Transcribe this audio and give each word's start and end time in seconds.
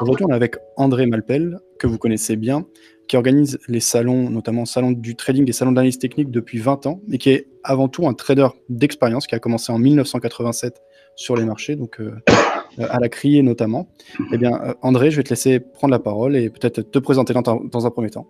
Aujourd'hui, 0.00 0.24
on 0.24 0.30
est 0.30 0.34
avec 0.34 0.56
André 0.76 1.06
Malpel, 1.06 1.58
que 1.78 1.86
vous 1.86 1.98
connaissez 1.98 2.36
bien, 2.36 2.66
qui 3.06 3.16
organise 3.16 3.58
les 3.68 3.80
salons, 3.80 4.28
notamment 4.28 4.64
salon 4.64 4.90
du 4.90 5.14
trading 5.14 5.48
et 5.48 5.52
salon 5.52 5.72
d'analyse 5.72 5.98
technique 5.98 6.30
depuis 6.30 6.58
20 6.58 6.86
ans, 6.86 7.00
et 7.12 7.18
qui 7.18 7.30
est 7.30 7.46
avant 7.62 7.88
tout 7.88 8.08
un 8.08 8.14
trader 8.14 8.48
d'expérience 8.68 9.26
qui 9.26 9.34
a 9.34 9.38
commencé 9.38 9.72
en 9.72 9.78
1987 9.78 10.82
sur 11.14 11.36
les 11.36 11.44
marchés, 11.44 11.76
donc 11.76 12.00
euh, 12.00 12.16
à 12.78 12.98
la 12.98 13.08
criée 13.08 13.42
notamment. 13.42 13.88
Eh 14.32 14.38
bien, 14.38 14.60
euh, 14.64 14.74
André, 14.82 15.12
je 15.12 15.18
vais 15.18 15.22
te 15.22 15.30
laisser 15.30 15.60
prendre 15.60 15.92
la 15.92 16.00
parole 16.00 16.34
et 16.34 16.50
peut-être 16.50 16.90
te 16.90 16.98
présenter 16.98 17.32
dans, 17.32 17.86
un 17.86 17.90
premier 17.90 18.10
temps. 18.10 18.26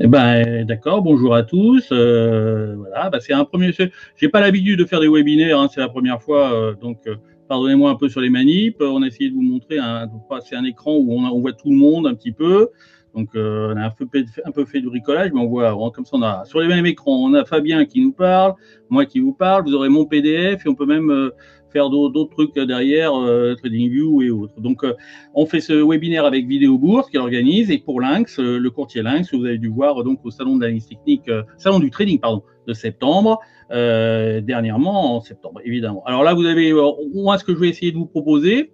Eh 0.00 0.06
ben, 0.06 0.64
d'accord. 0.64 1.02
Bonjour 1.02 1.34
à 1.34 1.42
tous. 1.42 1.88
Euh, 1.92 2.74
voilà, 2.76 3.10
bah, 3.10 3.18
c'est 3.20 3.32
un 3.32 3.44
premier. 3.44 3.72
J'ai 4.16 4.28
pas 4.28 4.40
l'habitude 4.40 4.78
de 4.78 4.84
faire 4.84 5.00
des 5.00 5.08
webinaires. 5.08 5.58
Hein, 5.58 5.68
c'est 5.72 5.80
la 5.80 5.88
première 5.88 6.22
fois, 6.22 6.52
euh, 6.52 6.74
donc 6.74 6.98
euh, 7.06 7.16
pardonnez-moi 7.48 7.90
un 7.90 7.96
peu 7.96 8.08
sur 8.08 8.20
les 8.20 8.30
manips. 8.30 8.80
On 8.80 9.02
a 9.02 9.06
essayé 9.06 9.30
de 9.30 9.34
vous 9.34 9.42
montrer 9.42 9.78
un, 9.78 10.08
c'est 10.44 10.56
un 10.56 10.64
écran 10.64 10.96
où 10.96 11.12
on, 11.12 11.40
voit 11.40 11.52
tout 11.52 11.70
le 11.70 11.76
monde 11.76 12.06
un 12.06 12.14
petit 12.14 12.32
peu. 12.32 12.68
Donc, 13.14 13.30
on 13.34 13.76
a 13.76 13.84
un 13.84 13.90
peu, 13.90 14.08
un 14.44 14.50
peu 14.50 14.64
fait 14.64 14.80
du 14.80 14.88
bricolage, 14.88 15.30
mais 15.32 15.40
on 15.40 15.46
voit 15.46 15.72
comme 15.94 16.04
ça. 16.04 16.16
On 16.16 16.22
a 16.22 16.44
sur 16.44 16.60
les 16.60 16.66
mêmes 16.66 16.86
écrans, 16.86 17.24
on 17.24 17.34
a 17.34 17.44
Fabien 17.44 17.84
qui 17.84 18.00
nous 18.00 18.12
parle, 18.12 18.54
moi 18.88 19.06
qui 19.06 19.20
vous 19.20 19.32
parle. 19.32 19.64
Vous 19.64 19.74
aurez 19.74 19.88
mon 19.88 20.04
PDF 20.04 20.66
et 20.66 20.68
on 20.68 20.74
peut 20.74 20.86
même 20.86 21.30
faire 21.74 21.90
d'autres 21.90 22.30
trucs 22.30 22.54
derrière, 22.54 23.12
euh, 23.14 23.56
TradingView 23.56 24.22
et 24.22 24.30
autres. 24.30 24.60
Donc, 24.60 24.84
euh, 24.84 24.94
on 25.34 25.44
fait 25.44 25.60
ce 25.60 25.72
webinaire 25.72 26.24
avec 26.24 26.46
Vidéo 26.46 26.78
Bourse 26.78 27.10
qui 27.10 27.18
organise 27.18 27.68
et 27.72 27.78
pour 27.78 28.00
Lynx, 28.00 28.38
euh, 28.38 28.58
le 28.58 28.70
courtier 28.70 29.02
Lynx, 29.02 29.34
vous 29.34 29.44
avez 29.44 29.58
dû 29.58 29.68
voir 29.68 30.04
donc 30.04 30.20
au 30.24 30.30
salon 30.30 30.56
de 30.56 30.62
l'analyse 30.62 30.86
technique, 30.86 31.28
salon 31.58 31.80
du 31.80 31.90
trading 31.90 32.20
pardon, 32.20 32.42
de 32.68 32.72
septembre, 32.72 33.40
dernièrement 33.70 35.16
en 35.16 35.20
septembre 35.20 35.60
évidemment. 35.64 36.04
Alors 36.06 36.22
là, 36.22 36.32
vous 36.32 36.46
avez 36.46 36.72
moi 37.12 37.38
ce 37.38 37.44
que 37.44 37.52
je 37.52 37.58
vais 37.58 37.68
essayer 37.68 37.90
de 37.90 37.96
vous 37.96 38.06
proposer. 38.06 38.70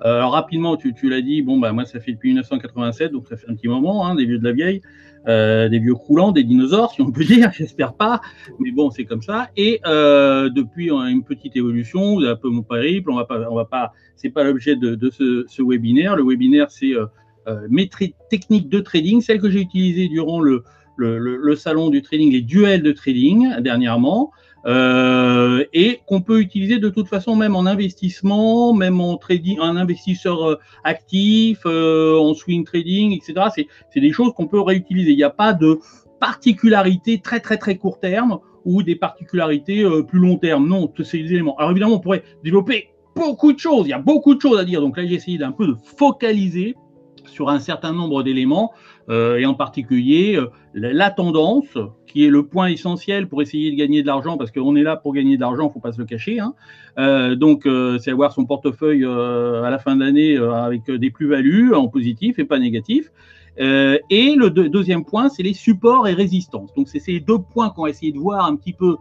rapidement, 0.00 0.76
tu, 0.76 0.94
tu 0.94 1.10
l'as 1.10 1.20
dit, 1.20 1.42
bon 1.42 1.58
bah 1.58 1.72
moi 1.72 1.84
ça 1.84 2.00
fait 2.00 2.12
depuis 2.12 2.30
1987, 2.30 3.12
donc 3.12 3.28
ça 3.28 3.36
fait 3.36 3.48
un 3.50 3.54
petit 3.54 3.68
moment, 3.68 4.06
hein, 4.06 4.14
des 4.14 4.24
vieux 4.24 4.38
de 4.38 4.44
la 4.44 4.52
vieille. 4.52 4.80
Euh, 5.26 5.68
des 5.68 5.78
vieux 5.78 5.94
croulants, 5.94 6.32
des 6.32 6.44
dinosaures, 6.44 6.92
si 6.92 7.02
on 7.02 7.10
peut 7.10 7.24
dire, 7.24 7.50
j'espère 7.52 7.94
pas, 7.94 8.20
mais 8.60 8.70
bon, 8.70 8.90
c'est 8.90 9.04
comme 9.04 9.22
ça. 9.22 9.50
Et 9.56 9.80
euh, 9.86 10.48
depuis, 10.48 10.90
on 10.90 11.00
a 11.00 11.10
une 11.10 11.24
petite 11.24 11.56
évolution, 11.56 12.14
vous 12.14 12.22
avez 12.22 12.32
un 12.32 12.36
peu 12.36 12.48
mon 12.48 12.62
périple, 12.62 13.10
on 13.10 13.16
va 13.16 13.24
pas, 13.24 13.50
on 13.50 13.54
va 13.54 13.64
pas, 13.64 13.92
c'est 14.16 14.30
pas 14.30 14.44
l'objet 14.44 14.76
de, 14.76 14.94
de 14.94 15.10
ce, 15.10 15.44
ce, 15.48 15.62
webinaire. 15.62 16.16
Le 16.16 16.24
webinaire, 16.24 16.70
c'est 16.70 16.94
euh, 16.94 17.06
euh 17.46 17.66
mes 17.68 17.90
techniques 18.30 18.68
de 18.68 18.80
trading, 18.80 19.20
celles 19.20 19.40
que 19.40 19.50
j'ai 19.50 19.60
utilisées 19.60 20.08
durant 20.08 20.40
le, 20.40 20.62
le, 20.96 21.18
le, 21.18 21.36
le, 21.36 21.56
salon 21.56 21.90
du 21.90 22.00
trading, 22.00 22.32
les 22.32 22.42
duels 22.42 22.82
de 22.82 22.92
trading 22.92 23.60
dernièrement. 23.60 24.32
Euh, 24.68 25.64
et 25.72 26.00
qu'on 26.06 26.20
peut 26.20 26.40
utiliser 26.40 26.78
de 26.78 26.90
toute 26.90 27.08
façon 27.08 27.34
même 27.36 27.56
en 27.56 27.64
investissement, 27.64 28.74
même 28.74 29.00
en 29.00 29.16
trading, 29.16 29.58
un 29.60 29.76
investisseur 29.76 30.46
euh, 30.46 30.58
actif, 30.84 31.60
euh, 31.64 32.18
en 32.18 32.34
swing 32.34 32.64
trading, 32.64 33.16
etc. 33.16 33.66
C'est 33.90 34.00
des 34.00 34.12
choses 34.12 34.34
qu'on 34.34 34.46
peut 34.46 34.60
réutiliser. 34.60 35.12
Il 35.12 35.16
n'y 35.16 35.22
a 35.22 35.30
pas 35.30 35.54
de 35.54 35.80
particularité 36.20 37.18
très 37.20 37.40
très 37.40 37.56
très 37.56 37.76
court 37.78 37.98
terme 37.98 38.40
ou 38.66 38.82
des 38.82 38.96
particularités 38.96 39.86
plus 40.06 40.18
long 40.18 40.36
terme. 40.36 40.68
Non, 40.68 40.86
tous 40.86 41.04
ces 41.04 41.18
éléments. 41.18 41.56
Alors 41.56 41.70
évidemment, 41.70 41.94
on 41.94 42.00
pourrait 42.00 42.24
développer 42.44 42.90
beaucoup 43.16 43.54
de 43.54 43.58
choses. 43.58 43.86
Il 43.86 43.90
y 43.90 43.94
a 43.94 43.98
beaucoup 43.98 44.34
de 44.34 44.40
choses 44.40 44.58
à 44.58 44.64
dire. 44.64 44.82
Donc 44.82 44.98
là, 44.98 45.06
j'ai 45.06 45.14
essayé 45.14 45.38
d'un 45.38 45.52
peu 45.52 45.66
de 45.66 45.76
focaliser 45.96 46.76
sur 47.24 47.48
un 47.48 47.60
certain 47.60 47.94
nombre 47.94 48.22
d'éléments 48.22 48.72
et 49.08 49.46
en 49.46 49.54
particulier 49.54 50.36
euh, 50.36 50.50
la 50.74 51.10
tendance, 51.10 51.78
qui 52.06 52.24
est 52.24 52.30
le 52.30 52.46
point 52.46 52.68
essentiel 52.68 53.26
pour 53.28 53.40
essayer 53.40 53.70
de 53.70 53.76
gagner 53.76 54.02
de 54.02 54.06
l'argent, 54.06 54.36
parce 54.36 54.50
qu'on 54.50 54.76
est 54.76 54.82
là 54.82 54.96
pour 54.96 55.14
gagner 55.14 55.36
de 55.36 55.40
l'argent, 55.40 55.64
il 55.64 55.68
ne 55.68 55.72
faut 55.72 55.80
pas 55.80 55.92
se 55.92 55.98
le 55.98 56.04
cacher. 56.04 56.40
Hein. 56.40 56.54
Euh, 56.98 57.34
donc, 57.34 57.66
c'est 58.00 58.10
avoir 58.10 58.32
son 58.32 58.44
portefeuille 58.44 59.04
à 59.04 59.70
la 59.70 59.78
fin 59.78 59.96
d'année 59.96 60.36
avec 60.36 60.90
des 60.90 61.10
plus-values 61.10 61.74
en 61.74 61.88
positif 61.88 62.38
et 62.38 62.44
pas 62.44 62.58
négatif. 62.58 63.10
et 63.58 64.34
le 64.36 64.48
deuxième 64.50 65.04
point, 65.04 65.28
c'est 65.28 65.42
les 65.42 65.54
supports 65.54 66.06
et 66.06 66.12
résistances. 66.12 66.74
Donc, 66.74 66.88
c'est 66.88 67.00
ces 67.00 67.20
deux 67.20 67.38
points 67.38 67.70
qu'on 67.70 67.84
va 67.84 67.90
essayer 67.90 68.12
de 68.12 68.18
voir 68.18 68.46
un 68.46 68.56
petit 68.56 68.72
peu 68.72 68.96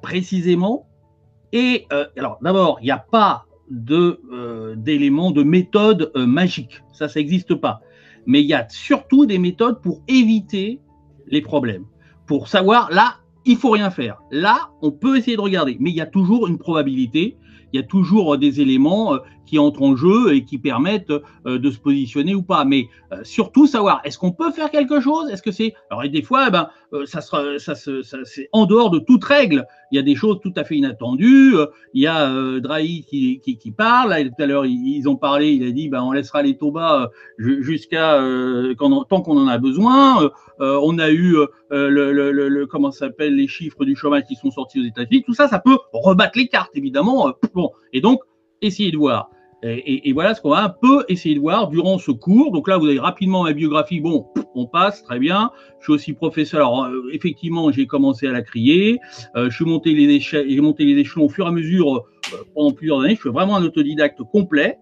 précisément. 0.00 0.86
Et 1.52 1.86
alors, 2.16 2.38
d'abord, 2.42 2.78
il 2.80 2.84
n'y 2.84 2.90
a 2.90 3.04
pas 3.10 3.44
d'éléments, 3.70 5.30
de, 5.30 5.42
de 5.42 5.48
méthode 5.48 6.12
magique. 6.14 6.82
Ça, 6.92 7.08
ça 7.08 7.20
n'existe 7.20 7.54
pas 7.54 7.82
mais 8.26 8.40
il 8.40 8.46
y 8.46 8.54
a 8.54 8.66
surtout 8.68 9.26
des 9.26 9.38
méthodes 9.38 9.80
pour 9.80 10.02
éviter 10.08 10.80
les 11.28 11.40
problèmes. 11.40 11.84
Pour 12.26 12.48
savoir, 12.48 12.90
là, 12.90 13.16
il 13.44 13.56
faut 13.56 13.70
rien 13.70 13.90
faire. 13.90 14.20
Là, 14.30 14.70
on 14.82 14.92
peut 14.92 15.16
essayer 15.16 15.36
de 15.36 15.42
regarder, 15.42 15.76
mais 15.80 15.90
il 15.90 15.96
y 15.96 16.00
a 16.00 16.06
toujours 16.06 16.46
une 16.46 16.58
probabilité, 16.58 17.36
il 17.72 17.80
y 17.80 17.82
a 17.82 17.86
toujours 17.86 18.38
des 18.38 18.60
éléments 18.60 19.14
euh, 19.14 19.18
qui 19.46 19.58
entrent 19.58 19.82
en 19.82 19.96
jeu 19.96 20.34
et 20.34 20.44
qui 20.44 20.58
permettent 20.58 21.10
euh, 21.10 21.58
de 21.58 21.70
se 21.70 21.78
positionner 21.78 22.34
ou 22.34 22.42
pas. 22.42 22.64
Mais 22.64 22.88
euh, 23.12 23.20
surtout 23.24 23.66
savoir, 23.66 24.00
est-ce 24.04 24.18
qu'on 24.18 24.32
peut 24.32 24.50
faire 24.52 24.70
quelque 24.70 25.00
chose? 25.00 25.30
Est-ce 25.30 25.42
que 25.42 25.52
c'est 25.52 25.74
alors 25.90 26.04
et 26.04 26.08
des 26.08 26.22
fois, 26.22 26.46
eh 26.48 26.50
ben, 26.50 26.68
ça 27.06 27.20
sera, 27.20 27.58
ça, 27.58 27.74
ça 27.74 27.90
c'est 28.24 28.48
en 28.52 28.66
dehors 28.66 28.90
de 28.90 28.98
toute 28.98 29.24
règle. 29.24 29.66
Il 29.90 29.96
y 29.96 29.98
a 29.98 30.02
des 30.02 30.14
choses 30.14 30.38
tout 30.42 30.52
à 30.56 30.64
fait 30.64 30.76
inattendues. 30.76 31.54
Il 31.94 32.02
y 32.02 32.06
a 32.06 32.30
euh, 32.30 32.60
Drahi 32.60 33.04
qui, 33.08 33.40
qui, 33.40 33.58
qui, 33.58 33.70
parle. 33.72 34.10
Là, 34.10 34.24
tout 34.24 34.30
à 34.38 34.46
l'heure, 34.46 34.64
ils, 34.64 35.06
ont 35.08 35.16
parlé. 35.16 35.52
Il 35.52 35.66
a 35.66 35.70
dit, 35.70 35.88
ben, 35.88 36.02
on 36.02 36.12
laissera 36.12 36.42
les 36.42 36.56
bas 36.62 37.10
jusqu'à 37.38 38.18
tant 38.78 39.20
qu'on 39.20 39.36
en 39.36 39.48
a 39.48 39.58
besoin. 39.58 40.30
on 40.58 40.98
a 40.98 41.10
eu 41.10 41.36
le, 41.70 42.12
le, 42.12 42.32
le, 42.32 42.66
comment 42.66 42.90
s'appelle 42.90 43.34
les 43.34 43.48
chiffres 43.48 43.84
du 43.84 43.96
chômage 43.96 44.24
qui 44.28 44.36
sont 44.36 44.50
sortis 44.50 44.80
aux 44.80 44.84
États-Unis. 44.84 45.24
Tout 45.24 45.34
ça, 45.34 45.48
ça 45.48 45.58
peut 45.58 45.76
rebattre 45.92 46.38
les 46.38 46.48
cartes, 46.48 46.74
évidemment. 46.74 47.32
bon, 47.54 47.72
et 47.92 48.00
donc 48.00 48.20
essayez 48.62 48.90
de 48.90 48.96
voir. 48.96 49.30
Et, 49.64 50.12
voilà 50.12 50.34
ce 50.34 50.40
qu'on 50.40 50.50
va 50.50 50.64
un 50.64 50.70
peu 50.70 51.04
essayer 51.08 51.36
de 51.36 51.40
voir 51.40 51.68
durant 51.68 51.96
ce 51.98 52.10
cours. 52.10 52.50
Donc 52.50 52.66
là, 52.66 52.78
vous 52.78 52.86
avez 52.86 52.98
rapidement 52.98 53.44
ma 53.44 53.52
biographie. 53.52 54.00
Bon, 54.00 54.26
on 54.56 54.66
passe, 54.66 55.04
très 55.04 55.20
bien. 55.20 55.50
Je 55.78 55.84
suis 55.84 55.92
aussi 55.92 56.12
professeur. 56.14 56.60
Alors, 56.66 56.84
euh, 56.86 57.08
effectivement, 57.12 57.70
j'ai 57.70 57.86
commencé 57.86 58.26
à 58.26 58.32
la 58.32 58.42
crier. 58.42 58.98
Euh, 59.36 59.50
je 59.50 59.54
suis 59.54 59.64
monté 59.64 59.94
les, 59.94 60.18
j'ai 60.18 60.60
monté 60.60 60.84
les 60.84 61.00
échelons 61.00 61.26
au 61.26 61.28
fur 61.28 61.46
et 61.46 61.48
à 61.48 61.52
mesure 61.52 61.96
euh, 61.96 62.36
pendant 62.54 62.72
plusieurs 62.72 63.00
années. 63.02 63.14
Je 63.14 63.20
suis 63.20 63.30
vraiment 63.30 63.56
un 63.56 63.62
autodidacte 63.62 64.22
complet. 64.24 64.78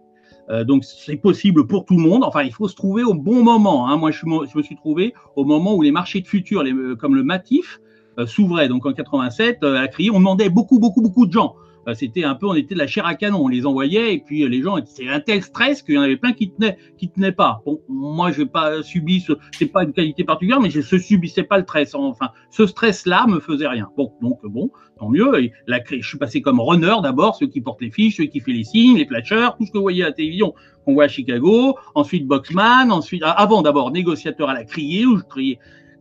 Donc, 0.66 0.84
c'est 0.84 1.14
possible 1.14 1.68
pour 1.68 1.84
tout 1.84 1.94
le 1.94 2.02
monde. 2.02 2.24
Enfin, 2.24 2.42
il 2.42 2.52
faut 2.52 2.66
se 2.66 2.74
trouver 2.74 3.04
au 3.04 3.14
bon 3.14 3.44
moment. 3.44 3.88
Hein. 3.88 3.96
Moi, 3.96 4.10
je, 4.10 4.26
me 4.26 4.62
suis 4.64 4.74
trouvé 4.74 5.14
au 5.36 5.44
moment 5.44 5.76
où 5.76 5.82
les 5.82 5.92
marchés 5.92 6.20
de 6.20 6.26
futur, 6.26 6.64
comme 6.98 7.14
le 7.14 7.22
Matif, 7.22 7.80
s'ouvraient. 8.26 8.66
Donc, 8.66 8.84
en 8.84 8.92
87, 8.92 9.62
à 9.62 9.70
la 9.70 9.86
crier, 9.86 10.10
on 10.10 10.18
demandait 10.18 10.48
beaucoup, 10.48 10.80
beaucoup, 10.80 11.02
beaucoup 11.02 11.24
de 11.24 11.32
gens. 11.32 11.54
Euh, 11.88 11.94
c'était 11.94 12.24
un 12.24 12.34
peu, 12.34 12.46
on 12.46 12.54
était 12.54 12.74
de 12.74 12.78
la 12.78 12.86
chair 12.86 13.06
à 13.06 13.14
canon, 13.14 13.44
on 13.44 13.48
les 13.48 13.66
envoyait 13.66 14.14
et 14.14 14.18
puis 14.18 14.42
euh, 14.42 14.48
les 14.48 14.62
gens, 14.62 14.76
c'est 14.84 15.08
un 15.08 15.20
tel 15.20 15.42
stress 15.42 15.82
qu'il 15.82 15.94
y 15.94 15.98
en 15.98 16.02
avait 16.02 16.16
plein 16.16 16.32
qui 16.32 16.50
tenaient, 16.50 16.76
qui 16.98 17.10
tenaient 17.10 17.32
pas. 17.32 17.62
Bon, 17.64 17.80
moi, 17.88 18.32
je 18.32 18.42
n'ai 18.42 18.46
pas 18.46 18.82
subi 18.82 19.20
ce, 19.20 19.32
c'est 19.52 19.66
pas 19.66 19.84
une 19.84 19.92
qualité 19.92 20.24
particulière, 20.24 20.60
mais 20.60 20.70
je 20.70 20.78
ne 20.78 21.00
subissais 21.00 21.42
pas 21.42 21.56
le 21.58 21.64
stress. 21.64 21.94
Enfin, 21.94 22.30
ce 22.50 22.66
stress-là 22.66 23.26
me 23.26 23.40
faisait 23.40 23.68
rien. 23.68 23.88
Bon, 23.96 24.12
donc 24.20 24.40
bon, 24.44 24.70
tant 24.98 25.08
mieux. 25.08 25.42
Et 25.42 25.52
la, 25.66 25.80
je 25.88 26.06
suis 26.06 26.18
passé 26.18 26.42
comme 26.42 26.60
runner 26.60 26.96
d'abord, 27.02 27.36
ceux 27.36 27.46
qui 27.46 27.60
portent 27.60 27.82
les 27.82 27.90
fiches, 27.90 28.16
ceux 28.16 28.24
qui 28.24 28.40
font 28.40 28.52
les 28.52 28.64
signes, 28.64 28.98
les 28.98 29.06
flashers, 29.06 29.50
tout 29.58 29.66
ce 29.66 29.72
que 29.72 29.78
vous 29.78 29.82
voyez 29.82 30.04
à 30.04 30.08
la 30.08 30.12
télévision 30.12 30.54
qu'on 30.84 30.94
voit 30.94 31.04
à 31.04 31.08
Chicago. 31.08 31.76
Ensuite, 31.94 32.26
boxman. 32.26 32.92
Ensuite, 32.92 33.22
avant 33.24 33.62
d'abord 33.62 33.90
négociateur 33.90 34.48
à 34.48 34.54
la 34.54 34.64
criée 34.64 35.06
où 35.06 35.16
je 35.16 35.24
criais 35.24 35.58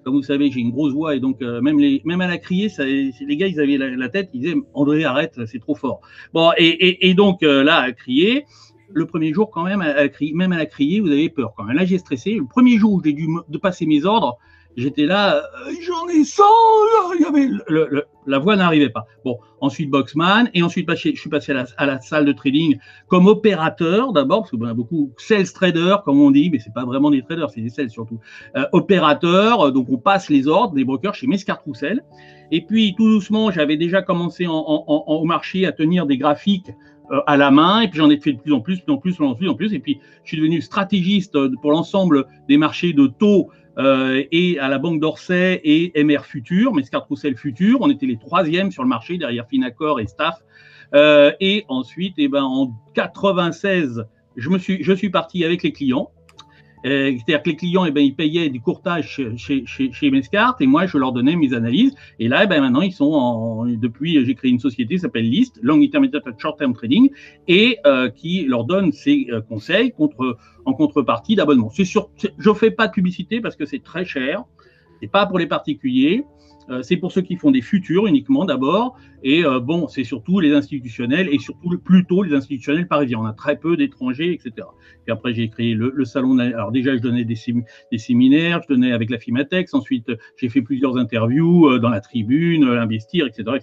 vous 0.10 0.24
savez, 0.24 0.52
j'ai 0.52 0.60
une 0.60 0.72
grosse 0.72 0.94
voix 0.94 1.16
et 1.16 1.20
donc 1.20 1.42
euh, 1.42 1.62
même, 1.62 1.80
les, 1.80 2.02
même 2.06 2.22
à 2.22 2.28
la 2.28 2.38
crier, 2.38 2.70
les 2.80 3.38
gars, 3.38 3.48
ils 3.48 3.60
avaient 3.60 3.78
la, 3.78 4.10
tête, 4.10 4.30
ils 4.34 4.42
disaient 4.42 4.56
André, 4.74 5.04
arrête, 5.04 5.40
c'est 5.46 5.60
trop 5.60 5.76
fort. 5.76 6.02
Bon, 6.34 6.52
et, 6.58 6.68
et, 6.68 7.10
et 7.10 7.14
donc 7.14 7.44
euh, 7.44 7.64
là, 7.64 7.78
à 7.78 7.92
crier, 7.92 8.46
le 8.92 9.06
premier 9.06 9.34
jour, 9.34 9.52
quand 9.52 9.64
même, 9.64 9.82
à, 9.82 10.08
crier, 10.10 10.34
même 10.34 10.52
à 10.52 10.58
la 10.58 10.66
crier, 10.66 11.00
vous 11.00 11.12
avez 11.12 11.30
peur 11.30 11.54
quand 11.56 11.64
même. 11.64 11.76
Là, 11.76 11.86
j'ai 11.86 11.98
stressé. 11.98 12.36
Le 12.36 12.46
premier 12.46 12.78
jour 12.78 12.94
où 12.94 13.02
j'ai 13.04 13.14
dû 13.14 13.28
de 13.48 13.58
passer 13.58 13.86
mes 13.86 14.06
ordres, 14.06 14.38
j'étais 14.78 15.06
là, 15.06 15.38
euh, 15.38 15.72
j'en 15.82 16.08
ai 16.08 16.24
100, 16.24 16.44
il 17.16 17.22
y 17.22 17.26
avait 17.26 18.04
la 18.26 18.40
voix 18.40 18.56
n'arrivait 18.56 18.90
pas. 18.90 19.06
Bon, 19.26 19.40
ensuite 19.60 19.90
Boxman, 19.90 20.50
et 20.54 20.62
ensuite 20.62 20.90
je 20.96 21.16
suis 21.16 21.30
passé 21.30 21.52
à 21.78 21.86
la, 21.86 22.00
salle 22.00 22.26
de 22.26 22.32
trading 22.32 22.78
comme 23.08 23.28
opérateur 23.28 24.14
d'abord, 24.14 24.42
parce 24.42 24.52
qu'on 24.52 24.62
a 24.66 24.74
beaucoup 24.74 25.12
sales 25.18 25.52
traders, 25.52 26.04
comme 26.04 26.22
on 26.22 26.32
dit, 26.32 26.50
mais 26.50 26.60
c'est 26.60 26.74
pas 26.74 26.86
vraiment 26.86 27.10
des 27.10 27.24
traders, 27.24 27.50
c'est 27.50 27.62
des 27.62 27.70
sales 27.70 27.90
surtout. 27.90 28.20
Euh, 28.56 28.66
opérateur, 28.72 29.68
euh, 29.68 29.72
donc 29.72 29.88
on 29.90 29.98
passe 29.98 30.30
les 30.30 30.48
ordres 30.48 30.76
des 30.76 30.86
brokers 30.86 31.16
chez 31.16 31.28
Mescar 31.28 31.62
Roussel. 31.66 32.04
Et 32.52 32.62
puis 32.62 32.96
tout 32.96 33.08
doucement, 33.08 33.52
j'avais 33.52 33.78
déjà 33.78 34.02
commencé 34.02 34.48
en, 34.48 34.54
au 34.54 35.26
marché 35.26 35.66
à 35.66 35.72
tenir 35.72 36.06
des 36.06 36.18
graphiques 36.18 36.72
à 37.26 37.38
la 37.38 37.50
main, 37.50 37.82
et 37.82 37.88
puis 37.88 37.98
j'en 37.98 38.10
ai 38.10 38.18
fait 38.18 38.34
de 38.34 38.40
plus 38.40 38.54
en 38.54 38.60
plus, 38.60 38.78
de 38.78 38.84
plus 38.84 38.94
en 38.94 38.98
plus, 38.98 39.18
de 39.20 39.34
plus 39.34 39.50
en 39.50 39.56
plus, 39.56 39.74
et 39.74 39.80
puis 39.80 40.00
je 40.24 40.30
suis 40.30 40.38
devenu 40.38 40.62
stratégiste 40.62 41.36
pour 41.62 41.72
l'ensemble 41.72 42.26
des 42.48 42.58
marchés 42.58 42.94
de 42.94 43.08
taux 43.08 43.50
euh, 43.80 44.24
et 44.32 44.60
à 44.60 44.68
la 44.68 44.78
Banque 44.78 45.00
d'Orsay 45.00 45.62
et 45.64 46.04
MR 46.04 46.26
Futur, 46.26 46.74
Mescart 46.74 47.08
Roussel 47.08 47.38
Futur. 47.38 47.80
On 47.82 47.90
était 47.90 48.06
les 48.06 48.18
troisièmes 48.18 48.72
sur 48.72 48.84
le 48.84 48.90
marché 48.90 49.18
derrière 49.18 49.48
Finacor 49.48 50.00
et 50.00 50.08
Staff. 50.08 50.44
Euh, 50.94 51.32
et 51.40 51.66
ensuite, 51.70 52.16
eh 52.18 52.28
ben, 52.28 52.44
en 52.44 52.74
96, 52.96 54.06
je, 54.36 54.50
me 54.50 54.58
suis, 54.58 54.84
je 54.84 54.92
suis 54.92 55.10
parti 55.10 55.46
avec 55.46 55.64
les 55.64 55.72
clients. 55.72 56.12
Euh, 56.86 57.12
c'est-à-dire 57.16 57.44
que 57.44 57.50
les 57.50 57.56
clients, 57.56 57.86
eh 57.86 57.92
ben, 57.92 58.02
ils 58.02 58.16
payaient 58.16 58.50
du 58.50 58.62
courtage 58.62 59.22
chez, 59.38 59.66
chez, 59.66 59.92
chez, 59.92 60.12
Mescart 60.12 60.56
et 60.60 60.68
moi, 60.68 60.86
je 60.86 60.98
leur 60.98 61.12
donnais 61.12 61.36
mes 61.36 61.54
analyses. 61.54 61.94
Et 62.20 62.28
là, 62.28 62.44
eh 62.44 62.48
ben, 62.48 62.62
maintenant, 62.62 62.82
ils 62.82 62.94
sont 62.94 63.12
en, 63.12 63.66
depuis, 63.66 64.24
j'ai 64.26 64.36
créé 64.36 64.52
une 64.52 64.60
société 64.60 64.96
qui 64.96 65.00
s'appelle 65.00 65.30
List, 65.30 65.60
Long 65.62 65.82
Intermediate 65.82 66.24
Short 66.38 66.58
Term 66.58 66.74
Trading, 66.74 67.10
et 67.48 67.78
euh, 67.86 68.10
qui 68.10 68.46
leur 68.46 68.64
donne 68.64 68.92
ces 68.92 69.28
euh, 69.32 69.42
conseils 69.42 69.92
contre, 69.92 70.38
en 70.66 70.74
contrepartie 70.74 71.36
d'abonnement. 71.36 71.72
Je 71.76 72.54
fais 72.54 72.72
pas 72.72 72.88
de 72.88 72.94
publicité 72.94 73.42
parce 73.42 73.56
que 73.56 73.66
c'est 73.66 73.84
très 73.84 74.06
cher. 74.06 74.44
C'est 75.02 75.12
pas 75.12 75.26
pour 75.26 75.40
les 75.40 75.48
particuliers. 75.48 76.24
Euh, 76.70 76.82
c'est 76.84 76.98
pour 76.98 77.12
ceux 77.12 77.22
qui 77.22 77.36
font 77.36 77.52
des 77.52 77.62
futurs 77.62 78.08
uniquement 78.08 78.46
d'abord. 78.46 78.98
Et 79.24 79.44
euh, 79.44 79.60
bon, 79.60 79.88
c'est 79.88 80.04
surtout 80.04 80.40
les 80.40 80.54
institutionnels 80.54 81.28
et 81.32 81.40
surtout 81.40 81.78
plutôt 81.78 82.24
les 82.24 82.34
institutionnels 82.34 82.88
parisiens. 82.88 83.20
On 83.20 83.26
a 83.26 83.34
très 83.34 83.58
peu 83.58 83.76
d'étrangers, 83.76 84.34
etc. 84.34 84.68
Puis 85.04 85.12
après, 85.12 85.34
j'ai 85.34 85.50
créé 85.50 85.74
le, 85.74 86.06
salon. 86.06 86.38
Alors 86.40 86.72
déjà, 86.72 86.96
je 86.96 87.02
donnais 87.02 87.26
des, 87.26 87.36
séminaires, 87.98 88.62
je 88.64 88.74
donnais 88.74 88.92
avec 88.92 89.10
la 89.10 89.18
Fimatex. 89.18 89.74
Ensuite, 89.74 90.12
j'ai 90.38 90.50
fait 90.50 90.62
plusieurs 90.62 90.98
interviews 90.98 91.70
euh, 91.70 91.80
dans 91.80 91.90
la 91.90 92.02
tribune, 92.02 92.66
l'investir, 92.66 93.26
etc.. 93.28 93.58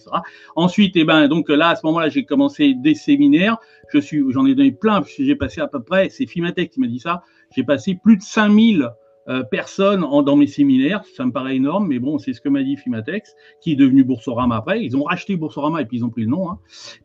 Ensuite, 0.56 0.96
eh 0.96 1.04
ben, 1.04 1.28
donc 1.28 1.48
là, 1.48 1.70
à 1.70 1.76
ce 1.76 1.86
moment-là, 1.86 2.08
j'ai 2.08 2.24
commencé 2.24 2.74
des 2.74 2.94
séminaires. 2.94 3.58
J'en 3.92 4.46
ai 4.46 4.54
donné 4.54 4.72
plein, 4.72 5.02
j'ai 5.18 5.36
passé 5.36 5.60
à 5.60 5.68
peu 5.68 5.82
près, 5.82 6.08
c'est 6.08 6.26
Fimatex 6.26 6.74
qui 6.74 6.80
m'a 6.80 6.88
dit 6.88 6.98
ça, 6.98 7.22
j'ai 7.54 7.62
passé 7.62 7.96
plus 8.02 8.16
de 8.16 8.22
5000 8.22 8.90
euh, 9.28 9.42
personne 9.42 10.04
en, 10.04 10.22
dans 10.22 10.36
mes 10.36 10.46
séminaires, 10.46 11.02
ça 11.16 11.24
me 11.24 11.32
paraît 11.32 11.56
énorme, 11.56 11.88
mais 11.88 11.98
bon, 11.98 12.18
c'est 12.18 12.32
ce 12.32 12.40
que 12.40 12.48
m'a 12.48 12.62
dit 12.62 12.76
Fimatex, 12.76 13.34
qui 13.60 13.72
est 13.72 13.76
devenu 13.76 14.04
Boursorama 14.04 14.56
après. 14.56 14.84
Ils 14.84 14.96
ont 14.96 15.02
racheté 15.02 15.36
Boursorama 15.36 15.82
et 15.82 15.84
puis 15.84 15.98
ils 15.98 16.04
ont 16.04 16.10
pris 16.10 16.22
le 16.22 16.28
nom, 16.28 16.50
hein. 16.50 16.58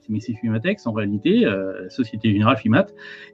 mais 0.08 0.20
c'est 0.20 0.34
Fimatex 0.36 0.86
en 0.86 0.92
réalité, 0.92 1.46
euh, 1.46 1.90
Société 1.90 2.32
Générale 2.32 2.58
Fimat. 2.58 2.86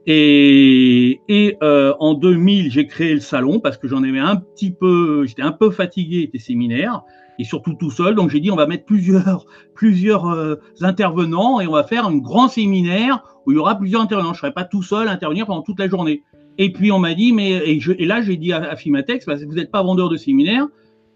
Et, 0.06 1.20
et 1.28 1.56
euh, 1.62 1.92
en 2.00 2.14
2000, 2.14 2.70
j'ai 2.70 2.86
créé 2.86 3.12
le 3.12 3.20
salon 3.20 3.60
parce 3.60 3.76
que 3.76 3.88
j'en 3.88 4.02
avais 4.02 4.18
un 4.18 4.36
petit 4.36 4.70
peu, 4.70 5.26
j'étais 5.26 5.42
un 5.42 5.52
peu 5.52 5.70
fatigué 5.70 6.30
des 6.32 6.38
séminaires 6.38 7.02
et 7.38 7.44
surtout 7.44 7.74
tout 7.74 7.90
seul. 7.90 8.14
Donc 8.14 8.30
j'ai 8.30 8.40
dit 8.40 8.50
on 8.50 8.56
va 8.56 8.66
mettre 8.66 8.86
plusieurs, 8.86 9.44
plusieurs 9.74 10.58
intervenants 10.80 11.60
et 11.60 11.66
on 11.66 11.72
va 11.72 11.84
faire 11.84 12.06
un 12.06 12.16
grand 12.16 12.48
séminaire 12.48 13.22
où 13.44 13.52
il 13.52 13.56
y 13.56 13.58
aura 13.58 13.76
plusieurs 13.76 14.00
intervenants. 14.00 14.32
Je 14.32 14.38
ne 14.38 14.40
serai 14.40 14.52
pas 14.52 14.64
tout 14.64 14.82
seul 14.82 15.08
à 15.08 15.12
intervenir 15.12 15.46
pendant 15.46 15.62
toute 15.62 15.78
la 15.78 15.88
journée. 15.88 16.22
Et 16.58 16.72
puis 16.72 16.90
on 16.90 16.98
m'a 16.98 17.14
dit, 17.14 17.32
mais 17.32 17.50
et, 17.50 18.04
là 18.04 18.20
j'ai 18.20 18.36
dit 18.36 18.52
à, 18.52 18.74
Fimatex, 18.76 19.26
vous 19.26 19.54
n'êtes 19.54 19.70
pas 19.70 19.82
vendeur 19.82 20.08
de 20.08 20.16
séminaire, 20.16 20.66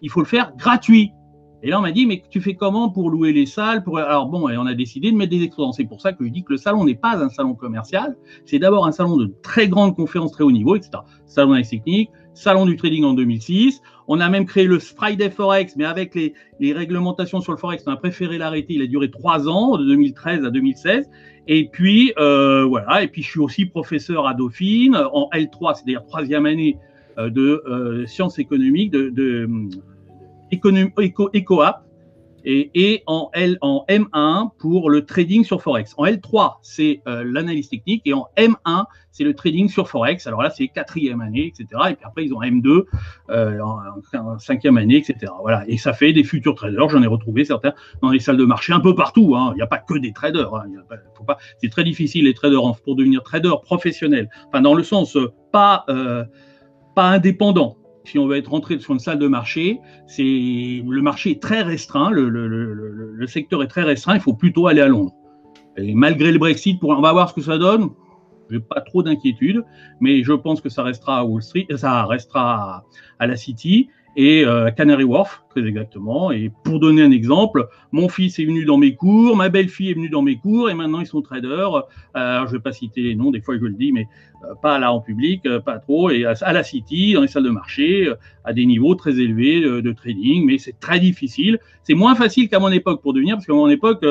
il 0.00 0.08
faut 0.08 0.20
le 0.20 0.26
faire 0.26 0.52
gratuit. 0.56 1.10
Et 1.64 1.70
là 1.70 1.78
on 1.80 1.82
m'a 1.82 1.90
dit, 1.90 2.06
mais 2.06 2.22
tu 2.30 2.40
fais 2.40 2.54
comment 2.54 2.90
pour 2.90 3.10
louer 3.10 3.32
les 3.32 3.46
salles. 3.46 3.84
Alors 3.96 4.26
bon, 4.26 4.48
et 4.48 4.56
on 4.56 4.66
a 4.66 4.74
décidé 4.74 5.10
de 5.10 5.16
mettre 5.16 5.30
des 5.30 5.42
exposants. 5.42 5.72
C'est 5.72 5.84
pour 5.84 6.00
ça 6.00 6.12
que 6.12 6.24
je 6.24 6.30
dis 6.30 6.44
que 6.44 6.52
le 6.52 6.56
salon 6.56 6.84
n'est 6.84 6.94
pas 6.94 7.22
un 7.22 7.28
salon 7.28 7.54
commercial, 7.54 8.16
c'est 8.46 8.60
d'abord 8.60 8.86
un 8.86 8.92
salon 8.92 9.16
de 9.16 9.34
très 9.42 9.68
grandes 9.68 9.96
conférences 9.96 10.32
très 10.32 10.44
haut 10.44 10.52
niveau, 10.52 10.76
etc. 10.76 10.90
Salon 11.26 11.48
d'analyse 11.48 11.70
technique, 11.70 12.10
salon 12.34 12.64
du 12.64 12.76
trading 12.76 13.04
en 13.04 13.14
2006. 13.14 13.80
On 14.08 14.20
a 14.20 14.28
même 14.28 14.46
créé 14.46 14.64
le 14.64 14.78
Friday 14.78 15.30
Forex, 15.30 15.76
mais 15.76 15.84
avec 15.84 16.14
les, 16.14 16.34
les 16.60 16.72
réglementations 16.72 17.40
sur 17.40 17.52
le 17.52 17.58
Forex, 17.58 17.84
on 17.86 17.92
a 17.92 17.96
préféré 17.96 18.38
l'arrêter. 18.38 18.74
Il 18.74 18.82
a 18.82 18.86
duré 18.86 19.10
trois 19.10 19.48
ans, 19.48 19.76
de 19.76 19.84
2013 19.86 20.44
à 20.44 20.50
2016. 20.50 21.08
Et 21.48 21.68
puis, 21.68 22.12
euh, 22.18 22.64
voilà, 22.64 23.02
et 23.02 23.08
puis 23.08 23.22
je 23.22 23.30
suis 23.30 23.40
aussi 23.40 23.66
professeur 23.66 24.26
à 24.26 24.34
Dauphine 24.34 24.96
en 24.96 25.28
L3, 25.32 25.74
c'est-à-dire 25.74 26.04
troisième 26.06 26.46
année 26.46 26.78
euh, 27.18 27.30
de 27.30 27.62
euh, 27.66 28.06
sciences 28.06 28.38
économiques, 28.38 28.92
de, 28.92 29.08
de, 29.10 29.48
éco, 30.50 31.30
éco 31.32 31.62
et, 32.44 33.02
en, 33.06 33.30
L, 33.34 33.58
en 33.60 33.84
M1 33.88 34.50
pour 34.58 34.90
le 34.90 35.04
trading 35.04 35.44
sur 35.44 35.62
Forex. 35.62 35.94
En 35.96 36.04
L3, 36.04 36.56
c'est 36.62 37.00
euh, 37.06 37.24
l'analyse 37.24 37.68
technique 37.68 38.02
et 38.04 38.12
en 38.12 38.28
M1, 38.36 38.84
c'est 39.10 39.24
le 39.24 39.34
trading 39.34 39.68
sur 39.68 39.88
Forex. 39.88 40.26
Alors 40.26 40.42
là, 40.42 40.50
c'est 40.50 40.68
quatrième 40.68 41.20
année, 41.20 41.46
etc. 41.46 41.66
Et 41.90 41.94
puis 41.94 42.04
après, 42.04 42.24
ils 42.24 42.34
ont 42.34 42.40
M2 42.40 42.84
euh, 43.30 43.60
en, 43.60 44.38
cinquième 44.38 44.76
année, 44.76 44.96
etc. 44.96 45.32
Voilà. 45.40 45.64
Et 45.68 45.76
ça 45.76 45.92
fait 45.92 46.12
des 46.12 46.24
futurs 46.24 46.54
traders. 46.54 46.88
J'en 46.88 47.02
ai 47.02 47.06
retrouvé 47.06 47.44
certains 47.44 47.74
dans 48.00 48.10
les 48.10 48.20
salles 48.20 48.38
de 48.38 48.44
marché 48.44 48.72
un 48.72 48.80
peu 48.80 48.94
partout. 48.94 49.34
Hein. 49.36 49.52
Il 49.54 49.56
n'y 49.56 49.62
a 49.62 49.66
pas 49.66 49.78
que 49.78 49.98
des 49.98 50.12
traders. 50.12 50.54
Hein. 50.54 50.66
c'est 51.58 51.68
très 51.68 51.84
difficile 51.84 52.24
les 52.24 52.34
traders 52.34 52.62
pour 52.84 52.96
devenir 52.96 53.22
trader 53.22 53.54
professionnel. 53.62 54.28
Enfin, 54.48 54.62
dans 54.62 54.74
le 54.74 54.82
sens 54.82 55.16
euh, 55.16 55.32
pas 55.52 55.84
pas 56.94 57.08
indépendant 57.08 57.76
si 58.04 58.18
on 58.18 58.26
veut 58.26 58.36
être 58.36 58.50
rentré 58.50 58.78
sur 58.78 58.92
une 58.92 58.98
salle 58.98 59.18
de 59.18 59.28
marché, 59.28 59.80
c'est 60.06 60.22
le 60.22 61.00
marché 61.02 61.32
est 61.32 61.42
très 61.42 61.62
restreint, 61.62 62.10
le, 62.10 62.28
le, 62.28 62.48
le, 62.48 62.74
le, 63.14 63.26
secteur 63.26 63.62
est 63.62 63.68
très 63.68 63.82
restreint, 63.82 64.14
il 64.14 64.20
faut 64.20 64.34
plutôt 64.34 64.66
aller 64.66 64.80
à 64.80 64.88
Londres. 64.88 65.14
Et 65.76 65.94
malgré 65.94 66.32
le 66.32 66.38
Brexit, 66.38 66.80
pour, 66.80 66.90
on 66.90 67.00
va 67.00 67.12
voir 67.12 67.30
ce 67.30 67.34
que 67.34 67.42
ça 67.42 67.58
donne. 67.58 67.90
J'ai 68.50 68.60
pas 68.60 68.82
trop 68.82 69.02
d'inquiétude, 69.02 69.64
mais 70.00 70.22
je 70.22 70.32
pense 70.32 70.60
que 70.60 70.68
ça 70.68 70.82
restera 70.82 71.20
à 71.20 71.24
Wall 71.24 71.42
Street, 71.42 71.66
ça 71.76 72.04
restera 72.04 72.84
à 73.18 73.26
la 73.26 73.36
City 73.36 73.88
et 74.14 74.44
euh, 74.44 74.70
Canary 74.70 75.04
Wharf, 75.04 75.42
très 75.50 75.66
exactement. 75.66 76.30
Et 76.32 76.50
pour 76.64 76.80
donner 76.80 77.02
un 77.02 77.10
exemple, 77.10 77.68
mon 77.92 78.08
fils 78.08 78.38
est 78.38 78.44
venu 78.44 78.64
dans 78.64 78.76
mes 78.76 78.94
cours, 78.94 79.36
ma 79.36 79.48
belle-fille 79.48 79.90
est 79.90 79.94
venue 79.94 80.10
dans 80.10 80.22
mes 80.22 80.36
cours, 80.36 80.68
et 80.70 80.74
maintenant 80.74 81.00
ils 81.00 81.06
sont 81.06 81.22
traders. 81.22 81.84
Euh, 82.16 82.46
je 82.46 82.52
vais 82.52 82.60
pas 82.60 82.72
citer 82.72 83.00
les 83.02 83.14
noms, 83.14 83.30
des 83.30 83.40
fois 83.40 83.56
je 83.56 83.64
le 83.64 83.72
dis, 83.72 83.92
mais 83.92 84.06
euh, 84.44 84.54
pas 84.60 84.78
là 84.78 84.92
en 84.92 85.00
public, 85.00 85.42
euh, 85.46 85.60
pas 85.60 85.78
trop, 85.78 86.10
et 86.10 86.24
à, 86.24 86.52
la 86.52 86.62
City, 86.64 87.12
dans 87.14 87.20
les 87.20 87.28
salles 87.28 87.44
de 87.44 87.50
marché, 87.50 88.08
euh, 88.08 88.14
à 88.44 88.52
des 88.52 88.66
niveaux 88.66 88.94
très 88.94 89.18
élevés 89.18 89.60
de, 89.60 89.92
trading, 89.92 90.44
mais 90.46 90.58
c'est 90.58 90.78
très 90.80 90.98
difficile. 90.98 91.58
C'est 91.84 91.94
moins 91.94 92.14
facile 92.14 92.48
qu'à 92.48 92.58
mon 92.58 92.70
époque 92.70 93.02
pour 93.02 93.12
devenir, 93.12 93.36
parce 93.36 93.46
qu'à 93.46 93.52
mon 93.52 93.68
époque, 93.68 94.04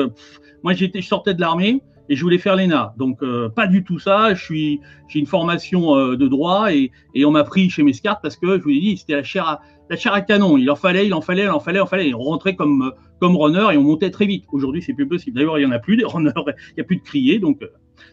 moi 0.62 0.72
j'étais, 0.72 1.02
je 1.02 1.08
sortais 1.08 1.34
de 1.34 1.40
l'armée, 1.40 1.82
et 2.08 2.16
je 2.16 2.22
voulais 2.22 2.38
faire 2.38 2.56
l'ENA. 2.56 2.94
Donc, 2.98 3.20
pas 3.54 3.66
du 3.66 3.84
tout 3.84 3.98
ça. 3.98 4.34
Je 4.34 4.42
suis, 4.42 4.80
j'ai 5.08 5.20
une 5.20 5.26
formation 5.26 5.96
de 6.14 6.28
droit 6.28 6.72
et, 6.72 6.90
et 7.14 7.24
on 7.24 7.30
m'a 7.30 7.44
pris 7.44 7.70
chez 7.70 7.82
Mescart 7.82 8.20
parce 8.20 8.36
que 8.36 8.58
je 8.58 8.62
vous 8.62 8.70
ai 8.70 8.80
dit, 8.80 8.96
c'était 8.96 9.14
la 9.14 9.22
chair 9.22 9.46
à, 9.46 9.60
la 9.92 9.98
chair 9.98 10.14
à 10.14 10.22
canon. 10.22 10.56
Il 10.56 10.70
en 10.70 10.76
fallait, 10.76 11.06
il 11.06 11.12
en 11.12 11.20
fallait, 11.20 11.44
il 11.44 11.50
en 11.50 11.60
fallait, 11.60 11.78
il 11.78 11.82
en 11.82 11.86
fallait. 11.86 12.08
Et 12.08 12.14
on 12.14 12.22
rentrait 12.22 12.56
comme, 12.56 12.92
comme 13.20 13.36
runner 13.36 13.74
et 13.74 13.76
on 13.76 13.82
montait 13.82 14.10
très 14.10 14.24
vite. 14.24 14.44
Aujourd'hui, 14.50 14.82
c'est 14.82 14.94
plus 14.94 15.06
possible. 15.06 15.36
D'ailleurs, 15.36 15.58
il 15.58 15.62
y 15.62 15.66
en 15.66 15.70
a 15.70 15.78
plus 15.78 15.96
des 15.98 16.04
runners. 16.06 16.32
Il 16.36 16.74
n'y 16.78 16.80
a 16.80 16.84
plus 16.84 16.96
de 16.96 17.02
crier. 17.02 17.38
Donc, 17.38 17.62
euh, 17.62 17.68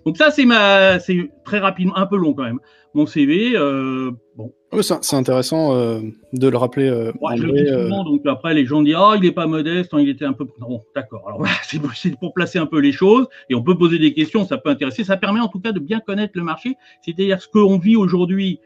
donc 0.05 0.17
ça, 0.17 0.29
c'est 0.29 0.45
ma, 0.45 0.99
c'est 0.99 1.31
très 1.45 1.59
rapidement, 1.59 1.95
un 1.97 2.05
peu 2.05 2.17
long 2.17 2.33
quand 2.33 2.43
même. 2.43 2.59
Mon 2.95 3.05
CV, 3.05 3.53
euh, 3.55 4.11
bon. 4.35 4.51
Oui, 4.73 4.83
c'est 4.83 5.15
intéressant 5.15 5.75
euh, 5.75 6.01
de 6.33 6.47
le 6.47 6.57
rappeler. 6.57 6.91
Ouais, 7.21 7.33
André, 7.33 7.67
souvent, 7.67 8.03
donc 8.03 8.21
après 8.25 8.53
les 8.53 8.65
gens 8.65 8.81
disent 8.81 8.95
ah 8.97 9.11
oh, 9.11 9.15
il 9.15 9.21
n'est 9.21 9.31
pas 9.31 9.45
modeste, 9.47 9.93
hein, 9.93 9.99
il 9.99 10.09
était 10.09 10.25
un 10.25 10.33
peu. 10.33 10.45
Non, 10.59 10.81
d'accord. 10.95 11.23
Alors 11.27 11.39
voilà, 11.39 11.53
c'est 11.95 12.19
pour 12.19 12.33
placer 12.33 12.59
un 12.59 12.65
peu 12.65 12.79
les 12.79 12.91
choses 12.91 13.27
et 13.49 13.55
on 13.55 13.63
peut 13.63 13.77
poser 13.77 13.99
des 13.99 14.13
questions, 14.13 14.45
ça 14.45 14.57
peut 14.57 14.69
intéresser. 14.69 15.03
Ça 15.03 15.17
permet 15.17 15.39
en 15.39 15.47
tout 15.47 15.59
cas 15.59 15.71
de 15.71 15.79
bien 15.79 15.99
connaître 15.99 16.33
le 16.35 16.43
marché, 16.43 16.75
c'est-à-dire 17.03 17.41
ce 17.41 17.47
qu'on 17.47 17.77
vit 17.77 17.95
aujourd'hui 17.95 18.59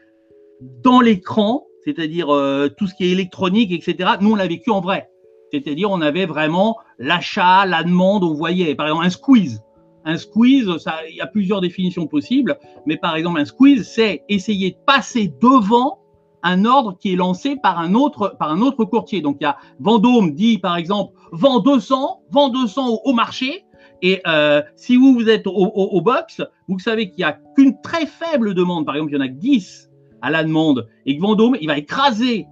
dans 0.82 1.00
l'écran, 1.00 1.66
c'est-à-dire 1.84 2.34
euh, 2.34 2.68
tout 2.68 2.86
ce 2.86 2.94
qui 2.94 3.04
est 3.04 3.10
électronique, 3.10 3.72
etc. 3.72 4.12
Nous 4.20 4.32
on 4.32 4.36
l'a 4.36 4.46
vécu 4.46 4.70
en 4.70 4.80
vrai, 4.80 5.10
c'est-à-dire 5.52 5.90
on 5.90 6.00
avait 6.00 6.26
vraiment 6.26 6.76
l'achat, 6.98 7.66
la 7.66 7.82
demande, 7.82 8.24
on 8.24 8.34
voyait 8.34 8.74
par 8.74 8.86
exemple 8.86 9.06
un 9.06 9.10
squeeze 9.10 9.64
un 10.04 10.16
squeeze, 10.16 10.68
il 11.08 11.16
y 11.16 11.20
a 11.20 11.26
plusieurs 11.26 11.60
définitions 11.60 12.06
possibles, 12.06 12.58
mais 12.86 12.96
par 12.96 13.16
exemple, 13.16 13.40
un 13.40 13.44
squeeze, 13.44 13.88
c'est 13.88 14.22
essayer 14.28 14.72
de 14.72 14.76
passer 14.86 15.32
devant 15.40 15.98
un 16.42 16.66
ordre 16.66 16.96
qui 16.98 17.14
est 17.14 17.16
lancé 17.16 17.56
par 17.56 17.78
un 17.78 17.94
autre, 17.94 18.36
par 18.38 18.50
un 18.50 18.60
autre 18.60 18.84
courtier. 18.84 19.22
Donc, 19.22 19.38
il 19.40 19.44
y 19.44 19.46
a 19.46 19.56
Vendôme 19.80 20.34
dit, 20.34 20.58
par 20.58 20.76
exemple, 20.76 21.14
vend 21.32 21.60
200, 21.60 22.22
vend 22.30 22.50
200 22.50 23.00
au, 23.04 23.12
marché. 23.14 23.64
Et 24.02 24.20
euh, 24.26 24.60
si 24.76 24.96
vous, 24.96 25.14
vous 25.14 25.30
êtes 25.30 25.46
au, 25.46 25.52
au, 25.52 26.00
box, 26.02 26.42
vous 26.68 26.78
savez 26.78 27.08
qu'il 27.08 27.18
n'y 27.18 27.24
a 27.24 27.38
qu'une 27.56 27.80
très 27.80 28.04
faible 28.04 28.52
demande. 28.52 28.84
Par 28.84 28.96
exemple, 28.96 29.12
il 29.12 29.14
y 29.14 29.18
en 29.18 29.24
a 29.24 29.28
que 29.28 29.32
10 29.32 29.90
à 30.24 30.30
la 30.30 30.42
demande. 30.42 30.88
Et 31.04 31.16
que 31.16 31.22
Vendôme, 31.22 31.56
il 31.60 31.68
va 31.68 31.76
écraser 31.76 32.46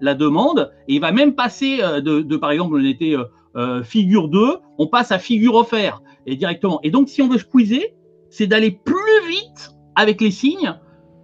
la 0.00 0.14
demande 0.14 0.72
et 0.88 0.94
il 0.94 1.00
va 1.00 1.12
même 1.12 1.34
passer 1.34 1.80
euh, 1.82 2.00
de, 2.00 2.36
par 2.36 2.50
exemple, 2.50 2.74
on 2.74 2.84
était 2.84 3.16
euh, 3.16 3.24
euh 3.56 3.82
figure 3.82 4.28
2, 4.28 4.56
on 4.78 4.86
passe 4.86 5.12
à 5.12 5.18
figure 5.18 5.54
offert 5.54 6.02
et 6.26 6.36
directement. 6.36 6.80
Et 6.82 6.90
donc, 6.90 7.08
si 7.08 7.20
on 7.20 7.28
veut 7.28 7.38
squeezer, 7.38 7.94
c'est 8.30 8.46
d'aller 8.46 8.70
plus 8.70 9.28
vite 9.28 9.74
avec 9.94 10.20
les 10.20 10.30
signes. 10.30 10.74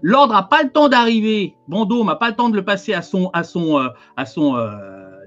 L'ordre 0.02 0.34
n'a 0.34 0.42
pas 0.42 0.62
le 0.62 0.70
temps 0.70 0.90
d'arriver. 0.90 1.54
Vendôme 1.68 2.08
n'a 2.08 2.16
pas 2.16 2.28
le 2.28 2.36
temps 2.36 2.50
de 2.50 2.56
le 2.56 2.64
passer 2.64 2.92
à 2.92 3.00
son, 3.00 3.30
à 3.32 3.42
son, 3.42 3.80
à 4.16 4.26
son 4.26 4.56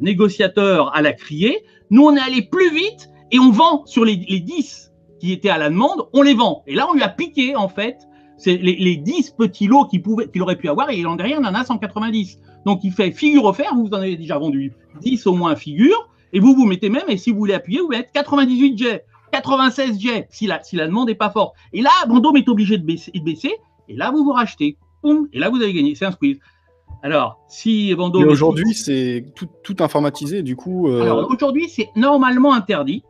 négociateur 0.02 0.96
à 0.96 1.02
la 1.02 1.14
crier. 1.14 1.64
Nous, 1.90 2.04
on 2.04 2.16
est 2.16 2.22
allé 2.22 2.44
plus 2.44 2.72
vite 2.72 3.10
et 3.32 3.40
on 3.40 3.50
vend 3.50 3.86
sur 3.88 4.06
les, 4.06 4.18
les 4.30 4.40
10 4.40 4.92
qui 5.20 5.32
étaient 5.32 5.50
à 5.50 5.58
la 5.58 5.70
demande, 5.70 6.08
on 6.14 6.22
les 6.22 6.36
vend. 6.36 6.64
Et 6.68 6.76
là, 6.76 6.86
on 6.88 6.94
lui 6.94 7.02
a 7.02 7.10
piqué, 7.10 7.56
en 7.56 7.70
fait, 7.70 8.08
c'est 8.38 8.58
les, 8.58 8.76
les 8.76 8.98
10 8.98 9.32
petits 9.32 9.68
lots 9.68 9.86
qu'il 9.86 10.42
aurait 10.42 10.56
pu 10.56 10.70
avoir 10.70 10.90
et 10.90 11.06
en 11.06 11.16
derrière, 11.16 11.40
il 11.42 11.46
en 11.46 11.54
a 11.54 11.64
190. 11.64 12.40
Donc, 12.66 12.84
il 12.84 12.92
fait 12.92 13.12
figure 13.12 13.46
offert, 13.46 13.74
vous 13.76 13.88
en 13.90 13.94
avez 13.94 14.18
déjà 14.18 14.38
vendu 14.38 14.74
10 15.02 15.28
au 15.28 15.34
moins 15.34 15.56
figure, 15.56 16.10
et 16.34 16.40
vous 16.40 16.54
vous 16.54 16.66
mettez 16.66 16.90
même, 16.90 17.06
et 17.08 17.18
si 17.18 17.32
vous 17.32 17.38
voulez 17.38 17.54
appuyer, 17.54 17.80
vous 17.80 17.88
mettez 17.88 18.10
98 18.14 18.78
jets. 18.78 19.06
96 19.32 20.00
jets 20.00 20.28
si 20.30 20.48
la, 20.48 20.64
si 20.64 20.76
la 20.76 20.88
demande 20.88 21.08
n'est 21.08 21.16
pas 21.16 21.30
forte. 21.30 21.56
Et 21.74 21.82
là, 21.82 21.90
Vendôme 22.08 22.38
est 22.38 22.48
obligé 22.48 22.78
de 22.78 22.86
baisser, 22.86 23.12
de 23.12 23.20
baisser 23.20 23.52
et 23.90 23.96
là, 23.96 24.12
vous 24.12 24.24
vous 24.24 24.32
rachetez. 24.32 24.78
et 25.34 25.40
là, 25.40 25.50
vous 25.50 25.58
avez 25.58 25.74
gagné. 25.74 25.96
C'est 25.96 26.06
un 26.06 26.12
squeeze. 26.12 26.40
Alors, 27.04 27.40
si 27.48 27.94
Vendôme. 27.94 28.28
aujourd'hui, 28.28 28.74
c'est 28.74 29.26
tout, 29.36 29.48
tout, 29.64 29.76
informatisé, 29.80 30.42
du 30.42 30.56
coup. 30.56 30.90
Euh... 30.90 31.02
Alors, 31.02 31.30
aujourd'hui, 31.30 31.70
c'est 31.70 31.90
normalement 31.96 32.54
interdit. 32.54 33.04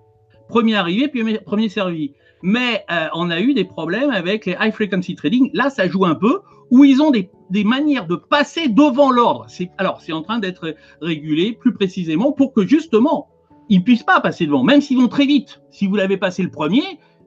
Premier 0.50 0.76
arrivé, 0.76 1.08
puis 1.08 1.38
premier 1.40 1.70
servi. 1.70 2.14
Mais 2.42 2.86
euh, 2.92 3.08
on 3.14 3.30
a 3.30 3.40
eu 3.40 3.54
des 3.54 3.64
problèmes 3.64 4.12
avec 4.12 4.46
les 4.46 4.56
high 4.60 4.72
frequency 4.72 5.16
trading. 5.16 5.50
Là, 5.54 5.70
ça 5.70 5.88
joue 5.88 6.06
un 6.06 6.16
peu, 6.16 6.42
où 6.72 6.84
ils 6.84 7.02
ont 7.02 7.12
des. 7.12 7.30
des 7.50 7.64
manières 7.64 8.08
de 8.08 8.16
passer 8.16 8.68
devant 8.68 9.12
l'ordre. 9.12 9.48
Alors, 9.78 10.02
c'est 10.02 10.14
en 10.14 10.22
train 10.22 10.40
d'être 10.40 10.76
régulé 11.02 11.54
plus 11.54 11.74
précisément 11.74 12.32
pour 12.32 12.54
que 12.54 12.66
justement, 12.66 13.30
ils 13.70 13.80
ne 13.80 13.84
puissent 13.84 14.04
pas 14.04 14.22
passer 14.22 14.46
devant, 14.46 14.64
même 14.64 14.82
s'ils 14.82 14.98
vont 14.98 15.08
très 15.08 15.26
vite. 15.26 15.62
Si 15.72 15.88
vous 15.88 15.96
l'avez 15.96 16.18
passé 16.18 16.44
le 16.44 16.52
premier, 16.52 16.84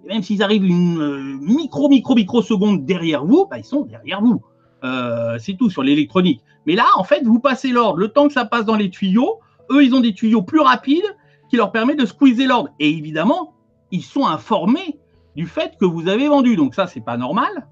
même 0.06 0.22
s'ils 0.22 0.42
arrivent 0.42 0.64
une 0.64 1.00
euh, 1.00 1.38
micro, 1.40 1.88
micro, 1.88 2.14
micro 2.14 2.42
seconde 2.42 2.84
derrière 2.84 3.24
vous, 3.24 3.46
bah, 3.50 3.58
ils 3.58 3.64
sont 3.64 3.82
derrière 3.82 4.20
vous. 4.20 4.42
Euh, 4.84 5.36
c'est 5.38 5.56
tout 5.56 5.68
sur 5.70 5.82
l'électronique. 5.82 6.40
Mais 6.66 6.74
là, 6.74 6.86
en 6.96 7.04
fait, 7.04 7.22
vous 7.24 7.40
passez 7.40 7.68
l'ordre. 7.68 7.98
Le 7.98 8.08
temps 8.08 8.26
que 8.26 8.32
ça 8.32 8.44
passe 8.44 8.64
dans 8.64 8.76
les 8.76 8.90
tuyaux, 8.90 9.40
eux, 9.70 9.84
ils 9.84 9.94
ont 9.94 10.00
des 10.00 10.14
tuyaux 10.14 10.42
plus 10.42 10.60
rapides 10.60 11.16
qui 11.50 11.56
leur 11.56 11.72
permettent 11.72 11.98
de 11.98 12.06
squeezer 12.06 12.46
l'ordre. 12.46 12.70
Et 12.78 12.88
évidemment, 12.90 13.54
ils 13.90 14.02
sont 14.02 14.26
informés 14.26 14.98
du 15.36 15.46
fait 15.46 15.72
que 15.78 15.84
vous 15.84 16.08
avez 16.08 16.28
vendu. 16.28 16.56
Donc 16.56 16.74
ça, 16.74 16.86
c'est 16.86 17.04
pas 17.04 17.16
normal. 17.16 17.66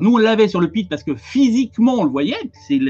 Nous, 0.00 0.14
on 0.14 0.18
l'avait 0.18 0.48
sur 0.48 0.60
le 0.60 0.70
pit 0.70 0.88
parce 0.88 1.02
que 1.02 1.14
physiquement, 1.14 1.94
on 1.94 2.04
le 2.04 2.10
voyait. 2.10 2.36
C'est 2.66 2.80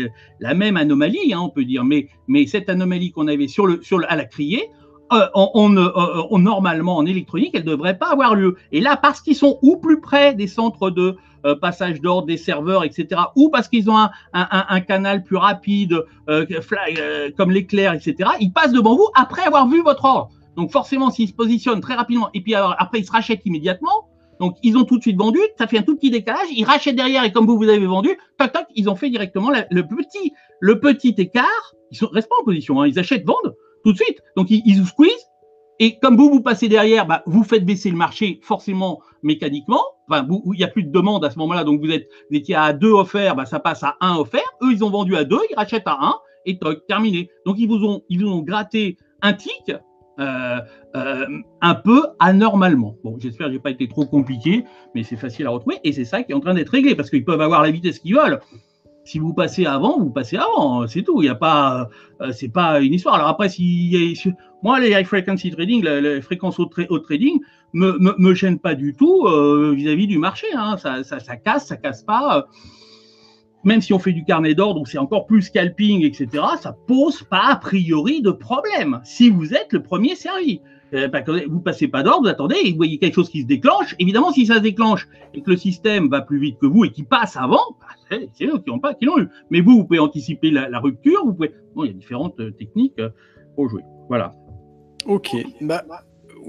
la 0.41 0.55
même 0.55 0.77
anomalie, 0.77 1.33
hein, 1.33 1.41
on 1.41 1.49
peut 1.49 1.65
dire. 1.65 1.85
Mais, 1.85 2.09
cette 2.47 2.69
anomalie 2.69 3.13
qu'on 3.13 3.29
avait 3.29 3.49
sur 3.49 3.67
le, 3.67 3.81
sur 3.83 4.01
à 4.09 4.17
la 4.17 4.25
criée, 4.25 4.71
euh, 5.13 5.27
on, 5.35 5.75
euh, 5.77 5.89
on, 6.31 6.39
normalement 6.39 6.97
en 6.97 7.07
électronique, 7.07 7.53
elle 7.55 7.65
ne 7.65 7.71
devrait 7.71 7.97
pas 7.97 8.09
avoir 8.09 8.35
lieu. 8.35 8.57
Et 8.73 8.81
là, 8.81 8.97
parce 8.97 9.21
qu'ils 9.21 9.37
sont 9.37 9.59
ou 9.63 9.77
plus 9.77 10.01
près 10.01 10.35
des 10.35 10.47
centres 10.47 10.91
de 10.91 11.17
euh, 11.47 11.55
passage 11.55 12.01
d'ordre, 12.03 12.27
des 12.27 12.37
serveurs, 12.37 12.85
etc., 12.85 13.23
ou 13.35 13.49
parce 13.49 13.69
qu'ils 13.69 13.89
ont 13.91 13.97
un, 14.35 14.81
canal 14.81 15.25
plus 15.25 15.37
rapide, 15.37 16.05
comme 16.27 17.51
l'éclair, 17.51 17.95
etc., 17.95 18.31
ils 18.41 18.53
passent 18.53 18.73
devant 18.73 18.97
vous 18.97 19.09
après 19.15 19.43
avoir 19.43 19.67
vu 19.67 19.83
votre 19.83 20.05
ordre. 20.05 20.31
Donc 20.59 20.73
forcément, 20.73 21.11
s'ils 21.13 21.29
se 21.29 21.35
positionnent 21.35 21.81
très 21.81 21.95
rapidement 21.95 22.31
et 22.35 22.41
puis 22.41 22.55
après 22.55 22.99
ils 22.99 23.07
se 23.07 23.13
rachètent 23.13 23.47
immédiatement, 23.47 24.09
donc 24.41 24.57
ils 24.65 24.77
ont 24.77 24.83
tout 24.83 24.97
de 24.97 25.03
suite 25.03 25.17
vendu, 25.17 25.39
ça 25.57 25.69
fait 25.69 25.79
un 25.79 25.83
tout 25.83 25.95
petit 25.95 26.11
décalage, 26.11 26.49
ils 26.51 26.65
rachètent 26.65 26.97
derrière 26.97 27.23
et 27.23 27.31
comme 27.31 27.47
vous 27.47 27.57
vous 27.57 27.69
avez 27.69 27.87
vendu, 27.87 28.11
tac 28.39 28.53
tac, 28.53 28.67
ils 28.75 28.91
ont 28.91 28.97
fait 28.97 29.09
directement 29.09 29.51
le 29.51 29.83
petit 29.87 30.33
le 30.61 30.81
petit 30.81 31.15
écart. 31.17 31.75
Ils 31.93 31.99
ne 32.03 32.09
restent 32.09 32.29
pas 32.29 32.35
en 32.41 32.45
position, 32.45 32.81
hein, 32.81 32.89
ils 32.89 32.99
achètent, 32.99 33.25
vendent 33.25 33.55
tout 33.85 33.93
de 33.93 33.99
suite. 33.99 34.21
Donc 34.37 34.49
ils, 34.51 34.81
vous 34.81 34.87
squeeze 34.87 35.31
et 35.79 36.01
comme 36.01 36.17
vous 36.17 36.29
vous 36.29 36.43
passez 36.43 36.69
derrière, 36.69 37.07
bah, 37.07 37.23
vous 37.27 37.45
faites 37.45 37.65
baisser 37.65 37.91
le 37.91 37.97
marché 37.97 38.41
forcément 38.43 39.01
mécaniquement. 39.23 39.85
Enfin, 40.11 40.27
il 40.29 40.59
n'y 40.59 40.65
a 40.65 40.69
plus 40.69 40.83
de 40.83 40.91
demande 40.91 41.25
à 41.25 41.31
ce 41.31 41.39
moment-là, 41.39 41.63
donc 41.63 41.81
vous 41.81 41.93
êtes 41.93 42.09
vous 42.33 42.37
étiez 42.37 42.57
à 42.57 42.73
deux 42.73 42.91
offerts, 42.91 43.37
bah, 43.37 43.47
ça 43.47 43.61
passe 43.61 43.85
à 43.85 43.97
un 44.01 44.17
offert. 44.17 44.43
Eux 44.63 44.73
ils 44.73 44.83
ont 44.83 44.91
vendu 44.91 45.15
à 45.15 45.23
deux, 45.23 45.41
ils 45.51 45.55
rachètent 45.55 45.87
à 45.87 45.99
un 46.01 46.15
et 46.47 46.59
toc 46.59 46.85
terminé. 46.89 47.31
Donc 47.47 47.57
ils 47.61 47.69
vous 47.69 47.85
ont 47.85 48.03
ils 48.09 48.25
vous 48.25 48.31
ont 48.33 48.43
gratté 48.43 48.97
un 49.23 49.35
tic 49.35 49.73
euh, 50.19 50.61
euh, 50.97 51.27
un 51.61 51.75
peu 51.75 52.07
anormalement. 52.19 52.97
Bon, 53.05 53.17
j'espère 53.21 53.49
que 53.49 53.53
j'ai 53.53 53.59
pas 53.59 53.71
été 53.71 53.87
trop 53.89 54.05
compliqué, 54.05 54.65
mais 54.95 55.03
c'est 55.03 55.17
facile 55.17 55.47
à 55.47 55.51
retrouver 55.51 55.79
et 55.85 55.93
c'est 55.93 56.05
ça 56.05 56.23
qui 56.23 56.33
est 56.33 56.35
en 56.35 56.41
train 56.41 56.55
d'être 56.55 56.71
réglé 56.71 56.95
parce 56.95 57.11
qu'ils 57.11 57.25
peuvent 57.25 57.41
avoir 57.41 57.63
la 57.63 57.71
vitesse 57.71 57.99
qu'ils 57.99 58.17
veulent. 58.17 58.41
Si 59.05 59.19
vous 59.19 59.33
passez 59.33 59.65
avant, 59.65 59.99
vous 59.99 60.11
passez 60.11 60.37
avant, 60.37 60.87
c'est 60.87 61.03
tout. 61.03 61.23
Il 61.23 61.27
n'y 61.27 61.31
a 61.31 61.35
pas, 61.35 61.89
euh, 62.21 62.33
c'est 62.33 62.49
pas 62.49 62.81
une 62.81 62.95
histoire. 62.95 63.15
Alors 63.15 63.29
après, 63.29 63.49
si 63.49 64.19
moi 64.63 64.81
les 64.81 64.91
high 64.91 65.07
frequency 65.07 65.51
trading, 65.51 65.85
les 65.85 66.21
fréquences 66.21 66.59
au, 66.59 66.67
trading, 66.67 67.39
me, 67.73 67.93
me, 67.99 68.15
me 68.19 68.35
gênent 68.35 68.59
pas 68.59 68.75
du 68.75 68.95
tout 68.95 69.27
vis-à-vis 69.75 70.09
du 70.09 70.19
marché. 70.19 70.47
Hein. 70.55 70.77
Ça, 70.79 71.05
ça, 71.05 71.21
ça, 71.21 71.37
casse, 71.37 71.69
ça 71.69 71.77
casse 71.77 72.03
pas 72.03 72.49
même 73.65 73.81
si 73.81 73.93
on 73.93 73.99
fait 73.99 74.13
du 74.13 74.25
carnet 74.25 74.55
d'ordre, 74.55 74.77
donc 74.77 74.89
c'est 74.89 74.99
encore 74.99 75.27
plus 75.27 75.43
scalping, 75.43 76.05
etc., 76.05 76.45
ça 76.61 76.77
pose 76.87 77.23
pas 77.23 77.49
a 77.51 77.57
priori 77.57 78.23
de 78.23 78.31
problème 78.31 79.01
si 79.05 79.31
vous 79.31 79.55
êtes 79.55 79.73
le 79.73 79.83
premier 79.83 80.15
servi. 80.15 80.61
Euh, 80.95 81.09
vous 81.49 81.61
passez 81.61 81.87
pas 81.89 82.03
d'ordre, 82.03 82.23
vous 82.23 82.29
attendez, 82.29 82.57
et 82.65 82.71
vous 82.71 82.77
voyez 82.77 82.99
quelque 82.99 83.15
chose 83.15 83.29
qui 83.29 83.43
se 83.43 83.47
déclenche. 83.47 83.95
Évidemment, 83.99 84.33
si 84.33 84.47
ça 84.47 84.55
se 84.55 84.61
déclenche 84.61 85.07
et 85.35 85.43
que 85.43 85.51
le 85.51 85.57
système 85.57 86.09
va 86.09 86.23
plus 86.23 86.39
vite 86.39 86.59
que 86.59 86.67
vous 86.67 86.85
et 86.85 86.91
qui 86.91 87.03
passe 87.03 87.37
avant, 87.37 87.77
bah, 87.81 88.17
c'est 88.33 88.47
eux 88.47 88.59
qui 88.59 88.71
l'ont 88.71 88.79
pas, 88.79 88.95
qui 88.95 89.05
l'ont 89.05 89.19
eu. 89.19 89.29
Mais 89.51 89.61
vous, 89.61 89.77
vous 89.77 89.85
pouvez 89.85 89.99
anticiper 89.99 90.51
la, 90.51 90.81
rupture. 90.81 91.25
Vous 91.27 91.35
pouvez. 91.35 91.53
Bon, 91.75 91.85
il 91.85 91.89
y 91.89 91.91
a 91.91 91.93
différentes 91.93 92.41
euh, 92.41 92.53
techniques 92.53 92.99
euh, 92.99 93.11
pour 93.55 93.69
jouer. 93.69 93.83
Voilà. 94.09 94.33
Ok. 95.05 95.37
Bah, 95.61 95.85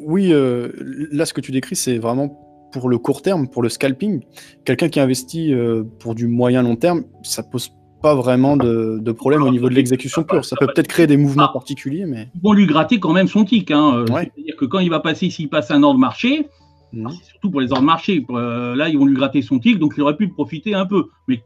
oui, 0.01 0.29
là, 0.31 1.25
ce 1.25 1.33
que 1.33 1.41
tu 1.41 1.51
décris, 1.51 1.75
c'est 1.75 1.97
vraiment 1.97 2.48
pour 2.71 2.89
le 2.89 2.97
court 2.97 3.21
terme, 3.21 3.47
pour 3.47 3.61
le 3.61 3.69
scalping, 3.69 4.21
quelqu'un 4.65 4.89
qui 4.89 4.99
investit 4.99 5.53
euh, 5.53 5.83
pour 5.99 6.15
du 6.15 6.27
moyen 6.27 6.63
long 6.63 6.75
terme, 6.75 7.03
ça 7.23 7.43
pose 7.43 7.71
pas 8.01 8.15
vraiment 8.15 8.55
de, 8.57 9.11
problème 9.11 9.43
au 9.43 9.51
niveau 9.51 9.69
de 9.69 9.75
l'exécution 9.75 10.23
pure. 10.23 10.45
Ça 10.45 10.55
peut 10.55 10.67
peut-être 10.67 10.87
créer 10.87 11.07
des 11.07 11.17
mouvements 11.17 11.49
particuliers, 11.51 12.05
mais. 12.05 12.29
Ils 12.35 12.41
vont 12.41 12.53
lui 12.53 12.65
gratter 12.65 12.99
quand 12.99 13.11
même 13.11 13.27
son 13.27 13.43
tic. 13.43 13.71
Hein. 13.71 14.05
C'est-à-dire 14.07 14.55
que 14.57 14.65
quand 14.65 14.79
il 14.79 14.89
va 14.89 14.99
passer, 14.99 15.29
s'il 15.29 15.49
passe 15.49 15.69
un 15.71 15.83
ordre 15.83 15.99
marché, 15.99 16.47
mhm. 16.93 17.09
c'est 17.09 17.31
surtout 17.31 17.51
pour 17.51 17.61
les 17.61 17.71
ordres 17.71 17.83
marché, 17.83 18.25
euh, 18.29 18.75
là, 18.75 18.87
ils 18.89 18.97
vont 18.97 19.05
lui 19.05 19.15
gratter 19.15 19.41
son 19.41 19.59
tic, 19.59 19.79
donc 19.79 19.93
il 19.97 20.01
aurait 20.01 20.15
pu 20.15 20.29
profiter 20.29 20.73
un 20.73 20.85
peu. 20.85 21.05
Mais 21.27 21.43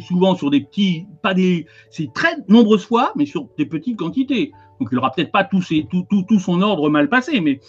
souvent 0.00 0.36
sur 0.36 0.50
des 0.50 0.60
petits, 0.60 1.06
pas 1.22 1.34
des. 1.34 1.66
C'est 1.90 2.12
très 2.14 2.36
nombreuses 2.48 2.84
fois, 2.84 3.12
mais 3.16 3.26
sur 3.26 3.48
des 3.58 3.66
petites 3.66 3.96
quantités. 3.96 4.52
Donc 4.78 4.90
il 4.92 4.98
aura 4.98 5.10
peut-être 5.10 5.32
pas 5.32 5.44
tout, 5.44 5.62
tout, 5.90 6.06
tout, 6.08 6.22
tout 6.28 6.38
son 6.38 6.60
ordre 6.60 6.90
mal 6.90 7.08
passé, 7.08 7.40
mais 7.40 7.60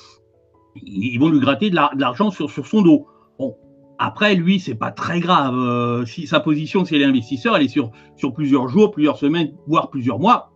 ils 0.84 1.18
vont 1.20 1.30
lui 1.30 1.40
gratter 1.40 1.70
de 1.70 1.76
l'argent 1.76 2.32
sur, 2.32 2.50
son 2.50 2.82
dos. 2.82 3.08
Bon, 3.40 3.56
après, 4.00 4.36
lui, 4.36 4.60
c'est 4.60 4.76
pas 4.76 4.92
très 4.92 5.20
grave. 5.20 5.56
Euh, 5.58 6.06
si 6.06 6.28
sa 6.28 6.40
position, 6.40 6.86
si 6.86 6.96
elle 6.96 7.02
est 7.02 7.06
investisseur, 7.06 7.56
elle 7.56 7.64
est 7.64 7.68
sur, 7.68 7.92
plusieurs 8.34 8.68
jours, 8.68 8.92
plusieurs 8.92 9.18
semaines, 9.18 9.54
voire 9.68 9.90
plusieurs 9.90 10.20
mois, 10.20 10.52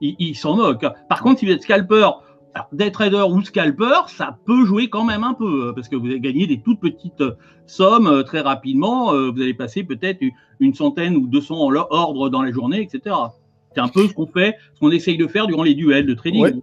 il, 0.00 0.34
s'en 0.34 0.56
moque. 0.56 0.84
Par 1.08 1.22
contre, 1.22 1.40
si 1.40 1.46
vous 1.46 1.52
êtes 1.52 1.62
scalper, 1.62 2.08
des 2.72 2.90
traders 2.90 3.30
ou 3.30 3.42
scalper, 3.42 4.08
ça 4.08 4.36
peut 4.44 4.64
jouer 4.64 4.88
quand 4.88 5.04
même 5.04 5.22
un 5.22 5.34
peu, 5.34 5.68
euh, 5.68 5.72
parce 5.72 5.88
que 5.88 5.96
vous 5.96 6.06
allez 6.06 6.20
gagner 6.20 6.46
des 6.46 6.60
toutes 6.60 6.80
petites 6.80 7.22
sommes 7.66 8.06
euh, 8.06 8.22
très 8.22 8.40
rapidement. 8.40 9.12
vous 9.12 9.40
allez 9.40 9.54
passer 9.54 9.84
peut-être 9.84 10.20
une 10.60 10.74
centaine 10.74 11.16
ou 11.16 11.26
200 11.26 11.70
ordres 11.90 12.28
dans 12.28 12.42
la 12.42 12.50
journée, 12.50 12.82
etc. 12.82 13.14
C'est 13.78 13.84
un 13.84 13.88
peu 13.88 14.08
ce 14.08 14.12
qu'on 14.12 14.26
fait, 14.26 14.56
ce 14.74 14.80
qu'on 14.80 14.90
essaye 14.90 15.16
de 15.16 15.28
faire 15.28 15.46
durant 15.46 15.62
les 15.62 15.74
duels 15.74 16.04
de 16.04 16.14
trading. 16.14 16.60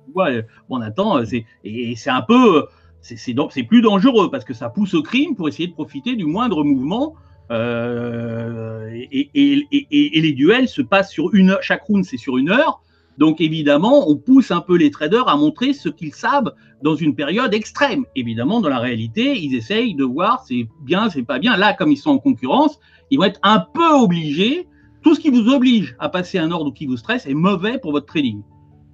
on 0.69 0.81
attend, 0.81 1.23
c'est, 1.23 1.45
et 1.63 1.95
c'est 1.95 2.09
un 2.09 2.21
peu, 2.21 2.65
c'est 2.99 3.63
plus 3.63 3.81
dangereux 3.81 4.29
parce 4.29 4.43
que 4.43 4.53
ça 4.53 4.67
pousse 4.67 4.93
au 4.93 5.01
crime 5.01 5.33
pour 5.33 5.47
essayer 5.47 5.69
de 5.69 5.73
profiter 5.73 6.17
du 6.17 6.25
moindre 6.25 6.65
mouvement. 6.65 7.15
Euh, 7.51 8.89
et, 8.91 9.31
les 9.71 10.31
duels 10.33 10.67
se 10.67 10.81
passent 10.81 11.09
sur 11.09 11.33
une 11.33 11.51
heure, 11.51 11.63
chaque 11.63 11.83
round 11.83 12.03
c'est 12.03 12.17
sur 12.17 12.37
une 12.37 12.49
heure. 12.49 12.81
Donc 13.17 13.39
évidemment, 13.39 14.09
on 14.09 14.17
pousse 14.17 14.51
un 14.51 14.59
peu 14.59 14.75
les 14.75 14.91
traders 14.91 15.29
à 15.29 15.37
montrer 15.37 15.71
ce 15.71 15.87
qu'ils 15.87 16.13
savent 16.13 16.53
dans 16.83 16.95
une 16.95 17.15
période 17.15 17.53
extrême. 17.53 18.03
Évidemment, 18.17 18.59
dans 18.59 18.67
la 18.67 18.79
réalité, 18.79 19.39
ils 19.39 19.55
essayent 19.55 19.95
de 19.95 20.03
voir 20.03 20.43
c'est 20.45 20.67
bien, 20.81 21.09
c'est 21.09 21.23
pas 21.23 21.39
bien. 21.39 21.55
Là, 21.55 21.73
comme 21.73 21.93
ils 21.93 21.97
sont 21.97 22.09
en 22.09 22.17
concurrence, 22.17 22.77
ils 23.09 23.19
vont 23.19 23.23
être 23.23 23.39
un 23.41 23.59
peu 23.73 23.89
obligés 23.93 24.67
tout 25.05 25.13
ce 25.13 25.19
qui 25.19 25.29
vous 25.29 25.49
oblige 25.49 25.95
à 25.99 26.09
passer 26.09 26.39
un 26.39 26.49
ordre 26.49 26.71
ou 26.71 26.71
qui 26.71 26.87
vous 26.87 26.97
stresse 26.97 27.27
est 27.27 27.35
mauvais 27.35 27.77
pour 27.77 27.91
votre 27.91 28.07
trading. 28.07 28.41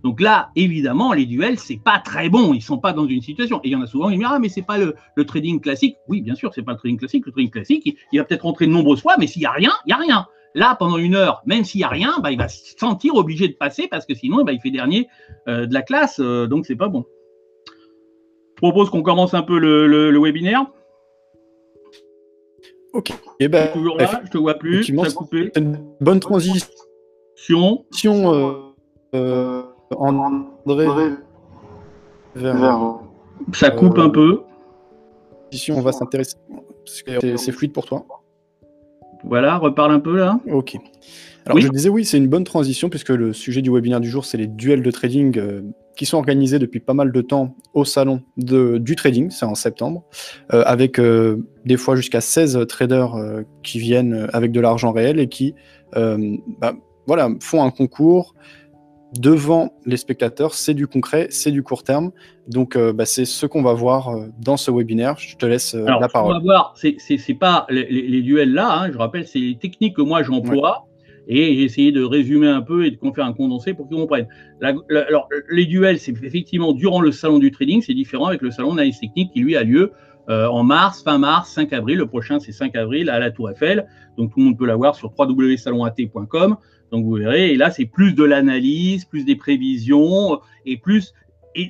Donc 0.04 0.20
là, 0.20 0.50
évidemment, 0.58 1.14
les 1.14 1.26
duels, 1.26 1.58
c'est 1.58 1.82
pas 1.82 2.00
très 2.00 2.28
bon. 2.28 2.54
Ils 2.54 2.62
sont 2.62 2.80
pas 2.80 2.92
dans 2.92 3.08
une 3.08 3.22
situation. 3.22 3.62
Et 3.64 3.70
il 3.70 3.72
y 3.72 3.76
en 3.78 3.82
a 3.82 3.88
souvent 3.88 4.10
qui 4.10 4.16
me 4.16 4.18
disent 4.18 4.28
Ah, 4.30 4.38
mais 4.38 4.50
c'est 4.50 4.62
pas 4.62 4.78
le, 4.78 4.96
trading 5.24 5.62
classique. 5.62 5.96
Oui, 6.10 6.22
bien 6.22 6.36
sûr, 6.36 6.54
c'est 6.54 6.64
pas 6.64 6.74
le 6.74 6.80
trading 6.80 6.98
classique. 6.98 7.26
Le 7.26 7.32
trading 7.32 7.50
classique, 7.50 7.98
il, 8.12 8.20
va 8.20 8.26
peut-être 8.26 8.42
rentrer 8.42 8.68
de 8.68 8.74
nombreuses 8.74 9.02
fois, 9.02 9.16
mais 9.20 9.28
s'il 9.28 9.42
y 9.42 9.46
a 9.46 9.52
rien, 9.52 9.72
il 9.86 9.92
y 9.92 9.94
a 9.94 9.98
rien. 9.98 10.28
Là, 10.54 10.76
pendant 10.78 10.98
une 10.98 11.16
heure, 11.16 11.44
même 11.46 11.64
s'il 11.64 11.80
y 11.80 11.86
a 11.86 11.88
rien, 11.88 12.16
bah, 12.22 12.34
il 12.34 12.38
va 12.38 12.50
se 12.50 12.78
sentir 12.78 13.16
obligé 13.16 13.48
de 13.48 13.54
passer 13.54 13.88
parce 13.90 14.06
que 14.06 14.14
sinon, 14.14 14.44
bah, 14.44 14.52
il 14.52 14.60
fait 14.60 14.72
dernier 14.72 15.08
euh, 15.48 15.66
de 15.66 15.74
la 15.74 15.82
classe. 15.82 16.20
Euh, 16.20 16.46
donc, 16.46 16.66
c'est 16.66 16.76
pas 16.76 16.90
bon. 16.90 17.06
Je 17.68 18.68
propose 18.68 18.90
qu'on 18.90 19.02
commence 19.02 19.34
un 19.34 19.44
peu 19.44 19.58
le 19.58 20.20
webinaire. 20.20 20.66
Ok. 22.94 23.12
Et 23.12 23.16
eh 23.46 23.48
ben, 23.48 23.72
toujours 23.72 23.98
là, 23.98 24.22
je 24.24 24.30
te 24.30 24.38
vois 24.38 24.56
plus. 24.56 24.84
Ça 24.84 25.12
coupé. 25.12 25.52
Une 25.56 25.80
bonne 26.00 26.20
transition. 26.20 26.68
Euh, 27.50 28.54
euh, 29.16 29.64
André. 29.96 30.88
Vers, 32.36 33.00
ça 33.54 33.72
coupe 33.72 33.98
un 33.98 34.10
peu. 34.10 34.44
On 35.70 35.82
va 35.82 35.92
s'intéresser. 35.92 36.38
C'est 36.86 37.52
fluide 37.52 37.74
pour 37.74 37.86
toi. 37.86 38.06
Voilà, 39.24 39.58
reparle 39.58 39.92
un 39.92 40.00
peu 40.00 40.18
là. 40.18 40.40
Ok. 40.52 40.78
Alors 41.46 41.60
je 41.60 41.68
disais 41.70 41.90
oui, 41.90 42.06
c'est 42.06 42.18
une 42.18 42.28
bonne 42.28 42.44
transition 42.44 42.90
puisque 42.90 43.10
le 43.10 43.34
sujet 43.34 43.62
du 43.62 43.72
webinaire 43.72 44.00
du 44.00 44.10
jour, 44.10 44.26
c'est 44.26 44.38
les 44.38 44.48
duels 44.48 44.84
de 44.84 44.92
trading 44.92 45.38
euh, 45.38 45.62
qui 45.96 46.06
sont 46.06 46.18
organisés 46.18 46.60
depuis 46.60 46.80
pas 46.80 46.94
mal 46.94 47.12
de 47.12 47.22
temps 47.22 47.56
au 47.74 47.84
salon 47.84 48.22
de, 48.38 48.78
du 48.78 48.96
trading, 48.96 49.32
c'est 49.32 49.46
en 49.46 49.56
septembre, 49.56 50.04
euh, 50.54 50.64
avec 50.66 51.00
euh, 51.00 51.48
des 51.66 51.78
fois 51.78 51.96
jusqu'à 51.96 52.22
16 52.22 52.66
traders 52.68 53.16
qui 53.64 53.80
viennent 53.80 54.28
avec 54.34 54.52
de 54.52 54.60
l'argent 54.60 54.92
réel 54.92 55.20
et 55.20 55.28
qui 55.28 55.56
bah, 55.94 56.74
voilà, 57.08 57.30
font 57.40 57.64
un 57.64 57.72
concours 57.72 58.36
devant 59.20 59.74
les 59.86 59.98
spectateurs. 59.98 60.54
C'est 60.54 60.74
du 60.74 60.88
concret, 60.88 61.28
c'est 61.30 61.52
du 61.52 61.64
court 61.64 61.84
terme. 61.84 62.12
Donc 62.48 62.78
bah, 62.78 63.06
c'est 63.06 63.26
ce 63.26 63.46
qu'on 63.46 63.62
va 63.62 63.74
voir 63.74 64.16
dans 64.40 64.58
ce 64.58 64.72
webinaire. 64.72 65.18
Je 65.18 65.38
te 65.38 65.46
laisse 65.46 65.74
la 65.74 66.08
parole. 66.08 66.36
On 66.36 66.40
va 66.40 66.44
voir, 66.44 66.74
c'est 66.76 67.34
pas 67.34 67.66
les, 67.70 68.22
duels 68.22 68.54
là, 68.54 68.82
hein, 68.82 68.92
je 68.92 68.98
rappelle, 68.98 69.28
c'est 69.28 69.40
les 69.40 69.58
techniques 69.58 69.96
que 69.96 70.02
moi 70.02 70.24
j'emploie. 70.24 70.88
Et 71.28 71.56
j'ai 71.56 71.64
essayé 71.64 71.92
de 71.92 72.04
résumer 72.04 72.48
un 72.48 72.62
peu 72.62 72.86
et 72.86 72.92
de 72.92 72.98
faire 73.16 73.26
un 73.26 73.34
condensé 73.34 73.74
pour 73.74 73.88
qu'ils 73.88 73.98
comprennent. 73.98 74.28
alors, 74.62 75.30
les 75.50 75.66
duels, 75.66 76.00
c'est 76.00 76.14
effectivement 76.24 76.74
durant 76.74 77.00
le 77.00 77.12
salon 77.12 77.38
du 77.38 77.52
trading, 77.52 77.82
c'est 77.82 77.94
différent 77.94 78.26
avec 78.26 78.42
le 78.42 78.52
salon 78.52 78.72
d'analyse 78.72 79.00
technique 79.00 79.32
qui 79.32 79.40
lui 79.40 79.56
a 79.56 79.64
lieu 79.64 79.92
en 80.28 80.64
mars, 80.64 81.04
fin 81.04 81.18
mars, 81.18 81.52
5 81.52 81.74
avril. 81.74 81.98
Le 81.98 82.08
prochain, 82.08 82.40
c'est 82.40 82.52
5 82.52 82.76
avril 82.76 83.10
à 83.10 83.20
la 83.20 83.32
Tour 83.32 83.50
Eiffel. 83.50 83.88
Donc 84.18 84.32
tout 84.34 84.40
le 84.40 84.46
monde 84.46 84.58
peut 84.58 84.66
l'avoir 84.66 84.96
sur 84.96 85.14
www.salonat.com. 85.18 86.58
Donc 86.92 87.06
vous 87.06 87.14
verrez, 87.14 87.54
et 87.54 87.56
là, 87.56 87.72
c'est 87.72 87.86
plus 87.86 88.14
de 88.14 88.24
l'analyse, 88.24 89.06
plus 89.06 89.24
des 89.24 89.36
prévisions 89.36 90.42
et 90.66 90.78
plus 90.78 91.14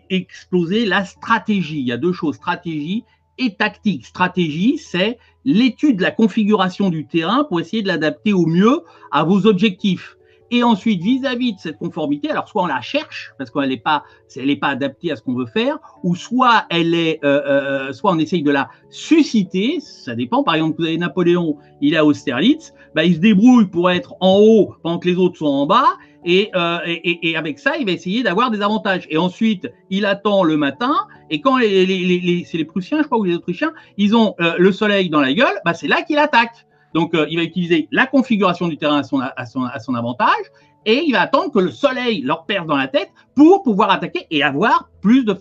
exploser 0.10 0.86
la 0.86 1.06
stratégie. 1.06 1.80
Il 1.80 1.88
y 1.88 1.92
a 1.92 1.98
deux 1.98 2.13
choses, 2.13 2.36
stratégie 2.36 3.04
et 3.38 3.54
tactique. 3.54 4.06
Stratégie, 4.06 4.78
c'est 4.78 5.18
l'étude 5.46 5.98
de 5.98 6.04
la 6.04 6.12
configuration 6.12 6.90
du 6.90 7.06
terrain 7.06 7.44
pour 7.44 7.60
essayer 7.60 7.82
de 7.82 7.88
l'adapter 7.88 8.34
au 8.34 8.46
mieux 8.46 8.82
à 9.12 9.24
vos 9.24 9.46
objectifs. 9.46 10.18
Et 10.53 10.63
ensuite, 10.63 11.01
vis-à-vis 11.01 11.53
de 11.53 11.60
cette 11.60 11.77
conformité, 11.77 12.29
alors 12.29 12.50
soit 12.50 12.63
on 12.63 12.67
la 12.67 12.81
cherche 12.81 13.31
parce 13.38 13.50
qu'elle 13.50 13.70
n'est 13.70 13.77
pas, 13.77 14.03
elle 14.36 14.48
n'est 14.48 14.58
pas 14.58 14.67
adaptée 14.67 15.10
à 15.10 15.15
ce 15.15 15.22
qu'on 15.22 15.34
veut 15.34 15.46
faire, 15.46 15.79
ou 16.03 16.13
soit 16.13 16.65
elle 16.70 16.93
est, 16.93 17.24
euh, 17.24 17.41
euh, 17.46 17.93
soit 17.93 18.12
on 18.12 18.20
essaye 18.20 18.43
de 18.43 18.51
la 18.51 18.70
susciter. 18.89 19.79
Ça 19.79 20.13
dépend. 20.13 20.43
Par 20.43 20.55
exemple, 20.55 20.75
vous 20.77 20.86
avez 20.86 20.98
Napoléon, 20.98 21.55
il 21.79 21.93
est 21.93 21.98
à 21.98 22.05
Austerlitz, 22.05 22.74
bah, 22.93 23.05
il 23.05 23.15
se 23.15 23.20
débrouille 23.20 23.67
pour 23.67 23.89
être 23.89 24.15
en 24.20 24.39
haut 24.39 24.75
pendant 24.84 25.00
que 25.00 25.08
les 25.08 25.15
autres 25.15 25.38
sont 25.38 25.46
en 25.46 25.65
bas, 25.65 25.88
euh, 26.27 26.79
et, 26.86 27.29
et, 27.29 27.38
avec 27.38 27.58
ça, 27.58 27.77
il 27.79 27.86
va 27.86 27.93
essayer 27.93 28.22
d'avoir 28.22 28.51
des 28.51 28.62
avantages. 28.62 29.08
Et 29.10 29.17
ensuite, 29.17 29.72
il 29.89 30.05
attend 30.05 30.43
le 30.43 30.58
matin, 30.58 30.93
et 31.29 31.39
quand 31.39 31.58
les, 31.58 32.43
c'est 32.46 32.58
les 32.58 32.65
Prussiens, 32.65 33.00
je 33.01 33.08
crois, 33.08 33.20
ou 33.20 33.24
les 33.24 33.36
Autrichiens, 33.36 33.72
ils 33.98 34.15
ont 34.17 34.36
le 34.38 34.72
soleil 34.74 35.10
dans 35.10 35.22
la 35.22 35.34
gueule, 35.34 35.62
bah, 35.63 35.74
c'est 35.74 35.88
là 35.88 36.01
qu'il 36.01 36.17
attaque. 36.17 36.65
Donc, 36.93 37.13
euh, 37.13 37.25
il 37.29 37.38
va 37.38 37.43
utiliser 37.43 37.88
la 37.91 38.05
configuration 38.05 38.67
du 38.67 38.77
terrain 38.77 38.98
à 38.98 39.03
son, 39.03 39.19
à, 39.19 39.45
son, 39.45 39.63
à 39.63 39.79
son, 39.79 39.95
avantage 39.95 40.45
et 40.86 41.03
il 41.05 41.12
va 41.12 41.21
attendre 41.21 41.51
que 41.51 41.60
le 41.60 41.69
soleil 41.69 42.21
leur 42.21 42.45
perce 42.45 42.65
dans 42.65 42.75
la 42.75 42.88
tête 42.88 43.10
pour 43.36 43.62
pouvoir 43.62 43.91
attaquer 43.91 44.25
et 44.31 44.41
avoir 44.41 44.89
plus 45.01 45.24
de 45.24 45.36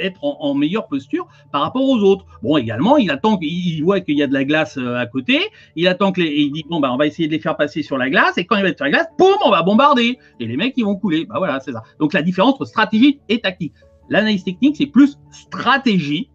être 0.00 0.18
en, 0.22 0.54
meilleure 0.54 0.88
posture 0.88 1.28
par 1.52 1.62
rapport 1.62 1.88
aux 1.88 1.98
autres. 1.98 2.24
Bon, 2.42 2.56
également, 2.56 2.96
il 2.96 3.10
attend 3.10 3.36
qu'il 3.36 3.82
voit 3.84 4.00
qu'il 4.00 4.16
y 4.18 4.22
a 4.22 4.26
de 4.26 4.32
la 4.32 4.44
glace 4.44 4.76
euh, 4.76 4.96
à 4.96 5.06
côté, 5.06 5.40
il 5.76 5.86
attend 5.86 6.12
que 6.12 6.20
les, 6.20 6.30
il 6.30 6.52
dit 6.52 6.64
bon 6.68 6.80
bah 6.80 6.90
on 6.92 6.96
va 6.96 7.06
essayer 7.06 7.28
de 7.28 7.32
les 7.32 7.38
faire 7.38 7.56
passer 7.56 7.82
sur 7.82 7.96
la 7.96 8.10
glace 8.10 8.38
et 8.38 8.44
quand 8.44 8.56
il 8.56 8.62
va 8.62 8.68
être 8.68 8.78
sur 8.78 8.84
la 8.84 8.90
glace, 8.90 9.06
boum, 9.18 9.36
on 9.44 9.50
va 9.50 9.62
bombarder 9.62 10.18
et 10.40 10.46
les 10.46 10.56
mecs 10.56 10.74
ils 10.76 10.84
vont 10.84 10.96
couler. 10.96 11.26
Bah 11.26 11.36
voilà, 11.38 11.60
c'est 11.60 11.72
ça. 11.72 11.82
Donc 11.98 12.12
la 12.12 12.22
différence 12.22 12.54
entre 12.54 12.64
stratégie 12.64 13.20
et 13.28 13.40
tactique. 13.40 13.74
L'analyse 14.08 14.42
technique, 14.42 14.76
c'est 14.76 14.86
plus 14.86 15.16
stratégie 15.30 16.30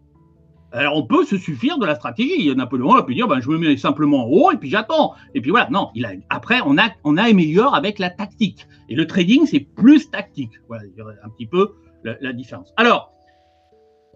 alors 0.72 0.96
on 0.96 1.06
peut 1.06 1.24
se 1.24 1.38
suffire 1.38 1.78
de 1.78 1.86
la 1.86 1.94
stratégie. 1.94 2.54
Napoléon 2.54 2.94
a 2.94 3.02
pu 3.02 3.14
dire 3.14 3.28
ben, 3.28 3.40
je 3.40 3.48
me 3.48 3.58
mets 3.58 3.76
simplement 3.76 4.26
en 4.26 4.28
haut 4.28 4.50
et 4.52 4.56
puis 4.56 4.68
j'attends. 4.68 5.14
Et 5.34 5.40
puis 5.40 5.50
voilà, 5.50 5.68
non, 5.70 5.90
après 6.28 6.60
on 6.64 6.76
a, 6.78 6.90
on 7.04 7.16
a 7.16 7.24
amélioré 7.24 7.76
avec 7.76 7.98
la 7.98 8.10
tactique. 8.10 8.66
Et 8.88 8.94
le 8.94 9.06
trading, 9.06 9.46
c'est 9.46 9.60
plus 9.60 10.10
tactique. 10.10 10.52
Voilà, 10.68 10.84
un 11.24 11.28
petit 11.30 11.46
peu 11.46 11.74
la, 12.04 12.32
différence. 12.32 12.72
Alors, 12.76 13.12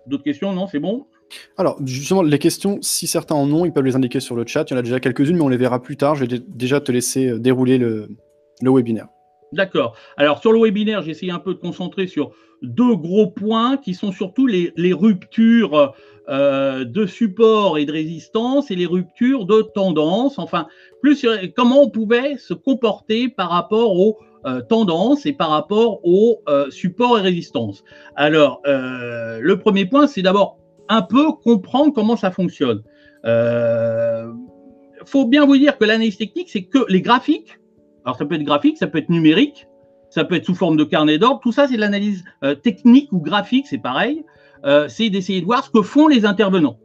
d'autres 0.07 0.23
questions? 0.23 0.52
Non, 0.52 0.66
c'est 0.66 0.78
bon? 0.78 1.07
Alors, 1.57 1.78
justement, 1.85 2.23
les 2.23 2.38
questions, 2.38 2.78
si 2.83 3.07
certains 3.07 3.35
en 3.35 3.50
ont, 3.52 3.64
ils 3.64 3.73
peuvent 3.73 3.85
les 3.85 3.97
indiquer 3.97 4.21
sur 4.21 4.37
le 4.37 4.47
chat. 4.47 4.64
Il 4.69 4.75
y 4.75 4.76
en 4.76 4.78
a 4.78 4.83
déjà 4.83 5.00
quelques-unes, 5.00 5.37
mais 5.37 5.42
on 5.42 5.49
les 5.49 5.57
verra 5.57 5.80
plus 5.80 5.97
tard. 5.97 6.14
Je 6.14 6.25
vais 6.25 6.38
déjà 6.47 6.80
te 6.80 6.92
laisser 6.92 7.28
euh, 7.28 7.38
dérouler 7.38 7.78
le, 7.78 8.09
le 8.62 8.71
webinaire. 8.71 9.09
D'accord. 9.52 9.97
Alors, 10.16 10.40
sur 10.40 10.52
le 10.52 10.61
webinaire, 10.61 11.02
j'ai 11.02 11.11
essayé 11.11 11.33
un 11.33 11.40
peu 11.40 11.54
de 11.54 11.59
concentrer 11.59 12.07
sur 12.07 12.30
deux 12.62 12.95
gros 12.95 13.26
points 13.26 13.76
qui 13.78 13.95
sont 13.95 14.12
surtout 14.12 14.47
les, 14.47 14.92
ruptures 14.92 15.95
euh, 16.28 16.85
de 16.85 17.07
support 17.07 17.78
et 17.78 17.85
de 17.85 17.92
résistance 17.92 18.71
et 18.71 18.76
les 18.76 18.87
ruptures 18.87 19.47
de 19.47 19.62
tendance. 19.62 20.38
Enfin, 20.38 20.69
plus 21.02 21.26
comment 21.57 21.83
on 21.83 21.90
pouvait 21.90 22.37
se 22.37 22.54
comporter 22.54 23.28
par 23.28 23.50
rapport 23.50 23.99
aux 23.99 24.19
euh, 24.47 24.61
tendances 24.61 25.26
et 25.26 25.33
par 25.33 25.50
rapport 25.50 26.00
aux 26.04 26.42
euh, 26.49 26.71
supports 26.71 27.19
et 27.19 27.23
résistances. 27.23 27.83
Alors, 28.14 28.61
le 28.64 29.54
premier 29.57 29.87
point, 29.87 30.07
c'est 30.07 30.23
d'abord 30.23 30.59
un 30.88 31.02
peu 31.02 31.33
comprendre 31.33 31.92
comment 31.92 32.16
ça 32.16 32.30
fonctionne. 32.30 32.83
Il 33.25 35.07
faut 35.07 35.26
bien 35.26 35.45
vous 35.45 35.57
dire 35.57 35.76
que 35.76 35.85
l'analyse 35.85 36.19
technique, 36.19 36.50
c'est 36.50 36.64
que 36.64 36.85
les 36.88 37.00
graphiques. 37.00 37.60
Alors, 38.04 38.16
ça 38.16 38.25
peut 38.25 38.35
être 38.35 38.45
graphique, 38.45 38.78
ça 38.78 38.87
peut 38.87 38.99
être 38.99 39.11
numérique, 39.11 39.66
ça 40.09 40.25
peut 40.25 40.35
être 40.35 40.47
sous 40.47 40.54
forme 40.54 40.76
de 40.76 40.85
carnet 40.85 41.19
d'ordre. 41.19 41.40
Tout 41.40 41.52
ça, 41.52 41.69
c'est 41.69 41.76
de 41.76 41.80
l'analyse 41.80 42.25
technique 42.62 43.12
ou 43.12 43.21
graphique, 43.21 43.66
c'est 43.66 43.78
pareil. 43.78 44.25
Euh, 44.64 44.88
c'est 44.88 45.11
d'essayer 45.11 45.40
de 45.40 45.47
voir 45.47 45.64
ce 45.64 45.71
que 45.71 45.83
font 45.83 46.07
les 46.07 46.25
intervenants. 46.25 46.78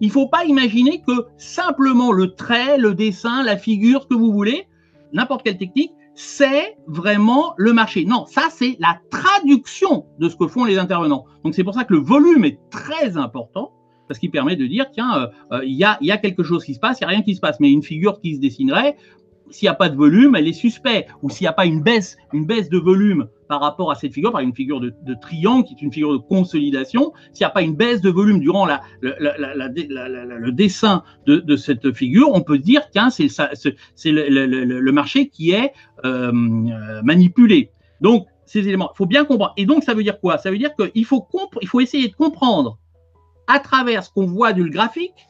Il 0.00 0.08
ne 0.08 0.12
faut 0.12 0.28
pas 0.28 0.44
imaginer 0.44 1.02
que 1.06 1.26
simplement 1.36 2.12
le 2.12 2.34
trait, 2.34 2.78
le 2.78 2.94
dessin, 2.94 3.42
la 3.42 3.56
figure, 3.56 4.02
ce 4.02 4.06
que 4.08 4.14
vous 4.14 4.32
voulez, 4.32 4.66
n'importe 5.12 5.42
quelle 5.42 5.58
technique, 5.58 5.92
c'est 6.14 6.76
vraiment 6.86 7.54
le 7.56 7.72
marché. 7.72 8.04
Non, 8.04 8.26
ça 8.26 8.48
c'est 8.50 8.76
la 8.78 8.98
traduction 9.10 10.06
de 10.18 10.28
ce 10.28 10.36
que 10.36 10.46
font 10.46 10.64
les 10.64 10.78
intervenants. 10.78 11.24
Donc 11.44 11.54
c'est 11.54 11.64
pour 11.64 11.74
ça 11.74 11.84
que 11.84 11.92
le 11.92 12.00
volume 12.00 12.44
est 12.44 12.58
très 12.70 13.16
important 13.16 13.72
parce 14.08 14.20
qu'il 14.20 14.30
permet 14.30 14.56
de 14.56 14.66
dire 14.66 14.86
tiens, 14.92 15.16
euh, 15.16 15.26
euh, 15.52 15.64
il 15.64 15.74
y, 15.74 15.84
a, 15.84 16.16
quelque 16.18 16.42
chose 16.42 16.64
qui 16.64 16.74
se 16.74 16.80
passe, 16.80 17.00
il 17.00 17.04
n'y 17.04 17.06
a 17.06 17.10
rien 17.10 17.22
qui 17.22 17.34
se 17.34 17.40
passe, 17.40 17.58
mais 17.60 17.70
une 17.70 17.82
figure 17.82 18.20
qui 18.20 18.36
se 18.36 18.40
dessinerait, 18.40 18.96
s'il 19.50 19.66
n'y 19.66 19.70
a 19.70 19.74
pas 19.74 19.88
de 19.88 19.96
volume, 19.96 20.36
elle 20.36 20.48
est 20.48 20.52
suspecte. 20.52 21.10
Ou 21.22 21.30
s'il 21.30 21.44
n'y 21.44 21.48
a 21.48 21.52
pas 21.52 21.66
une 21.66 21.82
baisse, 21.82 22.16
une 22.32 22.46
baisse 22.46 22.68
de 22.68 22.78
volume 22.78 23.28
par 23.48 23.60
rapport 23.60 23.90
à 23.90 23.94
cette 23.94 24.12
figure, 24.12 24.32
par 24.32 24.40
une 24.40 24.54
figure 24.54 24.80
de, 24.80 24.92
triangle 25.20 25.64
qui 25.64 25.74
est 25.74 25.82
une 25.82 25.92
figure 25.92 26.12
de 26.12 26.18
consolidation, 26.18 27.12
s'il 27.32 27.44
n'y 27.44 27.46
a 27.46 27.50
pas 27.50 27.62
une 27.62 27.76
baisse 27.76 28.00
de 28.00 28.10
volume 28.10 28.40
durant 28.40 28.66
la, 28.66 28.80
le 29.00 30.50
dessin 30.50 31.04
de, 31.26 31.56
cette 31.56 31.92
figure, 31.92 32.30
on 32.32 32.42
peut 32.42 32.58
dire 32.58 32.82
que 32.90 33.00
c'est 33.10 34.10
le, 34.10 34.90
marché 34.90 35.28
qui 35.28 35.52
est 35.52 35.72
euh, 36.04 36.32
manipulé. 36.32 37.70
Donc, 38.00 38.26
ces 38.44 38.60
éléments, 38.60 38.90
il 38.94 38.96
faut 38.96 39.06
bien 39.06 39.24
comprendre. 39.24 39.54
Et 39.56 39.66
donc, 39.66 39.84
ça 39.84 39.94
veut 39.94 40.02
dire 40.02 40.20
quoi? 40.20 40.38
Ça 40.38 40.50
veut 40.50 40.58
dire 40.58 40.70
qu'il 40.74 41.04
faut, 41.04 41.26
il 41.60 41.68
faut 41.68 41.80
essayer 41.80 42.08
de 42.08 42.14
comprendre 42.14 42.78
à 43.46 43.60
travers 43.60 44.04
ce 44.04 44.10
qu'on 44.10 44.26
voit 44.26 44.52
du 44.52 44.70
graphique, 44.70 45.26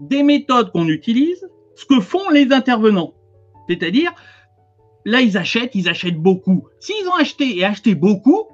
des 0.00 0.22
méthodes 0.22 0.72
qu'on 0.72 0.88
utilise, 0.88 1.48
ce 1.76 1.84
que 1.84 2.00
font 2.00 2.30
les 2.30 2.52
intervenants. 2.52 3.14
C'est-à-dire, 3.70 4.12
là, 5.04 5.20
ils 5.20 5.38
achètent, 5.38 5.76
ils 5.76 5.88
achètent 5.88 6.18
beaucoup. 6.18 6.66
S'ils 6.80 7.06
ont 7.06 7.14
acheté 7.14 7.56
et 7.56 7.64
acheté 7.64 7.94
beaucoup, 7.94 8.48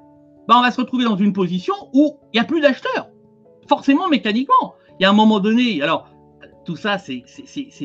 bah, 0.47 0.55
on 0.59 0.61
va 0.61 0.69
se 0.69 0.79
retrouver 0.79 1.05
dans 1.05 1.17
une 1.17 1.33
position 1.33 1.73
où 1.93 2.17
il 2.33 2.37
n'y 2.37 2.39
a 2.39 2.43
plus 2.43 2.61
d'acheteurs. 2.61 3.09
Forcément, 3.67 4.07
mécaniquement. 4.09 4.75
Il 4.99 5.03
y 5.03 5.05
a 5.05 5.09
un 5.09 5.13
moment 5.13 5.39
donné, 5.39 5.81
alors, 5.81 6.07
tout 6.65 6.75
ça, 6.75 6.99
c'est 6.99 7.23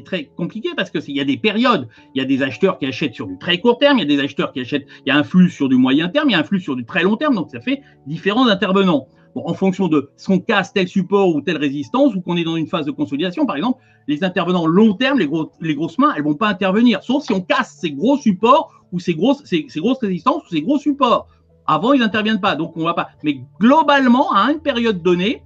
très 0.05 0.27
compliqué 0.27 0.71
parce 0.77 0.91
qu'il 0.91 1.17
y 1.17 1.21
a 1.21 1.25
des 1.25 1.39
périodes. 1.39 1.89
Il 2.15 2.21
y 2.21 2.23
a 2.23 2.27
des 2.27 2.43
acheteurs 2.43 2.79
qui 2.79 2.87
achètent 2.87 3.15
sur 3.15 3.27
du 3.27 3.39
très 3.39 3.59
court 3.59 3.79
terme, 3.79 3.99
il 3.99 4.03
y 4.03 4.13
a 4.13 4.17
des 4.17 4.23
acheteurs 4.23 4.53
qui 4.53 4.61
achètent, 4.61 4.87
il 5.07 5.09
y 5.09 5.13
a 5.13 5.17
un 5.17 5.25
flux 5.25 5.49
sur 5.49 5.69
du 5.69 5.77
moyen 5.77 6.09
terme, 6.09 6.29
il 6.29 6.33
y 6.33 6.35
a 6.35 6.41
un 6.41 6.45
flux 6.45 6.61
sur 6.61 6.77
du 6.77 6.85
très 6.85 7.03
long 7.03 7.17
terme, 7.17 7.35
donc 7.35 7.51
ça 7.51 7.61
fait 7.61 7.81
différents 8.07 8.49
intervenants 8.49 9.07
en 9.35 9.55
fonction 9.55 9.89
de 9.89 10.11
ce 10.17 10.27
qu'on 10.27 10.41
casse 10.41 10.73
tel 10.73 10.89
support 10.89 11.35
ou 11.35 11.41
telle 11.41 11.57
résistance, 11.57 12.15
ou 12.15 12.21
qu'on 12.21 12.37
est 12.37 12.45
dans 12.45 12.57
une 12.57 12.67
phase 12.67 12.87
de 12.87 12.91
consolidation, 12.91 13.47
par 13.47 13.57
exemple, 13.57 13.81
les 14.09 14.25
intervenants 14.25 14.67
long 14.67 14.95
terme, 14.95 15.19
les, 15.19 15.27
gros, 15.27 15.51
les 15.61 15.75
grosses 15.75 15.99
mains, 15.99 16.13
elles 16.17 16.25
vont 16.25 16.35
pas 16.35 16.49
intervenir, 16.49 17.03
sauf 17.03 17.25
si 17.25 17.33
on 17.33 17.41
casse 17.41 17.79
ces 17.81 17.93
gros 17.93 18.19
supports 18.19 18.73
ou 18.93 19.01
ces 19.01 19.15
grosses, 19.15 19.43
ces, 19.45 19.67
grosses 19.77 20.01
résistances 20.01 20.43
ou 20.45 20.49
ces 20.51 20.63
gros 20.63 20.79
supports. 20.79 21.29
Avant, 21.67 21.93
ils 21.93 22.01
n'interviennent 22.01 22.41
pas, 22.41 22.57
donc 22.57 22.77
on 22.77 22.85
va 22.85 22.95
pas. 22.95 23.11
Mais 23.23 23.41
globalement, 23.61 24.33
à 24.33 24.51
une 24.51 24.61
période 24.61 25.03
donnée, 25.03 25.43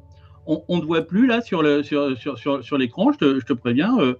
on 0.46 0.78
ne 0.78 0.82
voit 0.82 1.02
plus 1.02 1.26
là 1.26 1.40
sur 1.40 1.62
l'écran, 1.62 3.12
je, 3.12 3.40
te, 3.40 3.52
préviens. 3.52 3.98
Euh, 3.98 4.14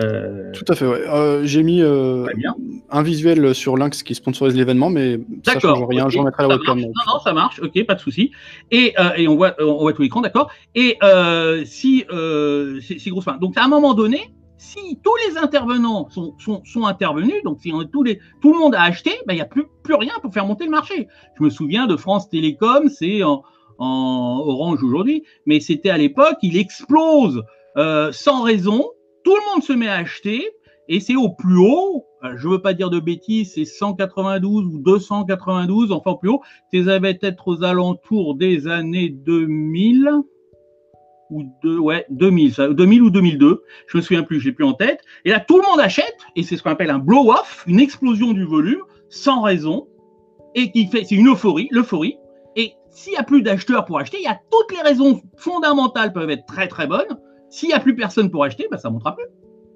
euh, 0.00 0.52
Tout 0.52 0.64
à 0.68 0.74
fait, 0.74 0.86
ouais. 0.86 1.08
Euh, 1.08 1.44
j'ai 1.44 1.62
mis 1.62 1.82
euh, 1.82 2.26
un 2.90 3.02
visuel 3.02 3.54
sur 3.54 3.76
Lynx 3.76 4.02
qui 4.02 4.14
sponsorise 4.14 4.56
l'événement, 4.56 4.90
mais 4.90 5.20
ça 5.44 5.58
change 5.58 5.84
rien. 5.88 6.08
Je 6.08 6.18
remettrai 6.18 6.42
la 6.42 6.48
webcam. 6.50 6.80
Non, 6.80 6.88
non, 7.06 7.20
ça 7.22 7.32
marche. 7.32 7.60
Ok, 7.60 7.84
pas 7.84 7.94
de 7.94 8.00
souci. 8.00 8.32
Et, 8.70 8.94
et, 9.16 9.28
on 9.28 9.36
voit, 9.36 9.54
on 9.60 9.78
voit 9.78 9.92
tout 9.92 10.02
l'écran, 10.02 10.20
d'accord. 10.20 10.50
Et 10.74 10.98
si 11.64 12.04
c'est 12.08 13.10
grosse 13.10 13.26
Donc 13.40 13.56
à 13.56 13.64
un 13.64 13.68
moment 13.68 13.94
donné, 13.94 14.34
si 14.56 14.98
tous 15.02 15.14
les 15.28 15.36
intervenants 15.36 16.08
sont, 16.10 16.34
sont, 16.38 16.62
sont 16.64 16.86
intervenus, 16.86 17.42
donc 17.44 17.58
si 17.60 17.72
on, 17.72 17.84
tous 17.84 18.02
les, 18.02 18.18
tout 18.40 18.52
le 18.52 18.58
monde 18.58 18.74
a 18.74 18.82
acheté, 18.82 19.10
ben, 19.26 19.34
il 19.34 19.36
n'y 19.36 19.42
a 19.42 19.46
plus, 19.46 19.64
plus 19.82 19.94
rien 19.94 20.12
pour 20.22 20.32
faire 20.32 20.46
monter 20.46 20.64
le 20.64 20.70
marché. 20.70 21.06
Je 21.38 21.44
me 21.44 21.50
souviens 21.50 21.86
de 21.86 21.96
France 21.96 22.30
Télécom, 22.30 22.88
c'est 22.88 23.22
en, 23.22 23.42
en, 23.78 24.42
Orange 24.44 24.82
aujourd'hui, 24.82 25.22
mais 25.46 25.60
c'était 25.60 25.90
à 25.90 25.98
l'époque, 25.98 26.36
il 26.42 26.56
explose 26.56 27.42
sans 28.12 28.42
raison 28.42 28.84
tout 29.24 29.34
le 29.34 29.52
monde 29.52 29.62
se 29.62 29.72
met 29.72 29.88
à 29.88 29.96
acheter 29.96 30.46
et 30.88 31.00
c'est 31.00 31.16
au 31.16 31.30
plus 31.30 31.58
haut. 31.58 32.06
Euh, 32.22 32.34
je 32.36 32.46
ne 32.46 32.52
veux 32.52 32.62
pas 32.62 32.74
dire 32.74 32.90
de 32.90 33.00
bêtises, 33.00 33.54
c'est 33.54 33.64
192 33.64 34.66
ou 34.66 34.78
292, 34.78 35.92
enfin 35.92 36.12
au 36.12 36.16
plus 36.16 36.30
haut. 36.30 36.42
Ça 36.72 36.98
devait 36.98 37.18
être 37.22 37.48
aux 37.48 37.64
alentours 37.64 38.36
des 38.36 38.68
années 38.68 39.08
2000 39.08 40.10
ou 41.30 41.44
de, 41.62 41.78
ouais, 41.78 42.06
2000, 42.10 42.54
2000 42.72 43.02
ou 43.02 43.10
2002. 43.10 43.62
Je 43.86 43.96
me 43.96 44.02
souviens 44.02 44.22
plus, 44.22 44.40
je 44.40 44.46
l'ai 44.46 44.52
plus 44.52 44.64
en 44.64 44.74
tête. 44.74 45.00
Et 45.24 45.30
là, 45.30 45.40
tout 45.40 45.58
le 45.58 45.66
monde 45.68 45.80
achète 45.80 46.16
et 46.36 46.42
c'est 46.42 46.56
ce 46.56 46.62
qu'on 46.62 46.70
appelle 46.70 46.90
un 46.90 46.98
blow-off, 46.98 47.64
une 47.66 47.80
explosion 47.80 48.32
du 48.32 48.44
volume 48.44 48.82
sans 49.08 49.42
raison 49.42 49.88
et 50.54 50.70
qui 50.70 50.86
fait, 50.86 51.04
c'est 51.04 51.16
une 51.16 51.28
euphorie, 51.28 51.68
l'euphorie. 51.70 52.18
Et 52.56 52.74
s'il 52.90 53.12
n'y 53.12 53.18
a 53.18 53.24
plus 53.24 53.42
d'acheteurs 53.42 53.84
pour 53.86 53.98
acheter, 53.98 54.18
il 54.18 54.24
y 54.24 54.28
a 54.28 54.38
toutes 54.50 54.76
les 54.76 54.82
raisons 54.82 55.20
fondamentales 55.36 56.12
peuvent 56.12 56.30
être 56.30 56.46
très 56.46 56.68
très 56.68 56.86
bonnes 56.86 57.18
s'il 57.54 57.68
n'y 57.68 57.74
a 57.74 57.78
plus 57.78 57.94
personne 57.94 58.32
pour 58.32 58.42
acheter, 58.42 58.66
ben, 58.68 58.78
ça 58.78 58.88
ne 58.88 58.94
montera 58.94 59.14
plus. 59.14 59.26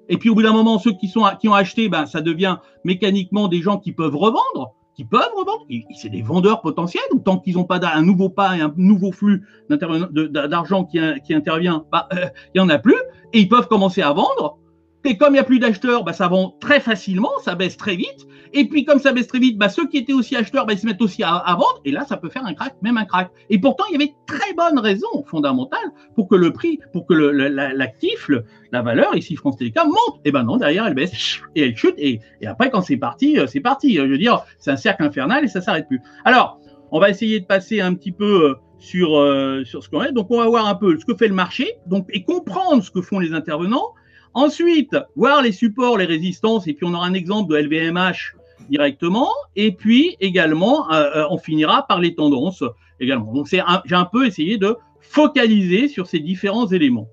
Et 0.09 0.17
puis 0.17 0.29
au 0.29 0.35
bout 0.35 0.41
d'un 0.41 0.51
moment, 0.51 0.79
ceux 0.79 0.91
qui, 0.91 1.09
ont 1.15 1.53
acheté, 1.53 1.87
ben, 1.87 2.05
ça 2.05 2.19
devient 2.19 2.57
mécaniquement 2.83 3.47
des 3.47 3.61
gens 3.61 3.77
qui 3.77 3.93
peuvent 3.93 4.17
revendre, 4.17 4.75
qui 4.95 5.05
peuvent 5.05 5.31
revendre. 5.37 5.65
C'est 5.95 6.09
des 6.09 6.21
vendeurs 6.21 6.59
potentiels, 6.59 7.03
ou 7.13 7.19
tant 7.19 7.39
qu'ils 7.39 7.55
n'ont 7.55 7.63
pas 7.63 7.79
un 7.81 8.01
nouveau 8.01 8.27
pas 8.27 8.57
et 8.57 8.61
un 8.61 8.73
nouveau 8.75 9.13
flux 9.13 9.45
d'argent 9.69 10.83
qui, 10.83 10.99
intervient, 11.33 11.85
bah, 11.89 12.09
euh, 12.13 12.25
il 12.53 12.59
n'y 12.59 12.65
en 12.65 12.67
a 12.67 12.79
plus, 12.79 12.97
et 13.31 13.39
ils 13.39 13.47
peuvent 13.47 13.69
commencer 13.69 14.01
à 14.01 14.11
vendre. 14.11 14.57
Et 15.05 15.17
comme 15.17 15.29
il 15.29 15.33
n'y 15.33 15.39
a 15.39 15.43
plus 15.43 15.59
d'acheteurs, 15.59 16.03
bah, 16.03 16.11
ça 16.11 16.27
vend 16.27 16.55
très 16.59 16.79
facilement, 16.79 17.31
ça 17.43 17.55
baisse 17.55 17.77
très 17.77 17.95
vite. 17.95 18.27
Et 18.51 18.65
puis 18.65 18.83
comme 18.83 18.99
ça 18.99 19.13
baisse 19.13 19.27
très 19.27 19.39
vite, 19.39 19.57
bah, 19.57 19.69
ceux 19.69 19.87
qui 19.87 19.97
étaient 19.97 20.13
aussi 20.13 20.35
acheteurs, 20.35 20.65
bah, 20.65 20.73
ils 20.73 20.79
se 20.79 20.85
mettent 20.85 21.01
aussi 21.01 21.23
à, 21.23 21.41
vendre. 21.47 21.79
Et 21.85 21.91
là, 21.91 22.03
ça 22.05 22.17
peut 22.17 22.29
faire 22.29 22.45
un 22.45 22.53
crack, 22.53 22.75
même 22.81 22.97
un 22.97 23.05
crack. 23.05 23.31
Et 23.49 23.59
pourtant, 23.59 23.85
il 23.89 23.93
y 23.93 23.95
avait 23.95 24.13
très 24.27 24.53
bonnes 24.53 24.79
raisons 24.79 25.23
fondamentales 25.25 25.79
pour 26.15 26.27
que 26.27 26.35
le 26.35 26.51
prix, 26.51 26.79
pour 26.91 27.05
que 27.05 27.13
l'actif, 27.13 28.29
la 28.71 28.81
valeur, 28.81 29.15
ici 29.15 29.35
France 29.35 29.57
Télécom, 29.57 29.87
monte. 29.87 30.19
Et 30.25 30.31
ben 30.31 30.43
non, 30.43 30.57
derrière, 30.57 30.85
elle 30.85 30.95
baisse 30.95 31.39
et 31.55 31.61
elle 31.61 31.77
chute. 31.77 31.95
Et, 31.97 32.19
après, 32.45 32.69
quand 32.69 32.81
c'est 32.81 32.97
parti, 32.97 33.39
euh, 33.39 33.47
c'est 33.47 33.61
parti. 33.61 33.95
Je 33.95 34.01
veux 34.01 34.17
dire, 34.17 34.43
c'est 34.57 34.71
un 34.71 34.77
cercle 34.77 35.03
infernal 35.03 35.45
et 35.45 35.47
ça 35.47 35.61
s'arrête 35.61 35.87
plus. 35.87 36.01
Alors, 36.25 36.59
on 36.91 36.99
va 36.99 37.09
essayer 37.09 37.39
de 37.39 37.45
passer 37.45 37.79
un 37.79 37.93
petit 37.93 38.11
peu 38.11 38.49
euh, 38.49 38.55
sur, 38.79 39.17
euh, 39.17 39.63
sur 39.63 39.83
ce 39.83 39.89
qu'on 39.89 40.03
est. 40.03 40.11
Donc, 40.11 40.27
on 40.31 40.39
va 40.39 40.47
voir 40.47 40.67
un 40.67 40.75
peu 40.75 40.97
ce 40.99 41.05
que 41.05 41.15
fait 41.15 41.27
le 41.27 41.35
marché 41.35 41.75
donc, 41.85 42.07
et 42.09 42.23
comprendre 42.23 42.83
ce 42.83 42.91
que 42.91 43.01
font 43.01 43.19
les 43.19 43.33
intervenants. 43.33 43.93
Ensuite, 44.33 44.95
voir 45.15 45.41
les 45.41 45.51
supports, 45.51 45.97
les 45.97 46.05
résistances, 46.05 46.67
et 46.67 46.73
puis 46.73 46.85
on 46.85 46.93
aura 46.93 47.07
un 47.07 47.13
exemple 47.13 47.51
de 47.51 47.57
LVMH 47.57 48.35
directement. 48.69 49.29
Et 49.55 49.71
puis 49.71 50.17
également, 50.19 50.91
euh, 50.91 51.09
euh, 51.15 51.27
on 51.29 51.37
finira 51.37 51.87
par 51.87 51.99
les 51.99 52.15
tendances 52.15 52.63
également. 52.99 53.31
Donc 53.33 53.47
j'ai 53.47 53.61
un 53.61 54.05
peu 54.05 54.25
essayé 54.25 54.57
de 54.57 54.75
focaliser 55.01 55.87
sur 55.87 56.07
ces 56.07 56.19
différents 56.19 56.67
éléments. 56.67 57.07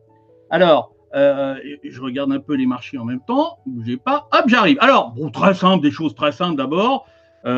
Alors, 0.51 0.93
euh, 1.15 1.55
je 1.83 2.01
regarde 2.01 2.33
un 2.33 2.41
peu 2.41 2.55
les 2.55 2.67
marchés 2.67 2.99
en 2.99 3.05
même 3.05 3.21
temps. 3.27 3.59
Bougez 3.65 3.97
pas. 3.97 4.29
Hop, 4.33 4.45
j'arrive. 4.47 4.77
Alors, 4.81 5.15
très 5.33 5.55
simple, 5.55 5.83
des 5.83 5.91
choses 5.91 6.15
très 6.15 6.33
simples 6.33 6.57
d'abord. 6.57 7.07
là, 7.45 7.53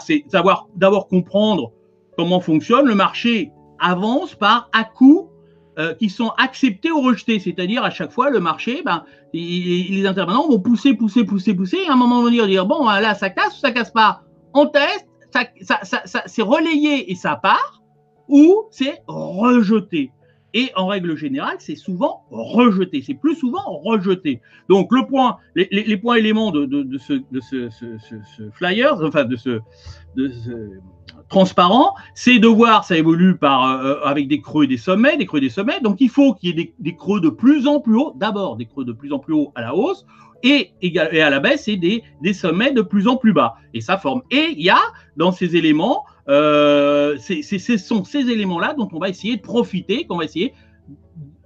c'est 0.00 0.24
savoir 0.28 0.66
d'abord 0.76 1.08
comprendre 1.08 1.72
comment 2.16 2.40
fonctionne 2.40 2.86
le 2.86 2.94
marché 2.94 3.52
avance 3.78 4.34
par 4.34 4.68
à 4.72 4.84
coup 4.84 5.30
euh, 5.78 5.94
qui 5.94 6.10
sont 6.10 6.30
acceptés 6.38 6.90
ou 6.90 7.00
rejetés. 7.00 7.38
C'est-à-dire, 7.38 7.84
à 7.84 7.90
chaque 7.90 8.10
fois, 8.10 8.30
le 8.30 8.40
marché, 8.40 8.82
ben, 8.84 9.04
les 9.32 10.04
intervenants 10.06 10.48
vont 10.48 10.58
pousser, 10.58 10.94
pousser, 10.94 11.24
pousser, 11.24 11.54
pousser, 11.54 11.78
et 11.84 11.88
à 11.88 11.92
un 11.92 11.96
moment 11.96 12.22
donné, 12.22 12.44
dire 12.46 12.66
bon, 12.66 12.84
ben, 12.84 13.00
là, 13.00 13.14
ça 13.14 13.30
casse 13.30 13.56
ou 13.56 13.60
ça 13.60 13.70
casse 13.70 13.92
pas? 13.92 14.22
On 14.54 14.66
teste, 14.66 15.06
ça, 15.30 15.78
c'est 16.26 16.42
relayé 16.42 17.12
et 17.12 17.14
ça 17.14 17.36
part, 17.36 17.82
ou 18.26 18.64
c'est 18.70 19.02
rejeté. 19.06 20.10
Et 20.54 20.72
en 20.74 20.86
règle 20.86 21.14
générale, 21.16 21.56
c'est 21.60 21.76
souvent 21.76 22.24
rejeté. 22.30 23.02
C'est 23.02 23.14
plus 23.14 23.36
souvent 23.36 23.62
rejeté. 23.84 24.40
Donc, 24.68 24.88
le 24.90 25.06
point, 25.06 25.36
les, 25.54 25.96
points 25.96 26.16
éléments 26.16 26.50
de, 26.50 26.66
ce, 26.98 27.12
de 27.12 29.06
enfin, 29.06 29.24
de 29.24 29.36
ce 29.36 29.60
transparent, 31.28 31.94
c'est 32.14 32.38
de 32.38 32.48
voir, 32.48 32.84
ça 32.84 32.96
évolue 32.96 33.36
par, 33.36 33.64
euh, 33.64 34.00
avec 34.04 34.28
des 34.28 34.40
creux 34.40 34.64
et 34.64 34.66
des 34.66 34.76
sommets, 34.76 35.16
des 35.16 35.26
creux 35.26 35.38
et 35.38 35.42
des 35.42 35.50
sommets. 35.50 35.80
Donc, 35.80 36.00
il 36.00 36.08
faut 36.08 36.34
qu'il 36.34 36.58
y 36.58 36.60
ait 36.60 36.74
des, 36.78 36.96
creux 36.96 37.20
de 37.20 37.28
plus 37.28 37.66
en 37.66 37.80
plus 37.80 37.96
haut. 37.96 38.12
D'abord, 38.16 38.56
des 38.56 38.66
creux 38.66 38.84
de 38.84 38.92
plus 38.92 39.12
en 39.12 39.18
plus 39.18 39.34
haut 39.34 39.52
à 39.54 39.62
la 39.62 39.74
hausse 39.74 40.06
et, 40.42 40.72
à 40.98 41.30
la 41.30 41.40
baisse, 41.40 41.68
et 41.68 41.76
des, 41.76 42.02
des 42.22 42.32
sommets 42.32 42.72
de 42.72 42.82
plus 42.82 43.08
en 43.08 43.16
plus 43.16 43.32
bas. 43.32 43.56
Et 43.74 43.80
ça 43.80 43.98
forme. 43.98 44.22
Et 44.30 44.54
il 44.56 44.62
y 44.62 44.70
a 44.70 44.80
dans 45.16 45.32
ces 45.32 45.56
éléments, 45.56 46.04
euh, 46.28 47.16
ce 47.18 47.76
sont 47.76 48.04
ces 48.04 48.30
éléments-là 48.30 48.74
dont 48.74 48.88
on 48.92 48.98
va 48.98 49.08
essayer 49.08 49.36
de 49.36 49.42
profiter, 49.42 50.04
qu'on 50.06 50.18
va 50.18 50.24
essayer 50.24 50.54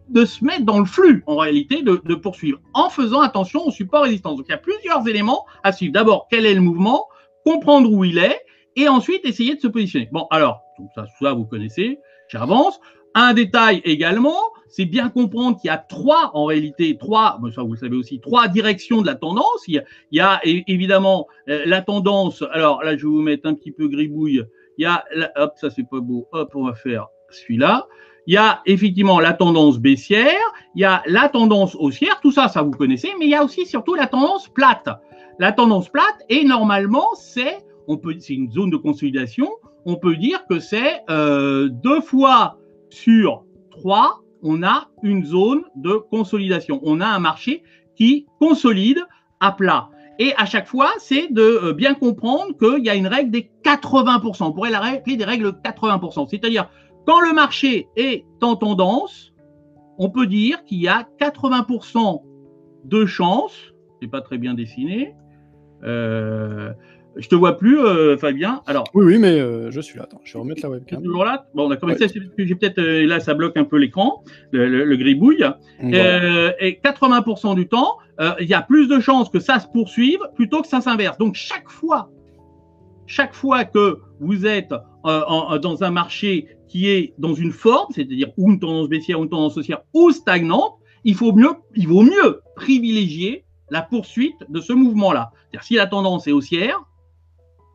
de 0.09 0.27
se 0.27 0.45
mettre 0.45 0.65
dans 0.65 0.79
le 0.79 0.85
flux, 0.85 1.25
en 1.27 1.37
réalité, 1.37 1.83
de, 1.83 2.03
de, 2.05 2.15
poursuivre, 2.15 2.59
en 2.75 2.91
faisant 2.91 3.23
attention 3.23 3.67
au 3.67 3.71
support 3.71 4.03
résistance. 4.03 4.37
Donc, 4.37 4.45
il 4.47 4.53
y 4.53 4.55
a 4.55 4.59
plusieurs 4.59 5.09
éléments 5.09 5.47
à 5.65 5.73
suivre. 5.73 5.95
D'abord, 5.95 6.27
quel 6.31 6.45
est 6.45 6.53
le 6.53 6.61
mouvement, 6.61 7.07
comprendre 7.47 7.91
où 7.91 8.05
il 8.05 8.19
est, 8.19 8.43
et 8.77 8.89
ensuite 8.89 9.25
essayer 9.25 9.55
de 9.55 9.61
se 9.61 9.69
positionner. 9.69 10.09
Bon, 10.13 10.27
alors, 10.31 10.63
ça, 10.95 11.07
ça 11.21 11.33
vous 11.33 11.45
connaissez, 11.45 11.99
j'avance. 12.29 12.81
Un 13.15 13.35
détail 13.35 13.83
également, 13.85 14.39
c'est 14.69 14.87
bien 14.87 15.11
comprendre 15.11 15.61
qu'il 15.61 15.69
y 15.69 15.71
a 15.71 15.77
trois, 15.77 16.31
en 16.33 16.47
réalité, 16.47 16.97
trois, 16.97 17.39
ça 17.55 17.63
vous 17.63 17.73
le 17.73 17.79
savez 17.79 17.97
aussi, 17.97 18.21
trois 18.21 18.49
directions 18.49 19.03
de 19.03 19.07
la 19.07 19.15
tendance. 19.15 19.69
Il 19.69 19.85
y 20.13 20.21
a, 20.21 20.41
évidemment 20.45 21.27
euh, 21.51 21.63
la 21.67 21.83
tendance, 21.83 22.43
alors 22.53 22.83
là, 22.83 22.97
je 22.97 23.03
vais 23.03 23.13
vous 23.13 23.21
mettre 23.21 23.47
un 23.47 23.55
petit 23.55 23.71
peu 23.71 23.89
gribouille. 23.89 24.43
Il 24.79 24.85
y 24.85 24.87
a, 24.87 25.05
hop, 25.37 25.53
ça 25.57 25.69
c'est 25.69 25.87
pas 25.87 26.01
beau, 26.01 26.27
hop, 26.33 26.53
on 26.55 26.65
va 26.65 26.75
faire 26.75 27.09
celui-là. 27.29 27.87
Il 28.27 28.33
y 28.33 28.39
a 28.39 28.63
effectivement 28.65 29.21
la 29.21 29.35
tendance 29.35 29.79
baissière, 29.79 30.41
il 30.75 30.81
y 30.81 30.85
a 30.85 31.03
la 31.07 31.29
tendance 31.29 31.75
haussière, 31.75 32.21
tout 32.23 32.33
ça, 32.33 32.49
ça 32.49 32.63
vous 32.63 32.71
connaissez, 32.71 33.11
mais 33.19 33.27
il 33.27 33.31
y 33.31 33.35
a 33.35 33.45
aussi 33.45 33.67
surtout 33.67 33.95
la 33.95 34.07
tendance 34.07 34.49
plate. 34.49 34.89
La 35.39 35.53
tendance 35.53 35.91
plate, 35.91 36.23
et 36.31 36.45
normalement, 36.45 37.09
c'est 37.15 37.59
on 37.89 37.97
peut, 37.97 38.15
c'est 38.19 38.35
une 38.35 38.51
zone 38.51 38.71
de 38.71 38.77
consolidation. 38.77 39.49
On 39.85 39.97
peut 39.97 40.17
dire 40.17 40.45
que 40.49 40.61
c'est 40.61 41.01
euh, 41.11 41.69
deux 41.69 42.01
fois 42.01 42.59
sur 42.91 43.45
trois, 43.71 44.21
on 44.43 44.63
a 44.63 44.89
une 45.03 45.25
zone 45.25 45.63
de 45.77 45.95
consolidation. 45.95 46.81
On 46.83 47.01
a 47.01 47.07
un 47.07 47.19
marché 47.19 47.63
qui 47.97 48.27
consolide 48.41 49.05
à 49.41 49.53
plat. 49.53 49.89
Et 50.19 50.35
à 50.37 50.45
chaque 50.45 50.67
fois, 50.67 50.91
c'est 50.99 51.33
de 51.33 51.43
euh, 51.43 51.73
bien 51.73 51.95
comprendre 51.95 52.57
qu'il 52.57 52.85
y 52.85 52.91
a 52.91 52.95
une 52.95 53.07
règle 53.07 53.31
des 53.31 53.51
80%. 53.65 54.45
On 54.45 54.53
pourrait 54.53 54.71
la 54.71 54.81
rappeler 54.81 55.17
des 55.17 55.25
règles 55.25 55.49
80%. 55.65 56.29
C'est-à-dire, 56.29 56.69
quand 57.07 57.21
le 57.21 57.33
marché 57.33 57.89
est 57.97 58.25
en 58.41 58.57
tendance, 58.57 59.33
on 59.99 60.11
peut 60.11 60.27
dire 60.27 60.65
qu'il 60.65 60.81
y 60.81 60.89
a 60.89 61.09
80% 61.21 62.23
de 62.85 63.07
chances, 63.07 63.73
c'est 64.01 64.09
pas 64.09 64.21
très 64.21 64.39
bien 64.39 64.55
dessiné, 64.55 65.15
euh, 65.85 66.73
je 67.17 67.29
te 67.29 67.35
vois 67.35 67.59
plus, 67.59 67.79
euh, 67.79 68.17
Fabien. 68.17 68.63
Alors. 68.67 68.85
Oui, 68.95 69.05
oui, 69.05 69.19
mais 69.19 69.39
euh, 69.39 69.71
je 69.71 69.81
suis 69.81 69.99
là. 69.99 70.05
Attends, 70.05 70.21
je 70.25 70.33
vais 70.33 70.39
remettre 70.39 70.63
la 70.63 70.71
webcam. 70.71 71.03
Toujours 71.03 71.25
là? 71.25 71.47
Bon, 71.55 71.69
on 71.69 71.71
a 71.71 71.77
commencé. 71.77 72.07
J'ai 72.39 72.55
peut-être 72.55 72.79
euh, 72.79 73.07
là, 73.07 73.21
ça 73.21 73.35
bloque 73.35 73.57
un 73.57 73.65
peu 73.65 73.77
l'écran, 73.77 74.25
le, 74.51 74.97
gribouille. 74.97 75.45
et 75.81 76.81
80% 76.83 77.55
du 77.55 77.69
temps, 77.69 77.99
il 78.41 78.47
y 78.47 78.55
a 78.55 78.63
plus 78.63 78.89
de 78.89 79.01
chances 79.01 79.29
que 79.29 79.41
ça 79.41 79.59
se 79.59 79.67
poursuive 79.69 80.21
plutôt 80.35 80.63
que 80.63 80.69
ça 80.69 80.81
s'inverse. 80.81 81.19
Donc 81.19 81.35
chaque 81.35 81.69
fois, 81.69 82.11
chaque 83.07 83.35
fois 83.35 83.65
que 83.65 83.99
vous 84.21 84.47
êtes 84.47 84.73
dans 85.05 85.79
un 85.83 85.91
marché 85.91 86.47
qui 86.69 86.89
est 86.89 87.15
dans 87.19 87.35
une 87.35 87.53
forme, 87.53 87.89
c'est-à-dire 87.95 88.29
ou 88.39 88.51
une 88.51 88.61
tendance 88.61 88.89
baissière, 88.89 89.21
ou 89.21 89.25
une 89.25 89.31
tendance 89.31 89.57
haussière, 89.59 89.83
ou 89.93 90.11
stagnante, 90.11 90.77
il 91.05 91.15
faut 91.15 91.33
mieux, 91.33 91.51
il 91.75 91.89
vaut 91.89 92.03
mieux 92.03 92.41
privilégier 92.55 93.45
la 93.71 93.83
poursuite 93.83 94.37
de 94.49 94.61
ce 94.61 94.73
mouvement-là. 94.73 95.33
C'est-à-dire 95.35 95.65
si 95.65 95.75
la 95.75 95.87
tendance 95.87 96.27
est 96.27 96.33
haussière, 96.33 96.81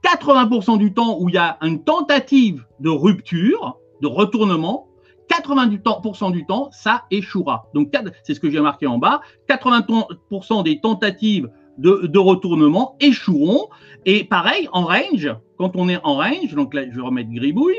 80% 0.07 0.77
du 0.77 0.93
temps 0.93 1.17
où 1.19 1.29
il 1.29 1.35
y 1.35 1.37
a 1.37 1.57
une 1.61 1.83
tentative 1.83 2.65
de 2.79 2.89
rupture, 2.89 3.77
de 4.01 4.07
retournement, 4.07 4.87
80% 5.29 6.31
du 6.31 6.45
temps, 6.45 6.69
ça 6.71 7.03
échouera. 7.11 7.67
Donc, 7.73 7.91
c'est 8.23 8.33
ce 8.33 8.39
que 8.39 8.49
j'ai 8.49 8.61
marqué 8.61 8.87
en 8.87 8.97
bas. 8.97 9.21
80% 9.49 10.63
des 10.63 10.79
tentatives 10.79 11.49
de, 11.77 12.17
retournement 12.17 12.95
échoueront. 12.99 13.67
Et 14.05 14.23
pareil, 14.23 14.69
en 14.71 14.85
range, 14.85 15.29
quand 15.57 15.75
on 15.75 15.89
est 15.89 15.99
en 16.03 16.15
range, 16.15 16.55
donc 16.55 16.73
là, 16.73 16.83
je 16.89 16.95
vais 16.95 17.01
remettre 17.01 17.29
gribouille, 17.29 17.75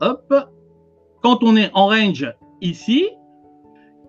hop, 0.00 0.34
quand 1.22 1.42
on 1.42 1.56
est 1.56 1.70
en 1.74 1.88
range 1.88 2.32
ici, 2.62 3.08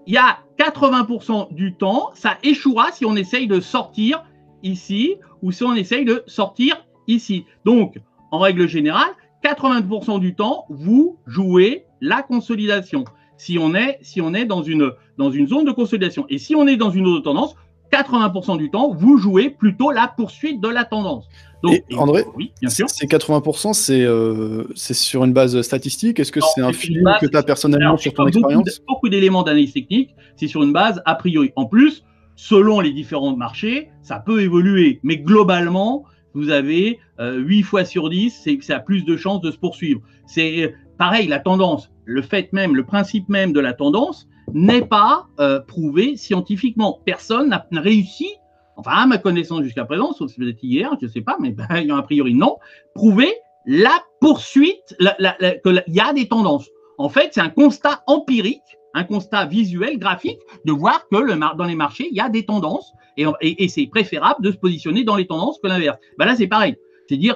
il 0.07 0.13
y 0.13 0.17
a 0.17 0.39
80% 0.57 1.53
du 1.53 1.75
temps, 1.75 2.11
ça 2.13 2.37
échouera 2.43 2.91
si 2.91 3.05
on 3.05 3.15
essaye 3.15 3.47
de 3.47 3.59
sortir 3.59 4.23
ici 4.63 5.15
ou 5.41 5.51
si 5.51 5.63
on 5.63 5.75
essaye 5.75 6.05
de 6.05 6.23
sortir 6.25 6.85
ici. 7.09 7.45
Donc, 7.65 7.99
en 8.31 8.39
règle 8.39 8.67
générale, 8.67 9.09
80% 9.43 10.19
du 10.19 10.35
temps, 10.35 10.65
vous 10.69 11.17
jouez 11.25 11.85
la 12.01 12.21
consolidation. 12.21 13.03
Si 13.37 13.57
on 13.57 13.73
est, 13.73 13.99
si 14.01 14.21
on 14.21 14.33
est 14.33 14.45
dans, 14.45 14.63
une, 14.63 14.91
dans 15.17 15.31
une 15.31 15.47
zone 15.47 15.65
de 15.65 15.71
consolidation. 15.71 16.25
Et 16.29 16.37
si 16.37 16.55
on 16.55 16.67
est 16.67 16.77
dans 16.77 16.91
une 16.91 17.07
autre 17.07 17.23
tendance, 17.23 17.55
80% 17.91 18.57
du 18.57 18.69
temps, 18.69 18.93
vous 18.93 19.17
jouez 19.17 19.49
plutôt 19.49 19.91
la 19.91 20.07
poursuite 20.07 20.61
de 20.61 20.67
la 20.67 20.85
tendance. 20.85 21.27
Donc, 21.63 21.81
André, 21.97 22.23
oui, 22.35 22.53
bien 22.61 22.69
sûr. 22.69 22.89
Ces 22.89 23.05
80%, 23.05 23.91
euh, 23.91 24.65
c'est 24.75 24.93
sur 24.93 25.25
une 25.25 25.33
base 25.33 25.61
statistique? 25.61 26.19
Est-ce 26.19 26.31
que 26.31 26.39
c'est 26.55 26.61
un 26.61 26.71
feeling 26.71 27.03
que 27.19 27.25
tu 27.25 27.35
as 27.35 27.43
personnellement 27.43 27.97
sur 27.97 28.13
ton 28.13 28.27
expérience? 28.27 28.81
Beaucoup 28.87 29.09
d'éléments 29.09 29.43
d'analyse 29.43 29.73
technique, 29.73 30.15
c'est 30.37 30.47
sur 30.47 30.63
une 30.63 30.71
base 30.71 31.01
a 31.05 31.15
priori. 31.15 31.51
En 31.55 31.65
plus, 31.65 32.03
selon 32.35 32.79
les 32.79 32.91
différents 32.91 33.35
marchés, 33.35 33.89
ça 34.01 34.19
peut 34.19 34.41
évoluer. 34.41 34.99
Mais 35.03 35.17
globalement, 35.17 36.05
vous 36.33 36.49
avez 36.49 36.99
euh, 37.19 37.37
8 37.37 37.63
fois 37.63 37.85
sur 37.85 38.09
10, 38.09 38.41
c'est 38.43 38.73
a 38.73 38.79
plus 38.79 39.03
de 39.03 39.17
chances 39.17 39.41
de 39.41 39.51
se 39.51 39.57
poursuivre. 39.57 40.01
C'est 40.27 40.63
euh, 40.63 40.69
pareil, 40.97 41.27
la 41.27 41.39
tendance, 41.39 41.91
le 42.05 42.21
fait 42.21 42.51
même, 42.53 42.75
le 42.75 42.85
principe 42.85 43.29
même 43.29 43.53
de 43.53 43.59
la 43.59 43.73
tendance 43.73 44.27
n'est 44.53 44.85
pas 44.85 45.27
euh, 45.39 45.59
prouvé 45.59 46.17
scientifiquement. 46.17 46.99
Personne 47.05 47.49
n'a 47.49 47.81
réussi, 47.81 48.29
enfin 48.77 48.91
à 48.91 49.05
ma 49.05 49.17
connaissance 49.17 49.63
jusqu'à 49.63 49.85
présent, 49.85 50.13
sauf 50.13 50.35
peut-être 50.35 50.63
hier, 50.63 50.91
je 50.99 51.05
ne 51.05 51.11
sais 51.11 51.21
pas, 51.21 51.37
mais 51.39 51.51
ben, 51.51 51.67
a 51.97 52.01
priori 52.01 52.33
non, 52.33 52.57
prouver 52.93 53.31
la 53.65 54.03
poursuite, 54.19 54.97
qu'il 54.99 55.83
y 55.87 55.99
a 55.99 56.13
des 56.13 56.27
tendances. 56.27 56.69
En 56.97 57.09
fait, 57.09 57.29
c'est 57.31 57.41
un 57.41 57.49
constat 57.49 58.03
empirique 58.07 58.78
un 58.93 59.03
constat 59.03 59.45
visuel, 59.45 59.99
graphique, 59.99 60.39
de 60.65 60.71
voir 60.71 61.07
que 61.09 61.55
dans 61.55 61.65
les 61.65 61.75
marchés, 61.75 62.07
il 62.09 62.15
y 62.15 62.21
a 62.21 62.29
des 62.29 62.45
tendances 62.45 62.91
et, 63.17 63.67
c'est 63.67 63.87
préférable 63.87 64.41
de 64.43 64.51
se 64.51 64.57
positionner 64.57 65.03
dans 65.03 65.15
les 65.15 65.27
tendances 65.27 65.59
que 65.61 65.67
l'inverse. 65.67 65.97
Ben 66.17 66.25
là, 66.25 66.35
c'est 66.35 66.47
pareil. 66.47 66.75
C'est-à-dire, 67.07 67.35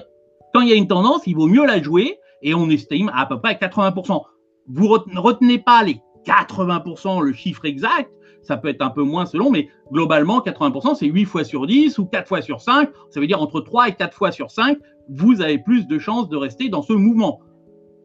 quand 0.54 0.62
il 0.62 0.70
y 0.70 0.74
a 0.74 0.76
une 0.76 0.88
tendance, 0.88 1.24
il 1.26 1.36
vaut 1.36 1.48
mieux 1.48 1.66
la 1.66 1.82
jouer 1.82 2.18
et 2.42 2.54
on 2.54 2.70
estime 2.70 3.12
à 3.14 3.26
peu 3.26 3.40
près 3.40 3.58
à 3.60 3.68
80%. 3.68 4.22
Vous 4.68 4.98
ne 5.08 5.20
retenez 5.20 5.60
pas 5.60 5.84
les 5.84 6.00
80%, 6.26 7.22
le 7.22 7.34
chiffre 7.34 7.66
exact, 7.66 8.10
ça 8.44 8.58
peut 8.58 8.68
être 8.68 8.82
un 8.82 8.90
peu 8.90 9.04
moins 9.04 9.26
selon, 9.26 9.50
mais 9.50 9.70
globalement, 9.92 10.40
80%, 10.40 10.96
c'est 10.96 11.08
8 11.08 11.26
fois 11.26 11.44
sur 11.44 11.66
10 11.66 11.98
ou 11.98 12.06
4 12.06 12.28
fois 12.28 12.42
sur 12.42 12.62
5. 12.62 12.90
Ça 13.10 13.20
veut 13.20 13.28
dire 13.28 13.42
entre 13.42 13.62
3 13.62 13.90
et 13.90 13.94
4 13.94 14.16
fois 14.16 14.32
sur 14.32 14.52
5, 14.52 14.78
vous 15.10 15.42
avez 15.42 15.58
plus 15.58 15.88
de 15.88 15.98
chances 16.00 16.30
de 16.30 16.38
rester 16.38 16.70
dans 16.70 16.82
ce 16.82 16.94
mouvement. 16.94 17.40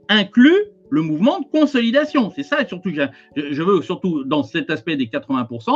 Inclus 0.09 0.73
le 0.91 1.03
mouvement 1.03 1.41
de 1.41 1.47
consolidation. 1.47 2.31
C'est 2.35 2.43
ça 2.43 2.67
surtout 2.67 2.91
je, 2.91 3.63
veux 3.63 3.83
surtout 3.83 4.25
dans 4.25 4.43
cet 4.43 4.71
aspect 4.71 4.97
des 4.97 5.07
80% 5.07 5.71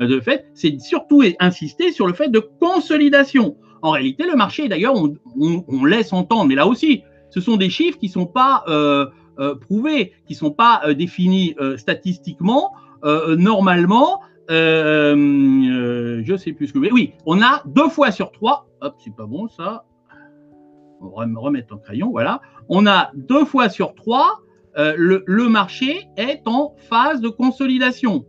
de 0.00 0.20
fait, 0.20 0.46
c'est 0.54 0.78
surtout 0.80 1.22
insister 1.40 1.92
sur 1.92 2.06
le 2.06 2.12
fait 2.12 2.28
de 2.28 2.38
consolidation. 2.38 3.56
En 3.82 3.90
réalité, 3.90 4.24
le 4.26 4.36
marché, 4.36 4.68
d'ailleurs, 4.68 4.94
on, 4.96 5.84
laisse 5.84 6.12
entendre, 6.12 6.46
mais 6.46 6.54
là 6.54 6.66
aussi, 6.66 7.02
ce 7.30 7.40
sont 7.40 7.56
des 7.56 7.70
chiffres 7.70 7.98
qui 7.98 8.06
ne 8.06 8.12
sont 8.12 8.26
pas 8.26 8.64
euh, 8.68 9.06
euh, 9.38 9.54
prouvés, 9.54 10.12
qui 10.26 10.32
ne 10.34 10.38
sont 10.38 10.50
pas 10.50 10.82
euh, 10.86 10.94
définis 10.94 11.54
statistiquement. 11.76 12.72
normalement, 13.04 14.20
je 14.48 16.32
ne 16.32 16.36
sais 16.36 16.52
plus 16.52 16.68
ce 16.68 16.72
que. 16.72 16.78
Mais 16.78 16.92
oui, 16.92 17.12
on 17.26 17.40
a 17.42 17.62
deux 17.66 17.88
fois 17.88 18.10
sur 18.10 18.32
trois. 18.32 18.66
Hop, 18.80 18.96
c'est 18.98 19.14
pas 19.14 19.26
bon 19.26 19.48
ça. 19.48 19.84
On 21.00 21.20
va 21.20 21.26
me 21.26 21.38
remettre 21.38 21.74
en 21.74 21.78
crayon, 21.78 22.10
voilà. 22.10 22.40
On 22.68 22.86
a 22.86 23.10
deux 23.14 23.44
fois 23.44 23.68
sur 23.68 23.94
trois 23.94 24.40
euh, 24.78 24.94
le, 24.96 25.48
marché 25.48 26.06
est 26.16 26.42
en 26.46 26.74
phase 26.90 27.20
de 27.20 27.28
consolidation. 27.28 28.26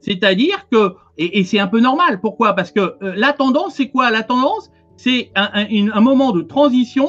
C'est-à-dire 0.00 0.68
que, 0.70 0.94
et, 1.16 1.42
c'est 1.44 1.58
un 1.58 1.66
peu 1.66 1.80
normal, 1.80 2.20
pourquoi? 2.20 2.54
Parce 2.54 2.70
que 2.70 2.80
euh, 2.80 3.14
la 3.16 3.32
tendance, 3.32 3.74
c'est 3.74 3.88
quoi? 3.88 4.10
La 4.10 4.22
tendance, 4.22 4.70
c'est 4.96 5.30
un, 5.34 6.00
moment 6.00 6.32
de 6.32 6.42
transition 6.42 7.08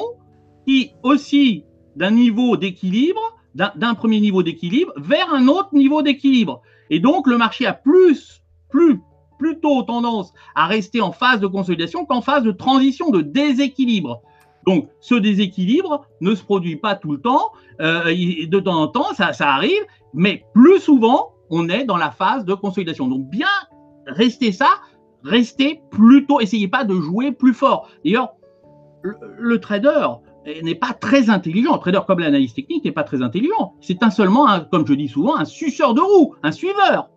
qui 0.66 0.92
aussi 1.02 1.64
d'un 1.96 2.10
niveau 2.10 2.56
d'équilibre, 2.56 3.20
d'un 3.54 3.94
premier 3.94 4.20
niveau 4.20 4.42
d'équilibre, 4.42 4.92
vers 4.96 5.32
un 5.32 5.48
autre 5.48 5.70
niveau 5.72 6.02
d'équilibre. 6.02 6.62
Et 6.88 7.00
donc, 7.00 7.26
le 7.26 7.36
marché 7.36 7.66
a 7.66 7.72
plus, 7.72 8.42
plus, 8.68 9.00
plutôt 9.38 9.82
tendance 9.82 10.32
à 10.54 10.66
rester 10.66 11.00
en 11.00 11.12
phase 11.12 11.40
de 11.40 11.46
consolidation 11.46 12.04
qu'en 12.06 12.20
phase 12.20 12.42
de 12.42 12.52
transition, 12.52 13.10
de 13.10 13.22
déséquilibre. 13.22 14.22
Donc, 14.66 14.88
ce 15.00 15.14
déséquilibre 15.14 16.06
ne 16.20 16.34
se 16.34 16.42
produit 16.42 16.76
pas 16.76 16.94
tout 16.94 17.12
le 17.12 17.20
temps. 17.20 17.52
Euh, 17.80 18.04
de 18.04 18.60
temps 18.60 18.82
en 18.82 18.88
temps, 18.88 19.12
ça, 19.14 19.32
arrive, 19.40 19.82
mais 20.14 20.44
plus 20.54 20.80
souvent, 20.80 21.32
on 21.50 21.68
est 21.68 21.84
dans 21.84 21.96
la 21.96 22.10
phase 22.10 22.44
de 22.44 22.54
consolidation. 22.54 23.08
Donc, 23.08 23.28
bien 23.28 23.48
rester 24.06 24.52
ça, 24.52 24.68
restez 25.24 25.80
plutôt, 25.90 26.40
essayez 26.40 26.68
pas 26.68 26.84
de 26.84 26.94
jouer 26.94 27.32
plus 27.32 27.54
fort. 27.54 27.88
D'ailleurs, 28.04 28.34
le, 29.02 29.58
trader 29.60 30.08
n'est 30.62 30.74
pas 30.74 30.92
très 30.92 31.30
intelligent. 31.30 31.74
Le 31.74 31.78
trader, 31.78 32.00
comme 32.06 32.18
l'analyse 32.18 32.54
technique, 32.54 32.84
n'est 32.84 32.92
pas 32.92 33.04
très 33.04 33.22
intelligent. 33.22 33.74
C'est 33.80 34.02
un 34.02 34.10
seulement, 34.10 34.46
comme 34.70 34.86
je 34.86 34.94
dis 34.94 35.08
souvent, 35.08 35.36
un 35.36 35.44
suceur 35.44 35.94
de 35.94 36.00
roue, 36.00 36.34
un 36.42 36.52
suiveur. 36.52 37.08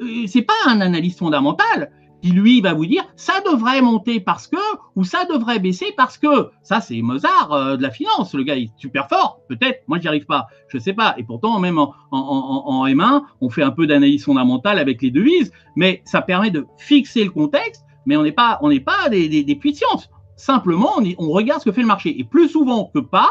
Euh, 0.00 0.26
c'est 0.26 0.42
pas 0.42 0.54
un 0.66 0.80
analyste 0.80 1.18
fondamental 1.18 1.90
lui 2.32 2.60
va 2.60 2.74
vous 2.74 2.86
dire 2.86 3.04
ça 3.16 3.40
devrait 3.44 3.80
monter 3.82 4.20
parce 4.20 4.46
que 4.46 4.56
ou 4.94 5.04
ça 5.04 5.24
devrait 5.24 5.58
baisser 5.58 5.92
parce 5.96 6.18
que. 6.18 6.50
Ça 6.62 6.80
c'est 6.80 7.00
Mozart 7.02 7.52
euh, 7.52 7.76
de 7.76 7.82
la 7.82 7.90
finance 7.90 8.34
le 8.34 8.42
gars 8.42 8.56
est 8.56 8.70
super 8.76 9.08
fort 9.08 9.40
peut-être. 9.48 9.82
Moi 9.86 9.98
j'y 9.98 10.08
arrive 10.08 10.26
pas. 10.26 10.46
Je 10.68 10.78
sais 10.78 10.92
pas. 10.92 11.14
Et 11.18 11.22
pourtant 11.22 11.58
même 11.58 11.78
en, 11.78 11.94
en, 12.10 12.86
M1 12.86 13.22
on 13.40 13.50
fait 13.50 13.62
un 13.62 13.70
peu 13.70 13.86
d'analyse 13.86 14.24
fondamentale 14.24 14.78
avec 14.78 15.02
les 15.02 15.10
devises 15.10 15.52
mais 15.76 16.02
ça 16.04 16.22
permet 16.22 16.50
de 16.50 16.66
fixer 16.78 17.24
le 17.24 17.30
contexte 17.30 17.84
mais 18.06 18.16
on 18.16 18.22
n'est 18.22 18.32
pas 18.32 18.58
on 18.62 18.68
n'est 18.68 18.80
pas 18.80 19.08
des, 19.10 19.28
des, 19.28 19.72
science. 19.74 20.10
Simplement 20.36 21.00
on 21.18 21.30
regarde 21.30 21.60
ce 21.60 21.66
que 21.66 21.72
fait 21.72 21.80
le 21.80 21.86
marché. 21.86 22.18
Et 22.18 22.24
plus 22.24 22.48
souvent 22.48 22.90
que 22.92 23.00
pas 23.00 23.30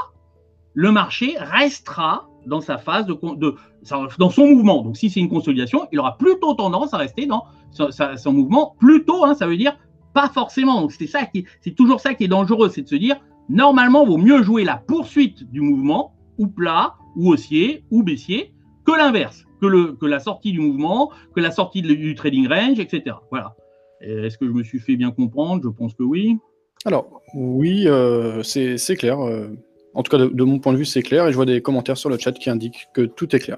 le 0.74 0.92
marché 0.92 1.36
restera 1.40 2.28
dans 2.46 2.62
sa 2.62 2.78
phase 2.78 3.06
de, 3.06 3.14
de 3.36 3.56
dans 4.18 4.30
son 4.30 4.48
mouvement. 4.48 4.82
Donc, 4.82 4.98
si 4.98 5.10
c'est 5.10 5.20
une 5.20 5.30
consolidation, 5.30 5.88
il 5.92 6.00
aura 6.00 6.18
plutôt 6.18 6.54
tendance 6.54 6.94
à 6.94 6.98
rester 6.98 7.26
dans 7.26 7.46
son, 7.72 8.34
mouvement. 8.34 8.76
Plutôt, 8.80 9.26
hein, 9.26 9.36
ça 9.36 9.48
veut 9.48 9.58
dire 9.58 9.78
pas 10.14 10.30
forcément. 10.30 10.82
Donc, 10.82 10.92
c'est 10.92 11.08
ça 11.08 11.26
qui, 11.26 11.46
c'est 11.62 11.76
toujours 11.76 12.00
ça 12.00 12.14
qui 12.14 12.26
est 12.26 12.30
dangereux, 12.30 12.70
c'est 12.70 12.84
de 12.84 12.88
se 12.88 12.96
dire 12.96 13.18
normalement, 13.50 14.04
il 14.04 14.10
vaut 14.10 14.18
mieux 14.18 14.42
jouer 14.44 14.64
la 14.64 14.78
poursuite 14.78 15.50
du 15.52 15.62
mouvement, 15.62 16.14
ou 16.38 16.48
plat, 16.48 16.96
ou 17.16 17.32
haussier, 17.32 17.84
ou 17.92 18.04
baissier, 18.04 18.54
que 18.86 18.92
l'inverse, 18.92 19.46
que, 19.62 19.68
le, 19.68 19.94
que 19.94 20.06
la 20.06 20.20
sortie 20.20 20.52
du 20.52 20.60
mouvement, 20.60 21.12
que 21.36 21.42
la 21.42 21.52
sortie 21.52 21.82
du 21.82 22.16
trading 22.16 22.48
range, 22.48 22.80
etc. 22.80 23.16
Voilà. 23.30 23.56
Est-ce 24.02 24.38
que 24.38 24.46
je 24.46 24.52
me 24.52 24.64
suis 24.64 24.80
fait 24.80 24.96
bien 24.96 25.12
comprendre? 25.12 25.62
Je 25.64 25.70
pense 25.70 25.94
que 25.94 26.04
oui. 26.04 26.38
Alors, 26.86 27.22
oui, 27.34 27.88
euh, 27.88 28.44
c'est 28.44 28.96
clair. 28.96 29.20
Euh, 29.20 29.48
en 29.96 30.04
tout 30.04 30.12
cas, 30.12 30.18
de, 30.18 30.44
mon 30.44 30.60
point 30.60 30.74
de 30.74 30.78
vue, 30.78 30.86
c'est 30.86 31.02
clair. 31.02 31.28
Et 31.28 31.32
je 31.32 31.36
vois 31.36 31.46
des 31.46 31.62
commentaires 31.62 31.98
sur 31.98 32.10
le 32.10 32.18
chat 32.18 32.34
qui 32.34 32.50
indiquent 32.50 32.90
que 32.94 33.02
tout 33.02 33.34
est 33.36 33.40
clair. 33.40 33.58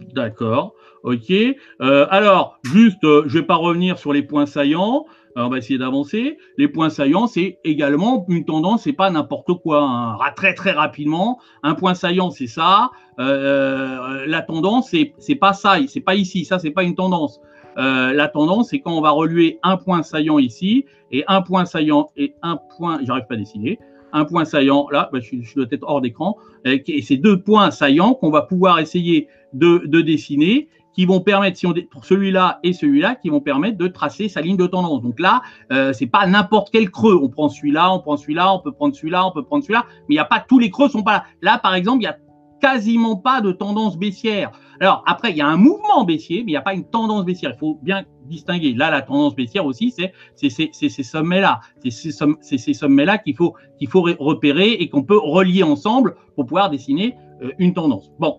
D'accord. 0.00 0.74
Ok. 1.02 1.30
Euh, 1.30 2.06
alors, 2.10 2.58
juste, 2.62 3.02
euh, 3.04 3.24
je 3.26 3.36
ne 3.36 3.40
vais 3.40 3.46
pas 3.46 3.56
revenir 3.56 3.98
sur 3.98 4.12
les 4.12 4.22
points 4.22 4.46
saillants. 4.46 5.06
on 5.34 5.48
va 5.48 5.58
essayer 5.58 5.78
d'avancer. 5.78 6.38
Les 6.56 6.68
points 6.68 6.88
saillants, 6.88 7.26
c'est 7.26 7.58
également 7.64 8.24
une 8.28 8.44
tendance, 8.44 8.84
c'est 8.84 8.92
pas 8.92 9.10
n'importe 9.10 9.52
quoi. 9.60 9.82
Hein. 9.82 10.16
Très 10.34 10.54
très 10.54 10.70
rapidement, 10.70 11.40
un 11.62 11.74
point 11.74 11.94
saillant, 11.94 12.30
c'est 12.30 12.46
ça. 12.46 12.90
Euh, 13.18 14.24
la 14.26 14.42
tendance, 14.42 14.88
c'est 14.90 15.14
c'est 15.18 15.34
pas 15.34 15.52
ça, 15.52 15.76
c'est 15.88 16.00
pas 16.00 16.14
ici. 16.14 16.44
Ça, 16.44 16.58
c'est 16.58 16.70
pas 16.70 16.84
une 16.84 16.94
tendance. 16.94 17.40
la 17.76 18.28
tendance, 18.28 18.70
c'est 18.70 18.80
quand 18.80 18.96
on 18.96 19.02
va 19.02 19.10
reluer 19.10 19.58
un 19.62 19.76
point 19.76 20.02
saillant 20.02 20.38
ici 20.38 20.86
et 21.10 21.24
un 21.28 21.42
point 21.42 21.66
saillant 21.66 22.08
et 22.16 22.34
un 22.42 22.56
point. 22.56 23.00
J'arrive 23.04 23.26
pas 23.28 23.34
à 23.34 23.38
dessiner 23.38 23.78
un 24.12 24.24
point 24.24 24.44
saillant, 24.44 24.86
là, 24.90 25.08
bah, 25.12 25.18
je, 25.20 25.54
dois 25.54 25.66
être 25.70 25.84
hors 25.86 26.00
d'écran, 26.00 26.36
et 26.64 27.02
ces 27.02 27.16
deux 27.16 27.40
points 27.40 27.70
saillants 27.70 28.14
qu'on 28.14 28.30
va 28.30 28.42
pouvoir 28.42 28.78
essayer 28.78 29.28
de, 29.52 30.00
dessiner, 30.00 30.68
qui 30.94 31.04
vont 31.04 31.20
permettre, 31.20 31.58
si 31.58 31.66
on 31.66 31.74
pour 31.90 32.06
celui-là 32.06 32.58
et 32.62 32.72
celui-là, 32.72 33.16
qui 33.16 33.28
vont 33.28 33.40
permettre 33.40 33.76
de 33.76 33.86
tracer 33.86 34.28
sa 34.30 34.40
ligne 34.40 34.56
de 34.56 34.66
tendance. 34.66 35.02
Donc 35.02 35.20
là, 35.20 35.42
euh, 35.70 35.92
c'est 35.92 36.06
pas 36.06 36.26
n'importe 36.26 36.70
quel 36.72 36.90
creux. 36.90 37.18
On 37.22 37.28
prend 37.28 37.50
celui-là, 37.50 37.92
on 37.92 38.00
prend 38.00 38.16
celui-là, 38.16 38.54
on 38.54 38.60
peut 38.60 38.72
prendre 38.72 38.94
celui-là, 38.94 39.26
on 39.26 39.30
peut 39.30 39.42
prendre 39.42 39.62
celui-là, 39.62 39.84
mais 40.08 40.14
il 40.14 40.16
n'y 40.16 40.20
a 40.20 40.24
pas 40.24 40.42
tous 40.48 40.58
les 40.58 40.70
creux 40.70 40.88
sont 40.88 41.02
pas 41.02 41.12
là. 41.12 41.24
Là, 41.42 41.58
par 41.58 41.74
exemple, 41.74 42.00
il 42.00 42.04
y 42.04 42.08
a 42.08 42.16
quasiment 42.62 43.16
pas 43.16 43.42
de 43.42 43.52
tendance 43.52 43.98
baissière. 43.98 44.52
Alors 44.80 45.04
après, 45.06 45.32
il 45.32 45.36
y 45.36 45.42
a 45.42 45.46
un 45.46 45.58
mouvement 45.58 46.04
baissier, 46.04 46.38
mais 46.38 46.52
il 46.52 46.54
n'y 46.54 46.56
a 46.56 46.62
pas 46.62 46.74
une 46.74 46.88
tendance 46.88 47.26
baissière. 47.26 47.52
Il 47.54 47.58
faut 47.58 47.78
bien 47.82 48.04
distinguer. 48.26 48.74
Là, 48.74 48.90
la 48.90 49.02
tendance 49.02 49.34
baissière 49.34 49.66
aussi, 49.66 49.92
c'est 49.92 50.12
ces 50.50 51.02
sommets-là. 51.02 51.60
C'est 51.82 51.90
ces, 51.90 52.74
sommets-là 52.74 53.18
qu'il 53.18 53.36
faut, 53.36 53.54
qu'il 53.78 53.88
faut 53.88 54.02
repérer 54.18 54.72
et 54.72 54.88
qu'on 54.88 55.02
peut 55.02 55.18
relier 55.18 55.62
ensemble 55.62 56.16
pour 56.34 56.46
pouvoir 56.46 56.70
dessiner 56.70 57.14
euh, 57.42 57.50
une 57.58 57.74
tendance. 57.74 58.10
Bon, 58.18 58.38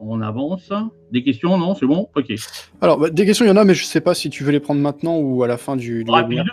on 0.00 0.20
avance. 0.20 0.70
Des 1.12 1.22
questions? 1.22 1.56
Non, 1.58 1.74
c'est 1.74 1.86
bon? 1.86 2.08
Ok. 2.14 2.32
Alors, 2.80 2.98
bah, 2.98 3.10
des 3.10 3.26
questions, 3.26 3.44
il 3.44 3.48
y 3.48 3.50
en 3.50 3.56
a, 3.56 3.64
mais 3.64 3.74
je 3.74 3.82
ne 3.82 3.86
sais 3.86 4.00
pas 4.00 4.14
si 4.14 4.30
tu 4.30 4.44
veux 4.44 4.52
les 4.52 4.60
prendre 4.60 4.80
maintenant 4.80 5.18
ou 5.18 5.42
à 5.42 5.46
la 5.46 5.56
fin 5.56 5.76
du, 5.76 6.04
du 6.04 6.10
Rapide. 6.10 6.44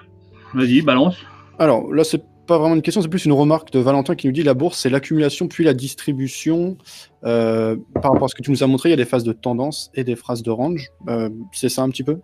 Vas-y, 0.54 0.82
balance. 0.82 1.18
Alors, 1.60 1.94
là, 1.94 2.04
c'est 2.04 2.24
pas 2.46 2.58
vraiment 2.58 2.76
une 2.76 2.82
question, 2.82 3.02
c'est 3.02 3.10
plus 3.10 3.26
une 3.26 3.34
remarque 3.34 3.72
de 3.72 3.80
Valentin 3.80 4.16
qui 4.16 4.28
nous 4.28 4.34
dit 4.34 4.44
la 4.44 4.54
bourse, 4.54 4.80
c'est 4.80 4.90
l'accumulation 4.90 5.48
puis 5.48 5.64
la 5.64 5.74
distribution. 5.74 6.78
Euh, 7.24 7.76
par 7.96 8.12
rapport 8.12 8.26
à 8.26 8.28
ce 8.28 8.36
que 8.36 8.44
tu 8.44 8.52
nous 8.52 8.64
as 8.64 8.68
montré, 8.68 8.90
il 8.90 8.92
y 8.92 8.94
a 8.94 8.98
des 8.98 9.06
phases 9.06 9.24
de 9.24 9.34
tendance 9.34 9.90
et 9.96 10.04
des 10.04 10.16
phases 10.16 10.44
de 10.44 10.52
range. 10.52 10.92
Euh, 11.08 11.30
c'est 11.52 11.70
ça 11.70 11.82
un 11.82 11.90
petit 11.90 12.04
peu? 12.04 12.20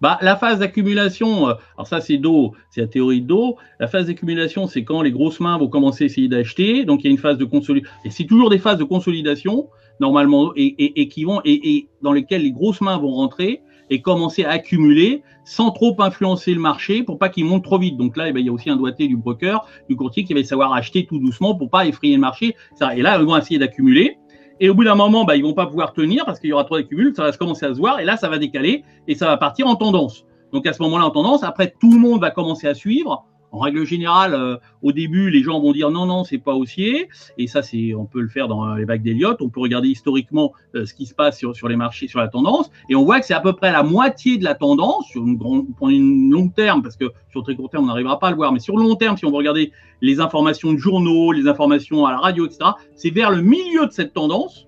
Bah, 0.00 0.18
la 0.22 0.36
phase 0.36 0.58
d'accumulation, 0.58 1.48
euh, 1.48 1.54
alors 1.76 1.86
ça 1.86 2.00
c'est 2.00 2.16
d'eau, 2.16 2.54
c'est 2.70 2.80
la 2.80 2.86
théorie 2.86 3.20
d'eau. 3.20 3.56
La 3.78 3.88
phase 3.88 4.06
d'accumulation, 4.06 4.66
c'est 4.66 4.84
quand 4.84 5.02
les 5.02 5.10
grosses 5.10 5.40
mains 5.40 5.58
vont 5.58 5.68
commencer 5.68 6.04
à 6.04 6.06
essayer 6.06 6.28
d'acheter. 6.28 6.84
Donc 6.84 7.00
il 7.00 7.06
y 7.06 7.08
a 7.08 7.10
une 7.10 7.18
phase 7.18 7.38
de 7.38 7.44
consolidation. 7.44 7.94
Et 8.04 8.10
c'est 8.10 8.24
toujours 8.24 8.50
des 8.50 8.58
phases 8.58 8.78
de 8.78 8.84
consolidation, 8.84 9.68
normalement, 10.00 10.52
et, 10.56 11.08
qui 11.08 11.24
vont, 11.24 11.40
et, 11.44 11.88
dans 12.02 12.12
lesquelles 12.12 12.42
les 12.42 12.52
grosses 12.52 12.80
mains 12.80 12.98
vont 12.98 13.12
rentrer 13.12 13.62
et 13.90 14.00
commencer 14.02 14.44
à 14.44 14.50
accumuler 14.50 15.22
sans 15.44 15.72
trop 15.72 15.96
influencer 16.00 16.54
le 16.54 16.60
marché 16.60 17.02
pour 17.02 17.18
pas 17.18 17.28
qu'il 17.28 17.44
monte 17.44 17.64
trop 17.64 17.78
vite. 17.78 17.96
Donc 17.96 18.16
là, 18.16 18.28
eh 18.28 18.32
ben, 18.32 18.38
il 18.38 18.46
y 18.46 18.48
a 18.48 18.52
aussi 18.52 18.70
un 18.70 18.76
doigté 18.76 19.08
du 19.08 19.16
broker, 19.16 19.66
du 19.88 19.96
courtier 19.96 20.24
qui 20.24 20.32
va 20.32 20.42
savoir 20.44 20.72
acheter 20.72 21.06
tout 21.06 21.18
doucement 21.18 21.56
pour 21.56 21.70
pas 21.70 21.86
effrayer 21.86 22.14
le 22.14 22.20
marché. 22.20 22.54
Et 22.94 23.02
là, 23.02 23.18
ils 23.18 23.26
vont 23.26 23.36
essayer 23.36 23.58
d'accumuler. 23.58 24.16
Et 24.60 24.68
au 24.68 24.74
bout 24.74 24.84
d'un 24.84 24.94
moment, 24.94 25.24
bah, 25.24 25.36
ils 25.36 25.42
vont 25.42 25.54
pas 25.54 25.66
pouvoir 25.66 25.94
tenir 25.94 26.24
parce 26.26 26.38
qu'il 26.38 26.50
y 26.50 26.52
aura 26.52 26.64
trop 26.64 26.76
d'accumul, 26.76 27.14
ça 27.16 27.24
va 27.24 27.32
commencer 27.32 27.64
à 27.64 27.74
se 27.74 27.78
voir, 27.78 27.98
et 27.98 28.04
là, 28.04 28.18
ça 28.18 28.28
va 28.28 28.38
décaler 28.38 28.84
et 29.08 29.14
ça 29.14 29.26
va 29.26 29.38
partir 29.38 29.66
en 29.66 29.74
tendance. 29.74 30.26
Donc 30.52 30.66
à 30.66 30.72
ce 30.74 30.82
moment-là, 30.82 31.06
en 31.06 31.10
tendance, 31.10 31.42
après, 31.42 31.74
tout 31.80 31.92
le 31.92 31.98
monde 31.98 32.20
va 32.20 32.30
commencer 32.30 32.68
à 32.68 32.74
suivre. 32.74 33.24
En 33.52 33.58
règle 33.58 33.84
générale, 33.84 34.34
euh, 34.34 34.56
au 34.82 34.92
début, 34.92 35.28
les 35.30 35.42
gens 35.42 35.60
vont 35.60 35.72
dire 35.72 35.90
non, 35.90 36.06
non, 36.06 36.22
c'est 36.22 36.38
pas 36.38 36.54
haussier. 36.54 37.08
Et 37.36 37.48
ça, 37.48 37.62
c'est, 37.62 37.94
on 37.94 38.06
peut 38.06 38.20
le 38.20 38.28
faire 38.28 38.46
dans 38.46 38.74
les 38.74 38.84
vagues 38.84 39.02
d'Eliott. 39.02 39.42
On 39.42 39.48
peut 39.48 39.60
regarder 39.60 39.88
historiquement 39.88 40.52
euh, 40.76 40.86
ce 40.86 40.94
qui 40.94 41.06
se 41.06 41.14
passe 41.14 41.38
sur, 41.38 41.68
les 41.68 41.76
marchés, 41.76 42.06
sur 42.06 42.20
la 42.20 42.28
tendance. 42.28 42.70
Et 42.88 42.94
on 42.94 43.04
voit 43.04 43.18
que 43.18 43.26
c'est 43.26 43.34
à 43.34 43.40
peu 43.40 43.52
près 43.52 43.72
la 43.72 43.82
moitié 43.82 44.38
de 44.38 44.44
la 44.44 44.54
tendance 44.54 45.06
sur 45.06 45.26
une, 45.26 45.36
grande, 45.36 45.66
une 45.82 46.30
longue 46.30 46.54
terme, 46.54 46.82
parce 46.82 46.96
que 46.96 47.06
sur 47.30 47.42
très 47.42 47.56
court 47.56 47.70
terme, 47.70 47.84
on 47.84 47.88
n'arrivera 47.88 48.18
pas 48.20 48.28
à 48.28 48.30
le 48.30 48.36
voir. 48.36 48.52
Mais 48.52 48.60
sur 48.60 48.76
le 48.76 48.84
long 48.84 48.94
terme, 48.94 49.16
si 49.16 49.24
on 49.24 49.30
veut 49.30 49.36
regarder 49.36 49.72
les 50.00 50.20
informations 50.20 50.72
de 50.72 50.78
journaux, 50.78 51.32
les 51.32 51.48
informations 51.48 52.06
à 52.06 52.12
la 52.12 52.18
radio, 52.18 52.46
etc., 52.46 52.70
c'est 52.94 53.10
vers 53.10 53.30
le 53.30 53.42
milieu 53.42 53.86
de 53.86 53.92
cette 53.92 54.12
tendance 54.12 54.66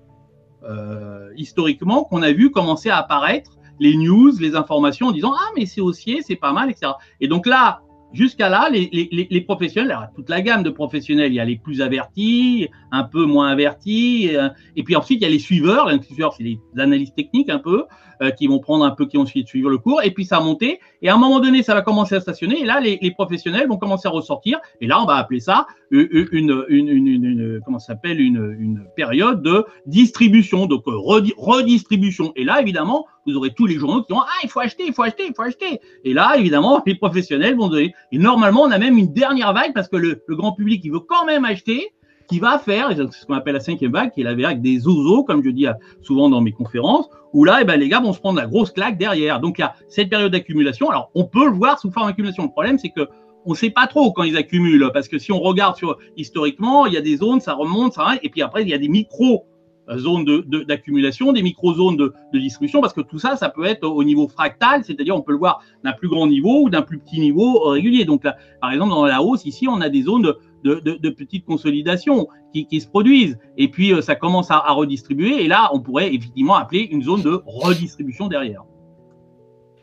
historiquement 1.37 2.05
qu'on 2.05 2.23
a 2.23 2.31
vu 2.31 2.53
commencer 2.53 2.89
à 2.89 2.99
apparaître 2.99 3.59
les 3.81 3.97
news, 3.97 4.33
les 4.39 4.55
informations 4.55 5.09
en 5.09 5.11
disant 5.11 5.33
ah 5.35 5.51
mais 5.57 5.67
c'est 5.67 5.81
haussier, 5.81 6.23
c'est 6.23 6.37
pas 6.37 6.53
mal, 6.53 6.71
etc. 6.71 6.93
Et 7.21 7.27
donc 7.27 7.47
là, 7.47 7.83
jusqu'à 8.13 8.49
là, 8.49 8.69
les, 8.71 9.41
professionnels, 9.43 10.11
toute 10.15 10.29
la 10.29 10.41
gamme 10.41 10.63
de 10.63 10.71
professionnels, 10.71 11.33
il 11.33 11.37
y 11.37 11.41
a 11.41 11.45
les 11.45 11.57
plus 11.57 11.81
avertis, 11.81 12.69
un 12.91 13.05
peu 13.05 13.25
moins 13.25 13.49
avertis, 13.49 14.31
et 14.77 14.83
puis 14.83 14.97
ensuite 14.97 15.21
il 15.21 15.23
y 15.23 15.27
a 15.27 15.31
les 15.31 15.39
suiveurs, 15.39 15.89
les 15.89 16.03
suiveurs 16.03 16.35
c'est 16.35 16.43
les 16.43 16.59
analystes 16.79 17.17
techniques 17.17 17.51
un 17.51 17.59
peu, 17.59 17.85
euh, 18.23 18.31
qui 18.31 18.47
vont 18.47 18.61
prendre 18.61 18.85
un 18.85 18.91
peu, 18.91 19.07
qui 19.07 19.17
vont 19.17 19.27
suivre 19.27 19.71
le 19.71 19.79
cours, 19.79 20.03
et 20.03 20.11
puis 20.11 20.25
ça 20.25 20.39
va 20.39 20.45
monter, 20.45 20.79
et 21.03 21.09
à 21.09 21.15
un 21.15 21.19
moment 21.19 21.41
donné, 21.41 21.63
ça 21.63 21.75
va 21.75 21.83
commencer 21.83 22.15
à 22.15 22.21
stationner, 22.21 22.61
et 22.61 22.65
là, 22.65 22.81
les, 22.81 23.11
professionnels 23.11 23.69
vont 23.69 23.77
commencer 23.77 24.07
à 24.09 24.11
ressortir, 24.11 24.61
et 24.81 24.87
là, 24.87 25.03
on 25.03 25.05
va 25.05 25.17
appeler 25.17 25.41
ça 25.41 25.67
une, 25.91 26.65
une, 26.69 26.89
une, 26.89 27.61
comment 27.65 27.79
s'appelle, 27.79 28.21
une, 28.21 28.87
période 28.97 29.43
de 29.43 29.65
distribution, 29.87 30.67
donc 30.67 30.85
euh, 30.87 30.93
redistribution. 30.97 32.33
Et 32.37 32.45
là, 32.45 32.61
évidemment, 32.61 33.07
vous 33.27 33.37
aurez 33.37 33.51
tous 33.51 33.67
les 33.67 33.75
journaux 33.75 34.03
qui 34.03 34.13
vont 34.13 34.21
ah 34.21 34.41
il 34.43 34.49
faut 34.49 34.61
acheter, 34.61 34.85
il 34.87 34.95
faut 34.95 35.03
acheter, 35.03 35.27
il 35.29 35.35
faut 35.35 35.43
acheter. 35.43 35.81
Et 36.05 36.15
là, 36.15 36.37
évidemment, 36.39 36.83
les 36.87 36.95
professionnels 36.95 37.57
vont 37.57 37.69
donner. 37.69 37.95
Et 38.11 38.19
normalement, 38.19 38.63
on 38.63 38.71
a 38.71 38.79
même 38.79 38.97
une 38.97 39.13
dernière 39.13 39.53
vague 39.53 39.75
parce 39.75 39.89
que 39.89 39.97
le, 39.97 40.23
le 40.27 40.37
grand 40.37 40.53
public, 40.53 40.83
il 40.85 40.93
veut 40.93 41.01
quand 41.01 41.27
même 41.27 41.45
acheter 41.45 41.93
qui 42.27 42.39
va 42.39 42.59
faire, 42.59 42.91
c'est 42.95 43.13
ce 43.13 43.27
qu'on 43.27 43.35
appelle 43.35 43.55
la 43.55 43.61
cinquième 43.61 43.93
vague, 43.93 44.13
qui 44.13 44.21
est 44.21 44.25
la 44.25 44.35
vague 44.35 44.61
des 44.61 44.87
oiseaux, 44.87 45.25
comme 45.25 45.43
je 45.43 45.51
dis 45.51 45.67
souvent 46.03 46.29
dans 46.29 46.41
mes 46.41 46.53
conférences, 46.53 47.09
où 47.33 47.45
là, 47.45 47.59
eh 47.61 47.65
ben, 47.65 47.77
les 47.77 47.89
gars 47.89 48.01
vont 48.01 48.13
se 48.13 48.21
prendre 48.21 48.39
la 48.39 48.47
grosse 48.47 48.71
claque 48.71 48.99
derrière. 48.99 49.41
Donc, 49.41 49.59
il 49.59 49.63
y 49.63 49.65
a 49.65 49.75
cette 49.89 50.11
période 50.11 50.33
d'accumulation. 50.33 50.91
Alors, 50.91 51.11
on 51.15 51.25
peut 51.25 51.47
le 51.47 51.53
voir 51.53 51.79
sous 51.79 51.91
forme 51.91 52.09
d'accumulation. 52.09 52.45
Le 52.45 52.51
problème, 52.51 52.79
c'est 52.79 52.91
que 52.91 53.09
on 53.45 53.51
ne 53.51 53.57
sait 53.57 53.71
pas 53.71 53.87
trop 53.87 54.13
quand 54.13 54.23
ils 54.23 54.37
accumulent, 54.37 54.91
parce 54.95 55.09
que 55.09 55.19
si 55.19 55.33
on 55.33 55.41
regarde 55.41 55.77
sur, 55.77 55.99
historiquement, 56.17 56.87
il 56.87 56.95
y 56.95 56.97
a 56.97 57.01
des 57.01 57.17
zones, 57.17 57.41
ça 57.41 57.55
remonte, 57.55 57.95
ça 57.95 58.15
et 58.23 58.29
puis 58.29 58.43
après, 58.43 58.63
il 58.63 58.69
y 58.69 58.75
a 58.75 58.79
des 58.79 58.89
micro 58.89 59.47
euh, 59.89 59.99
zones 59.99 60.25
d'accumulation, 60.25 61.33
des 61.33 61.43
micro-zones 61.43 61.97
de, 61.97 62.13
de, 62.33 62.39
distribution, 62.39 62.81
parce 62.81 62.93
que 62.93 63.01
tout 63.01 63.19
ça, 63.19 63.35
ça 63.35 63.49
peut 63.49 63.65
être 63.65 63.83
au 63.83 64.05
niveau 64.05 64.29
fractal, 64.29 64.85
c'est-à-dire 64.85 65.17
on 65.17 65.23
peut 65.23 65.33
le 65.33 65.39
voir 65.39 65.61
d'un 65.83 65.93
plus 65.93 66.09
grand 66.09 66.29
niveau 66.29 66.63
ou 66.63 66.71
d'un 66.71 66.83
plus 66.83 66.99
petit 66.99 67.19
niveau 67.19 67.59
régulier. 67.71 68.05
Donc, 68.05 68.23
là, 68.23 68.37
par 68.61 68.71
exemple, 68.71 68.91
dans 68.91 69.07
la 69.07 69.21
hausse, 69.23 69.45
ici, 69.45 69.67
on 69.67 69.81
a 69.81 69.89
des 69.89 70.03
zones 70.03 70.35
de, 70.63 70.75
de, 70.75 70.81
de, 70.81 70.99
de 70.99 71.11
petites 71.11 71.45
consolidations 71.45 72.29
qui, 72.53 72.67
qui, 72.67 72.81
se 72.81 72.89
produisent. 72.89 73.39
Et 73.57 73.69
puis, 73.69 73.93
euh, 73.93 74.03
ça 74.03 74.15
commence 74.15 74.51
à, 74.51 74.57
à, 74.57 74.73
redistribuer. 74.73 75.45
Et 75.45 75.49
là, 75.49 75.71
on 75.73 75.81
pourrait 75.81 76.15
effectivement 76.15 76.55
appeler 76.55 76.89
une 76.91 77.03
zone 77.03 77.23
de 77.23 77.43
redistribution 77.47 78.29
derrière. 78.29 78.65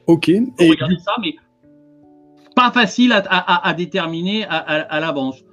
OK. 0.07 0.29
et 0.29 0.43
regardez 0.59 0.97
ça, 0.99 1.11
mais 1.21 1.35
pas 2.55 2.71
facile 2.71 3.13
à, 3.13 3.23
à, 3.29 3.69
à 3.69 3.73
déterminer 3.73 4.43
à, 4.45 4.99
l'avance. 4.99 5.43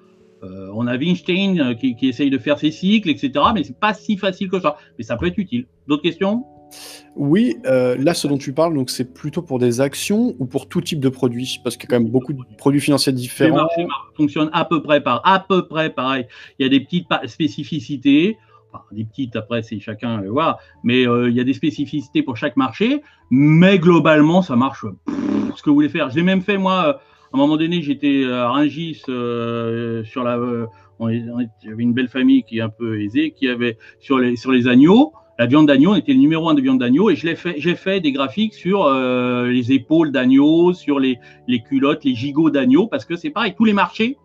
Euh, 0.42 0.70
on 0.74 0.86
a 0.86 0.96
Weinstein 0.96 1.60
euh, 1.60 1.74
qui, 1.74 1.96
qui, 1.96 2.08
essaye 2.08 2.30
de 2.30 2.38
faire 2.38 2.58
ses 2.58 2.70
cycles, 2.70 3.08
etc. 3.08 3.32
Mais 3.54 3.64
c'est 3.64 3.78
pas 3.78 3.94
si 3.94 4.16
facile 4.16 4.50
que 4.50 4.60
ça. 4.60 4.76
Mais 4.98 5.04
ça 5.04 5.16
peut 5.16 5.26
être 5.26 5.38
utile. 5.38 5.66
D'autres 5.86 6.02
questions? 6.02 6.44
Oui, 7.16 7.56
euh, 7.64 7.96
là, 7.98 8.12
ce 8.12 8.26
dont 8.26 8.36
tu 8.36 8.52
parles, 8.52 8.74
donc 8.74 8.90
c'est 8.90 9.14
plutôt 9.14 9.40
pour 9.40 9.58
des 9.58 9.80
actions 9.80 10.34
ou 10.38 10.44
pour 10.44 10.68
tout 10.68 10.82
type 10.82 11.00
de 11.00 11.08
produits? 11.08 11.60
Parce 11.64 11.76
qu'il 11.76 11.88
y 11.88 11.92
a 11.92 11.96
quand 11.96 12.02
même 12.02 12.10
beaucoup 12.10 12.34
de 12.34 12.42
produits 12.58 12.80
financiers 12.80 13.12
différents. 13.12 13.56
Le 13.56 13.62
marché 13.62 13.86
fonctionne 14.16 14.50
à 14.52 14.66
peu 14.66 14.82
près 14.82 15.02
par, 15.02 15.22
à 15.24 15.40
peu 15.40 15.66
près 15.66 15.90
pareil. 15.90 16.26
Il 16.58 16.64
y 16.64 16.66
a 16.66 16.68
des 16.68 16.80
petites 16.80 17.06
spécificités. 17.26 18.36
Enfin, 18.70 18.84
des 18.92 19.04
petites, 19.04 19.34
après, 19.34 19.62
c'est 19.62 19.80
chacun 19.80 20.20
le 20.20 20.28
voir. 20.28 20.58
Mais 20.84 21.08
euh, 21.08 21.30
il 21.30 21.36
y 21.36 21.40
a 21.40 21.44
des 21.44 21.54
spécificités 21.54 22.22
pour 22.22 22.36
chaque 22.36 22.56
marché. 22.56 23.02
Mais 23.30 23.78
globalement, 23.78 24.42
ça 24.42 24.54
marche 24.54 24.84
ce 25.56 25.62
que 25.62 25.70
vous 25.70 25.76
voulez 25.76 25.88
faire. 25.88 26.10
Je 26.10 26.16
l'ai 26.16 26.22
même 26.22 26.42
fait, 26.42 26.58
moi, 26.58 26.80
à 26.82 26.98
un 27.32 27.38
moment 27.38 27.56
donné, 27.56 27.80
j'étais 27.80 28.26
à 28.30 28.50
Rungis 28.50 29.02
euh, 29.08 30.04
sur 30.04 30.22
la. 30.22 30.38
on 30.98 31.06
avait 31.06 31.48
une 31.78 31.94
belle 31.94 32.08
famille 32.08 32.42
qui 32.42 32.58
est 32.58 32.62
un 32.62 32.68
peu 32.68 33.00
aisée, 33.00 33.30
qui 33.30 33.48
avait 33.48 33.78
sur 34.00 34.18
les, 34.18 34.36
sur 34.36 34.52
les 34.52 34.68
agneaux 34.68 35.14
la 35.38 35.46
viande 35.46 35.66
d'agneau, 35.66 35.92
on 35.92 35.96
était 35.96 36.12
le 36.12 36.18
numéro 36.18 36.48
un 36.48 36.54
de 36.54 36.62
viande 36.62 36.78
d'agneau 36.78 37.10
et 37.10 37.16
je 37.16 37.26
l'ai 37.26 37.36
fait, 37.36 37.56
j'ai 37.58 37.74
fait 37.74 38.00
des 38.00 38.12
graphiques 38.12 38.54
sur 38.54 38.84
euh, 38.84 39.48
les 39.48 39.72
épaules 39.72 40.10
d'agneau, 40.10 40.72
sur 40.72 40.98
les, 40.98 41.18
les 41.46 41.60
culottes, 41.60 42.04
les 42.04 42.14
gigots 42.14 42.50
d'agneau, 42.50 42.86
parce 42.86 43.04
que 43.04 43.16
c'est 43.16 43.30
pareil, 43.30 43.54
tous 43.56 43.64
les 43.64 43.74
marchés 43.74 44.16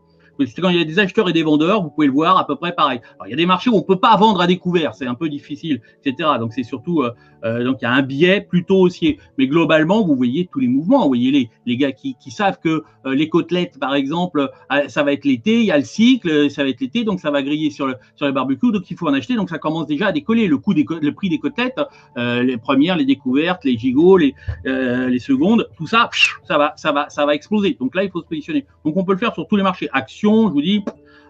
quand 0.62 0.70
il 0.70 0.78
y 0.78 0.82
a 0.82 0.86
des 0.86 1.00
acheteurs 1.00 1.30
et 1.30 1.34
des 1.34 1.44
vendeurs, 1.44 1.82
vous 1.82 1.90
pouvez 1.90 2.08
le 2.08 2.14
voir 2.14 2.38
à 2.38 2.46
peu 2.46 2.56
près 2.56 2.74
pareil. 2.74 3.02
Alors, 3.16 3.28
il 3.28 3.32
y 3.32 3.34
a 3.34 3.38
des 3.38 3.46
marchés 3.46 3.70
où 3.70 3.76
on 3.76 3.82
peut 3.82 4.00
pas 4.00 4.16
vendre 4.18 4.42
à 4.42 4.48
découvert, 4.48 4.96
c'est 4.96 5.08
un 5.08 5.16
peu 5.16 5.30
difficile, 5.30 5.82
etc. 6.04 6.30
Donc 6.40 6.54
c'est 6.54 6.64
surtout 6.64 7.02
euh, 7.02 7.12
euh, 7.44 7.64
donc 7.64 7.78
il 7.82 7.86
y 7.86 7.88
a 7.88 7.92
un 7.92 8.02
biais 8.02 8.42
plutôt 8.42 8.82
haussier. 8.82 9.20
Mais 9.38 9.48
globalement, 9.48 10.06
vous 10.06 10.16
voyez 10.16 10.48
tous 10.52 10.60
les 10.60 10.68
mouvements. 10.68 11.02
Vous 11.04 11.10
voyez 11.10 11.32
les, 11.32 11.50
les 11.66 11.78
gars 11.78 11.92
qui, 11.92 12.16
qui 12.16 12.32
savent 12.32 12.60
que 12.60 12.84
euh, 13.06 13.16
les 13.16 13.30
côtelettes, 13.30 13.80
par 13.80 13.96
exemple, 13.96 14.50
ça 14.88 15.04
va 15.04 15.14
être 15.14 15.26
l'été, 15.26 15.60
il 15.60 15.66
y 15.66 15.72
a 15.72 15.78
le 15.78 15.84
cycle, 15.84 16.50
ça 16.50 16.64
va 16.64 16.70
être 16.70 16.82
l'été, 16.82 17.04
donc 17.04 17.20
ça 17.20 17.32
va 17.32 17.42
griller 17.42 17.72
sur 17.72 17.88
le 17.88 17.96
sur 18.16 18.26
les 18.26 18.32
barbecues, 18.32 18.72
donc 18.72 18.90
il 18.90 18.98
faut 18.98 19.08
en 19.08 19.14
acheter. 19.14 19.36
Donc 19.36 19.50
ça 19.50 19.58
commence 19.58 19.88
déjà 19.88 20.08
à 20.08 20.12
décoller. 20.12 20.48
Le 20.48 20.58
coût 20.58 20.74
des 20.74 20.86
le 21.02 21.14
prix 21.14 21.30
des 21.30 21.40
côtelettes, 21.40 21.80
les 22.16 22.58
premières, 22.58 22.98
les 22.98 23.06
découvertes, 23.06 23.64
les 23.64 23.78
gigots, 23.78 24.18
les 24.18 24.36
les 24.66 25.20
secondes, 25.20 25.70
tout 25.78 25.88
ça, 25.88 26.10
ça 26.44 26.58
va 26.58 26.74
ça 26.76 26.92
va 26.92 27.10
ça 27.10 27.26
va 27.26 27.36
exploser. 27.36 27.78
Donc 27.80 27.96
là, 27.96 28.04
il 28.04 28.12
faut 28.12 28.22
se 28.22 28.28
positionner. 28.28 28.66
Donc 28.86 28.98
on 28.98 29.04
peut 29.04 29.14
le 29.14 29.18
faire 29.18 29.34
sur 29.34 29.48
tous 29.48 29.56
les 29.56 29.64
marchés. 29.64 29.90
Actions 29.94 30.31
je 30.48 30.54
vous 30.54 30.62
dis, 30.62 30.84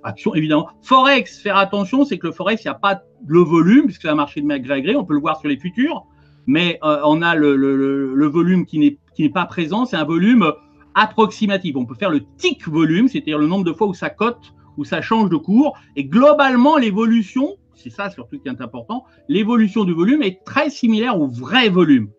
action 0.04 0.34
évidemment. 0.36 0.68
Forex, 0.82 1.40
faire 1.40 1.58
attention, 1.58 2.06
c'est 2.06 2.18
que 2.18 2.28
le 2.28 2.34
Forex, 2.34 2.64
il 2.64 2.68
n'y 2.68 2.72
a 2.72 2.76
pas 2.76 3.02
le 3.28 3.40
volume, 3.40 3.86
puisque 3.86 4.04
c'est 4.04 4.10
un 4.10 4.16
marché 4.16 4.42
de 4.42 4.48
gré 4.48 4.74
à 4.74 4.82
gré, 4.82 4.96
on 4.96 5.06
peut 5.06 5.14
le 5.14 5.20
voir 5.20 5.40
sur 5.40 5.50
les 5.50 5.58
futurs, 5.58 6.06
mais 6.48 6.80
euh, 6.84 7.02
on 7.04 7.22
a 7.22 7.36
le, 7.36 7.56
le, 7.56 8.28
volume 8.28 8.66
qui 8.66 8.98
n'est 9.20 9.30
pas 9.30 9.46
présent, 9.46 9.86
c'est 9.86 9.98
un 9.98 10.06
volume 10.06 10.52
approximatif. 10.96 11.76
On 11.76 11.86
peut 11.86 11.96
faire 11.96 12.10
le 12.10 12.22
tick 12.38 12.68
volume, 12.68 13.08
c'est-à-dire 13.08 13.38
le 13.38 13.48
nombre 13.48 13.64
de 13.64 13.74
fois 13.74 13.88
où 13.88 13.94
ça 13.94 14.10
cote, 14.10 14.54
où 14.78 14.84
ça 14.84 15.02
change 15.02 15.30
de 15.30 15.38
cours, 15.38 15.78
et 15.96 16.06
globalement, 16.06 16.78
l'évolution, 16.78 17.58
c'est 17.76 17.90
ça 17.90 18.10
surtout 18.10 18.40
qui 18.40 18.48
est 18.48 18.62
important, 18.62 19.04
l'évolution 19.28 19.84
du 19.84 19.94
volume 19.94 20.24
est 20.24 20.44
très 20.46 20.70
similaire 20.70 21.20
au 21.20 21.28
vrai 21.28 21.70
volume. 21.70 22.10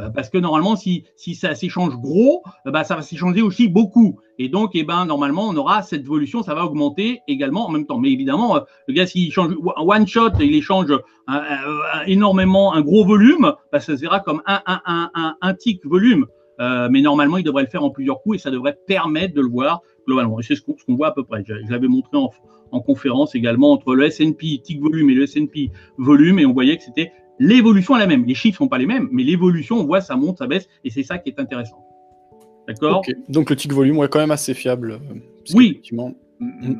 Euh, 0.00 0.10
parce 0.10 0.28
que 0.30 0.38
normalement, 0.38 0.76
si, 0.76 1.04
si 1.16 1.34
ça 1.34 1.54
s'échange 1.54 1.96
gros, 1.96 2.42
euh, 2.66 2.70
bah, 2.70 2.84
ça 2.84 2.96
va 2.96 3.02
s'échanger 3.02 3.42
aussi 3.42 3.68
beaucoup. 3.68 4.18
Et 4.38 4.48
donc, 4.48 4.70
eh 4.74 4.84
ben, 4.84 5.04
normalement, 5.04 5.48
on 5.48 5.56
aura 5.56 5.82
cette 5.82 6.02
évolution, 6.02 6.42
ça 6.42 6.54
va 6.54 6.64
augmenter 6.64 7.20
également 7.28 7.66
en 7.66 7.70
même 7.70 7.86
temps. 7.86 7.98
Mais 7.98 8.10
évidemment, 8.10 8.56
euh, 8.56 8.60
le 8.88 8.94
gars, 8.94 9.06
s'il 9.06 9.32
change 9.32 9.54
one 9.76 10.06
shot, 10.06 10.30
il 10.40 10.54
échange 10.54 10.92
énormément 12.06 12.74
un 12.74 12.80
gros 12.80 13.04
volume, 13.04 13.52
bah, 13.72 13.80
ça 13.80 13.96
se 13.96 14.00
verra 14.00 14.20
comme 14.20 14.42
un, 14.46 14.60
un, 14.66 14.80
un, 14.84 15.10
un, 15.14 15.36
un 15.40 15.54
tic 15.54 15.84
volume. 15.86 16.26
mais 16.58 17.02
normalement, 17.02 17.36
il 17.36 17.44
devrait 17.44 17.62
le 17.62 17.68
faire 17.68 17.84
en 17.84 17.90
plusieurs 17.90 18.20
coups 18.22 18.36
et 18.36 18.38
ça 18.38 18.50
devrait 18.50 18.76
permettre 18.86 19.34
de 19.34 19.40
le 19.40 19.48
voir 19.48 19.80
globalement. 20.06 20.40
Et 20.40 20.42
c'est 20.42 20.56
ce 20.56 20.62
qu'on 20.62 20.76
voit 20.96 21.08
à 21.08 21.12
peu 21.12 21.24
près. 21.24 21.44
Je, 21.46 21.54
je 21.64 21.70
l'avais 21.70 21.88
montré 21.88 22.16
en, 22.16 22.30
en 22.72 22.80
conférence 22.80 23.34
également 23.34 23.72
entre 23.72 23.94
le 23.94 24.06
S&P 24.06 24.60
tic 24.62 24.80
volume 24.80 25.10
et 25.10 25.14
le 25.14 25.24
S&P 25.24 25.70
volume 25.98 26.38
et 26.38 26.46
on 26.46 26.52
voyait 26.52 26.76
que 26.76 26.82
c'était 26.82 27.12
L'évolution 27.40 27.96
est 27.96 28.00
la 28.00 28.06
même. 28.06 28.24
Les 28.26 28.34
chiffres 28.34 28.58
sont 28.58 28.68
pas 28.68 28.78
les 28.78 28.86
mêmes, 28.86 29.08
mais 29.10 29.24
l'évolution, 29.24 29.76
on 29.76 29.86
voit, 29.86 30.02
ça 30.02 30.14
monte, 30.14 30.38
ça 30.38 30.46
baisse, 30.46 30.68
et 30.84 30.90
c'est 30.90 31.02
ça 31.02 31.18
qui 31.18 31.30
est 31.30 31.40
intéressant. 31.40 31.82
D'accord? 32.68 33.02
Donc 33.28 33.48
le 33.48 33.56
tick 33.56 33.72
volume 33.72 33.96
est 34.04 34.08
quand 34.08 34.20
même 34.20 34.30
assez 34.30 34.52
fiable. 34.52 35.00
Euh, 35.10 35.54
oui. 35.54 35.80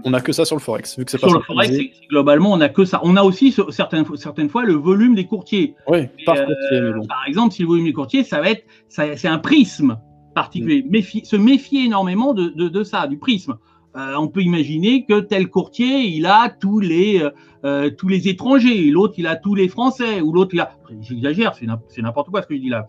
On 0.05 0.11
n'a 0.11 0.20
que 0.20 0.33
ça 0.33 0.44
sur 0.44 0.57
le 0.57 0.61
forex. 0.61 0.99
Vu 0.99 1.05
que 1.07 1.11
sur 1.11 1.20
pas 1.20 1.29
le 1.29 1.40
forex, 1.40 1.79
globalement, 2.11 2.53
on 2.53 2.59
n'a 2.59 2.68
que 2.68 2.85
ça. 2.85 3.01
On 3.03 3.16
a 3.16 3.23
aussi 3.23 3.55
certaines, 3.70 4.05
certaines 4.16 4.49
fois 4.51 4.64
le 4.64 4.75
volume 4.75 5.14
des 5.14 5.27
courtiers. 5.27 5.75
Oui, 5.88 6.09
par 6.25 6.37
euh, 6.37 6.92
Par 7.09 7.25
exemple, 7.27 7.55
si 7.55 7.62
le 7.62 7.68
volume 7.68 7.87
des 7.87 7.92
courtiers, 7.92 8.23
ça 8.23 8.40
va 8.40 8.51
être, 8.51 8.64
c'est 8.88 9.29
un 9.29 9.38
prisme 9.38 9.99
particulier. 10.35 10.83
Mm. 10.83 11.25
se 11.25 11.37
méfier 11.37 11.87
énormément 11.87 12.35
de, 12.35 12.51
de, 12.51 12.68
de 12.68 12.85
ça, 12.85 13.07
du 13.07 13.18
prisme. 13.18 13.57
Euh, 13.96 14.14
on 14.16 14.29
peut 14.29 14.42
imaginer 14.42 15.05
que 15.05 15.18
tel 15.20 15.48
courtier, 15.48 16.03
il 16.03 16.24
a 16.26 16.48
tous 16.48 16.79
les 16.79 17.20
euh, 17.22 17.31
euh, 17.64 17.90
tous 17.90 18.07
les 18.07 18.29
étrangers, 18.29 18.88
l'autre 18.88 19.14
il 19.18 19.26
a 19.26 19.35
tous 19.35 19.57
les 19.57 19.68
Français, 19.68 20.20
ou 20.20 20.33
l'autre 20.33 20.55
il 20.55 20.61
a. 20.61 20.70
J'exagère, 21.00 21.55
c'est 21.55 22.03
n'importe 22.03 22.31
quoi 22.31 22.42
ce 22.42 22.46
que 22.46 22.55
je 22.55 22.61
dis 22.61 22.68
là. 22.68 22.87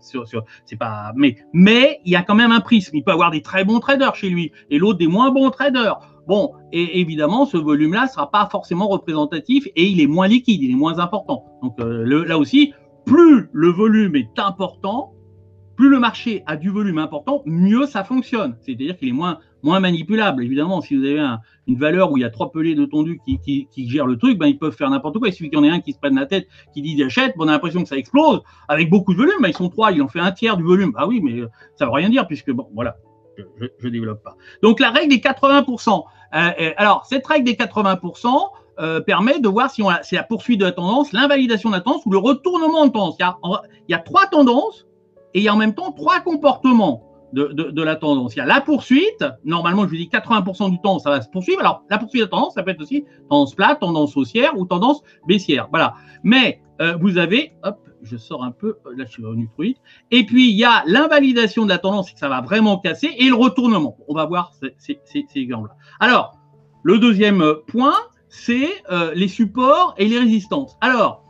Pas. 0.78 1.12
Mais 1.16 1.36
mais 1.52 2.00
il 2.04 2.12
y 2.12 2.16
a 2.16 2.22
quand 2.22 2.36
même 2.36 2.52
un 2.52 2.60
prisme. 2.60 2.96
Il 2.96 3.02
peut 3.02 3.10
avoir 3.10 3.32
des 3.32 3.42
très 3.42 3.64
bons 3.64 3.80
traders 3.80 4.14
chez 4.14 4.30
lui 4.30 4.52
et 4.70 4.78
l'autre 4.78 4.98
des 4.98 5.08
moins 5.08 5.32
bons 5.32 5.50
traders. 5.50 5.98
Bon, 6.28 6.52
et 6.70 7.00
évidemment, 7.00 7.46
ce 7.46 7.56
volume-là 7.56 8.06
sera 8.06 8.30
pas 8.30 8.48
forcément 8.50 8.86
représentatif 8.86 9.66
et 9.74 9.84
il 9.84 10.00
est 10.00 10.06
moins 10.06 10.28
liquide, 10.28 10.62
il 10.62 10.70
est 10.70 10.76
moins 10.76 11.00
important. 11.00 11.44
Donc 11.62 11.74
là 11.78 12.38
aussi, 12.38 12.72
plus 13.04 13.48
le 13.52 13.68
volume 13.70 14.14
est 14.14 14.38
important, 14.38 15.14
plus 15.76 15.88
le 15.88 15.98
marché 15.98 16.44
a 16.46 16.56
du 16.56 16.70
volume 16.70 16.98
important, 16.98 17.42
mieux 17.44 17.86
ça 17.86 18.04
fonctionne. 18.04 18.56
C'est-à-dire 18.60 18.96
qu'il 18.96 19.08
est 19.08 19.12
moins 19.12 19.40
moins 19.62 19.80
manipulable. 19.80 20.44
Évidemment, 20.44 20.80
si 20.80 20.96
vous 20.96 21.04
avez 21.04 21.20
une 21.66 21.76
valeur 21.76 22.10
où 22.12 22.16
il 22.16 22.20
y 22.20 22.24
a 22.24 22.30
trois 22.30 22.50
pelés 22.50 22.74
de 22.74 22.84
tondu 22.84 23.20
qui, 23.24 23.68
gèrent 23.88 24.06
le 24.06 24.16
truc, 24.16 24.38
ben, 24.38 24.46
ils 24.46 24.58
peuvent 24.58 24.74
faire 24.74 24.90
n'importe 24.90 25.18
quoi. 25.18 25.28
Il 25.28 25.32
suffit 25.32 25.50
qu'il 25.50 25.58
y 25.58 25.62
en 25.62 25.64
ait 25.64 25.70
un 25.70 25.80
qui 25.80 25.92
se 25.92 25.98
prenne 25.98 26.16
la 26.16 26.26
tête, 26.26 26.46
qui 26.74 26.82
dit 26.82 26.96
j'achète, 26.98 27.34
on 27.38 27.48
a 27.48 27.52
l'impression 27.52 27.82
que 27.82 27.88
ça 27.88 27.96
explose. 27.96 28.42
Avec 28.68 28.90
beaucoup 28.90 29.12
de 29.12 29.18
volume, 29.18 29.40
ben, 29.40 29.48
ils 29.48 29.56
sont 29.56 29.68
trois, 29.68 29.92
ils 29.92 30.02
ont 30.02 30.08
fait 30.08 30.20
un 30.20 30.32
tiers 30.32 30.56
du 30.56 30.64
volume. 30.64 30.92
Ah 30.96 31.06
oui, 31.06 31.20
mais 31.22 31.40
euh, 31.40 31.48
ça 31.76 31.86
veut 31.86 31.92
rien 31.92 32.08
dire 32.08 32.26
puisque, 32.26 32.50
bon, 32.50 32.68
voilà, 32.74 32.96
je, 33.38 33.66
je, 33.78 33.88
développe 33.88 34.22
pas. 34.22 34.36
Donc 34.62 34.80
la 34.80 34.90
règle 34.90 35.10
des 35.10 35.18
80%. 35.20 36.04
Euh, 36.34 36.50
euh, 36.60 36.70
alors, 36.76 37.04
cette 37.06 37.26
règle 37.26 37.44
des 37.44 37.54
80%, 37.54 38.50
euh, 38.80 39.00
permet 39.02 39.38
de 39.38 39.48
voir 39.48 39.70
si 39.70 39.82
c'est 40.02 40.16
la 40.16 40.22
poursuite 40.22 40.58
de 40.58 40.64
la 40.64 40.72
tendance, 40.72 41.12
l'invalidation 41.12 41.68
de 41.68 41.74
la 41.74 41.82
tendance 41.82 42.06
ou 42.06 42.10
le 42.10 42.16
retournement 42.16 42.86
de 42.86 42.92
tendance. 42.92 43.16
Il 43.18 43.22
y 43.22 43.24
a, 43.24 43.36
il 43.86 43.92
y 43.92 43.94
a 43.94 43.98
trois 43.98 44.26
tendances 44.26 44.86
et 45.34 45.40
il 45.40 45.44
y 45.44 45.48
a 45.48 45.52
en 45.52 45.58
même 45.58 45.74
temps 45.74 45.92
trois 45.92 46.20
comportements. 46.20 47.04
De, 47.32 47.82
la 47.82 47.96
tendance. 47.96 48.34
Il 48.34 48.38
y 48.38 48.42
a 48.42 48.46
la 48.46 48.60
poursuite. 48.60 49.24
Normalement, 49.44 49.84
je 49.84 49.88
vous 49.88 49.96
dis 49.96 50.08
80% 50.12 50.70
du 50.70 50.80
temps, 50.80 50.98
ça 50.98 51.10
va 51.10 51.20
se 51.22 51.28
poursuivre. 51.28 51.60
Alors, 51.60 51.84
la 51.90 51.98
poursuite 51.98 52.20
de 52.20 52.26
la 52.26 52.30
tendance, 52.30 52.54
ça 52.54 52.62
peut 52.62 52.70
être 52.70 52.82
aussi 52.82 53.04
tendance 53.28 53.54
plate, 53.54 53.80
tendance 53.80 54.16
haussière 54.16 54.56
ou 54.56 54.66
tendance 54.66 55.02
baissière. 55.26 55.68
Voilà. 55.70 55.94
Mais 56.22 56.60
euh, 56.80 56.96
vous 57.00 57.18
avez, 57.18 57.52
hop, 57.62 57.78
je 58.02 58.16
sors 58.16 58.42
un 58.42 58.50
peu, 58.50 58.78
là 58.96 59.04
je 59.06 59.12
suis 59.12 59.24
revenu 59.24 59.48
trop 59.48 59.62
vite. 59.62 59.78
Et 60.10 60.24
puis, 60.24 60.50
il 60.50 60.56
y 60.56 60.64
a 60.64 60.82
l'invalidation 60.86 61.64
de 61.64 61.68
la 61.68 61.78
tendance, 61.78 62.08
c'est 62.08 62.14
que 62.14 62.18
ça 62.18 62.28
va 62.28 62.40
vraiment 62.40 62.78
casser, 62.78 63.14
et 63.18 63.28
le 63.28 63.34
retournement. 63.34 63.96
On 64.08 64.14
va 64.14 64.26
voir 64.26 64.52
ces, 64.78 65.26
exemples-là. 65.34 65.76
Alors, 66.00 66.36
le 66.82 66.98
deuxième 66.98 67.44
point, 67.66 67.94
c'est 68.28 68.70
euh, 68.90 69.12
les 69.14 69.28
supports 69.28 69.94
et 69.98 70.06
les 70.06 70.18
résistances. 70.18 70.76
Alors, 70.80 71.22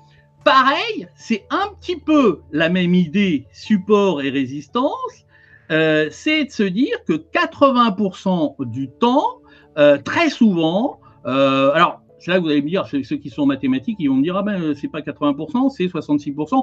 pareil, 0.45 1.09
c'est 1.15 1.47
un 1.51 1.69
petit 1.81 1.97
peu 1.97 2.41
la 2.51 2.69
même 2.69 2.95
idée, 2.95 3.47
support 3.53 4.23
et 4.23 4.31
résistance, 4.31 5.27
euh, 5.73 6.09
c'est 6.11 6.45
de 6.45 6.51
se 6.51 6.63
dire 6.63 7.03
que 7.07 7.15
80% 7.15 8.69
du 8.71 8.91
temps, 8.91 9.41
euh, 9.79 9.97
très 9.97 10.29
souvent, 10.29 11.01
euh, 11.27 11.73
alors 11.73 12.03
c'est 12.19 12.31
là 12.31 12.37
que 12.37 12.43
vous 12.43 12.51
allez 12.51 12.63
me 12.63 12.69
dire, 12.69 12.87
ceux, 12.87 13.01
qui 13.01 13.31
sont 13.31 13.47
mathématiques, 13.47 13.97
ils 13.99 14.09
vont 14.09 14.17
me 14.17 14.23
dire, 14.23 14.37
ah 14.37 14.43
ben 14.43 14.75
c'est 14.75 14.89
pas 14.89 15.01
80%, 15.01 15.71
c'est 15.71 15.87
66%. 15.87 16.63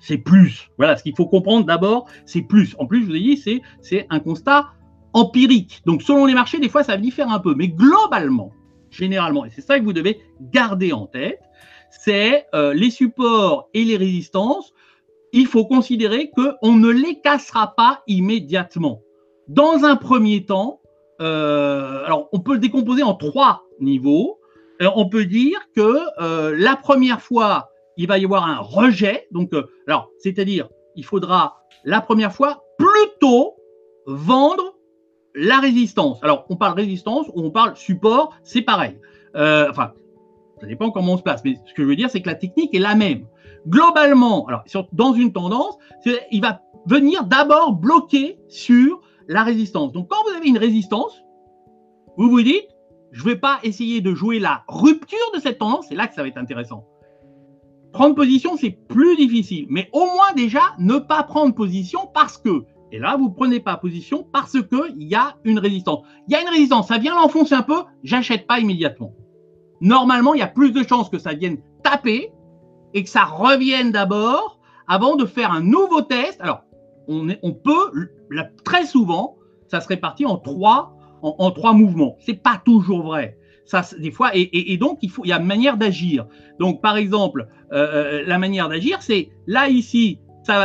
C'est 0.00 0.18
plus. 0.18 0.70
Voilà, 0.78 0.96
ce 0.96 1.02
qu'il 1.02 1.16
faut 1.16 1.26
comprendre 1.26 1.66
d'abord, 1.66 2.06
c'est 2.24 2.42
plus. 2.42 2.76
En 2.78 2.86
plus, 2.86 3.02
je 3.02 3.06
vous 3.06 3.16
ai 3.16 3.20
dit, 3.20 3.62
c'est, 3.82 4.06
un 4.08 4.20
constat 4.20 4.68
empirique. 5.12 5.82
Donc, 5.84 6.02
selon 6.02 6.24
les 6.24 6.34
marchés, 6.34 6.60
des 6.60 6.68
fois, 6.68 6.84
ça 6.84 6.96
diffère 6.96 7.28
un 7.30 7.40
peu. 7.40 7.54
Mais 7.56 7.68
globalement, 7.68 8.52
généralement, 8.90 9.44
et 9.44 9.50
c'est 9.50 9.60
ça 9.60 9.80
que 9.80 9.84
vous 9.84 9.92
devez 9.92 10.20
garder 10.52 10.92
en 10.92 11.06
tête, 11.06 11.40
c'est 11.90 12.46
les 12.54 12.90
supports 12.90 13.68
et 13.74 13.84
les 13.84 13.96
résistances 13.96 14.72
il 15.32 15.46
faut 15.46 15.66
considérer 15.66 16.30
qu'on 16.30 16.72
ne 16.72 16.88
les 16.88 17.20
cassera 17.20 17.74
pas 17.76 18.02
immédiatement. 18.06 19.02
Dans 19.48 19.84
un 19.84 19.96
premier 19.96 20.44
temps, 20.44 20.80
euh, 21.20 22.06
on 22.32 22.40
peut 22.40 22.54
le 22.54 22.58
décomposer 22.58 23.02
en 23.02 23.14
trois 23.14 23.62
niveaux. 23.80 24.38
Euh, 24.82 24.90
on 24.94 25.08
peut 25.08 25.24
dire 25.24 25.58
que 25.74 25.98
euh, 26.20 26.54
la 26.56 26.76
première 26.76 27.20
fois, 27.20 27.70
il 27.96 28.06
va 28.06 28.18
y 28.18 28.24
avoir 28.24 28.46
un 28.46 28.58
rejet. 28.58 29.28
C'est-à-dire, 30.18 30.68
il 30.94 31.04
faudra 31.04 31.58
la 31.84 32.00
première 32.00 32.32
fois 32.32 32.62
plutôt 32.78 33.56
vendre 34.06 34.74
la 35.34 35.58
résistance. 35.60 36.18
Alors, 36.22 36.46
on 36.48 36.56
parle 36.56 36.74
résistance 36.74 37.26
ou 37.34 37.42
on 37.42 37.50
parle 37.50 37.76
support, 37.76 38.34
c'est 38.42 38.62
pareil. 38.62 38.96
enfin, 39.34 39.92
ça 40.60 40.66
dépend 40.66 40.90
comment 40.90 41.14
on 41.14 41.16
se 41.16 41.22
place. 41.22 41.42
Mais 41.44 41.54
ce 41.66 41.74
que 41.74 41.82
je 41.82 41.88
veux 41.88 41.96
dire, 41.96 42.10
c'est 42.10 42.20
que 42.20 42.28
la 42.28 42.34
technique 42.34 42.74
est 42.74 42.80
la 42.80 42.94
même 42.94 43.26
globalement, 43.68 44.46
alors 44.46 44.64
dans 44.92 45.12
une 45.12 45.32
tendance, 45.32 45.76
il 46.30 46.40
va 46.40 46.62
venir 46.86 47.24
d'abord 47.24 47.72
bloquer 47.72 48.38
sur 48.48 49.00
la 49.28 49.42
résistance. 49.42 49.92
Donc 49.92 50.08
quand 50.08 50.22
vous 50.28 50.36
avez 50.36 50.48
une 50.48 50.58
résistance, 50.58 51.22
vous 52.16 52.30
vous 52.30 52.42
dites, 52.42 52.66
je 53.12 53.24
ne 53.24 53.30
vais 53.30 53.36
pas 53.36 53.58
essayer 53.62 54.00
de 54.00 54.14
jouer 54.14 54.38
la 54.38 54.64
rupture 54.68 55.18
de 55.34 55.40
cette 55.40 55.58
tendance, 55.58 55.86
c'est 55.88 55.94
là 55.94 56.06
que 56.06 56.14
ça 56.14 56.22
va 56.22 56.28
être 56.28 56.38
intéressant. 56.38 56.84
Prendre 57.92 58.14
position, 58.14 58.56
c'est 58.56 58.70
plus 58.70 59.16
difficile, 59.16 59.66
mais 59.70 59.88
au 59.92 60.04
moins 60.04 60.32
déjà 60.36 60.60
ne 60.78 60.98
pas 60.98 61.22
prendre 61.22 61.54
position 61.54 62.00
parce 62.12 62.36
que, 62.36 62.64
et 62.92 62.98
là 62.98 63.16
vous 63.16 63.28
ne 63.28 63.34
prenez 63.34 63.60
pas 63.60 63.76
position 63.76 64.26
parce 64.30 64.52
qu'il 64.52 65.02
y 65.02 65.14
a 65.14 65.36
une 65.44 65.58
résistance. 65.58 66.04
Il 66.26 66.32
y 66.32 66.36
a 66.36 66.42
une 66.42 66.48
résistance, 66.48 66.88
ça 66.88 66.98
vient 66.98 67.14
l'enfoncer 67.14 67.54
un 67.54 67.62
peu, 67.62 67.82
j'achète 68.02 68.46
pas 68.46 68.60
immédiatement. 68.60 69.14
Normalement, 69.80 70.34
il 70.34 70.40
y 70.40 70.42
a 70.42 70.48
plus 70.48 70.72
de 70.72 70.82
chances 70.82 71.08
que 71.08 71.18
ça 71.18 71.34
vienne 71.34 71.58
taper 71.82 72.32
et 72.94 73.04
que 73.04 73.10
ça 73.10 73.24
revienne 73.24 73.92
d'abord 73.92 74.58
avant 74.86 75.16
de 75.16 75.26
faire 75.26 75.52
un 75.52 75.60
nouveau 75.60 76.02
test. 76.02 76.40
Alors, 76.40 76.62
on, 77.08 77.52
peut, 77.52 78.10
très 78.64 78.86
souvent, 78.86 79.36
ça 79.68 79.80
se 79.80 79.88
répartit 79.88 80.26
en 80.26 80.36
trois, 80.36 80.94
en, 81.22 81.50
trois 81.50 81.72
mouvements. 81.72 82.16
C'est 82.20 82.42
pas 82.42 82.60
toujours 82.64 83.02
vrai. 83.02 83.38
Ça, 83.64 83.82
des 83.98 84.10
fois, 84.10 84.30
et, 84.34 84.76
donc 84.78 84.98
il 85.02 85.10
y 85.24 85.32
a 85.32 85.38
une 85.38 85.46
manière 85.46 85.76
d'agir. 85.76 86.26
Donc, 86.58 86.80
par 86.80 86.96
exemple, 86.96 87.48
euh, 87.72 87.76
euh, 87.76 88.24
la 88.26 88.38
manière 88.38 88.68
d'agir, 88.68 89.02
c'est 89.02 89.30
là 89.46 89.68
ici, 89.68 90.20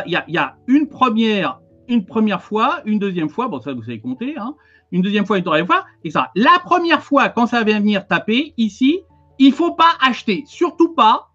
il 0.05 0.21
y, 0.27 0.37
a, 0.37 0.55
une 0.67 0.87
première, 0.87 1.59
une 1.89 2.05
première 2.05 2.41
fois, 2.41 2.81
une 2.85 2.99
deuxième 2.99 3.27
fois. 3.27 3.49
Bon, 3.49 3.59
ça 3.59 3.73
vous 3.73 3.83
savez 3.83 3.99
compter. 3.99 4.35
Hein, 4.37 4.55
une 4.93 5.01
deuxième 5.01 5.25
fois, 5.25 5.37
une 5.37 5.43
troisième 5.43 5.65
fois, 5.65 5.85
et 6.03 6.11
ça. 6.11 6.29
La 6.35 6.59
première 6.63 7.03
fois, 7.03 7.27
quand 7.29 7.47
ça 7.47 7.63
vient 7.63 7.79
venir 7.79 8.07
taper 8.07 8.53
ici, 8.57 9.01
il 9.39 9.51
faut 9.51 9.73
pas 9.73 9.91
acheter, 9.99 10.43
surtout 10.45 10.93
pas 10.93 11.29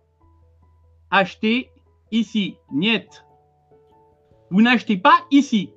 acheter 1.10 1.70
ici. 2.10 2.56
Niet. 2.72 3.24
Vous 4.50 4.62
n'achetez 4.62 4.96
pas 4.96 5.20
ici. 5.30 5.72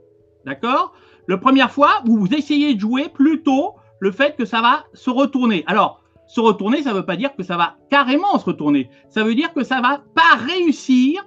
D'accord? 0.45 0.93
La 1.27 1.37
première 1.37 1.71
fois, 1.71 2.01
vous 2.05 2.27
essayez 2.27 2.73
de 2.73 2.79
jouer 2.79 3.09
plutôt 3.09 3.75
le 3.99 4.11
fait 4.11 4.35
que 4.35 4.45
ça 4.45 4.61
va 4.61 4.85
se 4.93 5.09
retourner. 5.09 5.63
Alors, 5.67 6.01
se 6.27 6.39
retourner, 6.39 6.81
ça 6.81 6.91
ne 6.91 6.95
veut 6.95 7.05
pas 7.05 7.17
dire 7.17 7.35
que 7.35 7.43
ça 7.43 7.57
va 7.57 7.75
carrément 7.89 8.39
se 8.39 8.45
retourner. 8.45 8.89
Ça 9.09 9.23
veut 9.23 9.35
dire 9.35 9.53
que 9.53 9.63
ça 9.63 9.81
va 9.81 10.01
pas 10.15 10.37
réussir. 10.39 11.25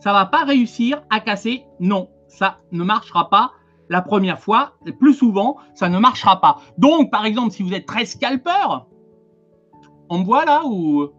Ça 0.00 0.12
va 0.12 0.26
pas 0.26 0.44
réussir 0.44 1.02
à 1.10 1.20
casser. 1.20 1.64
Non, 1.80 2.08
ça 2.28 2.58
ne 2.72 2.82
marchera 2.82 3.28
pas 3.28 3.52
la 3.88 4.00
première 4.00 4.40
fois. 4.40 4.72
Et 4.86 4.92
plus 4.92 5.14
souvent, 5.14 5.58
ça 5.74 5.88
ne 5.88 5.98
marchera 5.98 6.40
pas. 6.40 6.58
Donc, 6.78 7.10
par 7.10 7.26
exemple, 7.26 7.50
si 7.50 7.62
vous 7.62 7.74
êtes 7.74 7.86
très 7.86 8.06
scalper, 8.06 8.84
on 10.08 10.20
me 10.20 10.24
voit 10.24 10.44
là 10.44 10.62
ou 10.64 11.10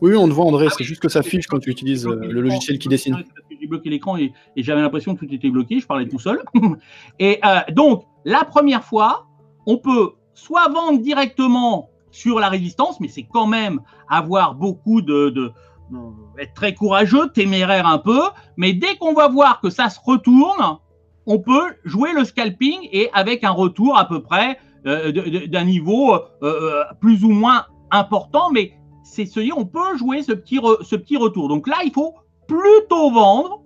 oui, 0.00 0.16
on 0.16 0.28
te 0.28 0.32
voit, 0.32 0.44
André. 0.44 0.68
c'est 0.76 0.84
juste 0.84 1.00
que 1.00 1.08
ça 1.08 1.22
fiche 1.22 1.46
quand 1.46 1.58
tu 1.58 1.70
utilises 1.70 2.06
euh, 2.06 2.14
le 2.14 2.40
logiciel 2.40 2.78
qui 2.78 2.88
dessine. 2.88 3.24
J'ai 3.60 3.66
bloqué 3.66 3.88
l'écran 3.90 4.16
et, 4.16 4.32
j'avais 4.56 4.82
l'impression 4.82 5.14
que 5.14 5.24
tout 5.24 5.32
était 5.32 5.50
bloqué. 5.50 5.80
Je 5.80 5.86
parlais 5.86 6.08
tout 6.08 6.18
seul. 6.18 6.42
et 7.18 7.38
euh, 7.44 7.60
donc, 7.72 8.04
la 8.24 8.44
première 8.44 8.84
fois, 8.84 9.26
on 9.66 9.78
peut 9.78 10.12
soit 10.34 10.68
vendre 10.68 11.00
directement 11.00 11.90
sur 12.10 12.38
la 12.38 12.48
résistance, 12.48 13.00
mais 13.00 13.08
c'est 13.08 13.26
quand 13.32 13.46
même 13.46 13.80
avoir 14.08 14.54
beaucoup 14.54 15.00
de, 15.00 15.52
être 16.38 16.54
très 16.54 16.74
courageux, 16.74 17.30
téméraire 17.32 17.86
un 17.86 17.98
peu. 17.98 18.20
Mais 18.56 18.72
dès 18.72 18.96
qu'on 18.96 19.14
va 19.14 19.28
voir 19.28 19.60
que 19.60 19.70
ça 19.70 19.88
se 19.88 19.98
retourne, 20.04 20.78
on 21.26 21.38
peut 21.38 21.74
jouer 21.84 22.12
le 22.12 22.24
scalping 22.24 22.88
et 22.92 23.08
avec 23.14 23.44
un 23.44 23.50
retour 23.50 23.98
à 23.98 24.06
peu 24.06 24.22
près 24.22 24.58
euh, 24.86 25.46
d'un 25.46 25.64
niveau 25.64 26.18
plus 27.00 27.24
ou 27.24 27.30
moins 27.30 27.64
important, 27.90 28.50
mais 28.52 28.72
c'est 29.04 29.26
ce 29.26 29.40
on 29.54 29.66
peut 29.66 29.96
jouer 29.96 30.22
ce 30.22 30.32
petit, 30.32 30.58
ce 30.82 30.96
petit 30.96 31.16
retour. 31.16 31.48
Donc 31.48 31.68
là, 31.68 31.76
il 31.84 31.92
faut 31.92 32.14
plutôt 32.48 33.10
vendre, 33.10 33.62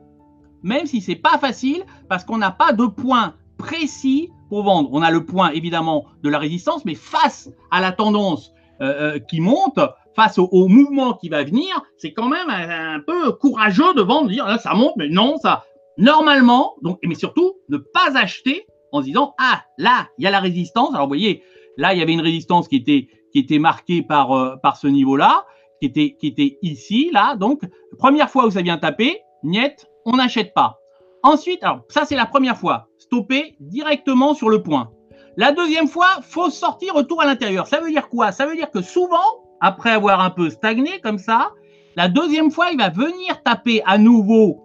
même 0.62 0.84
si 0.84 1.00
c'est 1.00 1.16
pas 1.16 1.38
facile, 1.38 1.84
parce 2.08 2.24
qu'on 2.24 2.38
n'a 2.38 2.50
pas 2.50 2.72
de 2.72 2.84
point 2.84 3.34
précis 3.56 4.30
pour 4.50 4.64
vendre. 4.64 4.90
On 4.92 5.00
a 5.00 5.10
le 5.10 5.24
point 5.24 5.50
évidemment 5.50 6.06
de 6.22 6.28
la 6.28 6.38
résistance, 6.38 6.84
mais 6.84 6.94
face 6.94 7.50
à 7.70 7.80
la 7.80 7.92
tendance 7.92 8.52
euh, 8.80 9.14
euh, 9.14 9.18
qui 9.18 9.40
monte, 9.40 9.78
face 10.14 10.38
au, 10.38 10.66
mouvement 10.66 11.14
qui 11.14 11.28
va 11.28 11.44
venir, 11.44 11.82
c'est 11.96 12.12
quand 12.12 12.28
même 12.28 12.50
un, 12.50 13.00
peu 13.00 13.32
courageux 13.32 13.94
de 13.94 14.02
vendre, 14.02 14.26
de 14.26 14.32
dire 14.32 14.46
là 14.46 14.58
ça 14.58 14.74
monte, 14.74 14.94
mais 14.96 15.08
non, 15.08 15.36
ça. 15.38 15.64
Normalement, 15.96 16.74
donc, 16.82 16.98
mais 17.04 17.14
surtout, 17.14 17.54
ne 17.68 17.76
pas 17.76 18.16
acheter 18.16 18.66
en 18.92 19.00
se 19.00 19.06
disant 19.06 19.34
ah 19.38 19.62
là, 19.78 20.08
il 20.18 20.24
y 20.24 20.26
a 20.26 20.30
la 20.30 20.40
résistance. 20.40 20.90
Alors 20.90 21.02
vous 21.02 21.10
voyez, 21.10 21.42
là, 21.76 21.94
il 21.94 22.00
y 22.00 22.02
avait 22.02 22.12
une 22.12 22.20
résistance 22.20 22.66
qui 22.68 22.76
était 22.76 23.08
qui 23.32 23.40
était 23.40 23.58
marqué 23.58 24.02
par, 24.02 24.32
euh, 24.32 24.56
ce 24.80 24.86
niveau-là, 24.86 25.44
qui 25.80 25.86
était, 25.86 26.16
qui 26.18 26.28
était 26.28 26.58
ici, 26.62 27.10
là. 27.12 27.36
Donc, 27.36 27.62
première 27.98 28.30
fois 28.30 28.46
où 28.46 28.50
ça 28.50 28.62
vient 28.62 28.78
taper, 28.78 29.20
niet, 29.42 29.86
on 30.04 30.16
n'achète 30.16 30.54
pas. 30.54 30.78
Ensuite, 31.22 31.62
alors 31.62 31.80
ça 31.88 32.04
c'est 32.04 32.14
la 32.14 32.26
première 32.26 32.56
fois, 32.56 32.88
stopper 32.98 33.56
directement 33.60 34.34
sur 34.34 34.48
le 34.48 34.62
point. 34.62 34.90
La 35.36 35.52
deuxième 35.52 35.88
fois, 35.88 36.08
faut 36.22 36.50
sortir 36.50 36.94
retour 36.94 37.20
à 37.22 37.26
l'intérieur. 37.26 37.66
Ça 37.66 37.80
veut 37.80 37.90
dire 37.90 38.08
quoi? 38.08 38.32
Ça 38.32 38.46
veut 38.46 38.56
dire 38.56 38.70
que 38.70 38.82
souvent, 38.82 39.44
après 39.60 39.90
avoir 39.90 40.20
un 40.20 40.30
peu 40.30 40.50
stagné 40.50 41.00
comme 41.00 41.18
ça, 41.18 41.52
la 41.96 42.08
deuxième 42.08 42.50
fois, 42.50 42.70
il 42.72 42.78
va 42.78 42.90
venir 42.90 43.42
taper 43.42 43.82
à 43.84 43.98
nouveau 43.98 44.60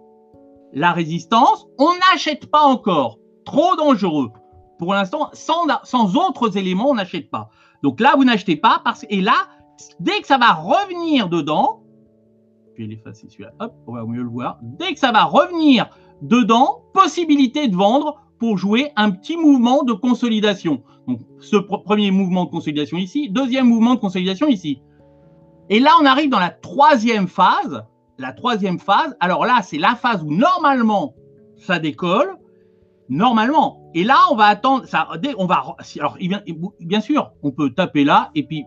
la 0.72 0.92
résistance. 0.92 1.66
On 1.78 1.90
n'achète 2.10 2.50
pas 2.50 2.62
encore. 2.62 3.18
Trop 3.44 3.76
dangereux. 3.76 4.30
Pour 4.78 4.94
l'instant, 4.94 5.30
sans 5.32 6.16
autres 6.16 6.56
éléments, 6.56 6.90
on 6.90 6.94
n'achète 6.94 7.30
pas. 7.30 7.50
Donc 7.84 8.00
là, 8.00 8.14
vous 8.16 8.24
n'achetez 8.24 8.56
pas 8.56 8.80
parce 8.82 9.04
et 9.10 9.20
là, 9.20 9.34
dès 10.00 10.18
que 10.22 10.26
ça 10.26 10.38
va 10.38 10.54
revenir 10.54 11.28
dedans, 11.28 11.82
je 12.72 12.82
vais 12.82 12.88
l'effacer 12.88 13.28
celui-là, 13.28 13.52
hop, 13.60 13.74
on 13.86 13.92
va 13.92 14.04
mieux 14.06 14.22
le 14.22 14.28
voir. 14.30 14.58
Dès 14.62 14.94
que 14.94 14.98
ça 14.98 15.12
va 15.12 15.24
revenir 15.24 15.90
dedans, 16.22 16.80
possibilité 16.94 17.68
de 17.68 17.76
vendre 17.76 18.22
pour 18.38 18.56
jouer 18.56 18.90
un 18.96 19.10
petit 19.10 19.36
mouvement 19.36 19.82
de 19.82 19.92
consolidation. 19.92 20.82
Donc 21.06 21.20
ce 21.40 21.56
premier 21.56 22.10
mouvement 22.10 22.46
de 22.46 22.50
consolidation 22.50 22.96
ici, 22.96 23.28
deuxième 23.28 23.66
mouvement 23.66 23.96
de 23.96 24.00
consolidation 24.00 24.48
ici. 24.48 24.80
Et 25.68 25.78
là, 25.78 25.90
on 26.00 26.06
arrive 26.06 26.30
dans 26.30 26.40
la 26.40 26.48
troisième 26.48 27.28
phase. 27.28 27.84
La 28.16 28.32
troisième 28.32 28.78
phase, 28.78 29.14
alors 29.20 29.44
là, 29.44 29.60
c'est 29.62 29.76
la 29.76 29.94
phase 29.94 30.22
où 30.22 30.32
normalement 30.34 31.14
ça 31.58 31.78
décolle. 31.78 32.34
Normalement, 33.08 33.90
et 33.94 34.02
là, 34.02 34.16
on 34.30 34.34
va 34.34 34.46
attendre. 34.46 34.84
On 35.36 35.46
va, 35.46 35.62
alors, 35.98 36.18
bien 36.80 37.00
sûr, 37.00 37.32
on 37.42 37.50
peut 37.50 37.70
taper 37.70 38.04
là 38.04 38.30
et 38.34 38.44
puis 38.44 38.64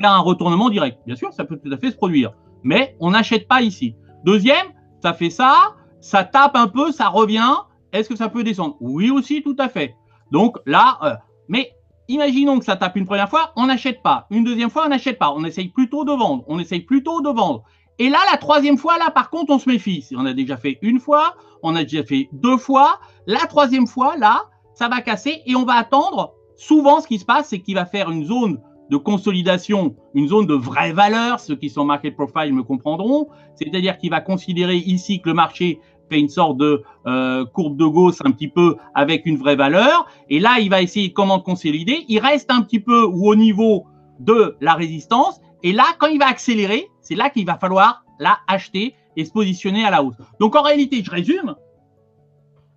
faire 0.00 0.12
un 0.12 0.18
retournement 0.18 0.70
direct. 0.70 0.98
Bien 1.06 1.16
sûr, 1.16 1.32
ça 1.32 1.44
peut 1.44 1.56
tout 1.56 1.72
à 1.72 1.78
fait 1.78 1.90
se 1.90 1.96
produire. 1.96 2.32
Mais 2.62 2.96
on 3.00 3.10
n'achète 3.10 3.48
pas 3.48 3.62
ici. 3.62 3.96
Deuxième, 4.24 4.66
ça 5.02 5.12
fait 5.12 5.30
ça, 5.30 5.74
ça 6.00 6.24
tape 6.24 6.56
un 6.56 6.68
peu, 6.68 6.92
ça 6.92 7.08
revient. 7.08 7.54
Est-ce 7.92 8.08
que 8.08 8.16
ça 8.16 8.28
peut 8.28 8.44
descendre? 8.44 8.76
Oui 8.80 9.10
aussi, 9.10 9.42
tout 9.42 9.56
à 9.58 9.68
fait. 9.68 9.94
Donc 10.30 10.58
là, 10.66 10.98
euh, 11.02 11.14
mais 11.48 11.72
imaginons 12.08 12.58
que 12.58 12.64
ça 12.64 12.76
tape 12.76 12.96
une 12.96 13.06
première 13.06 13.28
fois, 13.28 13.52
on 13.56 13.66
n'achète 13.66 14.02
pas. 14.02 14.26
Une 14.30 14.44
deuxième 14.44 14.70
fois, 14.70 14.84
on 14.86 14.88
n'achète 14.88 15.18
pas. 15.18 15.32
On 15.32 15.44
essaye 15.44 15.68
plutôt 15.68 16.04
de 16.04 16.12
vendre. 16.12 16.44
On 16.48 16.58
essaye 16.58 16.80
plutôt 16.80 17.20
de 17.20 17.28
vendre. 17.28 17.64
Et 17.98 18.08
là, 18.08 18.18
la 18.32 18.38
troisième 18.38 18.76
fois, 18.76 18.98
là, 18.98 19.10
par 19.10 19.30
contre, 19.30 19.52
on 19.52 19.58
se 19.58 19.68
méfie. 19.68 20.04
On 20.16 20.26
a 20.26 20.32
déjà 20.32 20.56
fait 20.56 20.78
une 20.82 20.98
fois, 20.98 21.34
on 21.64 21.74
a 21.74 21.82
déjà 21.82 22.04
fait 22.04 22.28
deux 22.32 22.58
fois. 22.58 23.00
La 23.26 23.40
troisième 23.40 23.86
fois, 23.86 24.16
là, 24.16 24.44
ça 24.74 24.88
va 24.88 25.00
casser 25.00 25.42
et 25.46 25.56
on 25.56 25.64
va 25.64 25.74
attendre. 25.74 26.34
Souvent, 26.56 27.00
ce 27.00 27.08
qui 27.08 27.18
se 27.18 27.24
passe, 27.24 27.48
c'est 27.48 27.60
qu'il 27.60 27.74
va 27.74 27.86
faire 27.86 28.10
une 28.10 28.24
zone 28.24 28.60
de 28.90 28.96
consolidation, 28.96 29.96
une 30.14 30.28
zone 30.28 30.46
de 30.46 30.54
vraie 30.54 30.92
valeur. 30.92 31.40
Ceux 31.40 31.56
qui 31.56 31.70
sont 31.70 31.84
market 31.84 32.14
profile 32.14 32.52
me 32.52 32.62
comprendront. 32.62 33.28
C'est-à-dire 33.56 33.98
qu'il 33.98 34.10
va 34.10 34.20
considérer 34.20 34.76
ici 34.76 35.20
que 35.20 35.30
le 35.30 35.34
marché 35.34 35.80
fait 36.10 36.20
une 36.20 36.28
sorte 36.28 36.58
de 36.58 36.82
euh, 37.06 37.46
courbe 37.46 37.78
de 37.78 37.86
Gauss 37.86 38.20
un 38.24 38.30
petit 38.30 38.48
peu 38.48 38.76
avec 38.94 39.24
une 39.24 39.38
vraie 39.38 39.56
valeur. 39.56 40.06
Et 40.28 40.38
là, 40.38 40.58
il 40.60 40.68
va 40.68 40.82
essayer 40.82 41.12
comment 41.12 41.40
consolider. 41.40 42.04
Il 42.08 42.18
reste 42.18 42.52
un 42.52 42.60
petit 42.60 42.80
peu 42.80 43.04
ou 43.04 43.28
au 43.28 43.34
niveau 43.34 43.86
de 44.20 44.56
la 44.60 44.74
résistance. 44.74 45.40
Et 45.62 45.72
là, 45.72 45.84
quand 45.98 46.08
il 46.08 46.18
va 46.18 46.26
accélérer, 46.26 46.88
c'est 47.00 47.14
là 47.14 47.30
qu'il 47.30 47.46
va 47.46 47.56
falloir 47.56 48.04
la 48.18 48.38
acheter 48.48 48.94
et 49.16 49.24
se 49.24 49.32
positionner 49.32 49.84
à 49.84 49.90
la 49.90 50.02
hausse. 50.02 50.16
Donc 50.40 50.56
en 50.56 50.62
réalité, 50.62 51.02
je 51.02 51.10
résume. 51.10 51.54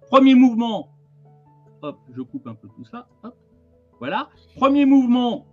Premier 0.10 0.36
mouvement, 0.36 0.90
hop, 1.82 1.98
je 2.16 2.22
coupe 2.22 2.48
un 2.48 2.56
peu 2.56 2.68
tout 2.76 2.86
ça, 2.86 3.08
voilà. 4.00 4.30
Premier 4.56 4.86
mouvement, 4.86 5.46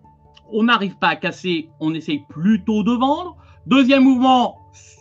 on 0.52 0.64
n'arrive 0.64 0.96
pas 0.98 1.08
à 1.08 1.16
casser, 1.16 1.68
on 1.80 1.94
essaye 1.94 2.22
plutôt 2.28 2.82
de 2.82 2.92
vendre. 2.92 3.36
Deuxième 3.66 4.04
mouvement, 4.04 4.58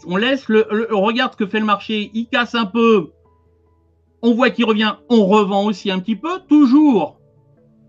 on 0.08 0.16
laisse 0.16 0.48
le, 0.48 0.88
on 0.94 1.02
regarde 1.02 1.34
ce 1.34 1.38
que 1.38 1.46
fait 1.46 1.60
le 1.60 1.66
marché, 1.66 2.10
il 2.14 2.28
casse 2.28 2.56
un 2.56 2.66
peu, 2.66 3.12
on 4.22 4.34
voit 4.34 4.50
qu'il 4.50 4.66
revient, 4.66 4.96
on 5.10 5.26
revend 5.26 5.66
aussi 5.66 5.92
un 5.92 6.00
petit 6.00 6.16
peu, 6.16 6.40
toujours 6.48 7.20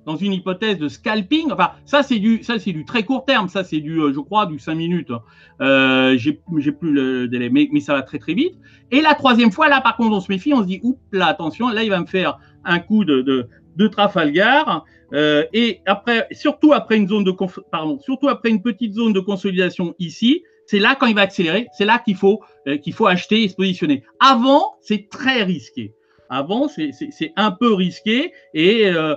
dans 0.06 0.16
une 0.16 0.32
hypothèse 0.32 0.78
de 0.78 0.88
scalping. 0.88 1.52
Enfin, 1.52 1.70
ça 1.84 2.02
c'est 2.02 2.18
du, 2.18 2.40
très 2.86 3.02
court 3.02 3.24
terme, 3.24 3.48
ça 3.48 3.64
c'est 3.64 3.80
du, 3.80 4.00
euh, 4.00 4.12
je 4.12 4.20
crois, 4.20 4.46
du 4.46 4.58
5 4.58 4.74
minutes. 4.74 5.12
Euh, 5.60 6.16
j'ai, 6.16 6.32
plus 6.32 6.92
le 6.92 7.28
délai, 7.28 7.50
mais, 7.50 7.68
mais 7.72 7.80
ça 7.80 7.94
va 7.94 8.02
très 8.02 8.18
très 8.18 8.34
vite. 8.34 8.54
Et 8.90 9.00
la 9.00 9.14
troisième 9.14 9.50
fois, 9.50 9.68
là 9.68 9.80
par 9.80 9.96
contre, 9.96 10.16
on 10.16 10.20
se 10.20 10.30
méfie, 10.30 10.52
on 10.52 10.62
se 10.62 10.66
dit, 10.66 10.80
oups, 10.82 11.00
là 11.12 11.26
attention, 11.26 11.68
là 11.68 11.84
il 11.84 11.90
va 11.90 12.00
me 12.00 12.06
faire 12.06 12.38
un 12.64 12.78
coup 12.78 13.04
de, 13.04 13.22
de, 13.22 13.48
de 13.76 13.88
Trafalgar. 13.88 14.84
Euh, 15.12 15.44
et 15.52 15.80
après, 15.86 16.26
surtout 16.32 16.72
après 16.72 16.96
une 16.96 17.08
zone 17.08 17.24
de, 17.24 17.34
pardon, 17.70 17.98
surtout 18.00 18.28
après 18.28 18.50
une 18.50 18.62
petite 18.62 18.94
zone 18.94 19.12
de 19.12 19.20
consolidation 19.20 19.94
ici, 19.98 20.42
c'est 20.66 20.78
là 20.78 20.96
quand 20.98 21.06
il 21.06 21.14
va 21.14 21.22
accélérer, 21.22 21.68
c'est 21.76 21.84
là 21.84 22.00
qu'il 22.04 22.16
faut, 22.16 22.40
euh, 22.66 22.78
qu'il 22.78 22.94
faut 22.94 23.06
acheter 23.06 23.44
et 23.44 23.48
se 23.48 23.54
positionner. 23.54 24.02
Avant, 24.18 24.74
c'est 24.80 25.08
très 25.08 25.42
risqué. 25.42 25.94
Avant, 26.30 26.68
c'est 26.68 27.32
un 27.36 27.50
peu 27.52 27.74
risqué 27.74 28.32
et 28.54 28.86
euh, 28.86 29.14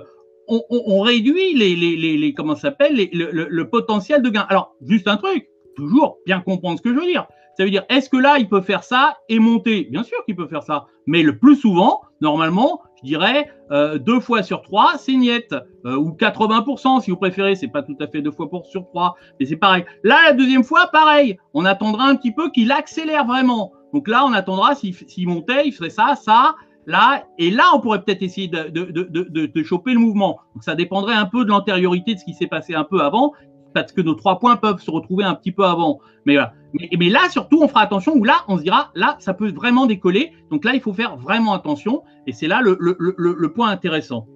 on, 0.48 1.00
réduit 1.00 1.54
les, 1.54 1.76
les, 1.76 2.16
les, 2.16 2.34
comment 2.34 2.56
s'appelle 2.56 2.96
le, 2.96 3.30
le, 3.32 3.46
le, 3.48 3.70
potentiel 3.70 4.22
de 4.22 4.30
gain. 4.30 4.46
Alors, 4.48 4.74
juste 4.82 5.08
un 5.08 5.16
truc, 5.16 5.48
toujours 5.76 6.18
bien 6.26 6.40
comprendre 6.40 6.78
ce 6.78 6.82
que 6.82 6.90
je 6.90 6.98
veux 6.98 7.06
dire. 7.06 7.26
Ça 7.56 7.64
veut 7.64 7.70
dire, 7.70 7.84
est-ce 7.88 8.08
que 8.08 8.16
là, 8.16 8.38
il 8.38 8.48
peut 8.48 8.60
faire 8.60 8.84
ça 8.84 9.16
et 9.28 9.40
monter? 9.40 9.88
Bien 9.90 10.04
sûr 10.04 10.16
qu'il 10.24 10.36
peut 10.36 10.46
faire 10.46 10.62
ça, 10.62 10.86
mais 11.06 11.22
le 11.22 11.38
plus 11.38 11.56
souvent, 11.56 12.02
normalement, 12.20 12.80
je 13.02 13.08
dirais 13.08 13.50
euh, 13.72 13.98
deux 13.98 14.20
fois 14.20 14.42
sur 14.42 14.62
trois, 14.62 14.96
c'est 14.96 15.14
niette. 15.14 15.54
Euh, 15.84 15.96
ou 15.96 16.10
80% 16.10 17.02
si 17.02 17.10
vous 17.10 17.16
préférez, 17.16 17.56
c'est 17.56 17.68
pas 17.68 17.82
tout 17.82 17.96
à 18.00 18.06
fait 18.06 18.22
deux 18.22 18.30
fois 18.30 18.48
pour, 18.48 18.66
sur 18.66 18.86
trois, 18.86 19.16
mais 19.38 19.46
c'est 19.46 19.56
pareil. 19.56 19.84
Là, 20.04 20.18
la 20.26 20.32
deuxième 20.34 20.64
fois, 20.64 20.88
pareil. 20.92 21.36
On 21.52 21.64
attendra 21.64 22.04
un 22.04 22.14
petit 22.14 22.32
peu 22.32 22.50
qu'il 22.50 22.70
accélère 22.70 23.26
vraiment. 23.26 23.72
Donc 23.92 24.06
là, 24.06 24.24
on 24.24 24.32
attendra 24.32 24.74
s'il 24.74 25.28
montait, 25.28 25.66
il 25.66 25.72
ferait 25.72 25.90
ça, 25.90 26.14
ça, 26.14 26.54
là, 26.88 27.24
et 27.36 27.50
là, 27.50 27.64
on 27.74 27.80
pourrait 27.80 28.02
peut-être 28.02 28.22
essayer 28.22 28.48
de, 28.48 29.62
choper 29.62 29.92
le 29.92 30.00
mouvement. 30.00 30.40
Donc 30.54 30.64
ça 30.64 30.74
dépendrait 30.74 31.14
un 31.14 31.26
peu 31.26 31.44
de 31.44 31.50
l'antériorité 31.50 32.14
de 32.14 32.18
ce 32.18 32.24
qui 32.24 32.32
s'est 32.32 32.46
passé 32.46 32.74
un 32.74 32.84
peu 32.84 33.02
avant, 33.02 33.32
parce 33.74 33.92
que 33.92 34.00
nos 34.00 34.14
trois 34.14 34.38
points 34.38 34.56
peuvent 34.56 34.80
se 34.80 34.90
retrouver 34.90 35.22
un 35.22 35.34
petit 35.34 35.52
peu 35.52 35.64
avant. 35.64 36.00
Mais, 36.24 36.36
là, 36.36 37.20
surtout, 37.30 37.60
on 37.62 37.68
fera 37.68 37.82
attention, 37.82 38.14
ou 38.14 38.24
là, 38.24 38.38
on 38.48 38.56
se 38.56 38.62
dira, 38.62 38.90
là, 38.94 39.16
ça 39.20 39.34
peut 39.34 39.50
vraiment 39.52 39.86
décoller. 39.86 40.32
Donc 40.50 40.64
là, 40.64 40.72
il 40.74 40.80
faut 40.80 40.94
faire 40.94 41.16
vraiment 41.16 41.52
attention. 41.52 42.02
Et 42.26 42.32
c'est 42.32 42.48
là 42.48 42.62
le, 42.62 43.52
point 43.52 43.68
intéressant. 43.68 44.26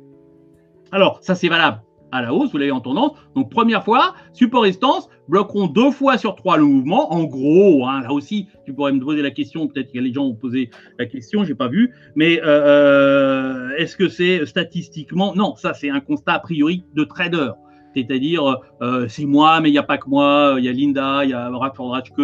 Alors, 0.92 1.18
ça, 1.22 1.34
c'est 1.34 1.48
valable 1.48 1.82
à 2.12 2.20
la 2.20 2.32
hausse, 2.32 2.52
vous 2.52 2.58
l'avez 2.58 2.70
en 2.70 2.80
tendance. 2.80 3.12
Donc, 3.34 3.50
première 3.50 3.82
fois, 3.84 4.14
support 4.34 4.62
résistance, 4.62 5.08
bloqueront 5.28 5.66
deux 5.66 5.90
fois 5.90 6.18
sur 6.18 6.36
trois 6.36 6.58
le 6.58 6.64
mouvement. 6.64 7.12
En 7.12 7.24
gros, 7.24 7.86
hein, 7.86 8.02
là 8.02 8.12
aussi, 8.12 8.48
tu 8.64 8.74
pourrais 8.74 8.92
me 8.92 9.00
poser 9.00 9.22
la 9.22 9.30
question, 9.30 9.66
peut-être 9.66 9.90
que 9.90 9.98
les 9.98 10.12
gens 10.12 10.24
ont 10.26 10.34
posé 10.34 10.70
la 10.98 11.06
question, 11.06 11.42
j'ai 11.42 11.54
pas 11.54 11.68
vu. 11.68 11.94
Mais 12.14 12.40
euh, 12.40 12.44
euh 12.44 13.70
est-ce 13.78 13.96
que 13.96 14.08
c'est 14.08 14.44
statistiquement? 14.44 15.34
Non, 15.34 15.56
ça, 15.56 15.72
c'est 15.72 15.88
un 15.88 16.00
constat 16.00 16.34
a 16.34 16.38
priori 16.38 16.84
de 16.94 17.04
trader. 17.04 17.52
C'est-à-dire, 17.96 18.58
euh, 18.80 19.06
c'est 19.08 19.24
moi, 19.24 19.60
mais 19.60 19.70
il 19.70 19.72
n'y 19.72 19.78
a 19.78 19.82
pas 19.82 19.98
que 19.98 20.08
moi. 20.08 20.56
Il 20.58 20.64
y 20.64 20.68
a 20.68 20.72
Linda, 20.72 21.24
il 21.24 21.30
y 21.30 21.34
a 21.34 21.48
Radford 21.50 21.90
Ratchke. 21.90 22.20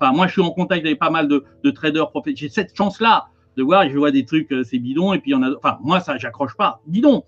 Enfin, 0.00 0.12
moi, 0.12 0.26
je 0.26 0.32
suis 0.32 0.42
en 0.42 0.50
contact 0.50 0.84
avec 0.84 0.98
pas 0.98 1.10
mal 1.10 1.28
de, 1.28 1.44
de 1.62 1.70
traders 1.70 2.10
professionnels. 2.10 2.36
J'ai 2.38 2.48
cette 2.48 2.76
chance-là 2.76 3.26
de 3.56 3.62
voir, 3.62 3.88
je 3.88 3.96
vois 3.96 4.10
des 4.10 4.26
trucs, 4.26 4.54
c'est 4.64 4.78
bidon, 4.78 5.14
et 5.14 5.18
puis 5.18 5.34
on 5.34 5.42
a. 5.42 5.50
Enfin, 5.56 5.78
moi, 5.82 6.00
ça, 6.00 6.18
j'accroche 6.18 6.54
pas. 6.56 6.80
Bidon. 6.86 7.24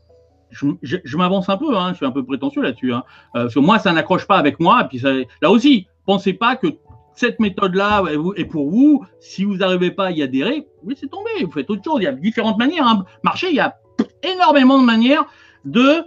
Je, 0.50 1.16
m'avance 1.16 1.48
un 1.48 1.56
peu, 1.56 1.76
hein, 1.76 1.90
je 1.90 1.96
suis 1.96 2.06
un 2.06 2.10
peu 2.10 2.24
prétentieux 2.24 2.62
là-dessus. 2.62 2.92
Hein. 2.92 3.04
Euh, 3.36 3.42
parce 3.42 3.54
que 3.54 3.60
moi, 3.60 3.78
ça 3.78 3.92
n'accroche 3.92 4.26
pas 4.26 4.36
avec 4.36 4.60
moi. 4.60 4.84
Puis 4.84 5.02
là 5.42 5.50
aussi, 5.50 5.86
pensez 6.06 6.32
pas 6.32 6.56
que 6.56 6.68
cette 7.14 7.40
méthode-là 7.40 8.04
est 8.36 8.44
pour 8.44 8.70
vous. 8.70 9.04
Si 9.20 9.44
vous 9.44 9.56
n'arrivez 9.56 9.90
pas 9.90 10.06
à 10.06 10.10
y 10.10 10.22
adhérer, 10.22 10.66
oui, 10.84 10.94
c'est 10.98 11.10
tombé. 11.10 11.30
Vous 11.42 11.50
faites 11.50 11.68
autre 11.68 11.82
chose. 11.84 11.98
Il 12.00 12.04
y 12.04 12.06
a 12.06 12.12
différentes 12.12 12.58
manières. 12.58 12.86
Hein. 12.86 13.04
Marché, 13.24 13.48
il 13.50 13.56
y 13.56 13.60
a 13.60 13.76
énormément 14.22 14.78
de 14.78 14.84
manières 14.84 15.24
de 15.64 16.04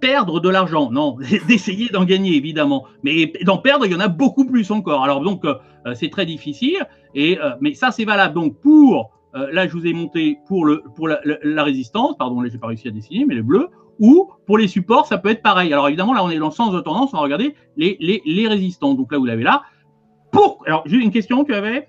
perdre 0.00 0.40
de 0.40 0.48
l'argent. 0.48 0.90
Non, 0.90 1.16
d'essayer 1.48 1.88
d'en 1.88 2.04
gagner, 2.04 2.36
évidemment. 2.36 2.84
Mais 3.02 3.32
d'en 3.42 3.58
perdre, 3.58 3.86
il 3.86 3.92
y 3.92 3.94
en 3.94 4.00
a 4.00 4.08
beaucoup 4.08 4.46
plus 4.46 4.70
encore. 4.70 5.04
Alors 5.04 5.20
donc, 5.20 5.44
euh, 5.44 5.54
c'est 5.94 6.10
très 6.10 6.26
difficile. 6.26 6.86
Et, 7.14 7.38
euh, 7.38 7.50
mais 7.60 7.74
ça, 7.74 7.90
c'est 7.90 8.04
valable 8.04 8.34
donc 8.34 8.58
pour, 8.60 9.10
euh, 9.36 9.48
là, 9.52 9.66
je 9.68 9.72
vous 9.72 9.86
ai 9.86 9.92
monté 9.92 10.38
pour, 10.46 10.64
le, 10.64 10.82
pour 10.94 11.08
la, 11.08 11.20
la, 11.24 11.62
résistance, 11.62 12.16
pardon, 12.18 12.40
là, 12.40 12.48
j'ai 12.50 12.58
pas 12.58 12.66
réussi 12.66 12.88
à 12.88 12.90
dessiner, 12.90 13.24
mais 13.24 13.34
le 13.34 13.42
bleu, 13.42 13.68
ou 13.98 14.30
pour 14.46 14.58
les 14.58 14.68
supports, 14.68 15.06
ça 15.06 15.18
peut 15.18 15.30
être 15.30 15.42
pareil. 15.42 15.72
Alors 15.72 15.88
évidemment, 15.88 16.12
là, 16.12 16.24
on 16.24 16.30
est 16.30 16.38
dans 16.38 16.48
le 16.48 16.52
sens 16.52 16.72
de 16.72 16.80
tendance, 16.80 17.10
on 17.12 17.18
va 17.18 17.22
regarder 17.22 17.54
les, 17.76 17.96
les, 18.00 18.22
les 18.24 18.48
résistants. 18.48 18.94
Donc 18.94 19.12
là, 19.12 19.18
vous 19.18 19.24
l'avez 19.24 19.42
là. 19.42 19.62
Pour, 20.32 20.62
alors, 20.66 20.82
j'ai 20.86 20.96
une 20.96 21.10
question, 21.10 21.44
tu 21.44 21.54
avais? 21.54 21.88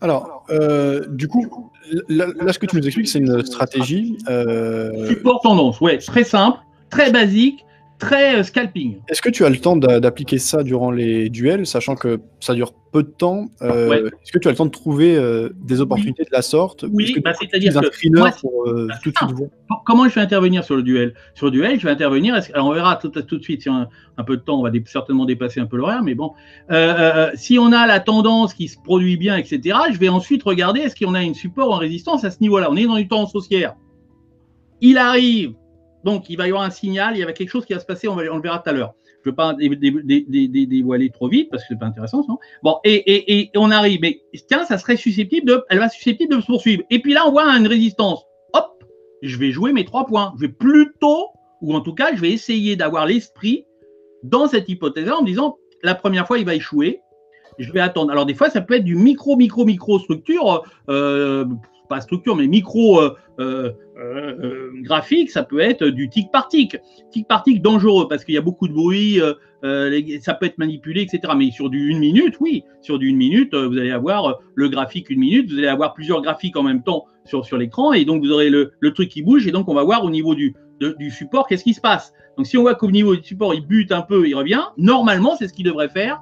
Alors, 0.00 0.44
euh, 0.50 1.06
du 1.08 1.28
coup, 1.28 1.70
là, 2.08 2.26
là, 2.40 2.52
ce 2.52 2.58
que 2.58 2.66
tu 2.66 2.76
nous 2.76 2.86
expliques, 2.86 3.08
c'est 3.08 3.20
une 3.20 3.42
stratégie. 3.44 4.18
Euh... 4.28 5.08
Support 5.08 5.40
tendance, 5.40 5.80
ouais, 5.80 5.98
très 5.98 6.24
simple 6.24 6.58
très 6.94 7.10
basique, 7.10 7.64
très 7.98 8.38
euh, 8.38 8.42
scalping. 8.42 9.00
Est-ce 9.08 9.22
que 9.22 9.30
tu 9.30 9.44
as 9.44 9.50
le 9.50 9.58
temps 9.58 9.76
d'appliquer 9.76 10.38
ça 10.38 10.62
durant 10.62 10.90
les 10.90 11.30
duels, 11.30 11.66
sachant 11.66 11.94
que 11.94 12.20
ça 12.40 12.54
dure 12.54 12.72
peu 12.94 13.02
de 13.02 13.08
temps 13.08 13.46
euh, 13.60 13.88
ouais. 13.88 13.98
Est-ce 14.06 14.30
que 14.30 14.38
tu 14.38 14.46
as 14.46 14.52
le 14.52 14.56
temps 14.56 14.66
de 14.66 14.70
trouver 14.70 15.16
euh, 15.16 15.48
des 15.56 15.80
opportunités 15.80 16.22
oui. 16.22 16.28
de 16.30 16.36
la 16.36 16.42
sorte? 16.42 16.84
Oui, 16.92 17.12
bah, 17.24 17.32
c'est-à-dire 17.34 17.72
que 17.72 18.16
moi, 18.16 18.30
pour, 18.40 18.68
euh, 18.68 18.88
tout 19.02 19.10
de 19.10 19.16
suite 19.16 19.50
Comment 19.84 20.08
je 20.08 20.14
vais 20.14 20.20
intervenir 20.20 20.62
sur 20.62 20.76
le 20.76 20.84
duel? 20.84 21.14
Sur 21.34 21.46
le 21.46 21.52
duel, 21.52 21.80
je 21.80 21.84
vais 21.84 21.90
intervenir. 21.90 22.40
Alors 22.52 22.68
on 22.68 22.72
verra 22.72 22.94
tout, 22.94 23.08
tout 23.08 23.36
de 23.36 23.42
suite 23.42 23.62
si 23.62 23.68
on 23.68 23.74
a 23.74 23.88
un 24.16 24.22
peu 24.22 24.36
de 24.36 24.42
temps, 24.42 24.60
on 24.60 24.62
va 24.62 24.70
dé 24.70 24.80
certainement 24.86 25.24
dépasser 25.24 25.58
un 25.58 25.66
peu 25.66 25.76
l'horaire, 25.76 26.02
mais 26.04 26.14
bon, 26.14 26.34
si 27.34 27.58
on 27.58 27.72
a 27.72 27.86
la 27.86 27.98
tendance 27.98 28.54
qui 28.54 28.68
se 28.68 28.78
produit 28.78 29.16
bien, 29.16 29.36
etc. 29.36 29.76
Je 29.92 29.98
vais 29.98 30.08
ensuite 30.08 30.44
regarder 30.44 30.80
est-ce 30.80 30.94
qu'on 30.94 31.14
a 31.14 31.22
une 31.22 31.34
support 31.34 31.72
en 31.72 31.78
résistance 31.78 32.22
à 32.24 32.30
ce 32.30 32.38
niveau-là. 32.42 32.68
On 32.70 32.76
est 32.76 32.86
dans 32.86 32.96
une 32.96 33.08
tendance 33.08 33.34
haussière. 33.34 33.74
Il 34.80 34.98
arrive 34.98 35.54
donc, 36.04 36.28
il 36.28 36.36
va 36.36 36.46
y 36.46 36.50
avoir 36.50 36.62
un 36.62 36.70
signal, 36.70 37.16
il 37.16 37.20
y 37.20 37.22
avait 37.22 37.32
quelque 37.32 37.48
chose 37.48 37.64
qui 37.64 37.72
va 37.72 37.80
se 37.80 37.86
passer, 37.86 38.08
on, 38.08 38.16
le 38.16 38.40
verra 38.40 38.58
tout 38.58 38.68
à 38.68 38.72
l'heure. 38.72 38.94
Je 39.24 39.30
ne 39.30 39.32
veux 39.32 39.36
pas 39.36 39.54
dé, 39.54 39.70
dé, 39.70 40.48
dé, 40.48 40.66
dévoiler 40.66 41.08
trop 41.08 41.28
vite 41.28 41.48
parce 41.50 41.62
que 41.62 41.68
c'est 41.70 41.78
pas 41.78 41.86
intéressant, 41.86 42.22
sinon. 42.22 42.38
Bon, 42.62 42.76
et, 42.84 43.50
on 43.56 43.70
arrive, 43.70 44.00
mais 44.02 44.20
tiens, 44.46 44.66
ça 44.66 44.76
serait 44.76 44.96
susceptible 44.96 45.46
de, 45.46 45.64
elle 45.70 45.78
va 45.78 45.88
susceptible 45.88 46.36
de 46.36 46.40
se 46.42 46.46
poursuivre. 46.46 46.82
Et 46.90 47.00
puis 47.00 47.14
là, 47.14 47.26
on 47.26 47.30
voit 47.30 47.44
une 47.56 47.66
résistance. 47.66 48.22
Hop, 48.52 48.84
je 49.22 49.38
vais 49.38 49.50
jouer 49.50 49.72
mes 49.72 49.86
trois 49.86 50.04
points. 50.04 50.34
Je 50.36 50.42
vais 50.42 50.52
plutôt, 50.52 51.28
ou 51.62 51.74
en 51.74 51.80
tout 51.80 51.94
cas, 51.94 52.14
je 52.14 52.20
vais 52.20 52.32
essayer 52.32 52.76
d'avoir 52.76 53.06
l'esprit 53.06 53.64
dans 54.22 54.46
cette 54.46 54.68
hypothèse-là 54.68 55.16
en 55.16 55.22
me 55.22 55.26
disant, 55.26 55.56
la 55.82 55.94
première 55.94 56.26
fois, 56.26 56.38
il 56.38 56.44
va 56.44 56.54
échouer. 56.54 57.00
Je 57.58 57.72
vais 57.72 57.80
attendre. 57.80 58.12
Alors, 58.12 58.26
des 58.26 58.34
fois, 58.34 58.50
ça 58.50 58.60
peut 58.60 58.74
être 58.74 58.84
du 58.84 58.96
micro, 58.96 59.36
micro, 59.36 59.64
micro 59.64 59.98
structure. 60.00 60.64
Euh, 60.90 61.46
pas 61.88 62.00
structure, 62.00 62.36
mais 62.36 62.46
micro 62.46 63.00
euh, 63.00 63.14
euh, 63.38 63.72
euh, 63.98 64.70
graphique, 64.82 65.30
ça 65.30 65.42
peut 65.42 65.60
être 65.60 65.86
du 65.86 66.08
tic 66.08 66.30
par 66.30 66.48
tic. 66.48 66.76
Tic 67.10 67.28
par 67.28 67.44
dangereux 67.60 68.08
parce 68.08 68.24
qu'il 68.24 68.34
y 68.34 68.38
a 68.38 68.42
beaucoup 68.42 68.68
de 68.68 68.72
bruit, 68.72 69.20
ça 70.20 70.34
peut 70.34 70.46
être 70.46 70.58
manipulé, 70.58 71.02
etc. 71.02 71.32
Mais 71.36 71.50
sur 71.50 71.70
du 71.70 71.88
une 71.88 71.98
minute, 71.98 72.36
oui, 72.40 72.64
sur 72.80 72.98
du 72.98 73.08
une 73.08 73.16
minute, 73.16 73.54
vous 73.54 73.78
allez 73.78 73.90
avoir 73.90 74.38
le 74.54 74.68
graphique 74.68 75.10
une 75.10 75.20
minute, 75.20 75.50
vous 75.50 75.58
allez 75.58 75.68
avoir 75.68 75.94
plusieurs 75.94 76.22
graphiques 76.22 76.56
en 76.56 76.62
même 76.62 76.82
temps 76.82 77.06
sur, 77.24 77.44
sur 77.44 77.56
l'écran 77.56 77.92
et 77.92 78.04
donc 78.04 78.22
vous 78.22 78.30
aurez 78.30 78.50
le, 78.50 78.72
le, 78.78 78.92
truc 78.92 79.08
qui 79.08 79.22
bouge 79.22 79.46
et 79.46 79.50
donc 79.50 79.68
on 79.68 79.74
va 79.74 79.82
voir 79.82 80.04
au 80.04 80.10
niveau 80.10 80.34
du, 80.34 80.54
du 80.80 81.10
support 81.10 81.46
qu'est-ce 81.46 81.64
qui 81.64 81.72
se 81.72 81.80
passe. 81.80 82.12
Donc 82.36 82.46
si 82.46 82.58
on 82.58 82.62
voit 82.62 82.74
qu'au 82.74 82.90
niveau 82.90 83.16
du 83.16 83.22
support 83.22 83.54
il 83.54 83.66
bute 83.66 83.92
un 83.92 84.02
peu, 84.02 84.28
il 84.28 84.34
revient, 84.34 84.62
normalement 84.76 85.36
c'est 85.36 85.48
ce 85.48 85.54
qu'il 85.54 85.64
devrait 85.64 85.88
faire 85.88 86.20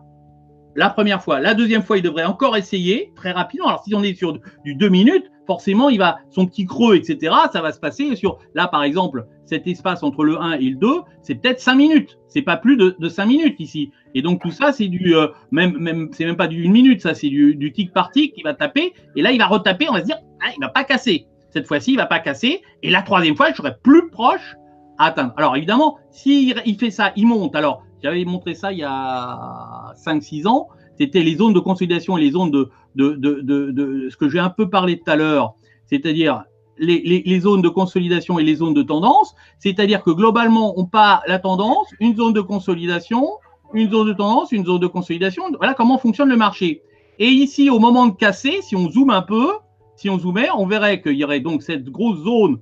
la 0.75 0.91
première 0.91 1.23
fois. 1.23 1.41
La 1.41 1.55
deuxième 1.55 1.83
fois, 1.83 1.99
il 1.99 2.03
devrait 2.03 2.25
encore 2.25 2.57
essayer 2.57 3.13
très 3.15 3.33
rapidement. 3.33 3.69
Alors, 3.69 3.83
si 3.85 3.95
on 3.95 4.03
est 4.03 4.15
sur 4.15 4.39
du 4.65 4.75
deux 4.75 4.89
minutes, 4.89 5.31
forcément, 5.47 5.89
il 5.89 5.99
va, 5.99 6.19
son 6.31 6.47
petit 6.47 6.67
creux, 6.67 6.97
etc., 6.97 7.35
ça 7.53 7.61
va 7.61 7.73
se 7.73 7.81
passer 7.81 8.15
sur, 8.17 8.39
là, 8.55 8.69
par 8.69 8.83
exemple, 8.83 9.27
cet 9.45 9.67
espace 9.67 10.03
entre 10.03 10.25
le 10.25 10.41
1 10.41 10.53
et 10.53 10.71
le 10.71 10.77
2, 10.77 10.89
c'est 11.23 11.35
peut-être 11.35 11.61
5 11.61 11.75
minutes. 11.75 12.19
C'est 12.29 12.43
pas 12.43 12.57
plus 12.57 12.77
de, 12.77 12.97
de 12.99 13.09
5 13.09 13.27
minutes 13.27 13.61
ici. 13.61 13.91
Et 14.15 14.23
donc, 14.23 14.41
tout 14.41 14.51
ça, 14.51 14.73
c'est 14.73 14.89
du, 14.89 15.17
euh, 15.17 15.29
même, 15.51 15.77
même, 15.79 16.09
c'est 16.13 16.25
même 16.25 16.37
pas 16.37 16.49
du 16.49 16.67
1 16.67 16.71
minute, 16.71 17.03
ça, 17.03 17.15
c'est 17.15 17.29
du, 17.29 17.55
du 17.55 17.73
tic 17.73 17.93
par 17.93 18.11
tic 18.11 18.35
qui 18.35 18.43
va 18.43 18.55
taper. 18.55 18.95
Et 19.17 19.23
là, 19.23 19.33
il 19.33 19.39
va 19.39 19.47
retaper, 19.47 19.89
on 19.89 19.93
va 19.93 20.01
se 20.01 20.07
dire, 20.07 20.19
ah, 20.41 20.51
il 20.57 20.61
va 20.61 20.69
pas 20.69 20.85
casser. 20.85 21.27
Cette 21.51 21.67
fois-ci, 21.67 21.93
il 21.93 21.97
va 21.97 22.07
pas 22.07 22.19
casser. 22.19 22.63
Et 22.83 22.91
la 22.91 23.03
troisième 23.03 23.37
fois, 23.37 23.51
je 23.51 23.57
serai 23.57 23.73
plus 23.83 24.09
proche 24.09 24.57
à 24.99 25.07
atteindre. 25.07 25.35
Alors, 25.37 25.57
évidemment, 25.57 25.99
s'il 26.11 26.55
il 26.65 26.79
fait 26.79 26.91
ça, 26.91 27.13
il 27.17 27.27
monte. 27.27 27.55
Alors, 27.55 27.83
j'avais 28.03 28.25
montré 28.25 28.55
ça 28.55 28.73
il 28.73 28.79
y 28.79 28.85
a 28.85 29.93
5-6 29.97 30.47
ans. 30.47 30.69
C'était 30.99 31.23
les 31.23 31.37
zones 31.37 31.53
de 31.53 31.61
consolidation 31.61 32.19
et 32.19 32.21
les 32.21 32.31
zones 32.33 32.51
de, 32.51 32.71
ce 32.97 34.17
que 34.17 34.29
j'ai 34.29 34.39
un 34.39 34.51
peu 34.51 34.69
parlé 34.69 34.99
tout 34.99 35.11
à 35.11 35.17
l'heure, 35.17 35.55
c'est-à-dire 35.87 36.45
les, 36.79 37.41
zones 37.41 37.63
de 37.63 37.69
consolidation 37.69 38.39
et 38.39 38.45
les 38.45 38.57
zones 38.57 38.75
de 38.75 38.83
tendance. 38.83 39.35
C'est-à-dire 39.59 40.03
que 40.03 40.11
globalement, 40.11 40.79
on 40.79 40.87
part 40.87 41.23
la 41.27 41.39
tendance, 41.39 41.89
une 42.01 42.17
zone 42.17 42.33
de 42.33 42.41
consolidation, 42.41 43.27
une 43.75 43.91
zone 43.91 44.09
de 44.09 44.13
tendance, 44.13 44.53
une 44.53 44.65
zone 44.65 44.81
de 44.81 44.87
consolidation. 44.87 45.45
Voilà 45.57 45.75
comment 45.75 45.99
fonctionne 45.99 46.29
le 46.29 46.37
marché. 46.37 46.83
Et 47.19 47.29
ici, 47.29 47.71
au 47.71 47.79
moment 47.79 48.07
de 48.07 48.15
casser, 48.15 48.61
si 48.63 48.75
on 48.75 48.91
zoome 48.91 49.11
un 49.11 49.23
peu, 49.23 49.53
si 49.97 50.11
on 50.11 50.19
zoomait, 50.19 50.49
on 50.57 50.67
verrait 50.67 51.01
qu'il 51.01 51.13
y 51.13 51.25
aurait 51.25 51.41
donc 51.41 51.63
cette 51.63 51.85
grosse 51.85 52.19
zone 52.25 52.59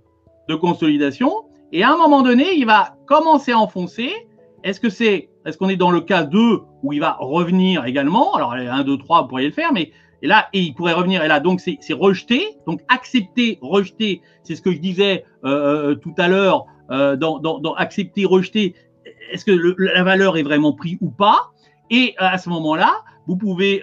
de 0.48 0.54
consolidation. 0.54 1.44
Et 1.72 1.82
à 1.82 1.92
un 1.92 1.96
moment 1.96 2.22
donné, 2.22 2.54
il 2.56 2.66
va 2.66 2.96
commencer 3.06 3.52
à 3.52 3.58
enfoncer. 3.58 4.10
Est-ce 4.64 4.80
que 4.80 4.90
c'est, 4.90 5.29
est-ce 5.46 5.56
qu'on 5.56 5.68
est 5.68 5.76
dans 5.76 5.90
le 5.90 6.00
cas 6.00 6.24
2 6.24 6.60
où 6.82 6.92
il 6.92 7.00
va 7.00 7.16
revenir 7.18 7.84
également? 7.86 8.34
Alors, 8.34 8.52
1, 8.52 8.84
2, 8.84 8.98
3, 8.98 9.22
vous 9.22 9.28
pourriez 9.28 9.46
le 9.46 9.52
faire, 9.52 9.72
mais 9.72 9.92
et 10.22 10.26
là, 10.26 10.48
et 10.52 10.60
il 10.60 10.74
pourrait 10.74 10.92
revenir. 10.92 11.22
Et 11.24 11.28
là, 11.28 11.40
donc, 11.40 11.60
c'est 11.60 11.92
rejeter. 11.92 12.44
Donc, 12.66 12.80
accepter, 12.88 13.58
rejeter, 13.62 14.20
c'est 14.42 14.54
ce 14.54 14.62
que 14.62 14.72
je 14.72 14.78
disais 14.78 15.24
euh, 15.44 15.92
euh 15.92 15.94
tout 15.94 16.14
à 16.18 16.28
l'heure 16.28 16.66
euh, 16.90 17.16
dans, 17.16 17.38
dans, 17.38 17.58
dans, 17.58 17.74
accepter, 17.74 18.26
rejeter. 18.26 18.74
Est-ce 19.32 19.44
que 19.44 19.74
la 19.78 20.02
valeur 20.02 20.36
est 20.36 20.42
vraiment 20.42 20.72
prise 20.72 20.98
ou 21.00 21.10
pas? 21.10 21.50
Et 21.90 22.14
à 22.18 22.36
ce 22.36 22.48
moment-là, 22.50 22.92
vous 23.26 23.36
pouvez 23.36 23.82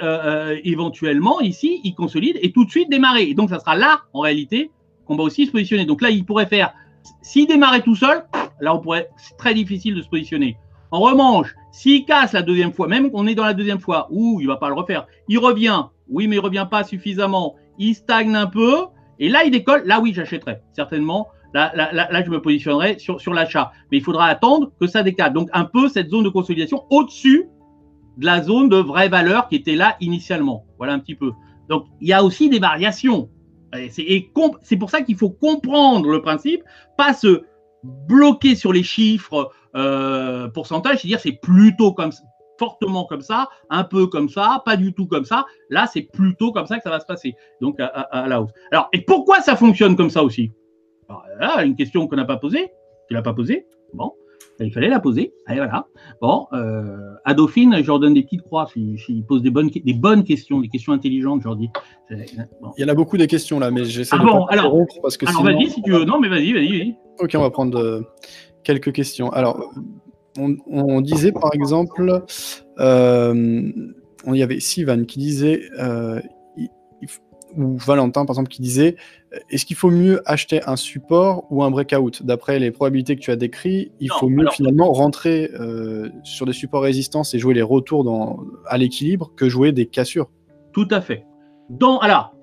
éventuellement 0.64 1.40
ici, 1.42 1.82
il 1.84 1.96
consolide 1.96 2.38
et 2.42 2.52
tout 2.52 2.66
de 2.66 2.70
suite 2.70 2.90
démarrer. 2.90 3.24
Et 3.24 3.34
donc, 3.34 3.50
ça 3.50 3.60
sera 3.60 3.76
là, 3.76 4.02
en 4.14 4.20
réalité, 4.20 4.72
qu'on 5.06 5.16
va 5.16 5.24
aussi 5.24 5.46
se 5.46 5.52
positionner. 5.52 5.86
Donc 5.86 6.02
là, 6.02 6.10
il 6.10 6.26
pourrait 6.26 6.46
faire, 6.46 6.74
s'il 7.22 7.48
démarrait 7.48 7.82
tout 7.82 7.96
seul, 7.96 8.26
là, 8.60 8.76
on 8.76 8.80
pourrait, 8.80 9.10
c'est 9.18 9.38
très 9.38 9.54
difficile 9.54 9.96
de 9.96 10.02
se 10.02 10.10
positionner. 10.10 10.58
En 10.92 11.00
revanche, 11.00 11.54
s'il 11.72 12.06
casse 12.06 12.34
la 12.34 12.42
deuxième 12.42 12.72
fois, 12.72 12.88
même 12.88 13.12
qu'on 13.12 13.28
est 13.28 13.36
dans 13.36 13.46
la 13.46 13.54
deuxième 13.54 13.80
fois, 13.80 14.08
ou 14.10 14.40
il 14.42 14.48
va 14.48 14.58
pas 14.58 14.70
le 14.70 14.76
refaire, 14.76 15.06
il 15.28 15.40
revient, 15.40 15.84
oui, 16.10 16.28
mais 16.28 16.38
il 16.38 16.40
revient 16.40 16.68
pas 16.70 16.84
suffisamment, 16.84 17.56
il 17.78 17.94
stagne 17.94 18.36
un 18.36 18.48
peu, 18.48 18.86
et 19.20 19.30
là, 19.30 19.44
il 19.44 19.52
décolle, 19.52 19.84
là, 19.86 20.00
oui, 20.00 20.14
j'achèterai, 20.14 20.60
certainement. 20.74 21.28
Là, 21.54 21.72
là, 21.74 21.92
là, 21.92 22.24
je 22.24 22.30
me 22.30 22.42
positionnerai 22.42 23.00
sur, 23.00 23.20
sur 23.20 23.34
l'achat. 23.34 23.72
Mais 23.92 23.98
il 23.98 24.04
faudra 24.04 24.26
attendre 24.26 24.72
que 24.80 24.86
ça 24.86 25.02
décale. 25.02 25.34
Donc, 25.34 25.50
un 25.54 25.66
peu 25.66 25.90
cette 25.90 26.10
zone 26.10 26.24
de 26.24 26.30
consolidation 26.30 26.86
au-dessus 26.90 27.48
de 28.18 28.26
la 28.26 28.44
zone 28.44 28.70
de 28.70 28.78
vraie 28.78 29.10
valeur 29.10 29.48
qui 29.48 29.56
était 29.56 29.76
là 29.76 29.96
initialement. 30.02 30.66
Voilà 30.78 30.94
un 30.94 31.00
petit 31.00 31.16
peu. 31.16 31.32
Donc, 31.70 31.86
il 32.02 32.08
y 32.08 32.14
a 32.14 32.24
aussi 32.24 32.50
des 32.50 32.60
variations. 32.60 33.30
C'est 33.90 34.76
pour 34.78 34.90
ça 34.90 35.02
qu'il 35.02 35.18
faut 35.18 35.30
comprendre 35.30 36.10
le 36.10 36.22
principe, 36.22 36.64
pas 36.98 37.14
se 37.14 37.44
bloquer 38.08 38.56
sur 38.56 38.74
les 38.74 38.84
chiffres 38.84 39.52
euh, 39.76 40.48
pourcentage, 40.50 41.00
c'est 41.02 41.08
dire 41.08 41.20
c'est 41.20 41.40
plutôt 41.42 41.94
comme 41.94 42.12
fortement 42.60 43.06
comme 43.06 43.22
ça, 43.22 43.50
un 43.70 43.84
peu 43.84 44.08
comme 44.08 44.30
ça, 44.30 44.62
pas 44.66 44.78
du 44.78 44.94
tout 44.94 45.08
comme 45.08 45.26
ça. 45.26 45.46
Là, 45.70 45.88
c'est 45.92 46.02
plutôt 46.02 46.52
comme 46.52 46.66
ça 46.66 46.78
que 46.78 46.84
ça 46.84 46.90
va 46.90 47.00
se 47.00 47.06
passer. 47.06 47.36
Donc 47.62 47.80
à, 47.80 47.86
à, 47.86 48.28
la 48.28 48.42
hausse. 48.42 48.52
Alors, 48.72 48.90
et 48.94 49.02
pourquoi 49.02 49.42
ça 49.42 49.56
fonctionne 49.56 49.96
comme 49.96 50.10
ça 50.10 50.24
aussi? 50.24 50.52
Alors, 51.10 51.24
là, 51.40 51.64
une 51.64 51.76
question 51.76 52.08
qu'on 52.08 52.16
n'a 52.16 52.26
pas 52.26 52.38
posée. 52.38 52.72
Tu 53.08 53.14
l'as 53.14 53.22
pas 53.22 53.34
posée? 53.34 53.66
Bon. 53.94 54.12
Il 54.60 54.72
fallait 54.72 54.90
la 54.90 55.00
poser. 55.00 55.34
Allez, 55.46 55.60
voilà. 55.60 55.86
Bon, 56.20 56.48
euh, 56.54 57.14
à 57.26 57.34
Dauphine, 57.34 57.78
je 57.80 57.88
leur 57.88 58.00
donne 58.00 58.16
des 58.16 58.24
petites 58.24 58.42
croix. 58.42 58.68
S'ils 58.68 59.24
posent 59.28 59.44
des 59.44 59.52
bonnes, 59.52 59.70
des 59.70 59.94
bonnes 59.94 60.24
questions, 60.24 60.60
des 60.60 60.68
questions 60.68 60.94
intelligentes, 60.94 61.42
je 61.42 61.48
leur 61.48 61.56
dis. 61.56 61.70
Bon. 62.62 62.74
Il 62.78 62.82
y 62.82 62.86
en 62.86 62.88
a 62.88 62.96
beaucoup 62.96 63.18
des 63.18 63.28
questions 63.28 63.60
là, 63.60 63.70
mais 63.70 63.86
j'essaie 63.86 64.16
ah 64.16 64.20
de 64.20 64.26
bon, 64.26 64.46
alors, 64.46 64.76
parce 65.02 65.18
que 65.18 65.28
alors 65.28 65.44
vas-y 65.44 65.70
si 65.70 65.82
tu 65.84 65.92
veux. 65.92 66.06
Non, 66.06 66.20
mais 66.20 66.28
vas-y, 66.28 66.54
vas-y. 66.54 66.92
Vas 66.92 67.24
ok, 67.26 67.32
on 67.36 67.42
va 67.42 67.50
prendre 67.52 67.78
euh, 67.78 68.02
quelques 68.64 68.92
questions. 68.92 69.30
Alors, 69.32 69.74
on, 70.38 70.56
on 70.68 71.02
disait 71.02 71.32
par 71.32 71.54
exemple, 71.54 72.24
euh, 72.80 73.72
on 74.26 74.34
y 74.34 74.44
avait 74.44 74.60
Sivan 74.60 75.06
qui 75.06 75.20
disait, 75.20 75.64
euh, 75.80 76.20
ou 77.56 77.78
Valentin 77.78 78.26
par 78.26 78.34
exemple 78.36 78.50
qui 78.50 78.62
disait 78.62 78.98
est-ce 79.50 79.66
qu'il 79.66 79.76
faut 79.76 79.90
mieux 79.90 80.22
acheter 80.26 80.62
un 80.68 80.76
support 80.76 81.46
ou 81.50 81.64
un 81.64 81.72
breakout? 81.72 82.24
D'après 82.24 82.60
les 82.60 82.72
probabilités 82.72 83.16
que 83.16 83.22
tu 83.22 83.32
as 83.32 83.36
décrites, 83.36 83.92
il 84.00 84.10
non, 84.10 84.16
faut 84.20 84.30
mieux 84.30 84.42
alors... 84.42 84.54
finalement 84.54 84.92
rentrer 84.92 85.50
euh, 85.60 86.10
sur 86.24 86.46
des 86.46 86.54
supports 86.54 86.82
résistance 86.82 87.34
et 87.34 87.40
jouer 87.40 87.54
les 87.54 87.62
retours 87.62 88.04
dans, 88.04 88.40
à 88.68 88.78
l'équilibre 88.78 89.32
que 89.36 89.50
jouer 89.50 89.72
des 89.72 89.86
cassures. 89.86 90.30
Tout 90.74 90.88
à 90.92 91.02
fait. 91.02 91.26
Dans, 91.70 92.00
alors, 92.00 92.36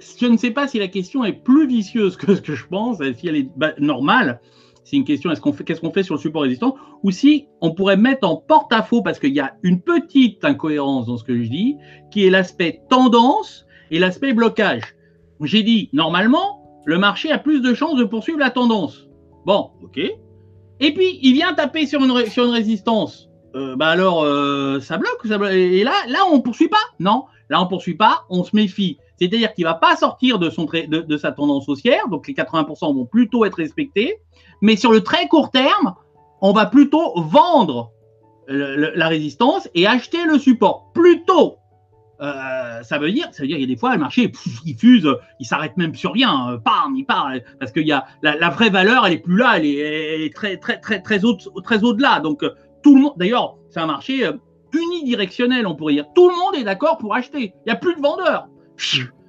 je 0.00 0.26
ne 0.26 0.36
sais 0.36 0.50
pas 0.50 0.66
si 0.66 0.78
la 0.78 0.88
question 0.88 1.24
est 1.24 1.32
plus 1.32 1.66
vicieuse 1.66 2.16
que 2.16 2.34
ce 2.34 2.40
que 2.40 2.54
je 2.54 2.66
pense, 2.66 2.98
si 3.18 3.28
elle 3.28 3.36
est 3.36 3.50
bah, 3.56 3.72
normale. 3.78 4.40
C'est 4.84 4.96
une 4.96 5.04
question, 5.04 5.30
est-ce 5.30 5.40
qu'on 5.40 5.52
fait, 5.52 5.62
qu'est-ce 5.62 5.80
qu'on 5.80 5.92
fait 5.92 6.02
sur 6.02 6.14
le 6.14 6.20
support 6.20 6.42
résistant 6.42 6.74
Ou 7.02 7.10
si 7.10 7.46
on 7.60 7.72
pourrait 7.74 7.96
mettre 7.96 8.26
en 8.26 8.36
porte-à-faux, 8.36 9.02
parce 9.02 9.18
qu'il 9.18 9.34
y 9.34 9.40
a 9.40 9.54
une 9.62 9.82
petite 9.82 10.44
incohérence 10.44 11.06
dans 11.06 11.16
ce 11.16 11.24
que 11.24 11.36
je 11.40 11.48
dis, 11.48 11.76
qui 12.10 12.26
est 12.26 12.30
l'aspect 12.30 12.80
tendance 12.88 13.66
et 13.90 13.98
l'aspect 13.98 14.32
blocage. 14.32 14.82
J'ai 15.42 15.62
dit, 15.62 15.90
normalement, 15.92 16.82
le 16.86 16.98
marché 16.98 17.30
a 17.30 17.38
plus 17.38 17.60
de 17.60 17.74
chances 17.74 17.96
de 17.98 18.04
poursuivre 18.04 18.38
la 18.38 18.50
tendance. 18.50 19.06
Bon, 19.46 19.70
ok. 19.82 19.98
Et 20.80 20.94
puis, 20.94 21.18
il 21.22 21.34
vient 21.34 21.54
taper 21.54 21.86
sur 21.86 22.02
une, 22.02 22.26
sur 22.26 22.46
une 22.46 22.52
résistance. 22.52 23.28
Euh, 23.54 23.76
bah 23.76 23.88
alors, 23.88 24.22
euh, 24.22 24.80
ça 24.80 24.96
bloque, 24.96 25.26
ça 25.26 25.38
bloque. 25.38 25.52
Et 25.52 25.84
là, 25.84 25.92
là, 26.08 26.20
on 26.32 26.40
poursuit 26.40 26.68
pas? 26.68 26.78
Non, 26.98 27.24
là, 27.48 27.60
on 27.60 27.66
poursuit 27.66 27.94
pas, 27.94 28.24
on 28.30 28.44
se 28.44 28.54
méfie. 28.54 28.98
C'est-à-dire 29.20 29.52
qu'il 29.52 29.64
va 29.64 29.74
pas 29.74 29.96
sortir 29.96 30.38
de, 30.38 30.48
son 30.50 30.64
de, 30.64 30.86
de 30.86 31.16
sa 31.16 31.32
tendance 31.32 31.68
haussière, 31.68 32.08
donc 32.08 32.26
les 32.26 32.34
80% 32.34 32.94
vont 32.94 33.04
plutôt 33.04 33.44
être 33.44 33.56
respectés. 33.56 34.18
Mais 34.62 34.76
sur 34.76 34.92
le 34.92 35.02
très 35.02 35.28
court 35.28 35.50
terme, 35.50 35.94
on 36.40 36.52
va 36.52 36.66
plutôt 36.66 37.20
vendre 37.20 37.90
le, 38.48 38.76
le, 38.76 38.92
la 38.94 39.08
résistance 39.08 39.68
et 39.74 39.86
acheter 39.86 40.24
le 40.24 40.38
support. 40.38 40.90
Plutôt 40.94 41.56
euh, 42.20 42.82
ça 42.82 42.98
veut 42.98 43.10
dire, 43.10 43.28
ça 43.32 43.42
veut 43.42 43.48
dire 43.48 43.56
qu'il 43.56 43.66
y 43.66 43.70
a 43.70 43.74
des 43.74 43.80
fois 43.80 43.94
le 43.94 43.98
marché 43.98 44.28
pff, 44.28 44.60
il 44.66 44.76
fuse, 44.76 45.08
il 45.38 45.46
s'arrête 45.46 45.78
même 45.78 45.94
sur 45.94 46.12
rien, 46.12 46.50
euh, 46.50 46.58
pam, 46.58 46.94
il 46.94 47.06
part 47.06 47.30
parce 47.58 47.72
qu'il 47.72 47.86
y 47.86 47.92
a 47.92 48.04
la, 48.20 48.36
la, 48.36 48.50
vraie 48.50 48.68
valeur, 48.68 49.06
elle 49.06 49.14
est 49.14 49.18
plus 49.18 49.38
là, 49.38 49.56
elle 49.56 49.64
est, 49.64 49.76
elle 49.76 50.20
est 50.22 50.34
très 50.34 50.58
très 50.58 50.78
très 50.78 51.00
très 51.00 51.24
haut, 51.24 51.38
très 51.64 51.82
au-delà. 51.82 52.20
Donc 52.20 52.42
euh, 52.42 52.50
tout 52.82 52.94
le 52.94 53.00
monde, 53.02 53.14
d'ailleurs, 53.16 53.56
c'est 53.70 53.80
un 53.80 53.86
marché 53.86 54.26
euh, 54.26 54.32
unidirectionnel, 54.74 55.66
on 55.66 55.74
pourrait 55.74 55.94
dire. 55.94 56.06
Tout 56.14 56.28
le 56.28 56.36
monde 56.36 56.56
est 56.56 56.64
d'accord 56.64 56.98
pour 56.98 57.14
acheter. 57.14 57.54
Il 57.64 57.68
n'y 57.68 57.72
a 57.72 57.76
plus 57.76 57.94
de 57.94 58.00
vendeurs. 58.00 58.48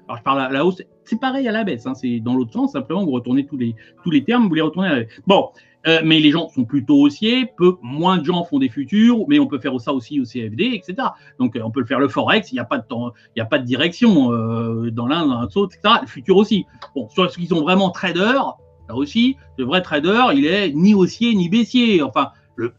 Alors 0.07 0.17
je 0.17 0.23
parle 0.23 0.41
à 0.41 0.49
la 0.49 0.65
hausse, 0.65 0.81
c'est 1.05 1.19
pareil 1.19 1.47
à 1.47 1.51
la 1.51 1.63
baisse. 1.63 1.85
Hein, 1.85 1.93
c'est 1.93 2.19
dans 2.19 2.35
l'autre 2.35 2.53
sens. 2.53 2.73
Simplement, 2.73 3.05
vous 3.05 3.11
retournez 3.11 3.45
tous 3.45 3.57
les 3.57 3.75
tous 4.03 4.11
les 4.11 4.23
termes, 4.23 4.47
vous 4.47 4.55
les 4.55 4.61
retournez. 4.61 4.89
À 4.89 4.95
la 4.95 4.99
baisse. 5.01 5.21
Bon, 5.25 5.49
euh, 5.87 6.01
mais 6.03 6.19
les 6.19 6.31
gens 6.31 6.49
sont 6.49 6.63
plutôt 6.63 7.01
haussiers, 7.01 7.51
peu, 7.57 7.75
moins 7.81 8.17
de 8.17 8.25
gens 8.25 8.43
font 8.43 8.59
des 8.59 8.69
futurs, 8.69 9.25
mais 9.27 9.39
on 9.39 9.47
peut 9.47 9.59
faire 9.59 9.79
ça 9.79 9.93
aussi 9.93 10.19
au 10.19 10.25
CFD, 10.25 10.71
etc. 10.73 11.09
Donc 11.39 11.55
euh, 11.55 11.61
on 11.63 11.71
peut 11.71 11.79
le 11.79 11.85
faire 11.85 11.99
le 11.99 12.07
forex, 12.07 12.51
il 12.51 12.55
n'y 12.55 12.59
a 12.59 12.65
pas 12.65 12.77
de 12.77 12.85
temps, 12.85 13.13
il 13.35 13.41
a 13.41 13.45
pas 13.45 13.57
de 13.57 13.65
direction 13.65 14.31
euh, 14.31 14.91
dans 14.91 15.07
l'un, 15.07 15.25
dans 15.25 15.41
l'autre, 15.41 15.75
etc. 15.75 15.95
Le 16.01 16.07
futur 16.07 16.37
aussi. 16.37 16.65
Bon, 16.95 17.09
sur 17.09 17.29
ceux 17.31 17.41
qui 17.41 17.47
sont 17.47 17.61
vraiment 17.61 17.89
traders, 17.89 18.57
là 18.89 18.95
aussi, 18.95 19.37
le 19.57 19.65
vrai 19.65 19.81
trader, 19.81 20.25
il 20.33 20.45
est 20.45 20.71
ni 20.71 20.93
haussier 20.93 21.33
ni 21.33 21.49
baissier. 21.49 22.03
Enfin, 22.03 22.29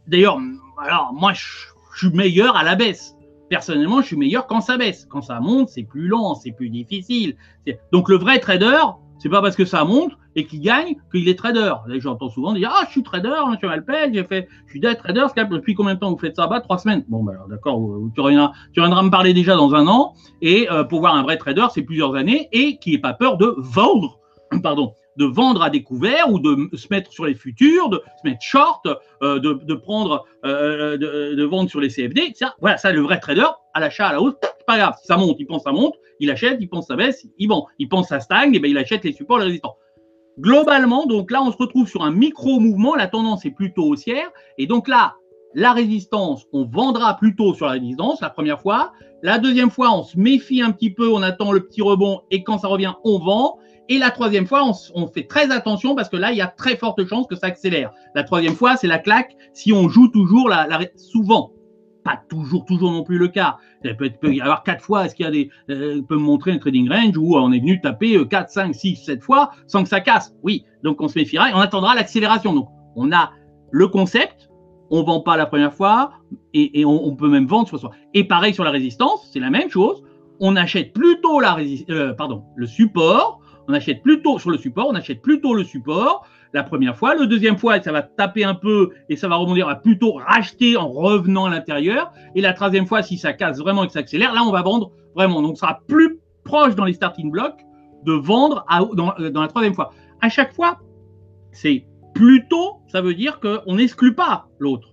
d'ailleurs, 0.06 0.38
alors 0.78 1.12
moi 1.12 1.32
je, 1.32 1.44
je 1.94 2.06
suis 2.06 2.16
meilleur 2.16 2.56
à 2.56 2.62
la 2.62 2.76
baisse 2.76 3.16
personnellement, 3.52 4.00
je 4.00 4.06
suis 4.06 4.16
meilleur 4.16 4.46
quand 4.46 4.62
ça 4.62 4.78
baisse. 4.78 5.06
Quand 5.10 5.20
ça 5.20 5.38
monte, 5.38 5.68
c'est 5.68 5.82
plus 5.82 6.08
lent, 6.08 6.34
c'est 6.34 6.52
plus 6.52 6.70
difficile. 6.70 7.36
Donc 7.92 8.08
le 8.08 8.16
vrai 8.16 8.38
trader, 8.38 8.78
c'est 9.18 9.28
pas 9.28 9.42
parce 9.42 9.56
que 9.56 9.66
ça 9.66 9.84
monte 9.84 10.12
et 10.36 10.46
qu'il 10.46 10.62
gagne 10.62 10.94
qu'il 11.12 11.28
est 11.28 11.38
trader. 11.38 11.74
J'entends 11.98 12.30
souvent 12.30 12.54
dire 12.54 12.72
Ah, 12.72 12.84
je 12.86 12.92
suis 12.92 13.02
trader, 13.02 13.34
je 13.60 13.66
m'appelle, 13.66 14.14
j'ai 14.14 14.24
fait, 14.24 14.48
je 14.64 14.70
suis 14.70 14.80
dead 14.80 14.96
trader. 14.96 15.26
Depuis 15.50 15.74
combien 15.74 15.96
de 15.96 16.00
temps 16.00 16.10
vous 16.10 16.18
faites 16.18 16.36
ça? 16.36 16.46
Bah, 16.46 16.60
trois 16.62 16.78
semaines. 16.78 17.04
Bon, 17.08 17.22
bah, 17.22 17.34
d'accord, 17.50 17.78
tu 18.14 18.22
reviendras, 18.22 18.52
tu 18.72 18.80
reviendras 18.80 19.02
me 19.02 19.10
parler 19.10 19.34
déjà 19.34 19.54
dans 19.54 19.74
un 19.74 19.86
an. 19.86 20.14
Et 20.40 20.70
euh, 20.70 20.84
pour 20.84 21.00
voir 21.00 21.14
un 21.14 21.22
vrai 21.22 21.36
trader, 21.36 21.66
c'est 21.74 21.82
plusieurs 21.82 22.14
années 22.14 22.48
et 22.52 22.78
qui 22.78 22.92
n'ait 22.92 22.98
pas 23.02 23.12
peur 23.12 23.36
de 23.36 23.54
vendre, 23.58 24.18
pardon, 24.62 24.94
de 25.16 25.24
vendre 25.24 25.62
à 25.62 25.70
découvert 25.70 26.30
ou 26.30 26.38
de 26.38 26.70
se 26.76 26.86
mettre 26.90 27.12
sur 27.12 27.26
les 27.26 27.34
futurs, 27.34 27.88
de 27.88 28.02
se 28.22 28.28
mettre 28.28 28.42
short, 28.42 28.86
euh, 29.22 29.38
de, 29.38 29.52
de, 29.52 29.74
prendre, 29.74 30.24
euh, 30.44 30.96
de, 30.96 31.34
de, 31.34 31.44
vendre 31.44 31.68
sur 31.68 31.80
les 31.80 31.88
CFD, 31.88 32.22
etc. 32.22 32.50
Voilà, 32.60 32.76
ça, 32.78 32.92
le 32.92 33.00
vrai 33.00 33.20
trader, 33.20 33.48
à 33.74 33.80
l'achat, 33.80 34.08
à 34.08 34.12
la 34.12 34.20
hausse, 34.20 34.34
c'est 34.42 34.66
pas 34.66 34.78
grave. 34.78 34.94
Ça 35.02 35.16
monte, 35.16 35.36
il 35.38 35.46
pense 35.46 35.64
ça 35.64 35.72
monte, 35.72 35.94
il 36.20 36.30
achète, 36.30 36.58
il 36.60 36.68
pense 36.68 36.86
ça 36.86 36.96
baisse, 36.96 37.26
il 37.38 37.48
vend. 37.48 37.66
Il 37.78 37.88
pense 37.88 38.08
ça 38.08 38.20
stagne, 38.20 38.54
et 38.54 38.58
ben 38.58 38.70
il 38.70 38.78
achète 38.78 39.04
les 39.04 39.12
supports, 39.12 39.38
les 39.38 39.46
résistants. 39.46 39.76
Globalement, 40.38 41.06
donc 41.06 41.30
là, 41.30 41.42
on 41.42 41.52
se 41.52 41.58
retrouve 41.58 41.88
sur 41.88 42.02
un 42.02 42.10
micro-mouvement, 42.10 42.94
la 42.94 43.06
tendance 43.06 43.44
est 43.44 43.50
plutôt 43.50 43.84
haussière, 43.84 44.30
et 44.56 44.66
donc 44.66 44.88
là, 44.88 45.14
la 45.54 45.72
résistance, 45.72 46.46
on 46.52 46.64
vendra 46.64 47.16
plutôt 47.16 47.54
sur 47.54 47.66
la 47.66 47.72
résistance 47.72 48.20
la 48.20 48.30
première 48.30 48.60
fois. 48.60 48.92
La 49.22 49.38
deuxième 49.38 49.70
fois, 49.70 49.92
on 49.92 50.02
se 50.02 50.18
méfie 50.18 50.62
un 50.62 50.72
petit 50.72 50.90
peu, 50.90 51.08
on 51.12 51.22
attend 51.22 51.52
le 51.52 51.60
petit 51.60 51.82
rebond 51.82 52.22
et 52.30 52.42
quand 52.42 52.58
ça 52.58 52.68
revient, 52.68 52.94
on 53.04 53.18
vend. 53.18 53.58
Et 53.92 53.98
la 53.98 54.10
troisième 54.10 54.46
fois, 54.46 54.64
on, 54.94 55.06
fait 55.06 55.24
très 55.24 55.50
attention 55.50 55.94
parce 55.94 56.08
que 56.08 56.16
là, 56.16 56.32
il 56.32 56.38
y 56.38 56.40
a 56.40 56.46
très 56.46 56.78
forte 56.78 57.06
chance 57.06 57.26
que 57.26 57.36
ça 57.36 57.48
accélère. 57.48 57.92
La 58.14 58.24
troisième 58.24 58.54
fois, 58.54 58.74
c'est 58.74 58.86
la 58.86 58.98
claque 58.98 59.36
si 59.52 59.70
on 59.70 59.90
joue 59.90 60.08
toujours 60.08 60.50
souvent. 60.96 61.52
Pas 62.02 62.18
toujours, 62.30 62.64
toujours 62.64 62.90
non 62.90 63.02
plus 63.02 63.18
le 63.18 63.28
cas. 63.28 63.58
Il 63.84 63.94
peut, 63.94 64.32
y 64.32 64.40
avoir 64.40 64.62
quatre 64.62 64.82
fois, 64.82 65.04
est-ce 65.04 65.14
qu'il 65.14 65.26
y 65.26 65.28
a 65.28 65.30
des, 65.30 65.50
euh, 65.68 66.00
peut 66.00 66.16
me 66.16 66.22
montrer 66.22 66.52
un 66.52 66.58
trading 66.58 66.88
range 66.88 67.18
où 67.18 67.36
on 67.36 67.52
est 67.52 67.58
venu 67.58 67.82
taper 67.82 68.26
4, 68.26 68.48
5, 68.48 68.74
6, 68.74 68.96
7 68.96 69.22
fois 69.22 69.50
sans 69.66 69.82
que 69.82 69.90
ça 69.90 70.00
casse. 70.00 70.34
Oui, 70.42 70.64
donc 70.82 71.02
on 71.02 71.08
se 71.08 71.18
méfiera 71.18 71.50
et 71.50 71.52
on 71.52 71.58
attendra 71.58 71.94
l'accélération. 71.94 72.54
Donc 72.54 72.70
on 72.96 73.12
a 73.12 73.30
le 73.72 73.88
concept, 73.88 74.48
on 74.90 75.02
vend 75.02 75.20
pas 75.20 75.36
la 75.36 75.44
première 75.44 75.74
fois 75.74 76.12
et, 76.54 76.82
on, 76.86 77.14
peut 77.14 77.28
même 77.28 77.46
vendre 77.46 77.68
sur 77.68 77.78
soi. 77.78 77.90
Et 78.14 78.24
pareil 78.24 78.54
sur 78.54 78.64
la 78.64 78.70
résistance, 78.70 79.28
c'est 79.30 79.40
la 79.40 79.50
même 79.50 79.68
chose. 79.68 80.02
On 80.40 80.56
achète 80.56 80.94
plutôt 80.94 81.40
la 81.40 81.58
euh, 81.90 82.14
pardon, 82.14 82.42
le 82.56 82.66
support. 82.66 83.41
On 83.68 83.74
achète 83.74 84.02
plutôt 84.02 84.38
sur 84.38 84.50
le 84.50 84.58
support, 84.58 84.88
on 84.88 84.94
achète 84.94 85.22
plutôt 85.22 85.54
le 85.54 85.64
support 85.64 86.26
la 86.52 86.62
première 86.62 86.96
fois. 86.96 87.14
Le 87.14 87.26
deuxième 87.26 87.56
fois, 87.56 87.80
ça 87.80 87.92
va 87.92 88.02
taper 88.02 88.44
un 88.44 88.54
peu 88.54 88.90
et 89.08 89.16
ça 89.16 89.28
va 89.28 89.36
rebondir, 89.36 89.66
on 89.66 89.70
va 89.70 89.76
plutôt 89.76 90.12
racheter 90.12 90.76
en 90.76 90.88
revenant 90.88 91.46
à 91.46 91.50
l'intérieur. 91.50 92.12
Et 92.34 92.40
la 92.40 92.52
troisième 92.52 92.86
fois, 92.86 93.02
si 93.02 93.16
ça 93.16 93.32
casse 93.32 93.58
vraiment 93.58 93.84
et 93.84 93.86
que 93.86 93.92
ça 93.92 94.00
accélère, 94.00 94.34
là, 94.34 94.42
on 94.44 94.52
va 94.52 94.62
vendre 94.62 94.90
vraiment. 95.14 95.40
Donc, 95.40 95.56
ça 95.56 95.68
sera 95.68 95.80
plus 95.86 96.18
proche 96.44 96.74
dans 96.74 96.84
les 96.84 96.92
starting 96.92 97.30
blocks 97.30 97.60
de 98.04 98.12
vendre 98.12 98.66
dans, 98.94 99.14
euh, 99.18 99.30
dans 99.30 99.42
la 99.42 99.48
troisième 99.48 99.74
fois. 99.74 99.92
À 100.20 100.28
chaque 100.28 100.52
fois, 100.52 100.78
c'est 101.52 101.86
Plutôt, 102.14 102.80
ça 102.88 103.00
veut 103.00 103.14
dire 103.14 103.40
qu'on 103.40 103.76
n'exclut 103.76 104.14
pas 104.14 104.48
l'autre. 104.58 104.88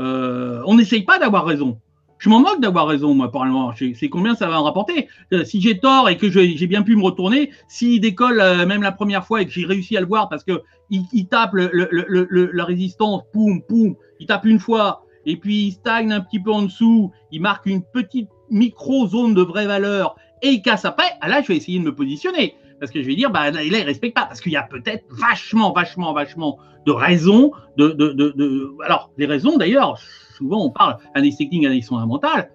Euh, 0.00 0.62
on 0.66 0.76
n'essaye 0.76 1.02
pas 1.02 1.18
d'avoir 1.18 1.44
raison. 1.44 1.80
Je 2.22 2.28
m'en 2.28 2.38
moque 2.38 2.60
d'avoir 2.60 2.86
raison, 2.86 3.14
moi, 3.14 3.28
probablement. 3.28 3.72
C'est 3.76 4.08
combien 4.08 4.36
ça 4.36 4.46
va 4.46 4.60
en 4.60 4.62
rapporter. 4.62 5.08
Euh, 5.32 5.42
si 5.44 5.60
j'ai 5.60 5.80
tort 5.80 6.08
et 6.08 6.16
que 6.16 6.30
j'ai 6.30 6.66
bien 6.68 6.82
pu 6.82 6.94
me 6.94 7.02
retourner, 7.02 7.50
s'il 7.66 8.00
décolle 8.00 8.40
euh, 8.40 8.64
même 8.64 8.80
la 8.80 8.92
première 8.92 9.26
fois 9.26 9.42
et 9.42 9.44
que 9.44 9.50
j'ai 9.50 9.66
réussi 9.66 9.96
à 9.96 10.00
le 10.00 10.06
voir 10.06 10.28
parce 10.28 10.44
que 10.44 10.62
il, 10.88 11.26
tape 11.26 11.54
la 11.54 12.64
résistance, 12.64 13.22
poum, 13.32 13.60
poum, 13.62 13.96
il 14.20 14.28
tape 14.28 14.44
une 14.44 14.60
fois 14.60 15.04
et 15.26 15.36
puis 15.36 15.64
il 15.64 15.72
stagne 15.72 16.12
un 16.12 16.20
petit 16.20 16.38
peu 16.38 16.52
en 16.52 16.62
dessous, 16.62 17.10
il 17.32 17.40
marque 17.40 17.66
une 17.66 17.82
petite 17.82 18.28
micro-zone 18.50 19.34
de 19.34 19.42
vraie 19.42 19.66
valeur 19.66 20.14
et 20.42 20.50
il 20.50 20.62
casse 20.62 20.84
après, 20.84 21.10
ah 21.22 21.28
là, 21.28 21.42
je 21.42 21.48
vais 21.48 21.56
essayer 21.56 21.80
de 21.80 21.84
me 21.84 21.94
positionner 21.94 22.54
parce 22.82 22.90
que 22.90 23.00
je 23.00 23.06
vais 23.06 23.14
dire, 23.14 23.30
bah, 23.30 23.52
là, 23.52 23.62
il 23.62 23.70
ne 23.70 23.84
respecte 23.84 24.16
pas, 24.16 24.26
parce 24.26 24.40
qu'il 24.40 24.50
y 24.50 24.56
a 24.56 24.64
peut-être 24.64 25.04
vachement, 25.08 25.72
vachement, 25.72 26.12
vachement 26.12 26.58
de 26.84 26.90
raisons. 26.90 27.52
De, 27.76 27.90
de, 27.90 28.10
de, 28.12 28.74
Alors, 28.84 29.12
les 29.18 29.26
raisons, 29.26 29.56
d'ailleurs, 29.56 30.00
souvent 30.36 30.64
on 30.64 30.70
parle 30.70 30.96
analyse 31.14 31.36
technique, 31.36 31.64
analyse 31.64 31.86
fondamentale. 31.86 32.50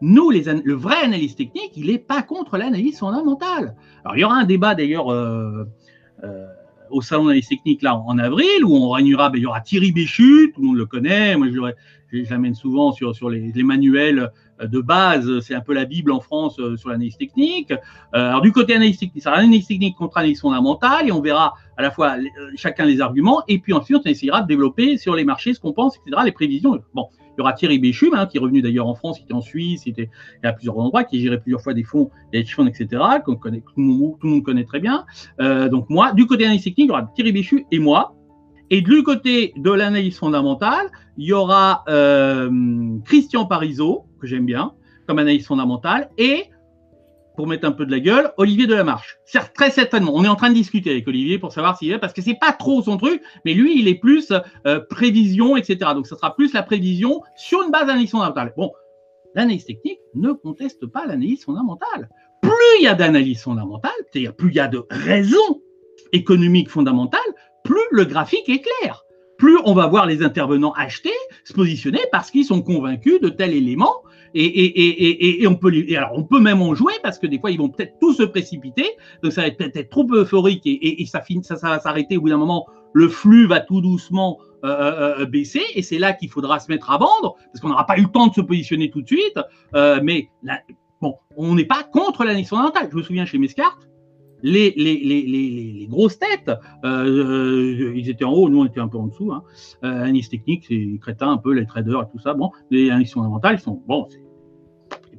Nous, 0.00 0.30
les, 0.30 0.52
le 0.64 0.74
vrai 0.74 0.96
analyse 1.04 1.36
technique, 1.36 1.70
il 1.76 1.92
n'est 1.92 1.98
pas 1.98 2.22
contre 2.24 2.58
l'analyse 2.58 2.98
fondamentale. 2.98 3.76
Alors, 4.04 4.16
il 4.16 4.20
y 4.20 4.24
aura 4.24 4.34
un 4.34 4.44
débat 4.46 4.74
d'ailleurs 4.74 5.12
euh, 5.12 5.64
euh, 6.24 6.46
au 6.90 7.02
salon 7.02 7.24
d'analyse 7.24 7.48
technique 7.48 7.82
là 7.82 7.96
en 7.96 8.18
avril 8.18 8.64
où 8.64 8.74
on 8.74 8.90
réunira, 8.90 9.30
ben, 9.30 9.38
il 9.38 9.42
y 9.42 9.46
aura 9.46 9.60
Thierry 9.60 9.92
Béchu, 9.92 10.52
tout 10.54 10.60
le 10.60 10.66
monde 10.68 10.76
le 10.76 10.86
connaît. 10.86 11.36
Moi, 11.36 11.48
je, 11.50 12.30
l'amène 12.30 12.54
souvent 12.54 12.92
sur, 12.92 13.30
les, 13.30 13.52
manuels 13.62 14.30
de 14.62 14.80
base, 14.80 15.40
c'est 15.40 15.54
un 15.54 15.60
peu 15.60 15.74
la 15.74 15.84
Bible 15.84 16.10
en 16.10 16.20
France 16.20 16.58
euh, 16.58 16.76
sur 16.76 16.88
l'analyse 16.88 17.16
technique. 17.16 17.70
Euh, 17.70 17.76
alors 18.12 18.40
du 18.40 18.50
côté 18.50 18.74
analyse 18.74 18.98
technique, 18.98 19.22
ça 19.22 19.30
l'analyse 19.30 19.66
technique 19.66 19.96
contre 19.96 20.16
analyse 20.16 20.40
fondamentale 20.40 21.06
et 21.06 21.12
on 21.12 21.20
verra 21.20 21.54
à 21.76 21.82
la 21.82 21.90
fois 21.90 22.16
euh, 22.16 22.50
chacun 22.56 22.84
les 22.84 23.00
arguments 23.00 23.42
et 23.46 23.58
puis 23.58 23.72
ensuite 23.72 24.00
on 24.04 24.08
essayera 24.08 24.42
de 24.42 24.48
développer 24.48 24.96
sur 24.96 25.14
les 25.14 25.24
marchés 25.24 25.54
ce 25.54 25.60
qu'on 25.60 25.72
pense, 25.72 25.96
etc., 25.96 26.22
les 26.24 26.32
prévisions. 26.32 26.80
Bon, 26.94 27.08
il 27.38 27.40
y 27.40 27.42
aura 27.42 27.52
Thierry 27.52 27.78
Béchum, 27.78 28.14
hein, 28.14 28.26
qui 28.26 28.36
est 28.36 28.40
revenu 28.40 28.62
d'ailleurs 28.62 28.88
en 28.88 28.96
France, 28.96 29.18
qui 29.18 29.24
était 29.24 29.32
en 29.32 29.40
Suisse, 29.40 29.84
qui 29.84 29.90
était 29.90 30.10
à 30.42 30.52
plusieurs 30.52 30.76
endroits, 30.76 31.04
qui 31.04 31.20
gérait 31.20 31.40
plusieurs 31.40 31.62
fois 31.62 31.72
des 31.72 31.84
fonds, 31.84 32.10
des 32.32 32.44
funds, 32.44 32.66
etc., 32.66 33.00
qu'on 33.24 33.36
tout, 33.36 33.50
le 33.76 33.82
monde, 34.22 34.42
connaît 34.42 34.64
très 34.64 34.80
bien. 34.80 35.04
donc 35.38 35.88
moi, 35.88 36.12
du 36.12 36.26
côté 36.26 36.44
analyse 36.44 36.64
technique, 36.64 36.86
il 36.86 36.88
y 36.88 36.90
aura 36.90 37.10
Thierry 37.14 37.32
Béchu 37.32 37.64
et 37.70 37.78
moi. 37.78 38.14
Et 38.70 38.82
du 38.82 39.02
côté 39.02 39.54
de 39.56 39.70
l'analyse 39.70 40.18
fondamentale, 40.18 40.90
il 41.16 41.26
y 41.26 41.32
aura 41.32 41.84
Christian 43.04 43.46
Parizeau, 43.46 44.04
que 44.20 44.26
j'aime 44.26 44.44
bien, 44.44 44.72
comme 45.06 45.18
analyse 45.18 45.46
fondamentale, 45.46 46.10
et, 46.18 46.44
pour 47.38 47.46
mettre 47.46 47.68
un 47.68 47.70
peu 47.70 47.86
de 47.86 47.92
la 47.92 48.00
gueule, 48.00 48.32
Olivier 48.36 48.66
Delamarche. 48.66 49.20
C'est 49.24 49.38
très 49.54 49.70
certainement. 49.70 50.10
On 50.12 50.24
est 50.24 50.28
en 50.28 50.34
train 50.34 50.48
de 50.48 50.54
discuter 50.54 50.90
avec 50.90 51.06
Olivier 51.06 51.38
pour 51.38 51.52
savoir 51.52 51.78
s'il 51.78 51.92
est, 51.92 51.98
parce 52.00 52.12
que 52.12 52.20
c'est 52.20 52.34
pas 52.34 52.50
trop 52.50 52.82
son 52.82 52.96
truc, 52.96 53.22
mais 53.44 53.54
lui, 53.54 53.78
il 53.78 53.86
est 53.86 53.94
plus 53.94 54.32
euh, 54.66 54.80
prévision, 54.90 55.56
etc. 55.56 55.92
Donc, 55.94 56.08
ça 56.08 56.16
sera 56.16 56.34
plus 56.34 56.52
la 56.52 56.64
prévision 56.64 57.22
sur 57.36 57.62
une 57.62 57.70
base 57.70 57.86
d'analyse 57.86 58.10
fondamentale. 58.10 58.52
Bon, 58.56 58.72
l'analyse 59.36 59.66
technique 59.66 60.00
ne 60.16 60.32
conteste 60.32 60.86
pas 60.86 61.06
l'analyse 61.06 61.44
fondamentale. 61.44 62.08
Plus 62.42 62.50
il 62.80 62.82
y 62.82 62.88
a 62.88 62.94
d'analyse 62.94 63.40
fondamentale, 63.40 63.92
c'est-à-dire 64.10 64.34
plus 64.34 64.48
il 64.48 64.56
y 64.56 64.60
a 64.60 64.66
de 64.66 64.84
raisons 64.90 65.62
économiques 66.12 66.70
fondamentales, 66.70 67.20
plus 67.62 67.86
le 67.92 68.04
graphique 68.04 68.48
est 68.48 68.62
clair 68.62 69.04
plus 69.38 69.56
on 69.64 69.72
va 69.72 69.86
voir 69.86 70.04
les 70.04 70.24
intervenants 70.24 70.72
acheter, 70.72 71.14
se 71.44 71.52
positionner 71.52 72.00
parce 72.10 72.32
qu'ils 72.32 72.44
sont 72.44 72.60
convaincus 72.60 73.20
de 73.20 73.28
tel 73.28 73.54
élément 73.54 74.02
et, 74.34 74.44
et, 74.44 74.88
et, 74.88 75.42
et, 75.42 75.46
on 75.46 75.54
peut 75.54 75.72
alors 75.96 76.10
on 76.14 76.24
peut 76.24 76.40
même 76.40 76.62
en 76.62 76.74
jouer 76.74 76.92
parce 77.02 77.18
que 77.18 77.26
des 77.26 77.38
fois 77.38 77.50
ils 77.50 77.58
vont 77.58 77.68
peut-être 77.68 77.98
tous 78.00 78.14
se 78.14 78.22
précipiter, 78.22 78.86
donc 79.22 79.32
ça 79.32 79.42
va 79.42 79.48
être 79.48 79.56
peut-être 79.56 79.90
trop 79.90 80.06
euphorique 80.10 80.62
et, 80.64 81.04
ça, 81.06 81.20
finit, 81.20 81.44
ça, 81.44 81.56
va 81.56 81.78
s'arrêter 81.80 82.16
au 82.16 82.22
bout 82.22 82.28
d'un 82.28 82.36
moment. 82.36 82.66
Le 82.92 83.08
flux 83.08 83.46
va 83.46 83.60
tout 83.60 83.80
doucement 83.80 84.38
euh, 84.64 84.68
euh, 84.68 85.20
euh, 85.20 85.26
baisser 85.26 85.62
et 85.74 85.82
c'est 85.82 85.98
là 85.98 86.12
qu'il 86.12 86.30
faudra 86.30 86.58
se 86.58 86.70
mettre 86.70 86.90
à 86.90 86.98
vendre 86.98 87.36
parce 87.46 87.60
qu'on 87.60 87.68
n'aura 87.68 87.86
pas 87.86 87.98
eu 87.98 88.02
le 88.02 88.08
temps 88.08 88.26
de 88.26 88.34
se 88.34 88.40
positionner 88.40 88.90
tout 88.90 89.02
de 89.02 89.06
suite. 89.06 89.38
Mais 90.02 90.28
bon, 91.00 91.14
on 91.36 91.54
n'est 91.54 91.64
pas 91.64 91.84
contre 91.84 92.24
l'analyse 92.24 92.48
fondamentale. 92.48 92.88
Je 92.90 92.96
me 92.96 93.02
souviens 93.02 93.24
chez 93.24 93.38
Mescart, 93.38 93.78
les, 94.42 94.72
les, 94.76 94.96
les, 94.96 95.22
les, 95.72 95.86
grosses 95.88 96.18
têtes, 96.18 96.50
euh, 96.84 97.92
ils 97.96 98.08
étaient 98.08 98.24
en 98.24 98.32
haut, 98.32 98.48
nous 98.48 98.60
on 98.60 98.66
était 98.66 98.80
un 98.80 98.88
peu 98.88 98.98
en 98.98 99.06
dessous. 99.06 99.32
Hein. 99.32 99.42
Euh, 99.84 100.02
analyse 100.02 100.28
technique, 100.28 100.64
c'est 100.68 100.74
les 100.74 100.98
crétins 100.98 101.30
un 101.30 101.38
peu, 101.38 101.52
les 101.52 101.66
traders 101.66 102.02
et 102.02 102.06
tout 102.12 102.18
ça. 102.18 102.34
Bon, 102.34 102.50
les 102.70 102.90
analyses 102.90 103.12
fondamentales, 103.12 103.56
ils 103.56 103.62
sont 103.62 103.82
bon, 103.86 104.06
c'est 104.10 104.20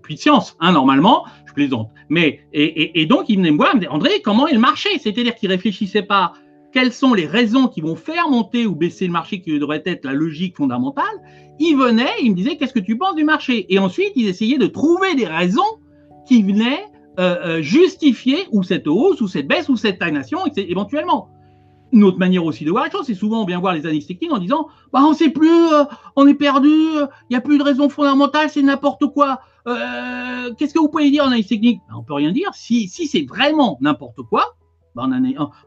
puis 0.02 0.16
de 0.16 0.20
science, 0.20 0.58
hein, 0.60 0.72
normalement, 0.72 1.26
je 1.46 1.54
plaisante. 1.54 1.92
Mais 2.10 2.40
et, 2.52 3.00
et, 3.00 3.06
donc 3.06 3.26
il 3.30 3.38
venait 3.38 3.52
me 3.52 3.58
voir, 3.58 3.76
me 3.76 3.88
André, 3.92 4.22
comment 4.24 4.48
est 4.48 4.54
le 4.54 4.60
marché? 4.60 4.90
C'est-à-dire 4.98 5.36
qu'il 5.36 5.50
réfléchissait 5.50 6.02
pas 6.02 6.34
quelles 6.72 6.94
sont 6.94 7.14
les 7.14 7.28
raisons 7.28 7.68
qui 7.68 7.82
vont 7.82 7.96
faire 7.96 8.28
monter 8.28 8.66
ou 8.66 8.76
baisser 8.76 9.06
le 9.06 9.12
marché, 9.12 9.42
qui 9.42 9.60
devrait 9.60 9.84
être 9.86 10.06
la 10.06 10.14
logique 10.14 10.58
fondamentale? 10.58 11.06
Il 11.60 11.76
venait, 11.76 12.10
il 12.24 12.32
me 12.32 12.36
disait, 12.36 12.58
qu'est-ce 12.58 12.74
que 12.74 12.80
tu 12.80 12.98
penses 12.98 13.16
du 13.16 13.24
marché? 13.24 13.72
Et 13.74 13.80
ensuite, 13.80 14.12
il 14.16 14.28
essayait 14.28 14.58
de 14.58 14.68
trouver 14.68 15.14
des 15.16 15.28
raisons 15.28 15.62
qui 16.28 16.42
venaient 16.44 16.86
euh, 17.20 17.36
euh, 17.44 17.62
justifier 17.62 18.48
ou 18.54 18.64
cette 18.64 18.88
hausse, 18.88 19.20
ou 19.20 19.28
cette 19.28 19.46
baisse, 19.46 19.68
ou 19.68 19.76
cette 19.76 19.98
stagnation, 19.98 20.40
éventuellement. 20.56 21.28
Une 21.92 22.06
autre 22.06 22.18
manière 22.18 22.46
aussi 22.46 22.64
de 22.64 22.72
voir 22.72 22.86
les 22.86 22.92
choses, 22.92 23.08
c'est 23.08 23.14
souvent 23.14 23.42
on 23.42 23.46
vient 23.46 23.60
voir 23.60 23.74
les 23.74 23.82
analystes 23.82 24.08
techniques 24.08 24.32
en 24.32 24.38
disant 24.38 24.68
bah, 24.94 25.02
on 25.04 25.10
ne 25.10 25.16
sait 25.16 25.30
plus, 25.30 25.50
euh, 25.50 25.84
on 26.16 26.28
est 26.28 26.34
perdu, 26.34 26.70
il 26.70 27.08
n'y 27.32 27.36
a 27.36 27.42
plus 27.42 27.58
de 27.58 27.64
raison 27.64 27.90
fondamentale, 27.90 28.50
c'est 28.50 28.62
n'importe 28.62 29.08
quoi. 29.08 29.42
Qu'est-ce 29.66 30.74
que 30.74 30.80
vous 30.80 30.88
pouvez 30.88 31.12
dire 31.12 31.26
en 31.26 31.28
analyse 31.28 31.48
technique 31.48 31.82
bah, 31.90 31.96
On 31.98 32.04
peut 32.04 32.14
rien 32.14 32.32
dire. 32.32 32.52
Si, 32.54 32.88
si 32.88 33.06
c'est 33.06 33.28
vraiment 33.28 33.78
n'importe 33.82 34.22
quoi, 34.22 34.56
bah, 34.96 35.06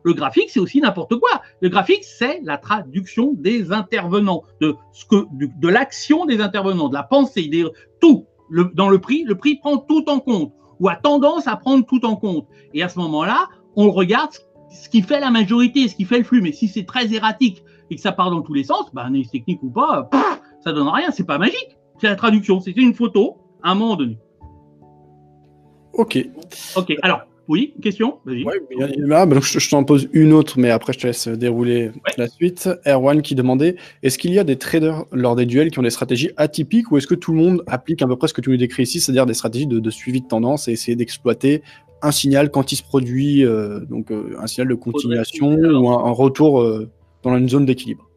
le 0.05 0.13
graphique, 0.15 0.49
c'est 0.49 0.59
aussi 0.59 0.81
n'importe 0.81 1.17
quoi. 1.17 1.43
Le 1.61 1.69
graphique, 1.69 2.05
c'est 2.05 2.41
la 2.45 2.57
traduction 2.57 3.35
des 3.35 3.73
intervenants, 3.73 4.43
de, 4.63 4.75
que, 5.11 5.27
de, 5.33 5.69
l'action 5.69 6.25
des 6.25 6.41
intervenants, 6.41 6.89
de 6.89 6.95
la 6.95 7.03
pensée, 7.03 7.49
des, 7.49 7.67
tout. 8.01 8.27
Dans 8.75 8.89
le 8.89 8.99
prix, 9.01 9.25
le 9.25 9.35
prix 9.35 9.57
prend 9.57 9.77
tout 9.77 10.05
en 10.09 10.19
compte 10.19 10.53
ou 10.83 10.89
a 10.89 10.97
tendance 10.97 11.47
à 11.47 11.57
prendre 11.57 11.87
tout 11.87 12.05
en 12.05 12.17
compte. 12.17 12.49
Et 12.75 12.83
à 12.83 12.89
ce 12.89 12.99
moment-là, 12.99 13.49
on 13.77 13.93
regarde 13.93 14.33
ce 14.71 14.89
qui 14.89 15.01
fait 15.01 15.21
la 15.21 15.31
majorité, 15.31 15.87
ce 15.87 15.95
qui 15.95 16.05
fait 16.05 16.19
le 16.19 16.25
flux. 16.25 16.43
Mais 16.43 16.51
si 16.51 16.67
c'est 16.67 16.85
très 16.85 17.15
erratique 17.15 17.63
et 17.89 17.95
que 17.95 18.01
ça 18.01 18.11
part 18.11 18.33
dans 18.33 18.43
tous 18.43 18.53
les 18.53 18.65
sens, 18.65 18.93
bah, 18.93 19.03
analyse 19.03 19.31
technique 19.31 19.63
ou 19.63 19.71
pas, 19.71 20.11
ça 20.65 20.73
donne 20.73 20.89
rien. 20.89 21.13
C'est 21.13 21.27
pas 21.27 21.39
magique. 21.39 21.79
C'est 22.01 22.09
la 22.09 22.17
traduction. 22.17 22.61
C'était 22.61 22.81
une 22.81 22.95
photo 22.95 23.37
à 23.63 23.71
un 23.71 23.75
moment 23.77 23.95
donné. 23.95 24.19
Ok. 25.93 26.19
Ok. 26.75 26.93
Alors, 27.03 27.21
oui, 27.49 27.75
question 27.83 28.19
Vas-y. 28.25 28.45
Bah, 28.45 29.27
je, 29.41 29.71
t'en 29.71 29.83
pose 29.83 30.09
une 30.13 30.33
autre, 30.33 30.59
mais 30.59 30.71
après 30.71 30.93
je 30.93 30.99
te 31.01 31.07
laisse 31.09 31.27
dérouler 31.27 31.91
la 32.17 32.29
suite. 32.29 32.69
Erwan 32.87 33.21
qui 33.21 33.35
demandait 33.35 33.77
est-ce 34.03 34.17
qu'il 34.17 34.33
y 34.33 34.39
a 34.39 34.45
des 34.45 34.57
traders 34.57 35.05
lors 35.11 35.35
des 35.35 35.45
duels 35.45 35.71
qui 35.71 35.79
ont 35.79 35.83
des 35.83 35.91
stratégies 35.91 36.31
atypiques 36.37 36.93
ou 36.93 36.99
est-ce 36.99 37.07
que 37.07 37.17
tout 37.17 37.33
le 37.33 37.39
monde 37.39 37.65
applique 37.67 38.01
à 38.03 38.07
peu 38.07 38.17
près 38.17 38.29
ce 38.29 38.35
que 38.35 38.41
tu 38.41 38.51
nous 38.51 38.57
décris 38.57 38.85
ici, 38.85 39.01
c'est-à-dire 39.01 39.27
des 39.27 39.35
stratégies 39.35 39.67
de, 39.67 39.91
suivi 39.91 40.21
de 40.21 40.27
tendance 40.27 40.69
et 40.69 40.73
essayer 40.73 40.97
d'exploiter 40.97 41.63
un 42.01 42.13
signal 42.13 42.51
quand 42.51 42.73
il 42.73 42.77
se 42.77 42.83
produit, 42.83 43.45
euh, 43.45 43.81
donc 43.81 44.11
euh, 44.11 44.37
un 44.41 44.47
signal 44.47 44.69
de 44.69 44.75
continuation 44.75 45.55
ou 45.55 45.91
un, 45.91 46.11
retour 46.11 46.61
euh, 46.61 46.91
dans 47.23 47.37
une 47.37 47.49
zone 47.49 47.65
d'équilibre? 47.65 48.09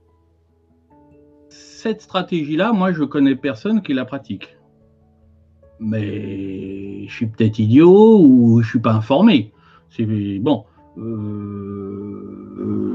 Cette 1.49 2.01
stratégie-là, 2.01 2.73
moi 2.73 2.93
je 2.93 3.03
connais 3.03 3.35
personne 3.35 3.81
qui 3.81 3.93
la 3.93 4.05
pratique 4.05 4.54
mais 5.79 7.07
je 7.07 7.13
suis 7.13 7.27
peut-être 7.27 7.59
idiot 7.59 8.19
ou 8.21 8.61
je 8.61 8.69
suis 8.69 8.79
pas 8.79 8.93
informé. 8.93 9.51
C'est 9.89 10.05
bon. 10.39 10.65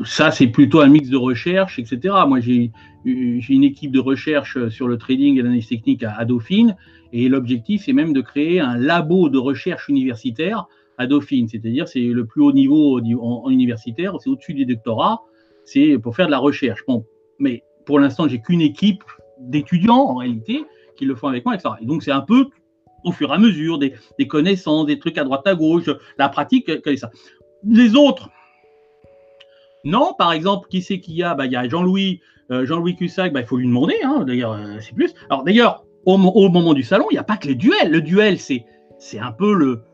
ça, 0.05 0.31
c'est 0.31 0.49
plutôt 0.49 0.81
un 0.81 0.89
mix 0.89 1.09
de 1.09 1.17
recherche, 1.17 1.79
etc. 1.79 2.15
Moi, 2.27 2.41
j'ai 2.41 2.71
une 3.05 3.65
équipe 3.65 3.93
de 3.93 4.01
recherche 4.01 4.69
sur 4.69 4.89
le 4.89 4.99
trading 4.99 5.39
et 5.39 5.43
l'analyse 5.43 5.69
technique 5.69 6.03
à, 6.03 6.25
Dauphine, 6.25 6.77
et 7.13 7.29
l'objectif, 7.29 7.83
c'est 7.85 7.93
même 7.93 8.13
de 8.13 8.21
créer 8.21 8.61
un 8.61 8.77
labo 8.77 9.29
de 9.29 9.39
recherche 9.39 9.89
universitaire 9.89 10.67
à 10.99 11.07
Dauphine, 11.07 11.49
c'est-à-dire 11.49 11.89
c'est 11.89 12.01
le 12.01 12.27
plus 12.27 12.43
haut 12.43 12.53
niveau 12.53 13.01
en, 13.01 13.51
universitaire, 13.51 14.15
c'est 14.21 14.29
au-dessus 14.29 14.55
des 14.55 14.67
doctorats, 14.67 15.23
c'est 15.65 15.99
pour 15.99 16.15
faire 16.15 16.27
de 16.27 16.31
la 16.31 16.39
recherche. 16.39 16.85
Bon, 16.87 17.05
mais 17.39 17.63
pour 17.87 17.99
l'instant, 17.99 18.29
j'ai 18.29 18.41
qu'une 18.41 18.61
équipe 18.61 19.03
d'étudiants 19.41 20.05
en 20.11 20.17
réalité 20.17 20.65
qui 20.97 21.07
le 21.07 21.15
font 21.15 21.29
avec 21.29 21.47
moi, 21.47 21.55
etc. 21.55 21.75
Et 21.81 21.87
donc, 21.87 22.03
c'est 22.03 22.11
un 22.11 22.21
peu 22.21 22.51
au 23.05 23.13
fur 23.13 23.31
et 23.31 23.35
à 23.35 23.39
mesure 23.39 23.79
des, 23.79 23.95
connaissances, 24.29 24.87
des 24.87 24.99
trucs 24.99 25.19
à 25.19 25.25
droite 25.25 25.47
à 25.47 25.55
gauche, 25.55 25.91
la 26.19 26.29
pratique, 26.29 26.71
ça. 26.97 27.11
Les 27.65 27.95
autres, 27.95 28.31
non, 29.85 30.15
par 30.17 30.33
exemple, 30.33 30.69
qui 30.69 30.83
c'est 30.83 31.01
qu'il 31.01 31.15
y 31.15 31.23
a? 31.23 31.35
Bah, 31.35 31.47
Il 31.47 31.53
y 31.53 31.57
a 31.57 31.69
Jean-Louis 31.69 32.21
euh, 32.51 32.67
Jean-Louis 32.67 32.97
Cussac, 32.97 33.33
bah, 33.33 33.41
il 33.41 33.47
faut 33.47 33.57
lui 33.57 33.67
demander, 33.67 33.95
hein, 34.03 34.25
d'ailleurs, 34.27 34.53
euh, 34.53 34.79
c'est 34.81 34.95
plus. 34.95 35.15
Alors 35.29 35.45
d'ailleurs, 35.45 35.85
au, 36.05 36.17
moment 36.17 36.75
du 36.75 36.83
salon, 36.83 37.07
il 37.11 37.15
n'y 37.15 37.19
a 37.19 37.25
pas 37.25 37.37
que 37.37 37.47
les 37.47 37.55
duels. 37.55 37.91
Le 37.91 38.01
duel, 38.01 38.39
c'est, 38.41 38.65
c'est 38.99 39.19
un 39.19 39.31
peu 39.31 39.55
le, 39.55 39.85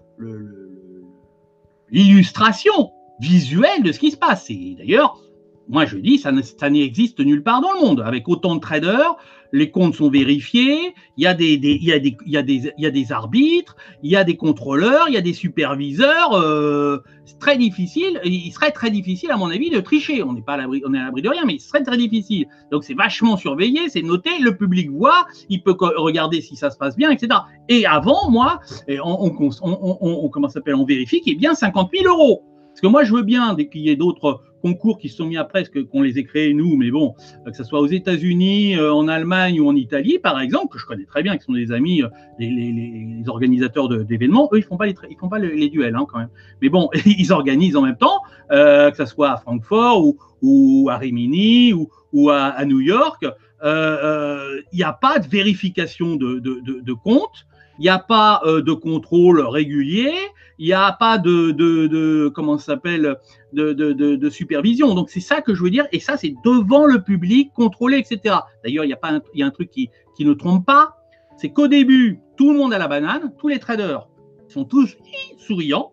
l'illustration 1.90 2.92
visuelle 3.20 3.82
de 3.82 3.92
ce 3.92 3.98
qui 3.98 4.10
se 4.10 4.16
passe. 4.16 4.48
Et 4.48 4.76
d'ailleurs, 4.78 5.20
moi 5.68 5.86
je 5.86 5.96
dis, 5.96 6.18
ça, 6.18 6.32
n'existe 6.70 7.20
nulle 7.20 7.42
part 7.42 7.60
dans 7.60 7.72
le 7.72 7.80
monde. 7.80 8.02
Avec 8.04 8.28
autant 8.28 8.54
de 8.54 8.60
traders, 8.60 9.16
les 9.52 9.70
comptes 9.70 9.94
sont 9.94 10.10
vérifiés, 10.10 10.94
il 11.16 11.24
y, 11.24 11.26
a 11.26 11.34
des, 11.34 11.54
il, 11.54 12.14
il, 12.26 12.72
il 12.78 13.12
arbitres, 13.12 13.76
il 14.02 14.10
y 14.10 14.16
a 14.16 14.24
des 14.24 14.36
contrôleurs, 14.36 15.06
il 15.08 15.14
y 15.14 15.16
a 15.16 15.20
des 15.20 15.32
superviseurs. 15.32 16.34
Euh, 16.34 16.98
c'est 17.24 17.38
très 17.38 17.56
difficile, 17.56 18.20
il 18.24 18.50
serait 18.52 18.70
très 18.70 18.90
difficile 18.90 19.30
à 19.30 19.36
mon 19.36 19.50
avis 19.50 19.70
de 19.70 19.80
tricher. 19.80 20.22
On 20.22 20.32
n'est 20.32 20.42
pas 20.42 20.54
à 20.54 20.56
l'abri, 20.58 20.80
de 20.80 21.28
rien, 21.28 21.44
mais 21.44 21.58
ce 21.58 21.68
serait 21.68 21.82
très 21.82 21.96
difficile. 21.96 22.46
Donc 22.70 22.84
c'est 22.84 22.94
vachement 22.94 23.36
surveillé, 23.36 23.88
c'est 23.88 24.02
noté, 24.02 24.30
le 24.40 24.56
public 24.56 24.90
voit, 24.90 25.26
il 25.48 25.62
peut 25.62 25.76
regarder 25.96 26.40
si 26.40 26.56
ça 26.56 26.70
se 26.70 26.76
passe 26.76 26.96
bien, 26.96 27.10
etc. 27.10 27.40
Et 27.68 27.86
avant, 27.86 28.30
moi, 28.30 28.60
on, 29.02 29.30
comment 29.30 30.48
on 30.74 30.84
vérifie 30.84 31.20
qu'il 31.20 31.32
y 31.32 31.36
ait 31.36 31.38
bien 31.38 31.54
50 31.54 31.90
000 31.92 32.12
euros. 32.12 32.42
Parce 32.68 32.82
que 32.82 32.86
moi, 32.88 33.04
je 33.04 33.14
veux 33.14 33.22
bien 33.22 33.56
qu'il 33.56 33.80
y 33.80 33.88
ait 33.88 33.96
d'autres 33.96 34.42
concours 34.66 34.98
qui 34.98 35.08
se 35.08 35.18
sont 35.18 35.26
mis 35.26 35.36
après, 35.36 35.64
qu'on 35.64 36.02
les 36.02 36.18
ait 36.18 36.24
créés 36.24 36.52
nous, 36.52 36.76
mais 36.76 36.90
bon, 36.90 37.14
euh, 37.46 37.50
que 37.50 37.56
ce 37.56 37.62
soit 37.62 37.80
aux 37.80 37.86
États-Unis, 37.86 38.76
euh, 38.76 38.92
en 38.92 39.06
Allemagne 39.06 39.60
ou 39.60 39.68
en 39.68 39.76
Italie, 39.76 40.18
par 40.18 40.40
exemple, 40.40 40.72
que 40.72 40.78
je 40.78 40.86
connais 40.86 41.04
très 41.04 41.22
bien, 41.22 41.36
qui 41.36 41.44
sont 41.44 41.52
des 41.52 41.70
amis, 41.70 42.02
euh, 42.02 42.08
les, 42.38 43.22
organisateurs 43.28 43.88
d'événements, 43.88 44.48
eux, 44.52 44.58
ils 44.58 44.64
font 44.64 44.76
pas 44.76 44.86
les, 44.86 44.94
ils 45.10 45.16
font 45.16 45.28
pas 45.28 45.38
les, 45.38 45.68
duels 45.68 45.94
hein, 45.94 46.06
quand 46.10 46.18
même. 46.18 46.30
Mais 46.62 46.68
bon, 46.68 46.90
ils 47.06 47.32
organisent 47.32 47.76
en 47.76 47.82
même 47.82 47.96
temps, 47.96 48.20
que 48.50 48.96
ce 48.96 49.04
soit 49.04 49.30
à 49.32 49.36
Francfort 49.36 50.04
ou, 50.42 50.88
à 50.90 50.96
Rimini 50.96 51.72
ou, 51.72 52.30
à, 52.30 52.64
New 52.64 52.80
York. 52.80 53.24
Il 53.62 54.76
n'y 54.78 54.84
a 54.84 54.92
pas 54.92 55.18
de 55.18 55.28
vérification 55.28 56.16
de, 56.16 56.38
de, 56.38 56.60
de, 56.60 56.80
de 56.80 56.92
compte 56.92 57.46
il 57.78 57.82
n'y 57.82 57.90
a 57.90 57.98
pas 57.98 58.40
de 58.46 58.72
contrôle 58.72 59.40
régulier, 59.40 60.14
il 60.58 60.66
n'y 60.66 60.72
a 60.72 60.92
pas 60.92 61.18
de, 61.18 61.50
de, 61.50 62.28
comment 62.34 62.58
s'appelle 62.58 63.16
de, 63.52 63.72
de, 63.72 64.30
supervision. 64.30 64.94
Donc 64.94 65.10
c'est 65.10 65.20
ça 65.20 65.40
que 65.40 65.54
je 65.54 65.62
veux 65.62 65.70
dire, 65.70 65.86
et 65.92 66.00
ça 66.00 66.16
c'est 66.16 66.34
devant 66.44 66.86
le 66.86 67.02
public, 67.02 67.52
contrôlé, 67.54 67.98
etc. 67.98 68.36
D'ailleurs, 68.64 68.84
il 68.84 68.88
y 68.88 68.92
a 68.92 68.96
pas, 68.96 69.20
il 69.34 69.40
y 69.40 69.42
a 69.42 69.46
un 69.46 69.50
truc 69.50 69.70
qui, 69.70 69.90
qui 70.16 70.24
ne 70.24 70.32
trompe 70.32 70.64
pas, 70.64 70.96
c'est 71.36 71.50
qu'au 71.50 71.68
début, 71.68 72.20
tout 72.36 72.52
le 72.52 72.58
monde 72.58 72.72
a 72.72 72.78
la 72.78 72.88
banane, 72.88 73.32
tous 73.38 73.48
les 73.48 73.58
traders 73.58 74.08
sont 74.48 74.64
tous 74.64 74.96
souriants. 75.38 75.92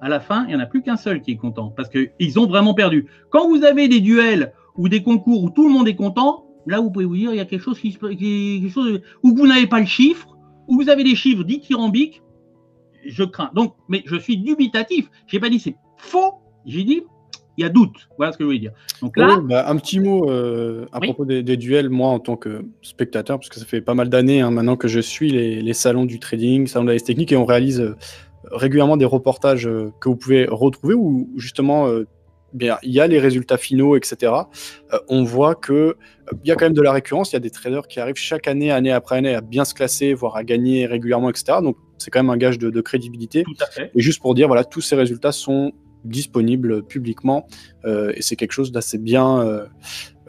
À 0.00 0.08
la 0.08 0.20
fin, 0.20 0.44
il 0.44 0.48
n'y 0.48 0.56
en 0.56 0.60
a 0.60 0.66
plus 0.66 0.82
qu'un 0.82 0.96
seul 0.96 1.22
qui 1.22 1.32
est 1.32 1.36
content 1.36 1.70
parce 1.70 1.88
qu'ils 1.88 2.38
ont 2.38 2.46
vraiment 2.46 2.74
perdu. 2.74 3.06
Quand 3.30 3.48
vous 3.48 3.64
avez 3.64 3.88
des 3.88 4.00
duels 4.00 4.52
ou 4.76 4.88
des 4.88 5.02
concours 5.02 5.42
où 5.42 5.50
tout 5.50 5.66
le 5.66 5.72
monde 5.72 5.88
est 5.88 5.96
content, 5.96 6.44
là 6.66 6.80
vous 6.80 6.90
pouvez 6.90 7.06
vous 7.06 7.16
dire 7.16 7.32
il 7.32 7.36
y 7.36 7.40
a 7.40 7.44
quelque 7.44 7.62
chose 7.62 7.78
qui, 7.78 7.96
quelque 7.96 8.68
chose 8.68 9.00
où 9.22 9.34
vous 9.34 9.46
n'avez 9.46 9.66
pas 9.66 9.80
le 9.80 9.86
chiffre, 9.86 10.36
où 10.68 10.76
vous 10.76 10.90
avez 10.90 11.04
des 11.04 11.14
chiffres 11.14 11.44
dithyrambiques, 11.44 12.22
je 13.06 13.24
crains. 13.24 13.50
Donc, 13.54 13.74
mais 13.88 14.02
je 14.06 14.16
suis 14.16 14.36
dubitatif. 14.36 15.10
J'ai 15.26 15.40
pas 15.40 15.48
dit 15.48 15.58
c'est 15.58 15.76
faux. 15.96 16.34
J'ai 16.66 16.84
dit 16.84 17.02
il 17.56 17.62
y 17.62 17.64
a 17.64 17.68
doute. 17.68 18.08
Voilà 18.16 18.32
ce 18.32 18.38
que 18.38 18.44
je 18.44 18.46
voulais 18.46 18.58
dire. 18.58 18.72
Donc 19.00 19.16
là, 19.16 19.38
bah, 19.40 19.68
un 19.68 19.76
petit 19.76 20.00
mot 20.00 20.28
euh, 20.30 20.86
à 20.92 21.00
propos 21.00 21.24
des, 21.24 21.56
duels, 21.56 21.88
moi 21.88 22.08
en 22.08 22.18
tant 22.18 22.36
que 22.36 22.64
spectateur, 22.82 23.38
parce 23.38 23.48
que 23.48 23.58
ça 23.58 23.64
fait 23.64 23.80
pas 23.80 23.94
mal 23.94 24.08
d'années 24.08 24.40
hein, 24.40 24.50
maintenant 24.50 24.76
que 24.76 24.88
je 24.88 25.00
suis 25.00 25.30
les, 25.30 25.72
salons 25.72 26.04
du 26.04 26.18
trading, 26.18 26.66
salons 26.66 26.84
de 26.84 26.92
la 26.92 26.98
technique, 26.98 27.32
et 27.32 27.36
on 27.36 27.44
réalise 27.44 27.80
euh, 27.80 27.96
régulièrement 28.50 28.96
des 28.96 29.04
reportages 29.04 29.66
euh, 29.66 29.92
que 30.00 30.08
vous 30.08 30.16
pouvez 30.16 30.46
retrouver 30.46 30.94
où 30.94 31.30
justement 31.36 31.88
bien, 32.52 32.78
il 32.82 32.92
y 32.92 33.00
a 33.00 33.06
les 33.06 33.18
résultats 33.18 33.56
finaux, 33.56 33.96
etc. 33.96 34.32
on 35.08 35.24
voit 35.24 35.54
que 35.54 35.96
il 36.42 36.48
y 36.48 36.52
a 36.52 36.54
quand 36.54 36.66
même 36.66 36.72
de 36.72 36.82
la 36.82 36.92
récurrence. 36.92 37.32
Il 37.32 37.34
y 37.34 37.36
a 37.36 37.40
des 37.40 37.50
traders 37.50 37.86
qui 37.86 38.00
arrivent 38.00 38.16
chaque 38.16 38.48
année, 38.48 38.70
année 38.70 38.92
après 38.92 39.18
année, 39.18 39.34
à 39.34 39.40
bien 39.40 39.64
se 39.64 39.74
classer, 39.74 40.14
voire 40.14 40.36
à 40.36 40.44
gagner 40.44 40.86
régulièrement, 40.86 41.30
etc. 41.30 41.58
Donc 41.62 41.76
c'est 41.98 42.10
quand 42.10 42.20
même 42.20 42.30
un 42.30 42.36
gage 42.36 42.58
de, 42.58 42.80
crédibilité. 42.80 43.44
Et 43.94 44.00
juste 44.00 44.20
pour 44.20 44.34
dire, 44.34 44.46
voilà, 44.46 44.64
tous 44.64 44.80
ces 44.80 44.96
résultats 44.96 45.32
sont 45.32 45.72
disponibles 46.04 46.84
publiquement 46.84 47.46
euh, 47.86 48.12
et 48.14 48.20
c'est 48.20 48.36
quelque 48.36 48.52
chose 48.52 48.72
d'assez 48.72 48.98
bien 48.98 49.66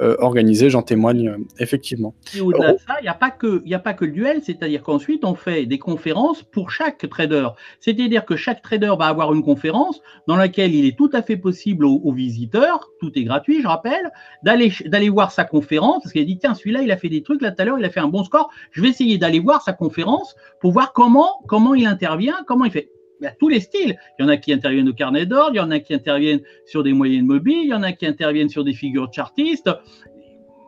euh, 0.01 0.05
euh, 0.05 0.15
organisé, 0.19 0.69
j'en 0.69 0.81
témoigne 0.81 1.35
effectivement. 1.59 2.15
Et 2.35 2.41
au-delà 2.41 2.73
de 2.73 2.77
ça, 2.77 2.95
il 2.99 3.03
n'y 3.03 3.09
a, 3.09 3.13
pas 3.13 3.31
que, 3.31 3.63
a 3.73 3.79
pas 3.79 3.93
que 3.93 4.05
le 4.05 4.11
duel, 4.11 4.41
c'est-à-dire 4.43 4.83
qu'ensuite 4.83 5.23
on 5.25 5.35
fait 5.35 5.65
des 5.65 5.79
conférences 5.79 6.43
pour 6.43 6.69
chaque 6.69 7.09
trader. 7.09 7.47
C'est-à-dire 7.79 8.25
que 8.25 8.35
chaque 8.35 8.61
trader 8.61 8.93
va 8.97 9.05
avoir 9.05 9.33
une 9.33 9.43
conférence 9.43 10.01
dans 10.27 10.35
laquelle 10.35 10.73
il 10.73 10.85
est 10.85 10.97
tout 10.97 11.09
à 11.13 11.21
fait 11.21 11.37
possible 11.37 11.85
aux, 11.85 12.11
visiteurs, 12.11 12.89
tout 12.99 13.11
est 13.17 13.23
gratuit, 13.23 13.61
je 13.61 13.67
rappelle, 13.67 14.11
d'aller 14.43 15.09
voir 15.09 15.31
sa 15.31 15.43
conférence, 15.43 16.03
parce 16.03 16.13
qu'il 16.13 16.21
a 16.21 16.25
dit, 16.25 16.37
tiens, 16.37 16.53
celui-là, 16.53 16.81
il 16.81 16.91
a 16.91 16.97
fait 16.97 17.09
des 17.09 17.23
trucs, 17.23 17.41
là 17.41 17.51
tout 17.51 17.61
à 17.61 17.65
l'heure, 17.65 17.79
il 17.79 17.85
a 17.85 17.89
fait 17.89 17.99
un 17.99 18.07
bon 18.07 18.23
score, 18.23 18.49
je 18.71 18.81
vais 18.81 18.89
essayer 18.89 19.17
d'aller 19.17 19.39
voir 19.39 19.61
sa 19.61 19.73
conférence 19.73 20.35
pour 20.59 20.71
voir 20.71 20.93
comment, 20.93 21.41
comment 21.47 21.73
il 21.73 21.85
intervient, 21.85 22.43
comment 22.47 22.65
il 22.65 22.71
fait 22.71 22.89
y 23.23 23.27
a 23.27 23.31
tous 23.31 23.49
les 23.49 23.59
styles. 23.59 23.97
Il 24.19 24.23
y 24.23 24.25
en 24.25 24.29
a 24.29 24.37
qui 24.37 24.53
interviennent 24.53 24.89
au 24.89 24.93
carnet 24.93 25.25
d'ordre, 25.25 25.51
il 25.53 25.57
y 25.57 25.61
en 25.61 25.71
a 25.71 25.79
qui 25.79 25.93
interviennent 25.93 26.41
sur 26.65 26.83
des 26.83 26.93
moyennes 26.93 27.25
mobiles, 27.25 27.63
il 27.63 27.69
y 27.69 27.73
en 27.73 27.83
a 27.83 27.91
qui 27.91 28.05
interviennent 28.05 28.49
sur 28.49 28.63
des 28.63 28.73
figures 28.73 29.11
chartistes. 29.11 29.69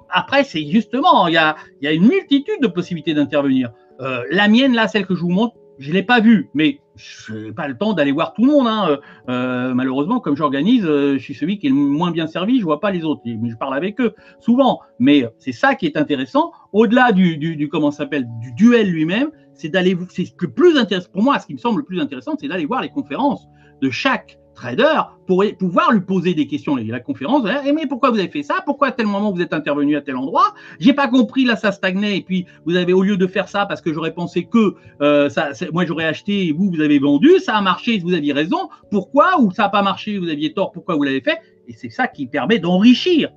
Après, 0.09 0.43
c'est 0.43 0.65
justement, 0.65 1.27
il 1.27 1.33
y, 1.33 1.37
a, 1.37 1.55
il 1.81 1.85
y 1.85 1.87
a, 1.87 1.93
une 1.93 2.07
multitude 2.07 2.61
de 2.61 2.67
possibilités 2.67 3.13
d'intervenir. 3.13 3.71
Euh, 3.99 4.23
la 4.31 4.47
mienne, 4.47 4.73
là, 4.73 4.87
celle 4.87 5.05
que 5.05 5.15
je 5.15 5.21
vous 5.21 5.29
montre, 5.29 5.55
je 5.79 5.89
ne 5.89 5.95
l'ai 5.95 6.03
pas 6.03 6.19
vue, 6.19 6.49
mais 6.53 6.79
je 6.95 7.33
n'ai 7.33 7.51
pas 7.51 7.67
le 7.67 7.77
temps 7.77 7.93
d'aller 7.93 8.11
voir 8.11 8.33
tout 8.33 8.45
le 8.45 8.51
monde. 8.51 8.67
Hein. 8.67 8.87
Euh, 8.89 8.97
euh, 9.29 9.73
malheureusement, 9.73 10.19
comme 10.19 10.35
j'organise, 10.35 10.83
je 10.85 11.17
suis 11.19 11.35
celui 11.35 11.59
qui 11.59 11.67
est 11.67 11.69
le 11.69 11.75
moins 11.75 12.11
bien 12.11 12.25
servi, 12.25 12.55
je 12.55 12.61
ne 12.61 12.65
vois 12.65 12.79
pas 12.79 12.91
les 12.91 13.03
autres. 13.03 13.21
Je 13.25 13.55
parle 13.55 13.75
avec 13.75 13.99
eux 14.01 14.15
souvent. 14.39 14.79
Mais 14.97 15.25
c'est 15.37 15.51
ça 15.51 15.75
qui 15.75 15.85
est 15.85 15.97
intéressant. 15.97 16.51
Au-delà 16.73 17.11
du, 17.11 17.37
du, 17.37 17.69
comment 17.69 17.91
s'appelle, 17.91 18.27
du 18.41 18.53
duel 18.53 18.89
lui-même, 18.89 19.29
c'est 19.57 19.69
d'aller, 19.69 19.97
c'est 20.09 20.31
le 20.39 20.51
plus 20.51 20.73
pour 21.11 21.23
moi, 21.23 21.39
ce 21.39 21.47
qui 21.47 21.53
me 21.53 21.59
semble 21.59 21.79
le 21.79 21.85
plus 21.85 21.99
intéressant, 21.99 22.35
c'est 22.39 22.47
d'aller 22.47 22.65
voir 22.65 22.81
les 22.81 22.89
conférences 22.89 23.47
de 23.81 23.89
chaque 23.89 24.37
trader 24.57 25.01
pour 25.27 25.43
pouvoir 25.59 25.91
lui 25.91 26.01
poser 26.01 26.33
des 26.33 26.47
questions. 26.47 26.75
La 26.75 26.99
conférence, 26.99 27.47
eh, 27.65 27.71
mais 27.71 27.85
pourquoi 27.85 28.09
vous 28.09 28.17
avez 28.17 28.27
fait 28.27 28.43
ça? 28.43 28.55
Pourquoi 28.65 28.87
à 28.87 28.91
tel 28.91 29.05
moment 29.05 29.31
vous 29.31 29.41
êtes 29.41 29.53
intervenu 29.53 29.95
à 29.95 30.01
tel 30.01 30.15
endroit? 30.15 30.55
J'ai 30.79 30.93
pas 30.93 31.07
compris, 31.07 31.45
là 31.45 31.55
ça 31.55 31.71
stagnait 31.71 32.17
et 32.17 32.21
puis 32.21 32.45
vous 32.65 32.75
avez 32.75 32.93
au 32.93 33.03
lieu 33.03 33.17
de 33.17 33.27
faire 33.27 33.47
ça 33.47 33.65
parce 33.65 33.81
que 33.81 33.93
j'aurais 33.93 34.13
pensé 34.13 34.45
que 34.45 34.75
euh, 35.01 35.29
ça, 35.29 35.49
moi 35.71 35.85
j'aurais 35.85 36.05
acheté 36.05 36.47
et 36.47 36.51
vous 36.51 36.71
vous 36.71 36.81
avez 36.81 36.99
vendu, 36.99 37.39
ça 37.39 37.55
a 37.55 37.61
marché, 37.61 37.99
vous 37.99 38.13
aviez 38.13 38.33
raison. 38.33 38.69
Pourquoi? 38.89 39.39
Ou 39.39 39.51
ça 39.51 39.63
n'a 39.63 39.69
pas 39.69 39.83
marché, 39.83 40.17
vous 40.17 40.29
aviez 40.29 40.53
tort, 40.53 40.71
pourquoi 40.71 40.95
vous 40.95 41.03
l'avez 41.03 41.21
fait? 41.21 41.37
Et 41.67 41.73
c'est 41.73 41.89
ça 41.89 42.07
qui 42.07 42.25
permet 42.25 42.57
d'enrichir 42.59 43.29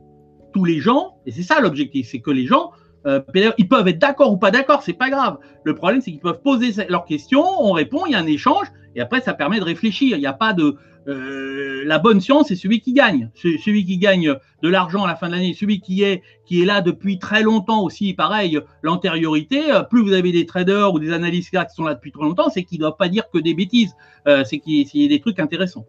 tous 0.52 0.64
les 0.64 0.80
gens. 0.80 1.16
Et 1.26 1.32
c'est 1.32 1.42
ça 1.42 1.60
l'objectif, 1.60 2.08
c'est 2.10 2.20
que 2.20 2.30
les 2.30 2.46
gens 2.46 2.70
euh, 3.06 3.20
ils 3.58 3.68
peuvent 3.68 3.88
être 3.88 3.98
d'accord 3.98 4.32
ou 4.32 4.36
pas 4.36 4.50
d'accord, 4.50 4.82
c'est 4.82 4.92
pas 4.92 5.10
grave. 5.10 5.38
Le 5.64 5.74
problème, 5.74 6.00
c'est 6.00 6.10
qu'ils 6.10 6.20
peuvent 6.20 6.42
poser 6.42 6.72
leurs 6.88 7.04
questions, 7.04 7.44
on 7.60 7.72
répond, 7.72 8.06
il 8.06 8.12
y 8.12 8.14
a 8.14 8.18
un 8.18 8.26
échange, 8.26 8.66
et 8.94 9.00
après, 9.00 9.20
ça 9.20 9.34
permet 9.34 9.58
de 9.58 9.64
réfléchir. 9.64 10.16
Il 10.16 10.20
n'y 10.20 10.26
a 10.26 10.32
pas 10.32 10.52
de. 10.52 10.76
Euh, 11.08 11.82
la 11.86 11.98
bonne 11.98 12.20
science, 12.20 12.48
c'est 12.48 12.56
celui 12.56 12.80
qui 12.80 12.92
gagne. 12.92 13.30
Celui 13.34 13.86
qui 13.86 13.96
gagne 13.96 14.34
de 14.62 14.68
l'argent 14.68 15.04
à 15.04 15.08
la 15.08 15.16
fin 15.16 15.28
de 15.28 15.32
l'année, 15.32 15.54
celui 15.54 15.80
qui 15.80 16.02
est, 16.02 16.22
qui 16.44 16.60
est 16.60 16.66
là 16.66 16.82
depuis 16.82 17.18
très 17.18 17.42
longtemps 17.42 17.82
aussi, 17.82 18.12
pareil, 18.12 18.60
l'antériorité. 18.82 19.72
Euh, 19.72 19.82
plus 19.82 20.02
vous 20.02 20.12
avez 20.12 20.30
des 20.30 20.44
traders 20.44 20.92
ou 20.92 20.98
des 20.98 21.12
analystes 21.12 21.50
qui 21.50 21.74
sont 21.74 21.84
là 21.84 21.94
depuis 21.94 22.12
très 22.12 22.22
longtemps, 22.22 22.50
c'est 22.50 22.64
qu'ils 22.64 22.78
ne 22.78 22.82
doivent 22.82 22.98
pas 22.98 23.08
dire 23.08 23.30
que 23.32 23.38
des 23.38 23.54
bêtises. 23.54 23.94
c'est 24.26 24.58
qu'il 24.58 24.86
y 24.92 25.04
a 25.04 25.08
des 25.08 25.20
trucs 25.20 25.38
intéressants. 25.40 25.86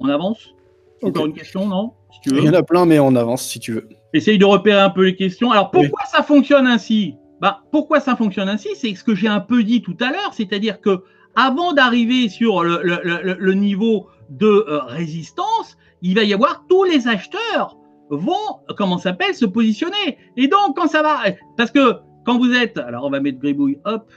On 0.00 0.08
avance? 0.08 0.54
Encore 1.02 1.26
une 1.26 1.34
question, 1.34 1.68
non? 1.68 1.92
Il 2.26 2.44
y 2.44 2.48
en 2.48 2.54
a 2.54 2.62
plein, 2.62 2.86
mais 2.86 2.98
on 2.98 3.14
avance 3.14 3.42
si 3.42 3.60
tu 3.60 3.72
veux. 3.72 3.88
Essaye 4.14 4.38
de 4.38 4.44
repérer 4.44 4.80
un 4.80 4.90
peu 4.90 5.04
les 5.04 5.16
questions. 5.16 5.50
Alors 5.50 5.70
pourquoi 5.70 6.04
ça 6.06 6.22
fonctionne 6.22 6.66
ainsi? 6.66 7.16
Bah, 7.40 7.62
Pourquoi 7.72 8.00
ça 8.00 8.16
fonctionne 8.16 8.48
ainsi? 8.48 8.68
C'est 8.74 8.94
ce 8.94 9.04
que 9.04 9.14
j'ai 9.14 9.28
un 9.28 9.40
peu 9.40 9.62
dit 9.62 9.82
tout 9.82 9.96
à 10.00 10.10
l'heure, 10.10 10.32
c'est-à-dire 10.32 10.80
que 10.80 11.02
avant 11.36 11.72
d'arriver 11.72 12.28
sur 12.28 12.62
le, 12.62 13.52
niveau 13.52 14.08
de 14.30 14.46
euh, 14.46 14.78
résistance, 14.84 15.76
il 16.00 16.14
va 16.14 16.22
y 16.22 16.32
avoir 16.32 16.64
tous 16.68 16.84
les 16.84 17.08
acheteurs 17.08 17.76
vont, 18.08 18.60
comment 18.76 18.98
s'appelle, 18.98 19.34
se 19.34 19.44
positionner. 19.44 20.18
Et 20.36 20.46
donc, 20.46 20.76
quand 20.76 20.86
ça 20.86 21.02
va, 21.02 21.24
parce 21.56 21.70
que 21.70 21.96
quand 22.24 22.38
vous 22.38 22.52
êtes, 22.52 22.78
alors 22.78 23.04
on 23.04 23.10
va 23.10 23.20
mettre 23.20 23.38
Gribouille, 23.40 23.78
hop, 23.84 24.10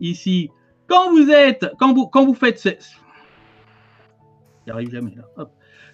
ici, 0.00 0.50
quand 0.88 1.10
vous 1.10 1.30
êtes, 1.30 1.66
quand 1.78 1.92
vous, 1.92 2.06
quand 2.06 2.24
vous 2.24 2.34
faites 2.34 2.66
il 4.66 4.72
arrive 4.72 4.90
jamais 4.90 5.14
là. 5.16 5.48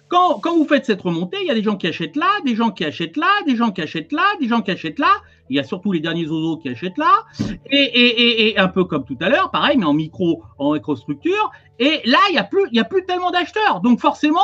Quand, 0.09 0.41
vous 0.43 0.65
faites 0.65 0.85
cette 0.85 1.01
remontée, 1.01 1.37
il 1.41 1.47
y 1.47 1.51
a 1.51 1.53
des 1.53 1.61
gens 1.61 1.77
qui 1.77 1.87
achètent 1.87 2.15
là, 2.15 2.27
des 2.43 2.55
gens 2.55 2.71
qui 2.71 2.83
achètent 2.83 3.15
là, 3.15 3.29
des 3.45 3.55
gens 3.55 3.71
qui 3.71 3.81
achètent 3.81 4.11
là, 4.11 4.23
des 4.41 4.47
gens 4.47 4.61
qui 4.61 4.71
achètent 4.71 4.97
là. 4.97 5.11
Il 5.51 5.55
y 5.55 5.59
a 5.59 5.63
surtout 5.63 5.91
les 5.91 5.99
derniers 5.99 6.27
oiseaux 6.27 6.57
qui 6.57 6.69
achètent 6.69 6.97
là. 6.97 7.25
Et, 7.71 8.55
un 8.57 8.67
peu 8.67 8.85
comme 8.85 9.05
tout 9.05 9.17
à 9.21 9.29
l'heure, 9.29 9.51
pareil, 9.51 9.77
mais 9.77 9.85
en 9.85 9.93
micro, 9.93 10.41
en 10.57 10.73
microstructure. 10.73 11.51
Et 11.77 12.01
là, 12.05 12.17
il 12.29 12.33
n'y 12.33 12.39
a, 12.39 12.43
plus, 12.43 12.65
il 12.71 12.77
y 12.77 12.79
a 12.79 12.85
plus 12.85 13.05
tellement 13.05 13.29
d'acheteurs. 13.29 13.81
Donc 13.81 13.99
forcément, 13.99 14.39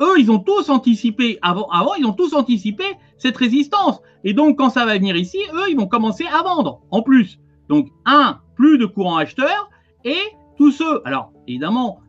eux, 0.00 0.18
ils 0.18 0.30
ont 0.30 0.38
tous 0.38 0.70
anticipé, 0.70 1.38
avant, 1.42 1.68
avant, 1.68 1.94
ils 1.94 2.06
ont 2.06 2.12
tous 2.12 2.34
anticipé 2.34 2.84
cette 3.18 3.36
résistance. 3.36 4.00
Et 4.24 4.34
donc, 4.34 4.58
quand 4.58 4.70
ça 4.70 4.84
va 4.84 4.94
venir 4.94 5.16
ici, 5.16 5.38
eux, 5.52 5.68
ils 5.68 5.76
vont 5.76 5.86
commencer 5.86 6.26
à 6.32 6.42
vendre 6.42 6.80
en 6.90 7.02
plus. 7.02 7.40
Donc, 7.68 7.88
un, 8.04 8.38
plus 8.56 8.78
de 8.78 8.86
courant 8.86 9.16
acheteur 9.16 9.68
et 10.04 10.18
tous 10.56 10.70
ceux. 10.70 11.02
Alors, 11.04 11.32
évidemment, 11.46 12.00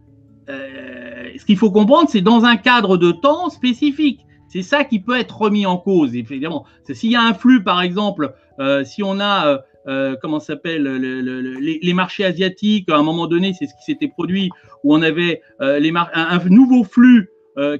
euh, 0.49 1.29
ce 1.37 1.45
qu'il 1.45 1.57
faut 1.57 1.71
comprendre, 1.71 2.09
c'est 2.09 2.21
dans 2.21 2.45
un 2.45 2.57
cadre 2.57 2.97
de 2.97 3.11
temps 3.11 3.49
spécifique. 3.49 4.21
C'est 4.49 4.61
ça 4.61 4.83
qui 4.83 4.99
peut 4.99 5.17
être 5.17 5.41
remis 5.41 5.65
en 5.65 5.77
cause, 5.77 6.15
évidemment. 6.15 6.65
S'il 6.91 7.11
y 7.11 7.15
a 7.15 7.23
un 7.23 7.33
flux, 7.33 7.63
par 7.63 7.81
exemple, 7.81 8.33
euh, 8.59 8.83
si 8.83 9.01
on 9.01 9.19
a, 9.19 9.47
euh, 9.47 9.57
euh 9.87 10.15
comment 10.21 10.39
s'appelle, 10.39 10.83
les, 10.83 11.93
marchés 11.93 12.23
asiatiques, 12.23 12.89
à 12.89 12.97
un 12.97 13.03
moment 13.03 13.27
donné, 13.27 13.53
c'est 13.53 13.65
ce 13.65 13.73
qui 13.73 13.83
s'était 13.85 14.07
produit, 14.07 14.51
où 14.83 14.93
on 14.93 15.01
avait 15.01 15.41
un, 15.59 16.39
nouveau 16.49 16.83
flux 16.83 17.29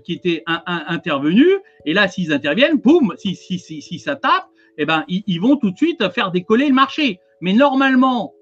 qui 0.03 0.14
était 0.14 0.43
intervenu, 0.47 1.45
et 1.86 1.93
là, 1.93 2.07
s'ils 2.07 2.34
interviennent, 2.34 2.78
boum, 2.78 3.14
si, 3.18 3.99
ça 3.99 4.16
tape, 4.16 4.47
eh 4.78 4.86
ben, 4.86 5.03
ils 5.07 5.39
vont 5.39 5.57
tout 5.57 5.70
de 5.70 5.78
suite 5.78 6.09
faire 6.09 6.32
décoller 6.32 6.68
le 6.68 6.74
marché. 6.74 7.20
Mais 7.41 7.53
normalement, 7.53 8.34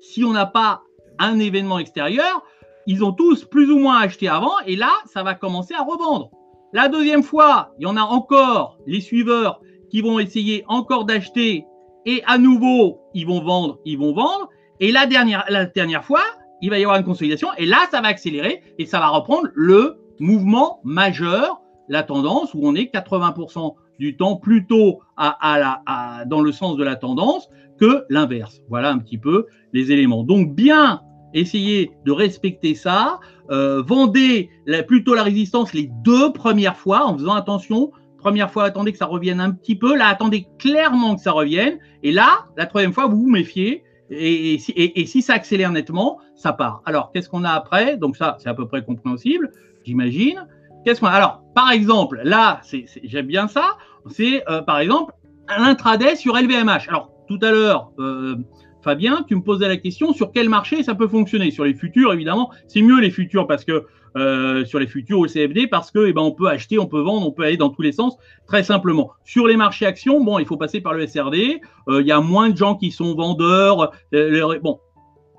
si 0.00 0.24
on 0.24 0.32
n'a 0.32 0.46
pas 0.46 0.82
un 1.20 1.38
événement 1.38 1.78
extérieur, 1.78 2.42
ils 2.90 3.04
ont 3.04 3.12
tous 3.12 3.44
plus 3.44 3.70
ou 3.70 3.78
moins 3.78 4.00
acheté 4.00 4.26
avant 4.26 4.58
et 4.66 4.74
là, 4.74 4.90
ça 5.06 5.22
va 5.22 5.34
commencer 5.34 5.74
à 5.74 5.82
revendre. 5.84 6.30
La 6.72 6.88
deuxième 6.88 7.22
fois, 7.22 7.72
il 7.78 7.84
y 7.84 7.86
en 7.86 7.96
a 7.96 8.02
encore 8.02 8.78
les 8.84 9.00
suiveurs 9.00 9.60
qui 9.90 10.00
vont 10.00 10.18
essayer 10.18 10.64
encore 10.66 11.04
d'acheter 11.04 11.66
et 12.04 12.20
à 12.26 12.36
nouveau, 12.36 13.00
ils 13.14 13.28
vont 13.28 13.44
vendre, 13.44 13.78
ils 13.84 13.96
vont 13.96 14.12
vendre. 14.12 14.48
Et 14.80 14.90
la 14.90 15.06
dernière, 15.06 15.44
la 15.48 15.66
dernière 15.66 16.04
fois, 16.04 16.22
il 16.62 16.70
va 16.70 16.80
y 16.80 16.82
avoir 16.82 16.98
une 16.98 17.04
consolidation 17.04 17.50
et 17.58 17.64
là, 17.64 17.78
ça 17.92 18.00
va 18.00 18.08
accélérer 18.08 18.60
et 18.76 18.86
ça 18.86 18.98
va 18.98 19.06
reprendre 19.06 19.50
le 19.54 20.00
mouvement 20.18 20.80
majeur, 20.82 21.62
la 21.88 22.02
tendance 22.02 22.54
où 22.54 22.60
on 22.64 22.74
est 22.74 22.92
80% 22.92 23.76
du 24.00 24.16
temps 24.16 24.34
plutôt 24.34 24.98
dans 25.16 26.40
le 26.40 26.50
sens 26.50 26.76
de 26.76 26.82
la 26.82 26.96
tendance 26.96 27.48
que 27.78 28.04
l'inverse. 28.08 28.62
Voilà 28.68 28.90
un 28.90 28.98
petit 28.98 29.18
peu 29.18 29.46
les 29.72 29.92
éléments. 29.92 30.24
Donc 30.24 30.56
bien 30.56 31.02
essayez 31.34 31.92
de 32.04 32.12
respecter 32.12 32.74
ça. 32.74 33.20
Euh, 33.50 33.82
vendez 33.82 34.50
plutôt 34.86 35.14
la 35.14 35.22
résistance 35.22 35.72
les 35.72 35.90
deux 36.04 36.32
premières 36.32 36.76
fois 36.76 37.06
en 37.06 37.16
faisant 37.16 37.34
attention. 37.34 37.92
Première 38.18 38.50
fois, 38.50 38.64
attendez 38.64 38.92
que 38.92 38.98
ça 38.98 39.06
revienne 39.06 39.40
un 39.40 39.50
petit 39.50 39.74
peu. 39.74 39.96
Là, 39.96 40.08
attendez 40.08 40.46
clairement 40.58 41.16
que 41.16 41.22
ça 41.22 41.32
revienne. 41.32 41.78
Et 42.02 42.12
là, 42.12 42.46
la 42.56 42.66
troisième 42.66 42.92
fois, 42.92 43.06
vous 43.06 43.22
vous 43.22 43.30
méfiez. 43.30 43.82
Et, 44.10 44.58
si 44.58 45.22
ça 45.22 45.34
accélère 45.34 45.70
nettement, 45.70 46.18
ça 46.34 46.52
part. 46.52 46.82
Alors, 46.84 47.12
qu'est-ce 47.12 47.28
qu'on 47.28 47.44
a 47.44 47.50
après? 47.50 47.96
Donc 47.96 48.16
ça, 48.16 48.36
c'est 48.40 48.48
à 48.48 48.54
peu 48.54 48.66
près 48.66 48.84
compréhensible, 48.84 49.52
j'imagine. 49.84 50.46
Qu'est-ce 50.84 51.00
qu'on 51.00 51.06
a? 51.06 51.12
Alors, 51.12 51.42
par 51.54 51.70
exemple, 51.70 52.20
là, 52.24 52.60
j'aime 53.04 53.26
bien 53.26 53.46
ça. 53.46 53.76
C'est 54.08 54.42
euh, 54.50 54.62
par 54.62 54.80
exemple 54.80 55.14
un 55.48 55.62
intraday 55.62 56.16
sur 56.16 56.36
LVMH. 56.36 56.88
Alors, 56.88 57.12
tout 57.28 57.38
à 57.42 57.52
l'heure, 57.52 57.92
euh, 57.98 58.36
Fabien, 58.82 59.24
tu 59.28 59.36
me 59.36 59.42
posais 59.42 59.68
la 59.68 59.76
question 59.76 60.12
sur 60.12 60.32
quel 60.32 60.48
marché 60.48 60.82
ça 60.82 60.94
peut 60.94 61.08
fonctionner. 61.08 61.50
Sur 61.50 61.64
les 61.64 61.74
futurs, 61.74 62.12
évidemment, 62.12 62.50
c'est 62.66 62.82
mieux 62.82 63.00
les 63.00 63.10
futurs 63.10 63.46
parce 63.46 63.64
que 63.64 63.86
euh, 64.16 64.64
sur 64.64 64.80
les 64.80 64.88
futurs 64.88 65.20
au 65.20 65.26
CFD 65.26 65.68
parce 65.68 65.90
que 65.90 66.06
eh 66.06 66.12
ben, 66.12 66.22
on 66.22 66.32
peut 66.32 66.48
acheter, 66.48 66.78
on 66.78 66.86
peut 66.86 67.00
vendre, 67.00 67.28
on 67.28 67.30
peut 67.30 67.44
aller 67.44 67.56
dans 67.56 67.68
tous 67.68 67.82
les 67.82 67.92
sens 67.92 68.16
très 68.46 68.64
simplement. 68.64 69.12
Sur 69.24 69.46
les 69.46 69.56
marchés 69.56 69.86
actions, 69.86 70.24
bon, 70.24 70.38
il 70.38 70.46
faut 70.46 70.56
passer 70.56 70.80
par 70.80 70.94
le 70.94 71.06
SRD. 71.06 71.60
Euh, 71.88 72.00
il 72.00 72.06
y 72.06 72.12
a 72.12 72.20
moins 72.20 72.48
de 72.48 72.56
gens 72.56 72.74
qui 72.74 72.90
sont 72.90 73.14
vendeurs. 73.14 73.92
Euh, 74.14 74.58
bon, 74.60 74.80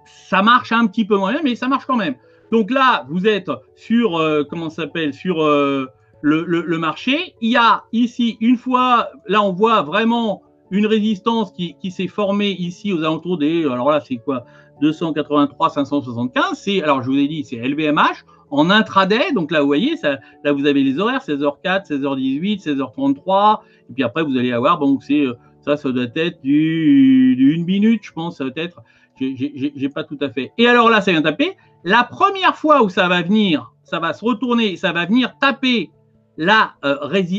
ça 0.05 0.41
marche 0.41 0.71
un 0.71 0.87
petit 0.87 1.05
peu 1.05 1.17
moins 1.17 1.35
mais 1.43 1.55
ça 1.55 1.67
marche 1.67 1.85
quand 1.85 1.97
même. 1.97 2.15
Donc 2.51 2.69
là, 2.69 3.05
vous 3.09 3.27
êtes 3.27 3.49
sur 3.75 4.21
comment 4.49 4.69
s'appelle 4.69 5.13
sur 5.13 5.41
le, 5.41 5.87
le 6.21 6.77
marché. 6.77 7.33
Il 7.39 7.51
y 7.51 7.55
a 7.55 7.83
ici 7.93 8.37
une 8.41 8.57
fois, 8.57 9.09
là, 9.27 9.41
on 9.41 9.53
voit 9.53 9.83
vraiment 9.83 10.43
une 10.71 10.85
résistance 10.85 11.51
qui, 11.51 11.91
s'est 11.91 12.07
formée 12.07 12.51
ici 12.51 12.93
aux 12.93 12.99
alentours 12.99 13.37
des, 13.37 13.65
alors 13.65 13.91
là 13.91 13.99
c'est 13.99 14.17
quoi, 14.17 14.45
283, 14.81 15.69
575, 15.69 16.57
c'est, 16.57 16.81
alors 16.81 17.03
je 17.03 17.09
vous 17.09 17.17
ai 17.17 17.27
dit, 17.27 17.43
c'est 17.43 17.57
LVMH 17.57 18.25
en 18.49 18.69
intraday, 18.69 19.31
donc 19.33 19.51
là 19.51 19.61
vous 19.61 19.67
voyez, 19.67 19.97
ça, 19.97 20.17
là 20.43 20.51
vous 20.53 20.65
avez 20.65 20.83
les 20.83 20.99
horaires, 20.99 21.21
16h04, 21.21 21.87
16h18, 21.87 22.63
16h33, 22.63 23.59
et 23.89 23.93
puis 23.93 24.03
après 24.03 24.23
vous 24.23 24.37
allez 24.37 24.51
avoir, 24.51 24.79
bon 24.79 24.99
c'est, 24.99 25.25
ça, 25.61 25.77
ça 25.77 25.91
doit 25.91 26.05
être 26.15 26.41
du, 26.41 27.35
du 27.35 27.53
une 27.53 27.65
minute, 27.65 28.03
je 28.03 28.11
pense, 28.11 28.37
ça 28.37 28.45
doit 28.45 28.53
être, 28.55 28.81
j'ai 29.19 29.89
pas 29.89 30.03
tout 30.03 30.17
à 30.21 30.29
fait. 30.29 30.51
Et 30.57 30.67
alors 30.67 30.89
là, 30.89 31.01
ça 31.01 31.11
vient 31.11 31.21
taper. 31.21 31.55
La 31.83 32.03
première 32.03 32.55
fois 32.55 32.83
où 32.83 32.89
ça 32.89 33.07
va 33.07 33.21
venir, 33.21 33.71
ça 33.83 33.99
va 33.99 34.13
se 34.13 34.25
retourner, 34.25 34.75
ça 34.75 34.91
va 34.91 35.05
venir 35.05 35.37
taper 35.39 35.91
la, 36.37 36.73
euh, 36.85 36.95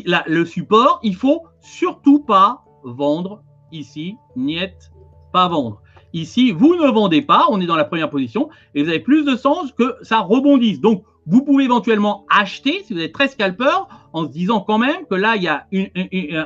la, 0.07 0.23
le 0.27 0.45
support, 0.45 1.01
il 1.03 1.17
faut 1.17 1.43
surtout 1.61 2.21
pas 2.21 2.63
vendre 2.85 3.43
ici, 3.73 4.17
niet, 4.37 4.93
pas 5.33 5.49
vendre. 5.49 5.81
Ici, 6.13 6.53
vous 6.53 6.75
ne 6.77 6.91
vendez 6.91 7.23
pas, 7.23 7.47
on 7.51 7.61
est 7.61 7.67
dans 7.67 7.77
la 7.77 7.85
première 7.85 8.11
position, 8.11 8.51
et 8.75 8.83
vous 8.83 8.89
avez 8.89 9.01
plus 9.01 9.25
de 9.25 9.35
sens 9.35 9.73
que 9.73 9.97
ça 10.03 10.21
rebondisse. 10.21 10.81
Donc, 10.81 11.05
vous 11.27 11.43
pouvez 11.43 11.65
éventuellement 11.65 12.27
acheter, 12.29 12.83
si 12.85 12.93
vous 12.93 13.01
êtes 13.01 13.13
très 13.13 13.29
scalper, 13.29 13.87
en 14.13 14.25
se 14.25 14.31
disant 14.31 14.61
quand 14.61 14.79
même 14.79 15.07
que 15.09 15.15
là, 15.15 15.37
il 15.37 15.43
y 15.43 15.49
a 15.49 15.67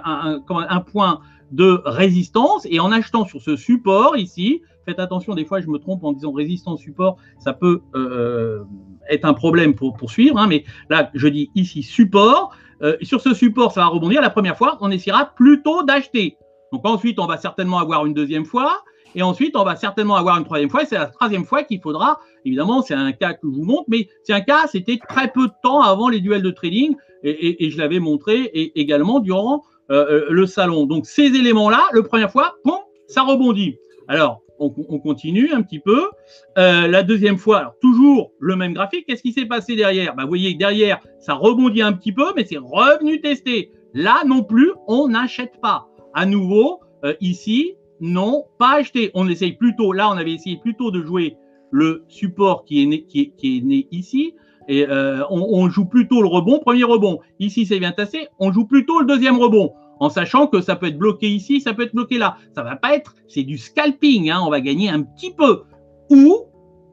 un, 0.04 0.80
point 0.80 1.20
de 1.50 1.80
résistance, 1.84 2.66
et 2.70 2.78
en 2.78 2.92
achetant 2.92 3.24
sur 3.24 3.40
ce 3.40 3.56
support 3.56 4.16
ici, 4.16 4.62
faites 4.84 5.00
attention, 5.00 5.34
des 5.34 5.44
fois 5.44 5.60
je 5.60 5.66
me 5.66 5.78
trompe 5.78 6.04
en 6.04 6.12
disant 6.12 6.32
résistance 6.32 6.80
support, 6.80 7.16
ça 7.38 7.52
peut 7.52 7.80
euh, 7.94 8.62
être 9.10 9.24
un 9.24 9.34
problème 9.34 9.74
pour, 9.74 9.94
pour 9.96 10.10
suivre, 10.10 10.38
hein, 10.38 10.46
mais 10.46 10.64
là, 10.90 11.10
je 11.14 11.26
dis 11.26 11.50
ici 11.56 11.82
support, 11.82 12.56
euh, 12.82 12.96
sur 13.02 13.20
ce 13.20 13.34
support, 13.34 13.72
ça 13.72 13.80
va 13.80 13.86
rebondir. 13.86 14.20
La 14.20 14.30
première 14.30 14.56
fois, 14.56 14.78
on 14.80 14.90
essaiera 14.90 15.32
plutôt 15.36 15.82
d'acheter. 15.82 16.36
Donc 16.72 16.86
ensuite, 16.86 17.18
on 17.18 17.26
va 17.26 17.36
certainement 17.36 17.78
avoir 17.78 18.06
une 18.06 18.14
deuxième 18.14 18.44
fois. 18.44 18.82
Et 19.14 19.22
ensuite, 19.22 19.56
on 19.56 19.64
va 19.64 19.76
certainement 19.76 20.16
avoir 20.16 20.36
une 20.36 20.44
troisième 20.44 20.68
fois. 20.68 20.84
C'est 20.84 20.98
la 20.98 21.06
troisième 21.06 21.44
fois 21.44 21.62
qu'il 21.62 21.80
faudra, 21.80 22.20
évidemment, 22.44 22.82
c'est 22.82 22.94
un 22.94 23.12
cas 23.12 23.32
que 23.32 23.40
je 23.44 23.56
vous 23.56 23.64
montre, 23.64 23.84
mais 23.88 24.08
c'est 24.24 24.34
un 24.34 24.42
cas, 24.42 24.66
c'était 24.66 24.98
très 25.08 25.32
peu 25.32 25.46
de 25.46 25.52
temps 25.62 25.80
avant 25.80 26.08
les 26.08 26.20
duels 26.20 26.42
de 26.42 26.50
trading. 26.50 26.94
Et, 27.22 27.70
je 27.70 27.78
l'avais 27.78 27.98
montré 27.98 28.42
et 28.42 28.78
également 28.78 29.20
durant 29.20 29.62
euh, 29.90 30.26
le 30.28 30.46
salon. 30.46 30.86
Donc 30.86 31.06
ces 31.06 31.24
éléments-là, 31.24 31.82
la 31.92 32.02
première 32.02 32.30
fois, 32.30 32.56
bon, 32.64 32.78
ça 33.08 33.22
rebondit. 33.22 33.78
Alors, 34.06 34.42
on, 34.58 34.72
on, 34.88 34.98
continue 34.98 35.52
un 35.52 35.62
petit 35.62 35.78
peu. 35.78 36.10
Euh, 36.58 36.86
la 36.86 37.02
deuxième 37.02 37.38
fois, 37.38 37.76
toujours 37.80 38.32
le 38.38 38.56
même 38.56 38.74
graphique. 38.74 39.06
Qu'est-ce 39.06 39.22
qui 39.22 39.32
s'est 39.32 39.46
passé 39.46 39.76
derrière? 39.76 40.14
Bah, 40.14 40.24
Vous 40.24 40.28
voyez 40.28 40.54
derrière, 40.54 41.00
ça 41.18 41.34
rebondit 41.34 41.82
un 41.82 41.92
petit 41.92 42.12
peu, 42.12 42.32
mais 42.36 42.44
c'est 42.44 42.58
revenu 42.58 43.20
tester. 43.20 43.70
Là 43.94 44.22
non 44.26 44.42
plus, 44.42 44.72
on 44.86 45.08
n'achète 45.08 45.60
pas. 45.60 45.88
À 46.14 46.26
nouveau, 46.26 46.80
euh, 47.04 47.14
ici, 47.20 47.74
non, 48.00 48.44
pas 48.58 48.76
acheter. 48.76 49.10
On 49.14 49.28
essaye 49.28 49.52
plutôt, 49.52 49.92
là, 49.92 50.08
on 50.08 50.16
avait 50.16 50.32
essayé 50.32 50.58
plutôt 50.58 50.90
de 50.90 51.02
jouer 51.02 51.36
le 51.70 52.04
support 52.08 52.64
qui 52.64 52.82
est 52.82 52.86
né, 52.86 53.02
qui 53.04 53.20
est, 53.20 53.32
qui 53.36 53.58
est 53.58 53.60
né 53.60 53.88
ici. 53.90 54.34
Et 54.68 54.86
euh, 54.88 55.22
on, 55.30 55.46
on, 55.52 55.68
joue 55.68 55.84
plutôt 55.84 56.22
le 56.22 56.28
rebond, 56.28 56.58
premier 56.58 56.82
rebond. 56.82 57.20
Ici, 57.38 57.66
c'est 57.66 57.78
bien 57.78 57.92
tassé. 57.92 58.28
On 58.40 58.50
joue 58.52 58.66
plutôt 58.66 58.98
le 58.98 59.06
deuxième 59.06 59.38
rebond 59.38 59.72
en 60.00 60.08
sachant 60.08 60.46
que 60.46 60.60
ça 60.60 60.76
peut 60.76 60.86
être 60.86 60.98
bloqué 60.98 61.28
ici, 61.28 61.60
ça 61.60 61.74
peut 61.74 61.82
être 61.82 61.94
bloqué 61.94 62.18
là. 62.18 62.36
Ça 62.54 62.62
va 62.62 62.76
pas 62.76 62.94
être, 62.94 63.14
c'est 63.28 63.42
du 63.42 63.58
scalping, 63.58 64.30
hein, 64.30 64.40
on 64.44 64.50
va 64.50 64.60
gagner 64.60 64.88
un 64.88 65.02
petit 65.02 65.32
peu. 65.32 65.62
Ou, 66.10 66.44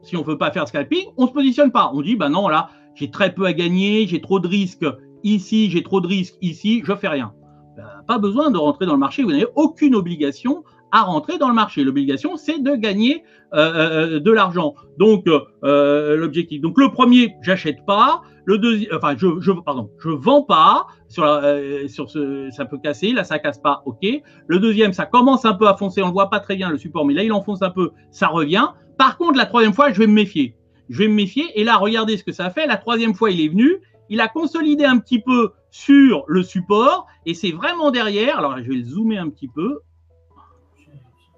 si 0.02 0.16
on 0.16 0.22
veut 0.22 0.38
pas 0.38 0.50
faire 0.50 0.68
scalping, 0.68 1.06
on 1.16 1.26
se 1.26 1.32
positionne 1.32 1.70
pas. 1.70 1.90
On 1.94 2.02
dit, 2.02 2.16
bah 2.16 2.28
non, 2.28 2.48
là, 2.48 2.70
j'ai 2.94 3.10
très 3.10 3.34
peu 3.34 3.44
à 3.46 3.52
gagner, 3.52 4.06
j'ai 4.06 4.20
trop 4.20 4.40
de 4.40 4.48
risques 4.48 4.86
ici, 5.22 5.70
j'ai 5.70 5.82
trop 5.82 6.00
de 6.00 6.06
risques 6.06 6.36
ici, 6.42 6.82
je 6.84 6.94
fais 6.94 7.08
rien. 7.08 7.32
Ben, 7.76 7.88
pas 8.06 8.18
besoin 8.18 8.50
de 8.50 8.58
rentrer 8.58 8.86
dans 8.86 8.92
le 8.92 8.98
marché, 8.98 9.22
vous 9.22 9.32
n'avez 9.32 9.46
aucune 9.56 9.94
obligation 9.94 10.64
à 10.94 11.02
rentrer 11.02 11.38
dans 11.38 11.48
le 11.48 11.54
marché. 11.54 11.82
L'obligation, 11.82 12.36
c'est 12.36 12.62
de 12.62 12.76
gagner 12.76 13.24
euh, 13.52 14.20
de 14.20 14.30
l'argent. 14.30 14.74
Donc, 14.96 15.26
euh, 15.26 16.16
l'objectif. 16.16 16.60
Donc, 16.60 16.78
le 16.78 16.92
premier, 16.92 17.34
j'achète 17.42 17.84
pas. 17.84 18.22
Le 18.44 18.58
deuxième, 18.58 18.94
enfin, 18.94 19.16
je, 19.16 19.50
pardon, 19.64 19.90
je 19.98 20.10
vends 20.10 20.42
pas. 20.42 20.86
Sur, 21.08 21.24
la, 21.24 21.42
euh, 21.42 21.88
sur 21.88 22.08
ce, 22.08 22.48
ça 22.52 22.64
peut 22.64 22.78
casser. 22.78 23.10
Là, 23.10 23.24
ça 23.24 23.40
casse 23.40 23.58
pas. 23.58 23.82
OK. 23.86 24.06
Le 24.46 24.58
deuxième, 24.60 24.92
ça 24.92 25.04
commence 25.04 25.44
un 25.44 25.54
peu 25.54 25.66
à 25.66 25.76
foncer. 25.76 26.00
On 26.00 26.06
le 26.06 26.12
voit 26.12 26.30
pas 26.30 26.38
très 26.38 26.54
bien 26.54 26.70
le 26.70 26.78
support, 26.78 27.04
mais 27.04 27.14
là, 27.14 27.24
il 27.24 27.32
enfonce 27.32 27.62
un 27.62 27.70
peu. 27.70 27.90
Ça 28.12 28.28
revient. 28.28 28.68
Par 28.96 29.18
contre, 29.18 29.36
la 29.36 29.46
troisième 29.46 29.72
fois, 29.72 29.90
je 29.92 29.98
vais 29.98 30.06
me 30.06 30.12
méfier. 30.12 30.54
Je 30.90 30.98
vais 30.98 31.08
me 31.08 31.14
méfier. 31.14 31.46
Et 31.56 31.64
là, 31.64 31.76
regardez 31.76 32.16
ce 32.16 32.22
que 32.22 32.32
ça 32.32 32.50
fait. 32.50 32.68
La 32.68 32.76
troisième 32.76 33.14
fois, 33.14 33.32
il 33.32 33.40
est 33.40 33.48
venu. 33.48 33.80
Il 34.10 34.20
a 34.20 34.28
consolidé 34.28 34.84
un 34.84 34.98
petit 34.98 35.18
peu 35.18 35.50
sur 35.72 36.22
le 36.28 36.44
support 36.44 37.08
et 37.26 37.34
c'est 37.34 37.50
vraiment 37.50 37.90
derrière. 37.90 38.38
Alors, 38.38 38.56
je 38.58 38.68
vais 38.68 38.76
le 38.76 38.84
zoomer 38.84 39.18
un 39.18 39.28
petit 39.28 39.48
peu 39.48 39.80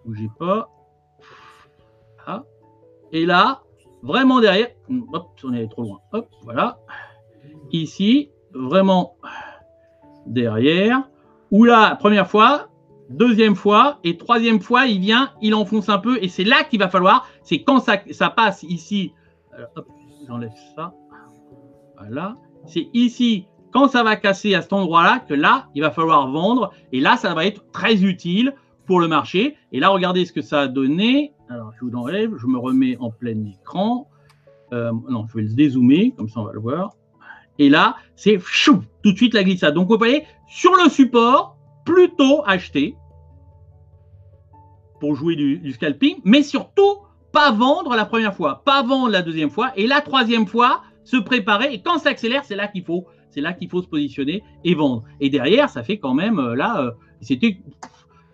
bougez 0.07 0.31
pas. 0.39 0.71
Ah. 2.27 2.45
Et 3.13 3.27
là, 3.27 3.63
vraiment 4.03 4.41
derrière, 4.41 4.69
hop, 5.13 5.29
on 5.45 5.53
est 5.53 5.69
trop 5.69 5.83
loin. 5.83 6.01
Hop, 6.13 6.29
voilà. 6.45 6.79
ici, 7.73 8.31
vraiment 8.55 9.17
derrière, 10.27 11.03
où 11.51 11.65
là, 11.65 11.97
première 11.97 12.29
fois, 12.29 12.69
deuxième 13.11 13.55
fois 13.55 13.99
et 14.05 14.17
troisième 14.17 14.61
fois, 14.61 14.87
il 14.87 15.01
vient, 15.01 15.31
il 15.41 15.55
enfonce 15.55 15.89
un 15.89 15.99
peu 15.99 16.23
et 16.23 16.29
c'est 16.29 16.45
là 16.45 16.65
qu'il 16.65 16.79
va 16.79 16.89
falloir, 16.89 17.29
c'est 17.43 17.63
quand 17.63 17.81
ça, 17.81 18.31
passe 18.31 18.63
ici, 18.65 19.13
j'enlève 20.27 20.51
ça, 20.75 20.95
voilà, 21.99 22.37
c'est 22.67 22.89
ici, 22.93 23.47
quand 23.73 23.89
ça 23.89 24.03
va 24.03 24.17
casser 24.17 24.55
à 24.55 24.63
cet 24.63 24.73
endroit-là, 24.73 25.21
que 25.29 25.35
là, 25.35 25.69
il 25.75 25.83
va 25.83 25.91
falloir 25.91 26.29
vendre 26.29 26.73
et 26.93 27.01
là, 27.01 27.17
ça 27.17 27.35
va 27.35 27.47
être 27.47 27.71
très 27.73 28.03
utile 28.03 28.55
pour 28.87 29.01
le 29.01 29.09
marché. 29.09 29.57
Et 29.73 29.81
là, 29.81 29.89
regardez 29.89 30.25
ce 30.25 30.33
que 30.33 30.43
ça 30.43 30.63
a 30.63 30.69
donné. 30.69 31.33
Alors, 31.49 31.73
je 31.75 31.85
vous 31.85 31.91
l'enlève, 31.91 32.35
je 32.37 32.47
me 32.47 32.59
remets 32.59 32.97
en 32.99 33.11
plein 33.11 33.45
écran. 33.45 34.09
Euh, 34.73 34.93
non, 35.09 35.27
je 35.29 35.37
vais 35.37 35.43
le 35.43 35.55
dézoomer, 35.55 36.13
comme 36.17 36.29
ça 36.29 36.41
on 36.41 36.45
va 36.45 36.53
le 36.53 36.61
voir. 36.61 36.95
Et 37.59 37.69
là, 37.69 37.97
c'est 38.17 38.39
tout 39.03 39.13
de 39.13 39.17
suite 39.17 39.35
la 39.35 39.45
glissade. 39.45 39.75
Donc, 39.75 39.89
vous 39.89 39.97
voyez, 39.97 40.25
sur 40.49 40.73
le 40.75 40.91
support, 40.91 41.57
plutôt 41.85 42.43
acheter 42.47 42.97
pour 45.01 45.15
jouer 45.15 45.37
du, 45.37 45.73
scalping, 45.73 46.17
mais 46.25 46.43
surtout 46.43 46.99
pas 47.33 47.53
vendre 47.53 47.95
la 47.95 48.07
première 48.07 48.35
fois, 48.35 48.63
pas 48.65 48.83
vendre 48.83 49.11
la 49.11 49.23
deuxième 49.23 49.51
fois, 49.51 49.73
et 49.77 49.87
la 49.87 50.01
troisième 50.01 50.47
fois, 50.47 50.83
se 51.05 51.17
préparer. 51.17 51.73
Et 51.73 51.83
quand 51.83 51.99
ça 51.99 52.11
accélère, 52.11 52.45
c'est 52.45 52.57
là 52.57 52.67
qu'il 52.67 52.83
faut, 52.83 53.07
c'est 53.31 53.41
là 53.41 53.53
qu'il 53.53 53.69
faut 53.69 53.83
se 53.83 53.87
positionner 53.87 54.43
et 54.65 54.75
vendre. 54.75 55.05
Et 55.21 55.31
derrière, 55.31 55.69
ça 55.69 55.83
fait 55.83 55.99
quand 55.99 56.15
même 56.15 56.39
euh, 56.39 56.57
là, 56.57 56.81
euh, 56.81 56.91
c'était 57.21 57.59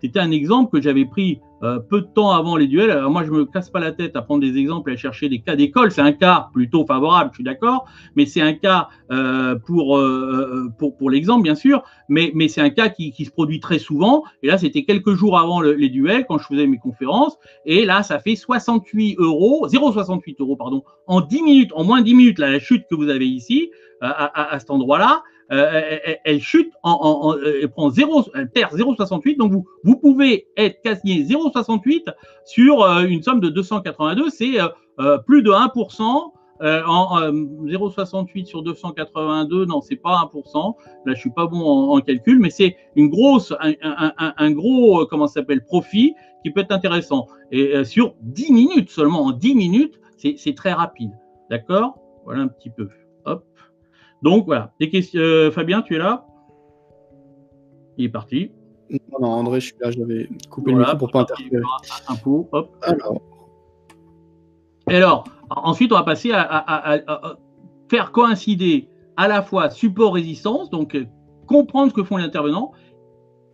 c'était 0.03 0.19
un 0.19 0.31
exemple 0.31 0.69
que 0.69 0.83
j'avais 0.83 1.05
pris 1.05 1.39
euh, 1.63 1.79
peu 1.79 2.01
de 2.01 2.07
temps 2.07 2.31
avant 2.31 2.57
les 2.57 2.67
duels. 2.67 2.91
Alors 2.91 3.09
moi, 3.09 3.23
je 3.23 3.31
me 3.31 3.45
casse 3.45 3.69
pas 3.69 3.79
la 3.79 3.93
tête 3.93 4.17
à 4.17 4.21
prendre 4.21 4.41
des 4.41 4.57
exemples 4.57 4.91
et 4.91 4.95
à 4.95 4.97
chercher 4.97 5.29
des 5.29 5.39
cas 5.39 5.55
d'école. 5.55 5.91
C'est 5.91 6.01
un 6.01 6.11
cas 6.11 6.49
plutôt 6.51 6.85
favorable, 6.85 7.29
je 7.31 7.37
suis 7.37 7.43
d'accord, 7.45 7.85
mais 8.17 8.25
c'est 8.25 8.41
un 8.41 8.51
cas 8.51 8.89
euh, 9.11 9.55
pour, 9.65 9.97
euh, 9.97 10.67
pour, 10.77 10.97
pour 10.97 11.09
l'exemple, 11.09 11.43
bien 11.43 11.55
sûr, 11.55 11.83
mais, 12.09 12.33
mais 12.35 12.49
c'est 12.49 12.59
un 12.59 12.69
cas 12.69 12.89
qui, 12.89 13.13
se 13.23 13.31
produit 13.31 13.61
très 13.61 13.79
souvent. 13.79 14.25
Et 14.41 14.47
là, 14.47 14.57
c'était 14.57 14.83
quelques 14.83 15.13
jours 15.13 15.39
avant 15.39 15.61
les 15.61 15.87
duels, 15.89 16.25
quand 16.27 16.37
je 16.37 16.47
faisais 16.47 16.67
mes 16.67 16.79
conférences. 16.79 17.37
Et 17.65 17.85
là, 17.85 18.03
ça 18.03 18.19
fait 18.19 18.35
68 18.35 19.15
euros, 19.19 19.69
0,68 19.69 20.35
euros, 20.41 20.57
pardon, 20.57 20.83
en 21.07 21.21
10 21.21 21.43
minutes, 21.43 21.71
en 21.75 21.85
moins 21.85 22.01
de 22.01 22.05
10 22.05 22.15
minutes, 22.15 22.39
la 22.39 22.59
chute 22.59 22.83
que 22.89 22.95
vous 22.95 23.07
avez 23.07 23.27
ici, 23.27 23.71
à, 24.01 24.53
à 24.53 24.59
cet 24.59 24.69
endroit-là. 24.69 25.23
Euh, 25.53 26.17
elle, 26.23 26.41
chute, 26.41 26.71
en, 26.81 27.35
elle 27.45 27.69
prend 27.69 27.89
0, 27.89 28.23
elle 28.33 28.49
perd 28.49 28.73
0,68. 28.73 29.37
Donc 29.37 29.51
vous, 29.51 29.65
vous 29.83 29.97
pouvez 29.97 30.47
être 30.57 30.81
quasi 30.81 31.23
0,68 31.25 32.05
sur 32.45 32.81
euh, 32.81 33.03
une 33.03 33.21
somme 33.21 33.39
de 33.39 33.49
282, 33.49 34.29
c'est 34.29 34.55
euh, 34.99 35.17
plus 35.19 35.43
de 35.43 35.51
1%. 35.51 36.01
en 36.01 37.19
0,68 37.19 38.45
sur 38.45 38.63
282, 38.63 39.65
non, 39.65 39.81
c'est 39.81 39.95
pas 39.95 40.29
1%. 40.33 40.75
Là, 41.05 41.13
je 41.13 41.19
suis 41.19 41.29
pas 41.29 41.45
bon 41.45 41.61
en, 41.61 41.99
calcul, 41.99 42.39
mais 42.39 42.49
c'est 42.49 42.75
une 42.95 43.09
grosse, 43.09 43.53
un, 43.59 44.51
gros, 44.51 45.05
profit 45.67 46.15
qui 46.43 46.51
peut 46.51 46.61
être 46.61 46.71
intéressant. 46.71 47.27
Et 47.51 47.83
sur 47.83 48.15
10 48.21 48.53
minutes 48.53 48.89
seulement, 48.89 49.25
en 49.25 49.31
10 49.31 49.55
minutes, 49.55 49.99
c'est 50.17 50.55
très 50.55 50.73
rapide. 50.73 51.11
D'accord? 51.49 51.97
Voilà 52.25 52.41
un 52.41 52.47
petit 52.47 52.69
peu. 52.69 52.87
Donc 54.23 54.45
voilà, 54.45 54.71
des 54.79 54.89
questions. 54.89 55.19
Euh, 55.19 55.51
Fabien, 55.51 55.81
tu 55.81 55.95
es 55.95 55.99
là? 55.99 56.25
Il 57.97 58.05
est 58.05 58.09
parti. 58.09 58.51
Non, 58.89 59.19
non, 59.19 59.27
André, 59.27 59.59
je 59.59 59.67
suis 59.67 59.75
là, 59.81 59.91
j'avais 59.91 60.29
coupé 60.49 60.71
le 60.71 60.79
micro 60.79 60.97
pour 60.97 61.11
pas 61.11 61.21
interférer. 61.21 61.61
Un 62.07 62.15
pot, 62.15 62.47
hop. 62.53 62.69
Alors. 62.81 63.21
Et 64.89 64.95
alors, 64.95 65.25
ensuite, 65.49 65.91
on 65.91 65.95
va 65.95 66.03
passer 66.03 66.31
à, 66.33 67.01
faire 67.89 68.11
coïncider 68.11 68.87
à 69.17 69.27
la 69.27 69.41
fois 69.41 69.69
support-résistance, 69.69 70.69
donc 70.69 70.95
euh, 70.95 71.05
comprendre 71.45 71.91
ce 71.91 71.93
que 71.93 72.03
font 72.03 72.17
les 72.17 72.23
intervenants, 72.23 72.71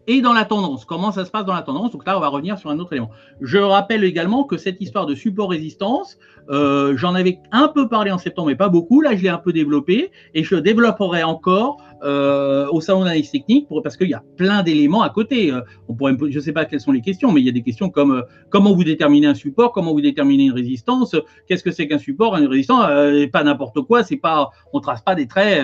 et 0.10 0.22
dans 0.22 0.34
la 0.34 0.44
tendance. 0.44 0.86
Comment 0.86 1.12
ça 1.12 1.24
se 1.24 1.30
passe 1.30 1.46
dans 1.46 1.54
la 1.54 1.62
tendance? 1.62 1.92
Donc 1.92 2.06
là, 2.06 2.18
on 2.18 2.20
va 2.20 2.30
revenir 2.30 2.58
sur 2.58 2.72
un 2.72 2.80
autre 2.80 2.94
élément. 2.94 3.12
Je 3.42 3.60
rappelle 3.60 4.04
également 4.04 4.44
que 4.44 4.58
cette 4.58 4.82
histoire 4.82 5.06
de 5.06 5.14
support-résistance, 5.14 6.18
euh, 6.50 6.98
j'en 6.98 7.14
avais 7.14 7.40
un 7.52 7.68
peu 7.68 7.88
parlé 7.88 8.10
en 8.10 8.18
septembre, 8.18 8.48
mais 8.48 8.56
pas 8.56 8.70
beaucoup. 8.70 9.02
Là, 9.02 9.16
je 9.16 9.22
l'ai 9.22 9.30
un 9.30 9.38
peu 9.38 9.54
développé 9.54 10.12
et 10.34 10.44
je 10.44 10.56
développerai 10.56 11.22
encore 11.22 11.78
euh, 12.04 12.68
au 12.72 12.82
salon 12.82 13.02
d'analyse 13.02 13.32
technique 13.32 13.68
pour, 13.68 13.82
parce 13.84 13.98
qu'il 13.98 14.10
y 14.10 14.14
a 14.14 14.24
plein 14.38 14.64
d'éléments 14.64 15.02
à 15.02 15.10
côté. 15.10 15.52
Euh, 15.52 15.62
on 15.88 15.94
pourrait, 15.94 16.16
je 16.30 16.36
ne 16.36 16.40
sais 16.40 16.54
pas 16.54 16.66
quelles 16.66 16.82
sont 16.82 16.92
les 16.92 17.02
questions, 17.02 17.32
mais 17.32 17.42
il 17.42 17.46
y 17.46 17.50
a 17.50 17.54
des 17.54 17.62
questions 17.62 17.90
comme 17.90 18.24
comment 18.50 18.74
vous 18.74 18.84
déterminez 18.84 19.28
un 19.28 19.34
support, 19.34 19.72
comment 19.72 19.94
vous 19.94 20.02
déterminez 20.02 20.46
une 20.46 20.54
résistance, 20.54 21.16
qu'est-ce 21.48 21.64
que 21.64 21.72
c'est 21.72 21.88
qu'un 21.88 22.00
support, 22.00 22.38
une 22.38 22.48
résistance, 22.48 22.88
pas 23.32 23.44
n'importe 23.44 23.82
quoi. 23.82 24.04
C'est 24.04 24.18
pas, 24.18 24.50
on 24.74 24.80
trace 24.80 25.02
pas 25.02 25.16
des 25.16 25.28
traits 25.28 25.64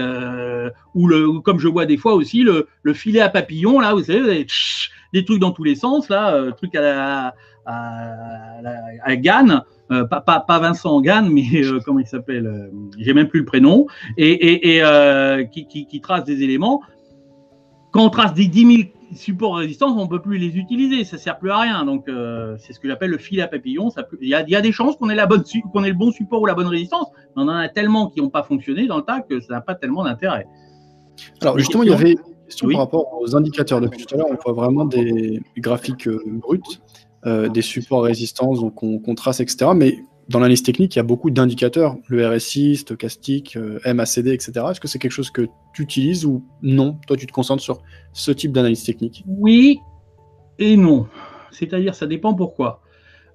ou 0.93 1.07
le, 1.07 1.39
comme 1.39 1.59
je 1.59 1.67
vois 1.67 1.85
des 1.85 1.97
fois 1.97 2.13
aussi 2.13 2.43
le, 2.43 2.67
le 2.83 2.93
filet 2.93 3.21
à 3.21 3.29
papillon 3.29 3.79
là, 3.79 3.93
vous 3.93 4.03
savez, 4.03 4.45
des 5.13 5.25
trucs 5.25 5.39
dans 5.39 5.51
tous 5.51 5.63
les 5.63 5.75
sens 5.75 6.09
là, 6.09 6.51
trucs 6.57 6.75
à 6.75 6.81
la, 6.81 7.35
à, 7.65 8.59
à, 9.03 9.15
Gann. 9.15 9.63
Euh, 9.91 10.03
pas, 10.05 10.19
pas, 10.19 10.39
pas, 10.39 10.59
Vincent 10.59 10.99
Gann, 11.01 11.29
mais 11.29 11.45
euh, 11.53 11.79
comment 11.85 11.99
il 11.99 12.07
s'appelle 12.07 12.47
euh, 12.47 12.71
J'ai 12.97 13.13
même 13.13 13.27
plus 13.27 13.41
le 13.41 13.45
prénom, 13.45 13.85
et, 14.17 14.31
et, 14.31 14.77
et 14.77 15.49
qui, 15.51 15.67
qui, 15.67 15.85
qui, 15.85 16.01
trace 16.01 16.23
des 16.23 16.41
éléments. 16.41 16.81
Quand 17.91 18.03
on 18.03 18.09
trace 18.09 18.33
des 18.33 18.47
10 18.47 18.75
000 18.77 18.89
supports 19.15 19.57
résistance, 19.57 19.93
on 19.95 20.05
ne 20.05 20.09
peut 20.09 20.21
plus 20.21 20.39
les 20.39 20.57
utiliser, 20.57 21.03
ça 21.03 21.17
ne 21.17 21.21
sert 21.21 21.37
plus 21.37 21.51
à 21.51 21.59
rien. 21.59 21.85
Donc, 21.85 22.09
c'est 22.57 22.73
ce 22.73 22.79
que 22.79 22.87
j'appelle 22.87 23.11
le 23.11 23.17
fil 23.17 23.39
à 23.41 23.47
papillon. 23.47 23.89
Il 24.19 24.27
y, 24.27 24.33
a, 24.33 24.41
y 24.49 24.55
a 24.55 24.61
des 24.61 24.71
chances 24.71 24.97
qu'on 24.97 25.09
ait, 25.09 25.15
la 25.15 25.27
bonne, 25.27 25.43
qu'on 25.71 25.83
ait 25.83 25.89
le 25.89 25.95
bon 25.95 26.11
support 26.11 26.41
ou 26.41 26.45
la 26.45 26.55
bonne 26.55 26.67
résistance, 26.67 27.07
mais 27.35 27.43
on 27.43 27.47
en 27.47 27.55
a 27.55 27.69
tellement 27.69 28.09
qui 28.09 28.21
n'ont 28.21 28.29
pas 28.29 28.43
fonctionné 28.43 28.87
dans 28.87 28.97
le 28.97 29.03
tas 29.03 29.21
que 29.21 29.39
ça 29.39 29.53
n'a 29.53 29.61
pas 29.61 29.75
tellement 29.75 30.03
d'intérêt. 30.03 30.47
Alors, 31.41 31.57
justement, 31.57 31.83
il 31.83 31.91
y 31.91 31.93
avait 31.93 32.11
une 32.13 32.45
question 32.47 32.67
par 32.69 32.79
rapport 32.79 33.21
aux 33.21 33.35
indicateurs. 33.35 33.79
Depuis 33.79 34.03
tout 34.03 34.15
à 34.15 34.17
l'heure, 34.17 34.27
on 34.29 34.35
voit 34.43 34.63
vraiment 34.63 34.85
des 34.85 35.41
graphiques 35.57 36.09
bruts. 36.09 36.59
Euh, 37.25 37.49
des 37.49 37.63
supports 37.63 38.03
résistance, 38.03 38.59
donc 38.59 38.83
on, 38.83 39.15
trace, 39.15 39.39
etc. 39.39 39.71
Mais 39.75 39.97
dans 40.29 40.37
l'analyse 40.37 40.61
technique, 40.61 40.95
il 40.95 40.99
y 40.99 41.01
a 41.01 41.03
beaucoup 41.03 41.31
d'indicateurs, 41.31 41.97
le 42.07 42.27
RSI, 42.27 42.75
stochastique, 42.75 43.57
euh, 43.57 43.79
MACD, 43.83 44.27
etc. 44.27 44.51
Est-ce 44.69 44.79
que 44.79 44.87
c'est 44.87 44.99
quelque 44.99 45.11
chose 45.11 45.31
que 45.31 45.47
tu 45.73 45.81
utilises 45.81 46.23
ou 46.23 46.45
non? 46.61 46.99
Toi, 47.07 47.17
tu 47.17 47.25
te 47.25 47.31
concentres 47.31 47.63
sur 47.63 47.81
ce 48.13 48.31
type 48.31 48.51
d'analyse 48.51 48.83
technique 48.83 49.23
Oui 49.25 49.79
et 50.59 50.77
non. 50.77 51.07
C'est-à-dire, 51.49 51.95
ça 51.95 52.05
dépend 52.05 52.35
pourquoi. 52.35 52.81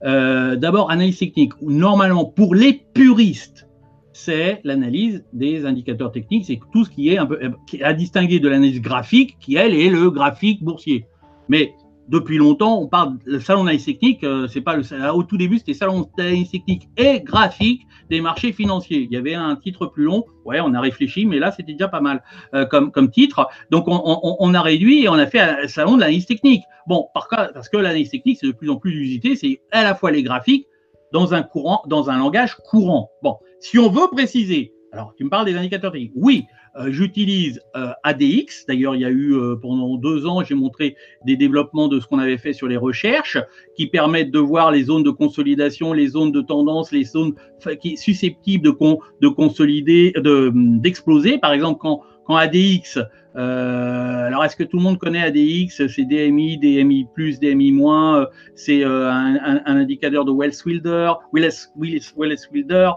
Euh, 0.05 0.55
d'abord, 0.55 0.89
analyse 0.93 1.19
technique. 1.19 1.53
Normalement, 1.61 2.25
pour 2.25 2.55
les 2.55 2.75
puristes, 2.95 3.67
c'est 4.13 4.61
l'analyse 4.63 5.25
des 5.33 5.67
indicateurs 5.67 6.13
techniques, 6.13 6.45
c'est 6.47 6.61
tout 6.73 6.85
ce 6.85 6.91
qui 6.91 7.09
est 7.09 7.19
un 7.19 7.27
peu 7.27 7.41
à 7.83 7.93
distinguer 7.93 8.39
de 8.39 8.49
l'analyse 8.49 8.81
graphique, 8.81 9.37
qui 9.41 9.57
elle 9.57 9.75
est 9.75 9.91
le 9.91 10.11
graphique 10.11 10.63
boursier. 10.63 11.07
Mais 11.49 11.75
depuis 12.11 12.39
longtemps, 12.39 12.81
on 12.81 12.89
parle 12.89 13.19
le 13.25 13.39
salon 13.39 13.61
d'analyse 13.61 13.85
technique, 13.85 14.25
euh, 14.25 14.49
c'est 14.49 14.61
pas 14.61 14.77
le 14.77 14.83
au 15.13 15.23
tout 15.23 15.37
début, 15.37 15.59
c'était 15.59 15.75
salon 15.75 16.11
d'analyse 16.19 16.51
technique 16.51 16.89
et 16.97 17.21
graphique 17.21 17.87
des 18.11 18.21
marchés 18.21 18.53
financiers. 18.53 19.07
Il 19.09 19.13
y 19.13 19.17
avait 19.17 19.35
un 19.35 19.55
titre 19.55 19.87
plus 19.87 20.03
long, 20.03 20.25
ouais, 20.45 20.61
on 20.61 20.75
a 20.75 20.81
réfléchi, 20.81 21.25
mais 21.25 21.39
là 21.39 21.53
c'était 21.53 21.73
déjà 21.73 21.87
pas 21.87 22.01
mal 22.01 22.23
euh, 22.55 22.67
comme, 22.67 22.91
comme 22.91 23.11
titre. 23.11 23.49
Donc 23.71 23.85
on, 23.87 24.01
on, 24.41 24.55
a 24.55 24.61
réduit 24.61 25.05
et 25.05 25.09
on 25.09 25.15
a 25.15 25.27
fait 25.27 25.39
un 25.39 25.69
salon 25.69 25.95
de 25.95 26.01
l'analyse 26.01 26.27
technique. 26.27 26.65
Bon, 26.89 27.07
par 27.15 27.29
parce 27.29 27.69
que 27.69 27.77
l'analyse 27.77 28.11
technique 28.11 28.39
c'est 28.41 28.49
de 28.49 28.53
plus 28.53 28.71
en 28.71 28.77
plus 28.77 28.93
usité, 28.93 29.37
c'est 29.37 29.63
à 29.71 29.85
la 29.85 29.95
fois 29.95 30.11
les 30.11 30.25
graphiques 30.25 30.67
dans 31.13 31.33
un 31.33 31.43
courant, 31.43 31.83
dans 31.87 32.11
un 32.11 32.19
langage 32.19 32.57
courant. 32.57 33.11
Bon, 33.23 33.37
si 33.61 33.79
on 33.79 33.89
veut 33.89 34.09
préciser, 34.11 34.73
alors 34.93 35.15
tu 35.17 35.23
me 35.23 35.31
parles 35.31 35.47
des 35.47 35.57
indicateurs 35.57 35.95
oui, 36.17 36.47
j'utilise 36.89 37.61
euh, 37.77 37.93
ADX. 38.05 38.67
D'ailleurs, 38.69 38.95
il 38.95 39.01
y 39.01 39.05
a 39.05 39.11
eu 39.11 39.35
euh, 39.35 39.57
pendant 39.61 39.97
deux 39.97 40.27
ans, 40.27 40.43
j'ai 40.45 40.55
montré 40.55 40.97
des 41.25 41.37
développements 41.37 41.89
de 41.89 42.01
ce 42.01 42.07
qu'on 42.07 42.19
avait 42.19 42.39
fait 42.39 42.53
sur 42.53 42.69
les 42.69 42.77
recherches 42.77 43.39
qui 43.77 43.87
permettent 43.87 44.31
de 44.31 44.39
voir 44.39 44.71
les 44.71 44.85
zones 44.85 45.03
de 45.03 45.11
consolidation, 45.11 45.93
les 45.93 46.09
zones 46.09 46.33
de 46.33 46.41
tendance, 46.41 46.93
les 46.93 47.05
zones 47.05 47.35
qui 47.81 47.97
susceptibles 47.97 48.65
de, 48.65 48.77
de 49.21 49.29
consolider, 49.29 50.13
d'exploser. 50.55 51.39
Par 51.39 51.53
exemple, 51.53 51.81
quand, 51.81 52.03
ADX 52.29 53.01
alors, 53.35 54.45
est-ce 54.45 54.55
que 54.55 54.63
tout 54.63 54.77
le 54.77 54.83
monde 54.83 54.99
connaît 54.99 55.23
ADX 55.23 55.89
C'est 55.89 56.05
DMI, 56.05 56.59
DMI+, 56.59 57.09
DMI-, 57.41 58.27
c'est 58.55 58.85
un, 58.85 59.61
indicateur 59.67 60.25
de 60.25 60.31
Wells-Wilder, 60.31 61.13
Willis-Wilder, 61.33 62.93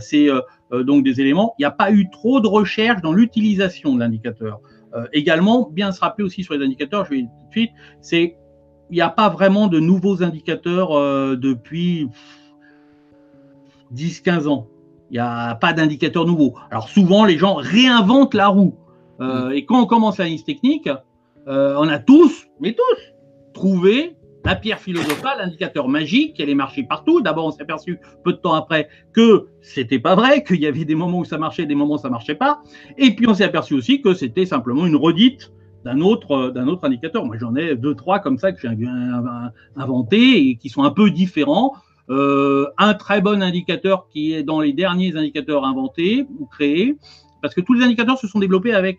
c'est 0.00 0.30
euh, 0.30 0.40
donc 0.72 1.04
des 1.04 1.20
éléments. 1.20 1.54
Il 1.58 1.62
n'y 1.62 1.66
a 1.66 1.70
pas 1.70 1.92
eu 1.92 2.10
trop 2.10 2.40
de 2.40 2.48
recherche 2.48 3.00
dans 3.02 3.12
l'utilisation 3.12 3.94
de 3.94 4.00
l'indicateur. 4.00 4.60
Euh, 4.94 5.06
également, 5.12 5.68
bien 5.70 5.92
se 5.92 6.00
rappeler 6.00 6.24
aussi 6.24 6.42
sur 6.42 6.54
les 6.54 6.64
indicateurs, 6.64 7.04
je 7.04 7.10
vais 7.10 7.20
tout 7.22 7.46
de 7.46 7.52
suite, 7.52 7.70
c'est 8.00 8.36
il 8.90 8.94
n'y 8.94 9.00
a 9.00 9.10
pas 9.10 9.28
vraiment 9.28 9.66
de 9.66 9.80
nouveaux 9.80 10.22
indicateurs 10.22 10.92
euh, 10.92 11.34
depuis 11.36 12.08
10-15 13.94 14.46
ans. 14.46 14.68
Il 15.10 15.14
n'y 15.14 15.18
a 15.18 15.56
pas 15.56 15.72
d'indicateurs 15.72 16.24
nouveaux. 16.24 16.54
Alors 16.70 16.88
souvent, 16.88 17.24
les 17.24 17.36
gens 17.36 17.54
réinventent 17.54 18.34
la 18.34 18.48
roue. 18.48 18.76
Mm. 19.18 19.50
Et 19.54 19.64
quand 19.64 19.82
on 19.82 19.86
commence 19.86 20.18
l'analyse 20.18 20.44
technique, 20.44 20.88
on 21.46 21.88
a 21.88 21.98
tous, 21.98 22.46
mais 22.60 22.74
tous, 22.74 23.14
trouvé 23.54 24.16
la 24.46 24.54
pierre 24.54 24.78
philosophale, 24.78 25.38
l'indicateur 25.38 25.88
magique 25.88 26.34
qui 26.34 26.42
allait 26.42 26.54
marcher 26.54 26.84
partout. 26.84 27.20
D'abord, 27.20 27.46
on 27.46 27.50
s'est 27.50 27.62
aperçu 27.62 27.98
peu 28.24 28.32
de 28.32 28.38
temps 28.38 28.54
après 28.54 28.88
que 29.12 29.48
c'était 29.60 29.98
pas 29.98 30.14
vrai, 30.14 30.44
qu'il 30.44 30.60
y 30.60 30.66
avait 30.66 30.84
des 30.84 30.94
moments 30.94 31.18
où 31.18 31.24
ça 31.24 31.36
marchait, 31.36 31.66
des 31.66 31.74
moments 31.74 31.94
où 31.94 31.98
ça 31.98 32.10
marchait 32.10 32.36
pas. 32.36 32.62
Et 32.96 33.10
puis, 33.16 33.28
on 33.28 33.34
s'est 33.34 33.42
aperçu 33.42 33.74
aussi 33.74 34.00
que 34.00 34.14
c'était 34.14 34.46
simplement 34.46 34.86
une 34.86 34.94
redite 34.94 35.52
d'un 35.84 36.00
autre, 36.00 36.50
d'un 36.50 36.68
autre 36.68 36.84
indicateur. 36.84 37.24
Moi, 37.24 37.38
j'en 37.40 37.56
ai 37.56 37.74
deux, 37.74 37.96
trois 37.96 38.20
comme 38.20 38.38
ça 38.38 38.52
que 38.52 38.60
j'ai 38.60 38.68
inventés 39.74 40.48
et 40.48 40.56
qui 40.56 40.68
sont 40.68 40.84
un 40.84 40.92
peu 40.92 41.10
différents. 41.10 41.74
Euh, 42.08 42.68
un 42.78 42.94
très 42.94 43.20
bon 43.20 43.42
indicateur 43.42 44.06
qui 44.08 44.32
est 44.32 44.44
dans 44.44 44.60
les 44.60 44.72
derniers 44.72 45.16
indicateurs 45.16 45.64
inventés 45.64 46.24
ou 46.38 46.46
créés, 46.46 46.96
parce 47.42 47.52
que 47.52 47.60
tous 47.60 47.74
les 47.74 47.84
indicateurs 47.84 48.16
se 48.16 48.28
sont 48.28 48.38
développés 48.38 48.74
avec 48.74 48.98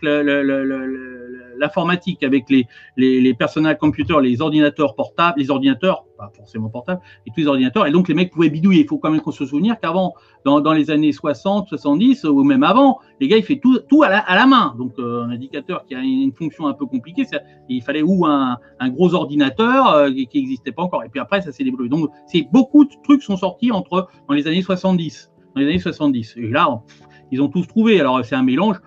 l'informatique, 1.57 2.23
avec 2.23 2.49
les, 2.49 2.67
les, 2.95 3.33
personal 3.33 3.77
computers, 3.77 4.19
les 4.19 4.41
ordinateurs 4.41 4.95
portables, 4.95 5.39
les 5.39 5.49
ordinateurs, 5.49 6.05
pas 6.17 6.31
forcément 6.35 6.69
portables, 6.69 7.01
et 7.25 7.31
tous 7.31 7.41
les 7.41 7.47
ordinateurs. 7.47 7.85
Et 7.85 7.91
donc, 7.91 8.07
les 8.07 8.13
mecs 8.13 8.31
pouvaient 8.31 8.49
bidouiller. 8.49 8.81
Il 8.81 8.87
faut 8.87 8.97
quand 8.97 9.11
même 9.11 9.21
qu'on 9.21 9.31
se 9.31 9.45
souvenir 9.45 9.79
qu'avant, 9.79 10.13
dans, 10.45 10.61
dans, 10.61 10.73
les 10.73 10.89
années 10.89 11.11
60, 11.11 11.67
70, 11.67 12.23
ou 12.25 12.43
même 12.43 12.63
avant, 12.63 12.99
les 13.19 13.27
gars, 13.27 13.37
ils 13.37 13.43
faisaient 13.43 13.59
tout, 13.59 13.79
tout 13.89 14.03
à, 14.03 14.09
la, 14.09 14.19
à 14.19 14.35
la 14.35 14.45
main. 14.45 14.75
Donc, 14.77 14.93
euh, 14.99 15.23
un 15.23 15.29
indicateur 15.29 15.85
qui 15.85 15.95
a 15.95 15.99
une 15.99 16.33
fonction 16.33 16.67
un 16.67 16.73
peu 16.73 16.85
compliquée, 16.85 17.25
il 17.69 17.81
fallait 17.83 18.01
ou 18.01 18.25
un, 18.25 18.57
un 18.79 18.89
gros 18.89 19.13
ordinateur 19.13 19.89
euh, 19.89 20.09
qui 20.09 20.29
n'existait 20.33 20.71
pas 20.71 20.83
encore. 20.83 21.03
Et 21.03 21.09
puis 21.09 21.19
après, 21.19 21.41
ça 21.41 21.51
s'est 21.51 21.63
développé. 21.63 21.89
Donc, 21.89 22.09
c'est 22.25 22.47
beaucoup 22.51 22.85
de 22.85 22.93
trucs 23.03 23.21
sont 23.21 23.37
sortis 23.37 23.71
entre 23.71 24.07
dans 24.27 24.33
les 24.33 24.47
années 24.47 24.61
70. 24.61 25.31
Dans 25.55 25.61
les 25.61 25.67
années 25.67 25.79
70. 25.79 26.35
Et 26.37 26.49
là, 26.49 26.81
ils 27.31 27.41
ont 27.41 27.49
tous 27.49 27.67
trouvé. 27.67 27.99
Alors, 27.99 28.23
c'est 28.23 28.35
un 28.35 28.43
mélange 28.43 28.77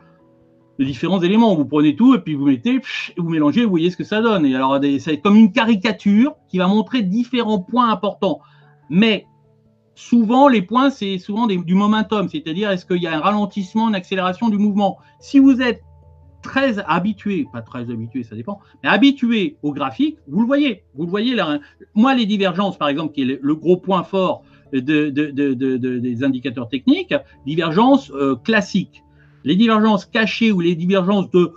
différents 0.84 1.20
éléments. 1.20 1.54
Vous 1.54 1.64
prenez 1.64 1.96
tout 1.96 2.14
et 2.14 2.20
puis 2.20 2.34
vous 2.34 2.46
mettez, 2.46 2.80
vous 3.16 3.28
mélangez, 3.28 3.64
vous 3.64 3.70
voyez 3.70 3.90
ce 3.90 3.96
que 3.96 4.04
ça 4.04 4.20
donne. 4.20 4.46
Et 4.46 4.54
alors, 4.54 4.78
c'est 4.98 5.20
comme 5.20 5.36
une 5.36 5.52
caricature 5.52 6.34
qui 6.48 6.58
va 6.58 6.66
montrer 6.66 7.02
différents 7.02 7.60
points 7.60 7.90
importants. 7.90 8.40
Mais 8.88 9.26
souvent, 9.94 10.48
les 10.48 10.62
points, 10.62 10.90
c'est 10.90 11.18
souvent 11.18 11.46
du 11.46 11.74
momentum, 11.74 12.28
c'est-à-dire 12.28 12.70
est-ce 12.70 12.86
qu'il 12.86 13.02
y 13.02 13.06
a 13.06 13.16
un 13.16 13.20
ralentissement, 13.20 13.88
une 13.88 13.94
accélération 13.94 14.48
du 14.48 14.58
mouvement? 14.58 14.98
Si 15.20 15.38
vous 15.38 15.60
êtes 15.60 15.82
très 16.42 16.78
habitué, 16.86 17.46
pas 17.52 17.60
très 17.60 17.90
habitué, 17.90 18.22
ça 18.22 18.34
dépend, 18.34 18.60
mais 18.82 18.88
habitué 18.88 19.58
au 19.62 19.72
graphique, 19.72 20.18
vous 20.26 20.40
le 20.40 20.46
voyez. 20.46 20.84
Vous 20.94 21.04
le 21.04 21.10
voyez. 21.10 21.34
Là, 21.34 21.58
moi, 21.94 22.14
les 22.14 22.26
divergences, 22.26 22.78
par 22.78 22.88
exemple, 22.88 23.12
qui 23.12 23.22
est 23.22 23.38
le 23.40 23.54
gros 23.54 23.76
point 23.76 24.02
fort 24.02 24.42
de, 24.72 25.10
des 25.10 26.24
indicateurs 26.24 26.68
techniques, 26.68 27.14
divergences 27.44 28.10
euh, 28.12 28.36
classiques. 28.36 29.02
Les 29.44 29.56
divergences 29.56 30.06
cachées 30.06 30.52
ou 30.52 30.60
les 30.60 30.74
divergences 30.74 31.30
de 31.30 31.52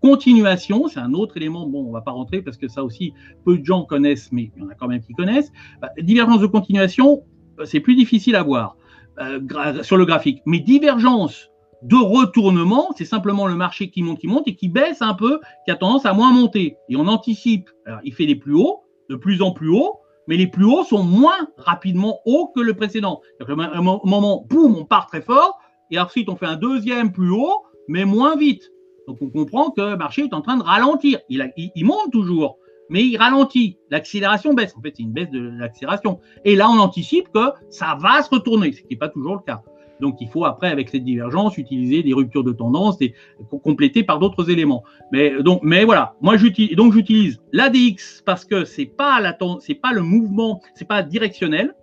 continuation, 0.00 0.88
c'est 0.88 1.00
un 1.00 1.14
autre 1.14 1.36
élément, 1.36 1.66
bon, 1.66 1.86
on 1.88 1.92
va 1.92 2.00
pas 2.00 2.12
rentrer 2.12 2.42
parce 2.42 2.56
que 2.56 2.68
ça 2.68 2.84
aussi, 2.84 3.12
peu 3.44 3.58
de 3.58 3.64
gens 3.64 3.82
connaissent, 3.82 4.30
mais 4.32 4.50
il 4.56 4.62
y 4.62 4.64
en 4.64 4.68
a 4.68 4.74
quand 4.74 4.88
même 4.88 5.00
qui 5.00 5.12
connaissent. 5.14 5.50
Bah, 5.80 5.90
divergence 5.98 6.40
de 6.40 6.46
continuation, 6.46 7.22
c'est 7.64 7.80
plus 7.80 7.96
difficile 7.96 8.36
à 8.36 8.42
voir 8.42 8.76
euh, 9.18 9.82
sur 9.82 9.96
le 9.96 10.04
graphique. 10.04 10.42
Mais 10.46 10.60
divergence 10.60 11.50
de 11.82 11.96
retournement, 11.96 12.88
c'est 12.96 13.04
simplement 13.04 13.46
le 13.46 13.54
marché 13.54 13.90
qui 13.90 14.02
monte, 14.02 14.18
qui 14.18 14.28
monte 14.28 14.48
et 14.48 14.54
qui 14.54 14.68
baisse 14.68 15.02
un 15.02 15.14
peu, 15.14 15.40
qui 15.64 15.70
a 15.70 15.76
tendance 15.76 16.06
à 16.06 16.12
moins 16.12 16.32
monter. 16.32 16.76
Et 16.88 16.96
on 16.96 17.06
anticipe. 17.06 17.70
Alors, 17.86 18.00
il 18.04 18.14
fait 18.14 18.26
des 18.26 18.36
plus 18.36 18.54
hauts, 18.54 18.82
de 19.08 19.16
plus 19.16 19.42
en 19.42 19.52
plus 19.52 19.70
hauts, 19.70 20.00
mais 20.26 20.36
les 20.36 20.46
plus 20.46 20.64
hauts 20.64 20.84
sont 20.84 21.02
moins 21.02 21.48
rapidement 21.56 22.20
hauts 22.26 22.50
que 22.54 22.60
le 22.60 22.74
précédent. 22.74 23.20
À 23.40 23.50
un 23.50 23.82
moment, 23.82 24.44
boum, 24.48 24.76
on 24.76 24.84
part 24.84 25.06
très 25.06 25.20
fort, 25.20 25.58
et 25.90 25.98
ensuite 25.98 26.28
on 26.28 26.36
fait 26.36 26.46
un 26.46 26.56
deuxième 26.56 27.12
plus 27.12 27.30
haut, 27.30 27.62
mais 27.88 28.04
moins 28.04 28.36
vite. 28.36 28.70
Donc 29.06 29.18
on 29.20 29.28
comprend 29.28 29.70
que 29.70 29.80
le 29.80 29.96
marché 29.96 30.22
est 30.22 30.34
en 30.34 30.40
train 30.40 30.56
de 30.56 30.62
ralentir. 30.62 31.20
Il, 31.28 31.84
monte 31.84 32.10
toujours, 32.10 32.58
mais 32.90 33.04
il 33.04 33.16
ralentit. 33.16 33.78
L'accélération 33.90 34.54
baisse. 34.54 34.74
En 34.76 34.80
fait, 34.80 34.94
c'est 34.96 35.02
une 35.02 35.12
baisse 35.12 35.30
de 35.30 35.40
l'accélération. 35.40 36.20
Et 36.44 36.56
là, 36.56 36.68
on 36.68 36.78
anticipe 36.78 37.28
que 37.32 37.52
ça 37.68 37.96
va 38.00 38.22
se 38.22 38.30
retourner, 38.30 38.72
ce 38.72 38.80
qui 38.80 38.88
n'est 38.90 38.96
pas 38.96 39.08
toujours 39.08 39.34
le 39.34 39.42
cas. 39.42 39.62
Donc 40.00 40.16
il 40.20 40.28
faut 40.28 40.44
après, 40.44 40.68
avec 40.68 40.90
cette 40.90 41.04
divergence, 41.04 41.56
utiliser 41.56 42.02
des 42.02 42.12
ruptures 42.12 42.44
de 42.44 42.52
tendance, 42.52 42.98
des, 42.98 43.14
compléter 43.62 44.02
par 44.02 44.18
d'autres 44.18 44.50
éléments. 44.50 44.84
Mais 45.12 45.42
donc, 45.42 45.60
mais 45.62 45.84
voilà, 45.84 46.14
moi 46.20 46.36
j'utilise 46.36 47.40
l'ADX 47.52 48.22
parce 48.24 48.44
que 48.44 48.64
c'est 48.64 48.86
pas 48.86 49.20
pas 49.38 49.92
le 49.92 50.02
mouvement, 50.02 50.60
c'est 50.74 50.86
pas 50.86 51.02
directionnel, 51.02 51.74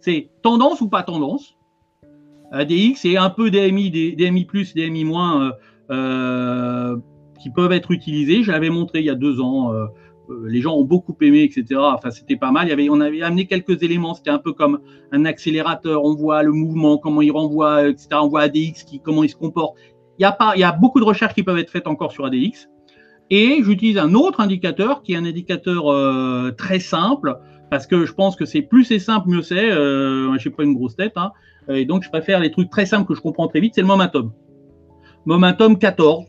c'est 0.00 0.30
tendance 0.42 0.80
ou 0.80 0.88
pas 0.88 1.02
tendance. 1.02 1.56
ADX 2.52 2.96
c'est 2.96 3.16
un 3.16 3.30
peu 3.30 3.50
DMI, 3.50 3.90
DMI 3.90 4.46
DMI 4.74 5.04
qui 7.42 7.50
peuvent 7.50 7.72
être 7.72 7.90
utilisés. 7.90 8.42
Je 8.44 8.52
l'avais 8.52 8.70
montré 8.70 9.00
il 9.00 9.06
y 9.06 9.10
a 9.10 9.14
deux 9.14 9.40
ans. 9.40 9.72
Euh, 9.72 9.86
euh, 10.30 10.46
les 10.46 10.60
gens 10.60 10.74
ont 10.74 10.84
beaucoup 10.84 11.16
aimé, 11.20 11.42
etc. 11.42 11.80
Enfin, 11.80 12.10
c'était 12.10 12.36
pas 12.36 12.52
mal. 12.52 12.72
On 12.90 13.00
avait 13.00 13.22
amené 13.22 13.46
quelques 13.46 13.82
éléments. 13.82 14.14
C'était 14.14 14.30
un 14.30 14.38
peu 14.38 14.52
comme 14.52 14.80
un 15.10 15.24
accélérateur. 15.24 16.04
On 16.04 16.14
voit 16.14 16.42
le 16.44 16.52
mouvement, 16.52 16.98
comment 16.98 17.20
il 17.20 17.32
renvoie, 17.32 17.88
etc. 17.88 18.08
On 18.22 18.28
voit 18.28 18.42
ADX, 18.42 18.84
qui, 18.86 19.00
comment 19.00 19.24
il 19.24 19.28
se 19.28 19.36
comporte. 19.36 19.76
Il 20.18 20.22
y 20.22 20.24
a 20.24 20.32
pas, 20.32 20.52
il 20.54 20.60
y 20.60 20.64
a 20.64 20.72
beaucoup 20.72 21.00
de 21.00 21.04
recherches 21.04 21.34
qui 21.34 21.42
peuvent 21.42 21.58
être 21.58 21.70
faites 21.70 21.88
encore 21.88 22.12
sur 22.12 22.24
ADX. 22.24 22.68
Et 23.30 23.62
j'utilise 23.62 23.98
un 23.98 24.14
autre 24.14 24.40
indicateur 24.40 25.02
qui 25.02 25.14
est 25.14 25.16
un 25.16 25.24
indicateur 25.24 25.90
euh, 25.90 26.52
très 26.56 26.78
simple 26.78 27.38
parce 27.72 27.86
que 27.86 28.04
je 28.04 28.12
pense 28.12 28.36
que 28.36 28.44
c'est 28.44 28.60
plus 28.60 28.84
c'est 28.84 28.98
simple, 28.98 29.30
mieux 29.30 29.40
c'est. 29.40 29.72
Euh, 29.72 30.36
je 30.38 30.46
n'ai 30.46 30.54
pas 30.54 30.62
une 30.62 30.74
grosse 30.74 30.94
tête, 30.94 31.14
hein. 31.16 31.32
et 31.68 31.86
donc 31.86 32.02
je 32.02 32.10
préfère 32.10 32.38
les 32.38 32.50
trucs 32.50 32.68
très 32.68 32.84
simples 32.84 33.08
que 33.08 33.14
je 33.14 33.22
comprends 33.22 33.48
très 33.48 33.60
vite. 33.60 33.72
C'est 33.74 33.80
le 33.80 33.86
momentum. 33.86 34.30
Momentum 35.24 35.78
14 35.78 36.26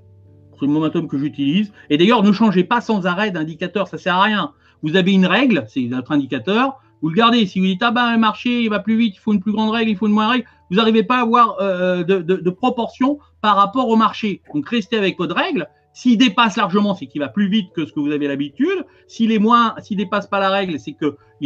c'est 0.57 0.65
le 0.65 0.71
momentum 0.71 1.05
que 1.09 1.17
j'utilise. 1.17 1.73
Et 1.89 1.97
d'ailleurs, 1.97 2.23
ne 2.23 2.31
changez 2.31 2.63
pas 2.63 2.79
sans 2.79 3.05
arrêt 3.07 3.29
d'indicateur, 3.29 3.89
ça 3.89 3.97
sert 3.97 4.15
à 4.15 4.21
rien. 4.21 4.53
Vous 4.83 4.95
avez 4.95 5.11
une 5.11 5.25
règle, 5.25 5.65
c'est 5.67 5.81
notre 5.81 6.13
indicateur, 6.13 6.79
vous 7.01 7.09
le 7.09 7.15
gardez. 7.15 7.45
Si 7.45 7.59
vous 7.59 7.65
dites, 7.65 7.83
ah 7.83 7.91
ben, 7.91 8.13
le 8.13 8.19
marché, 8.19 8.61
il 8.61 8.69
va 8.69 8.79
plus 8.79 8.95
vite, 8.95 9.15
il 9.17 9.19
faut 9.19 9.33
une 9.33 9.41
plus 9.41 9.51
grande 9.51 9.71
règle, 9.71 9.89
il 9.89 9.97
faut 9.97 10.07
une 10.07 10.13
moins 10.13 10.29
règle, 10.29 10.45
vous 10.69 10.77
n'arrivez 10.77 11.03
pas 11.03 11.17
à 11.17 11.21
avoir 11.23 11.57
euh, 11.59 12.05
de, 12.05 12.21
de, 12.21 12.49
proportion 12.51 13.19
par 13.41 13.57
rapport 13.57 13.89
au 13.89 13.97
marché. 13.97 14.41
Donc, 14.53 14.69
restez 14.69 14.97
avec 14.97 15.17
votre 15.17 15.35
règle. 15.35 15.67
S'il 15.93 16.17
dépasse 16.17 16.57
largement, 16.57 16.95
c'est 16.95 17.05
qu'il 17.05 17.21
va 17.21 17.29
plus 17.29 17.47
vite 17.47 17.71
que 17.73 17.85
ce 17.85 17.93
que 17.93 17.99
vous 17.99 18.11
avez 18.11 18.27
l'habitude. 18.27 18.85
S'il 19.07 19.31
est 19.31 19.39
moins, 19.39 19.75
dépasse 19.91 20.27
pas 20.27 20.39
la 20.39 20.49
règle, 20.49 20.79
c'est 20.79 20.95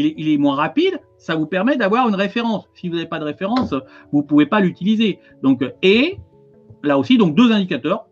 est, 0.06 0.16
il 0.18 0.30
est 0.30 0.38
moins 0.38 0.56
rapide. 0.56 1.00
Ça 1.18 1.36
vous 1.36 1.46
permet 1.46 1.76
d'avoir 1.76 2.08
une 2.08 2.16
référence. 2.16 2.70
Si 2.74 2.88
vous 2.88 2.96
n'avez 2.96 3.08
pas 3.08 3.20
de 3.20 3.26
référence, 3.26 3.74
vous 4.14 4.24
pouvez 4.24 4.46
pas 4.46 4.62
l'utiliser. 4.62 5.20
Donc, 5.44 5.62
et 5.82 6.18
là 6.84 6.98
aussi, 6.98 7.18
donc 7.18 7.36
deux 7.36 7.52
indicateurs. 7.52 8.08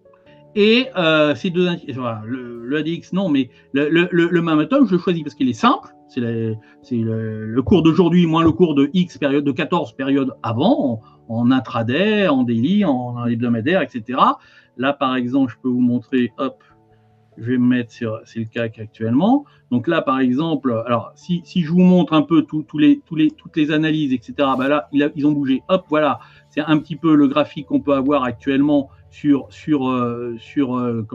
Et 0.56 0.88
euh, 0.96 1.36
ces 1.36 1.50
deux 1.50 1.68
le, 1.88 2.60
le, 2.64 2.84
non, 3.14 3.30
mais 3.30 3.50
le, 3.74 4.08
je 4.12 4.92
le 4.92 4.98
choisis 4.98 5.24
parce 5.24 5.36
qu'il 5.36 5.50
est 5.50 5.54
simple. 5.54 5.90
C'est 6.08 6.22
le, 6.22 7.62
cours 7.62 7.84
d'aujourd'hui 7.84 8.26
moins 8.26 8.44
le 8.44 8.52
cours 8.52 8.76
de 8.76 8.90
X 8.94 9.18
période, 9.18 9.44
de 9.44 9.52
14 9.52 9.94
périodes 9.94 10.34
avant, 10.44 11.02
en, 11.30 11.36
en 11.36 11.52
intraday, 11.52 12.28
en 12.28 12.44
daily, 12.44 12.86
en, 12.86 13.26
hebdomadaire, 13.26 13.82
etc. 13.82 14.20
Là, 14.78 14.94
par 14.94 15.16
exemple, 15.16 15.52
je 15.52 15.58
peux 15.62 15.70
vous 15.70 15.82
montrer, 15.82 16.32
hop, 16.38 16.64
je 17.38 17.52
vais 17.52 17.58
me 17.58 17.68
mettre 17.68 17.92
sur, 17.92 18.22
le 18.36 18.46
CAC 18.46 18.80
actuellement. 18.80 19.46
Donc 19.72 19.88
là, 19.88 20.02
par 20.02 20.20
exemple, 20.20 20.84
si, 21.16 21.44
je 21.46 21.70
vous 21.70 21.80
montre 21.80 22.14
un 22.14 22.22
peu 22.22 22.44
tous 22.44 22.78
les, 22.78 23.02
toutes 23.02 23.58
les 23.58 23.72
analyses, 23.72 24.14
etc., 24.14 24.34
bah 24.58 24.68
là, 24.68 24.90
ils 24.92 25.28
ont 25.28 25.32
bougé. 25.32 25.64
Hop, 25.68 25.86
voilà, 25.90 26.20
c'est 26.50 26.62
un 26.62 26.78
petit 26.78 26.96
peu 26.96 27.16
le 27.16 27.28
graphique 27.28 27.68
qu'on 27.68 27.82
peut 27.82 27.94
avoir 27.94 28.24
actuellement 28.24 28.90
sur 29.10 29.48
sur 29.50 29.88
euh, 29.90 30.36
euh, 30.58 31.06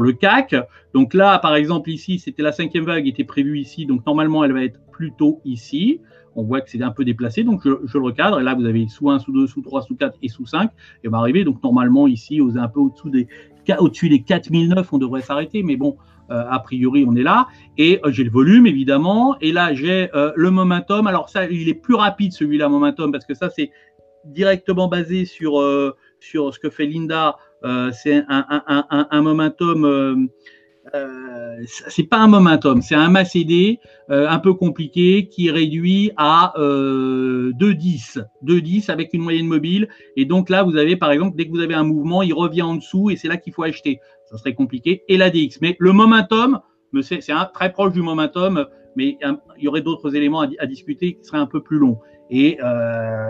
le 0.00 0.12
CAC. 0.12 0.56
Donc 0.94 1.14
là, 1.14 1.38
par 1.38 1.54
exemple 1.54 1.90
ici, 1.90 2.18
c'était 2.18 2.42
la 2.42 2.52
cinquième 2.52 2.84
vague 2.84 3.04
qui 3.04 3.10
était 3.10 3.24
prévue 3.24 3.58
ici, 3.58 3.86
donc 3.86 4.04
normalement 4.04 4.44
elle 4.44 4.52
va 4.52 4.64
être 4.64 4.80
plutôt 4.90 5.40
ici. 5.44 6.00
On 6.38 6.44
voit 6.44 6.60
que 6.60 6.70
c'est 6.70 6.82
un 6.82 6.90
peu 6.90 7.04
déplacé, 7.04 7.42
donc 7.42 7.62
je, 7.64 7.70
le 7.70 8.04
recadre. 8.04 8.40
Et 8.40 8.42
là, 8.42 8.54
vous 8.54 8.64
avez 8.64 8.86
sous 8.88 9.10
1, 9.10 9.18
sous 9.18 9.32
2, 9.32 9.46
sous 9.46 9.60
3, 9.62 9.82
sous 9.82 9.96
4 9.96 10.18
et 10.22 10.28
sous 10.28 10.46
5. 10.46 10.70
Et 11.02 11.08
on 11.08 11.10
va 11.10 11.18
arriver 11.18 11.44
donc 11.44 11.62
normalement 11.62 12.06
ici, 12.06 12.40
aux, 12.40 12.56
un 12.56 12.68
peu 12.68 12.80
au-dessous 12.80 13.10
des 13.10 13.28
au-dessus 13.78 14.08
des 14.08 14.22
4009, 14.22 14.94
on 14.94 14.98
devrait 14.98 15.20
s'arrêter, 15.20 15.62
mais 15.62 15.76
bon, 15.76 15.98
euh, 16.30 16.42
a 16.48 16.58
priori, 16.60 17.04
on 17.06 17.14
est 17.16 17.22
là. 17.22 17.48
Et 17.76 18.00
j'ai 18.06 18.24
le 18.24 18.30
volume, 18.30 18.66
évidemment. 18.66 19.36
Et 19.42 19.52
là, 19.52 19.74
j'ai 19.74 20.08
le 20.14 20.50
momentum. 20.50 21.06
Alors 21.06 21.28
ça, 21.28 21.44
il 21.44 21.68
est 21.68 21.74
plus 21.74 21.94
rapide 21.94 22.32
celui-là, 22.32 22.70
momentum, 22.70 23.12
parce 23.12 23.26
que 23.26 23.34
ça, 23.34 23.50
c'est 23.50 23.70
directement 24.24 24.88
basé 24.88 25.26
sur 25.26 25.62
sur 26.20 26.54
ce 26.54 26.58
que 26.58 26.70
fait 26.70 26.86
Linda, 26.86 27.36
euh, 27.64 27.90
c'est 27.92 28.24
un, 28.28 29.22
momentum. 29.22 30.28
Euh, 30.94 31.28
euh, 31.58 31.64
c'est 31.66 32.04
pas 32.04 32.18
un 32.18 32.28
momentum, 32.28 32.82
c'est 32.82 32.94
un 32.94 33.08
MACD 33.08 33.78
un 34.08 34.38
peu 34.38 34.54
compliqué 34.54 35.28
qui 35.28 35.50
réduit 35.50 36.12
à 36.16 36.54
2,10, 36.56 38.24
2,10 38.44 38.90
avec 38.90 39.12
une 39.12 39.22
moyenne 39.22 39.46
mobile. 39.46 39.88
Et 40.16 40.24
donc 40.24 40.48
là, 40.50 40.62
vous 40.62 40.76
avez 40.76 40.96
par 40.96 41.10
exemple, 41.10 41.36
dès 41.36 41.46
que 41.46 41.50
vous 41.50 41.60
avez 41.60 41.74
un 41.74 41.84
mouvement, 41.84 42.22
il 42.22 42.32
revient 42.32 42.62
en 42.62 42.76
dessous 42.76 43.10
et 43.10 43.16
c'est 43.16 43.28
là 43.28 43.36
qu'il 43.36 43.52
faut 43.52 43.64
acheter. 43.64 44.00
Ça 44.30 44.38
serait 44.38 44.54
compliqué. 44.54 45.04
Et 45.08 45.16
la 45.16 45.30
DX. 45.30 45.58
Mais 45.60 45.76
le 45.78 45.92
momentum, 45.92 46.60
c'est 47.02 47.20
très 47.52 47.72
proche 47.72 47.92
du 47.92 48.02
momentum, 48.02 48.66
mais 48.96 49.18
il 49.56 49.64
y 49.64 49.68
aurait 49.68 49.82
d'autres 49.82 50.14
éléments 50.14 50.42
à, 50.42 50.48
à, 50.58 50.66
discuter 50.66 51.14
qui 51.14 51.24
seraient 51.24 51.38
un 51.38 51.46
peu 51.46 51.62
plus 51.62 51.78
longs. 51.78 51.98
Et 52.30 52.58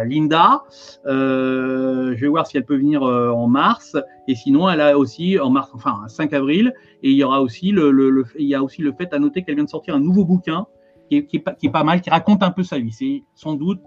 Linda, 0.06 0.62
je 1.04 2.14
vais 2.14 2.28
voir 2.28 2.46
si 2.46 2.56
elle 2.56 2.64
peut 2.64 2.76
venir 2.76 3.02
en 3.02 3.46
mars. 3.46 3.96
Et 4.26 4.34
sinon, 4.34 4.68
elle 4.68 4.80
a 4.80 4.98
aussi 4.98 5.38
en 5.38 5.50
mars, 5.50 5.70
enfin 5.74 6.02
5 6.08 6.32
avril. 6.32 6.74
Et 7.02 7.10
il 7.10 7.16
y 7.16 7.24
aura 7.24 7.40
aussi 7.40 7.70
le, 7.70 8.24
il 8.38 8.46
y 8.46 8.54
a 8.54 8.62
aussi 8.62 8.82
le 8.82 8.92
fait 8.92 9.12
à 9.12 9.18
noter 9.18 9.42
qu'elle 9.42 9.54
vient 9.54 9.64
de 9.64 9.70
sortir 9.70 9.94
un 9.94 10.00
nouveau 10.00 10.24
bouquin 10.24 10.66
qui 11.08 11.16
est, 11.16 11.26
qui 11.26 11.36
est, 11.36 11.70
pas, 11.70 11.84
mal, 11.84 12.00
qui 12.00 12.10
raconte 12.10 12.42
un 12.42 12.50
peu 12.50 12.62
sa 12.62 12.78
vie. 12.78 12.92
C'est 12.92 13.24
sans 13.34 13.54
doute 13.54 13.84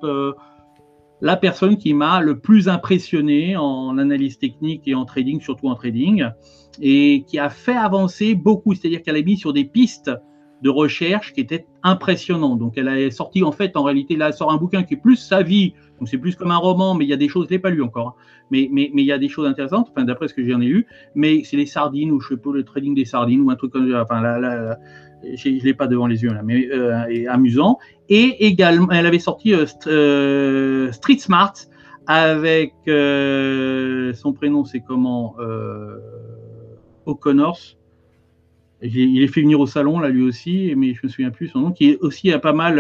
la 1.21 1.37
personne 1.37 1.77
qui 1.77 1.93
m'a 1.93 2.19
le 2.19 2.39
plus 2.39 2.67
impressionné 2.67 3.55
en 3.55 3.97
analyse 3.97 4.39
technique 4.39 4.87
et 4.87 4.95
en 4.95 5.05
trading, 5.05 5.39
surtout 5.39 5.69
en 5.69 5.75
trading, 5.75 6.25
et 6.81 7.23
qui 7.27 7.37
a 7.37 7.49
fait 7.49 7.75
avancer 7.75 8.33
beaucoup, 8.33 8.73
c'est-à-dire 8.73 9.03
qu'elle 9.03 9.17
a 9.17 9.21
mis 9.21 9.37
sur 9.37 9.53
des 9.53 9.65
pistes 9.65 10.11
de 10.61 10.69
recherche 10.69 11.33
qui 11.33 11.41
étaient 11.41 11.65
impressionnantes. 11.83 12.59
Donc 12.59 12.77
elle 12.77 12.87
a 12.87 13.11
sorti 13.11 13.43
en 13.43 13.51
fait, 13.51 13.75
en 13.75 13.83
réalité, 13.83 14.15
là, 14.15 14.27
elle 14.27 14.33
sort 14.33 14.51
un 14.51 14.57
bouquin 14.57 14.83
qui 14.83 14.95
est 14.95 15.01
plus 15.01 15.15
sa 15.15 15.41
vie, 15.41 15.73
donc 15.99 16.07
c'est 16.07 16.17
plus 16.17 16.35
comme 16.35 16.51
un 16.51 16.57
roman, 16.57 16.93
mais 16.93 17.05
il 17.05 17.09
y 17.09 17.13
a 17.13 17.17
des 17.17 17.29
choses, 17.29 17.47
je 17.47 17.51
l'ai 17.51 17.59
pas 17.59 17.69
lu 17.69 17.81
encore, 17.81 18.09
hein. 18.09 18.13
mais, 18.51 18.69
mais, 18.71 18.91
mais 18.93 19.01
il 19.01 19.07
y 19.07 19.11
a 19.11 19.17
des 19.17 19.29
choses 19.29 19.47
intéressantes, 19.47 19.87
enfin 19.91 20.05
d'après 20.05 20.27
ce 20.27 20.33
que 20.33 20.47
j'en 20.47 20.61
ai 20.61 20.67
eu, 20.67 20.85
mais 21.15 21.43
c'est 21.43 21.57
les 21.57 21.65
sardines, 21.65 22.11
ou 22.11 22.19
je 22.21 22.29
sais 22.29 22.37
pas, 22.37 22.51
le 22.51 22.63
trading 22.63 22.95
des 22.95 23.05
sardines, 23.05 23.41
ou 23.41 23.49
un 23.49 23.55
truc 23.55 23.71
comme 23.71 23.89
ça, 23.91 24.03
enfin 24.03 24.21
là, 24.21 24.39
là, 24.39 24.77
je 25.23 25.49
ne 25.49 25.59
l'ai 25.59 25.73
pas 25.73 25.87
devant 25.87 26.07
les 26.07 26.23
yeux 26.23 26.33
là, 26.33 26.41
mais 26.43 26.67
euh, 26.71 27.29
amusant. 27.29 27.79
Et 28.09 28.45
également, 28.45 28.89
elle 28.91 29.05
avait 29.05 29.19
sorti 29.19 29.53
euh, 29.53 29.65
euh, 29.87 30.91
Street 30.91 31.17
Smart 31.17 31.53
avec 32.07 32.73
son 32.85 34.33
prénom, 34.33 34.65
c'est 34.65 34.81
comment 34.81 35.35
O'Connors. 37.05 37.77
Il 38.83 39.21
est 39.21 39.27
fait 39.27 39.41
venir 39.41 39.59
au 39.59 39.67
salon 39.67 39.99
là 39.99 40.09
lui 40.09 40.23
aussi, 40.23 40.73
mais 40.75 40.95
je 40.95 41.01
me 41.03 41.07
souviens 41.07 41.29
plus 41.29 41.49
son 41.49 41.59
nom, 41.59 41.71
qui 41.71 41.91
est 41.91 41.99
aussi 41.99 42.31
pas 42.41 42.53
mal. 42.53 42.77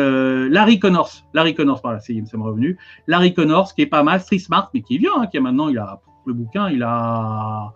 Larry 0.47 0.79
Connors, 0.79 1.11
Larry 1.33 1.53
Connors, 1.53 1.79
voilà, 1.83 1.99
c'est 1.99 2.13
ça 2.25 2.37
m'est 2.37 2.43
revenu. 2.43 2.77
Larry 3.07 3.33
Connors, 3.33 3.75
qui 3.75 3.83
est 3.83 3.87
pas 3.87 4.01
mal, 4.01 4.19
Street 4.19 4.39
Smart, 4.39 4.69
mais 4.73 4.81
qui 4.81 4.95
est 4.95 4.97
vieux, 4.97 5.11
hein, 5.15 5.27
qui 5.27 5.37
a 5.37 5.41
maintenant, 5.41 5.67
a 5.75 6.01
le 6.25 6.33
bouquin, 6.33 6.69
il 6.69 6.83
a 6.83 7.73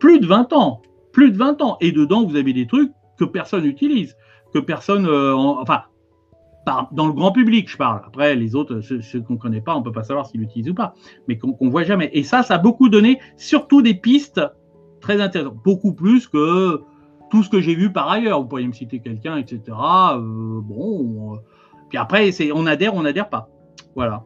plus 0.00 0.20
de 0.20 0.26
20 0.26 0.52
ans, 0.52 0.82
plus 1.12 1.30
de 1.30 1.36
20 1.36 1.62
ans, 1.62 1.76
et 1.80 1.92
dedans 1.92 2.24
vous 2.24 2.36
avez 2.36 2.52
des 2.52 2.66
trucs 2.66 2.90
que 3.18 3.24
personne 3.24 3.62
n'utilise, 3.62 4.16
que 4.52 4.58
personne, 4.58 5.06
euh, 5.06 5.34
enfin, 5.34 5.82
dans 6.92 7.06
le 7.06 7.12
grand 7.12 7.32
public, 7.32 7.68
je 7.70 7.76
parle. 7.76 8.02
Après, 8.06 8.34
les 8.36 8.54
autres, 8.54 8.80
ceux, 8.80 9.20
qu'on 9.20 9.34
ne 9.34 9.38
connaît 9.38 9.60
pas, 9.60 9.74
on 9.74 9.80
ne 9.80 9.84
peut 9.84 9.92
pas 9.92 10.04
savoir 10.04 10.26
s'ils 10.26 10.40
l'utilisent 10.40 10.70
ou 10.70 10.74
pas, 10.74 10.94
mais 11.28 11.38
qu'on 11.38 11.56
ne 11.60 11.70
voit 11.70 11.82
jamais. 11.82 12.10
Et 12.12 12.22
ça, 12.22 12.42
ça 12.42 12.54
a 12.54 12.58
beaucoup 12.58 12.88
donné, 12.88 13.20
surtout 13.36 13.82
des 13.82 13.94
pistes 13.94 14.40
très 15.00 15.20
intéressantes, 15.20 15.56
beaucoup 15.64 15.92
plus 15.92 16.28
que 16.28 16.82
tout 17.32 17.42
ce 17.42 17.48
que 17.48 17.60
j'ai 17.62 17.74
vu 17.74 17.90
par 17.90 18.10
ailleurs. 18.10 18.42
Vous 18.42 18.46
pourriez 18.46 18.66
me 18.66 18.74
citer 18.74 18.98
quelqu'un, 18.98 19.38
etc. 19.38 19.62
Euh, 19.68 20.60
bon, 20.60 21.34
euh, 21.34 21.38
puis 21.88 21.96
après, 21.96 22.30
c'est 22.30 22.52
on 22.52 22.66
adhère, 22.66 22.94
on 22.94 23.02
n'adhère 23.02 23.30
pas. 23.30 23.48
Voilà. 23.96 24.22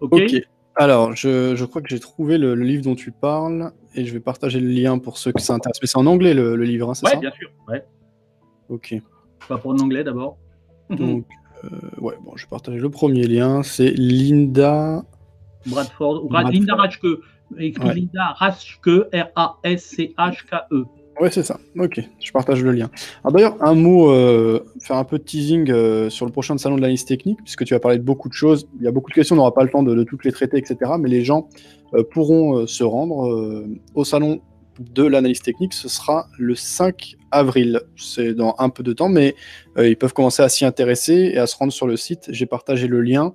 Ok. 0.00 0.34
Alors, 0.76 1.14
je, 1.14 1.62
crois 1.66 1.82
que 1.82 1.90
j'ai 1.90 2.00
trouvé 2.00 2.38
le, 2.38 2.54
livre 2.54 2.84
dont 2.84 2.94
tu 2.94 3.12
parles 3.12 3.72
et 3.94 4.06
je 4.06 4.12
vais 4.14 4.20
partager 4.20 4.60
le 4.60 4.68
lien 4.68 4.98
pour 4.98 5.18
ceux 5.18 5.30
qui 5.32 5.44
s'intéressent. 5.44 5.82
Mais 5.82 5.88
c'est 5.88 5.98
en 5.98 6.06
anglais 6.06 6.32
le, 6.32 6.56
livre, 6.56 6.88
hein, 6.88 6.94
c'est 6.94 7.06
ça 7.06 7.14
Oui, 7.14 7.20
bien 7.20 7.32
sûr. 7.32 7.50
Ouais. 7.68 7.84
Ok. 8.70 8.94
Pas 9.46 9.58
pour 9.58 9.72
en 9.72 9.78
anglais 9.78 10.04
d'abord. 10.04 10.38
Donc, 10.90 11.26
euh, 11.64 11.68
ouais, 11.98 12.14
bon, 12.24 12.32
je 12.36 12.44
vais 12.44 12.48
partager 12.48 12.78
le 12.78 12.88
premier 12.88 13.26
lien. 13.26 13.62
C'est 13.62 13.90
Linda. 13.90 15.04
Bradford. 15.66 16.28
Linda 16.50 16.76
Ratchke. 16.76 17.04
Linda 17.50 18.32
Ratchke, 18.38 19.10
R-A-S-C-H-K-E. 19.12 20.86
Ouais, 21.20 21.30
c'est 21.32 21.42
ça. 21.42 21.58
Ok, 21.76 22.00
je 22.20 22.32
partage 22.32 22.62
le 22.62 22.70
lien. 22.70 22.90
D'ailleurs, 23.28 23.56
un 23.60 23.74
mot, 23.74 24.10
euh, 24.10 24.64
faire 24.80 24.96
un 24.96 25.04
peu 25.04 25.18
de 25.18 25.24
teasing 25.24 25.68
euh, 25.70 26.10
sur 26.10 26.26
le 26.26 26.32
prochain 26.32 26.56
salon 26.58 26.76
de 26.76 26.80
l'analyse 26.80 27.04
technique, 27.04 27.38
puisque 27.42 27.64
tu 27.64 27.74
vas 27.74 27.80
parler 27.80 27.98
de 27.98 28.04
beaucoup 28.04 28.28
de 28.28 28.34
choses. 28.34 28.68
Il 28.78 28.84
y 28.84 28.86
a 28.86 28.92
beaucoup 28.92 29.10
de 29.10 29.14
questions, 29.14 29.34
on 29.34 29.38
n'aura 29.38 29.52
pas 29.52 29.64
le 29.64 29.70
temps 29.70 29.82
de, 29.82 30.04
toutes 30.04 30.24
les 30.24 30.30
traiter, 30.30 30.58
etc. 30.58 30.92
Mais 30.98 31.08
les 31.08 31.24
gens 31.24 31.48
euh, 31.94 32.04
pourront 32.08 32.66
se 32.66 32.84
rendre 32.84 33.66
au 33.94 34.04
salon 34.04 34.40
de 34.78 35.02
l'analyse 35.02 35.40
technique. 35.40 35.72
Ce 35.72 35.88
sera 35.88 36.28
le 36.38 36.54
5 36.54 37.16
avril. 37.32 37.80
C'est 37.96 38.32
dans 38.32 38.54
un 38.58 38.68
peu 38.68 38.84
de 38.84 38.92
temps, 38.92 39.08
mais 39.08 39.34
ils 39.76 39.96
peuvent 39.96 40.14
commencer 40.14 40.42
à 40.42 40.48
s'y 40.48 40.64
intéresser 40.64 41.32
et 41.34 41.38
à 41.38 41.48
se 41.48 41.56
rendre 41.56 41.72
sur 41.72 41.88
le 41.88 41.96
site. 41.96 42.26
J'ai 42.28 42.46
partagé 42.46 42.86
le 42.86 43.00
lien. 43.00 43.34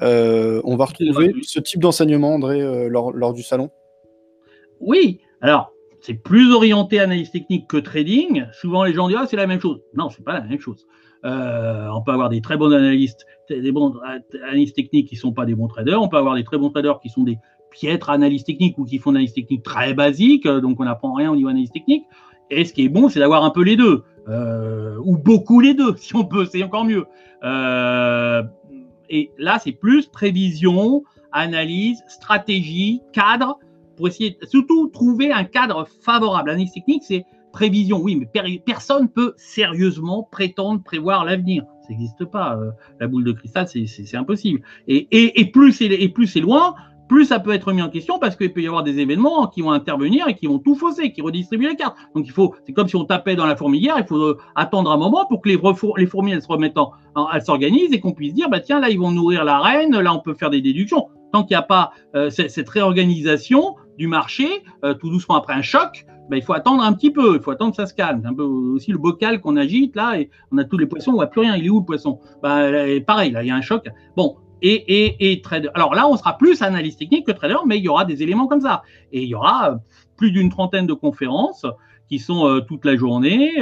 on 0.00 0.76
va 0.76 0.84
retrouver 0.84 1.32
ce 1.42 1.58
type 1.58 1.80
d'enseignement, 1.80 2.34
André, 2.34 2.88
lors, 2.88 3.12
lors 3.12 3.32
du 3.32 3.42
salon. 3.42 3.70
Oui, 4.80 5.20
alors 5.40 5.73
c'est 6.04 6.14
plus 6.14 6.52
orienté 6.52 7.00
analyse 7.00 7.30
technique 7.30 7.66
que 7.66 7.78
trading. 7.78 8.44
Souvent, 8.52 8.84
les 8.84 8.92
gens 8.92 9.08
disent 9.08 9.16
ah, 9.18 9.26
c'est 9.26 9.38
la 9.38 9.46
même 9.46 9.60
chose. 9.60 9.80
Non, 9.94 10.10
c'est 10.10 10.22
pas 10.22 10.34
la 10.34 10.42
même 10.42 10.60
chose. 10.60 10.86
Euh, 11.24 11.88
on 11.94 12.02
peut 12.02 12.12
avoir 12.12 12.28
des 12.28 12.42
très 12.42 12.58
bons 12.58 12.72
analystes, 12.74 13.24
des 13.48 13.72
bons 13.72 13.94
analystes 14.46 14.76
techniques 14.76 15.08
qui 15.08 15.16
sont 15.16 15.32
pas 15.32 15.46
des 15.46 15.54
bons 15.54 15.66
traders. 15.66 16.02
On 16.02 16.08
peut 16.08 16.18
avoir 16.18 16.34
des 16.34 16.44
très 16.44 16.58
bons 16.58 16.68
traders 16.68 17.00
qui 17.00 17.08
sont 17.08 17.22
des 17.22 17.38
piètres 17.70 18.10
analystes 18.10 18.46
techniques 18.46 18.76
ou 18.76 18.84
qui 18.84 18.98
font 18.98 19.10
analyse 19.10 19.32
technique 19.32 19.62
très 19.62 19.94
basique, 19.94 20.46
donc 20.46 20.78
on 20.78 20.84
n'apprend 20.84 21.14
rien 21.14 21.32
au 21.32 21.36
niveau 21.36 21.48
analyse 21.48 21.70
technique. 21.70 22.04
Et 22.50 22.66
ce 22.66 22.74
qui 22.74 22.84
est 22.84 22.90
bon, 22.90 23.08
c'est 23.08 23.20
d'avoir 23.20 23.42
un 23.42 23.50
peu 23.50 23.62
les 23.62 23.76
deux, 23.76 24.04
euh, 24.28 24.98
ou 25.02 25.16
beaucoup 25.16 25.60
les 25.60 25.72
deux, 25.72 25.96
si 25.96 26.14
on 26.14 26.26
peut, 26.26 26.44
c'est 26.44 26.62
encore 26.62 26.84
mieux. 26.84 27.06
Euh, 27.42 28.42
et 29.08 29.30
là, 29.38 29.58
c'est 29.58 29.72
plus 29.72 30.06
prévision, 30.06 31.02
analyse, 31.32 32.02
stratégie, 32.08 33.00
cadre 33.14 33.58
pour 33.96 34.08
essayer 34.08 34.38
surtout 34.48 34.88
trouver 34.88 35.32
un 35.32 35.44
cadre 35.44 35.86
favorable. 36.02 36.50
L'analyse 36.50 36.72
technique, 36.72 37.02
c'est 37.04 37.24
prévision, 37.52 38.00
oui, 38.00 38.16
mais 38.16 38.58
personne 38.66 39.08
peut 39.08 39.32
sérieusement 39.36 40.28
prétendre 40.30 40.82
prévoir 40.82 41.24
l'avenir. 41.24 41.64
Ça 41.82 41.90
n'existe 41.90 42.24
pas. 42.24 42.56
Euh, 42.56 42.70
la 43.00 43.06
boule 43.06 43.24
de 43.24 43.32
cristal, 43.32 43.68
c'est 43.68 44.16
impossible. 44.16 44.62
Et, 44.88 45.50
plus 45.52 45.72
c'est 45.72 46.40
loin, 46.40 46.74
plus 47.08 47.26
ça 47.26 47.38
peut 47.38 47.52
être 47.52 47.72
mis 47.72 47.82
en 47.82 47.90
question 47.90 48.18
parce 48.18 48.34
qu'il 48.34 48.52
peut 48.52 48.62
y 48.62 48.66
avoir 48.66 48.82
des 48.82 48.98
événements 48.98 49.46
qui 49.46 49.60
vont 49.60 49.72
intervenir 49.72 50.26
et 50.26 50.34
qui 50.34 50.46
vont 50.46 50.58
tout 50.58 50.74
fausser, 50.74 51.12
qui 51.12 51.22
redistribuent 51.22 51.68
les 51.68 51.76
cartes. 51.76 51.96
Donc 52.14 52.26
il 52.26 52.32
faut, 52.32 52.54
c'est 52.66 52.72
comme 52.72 52.88
si 52.88 52.96
on 52.96 53.04
tapait 53.04 53.36
dans 53.36 53.46
la 53.46 53.56
fourmilière, 53.56 53.96
il 53.98 54.06
faut 54.06 54.20
euh, 54.20 54.38
attendre 54.56 54.90
un 54.90 54.96
moment 54.96 55.26
pour 55.26 55.40
que 55.40 55.48
les, 55.48 55.58
les 55.96 56.06
fourmis 56.06 56.32
elles 56.32 56.42
se 56.42 56.48
remettent 56.48 56.78
en, 56.78 56.92
elles 57.32 57.42
s'organisent 57.42 57.92
et 57.92 58.00
qu'on 58.00 58.12
puisse 58.12 58.34
dire 58.34 58.48
bah 58.48 58.60
tiens 58.60 58.80
là 58.80 58.90
ils 58.90 58.98
vont 58.98 59.12
nourrir 59.12 59.44
la 59.44 59.60
reine, 59.60 59.96
là 59.96 60.14
on 60.14 60.20
peut 60.20 60.34
faire 60.34 60.50
des 60.50 60.60
déductions. 60.60 61.08
Tant 61.32 61.42
qu'il 61.42 61.56
n'y 61.56 61.58
a 61.58 61.62
pas 61.62 61.92
euh, 62.14 62.30
cette 62.30 62.68
réorganisation, 62.68 63.76
du 63.98 64.06
marché, 64.06 64.48
euh, 64.84 64.94
tout 64.94 65.10
doucement 65.10 65.36
après 65.36 65.54
un 65.54 65.62
choc, 65.62 66.06
ben, 66.30 66.36
il 66.36 66.42
faut 66.42 66.54
attendre 66.54 66.82
un 66.82 66.92
petit 66.92 67.10
peu, 67.10 67.36
il 67.36 67.42
faut 67.42 67.50
attendre 67.50 67.72
que 67.72 67.76
ça 67.76 67.86
se 67.86 67.94
calme. 67.94 68.20
C'est 68.22 68.28
un 68.28 68.34
peu 68.34 68.42
aussi 68.42 68.90
le 68.92 68.98
bocal 68.98 69.40
qu'on 69.40 69.56
agite 69.56 69.94
là, 69.94 70.18
et 70.18 70.30
on 70.52 70.58
a 70.58 70.64
tous 70.64 70.78
les 70.78 70.86
poissons, 70.86 71.12
on 71.12 71.14
voit 71.14 71.26
plus 71.26 71.42
rien. 71.42 71.56
Il 71.56 71.66
est 71.66 71.70
où 71.70 71.80
le 71.80 71.84
poisson? 71.84 72.18
Ben, 72.42 73.02
Pareil, 73.04 73.30
là, 73.30 73.42
il 73.42 73.48
y 73.48 73.50
a 73.50 73.56
un 73.56 73.60
choc. 73.60 73.86
Bon, 74.16 74.36
et, 74.62 74.72
et, 74.72 75.32
et 75.32 75.42
trader. 75.42 75.68
Alors 75.74 75.94
là, 75.94 76.08
on 76.08 76.16
sera 76.16 76.38
plus 76.38 76.62
analyste 76.62 76.98
technique 76.98 77.26
que 77.26 77.32
trader, 77.32 77.56
mais 77.66 77.76
il 77.78 77.84
y 77.84 77.88
aura 77.88 78.04
des 78.06 78.22
éléments 78.22 78.46
comme 78.46 78.62
ça. 78.62 78.82
Et 79.12 79.22
il 79.22 79.28
y 79.28 79.34
aura 79.34 79.78
plus 80.16 80.30
d'une 80.30 80.48
trentaine 80.48 80.86
de 80.86 80.94
conférences 80.94 81.66
qui 82.08 82.18
sont 82.18 82.46
euh, 82.46 82.60
toute 82.60 82.84
la 82.84 82.96
journée, 82.96 83.52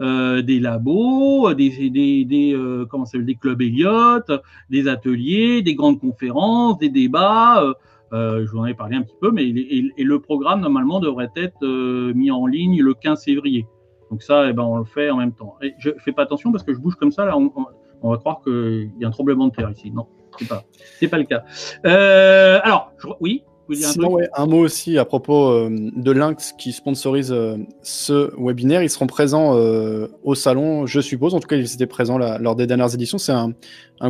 euh, 0.00 0.42
des 0.42 0.60
labos, 0.60 1.54
des, 1.54 1.90
des, 1.90 2.24
des 2.24 2.84
comment 2.90 3.06
ça 3.06 3.18
des 3.18 3.34
clubs 3.36 3.62
Elliott, 3.62 4.30
des 4.68 4.88
ateliers, 4.88 5.62
des 5.62 5.74
grandes 5.74 6.00
conférences, 6.00 6.78
des 6.78 6.90
débats. 6.90 7.64
Euh, 8.12 8.44
je 8.44 8.50
vous 8.50 8.58
en 8.58 8.66
ai 8.66 8.74
parlé 8.74 8.96
un 8.96 9.02
petit 9.02 9.16
peu, 9.20 9.30
mais 9.30 9.44
le 9.44 10.18
programme 10.18 10.60
normalement 10.60 11.00
devrait 11.00 11.30
être 11.34 11.64
euh, 11.64 12.12
mis 12.14 12.30
en 12.30 12.46
ligne 12.46 12.82
le 12.82 12.94
15 12.94 13.24
février. 13.24 13.66
Donc 14.10 14.22
ça, 14.22 14.48
eh 14.48 14.52
ben, 14.52 14.62
on 14.62 14.76
le 14.76 14.84
fait 14.84 15.10
en 15.10 15.16
même 15.16 15.32
temps. 15.32 15.56
Et 15.62 15.74
je 15.78 15.90
fais 15.98 16.12
pas 16.12 16.22
attention 16.22 16.52
parce 16.52 16.64
que 16.64 16.74
je 16.74 16.78
bouge 16.78 16.96
comme 16.96 17.12
ça, 17.12 17.24
là, 17.24 17.36
on, 17.38 18.10
va 18.10 18.16
croire 18.18 18.42
qu'il 18.42 18.92
y 18.98 19.04
a 19.04 19.08
un 19.08 19.10
tremblement 19.10 19.48
de 19.48 19.52
terre 19.52 19.70
ici. 19.70 19.90
Non, 19.90 20.06
c'est 20.38 20.48
pas, 20.48 20.64
c'est 20.98 21.08
pas 21.08 21.18
le 21.18 21.24
cas. 21.24 21.44
Euh, 21.86 22.60
alors, 22.62 22.92
oui? 23.20 23.44
Sinon, 23.70 24.18
un, 24.34 24.46
mot 24.46 24.58
aussi 24.58 24.98
à 24.98 25.04
propos 25.04 25.48
euh, 25.48 25.68
de 25.70 26.10
Lynx 26.10 26.52
qui 26.58 26.72
sponsorise 26.72 27.32
euh, 27.32 27.56
ce 27.82 28.32
webinaire. 28.38 28.82
Ils 28.82 28.90
seront 28.90 29.06
présents 29.06 29.56
euh, 29.56 30.08
au 30.24 30.34
salon, 30.34 30.86
je 30.86 31.00
suppose. 31.00 31.34
En 31.34 31.40
tout 31.40 31.48
cas, 31.48 31.56
ils 31.56 31.72
étaient 31.72 31.86
présents 31.86 32.18
lors 32.18 32.56
des 32.56 32.66
dernières 32.66 32.92
éditions. 32.94 33.18
C'est 33.18 33.32
un, 33.32 33.54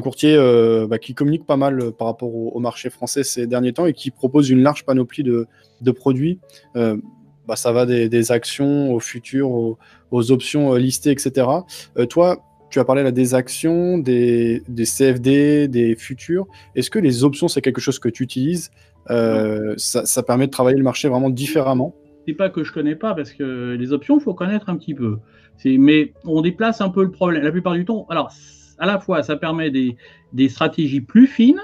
courtier 0.01 0.37
bah, 0.89 0.99
qui 0.99 1.15
communique 1.15 1.45
pas 1.45 1.59
mal 1.59 1.93
par 1.93 2.07
rapport 2.07 2.35
au, 2.35 2.59
marché 2.61 2.89
français 2.89 3.25
ces 3.25 3.47
derniers 3.47 3.73
temps 3.73 3.87
et 3.87 3.93
qui 3.93 4.11
propose 4.11 4.49
une 4.49 4.63
large 4.63 4.85
panoplie 4.85 5.23
de, 5.23 5.47
produits. 5.91 6.41
Bah, 6.75 7.57
ça 7.57 7.73
va 7.73 7.85
des, 7.85 8.33
actions 8.33 8.95
aux 8.95 9.01
futurs, 9.01 9.51
aux, 9.51 9.79
aux 10.11 10.33
options 10.33 10.75
listées, 10.75 11.11
etc. 11.11 11.47
toi, 12.09 12.43
tu 12.73 12.81
as 12.81 12.85
parlé 12.85 13.03
là 13.03 13.13
des 13.13 13.35
actions, 13.35 13.99
des, 13.99 14.63
des 14.67 14.85
CFD, 14.85 15.69
des 15.69 15.95
futurs. 15.95 16.47
Est-ce 16.75 16.91
que 16.91 16.99
les 16.99 17.23
options, 17.23 17.47
c'est 17.47 17.61
quelque 17.61 17.83
chose 17.83 17.99
que 17.99 18.09
tu 18.09 18.23
utilises? 18.23 18.71
Euh, 19.11 19.75
ça, 19.77 20.23
permet 20.23 20.47
de 20.47 20.53
travailler 20.53 20.79
le 20.79 20.85
marché 20.85 21.09
vraiment 21.09 21.31
différemment. 21.31 21.95
C'est 22.27 22.35
pas 22.35 22.51
que 22.51 22.63
je 22.63 22.73
connais 22.73 22.95
pas 22.95 23.15
parce 23.15 23.33
que 23.33 23.75
les 23.75 23.93
options, 23.93 24.19
il 24.19 24.23
faut 24.23 24.35
connaître 24.35 24.69
un 24.69 24.77
petit 24.77 24.95
peu. 24.95 25.19
Mais 25.65 26.13
on 26.25 26.41
déplace 26.41 26.81
un 26.81 26.89
peu 26.89 27.03
le 27.03 27.11
problème. 27.11 27.43
La 27.43 27.53
plupart 27.53 27.75
du 27.75 27.85
temps, 27.85 28.07
alors 28.11 28.31
à 28.79 28.87
la 28.87 28.99
fois, 28.99 29.23
ça 29.23 29.37
permet 29.37 29.71
des, 29.71 30.49
stratégies 30.49 31.01
plus 31.01 31.27
fines. 31.27 31.61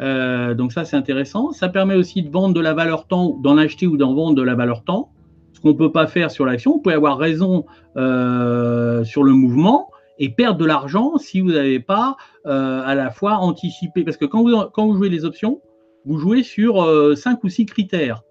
Euh, 0.00 0.54
donc 0.54 0.72
ça, 0.72 0.84
c'est 0.84 0.96
intéressant. 0.96 1.52
Ça 1.52 1.68
permet 1.68 1.94
aussi 1.94 2.22
de 2.22 2.30
vendre 2.30 2.54
de 2.54 2.60
la 2.60 2.74
valeur 2.74 3.06
temps, 3.06 3.36
d'en 3.40 3.56
acheter 3.56 3.86
ou 3.86 3.96
d'en 3.96 4.14
vendre 4.14 4.34
de 4.34 4.42
la 4.42 4.54
valeur 4.54 4.82
temps. 4.84 5.12
Ce 5.52 5.60
qu'on 5.60 5.68
ne 5.68 5.74
peut 5.74 5.92
pas 5.92 6.06
faire 6.06 6.30
sur 6.30 6.46
l'action. 6.46 6.72
Vous 6.72 6.78
pouvez 6.78 6.94
avoir 6.94 7.18
raison 7.18 7.66
euh, 7.96 9.04
sur 9.04 9.24
le 9.24 9.32
mouvement 9.32 9.90
et 10.18 10.28
perdre 10.30 10.58
de 10.58 10.64
l'argent 10.64 11.18
si 11.18 11.40
vous 11.40 11.52
n'avez 11.52 11.80
pas 11.80 12.16
à 12.44 12.94
la 12.94 13.10
fois 13.10 13.34
anticipé. 13.36 14.02
Parce 14.02 14.16
que 14.16 14.24
quand 14.24 14.86
vous 14.86 14.96
jouez 14.96 15.08
les 15.08 15.24
options, 15.24 15.60
vous 16.04 16.18
jouez 16.18 16.42
sur 16.42 16.82
euh, 16.82 17.14
cinq 17.14 17.44
ou 17.44 17.48
six 17.48 17.66
critères. 17.66 18.22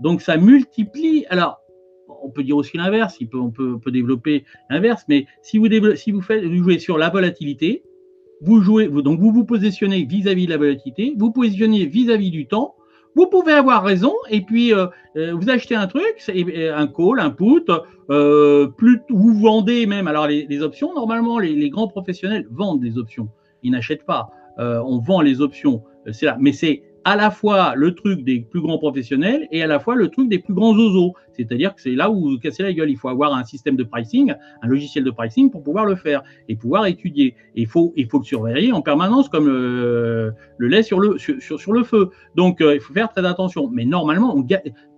Donc 0.00 0.22
ça 0.22 0.36
multiplie. 0.36 1.26
Alors, 1.28 1.60
on 2.22 2.30
peut 2.30 2.42
dire 2.42 2.56
aussi 2.56 2.76
l'inverse, 2.76 3.18
on 3.34 3.50
peut, 3.50 3.78
développer 3.90 4.44
l'inverse, 4.70 5.04
mais 5.08 5.26
si 5.42 5.58
vous, 5.58 5.66
vous, 5.66 6.20
vous 6.20 6.62
jouez 6.62 6.78
sur 6.78 6.98
la 6.98 7.10
volatilité, 7.10 7.82
vous 8.42 8.60
jouez, 8.60 8.88
donc 8.88 9.20
vous 9.20 9.32
vous 9.32 9.44
positionnez 9.44 10.04
vis-à-vis 10.04 10.46
de 10.46 10.50
la 10.50 10.56
volatilité, 10.56 11.14
vous 11.16 11.30
positionnez 11.30 11.86
vis-à-vis 11.86 12.30
du 12.30 12.46
temps, 12.46 12.74
vous 13.14 13.26
pouvez 13.26 13.52
avoir 13.52 13.84
raison, 13.84 14.14
et 14.30 14.40
puis 14.40 14.72
euh, 14.72 14.86
euh, 15.16 15.34
vous 15.34 15.50
achetez 15.50 15.74
un 15.74 15.86
truc, 15.86 16.24
un 16.28 16.86
call, 16.86 17.20
un 17.20 17.30
put, 17.30 17.70
euh, 18.10 18.68
vous 19.10 19.34
vendez 19.38 19.86
même. 19.86 20.06
Alors 20.06 20.26
les, 20.26 20.62
options, 20.62 20.94
normalement, 20.94 21.38
les, 21.38 21.70
grands 21.70 21.88
professionnels 21.88 22.46
vendent 22.50 22.80
des 22.80 22.98
options, 22.98 23.28
ils 23.62 23.70
n'achètent 23.70 24.06
pas. 24.06 24.30
on 24.58 24.98
vend 24.98 25.20
les 25.20 25.40
options, 25.40 25.82
c'est 26.10 26.26
là, 26.26 26.36
mais 26.40 26.52
c'est 26.52 26.82
à 27.04 27.16
la 27.16 27.30
fois 27.30 27.74
le 27.76 27.94
truc 27.94 28.24
des 28.24 28.40
plus 28.40 28.60
grands 28.60 28.78
professionnels 28.78 29.48
et 29.50 29.62
à 29.62 29.66
la 29.66 29.80
fois 29.80 29.94
le 29.94 30.08
truc 30.08 30.28
des 30.28 30.38
plus 30.38 30.54
grands 30.54 30.72
oiseaux. 30.76 31.14
C'est-à-dire 31.32 31.74
que 31.74 31.80
c'est 31.80 31.92
là 31.92 32.10
où 32.10 32.30
vous 32.30 32.38
cassez 32.38 32.62
la 32.62 32.72
gueule. 32.72 32.90
Il 32.90 32.96
faut 32.96 33.08
avoir 33.08 33.34
un 33.34 33.44
système 33.44 33.76
de 33.76 33.84
pricing, 33.84 34.34
un 34.62 34.66
logiciel 34.66 35.04
de 35.04 35.10
pricing 35.10 35.50
pour 35.50 35.62
pouvoir 35.62 35.84
le 35.86 35.96
faire 35.96 36.22
et 36.48 36.56
pouvoir 36.56 36.86
étudier. 36.86 37.34
Et 37.56 37.62
il 37.62 37.66
faut, 37.66 37.92
le 37.96 38.24
surveiller 38.24 38.72
en 38.72 38.82
permanence 38.82 39.28
comme 39.28 39.46
le, 39.48 40.34
lait 40.58 40.82
sur 40.82 41.00
le, 41.00 41.18
sur, 41.18 41.58
sur, 41.58 41.72
le 41.72 41.82
feu. 41.82 42.10
Donc, 42.36 42.60
euh, 42.60 42.74
il 42.74 42.80
faut 42.80 42.92
faire 42.92 43.08
très 43.08 43.24
attention. 43.24 43.68
Mais 43.72 43.84
normalement, 43.84 44.36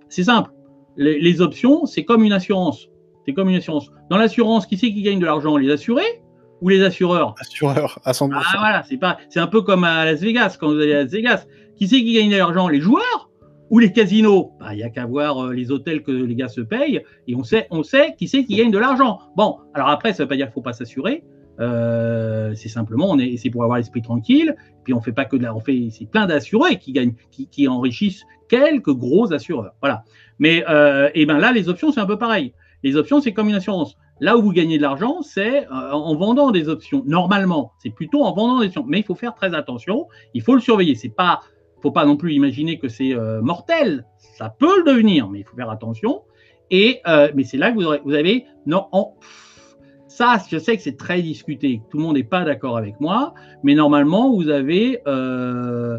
c'est 0.08 0.24
simple. 0.24 0.50
Les, 0.96 1.20
les 1.20 1.40
options, 1.40 1.86
c'est 1.86 2.04
comme 2.04 2.22
une 2.24 2.32
assurance. 2.32 2.88
C'est 3.26 3.32
comme 3.32 3.48
une 3.48 3.56
assurance. 3.56 3.90
Dans 4.10 4.18
l'assurance, 4.18 4.66
qui 4.66 4.76
c'est 4.76 4.92
qui 4.92 5.02
gagne 5.02 5.18
de 5.18 5.26
l'argent? 5.26 5.56
Les 5.56 5.70
assurés? 5.70 6.23
Ou 6.64 6.70
les 6.70 6.82
assureurs 6.82 7.34
Assureurs, 7.38 7.98
à 8.04 8.12
100%. 8.12 8.32
Ah 8.34 8.56
voilà, 8.58 8.82
c'est 8.88 8.96
pas, 8.96 9.18
c'est 9.28 9.38
un 9.38 9.46
peu 9.46 9.60
comme 9.60 9.84
à 9.84 10.06
Las 10.06 10.20
Vegas 10.20 10.56
quand 10.58 10.72
vous 10.72 10.80
allez 10.80 10.94
à 10.94 11.02
Las 11.02 11.12
Vegas. 11.12 11.44
Qui 11.76 11.86
c'est 11.86 12.02
qui 12.02 12.14
gagne 12.14 12.30
de 12.30 12.36
l'argent? 12.38 12.68
Les 12.68 12.80
joueurs 12.80 13.30
ou 13.68 13.78
les 13.80 13.92
casinos? 13.92 14.52
Bah, 14.58 14.72
Il 14.72 14.78
n'y 14.78 14.82
a 14.82 14.88
qu'à 14.88 15.04
voir 15.04 15.44
euh, 15.44 15.52
les 15.52 15.70
hôtels 15.70 16.02
que 16.02 16.10
les 16.10 16.34
gars 16.34 16.48
se 16.48 16.62
payent 16.62 17.02
et 17.28 17.34
on 17.36 17.44
sait, 17.44 17.66
on 17.70 17.82
sait 17.82 18.14
qui 18.16 18.28
c'est 18.28 18.44
qui 18.44 18.56
gagne 18.56 18.70
de 18.70 18.78
l'argent. 18.78 19.18
Bon, 19.36 19.58
alors 19.74 19.90
après, 19.90 20.14
ça 20.14 20.22
ne 20.22 20.24
veut 20.24 20.28
pas 20.30 20.36
dire 20.36 20.46
qu'il 20.46 20.52
ne 20.52 20.54
faut 20.54 20.62
pas 20.62 20.72
s'assurer. 20.72 21.22
Euh, 21.60 22.54
c'est 22.54 22.70
simplement, 22.70 23.10
on 23.10 23.18
est, 23.18 23.36
c'est 23.36 23.50
pour 23.50 23.62
avoir 23.62 23.76
l'esprit 23.76 24.00
tranquille. 24.00 24.56
Puis 24.84 24.94
on 24.94 25.02
fait 25.02 25.12
pas 25.12 25.26
que 25.26 25.36
de 25.36 25.42
la, 25.42 25.54
on 25.54 25.60
fait, 25.60 25.88
c'est 25.90 26.06
plein 26.06 26.24
d'assurés 26.24 26.78
qui 26.78 26.92
gagnent, 26.92 27.14
qui, 27.30 27.68
enrichissent 27.68 28.24
quelques 28.48 28.94
gros 28.94 29.34
assureurs. 29.34 29.74
Voilà. 29.82 30.04
Mais 30.38 30.64
euh, 30.70 31.10
et 31.14 31.26
ben 31.26 31.38
là, 31.38 31.52
les 31.52 31.68
options 31.68 31.92
c'est 31.92 32.00
un 32.00 32.06
peu 32.06 32.16
pareil. 32.16 32.54
Les 32.82 32.96
options 32.96 33.20
c'est 33.20 33.34
comme 33.34 33.50
une 33.50 33.54
assurance. 33.54 33.98
Là 34.20 34.36
où 34.36 34.42
vous 34.42 34.52
gagnez 34.52 34.76
de 34.76 34.82
l'argent, 34.82 35.22
c'est 35.22 35.66
en 35.68 36.14
vendant 36.14 36.52
des 36.52 36.68
options. 36.68 37.02
Normalement, 37.04 37.72
c'est 37.78 37.90
plutôt 37.90 38.22
en 38.22 38.32
vendant 38.32 38.60
des 38.60 38.66
options. 38.66 38.84
Mais 38.86 39.00
il 39.00 39.04
faut 39.04 39.16
faire 39.16 39.34
très 39.34 39.54
attention. 39.54 40.06
Il 40.34 40.42
faut 40.42 40.54
le 40.54 40.60
surveiller. 40.60 40.94
C'est 40.94 41.08
pas 41.08 41.40
faut 41.84 41.92
pas 41.92 42.06
non 42.06 42.16
plus 42.16 42.32
imaginer 42.32 42.78
que 42.78 42.88
c'est 42.88 43.14
euh, 43.14 43.42
mortel. 43.42 44.06
Ça 44.16 44.48
peut 44.48 44.78
le 44.78 44.84
devenir, 44.90 45.28
mais 45.28 45.40
il 45.40 45.44
faut 45.44 45.54
faire 45.54 45.68
attention. 45.68 46.22
Et 46.70 47.02
euh, 47.06 47.30
mais 47.34 47.44
c'est 47.44 47.58
là 47.58 47.72
que 47.72 47.76
vous, 47.76 48.14
avez 48.14 48.46
non 48.64 48.88
ça, 50.08 50.38
je 50.48 50.56
sais 50.56 50.76
que 50.76 50.82
c'est 50.82 50.96
très 50.96 51.20
discuté, 51.20 51.82
tout 51.90 51.98
le 51.98 52.04
monde 52.04 52.14
n'est 52.14 52.22
pas 52.22 52.44
d'accord 52.44 52.78
avec 52.78 53.00
moi, 53.00 53.34
mais 53.64 53.74
normalement 53.74 54.32
vous 54.32 54.48
avez 54.48 55.00
euh, 55.08 55.98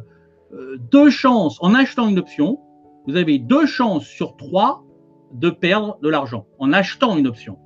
deux 0.91 1.09
chances 1.09 1.57
en 1.61 1.75
achetant 1.75 2.07
une 2.07 2.17
option, 2.17 2.59
vous 3.07 3.17
avez 3.17 3.37
deux 3.37 3.67
chances 3.67 4.05
sur 4.05 4.37
trois 4.37 4.83
de 5.33 5.49
perdre 5.49 5.99
de 6.01 6.09
l'argent 6.09 6.47
en 6.59 6.73
achetant 6.73 7.17
une 7.17 7.27
option. 7.27 7.59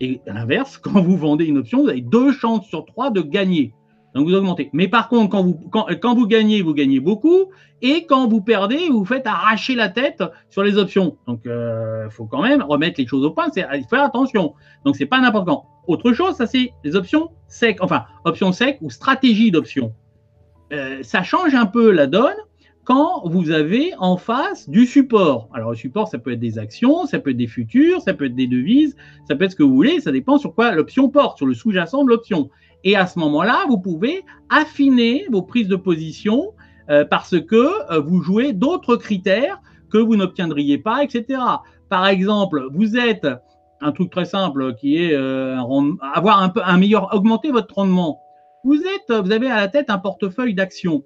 Et 0.00 0.20
à 0.26 0.32
l'inverse, 0.32 0.78
quand 0.82 1.00
vous 1.02 1.16
vendez 1.16 1.44
une 1.46 1.58
option, 1.58 1.82
vous 1.82 1.88
avez 1.88 2.00
deux 2.00 2.32
chances 2.32 2.66
sur 2.66 2.84
trois 2.84 3.10
de 3.10 3.20
gagner. 3.20 3.74
Donc 4.14 4.26
vous 4.26 4.34
augmentez. 4.34 4.70
Mais 4.72 4.88
par 4.88 5.08
contre, 5.08 5.30
quand 5.30 5.42
vous, 5.42 5.54
quand, 5.70 6.14
vous 6.14 6.26
gagnez, 6.26 6.62
vous 6.62 6.74
gagnez 6.74 7.00
beaucoup. 7.00 7.50
Et 7.82 8.06
quand 8.06 8.26
vous 8.26 8.40
perdez, 8.40 8.88
vous 8.88 9.04
faites 9.04 9.26
arracher 9.26 9.74
la 9.74 9.88
tête 9.88 10.22
sur 10.48 10.62
les 10.62 10.78
options. 10.78 11.18
Donc 11.26 11.42
il 11.44 11.50
euh, 11.50 12.10
faut 12.10 12.26
quand 12.26 12.42
même 12.42 12.62
remettre 12.62 13.00
les 13.00 13.06
choses 13.06 13.24
au 13.24 13.30
point. 13.30 13.48
Il 13.54 13.82
faut 13.82 13.88
faire 13.88 14.04
attention. 14.04 14.54
Donc 14.84 14.96
c'est 14.96 15.06
pas 15.06 15.20
n'importe 15.20 15.46
quand. 15.46 15.66
Autre 15.86 16.12
chose, 16.12 16.34
ça 16.34 16.46
c'est 16.46 16.72
les 16.84 16.96
options 16.96 17.30
sec. 17.46 17.78
Enfin, 17.80 18.04
options 18.24 18.50
sec 18.50 18.78
ou 18.80 18.90
stratégie 18.90 19.50
d'options. 19.50 19.94
Euh, 20.72 21.02
ça 21.02 21.22
change 21.22 21.54
un 21.54 21.66
peu 21.66 21.90
la 21.90 22.06
donne 22.06 22.36
quand 22.88 23.20
vous 23.28 23.50
avez 23.50 23.92
en 23.98 24.16
face 24.16 24.66
du 24.66 24.86
support. 24.86 25.50
Alors 25.52 25.72
le 25.72 25.76
support, 25.76 26.08
ça 26.08 26.18
peut 26.18 26.32
être 26.32 26.40
des 26.40 26.58
actions, 26.58 27.04
ça 27.04 27.18
peut 27.18 27.32
être 27.32 27.36
des 27.36 27.46
futurs, 27.46 28.00
ça 28.00 28.14
peut 28.14 28.24
être 28.24 28.34
des 28.34 28.46
devises, 28.46 28.96
ça 29.28 29.36
peut 29.36 29.44
être 29.44 29.50
ce 29.50 29.56
que 29.56 29.62
vous 29.62 29.74
voulez, 29.74 30.00
ça 30.00 30.10
dépend 30.10 30.38
sur 30.38 30.54
quoi 30.54 30.72
l'option 30.72 31.10
porte, 31.10 31.36
sur 31.36 31.44
le 31.44 31.52
sous-jacent 31.52 32.02
de 32.02 32.08
l'option. 32.08 32.48
Et 32.84 32.96
à 32.96 33.06
ce 33.06 33.18
moment-là, 33.18 33.66
vous 33.68 33.78
pouvez 33.78 34.24
affiner 34.48 35.26
vos 35.30 35.42
prises 35.42 35.68
de 35.68 35.76
position 35.76 36.54
euh, 36.88 37.04
parce 37.04 37.38
que 37.38 37.92
euh, 37.92 38.00
vous 38.00 38.22
jouez 38.22 38.54
d'autres 38.54 38.96
critères 38.96 39.60
que 39.92 39.98
vous 39.98 40.16
n'obtiendriez 40.16 40.78
pas, 40.78 41.04
etc. 41.04 41.42
Par 41.90 42.06
exemple, 42.06 42.68
vous 42.72 42.96
êtes 42.96 43.28
un 43.82 43.92
truc 43.92 44.10
très 44.10 44.24
simple 44.24 44.74
qui 44.76 44.96
est 44.96 45.12
euh, 45.12 45.58
avoir 46.14 46.42
un 46.42 46.50
un 46.64 46.78
meilleur 46.78 47.14
augmenter 47.14 47.50
votre 47.50 47.74
rendement. 47.74 48.22
Vous 48.64 48.80
êtes, 48.80 49.12
vous 49.12 49.30
avez 49.30 49.50
à 49.50 49.56
la 49.56 49.68
tête 49.68 49.90
un 49.90 49.98
portefeuille 49.98 50.54
d'actions. 50.54 51.04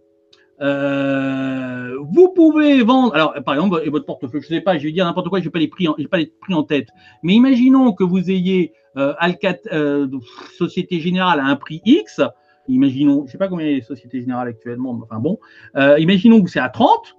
Vous 0.61 2.29
pouvez 2.35 2.83
vendre, 2.83 3.15
alors 3.15 3.35
par 3.45 3.55
exemple, 3.55 3.83
votre 3.91 4.07
portefeuille, 4.07 4.43
je 4.43 4.53
ne 4.53 4.59
sais 4.59 4.61
pas, 4.61 4.79
je 4.79 4.85
vais 4.85 4.93
dire 4.93 5.05
n'importe 5.05 5.29
quoi, 5.29 5.41
je 5.41 5.45
n'ai 5.45 5.51
pas 5.51 5.59
les 5.59 5.69
prix, 5.69 5.87
pas 6.11 6.19
les 6.19 6.33
prix 6.41 6.55
en 6.55 6.63
tête, 6.63 6.89
mais 7.23 7.35
imaginons 7.35 7.93
que 7.93 8.05
vous 8.05 8.31
ayez 8.31 8.73
euh, 8.97 9.15
Alcat, 9.19 9.59
euh, 9.73 10.07
Société 10.59 11.01
Générale 11.01 11.41
à 11.41 11.45
un 11.45 11.57
prix 11.57 11.81
X, 11.85 12.21
imaginons, 12.69 13.21
je 13.21 13.23
ne 13.23 13.29
sais 13.29 13.39
pas 13.39 13.49
combien 13.49 13.67
est 13.67 13.81
Société 13.81 14.21
Générale 14.21 14.49
actuellement, 14.49 14.93
mais 14.93 15.03
enfin 15.05 15.19
bon, 15.19 15.39
euh, 15.77 15.99
imaginons 15.99 16.43
que 16.43 16.51
c'est 16.51 16.61
à 16.61 16.69
30, 16.69 17.17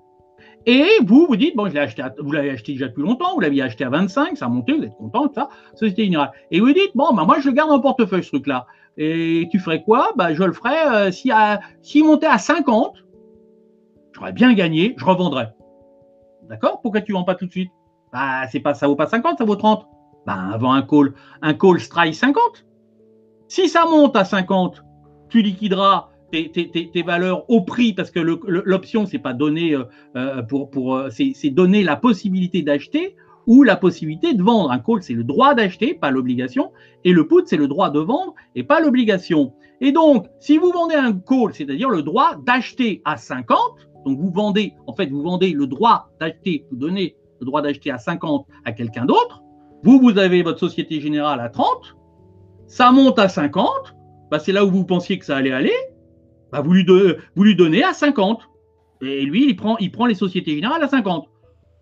et 0.65 0.87
vous 1.03 1.25
vous 1.25 1.35
dites, 1.35 1.55
bon, 1.55 1.67
je 1.67 1.77
acheté 1.77 2.03
vous 2.19 2.31
l'avez 2.31 2.51
acheté 2.51 2.73
déjà 2.73 2.87
depuis 2.87 3.01
longtemps, 3.01 3.33
vous 3.33 3.39
l'aviez 3.39 3.63
acheté 3.63 3.83
à 3.83 3.89
25, 3.89 4.37
ça 4.37 4.45
a 4.45 4.49
monté, 4.49 4.73
vous 4.73 4.83
êtes 4.83 4.95
content, 4.95 5.31
ça, 5.33 5.49
Société 5.73 6.05
Générale. 6.05 6.31
Et 6.51 6.61
vous 6.61 6.71
dites, 6.71 6.91
bon, 6.95 7.13
bah, 7.13 7.25
moi, 7.25 7.39
je 7.41 7.49
le 7.49 7.53
garde 7.53 7.71
en 7.71 7.81
portefeuille, 7.81 8.23
ce 8.23 8.29
truc-là. 8.29 8.65
Et 8.95 9.49
tu 9.51 9.59
ferais 9.59 9.83
quoi? 9.83 10.13
Bah, 10.15 10.33
Je 10.33 10.41
le 10.41 10.53
ferais, 10.53 11.11
s'il 11.11 11.33
si 11.81 12.01
montait 12.01 12.27
à 12.27 12.37
50, 12.37 12.93
bien 14.31 14.53
gagné, 14.53 14.95
je 14.97 15.05
revendrais. 15.05 15.53
D'accord? 16.49 16.81
Pourquoi 16.81 17.01
tu 17.01 17.11
ne 17.11 17.17
vends 17.17 17.23
pas 17.23 17.35
tout 17.35 17.45
de 17.45 17.51
suite? 17.51 17.71
Bah, 18.11 18.47
c'est 18.51 18.59
pas, 18.59 18.73
ça 18.73 18.87
vaut 18.87 18.95
pas 18.95 19.07
50, 19.07 19.37
ça 19.37 19.45
vaut 19.45 19.55
30. 19.55 19.87
Ben, 20.25 20.51
avant 20.53 20.71
un 20.71 20.81
call, 20.81 21.13
un 21.41 21.53
call 21.53 21.79
strike 21.79 22.15
50. 22.15 22.65
Si 23.47 23.67
ça 23.67 23.85
monte 23.85 24.15
à 24.15 24.23
50, 24.23 24.83
tu 25.29 25.41
liquideras 25.41 26.09
tes, 26.31 26.49
tes, 26.49 27.03
valeurs 27.03 27.49
au 27.49 27.61
prix 27.61 27.93
parce 27.93 28.09
que 28.09 28.19
l'option, 28.19 29.05
c'est 29.05 29.19
pas 29.19 29.33
donner 29.33 29.75
euh, 29.75 29.83
euh, 30.15 30.41
pour, 30.41 30.69
pour 30.71 30.95
euh, 30.95 31.09
c'est 31.11 31.49
donner 31.49 31.83
la 31.83 31.95
possibilité 31.95 32.63
d'acheter 32.63 33.15
ou 33.45 33.63
la 33.63 33.75
possibilité 33.75 34.33
de 34.33 34.41
vendre. 34.41 34.71
Un 34.71 34.79
call, 34.79 35.03
c'est 35.03 35.13
le 35.13 35.23
droit 35.23 35.53
d'acheter, 35.53 35.93
pas 35.93 36.11
l'obligation, 36.11 36.71
et 37.03 37.11
le 37.11 37.27
put, 37.27 37.43
c'est 37.45 37.57
le 37.57 37.67
droit 37.67 37.89
de 37.89 37.99
vendre 37.99 38.33
et 38.55 38.63
pas 38.63 38.79
l'obligation. 38.79 39.53
Et 39.81 39.91
donc, 39.91 40.27
si 40.39 40.57
vous 40.57 40.71
vendez 40.71 40.95
un 40.95 41.13
call, 41.13 41.53
c'est-à-dire 41.53 41.89
le 41.89 42.01
droit 42.01 42.37
d'acheter 42.45 43.01
à 43.05 43.17
50, 43.17 43.59
donc 44.05 44.19
vous 44.19 44.31
vendez, 44.31 44.73
en 44.87 44.93
fait, 44.93 45.07
vous 45.07 45.21
vendez 45.21 45.51
le 45.51 45.67
droit 45.67 46.09
d'acheter, 46.19 46.65
vous 46.71 46.77
donnez 46.77 47.15
le 47.39 47.45
droit 47.45 47.61
d'acheter 47.61 47.91
à 47.91 47.97
50 47.97 48.45
à 48.65 48.71
quelqu'un 48.71 49.05
d'autre, 49.05 49.41
vous, 49.83 49.99
vous 49.99 50.17
avez 50.17 50.43
votre 50.43 50.59
Société 50.59 51.01
Générale 51.01 51.39
à 51.39 51.49
30, 51.49 51.95
ça 52.67 52.91
monte 52.91 53.19
à 53.19 53.29
50, 53.29 53.69
bah 54.31 54.39
c'est 54.39 54.51
là 54.51 54.65
où 54.65 54.71
vous 54.71 54.85
pensiez 54.85 55.19
que 55.19 55.25
ça 55.25 55.37
allait 55.37 55.51
aller, 55.51 55.73
bah 56.53 56.61
vous, 56.61 56.73
lui 56.73 57.55
donnez 57.55 57.83
à 57.83 57.93
50. 57.93 58.41
Et 59.01 59.25
lui, 59.25 59.49
il 59.49 59.55
prend, 59.55 59.75
il 59.79 59.91
prend 59.91 60.05
les 60.05 60.13
Sociétés 60.13 60.53
Générales 60.53 60.83
à 60.83 60.87
50. 60.87 61.27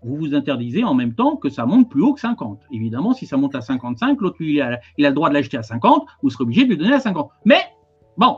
Vous 0.04 0.16
vous 0.16 0.34
interdisez 0.34 0.84
en 0.84 0.96
même 0.96 1.14
temps 1.14 1.36
que 1.36 1.50
ça 1.50 1.66
monte 1.66 1.90
plus 1.90 2.02
haut 2.02 2.14
que 2.14 2.22
50. 2.22 2.62
Évidemment, 2.72 3.14
si 3.14 3.28
ça 3.28 3.38
monte 3.38 3.54
à 3.54 3.62
55, 3.62 4.20
l'autre, 4.22 4.38
il 4.40 4.80
il 4.98 5.06
a 5.06 5.10
le 5.10 5.16
droit 5.16 5.30
de 5.30 5.34
l'acheter 5.34 5.58
à 5.58 5.64
50, 5.64 6.08
vous 6.24 6.30
serez 6.30 6.44
obligé 6.44 6.64
de 6.64 6.70
lui 6.70 6.78
donner 6.78 6.94
à 6.94 7.00
50. 7.00 7.30
Mais, 7.46 7.62
bon, 8.18 8.38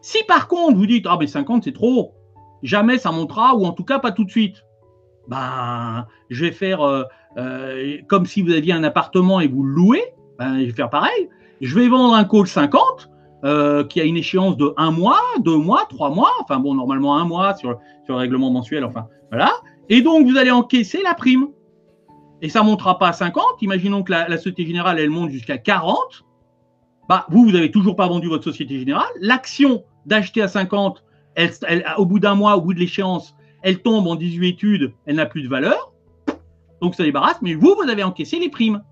si 0.00 0.18
par 0.26 0.48
contre 0.48 0.76
vous 0.76 0.86
dites, 0.86 1.06
ah 1.08 1.16
ben 1.16 1.28
50 1.28 1.64
c'est 1.64 1.72
trop 1.72 2.14
jamais 2.66 2.98
ça 2.98 3.12
montera, 3.12 3.54
ou 3.54 3.64
en 3.64 3.72
tout 3.72 3.84
cas 3.84 3.98
pas 3.98 4.12
tout 4.12 4.24
de 4.24 4.30
suite, 4.30 4.64
ben, 5.28 6.06
je 6.30 6.44
vais 6.44 6.52
faire 6.52 6.82
euh, 6.82 7.04
euh, 7.38 7.98
comme 8.08 8.26
si 8.26 8.42
vous 8.42 8.52
aviez 8.52 8.72
un 8.72 8.84
appartement 8.84 9.40
et 9.40 9.48
vous 9.48 9.62
le 9.62 9.74
louez, 9.74 10.04
ben, 10.38 10.60
je 10.60 10.66
vais 10.66 10.72
faire 10.72 10.90
pareil. 10.90 11.28
Je 11.60 11.74
vais 11.78 11.88
vendre 11.88 12.14
un 12.14 12.24
call 12.24 12.46
50 12.46 13.10
euh, 13.44 13.84
qui 13.84 14.00
a 14.00 14.04
une 14.04 14.16
échéance 14.16 14.56
de 14.56 14.72
un 14.76 14.90
mois, 14.90 15.20
deux 15.40 15.56
mois, 15.56 15.86
trois 15.88 16.10
mois, 16.10 16.30
enfin 16.40 16.58
bon, 16.58 16.74
normalement 16.74 17.16
un 17.16 17.24
mois 17.24 17.54
sur, 17.54 17.78
sur 18.04 18.14
le 18.14 18.20
règlement 18.20 18.50
mensuel, 18.50 18.84
enfin 18.84 19.06
voilà. 19.30 19.52
Et 19.88 20.02
donc 20.02 20.26
vous 20.26 20.36
allez 20.36 20.50
encaisser 20.50 21.00
la 21.02 21.14
prime. 21.14 21.48
Et 22.42 22.50
ça 22.50 22.60
ne 22.60 22.66
montera 22.66 22.98
pas 22.98 23.08
à 23.08 23.12
50. 23.12 23.62
Imaginons 23.62 24.02
que 24.02 24.12
la, 24.12 24.36
Société 24.36 24.66
Générale, 24.66 24.98
elle 24.98 25.08
monte 25.08 25.30
jusqu'à 25.30 25.56
40. 25.56 26.24
Bah, 27.08 27.24
vous, 27.30 27.44
vous 27.44 27.52
n'avez 27.52 27.70
toujours 27.70 27.96
pas 27.96 28.06
vendu 28.06 28.28
votre 28.28 28.44
Société 28.44 28.78
Générale. 28.78 29.08
L'action 29.20 29.84
d'acheter 30.04 30.42
à 30.42 30.48
50, 30.48 31.02
elle, 31.36 31.84
au 31.98 32.06
bout 32.06 32.18
d'un 32.18 32.34
mois, 32.34 32.56
au 32.56 32.60
bout 32.60 32.74
de 32.74 32.80
l'échéance, 32.80 33.36
elle 33.62 33.82
tombe 33.82 34.06
en 34.06 34.16
18 34.16 34.48
études, 34.48 34.92
elle 35.06 35.16
n'a 35.16 35.26
plus 35.26 35.42
de 35.42 35.48
valeur 35.48 35.92
donc 36.80 36.94
ça 36.94 37.04
débarrasse, 37.04 37.38
mais 37.42 37.54
vous, 37.54 37.74
vous 37.74 37.88
avez 37.88 38.02
encaissé 38.02 38.38
les 38.38 38.48
primes. 38.48 38.82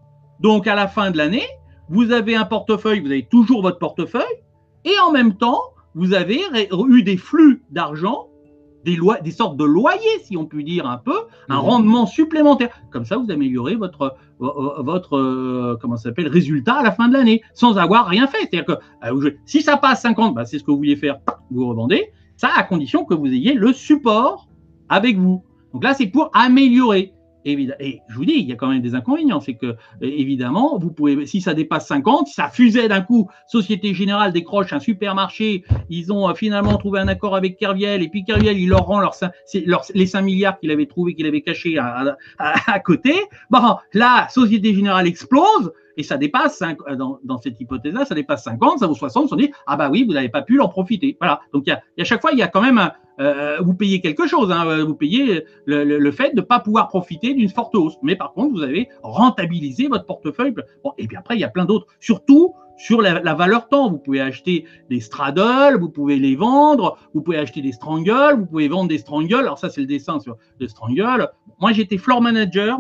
Donc 0.41 0.66
à 0.66 0.75
la 0.75 0.89
fin 0.89 1.11
de 1.11 1.16
l'année, 1.16 1.47
vous 1.89 2.12
avez 2.12 2.35
un 2.35 2.45
portefeuille, 2.45 3.01
vous 3.01 3.11
avez 3.11 3.27
toujours 3.27 3.62
votre 3.62 3.79
portefeuille, 3.79 4.23
et 4.85 4.95
en 5.07 5.12
même 5.12 5.37
temps, 5.37 5.61
vous 5.95 6.15
avez 6.15 6.41
eu 6.89 7.03
des 7.03 7.16
flux 7.16 7.62
d'argent, 7.71 8.29
des, 8.85 8.99
des 9.23 9.31
sortes 9.31 9.57
de 9.57 9.65
loyers, 9.65 10.19
si 10.25 10.37
on 10.37 10.45
peut 10.45 10.62
dire 10.62 10.87
un 10.87 10.99
peu, 10.99 11.16
un 11.49 11.57
mhm. 11.57 11.61
rendement 11.61 12.07
supplémentaire. 12.07 12.71
Comme 12.91 13.05
ça, 13.05 13.16
vous 13.16 13.31
améliorez 13.31 13.77
votre, 13.77 14.16
votre 14.41 15.16
euh, 15.16 15.79
comment 15.81 15.97
s'appelle, 15.97 16.29
résultat 16.29 16.75
à 16.75 16.83
la 16.83 16.93
fin 16.93 17.09
de 17.09 17.15
l'année, 17.15 17.43
sans 17.55 17.79
avoir 17.79 18.07
rien 18.07 18.27
fait. 18.27 18.39
C'est-à-dire 18.41 18.66
que 18.66 19.07
euh, 19.07 19.31
si 19.47 19.62
ça 19.62 19.77
passe 19.77 20.03
50, 20.03 20.35
bah, 20.35 20.45
c'est 20.45 20.59
ce 20.59 20.65
que 20.65 20.71
vous 20.71 20.79
vouliez 20.79 20.97
faire, 20.97 21.19
vous 21.51 21.66
revendez. 21.69 22.11
Ça, 22.36 22.51
à 22.55 22.62
condition 22.65 23.05
que 23.05 23.15
vous 23.15 23.27
ayez 23.27 23.55
le 23.55 23.73
support 23.73 24.48
avec 24.89 25.16
vous. 25.16 25.43
Donc 25.73 25.85
là, 25.85 25.94
c'est 25.94 26.06
pour 26.06 26.31
améliorer. 26.35 27.14
Et 27.45 28.01
je 28.09 28.15
vous 28.15 28.25
dis, 28.25 28.35
il 28.35 28.47
y 28.47 28.53
a 28.53 28.57
quand 28.57 28.69
même 28.69 28.81
des 28.81 28.95
inconvénients. 28.95 29.41
C'est 29.41 29.55
que, 29.55 29.66
euh, 29.66 29.77
évidemment, 30.01 30.79
vous 30.79 30.91
pouvez, 30.91 31.27
si 31.27 31.41
ça 31.41 31.55
dépasse 31.55 31.87
50, 31.89 32.29
si 32.29 32.35
ça 32.35 32.49
fusait 32.49 32.89
d'un 32.89 33.03
coup, 33.03 33.29
Société 33.47 33.95
Générale 33.95 34.33
décroche 34.33 34.73
un 34.73 34.81
supermarché, 34.81 35.65
ils 35.91 36.12
ont 36.12 36.29
euh, 36.29 36.35
finalement 36.35 36.77
trouvé 36.79 37.01
un 37.01 37.09
accord 37.09 37.37
avec 37.37 37.59
Kerviel, 37.59 38.03
et 38.03 38.09
puis 38.09 38.25
Kerviel, 38.25 38.59
il 38.59 38.69
leur 38.69 38.87
rend 38.87 39.01
les 39.95 40.07
5 40.07 40.23
milliards 40.23 40.59
qu'il 40.59 40.71
avait 40.71 40.87
trouvé, 40.87 41.15
qu'il 41.15 41.27
avait 41.27 41.43
cachés 41.43 41.79
à, 41.79 42.16
à, 42.39 42.81
côté. 42.81 43.15
Bon, 43.51 43.77
la 43.93 44.29
Société 44.31 44.75
Générale 44.75 45.07
explose, 45.07 45.73
et 45.97 46.03
ça 46.03 46.16
dépasse, 46.16 46.62
euh, 46.62 46.97
dans, 46.97 47.39
cette 47.39 47.61
hypothèse-là, 47.61 48.05
ça 48.05 48.15
dépasse 48.15 48.45
50, 48.45 48.81
ça 48.81 48.87
vaut 48.87 48.95
60, 48.95 49.33
on 49.33 49.37
dit, 49.37 49.51
ah 49.66 49.77
bah 49.77 49.91
oui, 49.91 50.05
vous 50.05 50.12
n'avez 50.12 50.29
pas 50.29 50.43
pu 50.43 50.61
en 50.61 50.69
profiter. 50.69 51.16
Voilà. 51.21 51.41
Donc, 51.53 51.65
il 51.66 51.71
y 51.71 51.73
a, 51.73 51.83
a 51.99 52.05
chaque 52.05 52.21
fois, 52.21 52.33
il 52.33 52.39
y 52.39 52.43
a 52.43 52.49
quand 52.49 52.62
même 52.62 52.79
un, 52.79 52.93
euh, 53.20 53.59
vous 53.61 53.74
payez 53.74 54.01
quelque 54.01 54.27
chose, 54.27 54.51
hein, 54.51 54.66
euh, 54.66 54.85
vous 54.85 54.95
payez 54.95 55.45
le, 55.66 56.11
fait 56.11 56.31
de 56.31 56.41
ne 56.41 56.41
pas 56.41 56.61
pouvoir 56.61 56.89
profiter 56.89 57.35
d'une 57.35 57.49
forte 57.49 57.74
hausse. 57.74 57.95
Mais 58.03 58.16
par 58.16 58.32
contre, 58.32 58.55
vous 58.55 58.62
avez 58.62 58.89
rentabilisé 59.03 59.89
votre 59.89 60.07
portefeuille. 60.07 60.55
Bon, 60.82 60.93
et 60.99 61.07
puis 61.07 61.16
après, 61.16 61.36
il 61.36 61.41
y 61.41 61.45
a 61.45 61.49
plein 61.49 61.65
d'autres. 61.65 61.86
Surtout 62.01 62.55
sur 62.77 63.01
la, 63.01 63.35
valeur 63.35 63.69
temps. 63.69 63.91
Vous 63.91 63.99
pouvez 63.99 64.20
acheter 64.20 64.65
des 64.91 65.01
straddles, 65.01 65.78
vous 65.78 65.91
pouvez 65.91 66.19
les 66.19 66.35
vendre, 66.35 66.99
vous 67.15 67.23
pouvez 67.23 67.39
acheter 67.39 67.61
des 67.61 67.73
strangles, 67.73 68.36
vous 68.39 68.47
pouvez 68.47 68.69
vendre 68.69 68.89
des 68.89 68.99
strangles. 68.99 69.35
Alors 69.35 69.59
ça, 69.59 69.70
c'est 69.70 69.81
le 69.81 69.86
dessin 69.86 70.19
sur 70.20 70.36
le 70.59 70.69
strangle. 70.69 71.28
Moi, 71.61 71.73
j'étais 71.73 71.99
floor 71.99 72.20
manager 72.20 72.78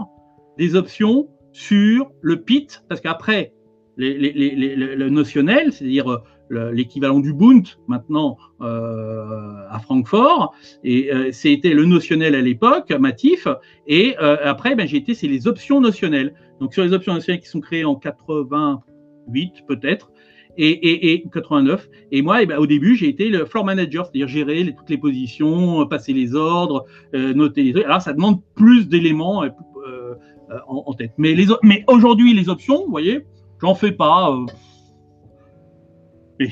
des 0.58 0.74
options 0.74 1.28
sur 1.52 2.10
le 2.20 2.42
PIT, 2.42 2.82
parce 2.88 3.00
qu'après, 3.00 3.52
les, 3.96 4.18
les, 4.18 4.74
le 4.74 5.08
notionnel, 5.08 5.72
c'est-à-dire 5.72 6.10
euh, 6.10 6.22
l'équivalent 6.50 7.20
du 7.20 7.32
Bund 7.32 7.66
maintenant 7.88 8.36
euh, 8.60 9.66
à 9.70 9.78
Francfort. 9.78 10.54
Et 10.82 11.12
euh, 11.12 11.30
c'était 11.32 11.74
le 11.74 11.84
notionnel 11.84 12.34
à 12.34 12.40
l'époque, 12.40 12.90
Matif. 12.90 13.48
Et 13.86 14.16
euh, 14.20 14.36
après, 14.42 14.74
ben, 14.74 14.86
j'ai 14.86 14.98
été, 14.98 15.14
c'est 15.14 15.28
les 15.28 15.46
options 15.46 15.80
notionnelles. 15.80 16.34
Donc 16.60 16.74
sur 16.74 16.84
les 16.84 16.92
options 16.92 17.14
notionnelles 17.14 17.40
qui 17.40 17.48
sont 17.48 17.60
créées 17.60 17.84
en 17.84 17.96
88 17.96 19.52
peut-être. 19.66 20.10
Et, 20.56 21.12
et, 21.12 21.24
89. 21.32 21.88
Et 22.12 22.22
moi, 22.22 22.40
eh 22.40 22.46
ben, 22.46 22.58
au 22.58 22.66
début, 22.66 22.94
j'ai 22.94 23.08
été 23.08 23.28
le 23.28 23.44
floor 23.44 23.64
manager, 23.64 24.06
c'est-à-dire 24.06 24.28
gérer 24.28 24.72
toutes 24.78 24.88
les 24.88 24.98
positions, 24.98 25.84
passer 25.88 26.12
les 26.12 26.36
ordres, 26.36 26.84
noter 27.12 27.64
les 27.64 27.72
trucs. 27.72 27.84
Alors, 27.86 28.00
ça 28.00 28.12
demande 28.12 28.40
plus 28.54 28.86
d'éléments 28.86 29.42
en, 30.68 30.94
tête. 30.94 31.10
Mais, 31.18 31.34
mais 31.64 31.84
aujourd'hui, 31.88 32.34
les 32.34 32.48
options, 32.48 32.84
vous 32.84 32.90
voyez, 32.92 33.26
j'en 33.60 33.74
fais 33.74 33.90
pas. 33.90 34.32
Et 36.40 36.50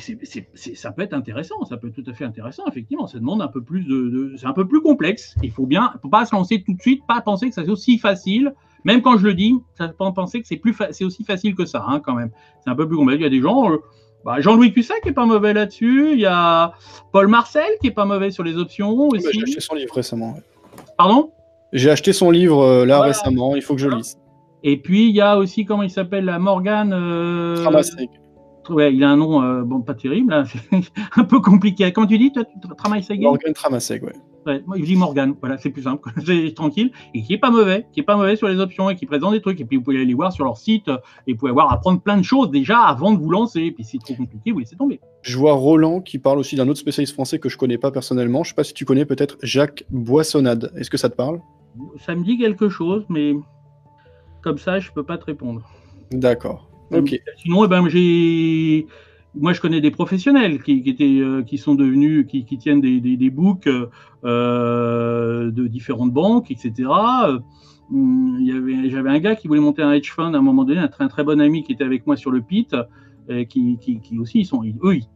ça 0.75 0.93
peut 0.93 1.03
être 1.03 1.13
intéressant, 1.13 1.65
ça 1.65 1.77
peut 1.77 1.89
être 1.89 1.95
tout 1.95 2.09
à 2.09 2.15
fait 2.15 2.25
intéressant, 2.25 2.63
effectivement. 2.69 3.09
Ça 3.09 3.19
demande 3.19 3.43
un 3.43 3.49
peu 3.49 3.63
plus 3.63 3.85
de. 3.85 4.35
c'est 4.37 4.47
un 4.47 4.53
peu 4.53 4.67
plus 4.67 4.81
complexe. 4.81 5.35
Il 5.43 5.51
faut 5.51 5.67
bien, 5.67 5.93
faut 6.01 6.09
pas 6.09 6.25
se 6.25 6.35
lancer 6.35 6.63
tout 6.63 6.75
de 6.75 6.81
suite, 6.81 7.03
pas 7.07 7.21
penser 7.21 7.49
que 7.49 7.55
ça 7.55 7.65
c'est 7.65 7.71
aussi 7.71 7.99
facile. 7.99 8.55
Même 8.85 9.03
quand 9.03 9.17
je 9.19 9.25
le 9.25 9.35
dis, 9.35 9.55
ça 9.77 9.89
pas 9.89 10.11
penser 10.13 10.41
que 10.41 10.47
c'est 10.47 10.57
plus, 10.57 10.77
c'est 10.91 11.05
aussi 11.05 11.25
facile 11.25 11.55
que 11.55 11.65
ça, 11.65 11.85
hein, 11.87 12.01
quand 12.01 12.15
même. 12.15 12.31
C'est 12.63 12.71
un 12.71 12.77
peu 12.77 12.87
plus 12.87 12.97
complexe. 12.97 13.21
Il 13.21 13.25
y 13.25 13.27
a 13.27 13.31
des 13.31 13.41
gens. 13.41 13.73
Euh, 13.73 13.79
bah, 14.25 14.41
Jean-Louis 14.41 14.73
Cussac 14.73 15.01
qui 15.03 15.09
est 15.09 15.13
pas 15.13 15.27
mauvais 15.27 15.53
là-dessus. 15.53 16.13
Il 16.13 16.21
y 16.21 16.27
a 16.27 16.75
Paul 17.11 17.27
Marcel 17.27 17.67
qui 17.81 17.89
est 17.89 17.93
pas 17.93 18.05
mauvais 18.05 18.31
sur 18.31 18.45
les 18.45 18.57
options 18.57 19.09
aussi. 19.09 19.27
J'ai 19.33 19.43
acheté 19.43 19.61
son 19.61 19.75
livre 19.75 19.95
récemment. 19.95 20.37
Pardon? 20.97 21.33
J'ai 21.73 21.91
acheté 21.91 22.13
son 22.13 22.31
livre 22.31 22.63
euh, 22.63 22.87
là 22.87 23.01
récemment. 23.01 23.57
Il 23.57 23.63
faut 23.63 23.75
que 23.75 23.81
je 23.81 23.89
lise. 23.89 24.17
Et 24.63 24.77
puis 24.77 25.09
il 25.09 25.15
y 25.15 25.21
a 25.21 25.39
aussi 25.39 25.65
comment 25.65 25.83
il 25.83 25.91
s'appelle 25.91 26.25
la 26.25 26.39
Morgane. 26.39 26.93
Euh... 26.93 27.57
Ouais, 28.69 28.95
il 28.95 29.03
a 29.03 29.11
un 29.11 29.17
nom 29.17 29.43
euh, 29.43 29.63
bon, 29.63 29.81
pas 29.81 29.95
terrible, 29.95 30.33
hein, 30.33 30.45
un 31.17 31.25
peu 31.25 31.41
compliqué. 31.41 31.91
Comment 31.93 32.07
tu 32.07 32.19
dis, 32.19 32.33
toi, 32.33 32.45
Tramasseg 32.77 33.21
Morgan 33.21 33.53
Tramasseg, 33.53 34.05
ouais. 34.05 34.13
ouais. 34.47 34.63
Moi, 34.67 34.77
je 34.79 34.85
dis 34.85 34.95
Morgan, 34.95 35.35
voilà, 35.41 35.59
c'est 35.59 35.71
plus 35.71 35.83
simple, 35.83 36.09
c'est 36.25 36.55
tranquille, 36.55 36.93
et 37.13 37.23
qui 37.23 37.33
est 37.35 37.39
pas 37.39 37.51
mauvais, 37.51 37.87
qui 37.93 38.01
est 38.01 38.05
pas 38.05 38.17
mauvais 38.17 38.37
sur 38.37 38.49
les 38.49 38.61
options 38.61 38.89
et 38.89 38.95
qui 38.95 39.07
présente 39.07 39.33
des 39.33 39.41
trucs. 39.41 39.61
Et 39.61 39.65
puis 39.65 39.79
vous 39.79 39.83
pouvez 39.83 40.01
aller 40.01 40.15
voir 40.15 40.33
sur 40.33 40.45
leur 40.45 40.57
site 40.57 40.89
euh, 40.89 40.99
et 41.27 41.33
vous 41.33 41.39
pouvez 41.39 41.51
avoir 41.51 41.73
apprendre 41.73 42.01
plein 42.01 42.17
de 42.17 42.23
choses 42.23 42.51
déjà 42.51 42.79
avant 42.81 43.13
de 43.13 43.19
vous 43.19 43.31
lancer. 43.31 43.63
Et 43.63 43.73
puis 43.73 43.85
si 43.85 43.99
c'est 43.99 44.15
trop 44.15 44.23
compliqué, 44.23 44.53
vous 44.53 44.61
laissez 44.61 44.77
tomber. 44.77 45.01
Je 45.23 45.37
vois 45.37 45.55
Roland 45.55 46.01
qui 46.01 46.19
parle 46.19 46.39
aussi 46.39 46.55
d'un 46.55 46.69
autre 46.69 46.81
spécialiste 46.81 47.15
français 47.15 47.39
que 47.39 47.49
je 47.49 47.59
connais 47.59 47.79
pas 47.79 47.91
personnellement. 47.91 48.45
Je 48.45 48.51
sais 48.51 48.55
pas 48.55 48.65
si 48.65 48.75
tu 48.75 48.85
connais 48.85 49.07
peut-être 49.07 49.39
Jacques 49.43 49.85
Boissonnade. 49.91 50.73
Est-ce 50.77 50.91
que 50.91 50.99
ça 50.99 51.11
te 51.11 51.17
parle? 51.17 51.41
Ça 51.99 52.15
me 52.15 52.23
dit 52.23 52.39
quelque 52.39 52.69
chose, 52.69 53.05
mais 53.09 53.35
comme 54.43 54.59
ça, 54.59 54.79
je 54.79 54.91
peux 54.93 55.05
pas 55.05 55.19
te 55.19 55.25
répondre. 55.25 55.63
D'accord. 56.11 56.72
Sinon, 57.37 57.65
eh 57.65 57.69
ben, 57.69 57.89
j'ai 57.89 58.87
moi, 59.35 59.53
je 59.53 59.61
connais 59.61 59.81
des 59.81 59.91
professionnels 59.91 60.63
qui, 60.63 60.83
étaient, 60.87 61.21
euh, 61.21 61.43
qui 61.43 61.57
sont 61.57 61.75
devenus, 61.75 62.27
qui, 62.27 62.45
tiennent 62.59 62.83
des, 62.83 63.01
des, 63.01 63.31
books 63.31 63.67
euh, 64.25 65.51
de 65.51 65.67
différentes 65.67 66.13
banques, 66.13 66.51
etc. 66.51 66.89
Hum, 67.91 68.39
il 68.41 68.87
y 68.87 68.91
j'avais 68.91 69.11
un 69.11 69.19
gars 69.19 69.35
qui 69.35 69.49
voulait 69.49 69.61
monter 69.61 69.83
un 69.83 69.93
hedge 69.93 70.13
fund 70.13 70.35
à 70.35 70.39
un 70.39 70.43
moment 70.43 70.65
donné, 70.65 70.81
un 70.81 70.89
très, 70.89 71.09
très 71.09 71.25
bon 71.25 71.41
ami 71.41 71.63
qui 71.63 71.73
était 71.73 71.85
avec 71.85 72.07
moi 72.07 72.17
sur 72.17 72.31
le 72.31 72.43
pit, 72.43 72.77
qui, 73.49 73.79
qui, 73.79 74.19
aussi, 74.19 74.41
ils 74.41 74.47
sont, 74.47 74.63
eux, 74.85 74.97
ils 74.97 75.07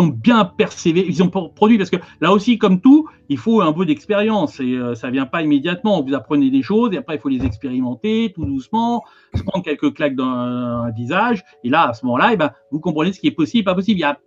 ont 0.00 0.08
bien 0.08 0.44
persévéré, 0.44 1.06
ils 1.08 1.22
ont 1.22 1.28
produit 1.28 1.78
parce 1.78 1.90
que 1.90 1.96
là 2.20 2.32
aussi, 2.32 2.58
comme 2.58 2.80
tout, 2.80 3.08
il 3.28 3.38
faut 3.38 3.60
un 3.60 3.72
peu 3.72 3.86
d'expérience 3.86 4.60
et 4.60 4.74
euh, 4.74 4.94
ça 4.94 5.10
vient 5.10 5.26
pas 5.26 5.42
immédiatement. 5.42 6.02
Vous 6.02 6.14
apprenez 6.14 6.50
des 6.50 6.62
choses 6.62 6.92
et 6.92 6.98
après 6.98 7.16
il 7.16 7.20
faut 7.20 7.28
les 7.28 7.44
expérimenter 7.44 8.32
tout 8.34 8.44
doucement, 8.44 9.04
se 9.34 9.42
prendre 9.42 9.64
quelques 9.64 9.94
claques 9.94 10.16
dans 10.16 10.28
un 10.28 10.90
visage 10.90 11.42
et 11.64 11.70
là 11.70 11.88
à 11.88 11.94
ce 11.94 12.04
moment-là, 12.06 12.30
eh 12.32 12.36
ben, 12.36 12.50
vous 12.70 12.80
comprenez 12.80 13.12
ce 13.12 13.20
qui 13.20 13.28
est 13.28 13.32
possible, 13.32 13.64
pas 13.64 13.74
possible. 13.74 13.98
Il 13.98 14.02
y 14.02 14.04
a, 14.04 14.18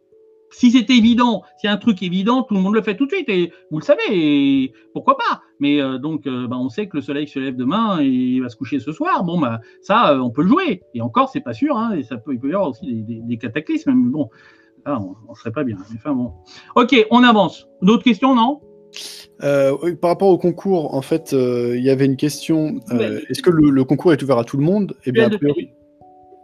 si 0.53 0.71
c'est 0.71 0.89
évident, 0.89 1.43
si 1.57 1.67
un 1.67 1.77
truc 1.77 2.01
évident, 2.03 2.43
tout 2.43 2.53
le 2.53 2.61
monde 2.61 2.75
le 2.75 2.81
fait 2.81 2.95
tout 2.95 3.05
de 3.05 3.11
suite 3.11 3.27
et 3.27 3.51
vous 3.71 3.79
le 3.79 3.83
savez. 3.83 4.01
Et 4.11 4.73
pourquoi 4.93 5.17
pas 5.17 5.41
Mais 5.59 5.81
euh, 5.81 5.97
donc, 5.97 6.27
euh, 6.27 6.47
ben, 6.47 6.57
on 6.57 6.69
sait 6.69 6.87
que 6.87 6.97
le 6.97 7.01
soleil 7.01 7.27
se 7.27 7.39
lève 7.39 7.55
demain 7.55 7.99
et 8.01 8.07
il 8.07 8.41
va 8.41 8.49
se 8.49 8.55
coucher 8.55 8.79
ce 8.79 8.91
soir. 8.91 9.23
Bon, 9.23 9.39
ben, 9.39 9.59
ça, 9.81 10.15
on 10.21 10.29
peut 10.29 10.43
le 10.43 10.49
jouer. 10.49 10.81
Et 10.93 11.01
encore, 11.01 11.29
c'est 11.29 11.41
pas 11.41 11.53
sûr. 11.53 11.77
Hein, 11.77 11.95
et 11.95 12.03
ça 12.03 12.17
peut, 12.17 12.33
il 12.33 12.39
peut 12.39 12.49
y 12.49 12.53
avoir 12.53 12.69
aussi 12.69 13.03
des, 13.03 13.21
des 13.21 13.37
cataclysmes. 13.37 13.93
Mais 13.93 14.11
bon. 14.11 14.29
Ah, 14.85 14.99
on, 14.99 15.31
ne 15.31 15.35
serait 15.35 15.51
pas 15.51 15.63
bien. 15.63 15.77
Enfin, 15.95 16.13
bon. 16.13 16.33
Ok, 16.75 16.95
on 17.09 17.23
avance. 17.23 17.67
D'autres 17.81 18.03
questions, 18.03 18.35
non? 18.35 18.61
Euh, 19.41 19.95
par 19.95 20.11
rapport 20.11 20.29
au 20.29 20.37
concours, 20.37 20.93
en 20.93 21.01
fait, 21.01 21.33
euh, 21.33 21.75
il 21.77 21.83
y 21.83 21.89
avait 21.89 22.05
une 22.05 22.17
question. 22.17 22.79
Euh, 22.91 23.19
est-ce 23.29 23.41
que 23.41 23.49
le, 23.49 23.83
concours 23.83 24.13
est 24.13 24.21
ouvert 24.21 24.37
à 24.37 24.43
tout 24.43 24.57
le 24.57 24.63
monde? 24.63 24.95
Eh 25.05 25.11
bien, 25.11 25.25
a 25.25 25.29
priori. 25.29 25.71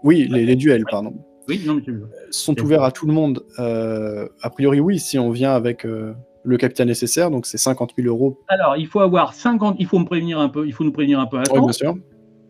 Oui, 0.03 0.27
les, 0.29 0.55
duels, 0.55 0.85
pardon. 0.89 1.13
Oui, 1.47 1.61
non, 1.65 1.75
mais 1.75 1.83
sont 2.29 2.59
ouverts 2.61 2.83
à 2.83 2.91
tout 2.91 3.05
le 3.07 3.13
monde. 3.13 3.45
a 3.57 4.49
priori, 4.49 4.79
oui, 4.79 4.99
si 4.99 5.19
on 5.19 5.31
vient 5.31 5.53
avec 5.53 5.83
le 5.83 6.57
capital 6.57 6.87
nécessaire, 6.87 7.31
donc 7.31 7.45
c'est 7.45 7.57
50 7.57 7.93
000 7.97 8.07
euros. 8.07 8.39
Alors, 8.47 8.77
il 8.77 8.87
faut 8.87 9.01
avoir 9.01 9.33
50. 9.33 9.75
Il 9.79 9.85
faut 9.85 9.99
me 9.99 10.05
prévenir 10.05 10.39
un 10.39 10.49
peu. 10.49 10.65
Il 10.65 10.73
faut 10.73 10.83
nous 10.83 10.91
prévenir 10.91 11.19
un 11.19 11.27
peu 11.27 11.37
à 11.37 11.43
Oui, 11.51 11.59
bien 11.59 11.71
sûr. 11.71 11.95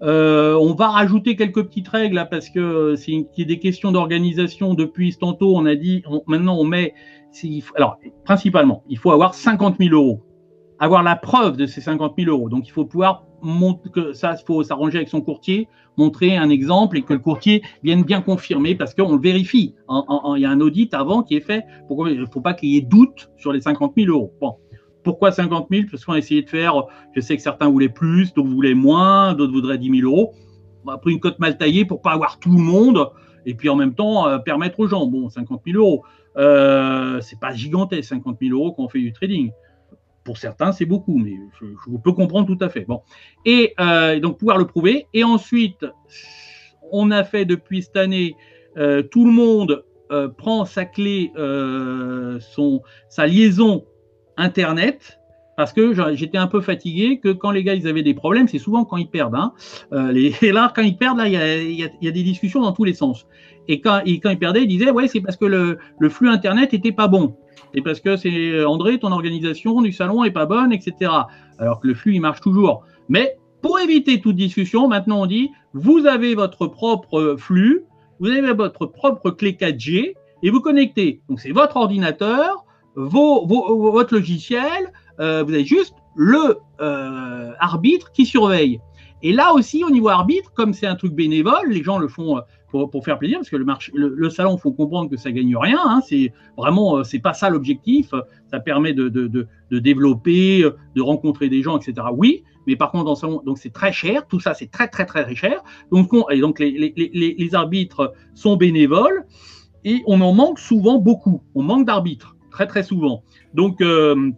Euh, 0.01 0.55
on 0.55 0.73
va 0.73 0.89
rajouter 0.89 1.35
quelques 1.35 1.63
petites 1.63 1.87
règles 1.87 2.25
parce 2.31 2.49
que 2.49 2.59
euh, 2.59 2.95
c'est 2.95 3.45
des 3.45 3.59
questions 3.59 3.91
d'organisation 3.91 4.73
depuis 4.73 5.15
tantôt. 5.15 5.55
On 5.57 5.65
a 5.65 5.75
dit 5.75 6.03
maintenant 6.27 6.57
on 6.57 6.63
met. 6.63 6.93
Alors 7.75 7.99
principalement, 8.25 8.83
il 8.89 8.97
faut 8.97 9.11
avoir 9.11 9.35
50 9.35 9.75
000 9.79 9.93
euros, 9.93 10.23
avoir 10.79 11.03
la 11.03 11.15
preuve 11.15 11.57
de 11.57 11.65
ces 11.65 11.81
50 11.81 12.13
000 12.17 12.31
euros. 12.31 12.49
Donc 12.49 12.67
il 12.67 12.71
faut 12.71 12.85
pouvoir 12.85 13.25
montrer 13.41 13.89
que 13.89 14.13
ça, 14.13 14.35
faut 14.35 14.63
s'arranger 14.63 14.97
avec 14.97 15.09
son 15.09 15.21
courtier, 15.21 15.67
montrer 15.97 16.37
un 16.37 16.49
exemple 16.49 16.97
et 16.97 17.01
que 17.01 17.13
le 17.13 17.19
courtier 17.19 17.61
vienne 17.83 18.03
bien 18.03 18.21
confirmer 18.21 18.75
parce 18.75 18.95
qu'on 18.95 19.13
le 19.13 19.21
vérifie. 19.21 19.75
Il 19.89 20.41
y 20.41 20.45
a 20.45 20.49
un 20.49 20.61
audit 20.61 20.93
avant 20.93 21.23
qui 21.23 21.35
est 21.35 21.41
fait. 21.41 21.63
Il 21.89 22.19
ne 22.19 22.25
faut 22.25 22.41
pas 22.41 22.53
qu'il 22.53 22.69
y 22.69 22.77
ait 22.77 22.81
doute 22.81 23.29
sur 23.37 23.53
les 23.53 23.61
50 23.61 23.93
000 23.95 24.11
euros. 24.11 24.33
Pourquoi 25.03 25.31
50 25.31 25.67
000 25.71 25.83
Parce 25.89 26.05
qu'on 26.05 26.13
a 26.13 26.17
essayé 26.17 26.41
de 26.41 26.49
faire, 26.49 26.73
je 27.15 27.21
sais 27.21 27.35
que 27.35 27.41
certains 27.41 27.69
voulaient 27.69 27.89
plus, 27.89 28.33
d'autres 28.33 28.49
voulaient 28.49 28.73
moins, 28.73 29.33
d'autres 29.33 29.53
voudraient 29.53 29.77
10 29.77 30.01
000 30.01 30.11
euros. 30.11 30.33
On 30.85 30.89
a 30.89 30.97
pris 30.97 31.13
une 31.13 31.19
cote 31.19 31.39
mal 31.39 31.57
taillée 31.57 31.85
pour 31.85 32.01
pas 32.01 32.11
avoir 32.11 32.39
tout 32.39 32.51
le 32.51 32.61
monde 32.61 33.09
et 33.45 33.53
puis 33.53 33.69
en 33.69 33.75
même 33.75 33.93
temps 33.93 34.27
euh, 34.27 34.37
permettre 34.37 34.79
aux 34.79 34.87
gens. 34.87 35.05
Bon, 35.05 35.29
50 35.29 35.61
000 35.65 35.77
euros, 35.77 36.03
euh, 36.37 37.19
c'est 37.21 37.39
pas 37.39 37.53
gigantesque, 37.53 38.09
50 38.09 38.37
000 38.41 38.57
euros 38.57 38.73
quand 38.73 38.83
on 38.83 38.89
fait 38.89 38.99
du 38.99 39.13
trading. 39.13 39.51
Pour 40.23 40.37
certains, 40.37 40.71
c'est 40.71 40.85
beaucoup, 40.85 41.17
mais 41.17 41.33
je, 41.59 41.97
peux 42.03 42.11
comprendre 42.11 42.45
tout 42.45 42.63
à 42.63 42.69
fait. 42.69 42.81
Bon, 42.81 43.01
et 43.45 43.73
euh, 43.79 44.19
donc 44.19 44.37
pouvoir 44.37 44.57
le 44.57 44.65
prouver. 44.65 45.07
Et 45.13 45.23
ensuite, 45.23 45.85
on 46.91 47.11
a 47.11 47.23
fait 47.23 47.45
depuis 47.45 47.83
cette 47.83 47.97
année, 47.97 48.35
euh, 48.77 49.01
tout 49.01 49.25
le 49.25 49.31
monde 49.31 49.83
prend 50.37 50.65
sa 50.65 50.85
clé, 50.85 51.31
son, 51.35 52.81
sa 53.09 53.27
liaison 53.27 53.85
Internet, 54.39 55.19
parce 55.59 55.73
que 55.73 55.93
j'étais 56.15 56.37
un 56.37 56.47
peu 56.47 56.61
fatigué, 56.61 57.19
que 57.19 57.33
quand 57.33 57.51
les 57.51 57.65
gars 57.65 57.75
ils 57.75 57.85
avaient 57.85 58.01
des 58.01 58.13
problèmes, 58.13 58.47
c'est 58.47 58.59
souvent 58.59 58.85
quand 58.85 58.95
ils 58.95 59.09
perdent. 59.09 59.35
Hein. 59.35 59.51
Euh, 59.91 60.11
les, 60.13 60.33
là, 60.53 60.71
quand 60.73 60.81
ils 60.81 60.95
perdent, 60.95 61.21
il 61.25 61.33
y 61.33 62.07
a, 62.07 62.11
des 62.11 62.23
discussions 62.23 62.61
dans 62.61 62.71
tous 62.71 62.85
les 62.85 62.93
sens. 62.93 63.27
et 63.67 63.81
quand, 63.81 63.99
il 64.05 64.21
perdait, 64.39 64.63
il 64.63 64.67
disait 64.67 64.89
ouais 64.89 65.09
c'est 65.09 65.19
parce 65.19 65.35
que 65.35 65.43
le, 65.43 65.77
flux 66.09 66.29
internet 66.29 66.73
était 66.73 66.93
pas 66.93 67.09
bon. 67.09 67.35
C'est 67.73 67.81
parce 67.81 67.99
que 67.99 68.15
c'est 68.15 68.63
André, 68.63 68.99
ton 68.99 69.11
organisation 69.11 69.81
du 69.81 69.91
salon 69.91 70.23
est 70.23 70.31
pas 70.31 70.45
bonne, 70.45 70.71
etc. 70.71 71.11
Alors 71.57 71.81
que 71.81 71.87
le 71.87 71.93
flux 71.93 72.15
il 72.15 72.21
marche 72.21 72.39
toujours. 72.39 72.85
Mais 73.09 73.35
pour 73.61 73.81
éviter 73.81 74.21
toute 74.21 74.37
discussion, 74.37 74.87
maintenant 74.87 75.23
on 75.23 75.25
dit 75.25 75.51
vous 75.73 76.05
avez 76.05 76.35
votre 76.35 76.67
propre 76.67 77.35
flux, 77.37 77.83
vous 78.21 78.29
avez 78.29 78.53
votre 78.53 78.85
propre 78.85 79.29
clé 79.31 79.51
4G 79.51 80.13
et 80.41 80.49
vous 80.49 80.61
connectez. 80.61 81.21
Donc 81.27 81.41
c'est 81.41 81.51
votre 81.51 81.75
ordinateur, 81.75 82.63
votre 83.07 84.15
logiciel, 84.15 84.91
euh, 85.19 85.43
vous 85.43 85.53
avez 85.53 85.65
juste 85.65 85.95
le 86.15 86.57
euh, 86.81 87.51
arbitre 87.59 88.11
qui 88.11 88.25
surveille. 88.25 88.79
Et 89.21 89.33
là 89.33 89.53
aussi, 89.53 89.83
au 89.83 89.89
niveau 89.89 90.09
arbitre, 90.09 90.53
comme 90.53 90.73
c'est 90.73 90.87
un 90.87 90.95
truc 90.95 91.13
bénévole, 91.13 91.69
les 91.69 91.83
gens 91.83 91.97
le 91.97 92.07
font 92.07 92.37
euh, 92.37 92.85
pour, 92.87 93.03
faire 93.03 93.17
plaisir, 93.17 93.39
parce 93.39 93.49
que 93.49 93.57
le, 93.57 94.29
salon, 94.29 94.57
faut 94.57 94.71
comprendre 94.71 95.09
que 95.09 95.17
ça 95.17 95.31
gagne 95.31 95.55
rien. 95.57 95.79
Hein, 95.83 96.01
c'est 96.07 96.31
vraiment, 96.55 97.03
c'est 97.03 97.19
pas 97.19 97.33
ça 97.33 97.49
l'objectif. 97.49 98.13
Ça 98.51 98.59
permet 98.59 98.93
de, 98.93 99.09
développer, 99.71 100.63
de 100.95 101.01
rencontrer 101.01 101.49
des 101.49 101.63
gens, 101.63 101.79
etc. 101.79 102.07
Oui, 102.15 102.43
mais 102.67 102.75
par 102.75 102.91
contre, 102.91 103.05
dans 103.05 103.11
le 103.11 103.17
salon, 103.17 103.41
donc 103.43 103.57
c'est 103.57 103.73
très 103.73 103.91
cher. 103.91 104.27
Tout 104.27 104.39
ça, 104.39 104.53
c'est 104.53 104.69
très, 104.69 104.87
très, 104.87 105.05
très 105.05 105.33
cher. 105.35 105.63
Donc, 105.91 106.11
les, 106.59 106.93
les, 106.95 107.35
les 107.37 107.55
arbitres 107.55 108.13
sont 108.35 108.55
bénévoles 108.55 109.25
et 109.83 110.03
on 110.05 110.21
en 110.21 110.33
manque 110.33 110.59
souvent 110.59 110.99
beaucoup. 110.99 111.41
On 111.55 111.63
manque 111.63 111.85
d'arbitres, 111.85 112.35
très, 112.49 112.67
très 112.67 112.83
souvent. 112.83 113.23
Donc, 113.53 113.81
euh, 113.81 114.31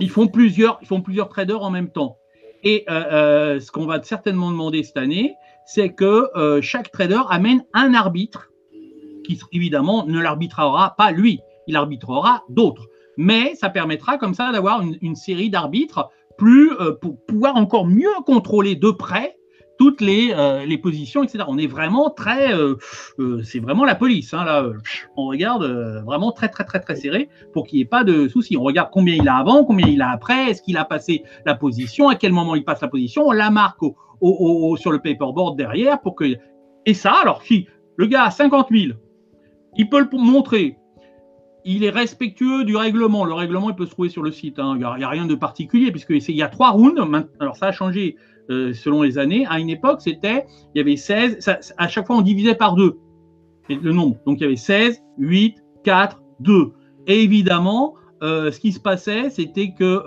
ils, 0.00 0.10
font 0.10 0.28
plusieurs, 0.28 0.80
traders 1.28 1.62
en 1.62 1.70
même 1.70 1.90
temps. 1.90 2.16
Et 2.64 2.84
euh, 2.90 3.04
euh, 3.12 3.60
ce 3.60 3.70
qu'on 3.70 3.86
va 3.86 4.02
certainement 4.02 4.50
demander 4.50 4.82
cette 4.82 4.96
année, 4.96 5.34
c'est 5.66 5.92
que 5.92 6.28
chaque 6.62 6.90
trader 6.90 7.20
amène 7.28 7.64
un 7.74 7.94
arbitre 7.94 8.50
qui, 9.24 9.38
évidemment, 9.52 10.06
ne 10.06 10.18
l'arbitrera 10.18 10.94
pas 10.96 11.10
lui, 11.10 11.40
il 11.66 11.76
arbitrera 11.76 12.44
d'autres. 12.48 12.86
Mais 13.18 13.54
ça 13.54 13.68
permettra 13.68 14.16
comme 14.16 14.32
ça 14.32 14.50
d'avoir 14.50 14.80
une, 14.80 14.96
une, 15.02 15.14
série 15.14 15.50
d'arbitres 15.50 16.08
plus 16.38 16.70
pour 17.02 17.22
pouvoir 17.26 17.56
encore 17.56 17.86
mieux 17.86 18.08
contrôler 18.24 18.76
de 18.76 18.90
près 18.90 19.37
toutes 19.78 20.00
les, 20.00 20.32
euh, 20.36 20.76
positions, 20.82 21.22
etc. 21.22 21.44
On 21.48 21.56
est 21.56 21.66
vraiment 21.66 22.10
très, 22.10 22.52
euh, 22.52 22.74
euh, 23.18 23.42
c'est 23.42 23.60
vraiment 23.60 23.84
la 23.84 23.94
police. 23.94 24.34
Hein, 24.34 24.44
là, 24.44 24.66
on 25.16 25.26
regarde 25.26 25.64
vraiment 26.04 26.32
très 26.32 26.48
très 26.48 26.64
très 26.64 26.80
très 26.80 26.96
serré 26.96 27.28
pour 27.52 27.66
qu'il 27.66 27.78
n'y 27.78 27.82
ait 27.82 27.86
pas 27.86 28.04
de 28.04 28.28
soucis. 28.28 28.56
On 28.56 28.62
regarde 28.62 28.90
combien 28.92 29.14
il 29.14 29.28
a 29.28 29.36
avant, 29.36 29.64
combien 29.64 29.86
il 29.86 30.02
a 30.02 30.10
après, 30.10 30.50
est-ce 30.50 30.62
qu'il 30.62 30.76
a 30.76 30.84
passé 30.84 31.22
la 31.46 31.54
position, 31.54 32.08
à 32.08 32.16
quel 32.16 32.32
moment 32.32 32.54
il 32.54 32.64
passe 32.64 32.80
la 32.80 32.88
position. 32.88 33.28
On 33.28 33.32
la 33.32 33.50
marque 33.50 33.80
sur 33.80 34.90
le 34.90 34.98
paperboard 34.98 35.56
derrière 35.56 36.00
pour 36.00 36.14
que. 36.16 36.24
Et 36.86 36.94
ça, 36.94 37.14
alors 37.22 37.42
si 37.42 37.66
le 37.96 38.06
gars 38.06 38.24
a 38.24 38.30
50 38.30 38.68
000, 38.70 38.92
il 39.76 39.88
peut 39.88 40.00
le 40.00 40.08
montrer. 40.18 40.76
Il 41.64 41.84
est 41.84 41.90
respectueux 41.90 42.64
du 42.64 42.76
règlement. 42.76 43.24
Le 43.24 43.34
règlement, 43.34 43.68
il 43.68 43.76
peut 43.76 43.84
se 43.84 43.90
trouver 43.90 44.08
sur 44.08 44.22
le 44.22 44.30
site. 44.30 44.58
Hein. 44.58 44.74
Il 44.76 44.78
n'y 44.78 45.04
a, 45.04 45.08
rien 45.08 45.26
de 45.26 45.34
particulier 45.34 45.90
puisqu'il 45.90 46.34
y 46.34 46.42
a 46.42 46.48
trois 46.48 46.70
rounds. 46.70 47.28
Alors 47.40 47.56
ça 47.56 47.66
a 47.66 47.72
changé 47.72 48.16
euh, 48.50 48.72
selon 48.72 49.02
les 49.02 49.18
années. 49.18 49.46
À 49.48 49.58
une 49.58 49.68
époque, 49.68 50.00
c'était, 50.00 50.46
il 50.74 50.78
y 50.78 50.80
avait 50.80 50.96
16, 50.96 51.46
à 51.76 51.88
chaque 51.88 52.06
fois 52.06 52.16
on 52.16 52.22
divisait 52.22 52.54
par 52.54 52.74
deux 52.74 52.98
le 53.68 53.92
nombre. 53.92 54.16
Donc 54.26 54.38
il 54.38 54.44
y 54.44 54.46
avait 54.46 54.56
16, 54.56 55.02
8, 55.18 55.56
4, 55.84 56.22
2. 56.40 56.72
Et 57.06 57.22
évidemment, 57.22 57.94
euh, 58.22 58.50
ce 58.50 58.58
qui 58.58 58.72
se 58.72 58.80
passait, 58.80 59.28
c'était 59.28 59.72
que 59.72 60.02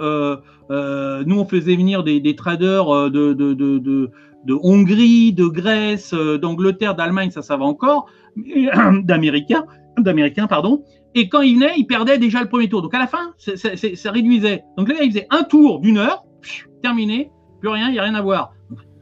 euh, 0.72 1.24
nous, 1.26 1.40
on 1.40 1.46
faisait 1.46 1.76
venir 1.76 2.04
des, 2.04 2.36
traders 2.36 3.12
de, 3.12 4.58
Hongrie, 4.64 5.34
de 5.34 5.46
Grèce, 5.46 6.14
d'Angleterre, 6.14 6.96
d'Allemagne, 6.96 7.30
ça, 7.30 7.44
ça 7.44 7.58
va 7.58 7.66
encore, 7.66 8.08
d'Américains, 9.04 9.66
d'Américains, 10.00 10.48
pardon. 10.48 10.84
Et 11.14 11.30
quand 11.30 11.42
ils 11.42 11.56
venaient, 11.56 11.74
ils 11.78 11.86
perdaient 11.86 12.18
déjà 12.18 12.42
le 12.42 12.48
premier 12.48 12.70
tour. 12.70 12.82
Donc 12.82 12.96
à 12.96 13.00
la 13.00 13.08
fin, 13.08 13.34
ça 13.38 14.12
réduisait. 14.12 14.64
Donc 14.78 14.90
là, 14.90 14.96
ils 15.04 15.12
faisaient 15.12 15.28
un 15.30 15.44
tour 15.44 15.80
d'une 15.80 15.98
heure, 15.98 16.24
terminé, 16.82 17.30
plus 17.62 17.70
rien, 17.70 17.88
il 17.88 17.94
n'y 17.94 18.00
a 18.00 18.04
rien 18.04 18.16
à 18.16 18.22
voir. 18.22 18.54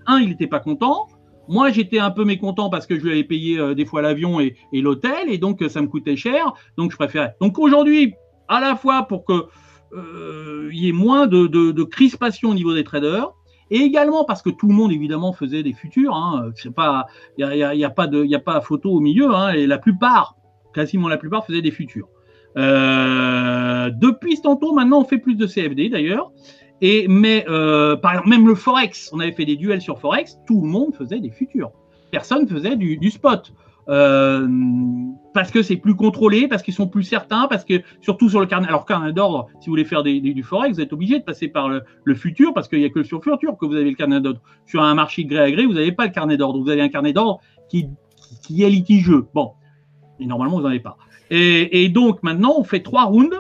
Un, 0.06 0.19
il 0.19 0.30
n'était 0.30 0.48
pas 0.48 0.60
content. 0.60 1.07
Moi, 1.48 1.72
j'étais 1.72 1.98
un 1.98 2.11
peu 2.11 2.26
mécontent 2.26 2.69
parce 2.69 2.86
que 2.86 2.95
je 2.95 3.02
lui 3.02 3.11
avais 3.11 3.23
payé 3.23 3.57
euh, 3.57 3.73
des 3.73 3.86
fois 3.86 4.03
l'avion 4.03 4.40
et, 4.40 4.56
l'hôtel, 4.72 5.30
et 5.30 5.40
donc 5.40 5.64
euh, 5.64 5.69
ça 5.69 5.81
me 5.81 5.88
coûtait 5.88 6.15
cher. 6.15 6.53
Donc 6.77 6.91
je 6.91 6.95
préférais. 6.95 7.36
Donc 7.41 7.57
aujourd'hui, 7.57 8.14
à 8.48 8.60
la 8.60 8.76
fois 8.76 9.07
pour 9.07 9.26
que 9.26 9.48
euh, 9.94 10.69
y 10.72 10.88
ait 10.88 10.91
moins 10.91 11.26
de, 11.26 11.84
crispation 11.84 12.49
au 12.49 12.53
niveau 12.53 12.76
des 12.76 12.84
traders, 12.84 13.31
et 13.72 13.77
également 13.77 14.26
parce 14.26 14.44
que 14.44 14.52
tout 14.52 14.68
le 14.68 14.76
monde 14.76 14.91
évidemment 14.91 15.34
faisait 15.34 15.64
des 15.64 15.73
futurs. 15.73 16.15
Hein, 16.15 16.52
il 16.64 17.45
n'y 17.45 17.64
a, 17.64 17.73
y 17.73 17.84
a, 17.84 17.90
pas 17.90 18.06
de, 18.06 18.38
pas 18.38 18.61
photo 18.61 18.91
au 18.91 18.99
milieu. 18.99 19.34
Hein, 19.34 19.53
et 19.53 19.65
la 19.65 19.80
plupart, 19.80 20.36
quasiment 20.76 21.07
la 21.07 21.18
plupart, 21.18 21.48
faisaient 21.48 21.64
des 21.64 21.72
futurs. 21.72 22.10
depuis 22.56 24.36
ce 24.36 24.44
tantôt, 24.44 24.73
maintenant, 24.73 24.99
on 25.02 25.06
fait 25.06 25.18
plus 25.18 25.36
de 25.36 25.48
CFD 25.48 25.90
d'ailleurs. 25.90 26.31
Et, 26.82 27.08
mais 27.08 27.46
euh, 27.50 27.96
par 27.96 28.12
exemple, 28.14 28.30
même 28.30 28.48
le 28.48 28.56
Forex, 28.56 29.10
on 29.14 29.20
avait 29.20 29.34
fait 29.34 29.46
des 29.46 29.56
duels 29.56 29.82
sur 29.82 30.00
Forex, 30.00 30.40
tout 30.48 30.62
le 30.62 30.68
monde 30.68 30.96
faisait 30.96 31.20
des 31.20 31.30
futurs. 31.30 31.72
Personne 32.12 32.48
faisait 32.48 32.76
du, 32.76 33.10
spot. 33.12 33.54
Euh, 33.90 34.48
parce 35.34 35.52
que 35.52 35.62
c'est 35.62 35.76
plus 35.76 35.96
contrôlé, 35.96 36.48
parce 36.48 36.62
qu'ils 36.64 36.74
sont 36.74 36.88
plus 36.88 37.04
certains, 37.04 37.48
parce 37.48 37.66
que 37.66 37.82
surtout 38.02 38.30
sur 38.30 38.40
le 38.40 38.46
carnet, 38.46 38.68
alors 38.68 38.86
carnet 38.86 39.14
d'ordre, 39.14 39.48
si 39.60 39.68
vous 39.68 39.72
voulez 39.72 39.86
faire 39.86 40.04
du 40.04 40.44
forex, 40.44 40.76
vous 40.76 40.82
êtes 40.82 40.94
obligé 40.94 41.20
de 41.20 41.24
passer 41.24 41.48
par 41.48 41.70
le, 41.70 42.16
futur, 42.16 42.54
parce 42.54 42.68
qu'il 42.68 42.80
n'y 42.80 42.86
a 42.86 42.90
que 42.90 43.04
sur 43.04 43.24
futur 43.24 43.58
que 43.58 43.66
vous 43.66 43.76
avez 43.76 43.90
le 43.90 43.96
carnet 43.96 44.22
d'ordre. 44.22 44.42
Sur 44.66 44.82
un 44.84 44.94
marché 44.94 45.26
gré 45.26 45.40
à 45.40 45.52
gré, 45.52 45.66
vous 45.66 45.74
n'avez 45.74 45.92
pas 45.92 46.06
le 46.06 46.12
carnet 46.12 46.38
d'ordre, 46.38 46.62
vous 46.62 46.70
avez 46.70 46.82
un 46.82 46.90
carnet 46.90 47.14
d'ordre 47.14 47.42
qui, 47.68 47.90
est 48.64 48.70
litigieux. 48.70 49.26
Bon, 49.34 49.54
et 50.20 50.26
normalement 50.26 50.58
vous 50.58 50.64
n'en 50.64 50.70
avez 50.70 50.80
pas. 50.80 50.98
Et, 51.32 51.90
donc 51.90 52.24
maintenant, 52.24 52.56
on 52.58 52.64
fait 52.64 52.82
trois 52.82 53.06
rounds. 53.06 53.36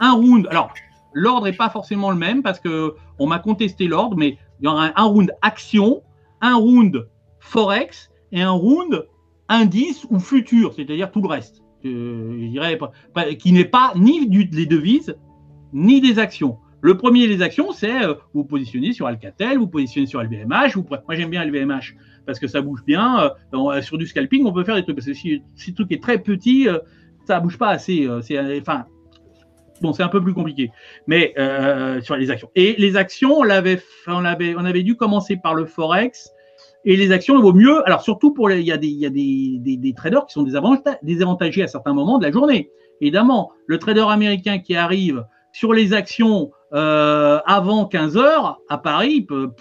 Un 0.00 0.12
round, 0.12 0.46
alors 0.50 0.72
l'ordre 1.14 1.46
n'est 1.46 1.56
pas 1.56 1.70
forcément 1.70 2.10
le 2.10 2.16
même 2.16 2.42
parce 2.42 2.60
que 2.60 2.94
on 3.18 3.26
m'a 3.26 3.38
contesté 3.38 3.86
l'ordre, 3.86 4.16
mais 4.16 4.36
il 4.60 4.64
y 4.64 4.68
aura 4.68 4.92
un, 4.94 5.04
round 5.04 5.32
action, 5.40 6.02
un 6.40 6.56
round 6.56 7.08
forex 7.40 8.10
et 8.32 8.42
un 8.42 8.50
round 8.50 9.06
indice 9.48 10.06
ou 10.10 10.18
futur, 10.18 10.74
c'est-à-dire 10.74 11.10
tout 11.10 11.22
le 11.22 11.28
reste. 11.28 11.62
Euh, 11.84 12.38
je 12.40 12.46
dirais 12.46 12.78
qui 13.38 13.52
n'est 13.52 13.64
pas 13.64 13.92
ni 13.94 14.26
du, 14.28 14.44
les 14.44 14.66
devises 14.66 15.16
ni 15.72 16.00
des 16.00 16.18
actions. 16.18 16.58
Le 16.80 16.96
premier, 16.96 17.26
les 17.26 17.42
actions, 17.42 17.72
c'est 17.72 18.04
euh, 18.04 18.14
vous 18.32 18.44
positionnez 18.44 18.92
sur 18.92 19.06
Alcatel, 19.06 19.58
vous 19.58 19.66
positionnez 19.66 20.06
sur 20.06 20.22
LVMH. 20.22 20.76
Moi, 20.76 21.14
j'aime 21.14 21.30
bien 21.30 21.44
LVMH 21.44 21.94
parce 22.26 22.38
que 22.38 22.46
ça 22.46 22.60
bouge 22.60 22.84
bien. 22.84 23.30
Euh, 23.54 23.80
sur 23.82 23.98
du 23.98 24.06
scalping, 24.06 24.44
on 24.46 24.52
peut 24.52 24.64
faire 24.64 24.76
des 24.76 24.82
trucs. 24.82 24.96
Parce 24.96 25.06
que 25.06 25.14
si, 25.14 25.42
si 25.54 25.70
le 25.70 25.74
truc 25.74 25.92
est 25.92 26.02
très 26.02 26.18
petit, 26.18 26.68
ça 27.26 27.40
bouge 27.40 27.58
pas 27.58 27.68
assez. 27.68 28.08
enfin, 28.08 28.86
Bon, 29.80 29.92
c'est 29.92 30.02
un 30.02 30.08
peu 30.08 30.22
plus 30.22 30.34
compliqué, 30.34 30.70
mais 31.06 31.34
euh, 31.38 32.00
sur 32.00 32.16
les 32.16 32.30
actions. 32.30 32.48
Et 32.54 32.74
les 32.78 32.96
actions, 32.96 33.38
on, 33.38 33.42
l'avait, 33.42 33.80
on, 34.06 34.24
avait, 34.24 34.54
on 34.56 34.64
avait 34.64 34.82
dû 34.82 34.96
commencer 34.96 35.36
par 35.36 35.54
le 35.54 35.66
forex. 35.66 36.30
Et 36.84 36.96
les 36.96 37.12
actions, 37.12 37.36
il 37.36 37.42
vaut 37.42 37.52
mieux. 37.52 37.86
Alors 37.86 38.02
surtout 38.02 38.32
pour 38.32 38.48
les, 38.48 38.60
il 38.60 38.66
y 38.66 38.72
a 38.72 38.76
des, 38.76 38.88
il 38.88 38.98
y 38.98 39.06
a 39.06 39.10
des, 39.10 39.76
des, 39.76 39.94
traders 39.94 40.26
qui 40.26 40.34
sont 40.34 40.42
désavantagés 40.42 41.62
à 41.62 41.66
certains 41.66 41.92
moments 41.92 42.18
de 42.18 42.24
la 42.24 42.32
journée. 42.32 42.70
Évidemment, 43.00 43.50
le 43.66 43.78
trader 43.78 44.04
américain 44.08 44.58
qui 44.58 44.76
arrive 44.76 45.24
sur 45.52 45.72
les 45.72 45.92
actions 45.92 46.50
euh, 46.72 47.40
avant 47.46 47.86
15 47.86 48.16
heures 48.16 48.60
à 48.68 48.78
Paris, 48.78 49.12
il 49.16 49.26
peut, 49.26 49.52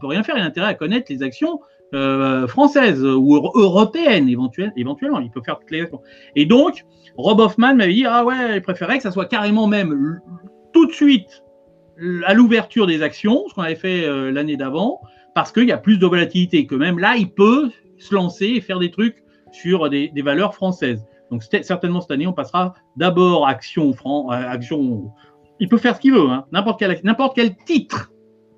peut 0.00 0.06
rien 0.06 0.22
faire. 0.22 0.36
Il 0.36 0.42
a 0.42 0.46
intérêt 0.46 0.68
à 0.68 0.74
connaître 0.74 1.10
les 1.10 1.22
actions 1.22 1.60
euh, 1.94 2.46
françaises 2.46 3.02
ou 3.02 3.34
européennes 3.54 4.28
éventuellement. 4.28 5.20
Il 5.20 5.30
peut 5.30 5.42
faire 5.44 5.58
toutes 5.58 5.70
les 5.70 5.82
actions. 5.82 6.02
Et 6.36 6.46
donc, 6.46 6.84
Rob 7.18 7.40
Hoffman 7.40 7.74
m'avait 7.74 7.92
dit 7.92 8.06
Ah 8.06 8.24
ouais, 8.24 8.56
il 8.56 8.62
préférait 8.62 8.96
que 8.96 9.02
ça 9.02 9.10
soit 9.10 9.26
carrément 9.26 9.66
même 9.66 10.20
tout 10.72 10.86
de 10.86 10.92
suite 10.92 11.42
à 12.24 12.32
l'ouverture 12.32 12.86
des 12.86 13.02
actions, 13.02 13.44
ce 13.48 13.54
qu'on 13.54 13.62
avait 13.62 13.74
fait 13.74 14.04
euh, 14.04 14.30
l'année 14.30 14.56
d'avant, 14.56 15.00
parce 15.34 15.50
qu'il 15.50 15.64
y 15.64 15.72
a 15.72 15.78
plus 15.78 15.98
de 15.98 16.06
volatilité, 16.06 16.66
que 16.66 16.76
même 16.76 16.98
là, 16.98 17.16
il 17.16 17.30
peut 17.30 17.70
se 17.98 18.14
lancer 18.14 18.46
et 18.46 18.60
faire 18.60 18.78
des 18.78 18.92
trucs 18.92 19.24
sur 19.50 19.90
des, 19.90 20.12
valeurs 20.22 20.54
françaises. 20.54 21.04
Donc 21.30 21.42
certainement 21.42 22.00
cette 22.00 22.12
année, 22.12 22.26
on 22.26 22.32
passera 22.32 22.74
d'abord 22.96 23.48
action 23.48 23.92
franc, 23.92 24.32
euh, 24.32 24.48
action. 24.48 25.10
Il 25.58 25.68
peut 25.68 25.76
faire 25.76 25.96
ce 25.96 26.00
qu'il 26.00 26.12
veut, 26.12 26.30
hein, 26.30 26.46
n'importe 26.52 26.78
quel, 26.78 27.00
quel 27.34 27.56
titre 27.64 28.12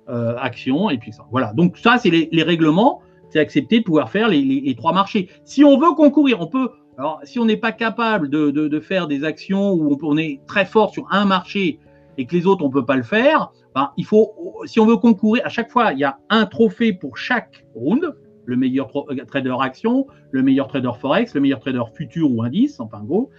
euh, 0.09 0.35
action 0.37 0.89
et 0.89 0.97
puis 0.97 1.11
ça. 1.11 1.25
Voilà. 1.31 1.51
Donc 1.53 1.77
ça, 1.77 1.97
c'est 1.97 2.09
les, 2.09 2.43
règlements. 2.43 3.01
C'est 3.29 3.39
accepter 3.39 3.79
de 3.79 3.85
pouvoir 3.85 4.09
faire 4.09 4.27
les, 4.27 4.75
trois 4.77 4.93
marchés. 4.93 5.29
Si 5.45 5.63
on 5.63 5.79
veut 5.79 5.93
concourir, 5.95 6.41
on 6.41 6.47
peut 6.47 6.69
alors, 7.01 7.19
si 7.23 7.39
on 7.39 7.45
n'est 7.45 7.57
pas 7.57 7.71
capable 7.71 8.29
de, 8.29 8.79
faire 8.79 9.07
des 9.07 9.23
actions 9.23 9.71
où 9.71 9.97
on, 10.03 10.17
est 10.17 10.39
très 10.45 10.65
fort 10.65 10.91
sur 10.91 11.07
un 11.09 11.25
marché 11.25 11.79
et 12.19 12.27
que 12.27 12.35
les 12.35 12.45
autres, 12.45 12.63
on 12.63 12.67
ne 12.67 12.73
peut 12.73 12.85
pas 12.85 12.95
le 12.95 13.01
faire, 13.01 13.51
ben, 13.73 13.89
il 13.97 14.05
faut, 14.05 14.35
si 14.65 14.79
on 14.79 14.85
veut 14.85 14.97
concourir, 14.97 15.41
à 15.43 15.49
chaque 15.49 15.71
fois, 15.71 15.93
il 15.93 15.97
y 15.97 16.03
a 16.03 16.19
un 16.29 16.45
trophée 16.45 16.93
pour 16.93 17.17
chaque 17.17 17.65
round, 17.73 18.15
le 18.45 18.55
meilleur 18.55 18.91
euh, 18.95 19.15
trader 19.25 19.55
action, 19.61 20.05
le 20.29 20.43
meilleur 20.43 20.67
trader 20.67 20.91
forex, 20.99 21.33
le 21.33 21.41
meilleur 21.41 21.59
trader 21.59 21.81
futur 21.95 22.31
ou 22.31 22.43
indice, 22.43 22.79
enfin 22.79 23.01
gros. 23.03 23.31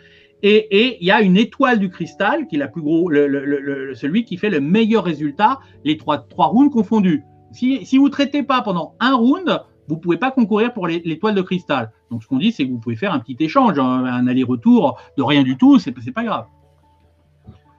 Et, 0.43 0.99
il 1.01 1.07
y 1.07 1.13
a 1.13 1.23
une 1.23 1.37
étoile 1.37 1.79
du 1.79 1.89
cristal 1.89 2.49
qui 2.49 2.57
est 2.57 2.59
la 2.59 2.67
plus 2.67 2.83
gros, 2.83 3.13
celui 3.13 4.25
qui 4.25 4.39
fait 4.39 4.51
le 4.51 4.61
meilleur 4.61 5.05
résultat, 5.05 5.61
les 5.85 5.97
trois, 5.97 6.27
rounds 6.37 6.73
confondus. 6.73 7.23
Si 7.53 7.97
vous 7.97 8.07
ne 8.07 8.13
traitez 8.13 8.43
pas 8.43 8.61
pendant 8.63 8.97
un 8.99 9.15
round, 9.15 9.61
vous 9.89 9.97
ne 9.97 10.01
pouvez 10.01 10.17
pas 10.17 10.31
concourir 10.31 10.73
pour 10.73 10.87
l'étoile 10.87 11.35
de 11.35 11.43
cristal. 11.43 11.93
Donc 12.11 12.23
ce 12.23 12.29
qu'on 12.29 12.39
dit, 12.39 12.53
c'est 12.53 12.67
que 12.67 12.71
vous 12.71 12.79
pouvez 12.79 12.97
faire 12.97 13.13
un 13.13 13.19
petit 13.19 13.37
échange, 13.41 13.79
un, 13.79 14.27
aller-retour 14.27 14.99
de 15.17 15.23
rien 15.23 15.43
du 15.43 15.57
tout, 15.57 15.79
c'est 15.79 15.93
pas 16.13 16.25
grave. 16.25 16.47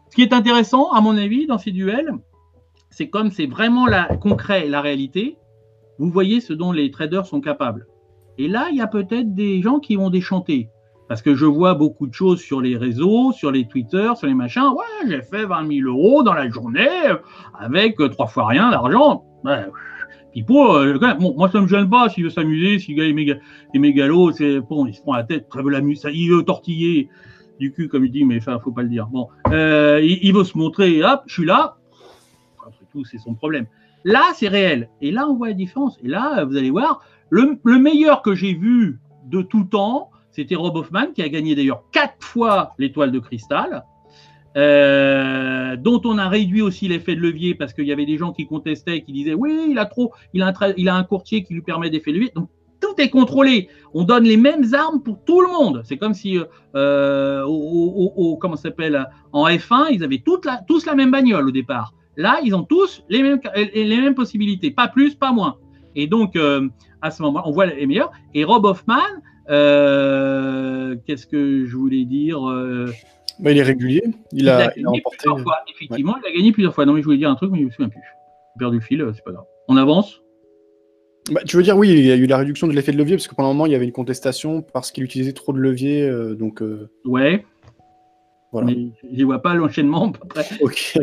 Ce 0.10 0.16
qui 0.16 0.22
est 0.22 0.34
intéressant, 0.34 0.92
à 0.92 1.02
mon 1.02 1.18
avis, 1.18 1.48
dans 1.48 1.58
ces 1.58 1.72
duels, 1.72 2.12
c'est 2.90 3.10
comme 3.10 3.32
c'est 3.32 3.48
vraiment 3.48 3.88
concret, 4.22 4.68
la 4.68 4.82
réalité, 4.82 5.38
vous 5.98 6.10
voyez 6.10 6.42
ce 6.42 6.54
dont 6.54 6.72
les 6.72 6.92
traders 6.92 7.26
sont 7.26 7.42
capables. 7.42 7.88
Et 8.38 8.48
là, 8.48 8.68
il 8.72 8.78
y 8.78 8.82
a 8.82 8.88
peut-être 8.88 9.34
des 9.34 9.62
gens 9.62 9.80
qui 9.80 9.96
vont 9.96 10.10
déchanter. 10.10 10.70
Parce 11.08 11.22
que 11.22 11.36
je 11.36 11.46
vois 11.46 11.74
beaucoup 11.74 12.08
de 12.08 12.14
choses 12.14 12.42
sur 12.42 12.62
les 12.62 12.78
réseaux, 12.78 13.32
sur 13.32 13.52
les 13.52 13.68
Twitter, 13.68 14.12
sur 14.16 14.28
les 14.28 14.34
machins. 14.34 14.70
Ouais, 14.76 15.08
j'ai 15.08 15.22
fait 15.22 15.46
20 15.46 15.68
000 15.68 15.90
euros 15.90 16.24
dans 16.24 16.34
la 16.34 16.50
journée 16.50 16.88
avec 17.60 17.98
trois 18.12 18.28
fois 18.28 18.48
rien 18.48 18.72
d'argent. 18.72 19.24
Ouais. 19.44 19.66
Pipo, 20.34 20.76
euh, 20.78 20.98
moi 21.20 21.50
ça 21.50 21.62
me 21.62 21.68
gêne 21.68 21.90
pas 21.90 22.10
s'il 22.10 22.24
veut 22.24 22.30
s'amuser, 22.30 22.80
s'il 22.80 22.96
gagne 22.96 23.16
les 23.74 23.80
mégalos, 23.80 24.32
c'est 24.32 24.60
bon, 24.60 24.88
il 24.88 24.94
se 24.94 25.02
prend 25.02 25.16
la 25.16 25.24
tête, 25.24 25.48
il 25.56 26.30
veut 26.30 26.44
tortiller 26.44 27.10
du 27.60 27.72
cul 27.72 27.88
comme 27.88 28.06
il 28.06 28.12
dit, 28.12 28.26
mais 28.26 28.38
enfin 28.38 28.60
faut 28.60 28.72
pas 28.72 28.82
le 28.82 28.90
dire. 28.90 29.08
Bon, 29.08 29.28
euh, 29.50 30.02
il, 30.02 30.34
veut 30.34 30.44
se 30.44 30.58
montrer, 30.58 31.04
hop, 31.04 31.22
je 31.28 31.34
suis 31.34 31.46
là. 31.46 31.78
Après 32.66 32.86
tout, 32.92 33.06
c'est 33.06 33.20
son 33.20 33.36
problème. 33.36 33.68
Là, 34.04 34.24
c'est 34.34 34.48
réel. 34.48 34.90
Et 35.02 35.12
là, 35.12 35.28
on 35.30 35.36
voit 35.36 35.48
la 35.48 35.54
différence. 35.54 35.98
Et 36.04 36.08
là, 36.08 36.44
vous 36.46 36.58
allez 36.58 36.72
voir, 36.72 37.02
le, 37.30 37.58
le 37.64 37.80
meilleur 37.80 38.22
que 38.22 38.36
j'ai 38.36 38.54
vu 38.54 39.00
de 39.28 39.42
tout 39.42 39.64
temps, 39.64 40.10
c'était 40.32 40.56
Rob 40.56 40.76
Hoffman, 40.76 41.12
qui 41.14 41.22
a 41.22 41.30
gagné 41.30 41.56
d'ailleurs 41.56 41.84
quatre 41.92 42.16
fois 42.20 42.74
l'étoile 42.80 43.12
de 43.12 43.20
cristal, 43.20 43.84
euh, 44.56 45.76
dont 45.78 46.02
on 46.06 46.18
a 46.18 46.30
réduit 46.30 46.62
aussi 46.62 46.88
l'effet 46.88 47.16
de 47.16 47.22
levier 47.22 47.56
parce 47.56 47.74
qu'il 47.74 47.86
y 47.86 47.92
avait 47.92 48.06
des 48.06 48.18
gens 48.18 48.32
qui 48.32 48.46
contestaient, 48.46 49.02
qui 49.02 49.12
disaient 49.12 49.34
oui, 49.34 49.68
il 49.70 49.80
a 49.80 49.86
trop, 49.86 50.14
il 50.34 50.42
a 50.42 50.48
un, 50.48 50.74
il 50.78 50.90
a 50.90 50.96
un 50.96 51.04
courtier 51.04 51.44
qui 51.44 51.54
lui 51.54 51.62
permet 51.62 51.90
d'effet 51.90 52.12
de 52.12 52.18
levier. 52.18 52.32
Donc 52.36 52.50
tout 52.80 53.02
est 53.02 53.10
contrôlé. 53.10 53.70
On 53.94 54.04
donne 54.04 54.26
les 54.26 54.38
mêmes 54.38 54.74
armes 54.74 55.02
pour 55.02 55.24
tout 55.24 55.42
le 55.42 55.48
monde. 55.48 55.82
C'est 55.86 55.98
comme 55.98 56.14
si, 56.14 56.38
euh, 56.76 57.44
au, 57.46 58.38
comment 58.40 58.58
s'appelle, 58.58 59.08
en 59.32 59.48
F1, 59.48 59.88
ils 59.92 60.04
avaient 60.04 60.22
toute 60.24 60.46
la, 60.46 60.62
tous 60.68 60.86
la 60.86 60.96
même 60.96 61.12
bagnole 61.12 61.48
au 61.48 61.52
départ. 61.52 61.94
Là, 62.18 62.40
ils 62.44 62.54
ont 62.54 62.64
tous 62.64 63.04
les 63.10 63.24
mêmes, 63.24 63.40
les 63.56 64.02
mêmes 64.02 64.16
possibilités, 64.16 64.70
pas 64.70 64.88
plus, 64.88 65.16
pas 65.16 65.32
moins. 65.32 65.58
Et 65.96 66.08
donc, 66.08 66.36
euh, 66.36 66.68
à 67.02 67.12
ce 67.12 67.22
moment, 67.22 67.42
on 67.46 67.52
voit 67.52 67.66
les 67.66 67.86
meilleurs. 67.86 68.12
Et 68.34 68.44
Rob 68.44 68.66
Hoffman, 68.66 69.02
euh, 69.50 70.96
qu'est-ce 71.06 71.28
que 71.28 71.66
je 71.66 71.76
voulais 71.76 72.06
dire 72.06 72.50
euh, 72.50 72.92
bah, 73.40 73.52
Il 73.52 73.58
est 73.58 73.64
régulier. 73.64 74.04
Il, 74.32 74.50
a, 74.50 74.68
gagné 74.68 75.02
plusieurs 75.10 75.40
fois. 75.40 75.58
Effectivement, 75.74 76.16
il 76.24 76.30
a 76.30 76.36
gagné 76.36 76.52
plusieurs 76.52 76.74
fois. 76.74 76.86
Non, 76.86 76.94
mais 76.94 77.02
je 77.02 77.06
voulais 77.06 77.18
dire 77.18 77.30
un 77.30 77.36
truc, 77.36 77.52
mais 77.52 77.60
je 77.60 77.64
ne 77.64 77.68
me 77.68 77.72
souviens 77.72 77.90
plus. 77.90 78.00
J'ai 78.00 78.60
perdu 78.60 78.78
le 78.78 78.84
fil, 78.84 79.02
euh, 79.02 79.12
c'est 79.14 79.24
pas 79.24 79.32
grave. 79.32 79.46
On 79.68 79.78
avance? 79.78 80.22
Bah, 81.32 81.42
tu 81.46 81.58
veux 81.58 81.64
dire, 81.64 81.78
oui, 81.78 81.90
il 81.90 82.06
y 82.06 82.12
a 82.12 82.16
eu 82.16 82.26
la 82.26 82.38
réduction 82.38 82.68
de 82.68 82.74
l'effet 82.74 82.92
de 82.92 82.98
levier, 82.98 83.16
parce 83.16 83.28
que 83.28 83.36
pendant 83.36 83.50
un 83.50 83.54
moment, 83.54 83.66
il 83.66 83.72
y 83.72 83.76
avait 83.76 83.86
une 83.86 83.94
contestation 83.94 84.62
parce 84.62 84.92
qu'il 84.92 85.04
utilisait 85.04 85.34
trop 85.34 85.54
de 85.54 85.60
levier. 85.60 86.10
donc, 86.38 86.62
Ouais. 87.06 87.46
Voilà. 88.52 88.68
Mais 88.68 88.92
je 89.12 89.20
ne 89.20 89.26
vois 89.26 89.42
pas 89.42 89.56
l'enchaînement. 89.56 90.14
Ok. 90.62 90.98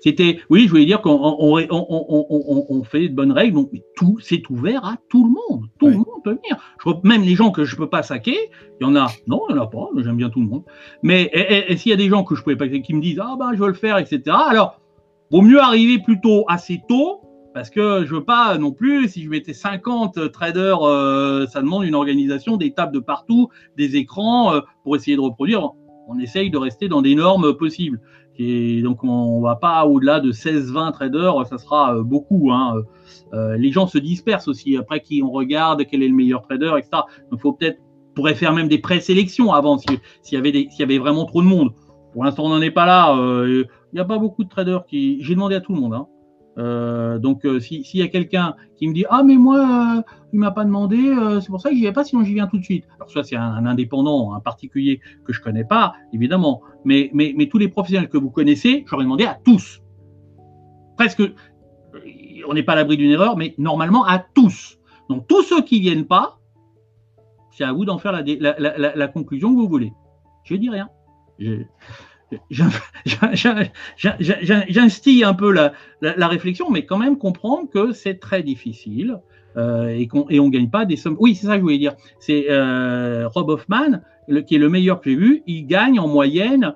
C'était, 0.00 0.40
oui, 0.48 0.64
je 0.64 0.70
voulais 0.70 0.86
dire 0.86 1.02
qu'on 1.02 1.18
on, 1.20 2.84
fait 2.84 3.08
de 3.08 3.14
bonnes 3.14 3.32
règles, 3.32 3.54
donc 3.54 3.68
mais 3.72 3.82
tout, 3.96 4.18
c'est 4.20 4.48
ouvert 4.48 4.84
à 4.84 4.96
tout 5.10 5.24
le 5.24 5.30
monde. 5.30 5.66
Tout 5.78 5.88
le 5.88 5.96
monde 5.96 6.22
peut 6.24 6.30
venir. 6.30 6.56
Je, 6.84 6.90
même 7.04 7.22
les 7.22 7.34
gens 7.34 7.50
que 7.50 7.64
je 7.64 7.76
peux 7.76 7.88
pas 7.88 8.02
saquer, 8.02 8.50
il 8.80 8.86
y 8.86 8.86
en 8.86 8.96
a, 8.96 9.08
non, 9.26 9.42
il 9.48 9.54
n'y 9.54 9.60
en 9.60 9.62
a 9.62 9.66
pas, 9.66 9.88
j'aime 9.98 10.16
bien 10.16 10.30
tout 10.30 10.40
le 10.40 10.46
monde. 10.46 10.64
Mais 11.02 11.30
et, 11.32 11.76
s'il 11.76 11.90
y 11.90 11.92
a 11.92 11.96
des 11.96 12.08
gens 12.08 12.24
que 12.24 12.34
je 12.34 12.42
pouvais 12.42 12.56
pas, 12.56 12.68
qui 12.68 12.94
me 12.94 13.02
disent, 13.02 13.20
ah 13.22 13.36
ben, 13.38 13.52
je 13.52 13.58
veux 13.58 13.68
le 13.68 13.74
faire, 13.74 13.98
etc. 13.98 14.22
Alors, 14.48 14.80
vaut 15.30 15.42
mieux 15.42 15.60
arriver 15.60 15.98
plutôt 15.98 16.44
assez 16.48 16.80
tôt, 16.88 17.20
parce 17.52 17.68
que 17.68 18.04
je 18.06 18.14
veux 18.14 18.24
pas 18.24 18.56
non 18.58 18.72
plus, 18.72 19.08
si 19.08 19.22
je 19.22 19.28
mettais 19.28 19.52
50 19.52 20.32
traders, 20.32 20.82
euh, 20.82 21.46
ça 21.46 21.60
demande 21.60 21.84
une 21.84 21.94
organisation, 21.94 22.56
des 22.56 22.72
tables 22.72 22.94
de 22.94 23.00
partout, 23.00 23.48
des 23.76 23.96
écrans, 23.96 24.54
euh, 24.54 24.60
pour 24.84 24.96
essayer 24.96 25.16
de 25.16 25.20
reproduire. 25.20 25.70
On 26.08 26.18
essaye 26.18 26.50
de 26.50 26.58
rester 26.58 26.88
dans 26.88 27.02
des 27.02 27.14
normes 27.14 27.56
possibles. 27.56 28.00
Et 28.42 28.80
donc, 28.80 29.04
on 29.04 29.36
ne 29.36 29.42
va 29.42 29.54
pas 29.54 29.84
au-delà 29.84 30.18
de 30.18 30.32
16-20 30.32 30.92
traders, 30.92 31.46
ça 31.46 31.58
sera 31.58 31.94
euh, 31.94 32.02
beaucoup. 32.02 32.50
Hein. 32.50 32.82
Euh, 33.34 33.58
les 33.58 33.70
gens 33.70 33.86
se 33.86 33.98
dispersent 33.98 34.48
aussi. 34.48 34.78
Après, 34.78 35.00
qui 35.00 35.22
on 35.22 35.30
regarde, 35.30 35.84
quel 35.84 36.02
est 36.02 36.08
le 36.08 36.14
meilleur 36.14 36.40
trader, 36.40 36.72
etc. 36.78 37.02
Donc, 37.30 37.38
il 37.38 37.38
faut 37.38 37.52
peut-être, 37.52 37.78
pourrait 38.14 38.34
faire 38.34 38.54
même 38.54 38.68
des 38.68 38.78
présélections 38.78 39.52
avant, 39.52 39.76
s'il 39.76 40.00
y, 40.32 40.36
avait 40.36 40.68
y 40.78 40.82
avait 40.82 40.96
vraiment 40.96 41.26
trop 41.26 41.42
de 41.42 41.46
monde. 41.46 41.72
Pour 42.14 42.24
l'instant, 42.24 42.46
on 42.46 42.48
n'en 42.48 42.62
est 42.62 42.70
pas 42.70 42.86
là. 42.86 43.14
Euh, 43.14 43.66
il 43.92 43.96
n'y 43.96 44.00
a 44.00 44.06
pas 44.06 44.18
beaucoup 44.18 44.42
de 44.42 44.48
traders 44.48 44.86
qui. 44.86 45.22
J'ai 45.22 45.34
demandé 45.34 45.54
à 45.54 45.60
tout 45.60 45.74
le 45.74 45.80
monde. 45.80 45.92
Hein. 45.92 46.06
Euh, 46.58 47.18
donc, 47.18 47.44
euh, 47.44 47.60
s'il 47.60 47.84
y 47.94 48.02
a 48.02 48.08
quelqu'un 48.08 48.54
qui 48.76 48.88
me 48.88 48.94
dit 48.94 49.04
Ah, 49.08 49.22
mais 49.22 49.36
moi, 49.36 49.96
euh, 49.98 50.02
il 50.32 50.38
m'a 50.38 50.50
pas 50.50 50.64
demandé, 50.64 50.98
c'est 51.40 51.48
pour 51.48 51.60
ça 51.60 51.70
que 51.70 51.76
j'y 51.76 51.82
vais 51.82 51.92
pas, 51.92 52.04
sinon 52.04 52.24
j'y 52.24 52.34
viens 52.34 52.46
tout 52.46 52.58
de 52.58 52.64
suite. 52.64 52.84
Alors, 52.96 53.10
soit 53.10 53.24
c'est 53.24 53.36
un, 53.36 53.66
indépendant, 53.66 54.34
un 54.34 54.40
particulier 54.40 55.00
que 55.24 55.32
je 55.32 55.40
connais 55.40 55.64
pas, 55.64 55.94
évidemment, 56.12 56.62
mais, 56.84 57.10
mais, 57.12 57.34
mais 57.36 57.48
tous 57.48 57.58
les 57.58 57.68
professionnels 57.68 58.08
que 58.08 58.18
vous 58.18 58.30
connaissez, 58.30 58.84
j'aurais 58.86 59.04
demandé 59.04 59.24
à 59.24 59.34
tous. 59.34 59.82
Presque, 60.96 61.22
on 62.48 62.54
n'est 62.54 62.62
pas 62.62 62.72
à 62.72 62.76
l'abri 62.76 62.96
d'une 62.96 63.10
erreur, 63.10 63.36
mais 63.36 63.54
normalement 63.58 64.04
à 64.04 64.18
tous. 64.18 64.78
Donc, 65.08 65.26
tous 65.26 65.42
ceux 65.42 65.62
qui 65.62 65.80
viennent 65.80 66.06
pas, 66.06 66.38
c'est 67.50 67.64
à 67.64 67.72
vous 67.72 67.84
d'en 67.84 67.98
faire 67.98 68.12
la, 68.12 69.08
conclusion 69.08 69.50
que 69.50 69.56
vous 69.56 69.68
voulez. 69.68 69.92
Je 70.44 70.54
dis 70.54 70.70
rien 70.70 70.88
j'instille 74.68 75.24
un 75.24 75.34
peu 75.34 75.52
la, 75.52 76.28
réflexion, 76.28 76.70
mais 76.70 76.86
quand 76.86 76.98
même 76.98 77.18
comprendre 77.18 77.68
que 77.70 77.92
c'est 77.92 78.20
très 78.20 78.42
difficile 78.42 79.20
euh, 79.56 79.88
et 79.88 80.06
qu'on 80.06 80.26
ne 80.28 80.50
gagne 80.50 80.70
pas 80.70 80.84
des 80.84 80.96
sommes. 80.96 81.16
Oui, 81.18 81.34
c'est 81.34 81.46
ça 81.46 81.54
que 81.54 81.58
je 81.58 81.62
voulais 81.62 81.78
dire. 81.78 81.94
C'est 82.18 82.46
euh, 82.50 83.28
Rob 83.28 83.50
Hoffman, 83.50 84.00
qui 84.46 84.54
est 84.54 84.58
le 84.58 84.68
meilleur 84.68 85.00
que 85.00 85.10
j'ai 85.10 85.16
vu, 85.16 85.42
il 85.46 85.66
gagne 85.66 85.98
en 85.98 86.08
moyenne 86.08 86.74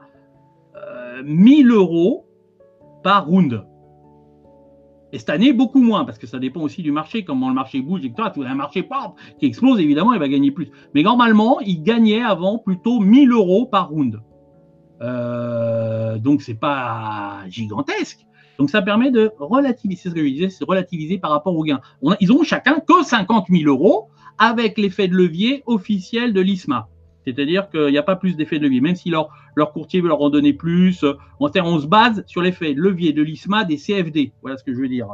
1000 1.25 1.71
euh, 1.71 1.75
euros 1.75 2.27
par 3.03 3.27
round. 3.27 3.65
Et 5.13 5.19
cette 5.21 5.31
année, 5.31 5.53
beaucoup 5.53 5.81
moins, 5.81 6.05
parce 6.05 6.19
que 6.19 6.27
ça 6.27 6.41
dépend 6.41 6.61
aussi 6.63 6.83
du 6.83 6.91
marché, 6.91 7.25
comment 7.25 7.49
le 7.49 7.55
marché 7.55 7.81
bouge, 7.81 8.05
etc. 8.05 8.31
Avez 8.35 8.47
un 8.49 8.57
marché 8.57 8.89
qui 9.39 9.47
explose, 9.47 9.79
évidemment, 9.79 10.13
il 10.13 10.19
va 10.19 10.29
gagner 10.29 10.51
plus. 10.51 10.73
Mais 10.93 11.05
normalement, 11.05 11.61
il 11.61 11.85
gagnait 11.85 12.25
avant 12.25 12.59
plutôt 12.59 12.99
1000 12.99 13.31
euros 13.31 13.67
par 13.67 13.91
round. 13.91 14.21
Euh, 15.01 16.19
donc 16.19 16.43
c'est 16.43 16.59
pas 16.59 17.43
gigantesque. 17.49 18.27
Donc 18.59 18.71
ça 18.71 18.83
permet 18.83 19.11
de 19.11 19.33
relativiser, 19.39 20.01
c'est 20.03 20.09
ce 20.11 20.15
que 20.15 20.23
je 20.23 20.29
disais, 20.29 20.49
c'est 20.49 20.65
relativiser 20.65 21.19
par 21.19 21.31
rapport 21.31 21.57
aux 21.57 21.65
gains. 21.65 21.81
ils 22.21 22.33
ont 22.33 22.43
chacun 22.45 22.81
que 22.81 23.03
50 23.05 23.47
000 23.51 23.69
euros 23.69 24.09
avec 24.39 24.79
l'effet 24.79 25.09
de 25.09 25.15
levier 25.15 25.63
officiel 25.67 26.33
de 26.33 26.41
l'ISMA. 26.41 26.89
C'est-à-dire 27.25 27.71
qu'il 27.71 27.89
n'y 27.89 27.99
a 27.99 28.03
pas 28.03 28.17
plus 28.17 28.37
d'effet 28.37 28.59
de 28.59 28.65
levier, 28.65 28.81
même 28.81 28.97
si 28.97 29.11
leur, 29.11 29.31
courtier 29.73 30.01
veut 30.01 30.09
leur 30.09 30.21
en 30.21 30.31
donner 30.31 30.53
plus. 30.53 31.05
On, 31.41 31.51
on 31.55 31.81
se 31.81 31.87
base 31.87 32.23
sur 32.27 32.43
l'effet 32.43 32.75
de 32.75 32.81
levier 32.81 33.13
de 33.13 33.23
l'ISMA 33.23 33.65
des 33.65 33.77
CFD. 33.77 34.33
Voilà 34.43 34.57
ce 34.59 34.65
que 34.65 34.75
je 34.75 34.79
veux 34.79 34.89
dire. 34.89 35.09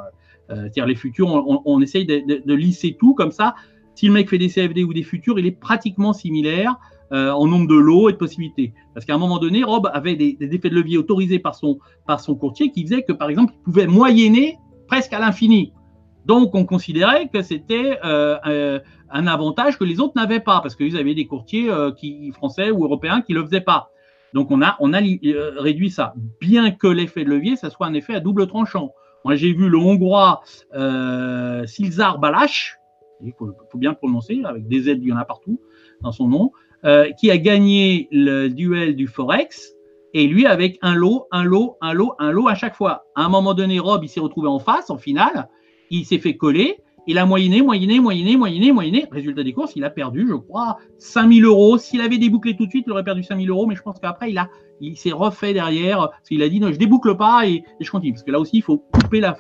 Euh, 0.51 0.63
c'est-à-dire 0.63 0.87
les 0.87 0.97
futurs, 0.97 1.29
on, 1.29 1.81
essaye 1.81 2.07
de, 2.07 2.43
de, 2.45 2.55
lisser 2.55 2.97
tout 2.99 3.15
comme 3.15 3.31
ça. 3.31 3.55
Si 3.95 4.07
le 4.07 4.13
mec 4.13 4.29
fait 4.29 4.39
des 4.39 4.49
CFD 4.49 4.83
ou 4.83 4.93
des 4.93 5.05
futurs, 5.05 5.39
il 5.39 5.47
est 5.47 5.53
pratiquement 5.53 6.13
similaire 6.13 6.77
euh, 7.13 7.33
en 7.33 7.49
nombre 7.49 7.67
de 7.67 7.75
lots 7.75 8.09
et 8.09 8.13
de 8.13 8.17
possibilités. 8.17 8.73
Parce 8.95 9.05
qu'à 9.05 9.15
un 9.15 9.19
moment 9.19 9.39
donné, 9.39 9.65
Rob 9.65 9.91
avait 9.93 10.15
des, 10.15 10.37
effets 10.41 10.71
de 10.71 10.77
levier 10.77 10.97
autorisés 10.97 11.41
par 11.41 11.57
son, 11.57 11.81
par 12.07 12.21
son 12.21 12.37
courtier 12.37 12.71
qui 12.71 12.85
faisait 12.85 13.03
que, 13.03 13.13
par 13.13 13.29
exemple, 13.31 13.53
il 13.57 13.63
pouvait 13.65 13.89
moyenner 13.89 14.59
presque 14.87 15.13
à 15.13 15.19
l'infini. 15.19 15.73
Donc, 16.25 16.55
on 16.55 16.65
considérait 16.65 17.29
que 17.29 17.43
c'était 17.43 17.99
euh, 18.05 18.37
euh, 18.47 18.79
un 19.11 19.27
avantage 19.27 19.77
que 19.77 19.83
les 19.83 19.99
autres 19.99 20.13
n'avaient 20.15 20.39
pas, 20.39 20.61
parce 20.61 20.77
qu'ils 20.77 20.97
avaient 20.97 21.17
des 21.17 21.27
courtiers 21.27 21.69
qui, 21.97 22.31
français 22.31 22.71
ou 22.71 22.85
européens 22.85 23.23
qui 23.23 23.33
ne 23.33 23.41
le 23.41 23.45
faisaient 23.45 23.61
pas. 23.61 23.91
Donc, 24.33 24.53
on 24.53 24.63
a, 24.63 24.77
on 24.79 24.93
a 24.93 25.01
réduit 25.59 25.91
ça. 25.91 26.15
Bien 26.41 26.71
que 26.71 26.87
l'effet 26.87 27.25
de 27.25 27.31
levier, 27.31 27.57
ça 27.57 27.71
soit 27.71 27.89
un 27.89 27.95
effet 27.95 28.15
à 28.15 28.21
double 28.21 28.47
tranchant. 28.47 28.93
Moi, 29.25 29.35
j'ai 29.35 29.53
vu 29.53 29.69
le 29.69 29.79
Hongrois 29.79 30.43
Silzar 31.67 32.21
Balash, 32.21 32.79
il 33.25 33.33
faut, 33.33 33.51
faut, 33.71 33.79
bien 33.79 33.91
le 33.91 33.97
prononcer, 33.97 34.43
avec 34.45 34.69
des 34.69 34.83
Z, 34.83 34.87
il 35.01 35.09
y 35.09 35.13
en 35.13 35.17
a 35.17 35.25
partout 35.25 35.61
dans 36.03 36.13
son 36.13 36.29
nom, 36.29 36.53
euh, 36.85 37.11
qui 37.13 37.31
a 37.31 37.39
gagné 37.39 38.09
le 38.11 38.49
duel 38.49 38.97
du 38.97 39.07
Forex, 39.07 39.75
et 40.15 40.27
lui 40.27 40.47
avec 40.47 40.79
un 40.83 40.95
lot, 40.95 41.27
un 41.31 41.45
lot, 41.45 41.77
un 41.81 41.93
lot, 41.93 42.15
un 42.19 42.33
lot 42.33 42.49
à 42.49 42.55
chaque 42.55 42.75
fois. 42.75 43.05
À 43.15 43.25
un 43.25 43.29
moment 43.29 43.55
donné, 43.55 43.79
Rob, 43.79 44.03
il 44.03 44.09
s'est 44.09 44.21
retrouvé 44.21 44.49
en 44.49 44.59
face, 44.59 44.91
en 44.91 44.99
finale, 44.99 45.49
il 45.91 46.05
s'est 46.05 46.19
fait 46.19 46.37
coller, 46.37 46.79
il 47.07 47.19
a 47.19 47.27
moyenné, 47.27 47.63
moyenné, 47.63 47.99
moyenné, 47.99 48.37
moyenné, 48.37 48.73
moyenné. 48.73 49.07
Résultat 49.11 49.43
des 49.43 49.53
courses, 49.53 49.75
il 49.75 49.85
a 49.85 49.91
perdu, 49.91 50.27
je 50.29 50.35
crois, 50.35 50.79
5000 50.99 51.45
euros. 51.45 51.79
S'il 51.79 52.01
avait 52.03 52.19
débouclé 52.19 52.57
tout 52.57 52.67
de 52.67 52.71
suite, 52.71 52.85
il 52.87 52.93
aurait 52.93 53.05
perdu 53.05 53.23
5000 53.23 53.49
euros, 53.51 53.67
mais 53.67 53.75
je 53.75 53.83
pense 53.83 53.99
qu'après, 53.99 54.31
il 54.31 54.41
il 54.83 54.97
s'est 54.97 55.13
refait 55.13 55.53
derrière, 55.53 56.09
parce 56.11 56.29
qu'il 56.29 56.43
a 56.43 56.49
dit, 56.49 56.61
non, 56.61 56.73
je 56.73 56.79
déboucle 56.79 57.17
pas 57.17 57.47
et, 57.47 57.65
je 57.81 57.91
continue. 57.91 58.13
Parce 58.13 58.23
que 58.23 58.31
là 58.31 58.39
aussi, 58.41 58.59
il 58.59 58.63
faut 58.63 58.79
couper 58.79 59.23
à 59.23 59.37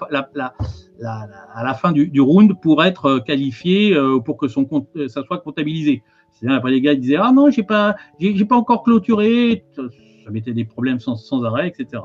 la 1.64 1.74
fin 1.74 1.92
du, 1.92 2.20
round 2.20 2.60
pour 2.60 2.82
être 2.84 3.20
qualifié, 3.20 3.94
euh, 3.94 4.18
pour 4.18 4.36
que 4.36 4.48
son 4.48 4.64
compte, 4.64 4.88
euh, 4.96 5.08
ça 5.08 5.22
soit 5.22 5.38
comptabilisé. 5.38 6.02
Après, 6.48 6.70
les 6.70 6.80
gars 6.80 6.94
disaient 6.94 7.18
Ah 7.20 7.32
non, 7.32 7.50
j'ai 7.50 7.62
pas, 7.62 7.96
j'ai 8.18 8.44
pas 8.44 8.56
encore 8.56 8.82
clôturé. 8.82 9.64
Ça, 9.74 9.82
mettait 10.30 10.52
des 10.52 10.64
problèmes 10.64 11.00
sans, 11.00 11.16
sans, 11.16 11.42
arrêt, 11.44 11.68
etc. 11.68 12.02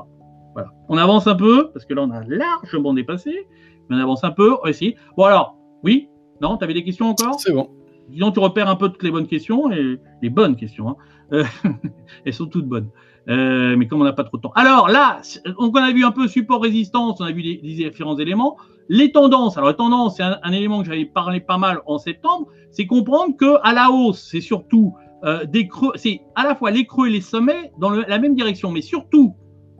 Voilà. 0.52 0.70
On 0.88 0.96
avance 0.96 1.26
un 1.26 1.34
peu, 1.34 1.70
parce 1.72 1.84
que 1.84 1.94
là, 1.94 2.02
on 2.02 2.10
a 2.10 2.22
largement 2.24 2.92
dépassé. 2.92 3.46
Mais 3.88 3.96
on 3.96 4.00
avance 4.00 4.24
un 4.24 4.32
peu, 4.32 4.56
aussi. 4.64 4.96
Bon, 5.16 5.24
alors, 5.24 5.56
oui? 5.84 6.08
Non? 6.40 6.56
Tu 6.56 6.64
avais 6.64 6.74
des 6.74 6.84
questions 6.84 7.06
encore? 7.06 7.40
C'est 7.40 7.52
bon. 7.52 7.70
Disons, 8.08 8.30
tu 8.30 8.40
repères 8.40 8.68
un 8.68 8.76
peu 8.76 8.88
toutes 8.88 9.02
les 9.02 9.10
bonnes 9.10 9.26
questions, 9.26 9.70
et 9.72 9.98
les 10.22 10.30
bonnes 10.30 10.56
questions. 10.56 10.90
Hein. 10.90 10.96
Euh, 11.32 11.44
elles 12.24 12.34
sont 12.34 12.46
toutes 12.46 12.66
bonnes. 12.66 12.90
Euh, 13.28 13.76
mais 13.76 13.88
comme 13.88 14.00
on 14.00 14.04
n'a 14.04 14.12
pas 14.12 14.24
trop 14.24 14.36
de 14.36 14.42
temps. 14.42 14.52
Alors 14.54 14.88
là, 14.88 15.20
on 15.58 15.72
a 15.74 15.92
vu 15.92 16.04
un 16.04 16.12
peu 16.12 16.28
support 16.28 16.62
résistance, 16.62 17.20
on 17.20 17.24
a 17.24 17.32
vu 17.32 17.42
des, 17.42 17.56
différents 17.56 18.16
éléments. 18.16 18.56
Les 18.88 19.10
tendances, 19.12 19.56
alors 19.56 19.70
les 19.70 19.76
tendances, 19.76 20.16
c'est 20.16 20.22
un, 20.22 20.52
élément 20.52 20.80
que 20.80 20.86
j'avais 20.86 21.04
parlé 21.04 21.40
pas 21.40 21.58
mal 21.58 21.80
en 21.86 21.98
septembre, 21.98 22.46
c'est 22.70 22.86
comprendre 22.86 23.36
que 23.36 23.56
à 23.62 23.72
la 23.72 23.90
hausse, 23.90 24.28
c'est 24.30 24.40
surtout 24.40 24.94
euh, 25.24 25.44
des 25.44 25.66
creux, 25.66 25.92
c'est 25.96 26.20
à 26.34 26.44
la 26.44 26.54
fois 26.54 26.70
les 26.70 26.86
creux 26.86 27.08
et 27.08 27.10
les 27.10 27.20
sommets 27.20 27.72
dans 27.78 27.90
la 27.90 28.18
même 28.18 28.34
direction, 28.34 28.70
mais 28.70 28.82
surtout 28.82 29.34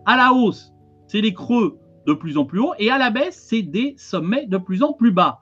à 0.07 0.17
la 0.17 0.33
hausse, 0.33 0.73
c'est 1.07 1.21
les 1.21 1.35
creux 1.35 1.79
de 2.07 2.15
plus 2.15 2.37
en 2.37 2.45
plus 2.45 2.61
haut, 2.61 2.73
et 2.79 2.91
à 2.91 2.99
la 2.99 3.11
baisse, 3.11 3.47
c'est 3.49 3.63
des 3.63 3.95
sommets 3.97 4.47
de 4.47 4.59
plus 4.59 4.83
en 4.83 4.93
plus 4.93 5.13
bas. 5.13 5.41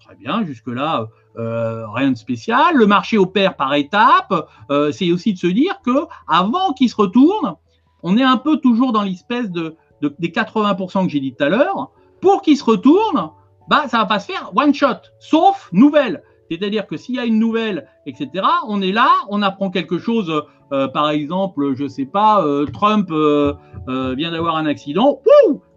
Très 0.00 0.14
bien, 0.16 0.44
jusque-là, 0.44 1.08
euh, 1.38 1.86
rien 1.88 2.10
de 2.10 2.16
spécial. 2.16 2.76
Le 2.76 2.86
marché 2.86 3.18
opère 3.18 3.56
par 3.56 3.74
étapes. 3.74 4.48
Euh, 4.70 4.90
c'est 4.90 5.12
aussi 5.12 5.34
de 5.34 5.38
se 5.38 5.46
dire 5.46 5.80
que 5.84 6.06
avant 6.26 6.72
qu'il 6.72 6.88
se 6.88 6.96
retourne, 6.96 7.54
on 8.02 8.16
est 8.16 8.22
un 8.22 8.38
peu 8.38 8.58
toujours 8.58 8.92
dans 8.92 9.02
l'espèce 9.02 9.50
de, 9.50 9.76
des 10.00 10.28
80% 10.28 11.04
que 11.04 11.10
j'ai 11.10 11.20
dit 11.20 11.34
tout 11.34 11.44
à 11.44 11.48
l'heure. 11.48 11.90
Pour 12.26 12.42
qu'il 12.42 12.56
se 12.56 12.64
retourne, 12.64 13.30
bah, 13.68 13.84
ça 13.86 13.98
va 13.98 14.06
pas 14.06 14.18
se 14.18 14.32
faire 14.32 14.50
one 14.56 14.74
shot, 14.74 14.98
sauf 15.20 15.68
nouvelle. 15.72 16.24
C'est-à-dire 16.50 16.88
que 16.88 16.96
s'il 16.96 17.14
y 17.14 17.20
a 17.20 17.24
une 17.24 17.38
nouvelle, 17.38 17.86
etc., 18.04 18.44
on 18.66 18.82
est 18.82 18.90
là, 18.90 19.10
on 19.28 19.42
apprend 19.42 19.70
quelque 19.70 19.98
chose. 19.98 20.42
Euh, 20.72 20.88
par 20.88 21.10
exemple, 21.10 21.74
je 21.76 21.86
sais 21.86 22.04
pas, 22.04 22.44
Trump 22.72 23.08
vient 23.10 24.30
d'avoir 24.32 24.56
un 24.56 24.66
accident. 24.66 25.20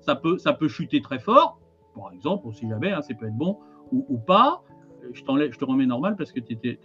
ça 0.01 0.15
peut, 0.15 0.39
ça 0.39 0.53
peut 0.53 0.67
chuter 0.67 1.01
très 1.01 1.19
fort. 1.19 1.59
Par 1.95 2.11
exemple, 2.13 2.47
on 2.47 2.51
sait 2.51 2.67
jamais, 2.67 2.91
hein, 2.93 3.03
ça 3.03 3.13
peut 3.13 3.27
être 3.27 3.38
bon 3.38 3.59
ou, 3.91 4.17
pas. 4.17 4.63
Je, 5.13 5.21
te 5.23 5.65
remets 5.65 5.85
normal 5.85 6.15
parce 6.17 6.31
que 6.31 6.39
tu 6.39 6.53
étais, 6.53 6.80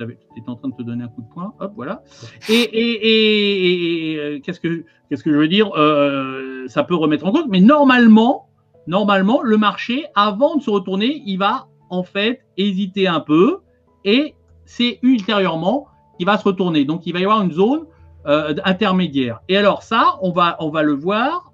en 0.47 0.57
train 0.57 0.69
de 0.69 0.74
te 0.74 0.82
donner 0.82 1.05
un 1.05 1.09
coup 1.09 1.23
de 1.23 1.32
poing. 1.32 1.55
Hop, 1.59 1.73
voilà. 1.74 2.03
Et, 2.51 4.16
euh, 4.19 4.41
qu'est-ce, 4.41 4.61
que, 4.61 4.85
qu'est-ce 5.09 5.24
que 5.24 5.32
je 5.32 5.39
veux 5.39 5.49
dire? 5.49 5.70
Euh, 5.74 6.66
Ça 6.69 6.85
peut 6.85 6.95
remettre 6.95 7.24
en 7.24 7.32
cause, 7.32 7.47
mais 7.49 7.61
normalement, 7.61 8.49
normalement, 8.86 9.43
le 9.43 9.56
marché, 9.56 10.05
avant 10.15 10.56
de 10.56 10.62
se 10.62 10.70
retourner, 10.70 11.23
il 11.27 11.39
va 11.39 11.69
en 11.90 12.02
fait 12.02 12.40
hésiter 12.56 13.06
un 13.06 13.20
peu 13.20 13.61
et 14.05 14.35
c'est 14.65 14.98
ultérieurement 15.02 15.86
qu'il 16.16 16.27
va 16.27 16.39
se 16.39 16.44
retourner. 16.44 16.85
Donc, 16.85 17.06
il 17.06 17.12
va 17.12 17.20
y 17.20 17.24
avoir 17.24 17.43
une 17.43 17.52
zone 17.52 17.85
euh, 18.27 18.55
intermédiaire. 18.65 19.40
Et 19.48 19.56
alors, 19.56 19.82
ça, 19.82 20.16
on 20.23 20.32
va, 20.32 20.56
on 20.61 20.70
va 20.70 20.82
le 20.82 20.94
voir. 20.94 21.52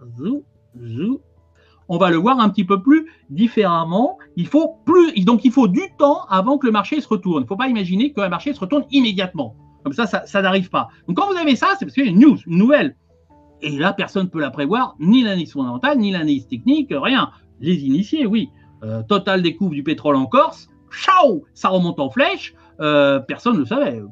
On 1.89 1.99
va 1.99 2.11
le 2.11 2.17
voir 2.17 2.39
un 2.39 2.49
petit 2.49 2.65
peu 2.65 2.81
plus 2.81 3.09
différemment. 3.31 4.19
Il 4.37 4.47
faut 4.47 4.77
plus, 4.85 5.13
donc 5.25 5.45
il 5.45 5.51
faut 5.51 5.67
du 5.67 5.83
temps 5.99 6.23
avant 6.29 6.59
que 6.59 6.67
le 6.67 6.73
marché 6.73 7.01
se 7.01 7.09
retourne. 7.09 7.41
Il 7.41 7.43
ne 7.43 7.49
faut 7.49 7.57
pas 7.57 7.67
imaginer 7.67 8.13
que 8.13 8.21
le 8.21 8.29
marché 8.29 8.55
se 8.55 8.61
retourne 8.61 8.85
immédiatement. 8.93 9.57
Comme 9.83 9.93
ça, 9.93 10.07
ça, 10.07 10.43
n'arrive 10.43 10.71
pas. 10.71 10.89
Donc 11.09 11.17
quand 11.17 11.27
vous 11.27 11.37
avez 11.37 11.57
ça, 11.57 11.75
c'est 11.79 11.85
parce 11.85 11.95
qu'il 11.95 12.05
y 12.05 12.09
a 12.09 12.11
une 12.11 12.21
news, 12.21 12.39
une 12.47 12.59
nouvelle. 12.59 12.95
Et 13.63 13.71
là, 13.71 13.93
personne 13.93 14.25
ne 14.25 14.29
peut 14.29 14.41
la 14.41 14.51
prévoir, 14.51 14.97
ni 14.99 15.23
l'analyse 15.23 15.53
fondamentale, 15.53 15.99
ni 15.99 16.11
l'analyse 16.11 16.47
technique, 16.47 16.89
rien. 16.91 17.31
Les 17.61 17.85
initiés, 17.85 18.27
oui. 18.27 18.49
Euh, 18.83 19.03
total 19.03 19.43
découvre 19.43 19.73
du 19.73 19.83
pétrole 19.83 20.17
en 20.17 20.27
Corse, 20.27 20.69
ciao, 20.91 21.45
ça 21.53 21.69
remonte 21.69 22.01
en 22.01 22.09
flèche. 22.09 22.55
Euh, 22.81 23.19
personne 23.21 23.55
ne 23.55 23.61
le 23.61 23.67
savait. 23.67 24.03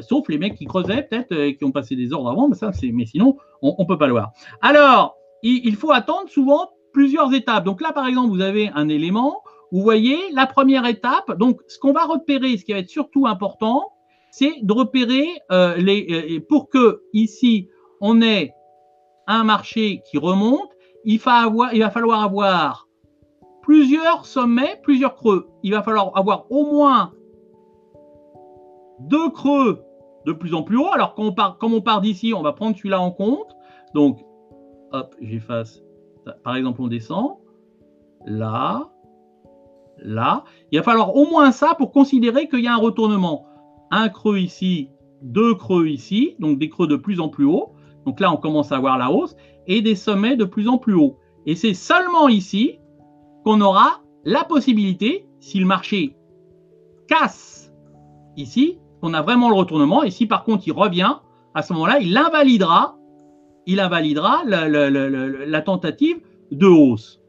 sauf 0.00 0.28
les 0.28 0.38
mecs 0.38 0.54
qui 0.54 0.64
creusaient 0.64 1.02
peut-être, 1.02 1.32
euh, 1.32 1.52
qui 1.52 1.64
ont 1.64 1.72
passé 1.72 1.96
des 1.96 2.12
ordres 2.12 2.30
avant, 2.30 2.48
mais, 2.48 2.54
ça, 2.54 2.70
mais 2.82 3.04
sinon, 3.04 3.36
on 3.60 3.76
ne 3.78 3.84
peut 3.84 3.98
pas 3.98 4.06
le 4.06 4.12
voir. 4.12 4.32
Alors, 4.62 5.16
il 5.42 5.74
faut 5.76 5.92
attendre 5.92 6.28
souvent 6.28 6.70
plusieurs 6.92 7.32
étapes. 7.34 7.64
Donc 7.64 7.80
là, 7.80 7.92
par 7.92 8.06
exemple, 8.06 8.30
vous 8.30 8.40
avez 8.40 8.70
un 8.74 8.88
élément. 8.88 9.42
Vous 9.72 9.82
voyez, 9.82 10.18
la 10.32 10.46
première 10.46 10.86
étape, 10.86 11.36
donc 11.38 11.60
ce 11.68 11.78
qu'on 11.78 11.92
va 11.92 12.04
repérer, 12.04 12.56
ce 12.56 12.64
qui 12.64 12.72
va 12.72 12.78
être 12.78 12.88
surtout 12.88 13.26
important, 13.26 13.92
c'est 14.30 14.54
de 14.62 14.72
repérer 14.72 15.28
euh, 15.50 15.76
les, 15.76 16.06
euh, 16.38 16.40
pour 16.48 16.68
que 16.68 17.02
ici 17.12 17.68
on 18.00 18.22
ait 18.22 18.52
un 19.32 19.44
marché 19.44 20.02
qui 20.10 20.18
remonte, 20.18 20.70
il, 21.04 21.18
va 21.18 21.34
avoir, 21.34 21.72
il 21.74 21.80
va 21.80 21.90
falloir 21.90 22.22
avoir 22.22 22.88
plusieurs 23.62 24.26
sommets, 24.26 24.80
plusieurs 24.82 25.14
creux. 25.14 25.48
Il 25.62 25.72
va 25.72 25.82
falloir 25.82 26.16
avoir 26.16 26.50
au 26.50 26.64
moins 26.64 27.12
deux 29.00 29.30
creux 29.30 29.82
de 30.26 30.32
plus 30.32 30.54
en 30.54 30.62
plus 30.62 30.76
haut. 30.76 30.92
Alors, 30.92 31.14
quand 31.14 31.32
part, 31.32 31.58
comme 31.58 31.74
on 31.74 31.80
part 31.80 32.00
d'ici, 32.00 32.34
on 32.34 32.42
va 32.42 32.52
prendre 32.52 32.76
celui-là 32.76 33.00
en 33.00 33.10
compte. 33.10 33.56
Donc, 33.94 34.20
hop, 34.92 35.14
j'efface 35.20 35.82
par 36.44 36.56
exemple, 36.56 36.82
on 36.82 36.88
descend, 36.88 37.36
là, 38.26 38.90
là. 39.98 40.44
Il 40.70 40.78
va 40.78 40.82
falloir 40.82 41.14
au 41.16 41.26
moins 41.26 41.52
ça 41.52 41.74
pour 41.74 41.92
considérer 41.92 42.48
qu'il 42.48 42.60
y 42.60 42.68
a 42.68 42.74
un 42.74 42.78
retournement. 42.78 43.46
Un 43.90 44.08
creux 44.08 44.38
ici, 44.38 44.90
deux 45.22 45.54
creux 45.54 45.88
ici, 45.88 46.36
donc 46.38 46.58
des 46.58 46.68
creux 46.68 46.86
de 46.86 46.96
plus 46.96 47.20
en 47.20 47.28
plus 47.28 47.44
haut. 47.44 47.72
Donc 48.06 48.20
là, 48.20 48.32
on 48.32 48.36
commence 48.36 48.72
à 48.72 48.78
voir 48.78 48.98
la 48.98 49.10
hausse 49.10 49.36
et 49.66 49.82
des 49.82 49.94
sommets 49.94 50.36
de 50.36 50.44
plus 50.44 50.68
en 50.68 50.78
plus 50.78 50.94
haut. 50.94 51.16
Et 51.46 51.54
c'est 51.54 51.74
seulement 51.74 52.28
ici 52.28 52.78
qu'on 53.44 53.60
aura 53.60 54.00
la 54.24 54.44
possibilité, 54.44 55.26
si 55.40 55.58
le 55.58 55.66
marché 55.66 56.16
casse 57.08 57.72
ici, 58.36 58.78
qu'on 59.00 59.14
a 59.14 59.22
vraiment 59.22 59.48
le 59.48 59.56
retournement. 59.56 60.02
Et 60.02 60.10
si 60.10 60.26
par 60.26 60.44
contre 60.44 60.66
il 60.66 60.72
revient, 60.72 61.14
à 61.54 61.62
ce 61.62 61.72
moment-là, 61.72 61.98
il 62.00 62.16
invalidera 62.16 62.96
il 63.66 63.80
invalidera 63.80 64.42
la, 64.46 65.62
tentative 65.62 66.20
de 66.50 66.66
hausse. 66.66 67.20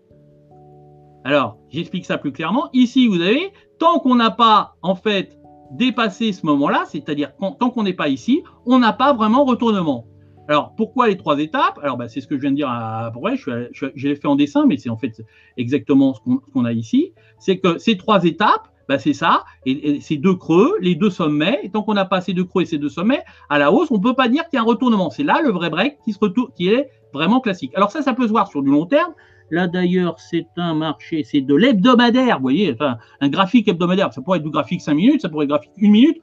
Alors, 1.23 1.57
j'explique 1.69 2.05
ça 2.05 2.17
plus 2.17 2.31
clairement. 2.31 2.69
Ici, 2.73 3.07
vous 3.07 3.21
avez, 3.21 3.51
tant 3.77 3.99
qu'on 3.99 4.15
n'a 4.15 4.31
pas, 4.31 4.75
en 4.81 4.95
fait, 4.95 5.37
dépassé 5.71 6.33
ce 6.33 6.45
moment-là, 6.47 6.85
c'est-à-dire 6.87 7.31
tant 7.37 7.69
qu'on 7.69 7.83
n'est 7.83 7.93
pas 7.93 8.09
ici, 8.09 8.41
on 8.65 8.79
n'a 8.79 8.91
pas 8.91 9.13
vraiment 9.13 9.45
retournement. 9.45 10.05
Alors, 10.47 10.73
pourquoi 10.75 11.07
les 11.07 11.17
trois 11.17 11.39
étapes? 11.39 11.79
Alors, 11.81 11.97
bah, 11.97 12.07
c'est 12.07 12.21
ce 12.21 12.27
que 12.27 12.35
je 12.35 12.41
viens 12.41 12.51
de 12.51 12.55
dire 12.55 12.69
à 12.69 13.09
vrai, 13.11 13.35
je, 13.37 14.07
l'ai 14.07 14.15
fait 14.15 14.27
en 14.27 14.35
dessin, 14.35 14.65
mais 14.65 14.77
c'est 14.77 14.89
en 14.89 14.97
fait 14.97 15.21
exactement 15.57 16.13
ce 16.13 16.19
qu'on 16.53 16.65
a 16.65 16.73
ici. 16.73 17.13
C'est 17.39 17.57
que 17.57 17.77
ces 17.77 17.97
trois 17.97 18.23
étapes, 18.25 18.67
bah, 18.89 18.99
c'est 18.99 19.13
ça. 19.13 19.45
Et, 19.65 20.01
ces 20.01 20.17
deux 20.17 20.35
creux, 20.35 20.73
les 20.81 20.95
deux 20.95 21.09
sommets, 21.09 21.59
et 21.63 21.69
tant 21.69 21.83
qu'on 21.83 21.93
n'a 21.93 22.05
pas 22.05 22.21
ces 22.21 22.33
deux 22.33 22.43
creux 22.43 22.63
et 22.63 22.65
ces 22.65 22.77
deux 22.77 22.89
sommets, 22.89 23.23
à 23.49 23.59
la 23.59 23.71
hausse, 23.71 23.91
on 23.91 23.97
ne 23.97 24.03
peut 24.03 24.15
pas 24.15 24.27
dire 24.27 24.43
qu'il 24.49 24.57
y 24.57 24.59
a 24.59 24.63
un 24.63 24.65
retournement. 24.65 25.09
C'est 25.09 25.23
là 25.23 25.41
le 25.41 25.51
vrai 25.51 25.69
break 25.69 25.99
qui, 26.03 26.13
se 26.13 26.19
retourne, 26.19 26.51
qui 26.55 26.69
est 26.69 26.89
vraiment 27.13 27.39
classique. 27.39 27.71
Alors 27.75 27.91
ça, 27.91 28.01
ça 28.01 28.13
peut 28.13 28.27
se 28.27 28.31
voir 28.31 28.47
sur 28.47 28.61
du 28.61 28.71
long 28.71 28.85
terme. 28.85 29.13
Là 29.51 29.67
d'ailleurs, 29.67 30.17
c'est 30.17 30.47
un 30.55 30.73
marché, 30.73 31.23
c'est 31.23 31.41
de 31.41 31.55
l'hebdomadaire, 31.55 32.37
vous 32.37 32.43
voyez, 32.43 32.75
un 33.19 33.29
graphique 33.29 33.67
hebdomadaire. 33.67 34.13
Ça 34.13 34.21
pourrait 34.21 34.39
être 34.39 34.45
du 34.45 34.49
graphique 34.49 34.81
5 34.81 34.93
minutes, 34.93 35.21
ça 35.21 35.29
pourrait 35.29 35.43
être 35.43 35.49
graphique 35.49 35.71
1 35.81 35.89
minute. 35.89 36.21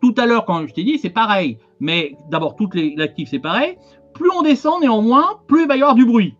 Tout 0.00 0.14
à 0.16 0.26
l'heure, 0.26 0.44
quand 0.44 0.66
je 0.66 0.72
t'ai 0.72 0.84
dit, 0.84 0.98
c'est 0.98 1.10
pareil. 1.10 1.58
Mais 1.80 2.16
d'abord, 2.30 2.56
toutes 2.56 2.74
les 2.74 2.94
actifs, 2.98 3.30
c'est 3.30 3.38
pareil. 3.38 3.76
Plus 4.14 4.30
on 4.36 4.42
descend, 4.42 4.80
néanmoins, 4.80 5.40
plus 5.46 5.62
il 5.62 5.68
va 5.68 5.76
y 5.76 5.82
avoir 5.82 5.94
du 5.94 6.04
bruit. 6.04 6.34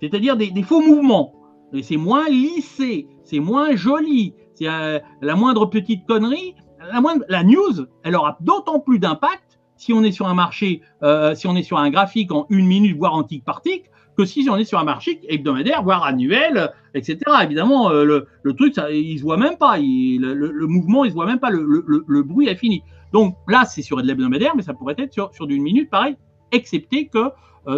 C'est-à-dire 0.00 0.36
des, 0.36 0.50
des 0.50 0.62
faux 0.62 0.80
mouvements. 0.80 1.34
Et 1.72 1.82
c'est 1.82 1.96
moins 1.96 2.28
lissé, 2.28 3.06
c'est 3.24 3.38
moins 3.38 3.74
joli, 3.76 4.34
c'est 4.54 4.68
euh, 4.68 4.98
la 5.22 5.36
moindre 5.36 5.66
petite 5.66 6.06
connerie, 6.06 6.54
la, 6.92 7.00
moindre, 7.00 7.24
la 7.28 7.42
news, 7.44 7.86
elle 8.02 8.16
aura 8.16 8.36
d'autant 8.40 8.78
plus 8.78 8.98
d'impact 8.98 9.58
si 9.76 9.92
on 9.92 10.04
est 10.04 10.12
sur 10.12 10.28
un 10.28 10.34
marché, 10.34 10.82
euh, 11.02 11.34
si 11.34 11.46
on 11.46 11.56
est 11.56 11.62
sur 11.62 11.78
un 11.78 11.90
graphique 11.90 12.30
en 12.30 12.46
une 12.50 12.66
minute, 12.66 12.96
voire 12.96 13.14
en 13.14 13.22
tic 13.22 13.44
par 13.44 13.62
tic, 13.62 13.84
que 14.16 14.24
si 14.24 14.46
on 14.50 14.56
est 14.56 14.64
sur 14.64 14.78
un 14.78 14.84
marché 14.84 15.20
hebdomadaire, 15.28 15.82
voire 15.82 16.04
annuel, 16.04 16.70
etc. 16.94 17.18
Évidemment, 17.42 17.90
euh, 17.90 18.26
le, 18.42 18.54
truc, 18.54 18.74
il 18.90 19.18
se 19.18 19.22
voit 19.22 19.36
même 19.36 19.56
pas. 19.56 19.78
le, 19.78 20.66
mouvement, 20.66 21.04
il 21.04 21.10
se 21.10 21.14
voit 21.14 21.26
même 21.26 21.40
pas. 21.40 21.50
Le, 21.50 22.22
bruit 22.22 22.48
est 22.48 22.56
fini. 22.56 22.82
Donc 23.12 23.36
là, 23.48 23.64
c'est 23.64 23.82
sur 23.82 23.96
de 23.96 24.06
l'hebdomadaire, 24.06 24.54
mais 24.56 24.62
ça 24.62 24.74
pourrait 24.74 24.96
être 24.98 25.12
sur, 25.12 25.46
d'une 25.46 25.62
minute, 25.62 25.90
pareil, 25.90 26.16
excepté 26.50 27.08
que 27.08 27.30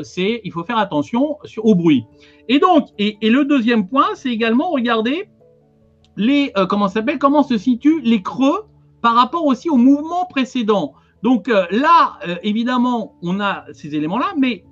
c'est, 0.02 0.40
il 0.44 0.52
faut 0.52 0.64
faire 0.64 0.78
attention 0.78 1.38
au 1.58 1.74
bruit. 1.74 2.04
Et 2.48 2.58
donc, 2.58 2.88
et, 2.98 3.16
le 3.22 3.44
deuxième 3.44 3.88
point, 3.88 4.08
c'est 4.14 4.30
également 4.30 4.70
regarder 4.70 5.28
les 6.16 6.52
euh, 6.56 6.66
comment 6.66 6.88
s'appelle 6.88 7.18
comment 7.18 7.42
se 7.42 7.58
situent 7.58 8.00
les 8.02 8.22
creux 8.22 8.66
par 9.00 9.14
rapport 9.14 9.44
aussi 9.44 9.70
au 9.70 9.76
mouvement 9.76 10.26
précédent. 10.26 10.94
Donc 11.22 11.48
euh, 11.48 11.66
là, 11.70 12.18
euh, 12.28 12.36
évidemment, 12.42 13.14
on 13.22 13.40
a 13.40 13.64
ces 13.72 13.94
éléments-là, 13.94 14.34
mais 14.38 14.64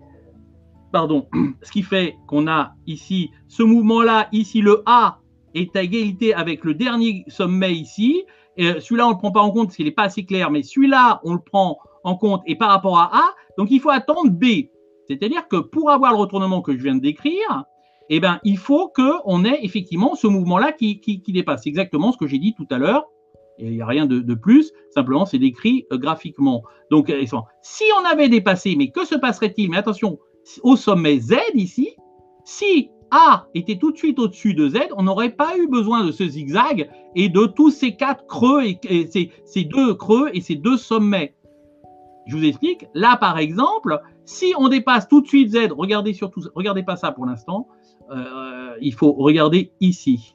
pardon, 0.92 1.26
ce 1.62 1.72
qui 1.72 1.82
fait 1.82 2.16
qu'on 2.26 2.46
a 2.46 2.74
ici 2.86 3.30
ce 3.48 3.62
mouvement-là, 3.62 4.28
ici 4.32 4.60
le 4.60 4.82
A 4.86 5.18
est 5.54 5.74
à 5.76 5.82
égalité 5.82 6.34
avec 6.34 6.64
le 6.64 6.74
dernier 6.74 7.24
sommet 7.28 7.74
ici. 7.74 8.24
celui-là, 8.56 9.06
on 9.06 9.10
ne 9.10 9.14
le 9.14 9.18
prend 9.18 9.32
pas 9.32 9.42
en 9.42 9.50
compte 9.50 9.68
parce 9.68 9.78
n'est 9.78 9.90
pas 9.90 10.04
assez 10.04 10.24
clair, 10.24 10.50
mais 10.50 10.62
celui-là, 10.62 11.20
on 11.24 11.34
le 11.34 11.40
prend 11.40 11.78
en 12.04 12.16
compte 12.16 12.42
et 12.46 12.56
par 12.56 12.70
rapport 12.70 12.98
à 12.98 13.16
A, 13.16 13.34
donc 13.58 13.70
il 13.70 13.80
faut 13.80 13.90
attendre 13.90 14.30
B. 14.30 14.68
C'est-à-dire 15.08 15.46
que 15.48 15.56
pour 15.56 15.90
avoir 15.90 16.12
le 16.12 16.18
retournement 16.18 16.62
que 16.62 16.76
je 16.76 16.82
viens 16.82 16.94
de 16.94 17.00
décrire, 17.00 17.64
eh 18.08 18.20
ben, 18.20 18.40
il 18.44 18.58
faut 18.58 18.88
qu'on 18.88 19.44
ait 19.44 19.60
effectivement 19.62 20.14
ce 20.14 20.26
mouvement-là 20.26 20.72
qui, 20.72 21.22
dépasse. 21.28 21.66
Exactement 21.66 22.12
ce 22.12 22.18
que 22.18 22.26
j'ai 22.26 22.38
dit 22.38 22.54
tout 22.54 22.66
à 22.70 22.78
l'heure. 22.78 23.06
Il 23.58 23.70
n'y 23.70 23.82
a 23.82 23.86
rien 23.86 24.06
de, 24.06 24.34
plus, 24.34 24.72
simplement 24.90 25.26
c'est 25.26 25.38
décrit 25.38 25.86
euh, 25.92 25.98
graphiquement. 25.98 26.62
Donc, 26.90 27.10
euh, 27.10 27.24
si 27.62 27.84
on 28.00 28.04
avait 28.04 28.28
dépassé, 28.28 28.74
mais 28.76 28.90
que 28.90 29.04
se 29.06 29.14
passerait-il? 29.14 29.70
Mais 29.70 29.76
attention, 29.76 30.18
au 30.62 30.76
sommet 30.76 31.18
Z 31.18 31.36
ici, 31.54 31.96
si 32.44 32.90
A 33.10 33.46
était 33.54 33.76
tout 33.76 33.92
de 33.92 33.96
suite 33.96 34.18
au-dessus 34.18 34.54
de 34.54 34.68
Z, 34.68 34.78
on 34.96 35.02
n'aurait 35.02 35.30
pas 35.30 35.56
eu 35.58 35.68
besoin 35.68 36.04
de 36.04 36.12
ce 36.12 36.26
zigzag 36.26 36.90
et 37.14 37.28
de 37.28 37.46
tous 37.46 37.70
ces 37.70 37.94
quatre 37.94 38.26
creux 38.26 38.64
et, 38.64 39.08
ces, 39.44 39.64
deux 39.64 39.94
creux 39.94 40.30
et 40.32 40.40
ces 40.40 40.54
deux 40.54 40.76
sommets. 40.76 41.34
Je 42.26 42.36
vous 42.36 42.44
explique. 42.44 42.86
Là, 42.94 43.16
par 43.16 43.38
exemple, 43.38 44.00
si 44.24 44.54
on 44.56 44.68
dépasse 44.68 45.08
tout 45.08 45.20
de 45.20 45.26
suite 45.26 45.50
Z, 45.50 45.72
regardez 45.76 46.14
surtout, 46.14 46.42
regardez 46.54 46.82
pas 46.82 46.96
ça 46.96 47.12
pour 47.12 47.26
l'instant. 47.26 47.68
Euh, 48.10 48.74
il 48.80 48.94
faut 48.94 49.12
regarder 49.12 49.72
ici. 49.80 50.34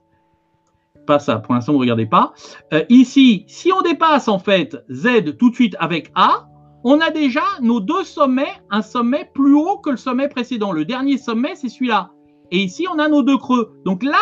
Pas 1.07 1.19
ça, 1.19 1.37
pour 1.37 1.53
l'instant, 1.53 1.77
regardez 1.77 2.05
pas. 2.05 2.33
Euh, 2.73 2.83
ici, 2.89 3.45
si 3.47 3.71
on 3.71 3.81
dépasse 3.81 4.27
en 4.27 4.39
fait 4.39 4.77
Z 4.91 5.37
tout 5.37 5.49
de 5.49 5.55
suite 5.55 5.75
avec 5.79 6.11
A, 6.15 6.47
on 6.83 6.99
a 6.99 7.11
déjà 7.11 7.43
nos 7.61 7.79
deux 7.79 8.03
sommets, 8.03 8.53
un 8.69 8.81
sommet 8.81 9.29
plus 9.33 9.53
haut 9.53 9.77
que 9.77 9.89
le 9.89 9.97
sommet 9.97 10.29
précédent. 10.29 10.71
Le 10.71 10.85
dernier 10.85 11.17
sommet, 11.17 11.55
c'est 11.55 11.69
celui-là. 11.69 12.11
Et 12.51 12.59
ici, 12.59 12.85
on 12.91 12.99
a 12.99 13.07
nos 13.09 13.23
deux 13.23 13.37
creux. 13.37 13.73
Donc 13.83 14.03
là, 14.03 14.19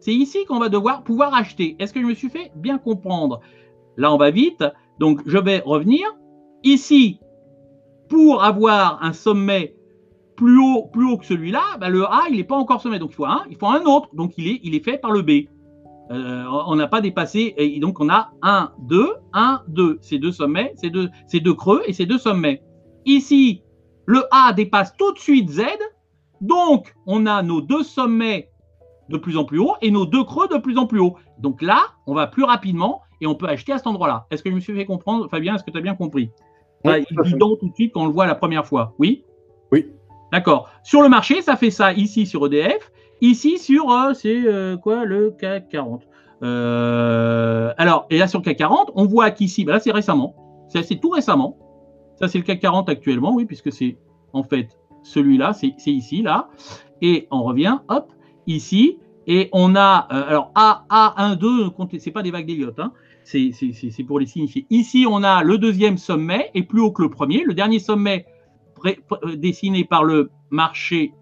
c'est 0.00 0.14
ici 0.14 0.44
qu'on 0.46 0.58
va 0.58 0.68
devoir 0.68 1.04
pouvoir 1.04 1.34
acheter. 1.34 1.76
Est-ce 1.78 1.92
que 1.92 2.00
je 2.00 2.06
me 2.06 2.14
suis 2.14 2.30
fait 2.30 2.50
bien 2.56 2.78
comprendre? 2.78 3.40
Là, 3.96 4.12
on 4.12 4.16
va 4.16 4.30
vite. 4.30 4.64
Donc, 4.98 5.20
je 5.26 5.38
vais 5.38 5.60
revenir. 5.64 6.06
Ici, 6.64 7.20
pour 8.08 8.42
avoir 8.42 9.02
un 9.02 9.12
sommet 9.12 9.76
plus 10.36 10.58
haut, 10.58 10.86
plus 10.92 11.04
haut 11.04 11.18
que 11.18 11.26
celui-là, 11.26 11.62
bah, 11.80 11.88
le 11.88 12.04
A, 12.04 12.22
il 12.30 12.36
n'est 12.36 12.44
pas 12.44 12.56
encore 12.56 12.80
sommet. 12.80 12.98
Donc, 12.98 13.10
il 13.10 13.16
faut 13.16 13.26
un, 13.26 13.44
il 13.50 13.56
faut 13.56 13.66
un 13.66 13.82
autre. 13.82 14.08
Donc, 14.14 14.32
il 14.38 14.48
est, 14.48 14.60
il 14.62 14.74
est 14.74 14.84
fait 14.84 14.98
par 14.98 15.10
le 15.10 15.22
B. 15.22 15.48
Euh, 16.10 16.44
on 16.66 16.74
n'a 16.76 16.86
pas 16.86 17.00
dépassé, 17.00 17.54
et 17.58 17.78
donc 17.80 18.00
on 18.00 18.08
a 18.08 18.30
1, 18.42 18.72
2, 18.80 19.08
1, 19.34 19.62
2, 19.68 19.98
ces 20.00 20.18
deux 20.18 20.32
sommets, 20.32 20.72
ces 20.76 20.88
deux, 20.88 21.10
ces 21.26 21.40
deux 21.40 21.54
creux 21.54 21.82
et 21.86 21.92
ces 21.92 22.06
deux 22.06 22.18
sommets. 22.18 22.62
Ici, 23.04 23.62
le 24.06 24.22
A 24.30 24.52
dépasse 24.54 24.96
tout 24.96 25.12
de 25.12 25.18
suite 25.18 25.50
Z, 25.50 25.64
donc 26.40 26.94
on 27.06 27.26
a 27.26 27.42
nos 27.42 27.60
deux 27.60 27.82
sommets 27.82 28.50
de 29.10 29.18
plus 29.18 29.36
en 29.36 29.44
plus 29.44 29.58
haut 29.58 29.74
et 29.82 29.90
nos 29.90 30.06
deux 30.06 30.24
creux 30.24 30.48
de 30.48 30.56
plus 30.56 30.78
en 30.78 30.86
plus 30.86 31.00
haut. 31.00 31.16
Donc 31.38 31.60
là, 31.60 31.80
on 32.06 32.14
va 32.14 32.26
plus 32.26 32.44
rapidement 32.44 33.02
et 33.20 33.26
on 33.26 33.34
peut 33.34 33.46
acheter 33.46 33.72
à 33.72 33.78
cet 33.78 33.86
endroit-là. 33.86 34.26
Est-ce 34.30 34.42
que 34.42 34.50
je 34.50 34.54
me 34.54 34.60
suis 34.60 34.74
fait 34.74 34.86
comprendre, 34.86 35.28
Fabien 35.28 35.54
Est-ce 35.54 35.64
que 35.64 35.70
tu 35.70 35.78
as 35.78 35.82
bien 35.82 35.94
compris? 35.94 36.30
Oui, 36.84 37.04
évident 37.22 37.56
tout 37.56 37.68
de 37.68 37.74
suite 37.74 37.92
quand 37.92 38.02
on 38.02 38.06
le 38.06 38.12
voit 38.12 38.26
la 38.26 38.34
première 38.34 38.66
fois. 38.66 38.94
Oui? 38.98 39.24
Oui. 39.72 39.86
D'accord. 40.32 40.70
Sur 40.82 41.02
le 41.02 41.08
marché, 41.08 41.42
ça 41.42 41.56
fait 41.56 41.70
ça 41.70 41.92
ici 41.92 42.26
sur 42.26 42.46
EDF 42.46 42.92
Ici, 43.20 43.58
sur, 43.58 43.90
euh, 43.90 44.14
c'est 44.14 44.46
euh, 44.46 44.76
quoi, 44.76 45.04
le 45.04 45.30
CAC 45.30 45.68
40. 45.70 46.02
Euh, 46.42 47.72
alors, 47.76 48.06
et 48.10 48.18
là, 48.18 48.28
sur 48.28 48.38
le 48.38 48.44
CAC 48.44 48.58
40, 48.58 48.92
on 48.94 49.06
voit 49.06 49.30
qu'ici, 49.30 49.64
bah 49.64 49.72
là, 49.72 49.80
c'est 49.80 49.90
récemment. 49.90 50.34
C'est 50.68 51.00
tout 51.00 51.10
récemment. 51.10 51.58
Ça, 52.16 52.28
c'est 52.28 52.38
le 52.38 52.44
CAC 52.44 52.60
40 52.60 52.88
actuellement, 52.88 53.34
oui, 53.34 53.44
puisque 53.44 53.72
c'est 53.72 53.96
en 54.32 54.42
fait 54.42 54.68
celui-là, 55.02 55.52
c'est 55.52 55.74
ici, 55.86 56.22
là. 56.22 56.48
Et 57.00 57.26
on 57.30 57.42
revient, 57.42 57.78
hop, 57.88 58.12
ici. 58.46 58.98
Et 59.26 59.48
on 59.52 59.76
a, 59.76 59.96
alors 59.96 60.52
A, 60.54 60.84
A1, 60.88 61.36
2, 61.36 61.70
c'est 61.98 62.10
pas 62.10 62.22
des 62.22 62.30
vagues 62.30 62.46
d'Eliott, 62.46 62.78
hein, 62.78 62.92
c'est 63.24 63.52
pour 64.06 64.20
les 64.20 64.26
signifier. 64.26 64.66
Ici, 64.70 65.06
on 65.08 65.22
a 65.22 65.42
le 65.42 65.58
deuxième 65.58 65.98
sommet, 65.98 66.50
et 66.54 66.62
plus 66.62 66.80
haut 66.80 66.92
que 66.92 67.02
le 67.02 67.10
premier. 67.10 67.44
Le 67.44 67.52
dernier 67.52 67.78
sommet 67.78 68.24
dessiné 69.36 69.84
par 69.84 70.04
le 70.04 70.30
marché 70.50 71.12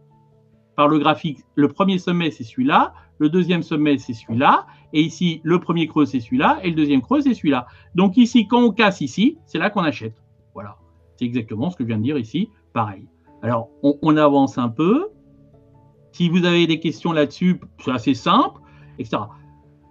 par 0.77 0.89
le 0.89 0.98
graphique, 0.98 1.39
le 1.55 1.69
premier 1.69 1.98
sommet, 1.98 2.31
c'est 2.31 2.44
celui-là, 2.44 2.93
le 3.19 3.28
deuxième 3.28 3.62
sommet, 3.62 3.98
c'est 3.98 4.12
celui-là, 4.12 4.66
et 4.93 5.01
ici, 5.01 5.40
le 5.43 5.59
premier 5.59 5.86
creux, 5.86 6.05
c'est 6.05 6.20
celui-là, 6.20 6.59
et 6.62 6.70
le 6.70 6.77
deuxième 6.77 7.01
creux, 7.03 7.23
c'est 7.23 7.35
celui-là. 7.35 7.66
Donc 7.94 8.16
ici, 8.16 8.47
quand 8.47 8.62
on 8.62 8.73
casse 8.73 9.01
ici, 9.01 9.39
c'est 9.47 9.59
là 9.59 9.70
qu'on 9.70 9.82
achète. 9.82 10.23
Voilà. 10.55 10.77
C'est 11.16 11.24
exactement 11.24 11.70
ce 11.70 11.77
que 11.77 11.85
je 11.85 11.89
viens 11.89 11.98
de 11.98 12.03
dire 12.03 12.19
ici. 12.19 12.51
Pareil. 12.73 13.09
Alors, 13.43 13.70
on, 13.82 14.16
avance 14.16 14.59
un 14.59 14.69
peu. 14.69 15.09
Si 16.12 16.28
vous 16.28 16.44
avez 16.44 16.66
des 16.66 16.81
questions 16.81 17.12
là-dessus, 17.12 17.61
c'est 17.85 17.90
assez 17.90 18.15
simple, 18.15 18.61
etc. 18.98 19.23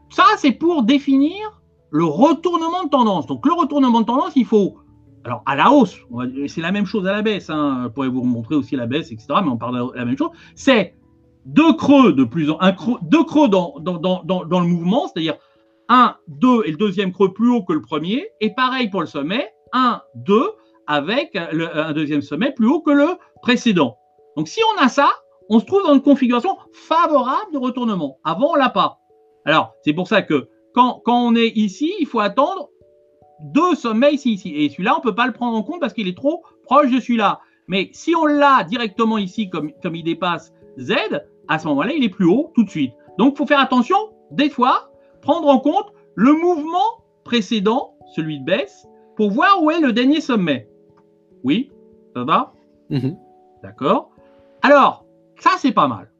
Ça, 0.09 0.23
c'est 0.37 0.51
pour 0.51 0.83
définir 0.83 1.61
le 1.89 2.05
retournement 2.05 2.83
de 2.83 2.89
tendance. 2.89 3.27
Donc, 3.27 3.45
le 3.45 3.53
retournement 3.53 4.01
de 4.01 4.05
tendance, 4.05 4.35
il 4.35 4.45
faut 4.45 4.77
alors 5.25 5.41
à 5.47 5.55
la 5.55 5.71
hausse, 5.71 5.97
c'est 6.47 6.61
la 6.61 6.71
même 6.71 6.85
chose 6.85 7.07
à 7.07 7.11
la 7.11 7.23
baisse, 7.23 7.49
hein. 7.49 7.91
pourrais 7.93 8.09
vous 8.09 8.23
montrer 8.23 8.53
aussi 8.53 8.75
la 8.75 8.85
baisse, 8.85 9.11
etc. 9.11 9.27
Mais 9.43 9.49
on 9.49 9.57
parle 9.57 9.91
de 9.91 9.97
la 9.97 10.05
même 10.05 10.17
chose. 10.17 10.29
C'est 10.53 10.95
deux 11.45 11.73
creux 11.73 12.13
de 12.13 12.23
plus 12.23 12.51
en 12.51 12.61
un 12.61 12.71
creux, 12.73 12.99
deux 13.01 13.23
creux 13.23 13.49
dans, 13.49 13.73
le 13.83 14.67
mouvement, 14.67 15.07
c'est-à-dire 15.07 15.37
un, 15.89 16.15
deux 16.27 16.61
et 16.65 16.71
le 16.71 16.77
deuxième 16.77 17.11
creux 17.11 17.33
plus 17.33 17.49
haut 17.49 17.63
que 17.63 17.73
le 17.73 17.81
premier, 17.81 18.27
et 18.39 18.53
pareil 18.53 18.89
pour 18.89 19.01
le 19.01 19.07
sommet, 19.07 19.51
un, 19.73 20.01
deux 20.13 20.47
avec 20.85 21.35
un 21.35 21.91
deuxième 21.93 22.21
sommet 22.21 22.53
plus 22.53 22.67
haut 22.67 22.81
que 22.81 22.91
le 22.91 23.07
précédent. 23.41 23.97
Donc 24.37 24.47
si 24.47 24.59
on 24.75 24.83
a 24.83 24.89
ça, 24.89 25.09
on 25.49 25.59
se 25.59 25.65
trouve 25.65 25.81
dans 25.83 25.95
une 25.95 26.03
configuration 26.03 26.55
favorable 26.71 27.51
de 27.51 27.57
retournement. 27.57 28.19
Avant, 28.23 28.51
on 28.51 28.55
l'a 28.55 28.69
pas. 28.69 28.99
Alors 29.43 29.73
c'est 29.83 29.93
pour 29.93 30.07
ça 30.07 30.21
que 30.21 30.49
quand 30.75 31.01
on 31.07 31.35
est 31.35 31.53
ici, 31.55 31.93
il 31.99 32.05
faut 32.05 32.19
attendre 32.19 32.69
deux 33.39 33.75
sommets 33.75 34.13
ici, 34.13 34.33
ici. 34.33 34.53
Et 34.55 34.69
celui-là, 34.69 34.95
on 34.95 34.99
ne 34.99 35.03
peut 35.03 35.15
pas 35.15 35.27
le 35.27 35.33
prendre 35.33 35.57
en 35.57 35.63
compte 35.63 35.79
parce 35.79 35.93
qu'il 35.93 36.07
est 36.07 36.17
trop 36.17 36.43
proche 36.63 36.91
de 36.91 36.99
celui-là. 36.99 37.39
Mais 37.67 37.89
si 37.93 38.15
on 38.15 38.25
l'a 38.25 38.63
directement 38.63 39.17
ici, 39.17 39.49
comme, 39.49 39.71
comme 39.81 39.95
il 39.95 40.03
dépasse 40.03 40.53
Z, 40.79 40.93
à 41.47 41.59
ce 41.59 41.67
moment-là, 41.67 41.93
il 41.93 42.03
est 42.03 42.09
plus 42.09 42.25
haut 42.25 42.51
tout 42.55 42.63
de 42.63 42.69
suite. 42.69 42.93
Donc, 43.17 43.33
il 43.35 43.37
faut 43.37 43.47
faire 43.47 43.59
attention, 43.59 43.97
des 44.31 44.49
fois, 44.49 44.91
prendre 45.21 45.47
en 45.47 45.59
compte 45.59 45.91
le 46.15 46.33
mouvement 46.33 47.03
précédent, 47.23 47.95
celui 48.15 48.39
de 48.39 48.45
baisse, 48.45 48.87
pour 49.15 49.31
voir 49.31 49.61
où 49.63 49.71
est 49.71 49.79
le 49.79 49.93
dernier 49.93 50.21
sommet. 50.21 50.67
Oui, 51.43 51.71
ça 52.15 52.23
va? 52.23 52.53
Mhm. 52.89 53.17
D'accord. 53.63 54.11
Alors, 54.61 55.05
ça, 55.39 55.51
c'est 55.57 55.71
pas 55.71 55.87
mal. 55.87 56.11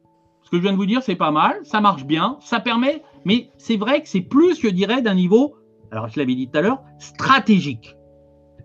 Ce 0.42 0.50
que 0.50 0.56
je 0.56 0.62
viens 0.62 0.72
de 0.72 0.76
vous 0.76 0.86
dire, 0.86 1.02
c'est 1.02 1.16
pas 1.16 1.30
mal. 1.30 1.60
Ça 1.64 1.80
marche 1.80 2.04
bien. 2.04 2.38
Ça 2.40 2.60
permet, 2.60 3.02
mais 3.24 3.50
c'est 3.56 3.76
vrai 3.76 4.02
que 4.02 4.08
c'est 4.08 4.20
plus, 4.20 4.60
je 4.60 4.68
dirais, 4.68 5.02
d'un 5.02 5.14
niveau 5.14 5.56
alors 5.90 6.08
je 6.08 6.18
l'avais 6.18 6.34
dit 6.34 6.48
tout 6.48 6.58
à 6.58 6.62
l'heure, 6.62 6.82
stratégique. 6.98 7.96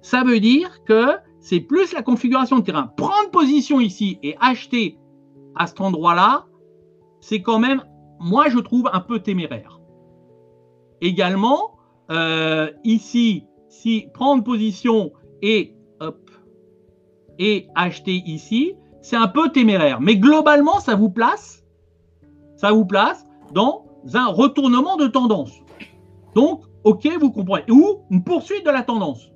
Ça 0.02 0.24
veut 0.24 0.40
dire 0.40 0.84
que 0.86 1.18
c'est 1.40 1.60
plus 1.60 1.94
la 1.94 2.02
configuration 2.02 2.60
de 2.60 2.64
terrain. 2.64 2.92
Prendre 2.98 3.30
position 3.32 3.80
ici 3.80 4.20
et 4.24 4.36
acheter 4.40 4.98
à 5.56 5.68
cet 5.68 5.82
endroit-là, 5.82 6.46
c'est 7.20 7.42
quand 7.42 7.60
même, 7.60 7.84
moi 8.20 8.50
je 8.50 8.60
trouve, 8.60 8.90
un 8.94 9.00
peu 9.00 9.20
téméraire. 9.20 9.80
Également, 11.02 11.78
euh, 12.12 12.72
ici, 12.84 13.46
si 13.70 14.08
prendre 14.14 14.44
position 14.44 15.12
et, 15.42 15.76
hop, 16.00 16.30
et 17.40 17.68
acheter 17.76 18.22
ici, 18.26 18.76
c'est 19.02 19.16
un 19.16 19.28
peu 19.28 19.50
téméraire. 19.50 20.00
Mais 20.00 20.18
globalement, 20.18 20.80
ça 20.80 20.96
vous 20.96 21.10
place, 21.10 21.64
ça 22.56 22.72
vous 22.72 22.86
place 22.86 23.26
dans 23.54 23.86
un 24.14 24.28
retournement 24.28 24.98
de 24.98 25.08
tendance. 25.08 25.54
Donc, 26.36 26.64
OK, 26.84 27.08
vous 27.20 27.32
comprenez. 27.32 27.70
Ou 27.72 28.04
une 28.10 28.24
poursuite 28.24 28.66
de 28.66 28.72
la 28.72 28.84
tendance. 28.84 29.32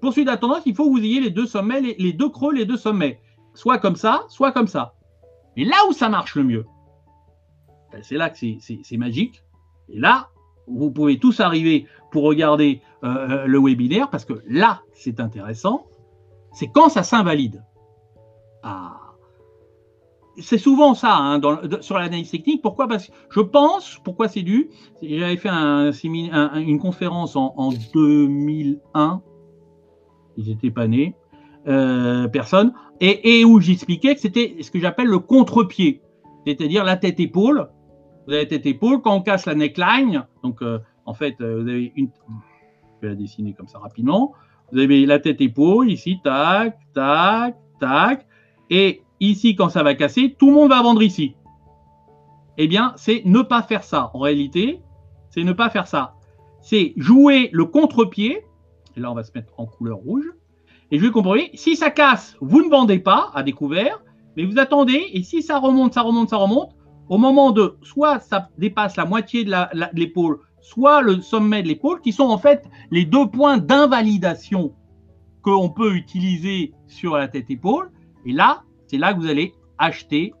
Poursuite 0.00 0.26
de 0.26 0.30
la 0.30 0.36
tendance, 0.36 0.62
il 0.66 0.74
faut 0.74 0.84
que 0.86 0.90
vous 0.90 1.04
ayez 1.04 1.20
les 1.20 1.30
deux 1.30 1.46
sommets, 1.46 1.80
les, 1.80 2.12
deux 2.12 2.28
creux, 2.28 2.52
les 2.52 2.64
deux 2.64 2.76
sommets. 2.76 3.20
Soit 3.54 3.78
comme 3.78 3.96
ça, 3.96 4.24
soit 4.28 4.52
comme 4.52 4.66
ça. 4.66 4.94
Et 5.56 5.64
là 5.64 5.76
où 5.88 5.92
ça 5.92 6.08
marche 6.08 6.34
le 6.36 6.44
mieux, 6.44 6.66
ben, 7.92 8.02
c'est 8.02 8.16
là 8.16 8.30
que 8.30 8.36
c'est 8.36 8.96
magique. 8.96 9.42
Et 9.88 9.98
là, 9.98 10.28
vous 10.66 10.90
pouvez 10.90 11.18
tous 11.18 11.40
arriver 11.40 11.86
pour 12.10 12.24
regarder 12.24 12.82
euh, 13.04 13.08
euh, 13.08 13.46
le 13.46 13.58
webinaire, 13.58 14.10
parce 14.10 14.24
que 14.24 14.42
là, 14.46 14.82
c'est 14.92 15.20
intéressant. 15.20 15.86
C'est 16.52 16.68
quand 16.68 16.88
ça 16.88 17.02
s'invalide. 17.02 17.64
Ah, 18.62 19.05
c'est 20.38 20.58
souvent 20.58 20.94
ça 20.94 21.16
hein, 21.16 21.40
sur 21.80 21.98
l'analyse 21.98 22.30
technique. 22.30 22.62
Pourquoi? 22.62 22.88
Parce 22.88 23.08
que 23.08 23.12
je 23.30 23.40
pense, 23.40 23.98
pourquoi 24.04 24.28
c'est 24.28 24.42
dû? 24.42 24.70
J'avais 25.02 25.36
fait 25.36 25.48
une 25.48 26.78
conférence 26.78 27.36
en, 27.36 27.70
2001. 27.94 29.22
Ils 30.36 30.48
n'étaient 30.48 30.70
pas 30.70 30.86
nés, 30.86 31.14
euh, 31.66 32.28
personne, 32.28 32.72
et, 33.00 33.44
où 33.44 33.60
j'expliquais 33.60 34.14
que 34.14 34.20
c'était 34.20 34.56
ce 34.60 34.70
que 34.70 34.78
j'appelle 34.78 35.08
le 35.08 35.18
contre-pied, 35.18 36.02
c'est-à-dire 36.46 36.84
la 36.84 36.96
tête-épaule. 36.96 37.70
Vous 38.26 38.32
avez 38.32 38.42
la 38.42 38.48
tête-épaule, 38.48 39.00
quand 39.00 39.14
on 39.14 39.22
casse 39.22 39.46
la 39.46 39.54
neckline, 39.54 40.26
donc 40.42 40.62
euh, 40.62 40.78
en 41.06 41.14
fait, 41.14 41.40
euh, 41.40 41.62
vous 41.62 41.68
avez 41.68 41.92
une. 41.96 42.10
Je 43.00 43.06
vais 43.06 43.14
la 43.14 43.14
dessiner 43.14 43.54
comme 43.54 43.68
ça 43.68 43.78
rapidement. 43.78 44.32
Vous 44.72 44.78
avez 44.78 45.06
la 45.06 45.18
tête-épaule, 45.20 45.90
ici, 45.90 46.18
tac, 46.22 46.78
tac, 46.92 47.56
tac, 47.78 48.26
et 48.68 49.02
ici, 49.20 49.56
quand 49.56 49.68
ça 49.68 49.82
va 49.82 49.94
casser, 49.94 50.34
tout 50.38 50.48
le 50.48 50.54
monde 50.54 50.70
va 50.70 50.82
vendre 50.82 51.02
ici. 51.02 51.36
Eh 52.58 52.68
bien, 52.68 52.94
c'est 52.96 53.22
ne 53.24 53.42
pas 53.42 53.62
faire 53.62 53.84
ça. 53.84 54.10
En 54.14 54.20
réalité, 54.20 54.80
c'est 55.30 55.44
ne 55.44 55.52
pas 55.52 55.70
faire 55.70 55.86
ça. 55.86 56.14
C'est 56.62 56.94
jouer 56.96 57.50
le 57.52 57.66
contre-pied. 57.66 58.42
Et 58.96 59.00
là, 59.00 59.10
on 59.10 59.14
va 59.14 59.24
se 59.24 59.32
mettre 59.34 59.52
en 59.58 59.66
couleur 59.66 59.98
rouge. 59.98 60.24
Et 60.90 60.98
je 60.98 61.04
vais 61.04 61.10
comprendre, 61.10 61.42
si 61.54 61.76
ça 61.76 61.90
casse, 61.90 62.36
vous 62.40 62.64
ne 62.64 62.70
vendez 62.70 62.98
pas 62.98 63.30
à 63.34 63.42
découvert, 63.42 64.02
mais 64.36 64.44
vous 64.44 64.58
attendez. 64.58 65.10
Et 65.12 65.22
si 65.22 65.42
ça 65.42 65.58
remonte, 65.58 65.94
ça 65.94 66.02
remonte, 66.02 66.30
ça 66.30 66.36
remonte, 66.36 66.76
au 67.08 67.18
moment 67.18 67.52
de 67.52 67.76
soit 67.82 68.20
ça 68.20 68.48
dépasse 68.58 68.96
la 68.96 69.04
moitié 69.04 69.44
de 69.44 69.52
l'épaule, 69.92 70.38
soit 70.60 71.02
le 71.02 71.20
sommet 71.20 71.62
de 71.62 71.68
l'épaule, 71.68 72.00
qui 72.00 72.12
sont 72.12 72.28
en 72.28 72.38
fait 72.38 72.68
les 72.90 73.04
deux 73.04 73.28
points 73.28 73.58
d'invalidation 73.58 74.74
qu'on 75.42 75.70
peut 75.70 75.94
utiliser 75.94 76.72
sur 76.88 77.16
la 77.16 77.28
tête-épaule. 77.28 77.90
Et 78.24 78.32
là, 78.32 78.62
c'est 78.86 78.98
là 78.98 79.12
que 79.12 79.20
vous 79.20 79.28
allez 79.28 79.52
acheter 79.78 80.32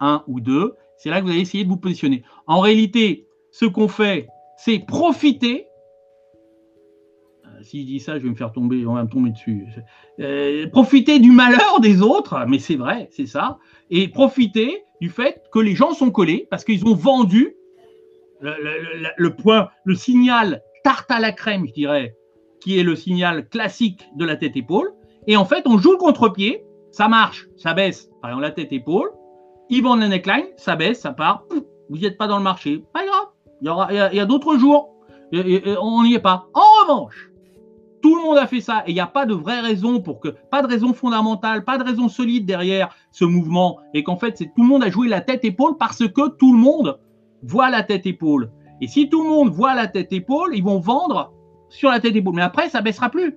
1 0.00 0.24
ou 0.26 0.40
2, 0.40 0.74
c'est 0.96 1.10
là 1.10 1.20
que 1.20 1.26
vous 1.26 1.32
allez 1.32 1.40
essayer 1.40 1.64
de 1.64 1.68
vous 1.68 1.76
positionner. 1.76 2.22
En 2.46 2.60
réalité, 2.60 3.26
ce 3.50 3.64
qu'on 3.64 3.88
fait, 3.88 4.28
c'est 4.56 4.78
profiter. 4.78 5.66
Euh, 7.44 7.62
si 7.62 7.82
je 7.82 7.86
dis 7.86 8.00
ça, 8.00 8.18
je 8.18 8.24
vais 8.24 8.30
me 8.30 8.34
faire 8.34 8.52
tomber, 8.52 8.86
on 8.86 8.94
va 8.94 9.04
me 9.04 9.08
tomber 9.08 9.30
dessus. 9.30 9.66
Euh, 10.20 10.68
profiter 10.68 11.18
du 11.18 11.30
malheur 11.30 11.80
des 11.80 12.02
autres, 12.02 12.44
mais 12.48 12.58
c'est 12.58 12.76
vrai, 12.76 13.08
c'est 13.10 13.26
ça. 13.26 13.58
Et 13.90 14.08
profiter 14.08 14.82
du 15.00 15.10
fait 15.10 15.42
que 15.52 15.58
les 15.58 15.74
gens 15.74 15.92
sont 15.92 16.10
collés 16.10 16.46
parce 16.50 16.64
qu'ils 16.64 16.86
ont 16.86 16.94
vendu 16.94 17.56
le, 18.40 19.28
point, 19.30 19.68
le 19.84 19.94
signal 19.94 20.62
tarte 20.84 21.10
à 21.10 21.20
la 21.20 21.32
crème, 21.32 21.66
je 21.66 21.72
dirais, 21.72 22.14
qui 22.60 22.78
est 22.78 22.82
le 22.82 22.96
signal 22.96 23.48
classique 23.48 24.06
de 24.16 24.24
la 24.24 24.36
tête-épaule. 24.36 24.92
Et 25.26 25.36
en 25.36 25.44
fait, 25.44 25.66
on 25.66 25.78
joue 25.78 25.92
le 25.92 25.98
contre-pied, 25.98 26.62
ça 26.96 27.08
marche, 27.08 27.46
ça 27.58 27.74
baisse, 27.74 28.10
par 28.22 28.30
exemple 28.30 28.44
la 28.44 28.52
tête-épaule. 28.52 29.10
Ils 29.68 29.82
vendent 29.82 30.00
la 30.00 30.08
neckline, 30.08 30.46
ça 30.56 30.76
baisse, 30.76 31.00
ça 31.00 31.12
part. 31.12 31.44
Vous 31.90 31.98
n'êtes 31.98 32.16
pas 32.16 32.26
dans 32.26 32.38
le 32.38 32.42
marché, 32.42 32.82
pas 32.94 33.04
grave. 33.04 33.26
Il 33.60 33.66
y, 33.66 33.70
aura, 33.70 33.92
il 33.92 34.16
y 34.16 34.20
a, 34.20 34.24
d'autres 34.24 34.56
jours, 34.56 34.94
on 35.30 36.04
n'y 36.04 36.14
est 36.14 36.20
pas. 36.20 36.46
En 36.54 36.62
revanche, 36.80 37.30
tout 38.00 38.16
le 38.16 38.22
monde 38.22 38.38
a 38.38 38.46
fait 38.46 38.62
ça 38.62 38.82
et 38.86 38.92
il 38.92 38.94
n'y 38.94 39.00
a 39.00 39.06
pas 39.06 39.26
de 39.26 39.34
vraie 39.34 39.60
raison 39.60 40.00
pour 40.00 40.20
que, 40.20 40.28
pas 40.50 40.62
de 40.62 40.68
raison 40.68 40.94
fondamentale, 40.94 41.64
pas 41.64 41.76
de 41.76 41.84
raison 41.84 42.08
solide 42.08 42.46
derrière 42.46 42.88
ce 43.10 43.26
mouvement 43.26 43.78
et 43.92 44.02
qu'en 44.02 44.16
fait, 44.16 44.38
c'est 44.38 44.46
tout 44.46 44.62
le 44.62 44.68
monde 44.68 44.82
a 44.82 44.88
joué 44.88 45.06
la 45.06 45.20
tête-épaule 45.20 45.76
parce 45.76 45.98
que 45.98 46.28
tout 46.38 46.54
le 46.54 46.58
monde 46.58 46.98
voit 47.42 47.68
la 47.68 47.82
tête-épaule. 47.82 48.50
Et 48.80 48.86
si 48.86 49.10
tout 49.10 49.22
le 49.22 49.28
monde 49.28 49.50
voit 49.50 49.74
la 49.74 49.86
tête-épaule, 49.86 50.56
ils 50.56 50.64
vont 50.64 50.80
vendre 50.80 51.34
sur 51.68 51.90
la 51.90 52.00
tête-épaule. 52.00 52.36
Mais 52.36 52.42
après, 52.42 52.70
ça 52.70 52.80
baissera 52.80 53.10
plus. 53.10 53.36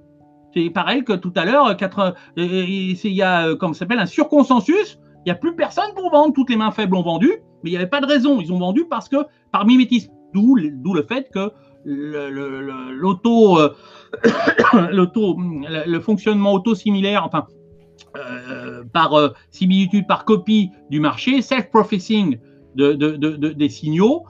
C'est 0.53 0.69
pareil 0.69 1.03
que 1.03 1.13
tout 1.13 1.33
à 1.35 1.45
l'heure, 1.45 1.67
euh, 1.67 1.75
euh, 2.37 2.65
il 2.65 3.13
y 3.13 3.21
a, 3.21 3.47
euh, 3.47 3.55
comme 3.55 3.73
s'appelle, 3.73 3.99
un 3.99 4.05
surconsensus. 4.05 4.99
Il 5.19 5.23
n'y 5.27 5.31
a 5.31 5.35
plus 5.35 5.55
personne 5.55 5.93
pour 5.95 6.09
vendre. 6.11 6.33
Toutes 6.33 6.49
les 6.49 6.55
mains 6.55 6.71
faibles 6.71 6.95
ont 6.95 7.03
vendu, 7.03 7.31
mais 7.63 7.69
il 7.69 7.71
n'y 7.71 7.77
avait 7.77 7.87
pas 7.87 8.01
de 8.01 8.07
raison. 8.07 8.39
Ils 8.39 8.51
ont 8.51 8.59
vendu 8.59 8.85
parce 8.89 9.09
que, 9.09 9.17
par 9.51 9.65
mimétisme. 9.65 10.11
D'où 10.31 10.55
le 10.55 11.03
fait 11.03 11.31
que 11.33 11.51
l'auto, 11.85 13.57
le 14.91 15.99
fonctionnement 15.99 16.53
auto-similaire, 16.53 17.25
enfin, 17.25 17.47
par 18.93 19.15
similitude, 19.49 20.05
par 20.05 20.23
copie 20.23 20.69
du 20.91 20.99
marché, 20.99 21.41
self-professing 21.41 22.37
de, 22.75 22.93
des 23.53 23.69
signaux, 23.69 24.25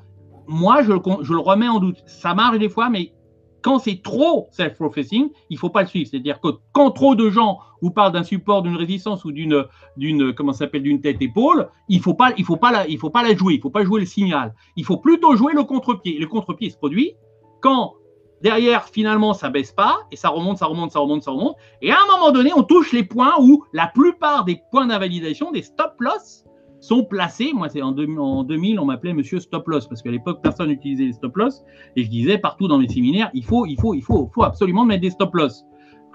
moi, 0.47 0.83
je 0.83 0.93
le 0.93 1.39
remets 1.39 1.67
en 1.67 1.81
doute. 1.81 2.01
Ça 2.05 2.33
marche 2.33 2.59
des 2.59 2.69
fois, 2.69 2.89
mais 2.89 3.11
quand 3.61 3.79
c'est 3.79 4.01
trop 4.01 4.47
self-professing, 4.51 5.29
il 5.49 5.57
faut 5.57 5.69
pas 5.69 5.81
le 5.81 5.87
suivre. 5.87 6.09
C'est-à-dire 6.09 6.39
que 6.39 6.49
quand 6.71 6.91
trop 6.91 7.15
de 7.15 7.29
gens 7.29 7.59
vous 7.81 7.91
parlent 7.91 8.11
d'un 8.11 8.23
support, 8.23 8.61
d'une 8.61 8.75
résistance 8.75 9.25
ou 9.25 9.31
d'une, 9.31 9.65
comment 10.33 10.53
s'appelle, 10.53 10.83
d'une 10.83 11.01
tête-épaule, 11.01 11.69
il 11.87 12.01
faut 12.01 12.13
pas, 12.13 12.33
il 12.37 12.45
faut 12.45 12.57
pas 12.57 12.71
la, 12.71 12.87
il 12.87 12.97
faut 12.97 13.09
pas 13.09 13.23
la 13.23 13.35
jouer. 13.35 13.55
Il 13.55 13.61
faut 13.61 13.69
pas 13.69 13.83
jouer 13.83 14.01
le 14.01 14.05
signal. 14.05 14.53
Il 14.75 14.85
faut 14.85 14.97
plutôt 14.97 15.35
jouer 15.35 15.53
le 15.53 15.63
contre-pied. 15.63 16.17
Le 16.19 16.27
contre-pied 16.27 16.69
se 16.69 16.77
produit 16.77 17.15
quand 17.61 17.93
derrière, 18.41 18.85
finalement, 18.85 19.33
ça 19.33 19.49
baisse 19.49 19.71
pas 19.71 19.99
et 20.11 20.15
ça 20.15 20.29
remonte, 20.29 20.57
ça 20.57 20.65
remonte, 20.65 20.91
ça 20.91 20.99
remonte, 20.99 21.23
ça 21.23 21.31
remonte. 21.31 21.55
Et 21.81 21.91
à 21.91 21.97
un 22.01 22.07
moment 22.07 22.31
donné, 22.31 22.51
on 22.55 22.63
touche 22.63 22.93
les 22.93 23.03
points 23.03 23.35
où 23.39 23.63
la 23.73 23.87
plupart 23.87 24.45
des 24.45 24.61
points 24.71 24.87
d'invalidation, 24.87 25.51
des 25.51 25.61
stop-loss, 25.61 26.45
sont 26.79 27.03
placés. 27.03 27.51
Moi, 27.53 27.69
c'est 27.69 27.81
en, 27.81 27.91
2000, 27.91 28.79
on 28.79 28.85
m'appelait 28.85 29.13
Monsieur 29.13 29.39
Stop 29.39 29.67
Loss 29.67 29.87
parce 29.87 30.01
qu'à 30.01 30.11
l'époque, 30.11 30.39
personne 30.41 30.69
n'utilisait 30.69 31.05
les 31.05 31.13
stop 31.13 31.35
loss 31.35 31.63
et 31.95 32.03
je 32.03 32.09
disais 32.09 32.37
partout 32.37 32.67
dans 32.67 32.77
mes 32.77 32.87
séminaires, 32.87 33.29
il 33.33 33.43
faut, 33.43 33.65
il 33.65 33.79
faut, 33.79 33.93
il 33.93 34.01
faut, 34.01 34.29
faut 34.33 34.43
absolument 34.43 34.85
mettre 34.85 35.01
des 35.01 35.09
stop 35.09 35.33
loss. 35.35 35.65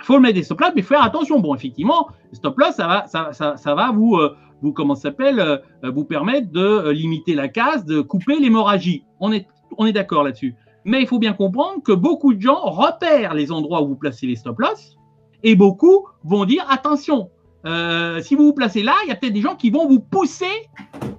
Il 0.01 0.05
faut 0.05 0.19
mettre 0.19 0.35
des 0.35 0.43
stop 0.43 0.61
loss, 0.61 0.71
mais 0.75 0.83
faire 0.83 1.03
attention. 1.03 1.41
Bon, 1.41 1.55
effectivement, 1.55 2.09
stop 2.33 2.59
loss, 2.59 2.75
ça 2.75 2.87
va, 2.87 3.07
ça, 3.07 3.33
ça, 3.33 3.57
ça 3.57 3.75
va 3.75 3.93
vous, 3.93 4.17
euh, 4.17 4.37
vous 4.63 4.73
comment 4.73 4.95
s'appelle, 4.95 5.41
euh, 5.41 5.59
vous 5.91 6.05
permettre 6.05 6.51
de 6.51 6.61
euh, 6.61 6.93
limiter 6.93 7.35
la 7.35 7.49
casse, 7.49 7.85
de 7.85 8.01
couper 8.01 8.39
l'hémorragie. 8.39 9.05
On 9.21 9.33
est, 9.33 9.47
on 9.79 9.87
est 9.87 9.93
d'accord 9.93 10.25
là-dessus. 10.25 10.55
Mais 10.85 11.01
il 11.01 11.07
faut 11.07 11.19
bien 11.19 11.33
comprendre 11.33 11.83
que 11.83 11.93
beaucoup 11.93 12.35
de 12.35 12.41
gens 12.41 12.61
repèrent 12.61 13.35
les 13.35 13.51
endroits 13.51 13.83
où 13.83 13.89
vous 13.89 13.97
placez 13.97 14.27
les 14.27 14.37
stop 14.37 14.59
loss 14.59 14.97
et 15.43 15.55
beaucoup 15.55 16.07
vont 16.25 16.45
dire 16.45 16.65
attention, 16.69 17.31
euh, 17.67 18.21
si 18.21 18.35
vous 18.35 18.45
vous 18.45 18.53
placez 18.53 18.83
là, 18.83 18.95
il 19.05 19.09
y 19.09 19.13
a 19.13 19.15
peut-être 19.15 19.33
des 19.33 19.41
gens 19.41 19.57
qui 19.57 19.71
vont 19.71 19.89
vous 19.89 20.01
pousser 20.01 20.69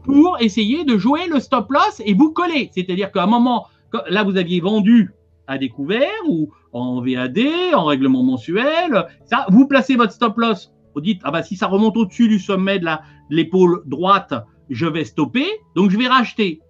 pour 0.04 0.38
essayer 0.40 0.84
de 0.84 0.98
jouer 0.98 1.28
le 1.28 1.40
stop 1.40 1.72
loss 1.72 2.02
et 2.06 2.14
vous 2.14 2.32
coller. 2.32 2.70
C'est-à-dire 2.74 3.12
qu'à 3.12 3.24
un 3.24 3.28
moment, 3.28 3.68
là, 4.10 4.24
vous 4.24 4.38
aviez 4.38 4.60
vendu 4.60 5.12
à 5.48 5.58
découvert 5.58 6.10
ou 6.28 6.52
en 6.74 7.02
VAD, 7.02 7.40
en 7.74 7.86
règlement 7.86 8.24
mensuel. 8.24 9.08
Ça, 9.26 9.46
vous 9.50 9.68
placez 9.68 9.96
votre 9.96 10.14
stop 10.14 10.38
loss. 10.38 10.72
Vous 10.94 11.02
dites, 11.02 11.22
ah 11.24 11.32
bah, 11.32 11.44
si 11.44 11.56
ça 11.56 11.68
remonte 11.68 11.98
au-dessus 11.98 12.28
du 12.28 12.40
sommet 12.40 12.80
de 12.80 12.88
l'épaule 13.30 13.82
droite, 13.86 14.34
je 14.70 14.86
vais 14.86 15.04
stopper, 15.04 15.48
donc 15.76 15.92
je 15.92 15.98
vais 15.98 16.08
racheter. 16.08 16.62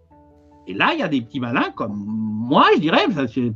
Et 0.68 0.74
là, 0.74 0.92
il 0.94 1.00
y 1.00 1.04
a 1.04 1.08
des 1.08 1.22
petits 1.22 1.40
malins 1.40 1.72
comme 1.76 1.94
moi, 2.46 2.66
je 2.76 2.80
dirais, 2.82 3.06
ça, 3.14 3.26
je 3.28 3.50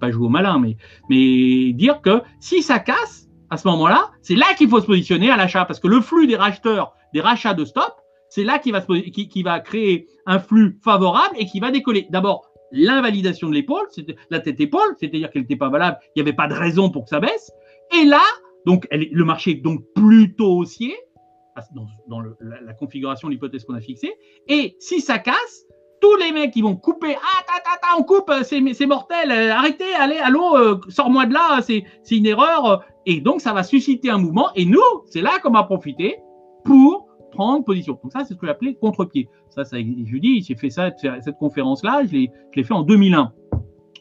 pas 0.00 0.10
jouer 0.10 0.26
au 0.26 0.28
malin, 0.28 0.62
mais 1.08 1.72
dire 1.72 2.00
que 2.00 2.22
si 2.40 2.62
ça 2.62 2.78
casse, 2.78 3.25
à 3.50 3.56
ce 3.56 3.66
moment-là, 3.68 4.10
c'est 4.22 4.34
là, 4.34 4.46
qu'il 4.56 4.68
faut 4.68 4.80
se 4.80 4.86
positionner 4.86 5.30
à 5.30 5.36
l'achat, 5.36 5.64
parce 5.64 5.80
que 5.80 5.88
le 5.88 6.00
flux 6.00 6.26
des 6.26 6.36
racheteurs, 6.36 6.94
des 7.12 7.20
rachats 7.20 7.54
de 7.54 7.64
stop, 7.64 7.92
c'est 8.28 8.44
là 8.44 8.58
qui 8.58 8.72
va, 8.72 9.60
créer 9.60 10.08
un 10.26 10.38
flux 10.38 10.78
favorable 10.82 11.36
et 11.38 11.46
qui 11.46 11.60
va 11.60 11.70
décoller. 11.70 12.06
D'abord, 12.10 12.50
l'invalidation 12.72 13.48
de 13.48 13.54
l'épaule, 13.54 13.86
la 14.30 14.40
tête-épaule, 14.40 14.96
c'est-à-dire 14.98 15.30
qu'elle 15.30 15.42
n'était 15.42 15.56
pas 15.56 15.70
valable, 15.70 15.98
il 16.14 16.22
n'y 16.22 16.28
avait 16.28 16.36
pas 16.36 16.48
de 16.48 16.54
raison 16.54 16.90
pour 16.90 17.04
que 17.04 17.10
ça 17.10 17.20
baisse. 17.20 17.50
Et 18.00 18.04
là, 18.04 18.22
donc, 18.66 18.86
le 18.90 19.24
marché 19.24 19.52
est 19.52 19.62
donc 19.62 19.84
plutôt 19.94 20.58
haussier, 20.58 20.96
dans, 22.08 22.20
la, 22.40 22.74
configuration, 22.74 23.28
l'hypothèse 23.28 23.64
qu'on 23.64 23.74
a 23.74 23.80
fixée. 23.80 24.12
Et 24.48 24.76
si 24.78 25.00
ça 25.00 25.18
casse, 25.18 25.65
tous 26.06 26.16
les 26.16 26.32
mecs 26.32 26.52
qui 26.52 26.62
vont 26.62 26.76
couper, 26.76 27.16
ah, 27.16 27.44
ta, 27.46 27.60
ta, 27.62 27.98
on 27.98 28.02
coupe, 28.02 28.32
c'est 28.42 28.86
mortel, 28.86 29.30
euh, 29.30 29.52
arrêtez, 29.52 29.92
allez, 29.98 30.18
allô, 30.18 30.56
euh, 30.56 30.80
sors-moi 30.88 31.26
de 31.26 31.34
là, 31.34 31.60
c'est 31.62 31.84
une 32.10 32.26
erreur, 32.26 32.84
et 33.06 33.20
donc, 33.20 33.40
ça 33.40 33.52
va 33.52 33.62
susciter 33.62 34.10
un 34.10 34.18
mouvement. 34.18 34.48
Et 34.56 34.64
nous, 34.64 34.80
c'est 35.06 35.20
là 35.20 35.38
qu'on 35.42 35.52
va 35.52 35.62
profiter 35.62 36.16
pour 36.64 37.06
prendre 37.30 37.64
position. 37.64 37.98
Donc 38.02 38.12
ça, 38.12 38.24
c'est 38.24 38.34
ce 38.34 38.38
que 38.38 38.46
j'appelais 38.46 38.74
contre-pied. 38.74 39.28
Ça, 39.48 39.64
ça, 39.64 39.78
je 39.78 40.18
dis, 40.18 40.42
j'ai 40.42 40.56
fait 40.56 40.70
ça, 40.70 40.90
cette 40.96 41.38
conférence-là, 41.38 42.02
je 42.04 42.12
l'ai 42.16 42.64
fait 42.64 42.74
en 42.74 42.82
2001 42.82 43.32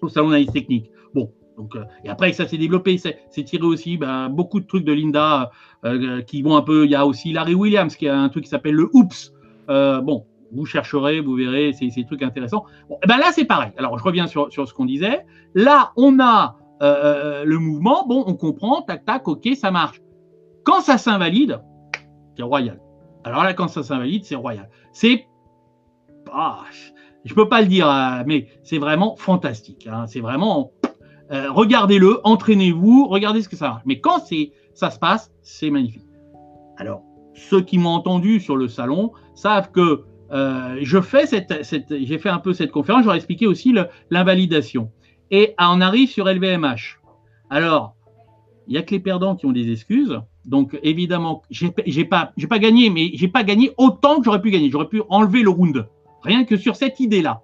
au 0.01 0.09
Salon 0.09 0.29
d'analyse 0.29 0.51
technique. 0.51 0.89
Bon, 1.13 1.31
donc, 1.57 1.75
euh, 1.75 1.83
et 2.03 2.09
après, 2.09 2.33
ça 2.33 2.47
s'est 2.47 2.57
développé, 2.57 2.97
c'est 2.97 3.43
tiré 3.43 3.63
aussi 3.63 3.97
ben, 3.97 4.29
beaucoup 4.29 4.59
de 4.59 4.65
trucs 4.65 4.85
de 4.85 4.93
Linda 4.93 5.51
euh, 5.85 6.21
qui 6.23 6.41
vont 6.41 6.57
un 6.57 6.61
peu. 6.61 6.85
Il 6.85 6.91
y 6.91 6.95
a 6.95 7.05
aussi 7.05 7.31
Larry 7.31 7.53
Williams 7.53 7.95
qui 7.95 8.07
a 8.07 8.17
un 8.17 8.29
truc 8.29 8.45
qui 8.45 8.49
s'appelle 8.49 8.75
le 8.75 8.89
Oops. 8.93 9.33
Euh, 9.69 10.01
bon, 10.01 10.25
vous 10.55 10.65
chercherez, 10.65 11.19
vous 11.19 11.35
verrez, 11.35 11.73
c'est 11.73 11.87
des 11.87 12.05
trucs 12.05 12.23
intéressants. 12.23 12.65
Bon, 12.89 12.97
ben 13.07 13.17
là, 13.17 13.31
c'est 13.31 13.45
pareil. 13.45 13.71
Alors, 13.77 13.97
je 13.97 14.03
reviens 14.03 14.27
sur, 14.27 14.49
ce 14.51 14.73
qu'on 14.73 14.85
disait. 14.85 15.25
Là, 15.53 15.91
on 15.95 16.19
a 16.19 16.57
euh, 16.81 16.85
euh, 16.85 17.45
le 17.45 17.59
mouvement, 17.59 18.05
bon, 18.07 18.23
on 18.27 18.33
comprend, 18.33 18.81
tac, 18.81 19.05
tac, 19.05 19.27
ok, 19.27 19.47
ça 19.55 19.71
marche. 19.71 20.01
Quand 20.63 20.81
ça 20.81 20.97
s'invalide, 20.97 21.61
c'est 22.35 22.43
royal. 22.43 22.79
Alors 23.23 23.43
là, 23.43 23.53
quand 23.53 23.67
ça 23.67 23.83
s'invalide, 23.83 24.25
c'est 24.25 24.35
royal. 24.35 24.69
C'est. 24.91 25.27
Je 27.23 27.33
peux 27.33 27.47
pas 27.47 27.61
le 27.61 27.67
dire, 27.67 27.89
euh, 27.89 28.23
mais 28.25 28.47
c'est 28.63 28.77
vraiment 28.77 29.15
fantastique. 29.15 29.87
Hein. 29.91 30.05
C'est 30.07 30.19
vraiment. 30.19 30.71
regardez-le, 31.29 32.19
entraînez-vous, 32.23 33.07
regardez 33.07 33.41
ce 33.41 33.49
que 33.49 33.55
ça 33.55 33.69
marche. 33.69 33.83
Mais 33.85 33.99
quand 33.99 34.19
ça 34.73 34.91
se 34.91 34.99
passe, 34.99 35.31
c'est 35.41 35.69
magnifique. 35.69 36.05
Alors, 36.77 37.01
ceux 37.35 37.61
qui 37.61 37.77
m'ont 37.77 37.91
entendu 37.91 38.39
sur 38.39 38.55
le 38.55 38.67
salon 38.67 39.11
savent 39.33 39.71
que 39.71 40.05
je 40.81 41.01
fais 41.01 41.25
cette, 41.25 41.53
j'ai 41.89 42.17
fait 42.17 42.29
un 42.29 42.39
peu 42.39 42.53
cette 42.53 42.71
conférence, 42.71 43.03
j'aurais 43.03 43.17
expliqué 43.17 43.47
aussi 43.47 43.73
l'invalidation 44.09 44.91
et 45.31 45.55
on 45.59 45.81
arrive 45.81 46.09
sur 46.09 46.25
LVMH. 46.25 46.99
Alors, 47.49 47.95
il 48.67 48.73
n'y 48.73 48.77
a 48.77 48.81
que 48.81 48.91
les 48.91 48.99
perdants 48.99 49.35
qui 49.35 49.45
ont 49.45 49.51
des 49.51 49.71
excuses. 49.71 50.19
Donc, 50.45 50.77
évidemment, 50.83 51.41
j'ai 51.49 52.05
pas, 52.05 52.33
pas 52.49 52.59
gagné, 52.59 52.89
mais 52.89 53.11
j'ai 53.13 53.27
pas 53.27 53.43
gagné 53.43 53.71
autant 53.77 54.19
que 54.19 54.25
j'aurais 54.25 54.41
pu 54.41 54.51
gagner. 54.51 54.69
J'aurais 54.69 54.87
pu 54.87 55.01
enlever 55.09 55.41
le 55.41 55.49
round. 55.49 55.87
Rien 56.21 56.45
que 56.45 56.57
sur 56.57 56.75
cette 56.75 56.99
idée-là. 56.99 57.41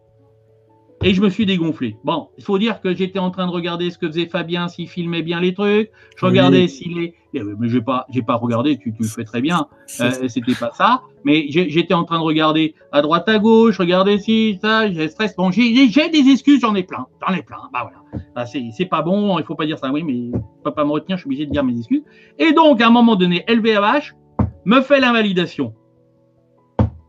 Et 1.03 1.15
je 1.15 1.21
me 1.21 1.29
suis 1.29 1.47
dégonflé. 1.47 1.97
Bon, 2.03 2.29
il 2.37 2.43
faut 2.43 2.59
dire 2.59 2.79
que 2.79 2.93
j'étais 2.93 3.17
en 3.17 3.31
train 3.31 3.47
de 3.47 3.51
regarder 3.51 3.89
ce 3.89 3.97
que 3.97 4.05
faisait 4.05 4.27
Fabien, 4.27 4.67
s'il 4.67 4.87
filmait 4.87 5.23
bien 5.23 5.39
les 5.39 5.51
trucs. 5.51 5.89
Je 6.15 6.25
regardais 6.25 6.67
s'il 6.67 6.99
est. 6.99 7.15
Eh 7.33 7.41
mais 7.57 7.69
j'ai 7.69 7.81
pas, 7.81 8.05
j'ai 8.11 8.21
pas 8.21 8.35
regardé. 8.35 8.77
Tu, 8.77 8.93
tu 8.93 9.01
le 9.01 9.07
fais 9.07 9.23
très 9.23 9.41
bien. 9.41 9.67
Euh, 9.99 10.27
C'était 10.27 10.53
pas 10.53 10.71
ça. 10.73 11.01
Mais 11.23 11.45
j'étais 11.49 11.95
en 11.95 12.03
train 12.03 12.19
de 12.19 12.23
regarder 12.23 12.75
à 12.91 13.01
droite 13.01 13.27
à 13.29 13.39
gauche. 13.39 13.79
Regarder 13.79 14.19
si 14.19 14.59
ça. 14.61 14.91
J'ai 14.91 15.07
stress. 15.07 15.35
Bon, 15.35 15.49
j'ai 15.49 15.71
des 15.87 16.29
excuses. 16.29 16.61
J'en 16.61 16.75
ai 16.75 16.83
plein. 16.83 17.07
J'en 17.25 17.33
ai 17.33 17.41
plein. 17.41 17.57
Bah 17.73 17.89
voilà. 17.89 18.23
Bah, 18.35 18.45
c'est 18.45 18.85
pas 18.85 19.01
bon. 19.01 19.39
Il 19.39 19.45
faut 19.45 19.55
pas 19.55 19.65
dire 19.65 19.79
ça. 19.79 19.91
Oui, 19.91 20.03
mais 20.03 20.37
je 20.37 20.63
peux 20.63 20.73
pas 20.73 20.85
me 20.85 20.91
retenir. 20.91 21.17
Je 21.17 21.21
suis 21.21 21.27
obligé 21.27 21.47
de 21.47 21.51
dire 21.51 21.63
mes 21.63 21.77
excuses. 21.77 22.03
Et 22.37 22.51
donc, 22.51 22.79
à 22.79 22.87
un 22.87 22.91
moment 22.91 23.15
donné, 23.15 23.43
LVMH 23.47 24.13
me 24.65 24.81
fait 24.81 24.99
l'invalidation. 24.99 25.73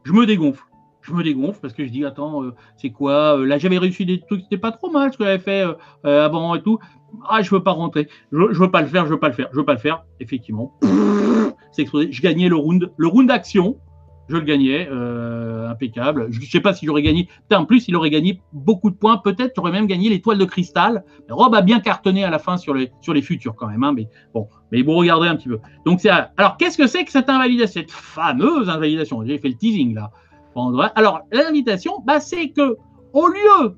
Je 0.04 0.12
me 0.12 0.24
dégonfle 0.24 0.64
je 1.02 1.12
me 1.12 1.22
dégonfle 1.22 1.60
parce 1.60 1.74
que 1.74 1.84
je 1.84 1.90
dis 1.90 2.04
attends 2.04 2.42
euh, 2.42 2.54
c'est 2.76 2.90
quoi 2.90 3.38
euh, 3.38 3.44
là 3.44 3.58
j'avais 3.58 3.78
réussi 3.78 4.06
des 4.06 4.20
trucs 4.20 4.42
c'était 4.42 4.56
pas 4.56 4.72
trop 4.72 4.90
mal 4.90 5.12
ce 5.12 5.18
que 5.18 5.24
j'avais 5.24 5.38
fait 5.38 5.64
euh, 6.04 6.24
avant 6.24 6.54
et 6.54 6.62
tout 6.62 6.78
ah 7.28 7.42
je 7.42 7.50
veux 7.50 7.62
pas 7.62 7.72
rentrer 7.72 8.08
je, 8.30 8.38
je, 8.52 8.58
veux 8.58 8.70
pas 8.70 8.80
le 8.80 8.88
faire 8.88 9.06
je 9.06 9.10
veux 9.10 9.20
pas 9.20 9.28
le 9.28 9.34
faire 9.34 9.48
je 9.52 9.56
veux 9.56 9.64
pas 9.64 9.74
le 9.74 9.78
faire 9.78 10.04
effectivement 10.20 10.72
c'est 11.72 11.82
explosé 11.82 12.10
je 12.10 12.22
gagnais 12.22 12.48
le 12.48 12.56
round 12.56 12.90
le 12.96 13.06
round 13.06 13.28
d'action 13.28 13.76
je 14.28 14.36
le 14.36 14.44
gagnais, 14.44 14.88
impeccable. 15.68 16.28
Je 16.30 16.40
ne 16.40 16.44
sais 16.44 16.60
pas 16.60 16.72
si 16.72 16.86
j'aurais 16.86 17.02
gagné. 17.02 17.28
En 17.52 17.64
plus, 17.64 17.88
il 17.88 17.96
aurait 17.96 18.08
gagné 18.08 18.40
beaucoup 18.52 18.88
de 18.88 18.94
points. 18.94 19.18
Peut-être 19.18 19.52
j'aurais 19.56 19.72
même 19.72 19.86
gagné 19.86 20.08
l'étoile 20.08 20.38
de 20.38 20.44
cristal. 20.44 21.04
Rob 21.28 21.54
a 21.54 21.60
bien 21.60 21.80
cartonné 21.80 22.24
à 22.24 22.30
la 22.30 22.38
fin 22.38 22.56
sur 22.56 22.72
les, 22.72 22.90
sur 23.00 23.12
les 23.12 23.20
futurs 23.20 23.54
quand 23.56 23.66
même. 23.66 23.82
Hein, 23.82 23.92
mais 23.94 24.08
bon, 24.32 24.48
mais 24.70 24.82
vous 24.82 24.92
regardez 24.92 25.28
un 25.28 25.36
petit 25.36 25.48
peu. 25.48 25.58
Donc 25.84 26.00
c'est 26.00 26.08
alors 26.08 26.56
qu'est-ce 26.56 26.78
que 26.78 26.86
c'est 26.86 27.04
que 27.04 27.10
cette 27.10 27.28
invalidation, 27.28 27.80
cette 27.80 27.90
fameuse 27.90 28.70
invalidation 28.70 29.24
J'ai 29.26 29.38
fait 29.38 29.48
le 29.48 29.56
teasing 29.56 29.94
là. 29.94 30.10
Alors 30.54 31.20
l'invitation, 31.32 32.00
bah, 32.04 32.20
c'est 32.20 32.50
que 32.50 32.76
au 33.12 33.26
lieu 33.28 33.76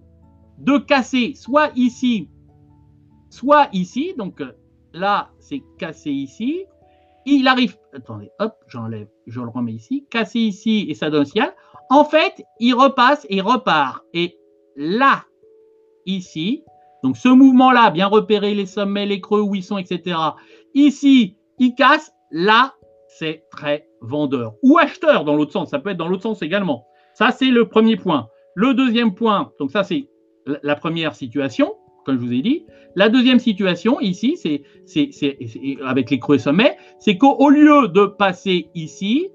de 0.59 0.79
casser 0.79 1.35
soit 1.35 1.71
ici, 1.77 2.29
soit 3.31 3.69
ici, 3.73 4.15
donc 4.17 4.43
là 4.93 5.31
c'est 5.39 5.63
cassé 5.79 6.11
ici, 6.11 6.67
il 7.27 7.49
arrive, 7.49 7.77
attendez, 7.95 8.31
hop, 8.39 8.55
j'enlève, 8.69 9.09
je 9.27 9.41
le 9.41 9.49
remets 9.49 9.73
ici, 9.73 10.07
cassé 10.11 10.41
ici 10.41 10.87
et 10.89 10.95
ça 10.95 11.11
donne 11.11 11.25
ciel. 11.25 11.55
En 11.91 12.05
fait, 12.05 12.43
il 12.61 12.75
repasse 12.75 13.27
et 13.31 13.41
repart. 13.41 14.05
Et 14.13 14.39
là, 14.77 15.25
ici, 16.07 16.65
donc 17.03 17.17
ce 17.17 17.29
mouvement-là, 17.29 17.91
bien 17.91 18.07
repérer 18.07 18.55
les 18.55 18.67
sommets, 18.67 19.07
les 19.07 19.21
creux, 19.21 19.41
où 19.41 19.55
ils 19.55 19.63
sont, 19.63 19.79
etc. 19.79 20.19
Ici, 20.75 21.37
il 21.59 21.75
casse. 21.75 22.13
Là, 22.31 22.75
c'est 23.09 23.45
très 23.51 23.87
vendeur. 24.05 24.55
Ou 24.63 24.79
acheteur 24.79 25.25
dans 25.25 25.37
l'autre 25.37 25.53
sens. 25.53 25.71
Ça 25.71 25.79
peut 25.79 25.91
être 25.91 25.97
dans 25.97 26.09
l'autre 26.09 26.23
sens 26.23 26.43
également. 26.43 26.87
Ça, 27.15 27.31
c'est 27.31 27.51
le 27.51 27.69
premier 27.69 27.97
point. 27.97 28.29
Le 28.55 28.75
deuxième 28.75 29.15
point, 29.15 29.53
donc 29.59 29.71
ça, 29.71 29.85
c'est 29.85 30.09
la 30.63 30.77
première 30.77 31.15
situation 31.15 31.75
comme 32.05 32.17
je 32.17 32.25
vous 32.25 32.33
ai 32.33 32.43
dit. 32.43 32.67
La 32.95 33.09
deuxième 33.09 33.41
situation 33.41 33.99
ici, 34.01 34.37
c'est 34.37 34.63
avec 35.85 36.11
les 36.11 36.19
creux 36.19 36.39
sommets, 36.39 36.77
c'est 36.99 37.17
qu'au 37.17 37.49
lieu 37.49 37.89
de 37.89 38.07
passer 38.07 38.69
ici, 38.75 39.29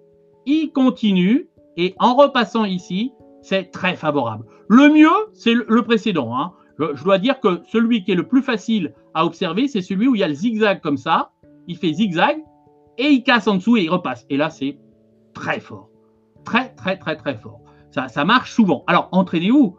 il 0.46 0.72
continue 0.72 1.50
et 1.76 1.96
en 2.00 2.16
repassant 2.16 2.64
ici, 2.64 3.12
c'est 3.42 3.72
très 3.72 3.96
favorable. 3.96 4.46
Le 4.70 4.90
mieux, 4.90 5.10
c'est 5.34 5.54
le, 5.54 5.82
précédent. 5.82 6.38
Hein. 6.38 6.54
Je, 6.78 7.04
dois 7.04 7.18
dire 7.18 7.40
que 7.40 7.62
celui 7.70 8.04
qui 8.04 8.12
est 8.12 8.16
le 8.16 8.28
plus 8.28 8.42
facile 8.42 8.94
à 9.14 9.26
observer, 9.26 9.68
c'est 9.68 9.82
celui 9.82 10.08
où 10.08 10.16
il 10.16 10.20
y 10.20 10.24
a 10.24 10.28
le 10.28 10.34
zigzag 10.34 10.82
comme 10.82 10.98
ça. 10.98 11.32
Il 11.68 11.78
fait 11.78 11.94
zigzag 11.94 12.38
et 13.00 13.08
il 13.08 13.24
casse 13.24 13.48
en 13.48 13.56
dessous 13.56 13.78
et 13.78 13.84
il 13.84 13.90
repasse. 13.90 14.26
Et 14.30 14.38
là, 14.38 14.50
c'est 14.50 14.78
très 15.34 15.60
fort. 15.60 15.90
Très, 16.44 16.70
très, 16.76 16.98
très, 16.98 17.16
très 17.16 17.36
fort. 17.36 17.62
Ça, 17.92 18.08
ça 18.08 18.26
marche 18.26 18.52
souvent. 18.52 18.84
Alors, 18.88 19.10
entraînez-vous. 19.12 19.78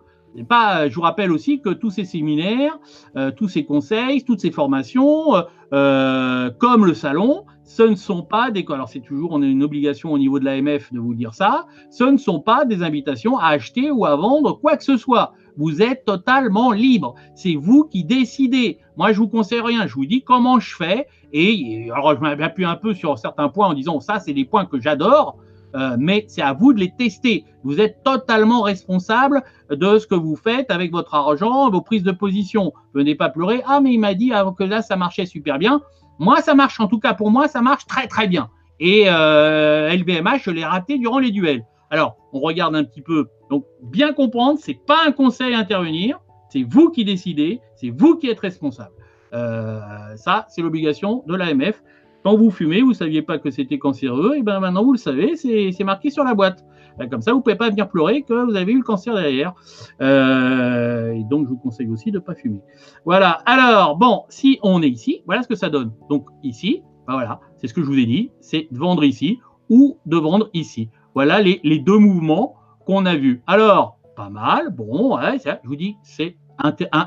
Pas, 0.49 0.89
je 0.89 0.95
vous 0.95 1.01
rappelle 1.01 1.33
aussi 1.33 1.61
que 1.61 1.71
tous 1.71 1.91
ces 1.91 2.05
séminaires, 2.05 2.79
euh, 3.17 3.33
tous 3.33 3.49
ces 3.49 3.65
conseils, 3.65 4.23
toutes 4.23 4.41
ces 4.41 4.53
formations, 4.53 5.35
euh, 5.35 5.43
euh, 5.73 6.51
comme 6.57 6.87
le 6.87 6.95
salon, 6.95 7.45
ce 7.65 7.83
ne 7.83 7.97
sont 7.97 8.23
pas 8.23 8.53
des. 8.53 8.65
Alors, 8.69 8.89
c'est 8.89 9.01
toujours, 9.01 9.33
on 9.33 9.43
a 9.43 9.47
une 9.47 9.63
obligation 9.63 10.13
au 10.13 10.19
niveau 10.19 10.39
de 10.39 10.45
l'AMF 10.45 10.93
de 10.93 11.01
vous 11.01 11.15
dire 11.15 11.35
ça. 11.35 11.67
Ce 11.91 12.05
ne 12.05 12.17
sont 12.17 12.41
pas 12.41 12.65
des 12.65 12.83
invitations 12.83 13.39
à 13.39 13.49
acheter 13.49 13.91
ou 13.91 14.07
à 14.07 14.15
vendre 14.15 14.59
quoi 14.61 14.77
que 14.77 14.85
ce 14.85 14.97
soit. 14.97 15.33
Vous 15.61 15.83
êtes 15.83 16.07
totalement 16.07 16.73
libre. 16.73 17.17
C'est 17.35 17.55
vous 17.55 17.85
qui 17.85 18.03
décidez. 18.03 18.79
Moi, 18.97 19.13
je 19.13 19.19
vous 19.19 19.29
conseille 19.29 19.61
rien. 19.61 19.87
Je 19.87 19.95
vous 19.95 20.07
dis 20.07 20.23
comment 20.23 20.59
je 20.59 20.75
fais. 20.75 21.07
Et 21.35 21.91
alors, 21.95 22.15
je 22.15 22.21
m'appuie 22.21 22.65
un 22.65 22.77
peu 22.77 22.95
sur 22.95 23.19
certains 23.19 23.51
points 23.51 23.67
en 23.67 23.75
disant 23.75 24.01
ça, 24.01 24.21
c'est 24.21 24.33
des 24.33 24.47
points 24.47 24.65
que 24.65 24.81
j'adore. 24.81 25.37
Euh, 25.77 25.97
mais 25.99 26.25
c'est 26.29 26.41
à 26.41 26.55
vous 26.55 26.73
de 26.73 26.81
les 26.81 26.91
tester. 26.97 27.45
Vous 27.63 27.79
êtes 27.79 28.03
totalement 28.03 28.63
responsable 28.63 29.43
de 29.69 29.99
ce 29.99 30.07
que 30.07 30.15
vous 30.15 30.35
faites 30.35 30.71
avec 30.71 30.93
votre 30.93 31.15
argent, 31.15 31.69
vos 31.69 31.83
prises 31.83 32.05
de 32.05 32.13
position. 32.13 32.73
Venez 32.95 33.15
pas 33.15 33.29
pleurer. 33.29 33.63
Ah, 33.67 33.83
mais 33.83 33.93
il 33.93 33.99
m'a 33.99 34.15
dit 34.15 34.33
que 34.57 34.65
là, 34.65 34.81
ça 34.81 34.97
marchait 34.97 35.27
super 35.27 35.59
bien. 35.59 35.83
Moi, 36.19 36.41
ça 36.41 36.55
marche, 36.55 36.81
en 36.81 36.89
tout 36.89 37.01
cas 37.01 37.13
pour 37.13 37.31
moi, 37.31 37.49
ça 37.49 37.61
marche 37.61 37.85
très 37.87 38.07
très 38.07 38.29
bien. 38.29 38.49
Et 38.79 39.05
euh, 39.09 39.95
LVMH, 39.95 40.41
je 40.45 40.51
l'ai 40.53 40.65
raté 40.65 40.97
durant 40.97 41.19
les 41.19 41.31
duels. 41.31 41.67
Alors, 41.91 42.17
on 42.33 42.41
regarde 42.41 42.77
un 42.77 42.85
petit 42.85 43.03
peu. 43.03 43.27
Donc, 43.51 43.65
bien 43.83 44.13
comprendre, 44.13 44.59
c'est 44.63 44.79
pas 44.87 45.01
un 45.07 45.13
conseil 45.13 45.55
à 45.55 45.59
intervenir. 45.59 46.21
C'est 46.49 46.63
vous 46.63 46.91
qui 46.91 47.05
décidez, 47.05 47.61
c'est 47.75 47.91
vous 47.91 48.17
qui 48.17 48.29
êtes 48.29 48.41
responsable. 48.41 48.93
Euh, 49.33 49.81
ça, 50.17 50.47
c'est 50.49 50.63
l'obligation 50.63 51.23
de 51.27 51.35
l'AMF. 51.35 51.83
Quand 52.25 52.37
vous 52.37 52.51
fumez, 52.51 52.83
vous 52.83 52.91
ne 52.91 52.95
saviez 52.95 53.23
pas 53.23 53.39
que 53.39 53.51
c'était 53.51 53.79
cancéreux, 53.79 54.35
et 54.37 54.43
bien 54.43 54.61
maintenant 54.61 54.85
vous 54.85 54.93
le 54.93 54.99
savez, 54.99 55.37
c'est 55.37 55.85
marqué 55.85 56.11
sur 56.11 56.23
la 56.23 56.35
boîte. 56.35 56.65
Ben, 56.99 57.09
comme 57.09 57.23
ça, 57.23 57.33
vous 57.33 57.39
ne 57.39 57.43
pouvez 57.43 57.57
pas 57.57 57.71
venir 57.71 57.89
pleurer 57.89 58.23
que 58.23 58.35
vous 58.35 58.57
avez 58.57 58.73
eu 58.73 58.77
le 58.77 58.83
cancer 58.83 59.15
derrière. 59.15 59.55
Euh, 60.03 61.13
et 61.13 61.25
donc, 61.25 61.47
je 61.47 61.51
vous 61.51 61.57
conseille 61.57 61.89
aussi 61.89 62.11
de 62.11 62.19
ne 62.19 62.23
pas 62.23 62.35
fumer. 62.35 62.61
Voilà. 63.07 63.41
Alors, 63.47 63.97
bon, 63.97 64.25
si 64.29 64.59
on 64.63 64.83
est 64.83 64.89
ici, 64.89 65.23
voilà 65.25 65.43
ce 65.43 65.49
que 65.49 65.55
ça 65.55 65.71
donne. 65.71 65.93
Donc, 66.11 66.27
ici, 66.43 66.83
ben 67.07 67.15
voilà, 67.15 67.41
c'est 67.57 67.69
ce 67.69 67.75
que 67.75 67.81
je 67.81 67.87
vous 67.87 67.99
ai 67.99 68.07
dit, 68.07 68.31
c'est 68.41 68.69
de 68.71 68.79
vendre 68.79 69.03
ici 69.03 69.39
ou 69.71 69.99
de 70.05 70.19
vendre 70.19 70.51
ici. 70.53 70.91
Voilà 71.15 71.41
les, 71.41 71.79
deux 71.79 71.99
mouvements 71.99 72.55
qu'on 72.87 73.07
a 73.07 73.17
vus. 73.17 73.43
Alors, 73.47 73.99
pas 74.17 74.29
mal, 74.29 74.71
bon, 74.71 75.19
je 75.21 75.69
vous 75.69 75.77
dis, 75.77 75.97
c'est 76.03 76.37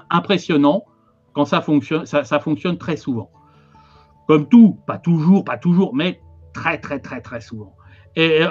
impressionnant 0.09 0.85
quand 1.33 1.45
ça 1.45 1.61
fonctionne, 1.61 2.05
ça 2.05 2.39
fonctionne 2.39 2.77
très 2.77 2.97
souvent. 2.97 3.29
Comme 4.27 4.47
tout, 4.47 4.77
pas 4.87 4.97
toujours, 4.97 5.43
pas 5.43 5.57
toujours, 5.57 5.95
mais 5.95 6.21
très, 6.53 6.77
très, 6.77 6.99
très, 6.99 7.21
très 7.21 7.41
souvent. 7.41 7.75
Et 8.15 8.41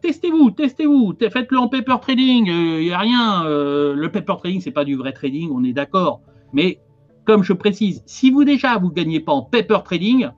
testez-vous, 0.00 0.52
testez-vous, 0.52 1.14
faites-le 1.18 1.58
en 1.58 1.68
paper 1.68 1.96
trading, 2.00 2.46
il 2.46 2.52
euh, 2.52 2.80
n'y 2.80 2.92
a 2.92 2.98
rien. 2.98 3.44
Euh, 3.44 3.92
le 3.94 4.10
paper 4.10 4.34
trading, 4.38 4.60
c'est 4.60 4.70
pas 4.70 4.84
du 4.84 4.94
vrai 4.94 5.12
trading, 5.12 5.50
on 5.52 5.64
est 5.64 5.72
d'accord. 5.72 6.20
Mais 6.52 6.80
comme 7.24 7.42
je 7.42 7.52
précise, 7.52 8.02
si 8.06 8.30
vous 8.30 8.44
déjà 8.44 8.78
vous 8.78 8.90
gagnez 8.90 9.18
pas 9.18 9.32
en 9.32 9.42
paper 9.42 9.78
trading, 9.84 10.28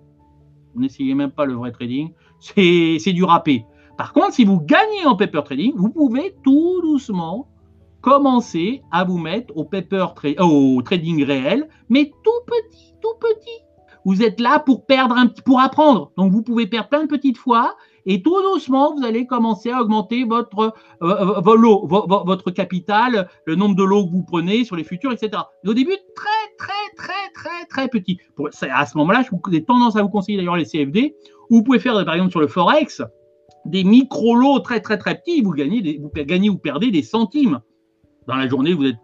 n'essayez 0.74 1.14
même 1.14 1.32
pas 1.32 1.44
le 1.44 1.52
vrai 1.52 1.70
trading, 1.70 2.12
c'est 2.40 3.12
du 3.12 3.24
râpé. 3.24 3.66
Par 3.96 4.12
contre, 4.12 4.34
si 4.34 4.44
vous 4.44 4.60
gagnez 4.60 5.06
en 5.06 5.16
paper 5.16 5.42
trading, 5.44 5.72
vous 5.76 5.88
pouvez 5.88 6.34
tout 6.44 6.80
doucement 6.82 7.48
commencer 8.02 8.82
à 8.92 9.04
vous 9.04 9.18
mettre 9.18 9.56
au 9.56 9.64
paper 9.64 10.06
au 10.38 10.82
trading 10.82 11.24
réel, 11.24 11.68
mais 11.88 12.12
tout 12.22 12.30
petit, 12.46 12.94
tout 13.00 13.14
petit. 13.18 13.62
Vous 14.04 14.22
êtes 14.22 14.38
là 14.38 14.60
pour 14.60 14.86
perdre 14.86 15.16
un 15.16 15.26
pour 15.26 15.60
apprendre. 15.60 16.12
Donc 16.16 16.30
vous 16.30 16.42
pouvez 16.42 16.68
perdre 16.68 16.88
plein 16.88 17.02
de 17.02 17.08
petites 17.08 17.38
fois 17.38 17.74
et 18.04 18.22
tout 18.22 18.40
doucement 18.40 18.94
vous 18.94 19.04
allez 19.04 19.26
commencer 19.26 19.72
à 19.72 19.82
augmenter 19.82 20.22
votre 20.22 20.72
euh, 21.02 21.40
euh, 21.40 21.40
votre 21.40 22.52
capital, 22.52 23.28
le 23.46 23.56
nombre 23.56 23.74
de 23.74 23.82
lots 23.82 24.06
que 24.06 24.12
vous 24.12 24.22
prenez 24.22 24.64
sur 24.64 24.76
les 24.76 24.84
futurs, 24.84 25.10
etc. 25.10 25.42
au 25.66 25.74
début 25.74 25.96
très 26.14 26.54
très 26.56 26.94
très 26.96 27.32
très 27.34 27.66
très 27.68 27.88
petit. 27.88 28.20
À 28.70 28.86
ce 28.86 28.96
moment-là, 28.98 29.24
j'ai 29.50 29.64
tendance 29.64 29.96
à 29.96 30.02
vous 30.02 30.10
conseiller 30.10 30.38
d'ailleurs 30.38 30.56
les 30.56 30.66
CFD. 30.66 31.16
Où 31.50 31.56
vous 31.56 31.62
pouvez 31.64 31.80
faire 31.80 32.04
par 32.04 32.14
exemple 32.14 32.30
sur 32.30 32.40
le 32.40 32.46
forex 32.46 33.02
des 33.66 33.84
micro 33.84 34.34
lots 34.34 34.60
très 34.60 34.80
très 34.80 34.98
très 34.98 35.16
petits. 35.16 35.42
Vous 35.42 35.52
gagnez 35.52 35.98
vous 35.98 36.10
ou 36.52 36.58
perdez 36.58 36.90
des 36.90 37.02
centimes 37.02 37.60
dans 38.26 38.36
la 38.36 38.48
journée, 38.48 38.74
vous 38.74 38.86
êtes. 38.86 38.96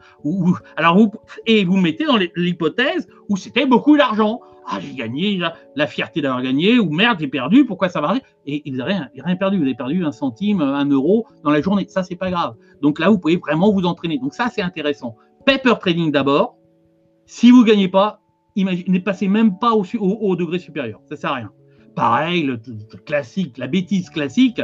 alors 0.77 0.97
vous, 0.97 1.11
et 1.47 1.65
vous 1.65 1.77
mettez 1.77 2.05
dans 2.05 2.19
l'hypothèse 2.37 3.09
où 3.29 3.37
c'était 3.37 3.67
beaucoup 3.67 3.97
d'argent. 3.97 4.41
Ah, 4.67 4.79
j'ai 4.81 4.95
gagné, 4.95 5.41
la, 5.75 5.87
fierté 5.89 6.21
d'avoir 6.21 6.41
gagné, 6.41 6.79
ou 6.79 6.89
merde, 6.91 7.19
j'ai 7.21 7.27
perdu, 7.27 7.65
pourquoi 7.65 7.89
ça 7.89 8.01
va 8.01 8.15
Et, 8.47 8.63
vous 8.71 8.77
n'avez 8.77 8.95
rien, 9.17 9.37
perdu, 9.37 9.57
vous 9.57 9.65
avez 9.65 9.75
perdu 9.75 10.05
un 10.05 10.13
centime, 10.13 10.61
un 10.61 10.85
euro 10.85 11.27
dans 11.43 11.51
la 11.51 11.61
journée. 11.61 11.87
Ça, 11.89 12.05
c'est 12.05 12.17
pas 12.17 12.31
grave. 12.31 12.55
Donc 12.81 13.01
là, 13.01 13.11
vous 13.11 13.19
pouvez 13.19 13.37
vraiment 13.37 13.73
vous 13.73 13.85
entraîner. 13.85 14.19
Donc 14.19 14.35
ça, 14.35 14.49
c'est 14.55 14.63
intéressant. 14.63 15.17
Paper 15.47 15.75
trading 15.81 16.13
d'abord. 16.13 16.57
Si 17.27 17.51
vous 17.51 17.63
ne 17.63 17.67
gagnez 17.67 17.89
pas, 17.89 18.21
ne 18.57 18.99
passez 18.99 19.27
même 19.27 19.59
pas 19.59 19.73
au, 19.73 19.85
au, 19.99 20.37
degré 20.37 20.61
supérieur. 20.61 21.01
Ça 21.09 21.17
sert 21.17 21.31
à 21.31 21.35
rien. 21.35 21.51
Pareil, 21.95 22.45
le, 22.45 22.61
classique, 23.05 23.59
la 23.59 23.67
bêtise 23.67 24.11
classique. 24.11 24.61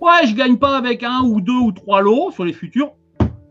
Ouais, 0.00 0.26
je 0.26 0.34
gagne 0.34 0.56
pas 0.56 0.76
avec 0.76 1.02
un 1.02 1.22
ou 1.22 1.40
deux 1.40 1.58
ou 1.58 1.72
trois 1.72 2.00
lots 2.00 2.30
sur 2.30 2.44
les 2.44 2.52
futurs. 2.52 2.92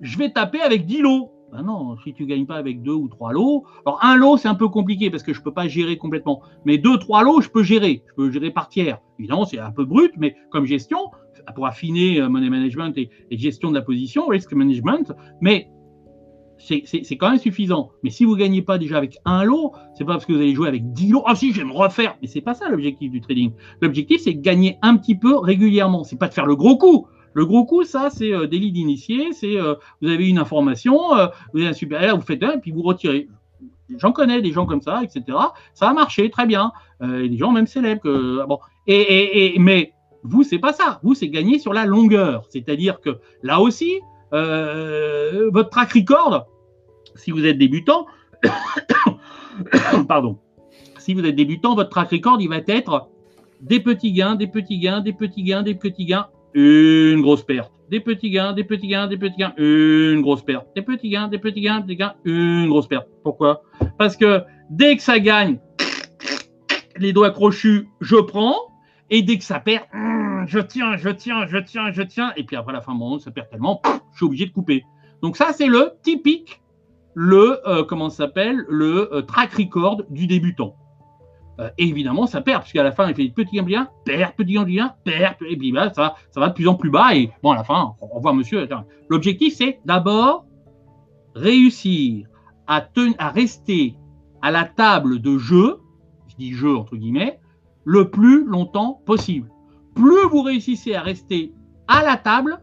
Je 0.02 0.18
vais 0.18 0.32
taper 0.32 0.62
avec 0.62 0.86
10 0.86 1.02
lots. 1.02 1.32
Ben 1.52 1.64
non, 1.64 1.98
si 2.04 2.14
tu 2.14 2.28
gagnes 2.28 2.46
pas 2.46 2.58
avec 2.58 2.84
deux 2.84 2.94
ou 2.94 3.08
trois 3.08 3.34
lots. 3.34 3.66
Alors 3.86 4.00
un 4.04 4.16
lot, 4.16 4.38
c'est 4.38 4.48
un 4.48 4.56
peu 4.56 4.68
compliqué 4.68 5.10
parce 5.10 5.24
que 5.24 5.34
je 5.34 5.42
peux 5.42 5.54
pas 5.54 5.68
gérer 5.68 5.98
complètement. 5.98 6.42
Mais 6.64 6.78
deux, 6.78 6.98
trois 6.98 7.24
lots, 7.24 7.42
je 7.42 7.50
peux 7.50 7.64
gérer. 7.64 8.04
Je 8.10 8.14
peux 8.16 8.32
gérer 8.32 8.52
par 8.52 8.70
tiers. 8.70 9.00
Évidemment, 9.18 9.46
c'est 9.46 9.58
un 9.58 9.72
peu 9.72 9.84
brut, 9.86 10.12
mais 10.18 10.36
comme 10.52 10.66
gestion, 10.66 11.00
pour 11.56 11.66
affiner 11.66 12.20
euh, 12.20 12.30
money 12.30 12.50
management 12.50 12.94
et, 12.98 13.10
gestion 13.32 13.70
de 13.70 13.76
la 13.76 13.82
position, 13.82 14.28
risk 14.28 14.54
management, 14.54 15.12
mais 15.42 15.70
c'est 16.60 17.18
quand 17.18 17.30
même 17.30 17.40
suffisant. 17.40 17.92
Mais 18.04 18.10
si 18.10 18.26
vous 18.26 18.36
gagnez 18.36 18.62
pas 18.62 18.78
déjà 18.78 18.98
avec 18.98 19.18
un 19.26 19.44
lot, 19.44 19.74
c'est 19.96 20.04
pas 20.04 20.14
parce 20.14 20.26
que 20.26 20.34
vous 20.34 20.40
allez 20.40 20.54
jouer 20.54 20.68
avec 20.68 20.92
10 20.94 21.10
lots. 21.10 21.24
Ah 21.26 21.36
si, 21.36 21.54
je 21.54 21.62
vais 21.62 21.68
me 21.68 21.74
refaire. 21.74 22.18
Mais 22.22 22.28
c'est 22.28 22.42
pas 22.42 22.54
ça 22.54 22.70
l'objectif 22.70 23.12
du 23.12 23.22
trading. 23.22 23.52
L'objectif, 23.82 24.22
c'est 24.22 24.34
de 24.34 24.42
gagner 24.42 24.78
un 24.82 24.98
petit 24.98 25.16
peu 25.16 25.38
régulièrement. 25.38 26.04
C'est 26.04 26.18
pas 26.18 26.28
de 26.28 26.34
faire 26.34 26.46
le 26.46 26.56
gros 26.56 26.78
coup. 26.78 27.08
Le 27.34 27.46
gros 27.46 27.66
coup, 27.66 27.84
ça, 27.84 28.10
c'est 28.10 28.34
euh, 28.34 28.48
délit 28.48 28.72
d'initié. 28.72 29.32
C'est 29.34 29.58
euh, 29.58 29.76
vous 30.02 30.10
avez 30.10 30.28
une 30.28 30.40
information, 30.40 31.16
euh, 31.16 31.28
vous 31.54 31.60
avez 31.60 31.70
un 31.70 31.74
super, 31.74 32.18
vous 32.18 32.26
faites 32.26 32.44
un, 32.44 32.54
et 32.54 32.58
puis 32.60 32.72
vous 32.72 32.82
retirez. 32.82 33.28
J'en 33.98 34.12
connais 34.12 34.42
des 34.42 34.52
gens 34.52 34.66
comme 34.66 34.82
ça, 34.82 35.02
etc. 35.04 35.38
Ça 35.74 35.90
a 35.90 35.94
marché 35.94 36.30
très 36.30 36.46
bien. 36.46 36.72
des 37.02 37.38
gens 37.38 37.52
même 37.52 37.66
célèbres. 37.66 38.02
Que, 38.02 38.46
bon. 38.46 38.60
et, 38.86 39.56
mais 39.58 39.94
vous, 40.22 40.44
c'est 40.44 40.60
pas 40.60 40.74
ça. 40.74 41.00
Vous, 41.02 41.16
c'est 41.16 41.30
gagner 41.30 41.58
sur 41.58 41.74
la 41.74 41.86
longueur. 41.86 42.46
C'est-à-dire 42.50 43.00
que 43.02 43.20
là 43.42 43.60
aussi, 43.60 44.00
votre 44.32 45.70
track 45.70 45.94
record, 45.94 46.48
si 47.16 47.32
vous 47.32 47.46
êtes 47.46 47.58
débutant, 47.58 48.06
pardon, 50.08 50.38
si 50.98 51.14
vous 51.14 51.26
êtes 51.26 51.36
débutant, 51.36 51.76
votre 51.76 51.90
track 51.90 52.12
record, 52.12 52.40
il 52.40 52.50
va 52.50 52.58
être 52.68 53.10
des 53.62 53.80
petits 53.80 54.14
gains, 54.14 54.36
des 54.36 54.48
petits 54.48 54.80
gains, 54.80 55.02
des 55.02 55.14
petits 55.14 55.44
gains, 55.44 55.64
des 55.64 55.76
petits 55.76 56.06
gains 56.06 56.28
une 56.54 57.22
grosse 57.22 57.44
perte. 57.44 57.72
Des 57.90 58.00
petits 58.00 58.30
gains, 58.30 58.54
des 58.54 58.64
petits 58.64 58.88
gains, 58.88 59.08
des 59.08 59.18
petits 59.18 59.38
gains, 59.38 59.54
une 59.58 60.22
grosse 60.22 60.44
perte. 60.44 60.68
Des 60.76 60.82
petits 60.82 61.10
gains, 61.10 61.28
des 61.28 61.40
petits 61.40 61.62
gains, 61.62 61.80
des 61.82 61.96
gains, 61.96 62.14
une 62.24 62.68
grosse 62.68 62.88
perte. 62.88 63.08
Pourquoi 63.24 63.64
Parce 63.98 64.16
que 64.16 64.42
dès 64.70 64.96
que 64.96 65.02
ça 65.02 65.20
gagne, 65.20 65.60
les 66.98 67.14
doigts 67.14 67.32
crochus, 67.32 67.88
je 68.02 68.18
prends. 68.18 68.56
Et 69.10 69.24
dès 69.24 69.40
que 69.40 69.44
ça 69.44 69.60
perd, 69.60 69.86
je 70.50 70.60
tiens, 70.60 70.98
je 70.98 71.10
tiens, 71.10 71.48
je 71.48 71.58
tiens, 71.58 71.92
je 71.92 72.02
tiens. 72.02 72.34
Et 72.36 72.44
puis 72.44 72.56
après 72.56 72.74
la 72.74 72.82
fin 72.82 72.94
mon 72.94 73.20
ça 73.20 73.32
perd 73.32 73.50
tellement, 73.50 73.82
je 74.12 74.18
suis 74.18 74.26
obligé 74.26 74.46
de 74.48 74.52
couper. 74.52 74.84
Donc 75.22 75.38
ça, 75.38 75.54
c'est 75.54 75.68
le 75.68 75.92
typique, 76.02 76.62
le, 77.14 77.60
euh, 77.68 77.84
comment 77.84 78.10
s'appelle, 78.10 78.66
le 78.70 79.14
euh, 79.14 79.22
track 79.22 79.54
record 79.54 80.04
du 80.10 80.28
débutant. 80.28 80.76
Euh, 81.60 81.70
évidemment, 81.78 82.26
ça 82.26 82.42
perd, 82.42 82.62
puisqu'à 82.62 82.84
la 82.84 82.94
fin, 82.94 83.10
il 83.10 83.16
fait 83.16 83.28
petit 83.30 83.62
gain, 83.62 83.88
perd, 84.06 84.34
petit 84.36 84.54
gain, 84.54 84.94
perd, 85.04 85.36
et 85.48 85.58
puis 85.58 85.72
bah, 85.72 85.92
ça, 85.94 86.16
ça 86.32 86.40
va 86.40 86.50
de 86.50 86.54
plus 86.54 86.68
en 86.68 86.76
plus 86.76 86.90
bas. 86.90 87.16
Et 87.16 87.32
bon, 87.44 87.52
à 87.52 87.56
la 87.56 87.64
fin, 87.64 87.96
au 88.00 88.08
revoir, 88.08 88.34
monsieur. 88.34 88.68
L'objectif, 89.10 89.56
c'est 89.56 89.80
d'abord 89.86 90.46
réussir 91.36 92.28
à, 92.68 92.88
à 93.18 93.30
rester 93.30 93.96
à 94.42 94.52
la 94.52 94.64
table 94.64 95.20
de 95.20 95.38
jeu, 95.38 95.80
je 96.30 96.36
dis 96.38 96.54
jeu 96.54 96.78
entre 96.78 96.96
guillemets, 96.96 97.40
le 97.84 98.10
plus 98.10 98.46
longtemps 98.46 99.02
possible. 99.06 99.50
Plus 100.00 100.30
vous 100.32 100.44
réussissez 100.44 100.96
à 100.96 101.02
rester 101.02 101.52
à 101.90 102.04
la 102.04 102.16
table, 102.16 102.62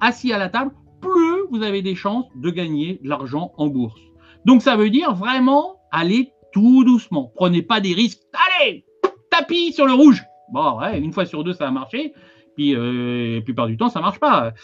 assis 0.00 0.32
à 0.32 0.38
la 0.38 0.48
table, 0.48 0.70
plus 1.02 1.46
vous 1.50 1.62
avez 1.62 1.82
des 1.82 1.94
chances 1.94 2.24
de 2.36 2.48
gagner 2.48 2.98
de 3.02 3.08
l'argent 3.10 3.52
en 3.58 3.66
bourse. 3.66 4.00
Donc 4.46 4.62
ça 4.62 4.74
veut 4.74 4.88
dire 4.88 5.14
vraiment 5.14 5.76
aller 5.92 6.32
tout 6.54 6.82
doucement. 6.84 7.30
Prenez 7.34 7.60
pas 7.60 7.80
des 7.80 7.92
risques. 7.92 8.22
Allez, 8.62 8.86
tapis 9.30 9.74
sur 9.74 9.84
le 9.84 9.92
rouge. 9.92 10.24
Bon, 10.54 10.78
ouais, 10.80 10.98
une 10.98 11.12
fois 11.12 11.26
sur 11.26 11.44
deux, 11.44 11.52
ça 11.52 11.68
a 11.68 11.70
marché. 11.70 12.14
Puis, 12.56 12.74
euh, 12.74 13.36
la 13.36 13.40
plupart 13.42 13.66
du 13.66 13.76
temps, 13.76 13.90
ça 13.90 14.00
marche 14.00 14.18
pas. 14.18 14.54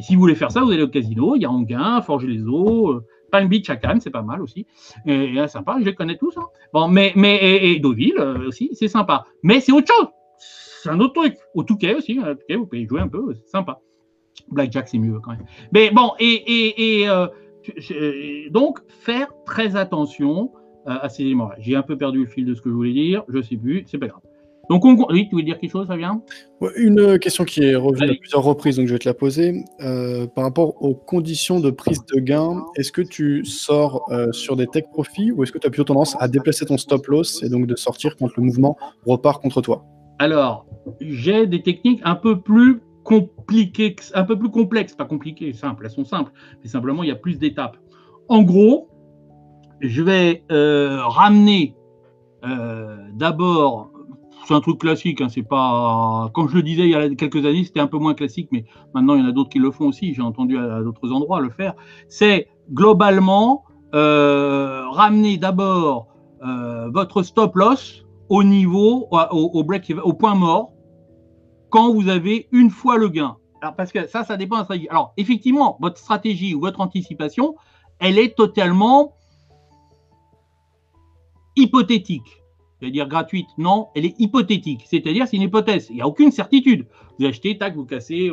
Si 0.00 0.14
vous 0.14 0.20
voulez 0.20 0.36
faire 0.36 0.52
ça, 0.52 0.60
vous 0.60 0.70
allez 0.70 0.82
au 0.82 0.88
casino, 0.88 1.34
il 1.34 1.42
y 1.42 1.44
a 1.44 1.50
Anguin, 1.50 2.00
Forger 2.02 2.28
les 2.28 2.42
eaux, 2.42 2.92
euh, 2.92 3.06
Palm 3.32 3.48
Beach 3.48 3.68
à 3.68 3.76
Cannes, 3.76 4.00
c'est 4.00 4.10
pas 4.10 4.22
mal 4.22 4.42
aussi. 4.42 4.64
Et, 5.06 5.34
et 5.34 5.48
sympa, 5.48 5.76
je 5.80 5.86
les 5.86 5.94
connais 5.94 6.18
tous. 6.18 6.36
Hein. 6.36 6.46
Bon, 6.72 6.86
mais, 6.86 7.12
mais 7.16 7.38
et, 7.42 7.80
Deauville 7.80 8.18
euh, 8.18 8.46
aussi, 8.46 8.70
c'est 8.74 8.86
sympa. 8.86 9.24
Mais 9.42 9.58
c'est 9.58 9.72
autre 9.72 9.92
chose. 9.92 10.08
C'est 10.82 10.90
un 10.90 11.00
autre 11.00 11.14
truc. 11.14 11.36
Au 11.54 11.62
Touquet 11.62 11.94
aussi, 11.94 12.18
au 12.18 12.34
Touquet, 12.34 12.56
vous 12.56 12.66
pouvez 12.66 12.86
jouer 12.86 13.00
un 13.00 13.08
peu, 13.08 13.34
c'est 13.34 13.48
sympa. 13.48 13.80
Blackjack, 14.50 14.88
c'est 14.88 14.98
mieux 14.98 15.18
quand 15.20 15.32
même. 15.32 15.44
Mais 15.72 15.90
bon, 15.90 16.12
et, 16.18 17.02
et, 17.02 17.08
donc, 18.50 18.78
faire 18.88 19.28
très 19.44 19.76
attention 19.76 20.52
à 20.86 21.08
ces 21.08 21.24
éléments-là. 21.24 21.56
J'ai 21.58 21.76
un 21.76 21.82
peu 21.82 21.98
perdu 21.98 22.20
le 22.20 22.26
fil 22.26 22.46
de 22.46 22.54
ce 22.54 22.62
que 22.62 22.70
je 22.70 22.74
voulais 22.74 22.92
dire, 22.92 23.24
je 23.28 23.42
sais 23.42 23.56
plus, 23.56 23.84
c'est 23.86 23.98
pas 23.98 24.06
grave. 24.06 24.22
Donc, 24.70 24.84
on... 24.84 24.96
oui, 25.10 25.24
tu 25.24 25.30
voulais 25.32 25.44
dire 25.44 25.58
quelque 25.58 25.72
chose, 25.72 25.86
Fabien? 25.86 26.22
Une 26.76 27.18
question 27.18 27.44
qui 27.44 27.62
est 27.62 27.74
revenue 27.74 28.10
à 28.10 28.14
plusieurs 28.20 28.42
reprises, 28.42 28.76
donc 28.76 28.86
je 28.86 28.92
vais 28.92 28.98
te 28.98 29.08
la 29.08 29.14
poser. 29.14 29.64
Euh, 29.80 30.26
par 30.26 30.44
rapport 30.44 30.82
aux 30.82 30.94
conditions 30.94 31.58
de 31.58 31.70
prise 31.70 32.04
de 32.14 32.20
gain, 32.20 32.64
est-ce 32.76 32.92
que 32.92 33.02
tu 33.02 33.44
sors 33.44 34.10
euh, 34.12 34.30
sur 34.32 34.56
des 34.56 34.66
tech 34.66 34.84
profits 34.92 35.32
ou 35.32 35.42
est-ce 35.42 35.52
que 35.52 35.58
tu 35.58 35.66
as 35.66 35.70
plutôt 35.70 35.84
tendance 35.84 36.16
à 36.20 36.28
déplacer 36.28 36.66
ton 36.66 36.76
stop 36.76 37.06
loss 37.06 37.42
et 37.42 37.48
donc 37.48 37.66
de 37.66 37.76
sortir 37.76 38.16
quand 38.16 38.28
le 38.36 38.42
mouvement 38.42 38.76
repart 39.06 39.42
contre 39.42 39.62
toi? 39.62 39.84
Alors, 40.18 40.66
j'ai 41.00 41.46
des 41.46 41.62
techniques 41.62 42.00
un 42.04 42.16
peu 42.16 42.40
plus 42.40 42.80
compliquées, 43.04 43.96
un 44.14 44.24
peu 44.24 44.38
plus 44.38 44.50
complexes, 44.50 44.94
pas 44.94 45.04
compliquées, 45.04 45.52
simples, 45.52 45.84
elles 45.86 45.90
sont 45.90 46.04
simples, 46.04 46.32
mais 46.62 46.68
simplement 46.68 47.02
il 47.02 47.08
y 47.08 47.12
a 47.12 47.16
plus 47.16 47.38
d'étapes. 47.38 47.78
En 48.28 48.42
gros, 48.42 48.88
je 49.80 50.02
vais 50.02 50.42
euh, 50.50 51.00
ramener 51.02 51.74
euh, 52.44 52.96
d'abord, 53.14 53.90
c'est 54.46 54.54
un 54.54 54.60
truc 54.60 54.80
classique, 54.80 55.20
hein, 55.20 55.28
c'est 55.28 55.42
pas. 55.42 56.30
Comme 56.34 56.48
je 56.48 56.56
le 56.56 56.62
disais 56.62 56.82
il 56.82 56.90
y 56.90 56.94
a 56.94 57.08
quelques 57.14 57.44
années, 57.46 57.64
c'était 57.64 57.80
un 57.80 57.86
peu 57.86 57.98
moins 57.98 58.14
classique, 58.14 58.48
mais 58.50 58.64
maintenant 58.94 59.14
il 59.14 59.22
y 59.22 59.24
en 59.24 59.28
a 59.28 59.32
d'autres 59.32 59.50
qui 59.50 59.58
le 59.58 59.70
font 59.70 59.86
aussi. 59.86 60.14
J'ai 60.14 60.22
entendu 60.22 60.58
à, 60.58 60.82
d'autres 60.82 61.12
endroits 61.12 61.40
le 61.40 61.50
faire. 61.50 61.74
C'est 62.08 62.48
globalement 62.72 63.64
euh, 63.94 64.82
ramener 64.90 65.38
d'abord 65.38 66.08
votre 66.92 67.22
stop 67.22 67.56
loss 67.56 68.07
au 68.28 68.42
niveau, 68.42 69.08
au, 69.10 69.64
break, 69.64 69.92
au 70.02 70.12
point 70.12 70.34
mort, 70.34 70.72
quand 71.70 71.92
vous 71.92 72.08
avez 72.08 72.48
une 72.52 72.70
fois 72.70 72.96
le 72.96 73.08
gain. 73.08 73.36
Alors, 73.60 73.74
parce 73.74 73.92
que 73.92 74.06
ça, 74.06 74.24
ça 74.24 74.36
dépend 74.36 74.56
de 74.56 74.60
la 74.60 74.64
stratégie. 74.64 74.88
Alors, 74.88 75.12
effectivement, 75.16 75.76
votre 75.80 75.98
stratégie 75.98 76.54
ou 76.54 76.60
votre 76.60 76.80
anticipation, 76.80 77.56
elle 77.98 78.18
est 78.18 78.36
totalement 78.36 79.14
hypothétique. 81.56 82.42
C'est-à-dire 82.80 83.08
gratuite, 83.08 83.48
non, 83.58 83.88
elle 83.96 84.04
est 84.04 84.14
hypothétique. 84.20 84.82
C'est-à-dire, 84.86 85.26
c'est 85.26 85.36
une 85.36 85.42
hypothèse. 85.42 85.88
Il 85.90 85.96
n'y 85.96 86.02
a 86.02 86.06
aucune 86.06 86.30
certitude. 86.30 86.86
Vous 87.18 87.26
achetez, 87.26 87.58
tac, 87.58 87.74
vous 87.74 87.84
cassez, 87.84 88.30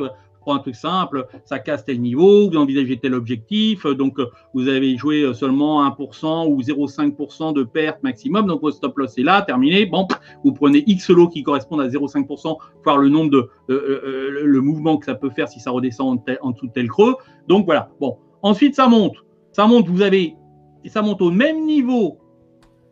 euh, 0.47 0.53
un 0.53 0.59
truc 0.59 0.75
simple, 0.75 1.27
ça 1.45 1.59
casse 1.59 1.85
tel 1.85 2.01
niveau, 2.01 2.49
vous 2.49 2.57
envisagez 2.57 2.97
tel 2.97 3.13
objectif, 3.13 3.85
euh, 3.85 3.95
donc 3.95 4.19
euh, 4.19 4.27
vous 4.53 4.67
avez 4.67 4.97
joué 4.97 5.33
seulement 5.33 5.87
1% 5.87 6.47
ou 6.47 6.61
0,5% 6.61 7.53
de 7.53 7.63
perte 7.63 8.01
maximum, 8.03 8.47
donc 8.47 8.61
votre 8.61 8.77
stop 8.77 8.97
loss 8.97 9.17
est 9.17 9.23
là, 9.23 9.41
terminé. 9.41 9.85
Bon, 9.85 10.07
vous 10.43 10.53
prenez 10.53 10.83
X 10.87 11.09
lots 11.09 11.29
qui 11.29 11.43
correspondent 11.43 11.81
à 11.81 11.87
0,5%, 11.87 12.57
voir 12.83 12.97
le 12.97 13.09
nombre 13.09 13.31
de 13.31 13.49
le 13.67 14.61
mouvement 14.61 14.97
que 14.97 15.05
ça 15.05 15.15
peut 15.15 15.29
faire 15.29 15.47
si 15.47 15.59
ça 15.59 15.71
redescend 15.71 16.19
en, 16.19 16.47
en 16.47 16.51
dessous 16.51 16.67
de 16.67 16.71
tel 16.71 16.87
creux. 16.87 17.15
Donc 17.47 17.65
voilà. 17.65 17.89
Bon, 17.99 18.17
ensuite 18.41 18.75
ça 18.75 18.87
monte, 18.87 19.15
ça 19.51 19.67
monte. 19.67 19.87
Vous 19.87 20.01
avez, 20.01 20.35
ça 20.85 21.01
monte 21.01 21.21
au 21.21 21.31
même 21.31 21.65
niveau 21.65 22.19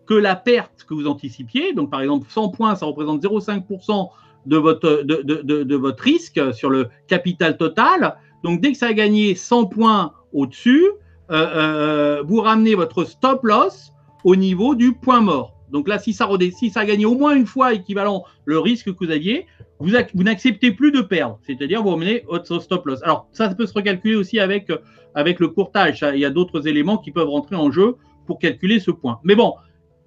que 0.06 0.14
la 0.14 0.36
perte 0.36 0.84
que 0.84 0.94
vous 0.94 1.08
anticipiez. 1.08 1.74
Donc, 1.74 1.90
par 1.90 2.02
exemple, 2.02 2.28
100 2.30 2.50
points, 2.50 2.76
ça 2.76 2.86
représente 2.86 3.24
0,5% 3.24 4.10
de 4.46 4.58
votre, 4.58 5.04
de, 5.04 5.22
de, 5.24 5.64
de, 5.64 5.76
votre 5.76 6.04
risque 6.04 6.54
sur 6.54 6.70
le 6.70 6.90
capital 7.08 7.58
total. 7.58 8.18
Donc, 8.44 8.62
dès 8.62 8.72
que 8.72 8.78
ça 8.78 8.88
a 8.88 8.94
gagné 8.94 9.36
100 9.36 9.66
points 9.66 10.14
au-dessus, 10.34 10.86
euh, 11.32 11.48
euh, 11.56 12.24
vous 12.26 12.42
ramenez 12.42 12.76
votre 12.76 13.06
stop 13.06 13.44
loss 13.44 13.92
au 14.24 14.36
niveau 14.36 14.76
du 14.76 14.94
point 14.94 15.22
mort. 15.22 15.54
Donc 15.72 15.88
là, 15.88 15.98
si 15.98 16.14
ça, 16.14 16.30
si 16.56 16.70
ça 16.70 16.82
a 16.82 16.86
gagné 16.86 17.06
au 17.06 17.16
moins 17.16 17.36
une 17.36 17.48
fois 17.48 17.74
équivalent 17.74 18.24
le 18.46 18.60
risque 18.60 18.94
que 18.94 19.06
vous 19.06 19.12
aviez, 19.12 19.48
vous, 19.80 19.90
vous 20.14 20.24
n'acceptez 20.24 20.72
plus 20.72 20.92
de 20.92 21.02
perdre. 21.02 21.40
C'est-à-dire, 21.42 21.82
vous 21.82 21.90
ramenez 21.90 22.24
votre 22.30 22.60
stop 22.60 22.86
loss. 22.86 23.02
Alors, 23.04 23.28
ça, 23.32 23.50
ça 23.50 23.56
peut 23.56 23.66
se 23.66 23.74
recalculer 23.74 24.16
aussi 24.16 24.40
avec, 24.40 24.72
avec 25.16 25.40
le 25.40 25.48
courtage. 25.48 26.06
Il 26.14 26.20
y 26.20 26.26
a 26.26 26.30
d'autres 26.30 26.68
éléments 26.68 26.98
qui 26.98 27.12
peuvent 27.12 27.30
rentrer 27.30 27.56
en 27.56 27.72
jeu 27.72 27.96
pour 28.28 28.40
calculer 28.40 28.80
ce 28.80 28.92
point. 28.92 29.20
Mais 29.24 29.36
bon, 29.36 29.56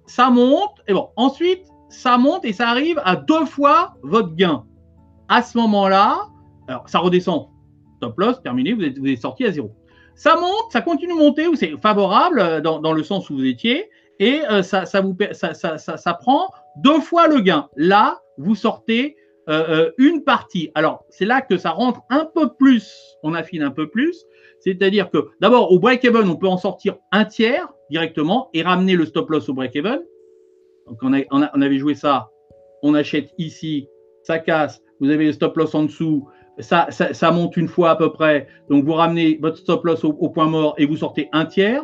ça 0.05 0.29
monte, 0.29 0.81
et 0.87 0.93
bon, 0.93 1.09
ensuite, 1.15 1.65
ça 1.89 2.17
monte 2.17 2.45
et 2.45 2.53
ça 2.53 2.69
arrive 2.69 3.01
à 3.03 3.15
deux 3.15 3.45
fois 3.45 3.95
votre 4.03 4.35
gain. 4.35 4.63
À 5.29 5.41
ce 5.41 5.57
moment-là, 5.57 6.27
alors 6.67 6.87
ça 6.87 6.99
redescend, 6.99 7.47
top 8.01 8.17
loss, 8.19 8.41
terminé, 8.41 8.73
vous 8.73 8.83
êtes, 8.83 8.97
vous 8.97 9.07
êtes 9.07 9.21
sorti 9.21 9.45
à 9.45 9.51
zéro. 9.51 9.71
Ça 10.15 10.35
monte, 10.35 10.71
ça 10.71 10.81
continue 10.81 11.13
de 11.13 11.17
monter, 11.19 11.45
c'est 11.55 11.73
favorable 11.81 12.39
euh, 12.39 12.61
dans, 12.61 12.79
dans, 12.79 12.93
le 12.93 13.03
sens 13.03 13.29
où 13.29 13.35
vous 13.35 13.45
étiez, 13.45 13.89
et 14.19 14.41
euh, 14.49 14.63
ça, 14.63 14.85
ça, 14.85 15.01
vous, 15.01 15.15
ça, 15.31 15.53
ça, 15.53 16.13
prend 16.15 16.49
deux 16.77 16.99
fois 16.99 17.27
le 17.27 17.39
gain. 17.39 17.69
Là, 17.75 18.19
vous 18.37 18.55
sortez 18.55 19.15
euh, 19.47 19.91
une 19.97 20.23
partie. 20.23 20.71
Alors, 20.75 21.05
c'est 21.09 21.25
là 21.25 21.41
que 21.41 21.57
ça 21.57 21.69
rentre 21.69 22.01
un 22.09 22.25
peu 22.25 22.49
plus, 22.53 23.15
on 23.21 23.33
affine 23.33 23.61
un 23.61 23.71
peu 23.71 23.89
plus, 23.89 24.25
c'est-à-dire 24.59 25.09
que 25.11 25.29
d'abord, 25.39 25.71
au 25.71 25.79
break-even, 25.79 26.27
on 26.27 26.35
peut 26.35 26.47
en 26.47 26.57
sortir 26.57 26.97
un 27.11 27.25
tiers 27.25 27.67
directement 27.89 28.49
et 28.53 28.63
ramener 28.63 28.95
le 28.95 29.05
stop 29.05 29.29
loss 29.29 29.47
au 29.49 29.53
break-even. 29.53 29.99
Donc, 30.87 30.99
on, 31.03 31.61
avait 31.61 31.77
joué 31.77 31.95
ça. 31.95 32.29
On 32.83 32.93
achète 32.93 33.31
ici, 33.37 33.87
ça 34.23 34.39
casse. 34.39 34.81
Vous 34.99 35.09
avez 35.09 35.25
le 35.25 35.31
stop 35.33 35.55
loss 35.57 35.75
en 35.75 35.83
dessous. 35.83 36.27
Ça, 36.59 36.87
ça, 36.89 37.31
monte 37.31 37.55
une 37.57 37.67
fois 37.67 37.91
à 37.91 37.95
peu 37.95 38.11
près. 38.11 38.47
Donc, 38.69 38.85
vous 38.85 38.93
ramenez 38.93 39.37
votre 39.41 39.57
stop 39.57 39.85
loss 39.85 40.03
au, 40.03 40.29
point 40.29 40.47
mort 40.47 40.73
et 40.77 40.85
vous 40.85 40.97
sortez 40.97 41.29
un 41.33 41.45
tiers. 41.45 41.83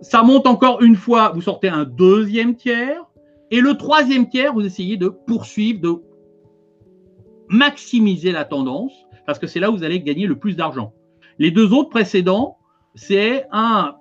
Ça 0.00 0.22
monte 0.22 0.46
encore 0.46 0.82
une 0.82 0.94
fois, 0.94 1.32
vous 1.34 1.40
sortez 1.40 1.68
un 1.68 1.84
deuxième 1.84 2.54
tiers. 2.54 3.02
Et 3.50 3.60
le 3.60 3.74
troisième 3.74 4.28
tiers, 4.28 4.52
vous 4.52 4.64
essayez 4.64 4.96
de 4.96 5.08
poursuivre, 5.08 5.80
de 5.80 5.94
maximiser 7.48 8.32
la 8.32 8.44
tendance, 8.44 8.92
parce 9.24 9.38
que 9.38 9.46
c'est 9.46 9.60
là 9.60 9.70
où 9.70 9.76
vous 9.76 9.84
allez 9.84 10.00
gagner 10.00 10.26
le 10.26 10.38
plus 10.38 10.56
d'argent. 10.56 10.92
Les 11.38 11.50
deux 11.50 11.72
autres 11.72 11.90
précédents, 11.90 12.58
c'est 12.94 13.46
un 13.52 13.94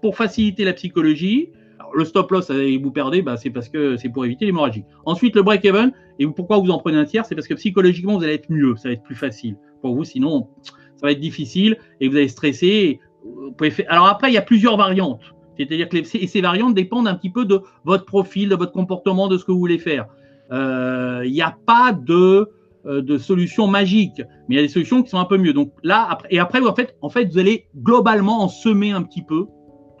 pour 0.00 0.16
faciliter 0.16 0.64
la 0.64 0.72
psychologie. 0.72 1.50
Le 1.94 2.04
stop 2.04 2.30
loss, 2.30 2.50
vous 2.50 2.90
perdez, 2.90 3.22
bah, 3.22 3.36
c'est 3.36 3.50
parce 3.50 3.68
que 3.68 3.96
c'est 3.96 4.08
pour 4.08 4.24
éviter 4.24 4.46
l'hémorragie. 4.46 4.84
Ensuite, 5.04 5.34
le 5.36 5.42
break 5.42 5.64
even. 5.64 5.92
Et 6.18 6.26
pourquoi 6.26 6.58
vous 6.58 6.70
en 6.70 6.78
prenez 6.78 6.98
un 6.98 7.04
tiers 7.04 7.24
C'est 7.24 7.34
parce 7.34 7.48
que 7.48 7.54
psychologiquement, 7.54 8.18
vous 8.18 8.24
allez 8.24 8.34
être 8.34 8.50
mieux, 8.50 8.76
ça 8.76 8.88
va 8.88 8.92
être 8.94 9.02
plus 9.02 9.14
facile 9.14 9.56
pour 9.80 9.94
vous. 9.94 10.04
Sinon, 10.04 10.48
ça 10.62 11.06
va 11.06 11.12
être 11.12 11.20
difficile 11.20 11.78
et 12.00 12.08
vous 12.08 12.16
allez 12.16 12.28
stresser. 12.28 13.00
Alors 13.88 14.06
après, 14.06 14.30
il 14.30 14.34
y 14.34 14.38
a 14.38 14.42
plusieurs 14.42 14.76
variantes. 14.76 15.22
C'est-à-dire 15.56 15.88
que 15.88 16.02
ces 16.04 16.40
variantes 16.40 16.74
dépendent 16.74 17.08
un 17.08 17.14
petit 17.14 17.30
peu 17.30 17.44
de 17.44 17.60
votre 17.84 18.04
profil, 18.04 18.48
de 18.48 18.54
votre 18.54 18.72
comportement, 18.72 19.28
de 19.28 19.36
ce 19.36 19.44
que 19.44 19.52
vous 19.52 19.58
voulez 19.58 19.78
faire. 19.78 20.06
Euh, 20.52 21.22
il 21.24 21.32
n'y 21.32 21.42
a 21.42 21.56
pas 21.66 21.92
de 21.92 22.48
euh, 22.86 23.02
de 23.02 23.18
solutions 23.18 23.66
magiques, 23.66 24.22
mais 24.48 24.54
il 24.54 24.56
y 24.56 24.58
a 24.58 24.62
des 24.62 24.68
solutions 24.68 25.02
qui 25.02 25.10
sont 25.10 25.18
un 25.18 25.26
peu 25.26 25.36
mieux. 25.36 25.52
Donc 25.52 25.70
là, 25.82 26.06
après, 26.08 26.28
et 26.30 26.38
après, 26.38 26.60
fait, 26.74 26.96
en 27.02 27.10
fait, 27.10 27.26
vous 27.26 27.38
allez 27.38 27.66
globalement 27.76 28.42
en 28.42 28.48
semer 28.48 28.92
un 28.92 29.02
petit 29.02 29.20
peu 29.20 29.48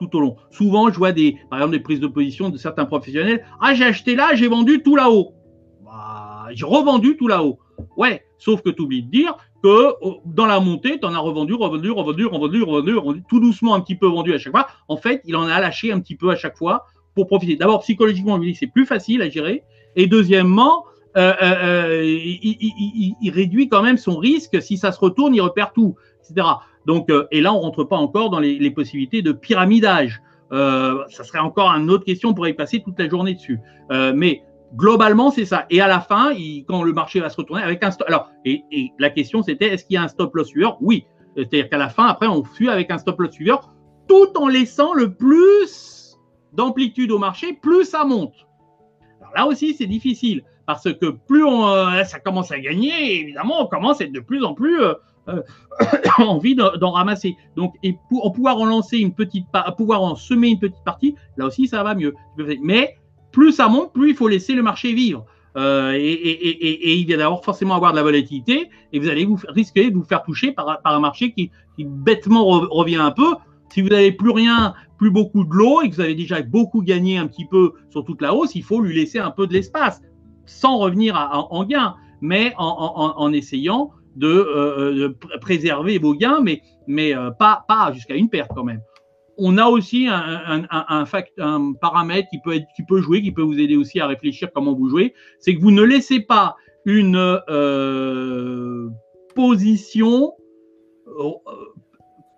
tout 0.00 0.16
au 0.16 0.20
long. 0.20 0.36
Souvent, 0.50 0.90
je 0.90 0.96
vois 0.96 1.12
des, 1.12 1.36
par 1.50 1.58
exemple, 1.58 1.76
des 1.76 1.82
prises 1.82 2.00
de 2.00 2.06
position 2.06 2.48
de 2.48 2.56
certains 2.56 2.86
professionnels. 2.86 3.44
Ah, 3.60 3.74
j'ai 3.74 3.84
acheté 3.84 4.14
là, 4.14 4.34
j'ai 4.34 4.48
vendu 4.48 4.82
tout 4.82 4.96
là-haut. 4.96 5.34
Bah, 5.84 6.46
j'ai 6.52 6.64
revendu 6.64 7.16
tout 7.16 7.28
là-haut. 7.28 7.58
Ouais, 7.96 8.24
sauf 8.38 8.62
que 8.62 8.70
tu 8.70 8.82
oublies 8.82 9.02
de 9.02 9.10
dire 9.10 9.36
que 9.62 9.94
dans 10.24 10.46
la 10.46 10.60
montée, 10.60 10.98
tu 10.98 11.06
en 11.06 11.14
as 11.14 11.18
revendu, 11.18 11.54
revendu, 11.54 11.90
revendu, 11.90 12.26
revendu, 12.26 12.62
revendu, 12.62 12.94
revendu, 12.94 13.22
tout 13.28 13.40
doucement 13.40 13.74
un 13.74 13.80
petit 13.80 13.94
peu 13.94 14.06
vendu 14.06 14.32
à 14.32 14.38
chaque 14.38 14.52
fois. 14.52 14.66
En 14.88 14.96
fait, 14.96 15.20
il 15.24 15.36
en 15.36 15.46
a 15.46 15.60
lâché 15.60 15.92
un 15.92 16.00
petit 16.00 16.16
peu 16.16 16.30
à 16.30 16.36
chaque 16.36 16.56
fois 16.56 16.86
pour 17.14 17.26
profiter. 17.26 17.56
D'abord, 17.56 17.80
psychologiquement, 17.80 18.38
lui 18.38 18.54
c'est 18.54 18.66
plus 18.66 18.86
facile 18.86 19.22
à 19.22 19.28
gérer. 19.28 19.64
Et 19.96 20.06
deuxièmement, 20.06 20.84
euh, 21.16 21.34
euh, 21.42 21.54
euh 21.62 22.04
il, 22.04 23.30
réduit 23.30 23.68
quand 23.68 23.82
même 23.82 23.98
son 23.98 24.16
risque. 24.16 24.62
Si 24.62 24.76
ça 24.78 24.92
se 24.92 25.00
retourne, 25.00 25.34
il 25.34 25.40
repère 25.40 25.72
tout, 25.72 25.96
etc. 26.20 26.46
Donc, 26.86 27.10
euh, 27.10 27.26
et 27.30 27.40
là, 27.40 27.52
on 27.52 27.60
rentre 27.60 27.84
pas 27.84 27.96
encore 27.96 28.30
dans 28.30 28.38
les, 28.38 28.70
possibilités 28.70 29.22
de 29.22 29.32
pyramidage. 29.32 30.22
Euh, 30.52 31.04
ça 31.08 31.24
serait 31.24 31.38
encore 31.38 31.70
une 31.70 31.90
autre 31.90 32.04
question, 32.04 32.30
on 32.30 32.34
pourrait 32.34 32.50
y 32.50 32.54
passer 32.54 32.80
toute 32.80 32.98
la 32.98 33.08
journée 33.08 33.34
dessus. 33.34 33.60
mais 33.90 34.42
globalement, 34.76 35.30
c'est 35.30 35.44
ça. 35.44 35.66
Et 35.70 35.80
à 35.80 35.88
la 35.88 36.00
fin, 36.00 36.32
quand 36.66 36.82
le 36.82 36.92
marché 36.92 37.20
va 37.20 37.28
se 37.28 37.36
retourner 37.36 37.62
avec 37.62 37.82
un 37.82 37.90
stop. 37.90 38.08
Alors, 38.08 38.30
et, 38.44 38.62
la 38.98 39.10
question, 39.10 39.42
c'était 39.42 39.66
est-ce 39.74 39.84
qu'il 39.84 39.94
y 39.94 39.96
a 39.96 40.02
un 40.02 40.08
stop 40.08 40.34
loss 40.34 40.48
suiveur? 40.48 40.78
Oui. 40.80 41.04
C'est-à-dire 41.36 41.68
qu'à 41.68 41.78
la 41.78 41.88
fin, 41.88 42.06
après, 42.06 42.26
on 42.26 42.44
suit 42.44 42.68
avec 42.68 42.90
un 42.90 42.98
stop 42.98 43.20
loss 43.20 43.32
suiveur, 43.32 43.72
tout 44.08 44.36
en 44.36 44.48
laissant 44.48 44.94
le 44.94 45.14
plus 45.14 46.18
d'amplitude 46.52 47.12
au 47.12 47.18
marché, 47.18 47.52
plus 47.52 47.84
ça 47.84 48.04
monte. 48.04 48.34
Là 49.36 49.46
aussi, 49.46 49.74
c'est 49.74 49.86
difficile 49.86 50.42
parce 50.66 50.92
que 50.92 51.06
plus 51.10 51.44
euh, 51.44 52.04
ça 52.04 52.20
commence 52.20 52.52
à 52.52 52.58
gagner, 52.58 53.20
évidemment, 53.20 53.64
on 53.64 53.66
commence 53.66 54.00
à 54.00 54.04
être 54.04 54.12
de 54.12 54.20
plus 54.20 54.44
en 54.44 54.54
plus 54.54 54.80
euh, 54.80 54.90
euh, 54.90 54.94
envie 56.18 56.54
d'en 56.54 56.90
ramasser. 56.90 57.36
Donc, 57.56 57.74
et 57.82 57.96
pour, 58.08 58.32
pouvoir 58.32 58.58
en 58.58 58.66
lancer 58.66 58.98
une 58.98 59.14
petite, 59.14 59.46
pouvoir 59.76 60.02
en 60.02 60.14
semer 60.14 60.48
une 60.48 60.58
petite 60.58 60.84
partie, 60.84 61.14
là 61.36 61.46
aussi, 61.46 61.66
ça 61.68 61.82
va 61.82 61.94
mieux. 61.94 62.14
Mais 62.62 62.96
plus 63.32 63.52
ça 63.52 63.68
monte, 63.68 63.92
plus 63.92 64.10
il 64.10 64.16
faut 64.16 64.28
laisser 64.28 64.54
le 64.54 64.62
marché 64.62 64.92
vivre. 64.92 65.24
et, 65.56 66.98
il 66.98 67.06
vient 67.06 67.18
d'avoir 67.18 67.44
forcément 67.44 67.74
avoir 67.74 67.92
de 67.92 67.96
la 67.96 68.02
volatilité 68.02 68.70
et 68.92 68.98
vous 68.98 69.08
allez 69.08 69.24
vous 69.24 69.38
risquer 69.48 69.90
de 69.90 69.96
vous 69.96 70.04
faire 70.04 70.22
toucher 70.22 70.52
par, 70.52 70.80
un 70.84 71.00
marché 71.00 71.32
qui, 71.32 71.50
bêtement 71.78 72.44
revient 72.44 72.96
un 72.96 73.12
peu. 73.12 73.34
Si 73.72 73.82
vous 73.82 73.88
n'avez 73.88 74.12
plus 74.12 74.30
rien, 74.30 74.74
plus 74.98 75.10
beaucoup 75.10 75.44
de 75.44 75.54
l'eau 75.54 75.80
et 75.80 75.88
que 75.88 75.94
vous 75.94 76.00
avez 76.00 76.16
déjà 76.16 76.42
beaucoup 76.42 76.82
gagné 76.82 77.18
un 77.18 77.26
petit 77.26 77.46
peu 77.46 77.72
sur 77.90 78.04
toute 78.04 78.20
la 78.20 78.34
hausse, 78.34 78.54
il 78.54 78.64
faut 78.64 78.80
lui 78.80 78.94
laisser 78.94 79.18
un 79.18 79.30
peu 79.30 79.46
de 79.46 79.52
l'espace 79.52 80.02
sans 80.44 80.78
revenir 80.78 81.14
en 81.32 81.64
gain, 81.64 81.94
mais 82.20 82.52
en, 82.58 83.32
essayant 83.32 83.90
de, 84.16 84.28
euh, 84.28 85.14
préserver 85.40 85.98
vos 85.98 86.14
gains, 86.14 86.40
mais, 86.40 86.62
mais 86.86 87.14
euh, 87.14 87.30
pas, 87.30 87.64
pas 87.68 87.92
jusqu'à 87.92 88.14
une 88.14 88.28
perte 88.28 88.50
quand 88.54 88.64
même. 88.64 88.82
On 89.38 89.56
a 89.56 89.66
aussi 89.66 90.06
un, 90.06 90.64
un, 90.70 91.04
un, 91.38 91.72
paramètre 91.80 92.28
qui 92.28 92.40
peut, 92.44 92.54
être, 92.54 92.66
qui 92.76 92.82
peut 92.82 93.00
jouer, 93.00 93.22
qui 93.22 93.32
peut 93.32 93.42
vous 93.42 93.58
aider 93.58 93.76
aussi 93.76 93.98
à 93.98 94.06
réfléchir 94.06 94.50
comment 94.54 94.74
vous 94.74 94.90
jouez, 94.90 95.14
c'est 95.38 95.54
que 95.54 95.60
vous 95.60 95.70
ne 95.70 95.82
laissez 95.82 96.20
pas 96.20 96.56
une 96.84 97.16
euh, 97.48 98.88
position 99.34 100.32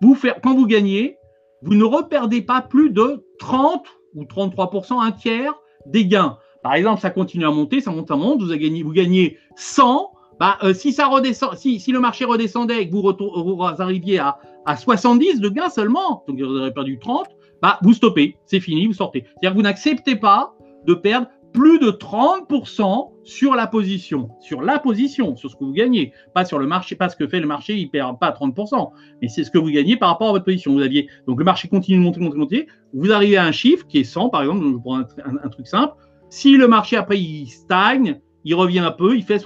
vous 0.03 0.15
faire, 0.15 0.39
quand 0.41 0.53
vous 0.53 0.67
gagnez, 0.67 1.17
vous 1.61 1.75
ne 1.75 1.83
reperdez 1.83 2.41
pas 2.41 2.61
plus 2.61 2.89
de 2.89 3.25
30 3.39 3.85
ou 4.15 4.23
33%, 4.23 5.01
un 5.01 5.11
tiers 5.11 5.53
des 5.85 6.05
gains. 6.05 6.37
Par 6.61 6.75
exemple, 6.75 7.01
ça 7.01 7.09
continue 7.09 7.45
à 7.45 7.51
monter, 7.51 7.81
ça 7.81 7.91
monte, 7.91 8.07
ça 8.07 8.15
monte, 8.15 8.41
vous, 8.41 8.55
gagnez, 8.55 8.83
vous 8.83 8.91
gagnez 8.91 9.37
100. 9.55 10.12
Bah, 10.39 10.57
euh, 10.63 10.73
si, 10.73 10.91
le 10.91 11.99
marché 11.99 12.25
redescendait 12.25 12.81
et 12.81 12.89
que 12.89 12.95
vous, 12.95 13.63
arriviez 13.63 14.19
à, 14.19 14.37
à, 14.65 14.77
70 14.77 15.39
de 15.39 15.49
gains 15.49 15.69
seulement, 15.69 16.23
donc 16.27 16.39
vous 16.39 16.57
aurez 16.57 16.73
perdu 16.73 16.99
30, 16.99 17.27
bah, 17.61 17.79
vous 17.81 17.93
stoppez, 17.93 18.37
c'est 18.45 18.59
fini, 18.59 18.87
vous 18.87 18.93
sortez. 18.93 19.23
C'est-à-dire 19.25 19.51
que 19.51 19.55
vous 19.55 19.63
n'acceptez 19.63 20.15
pas 20.15 20.53
de 20.85 20.93
perdre 20.93 21.27
plus 21.53 21.79
de 21.79 21.91
30% 21.91 23.11
sur 23.23 23.55
la 23.55 23.67
position, 23.67 24.29
sur 24.41 24.61
la 24.61 24.79
position, 24.79 25.35
sur 25.35 25.49
ce 25.49 25.55
que 25.55 25.63
vous 25.63 25.71
gagnez, 25.71 26.11
pas 26.33 26.45
sur 26.45 26.59
le 26.59 26.67
marché, 26.67 26.95
pas 26.95 27.09
ce 27.09 27.15
que 27.15 27.27
fait 27.27 27.39
le 27.39 27.47
marché, 27.47 27.75
il 27.75 27.89
perd 27.89 28.19
pas 28.19 28.31
30%, 28.31 28.89
mais 29.21 29.29
c'est 29.29 29.43
ce 29.43 29.51
que 29.51 29.59
vous 29.59 29.69
gagnez 29.69 29.95
par 29.95 30.09
rapport 30.09 30.29
à 30.29 30.31
votre 30.31 30.45
position. 30.45 30.73
Vous 30.73 30.81
aviez 30.81 31.07
donc 31.27 31.39
le 31.39 31.45
marché 31.45 31.67
continue 31.67 31.99
de 31.99 32.03
monter, 32.03 32.19
monter, 32.19 32.37
monter, 32.37 32.67
vous 32.93 33.11
arrivez 33.11 33.37
à 33.37 33.45
un 33.45 33.51
chiffre 33.51 33.87
qui 33.87 33.99
est 33.99 34.03
100 34.03 34.29
par 34.29 34.41
exemple, 34.41 34.65
je 34.65 34.77
prends 34.77 34.97
un, 34.97 35.49
truc 35.49 35.67
simple. 35.67 35.93
Si 36.29 36.57
le 36.57 36.67
marché 36.67 36.97
après 36.97 37.19
il 37.19 37.47
stagne, 37.47 38.19
il 38.45 38.55
revient 38.55 38.79
un 38.79 38.91
peu, 38.91 39.15
il 39.15 39.23
fait, 39.23 39.41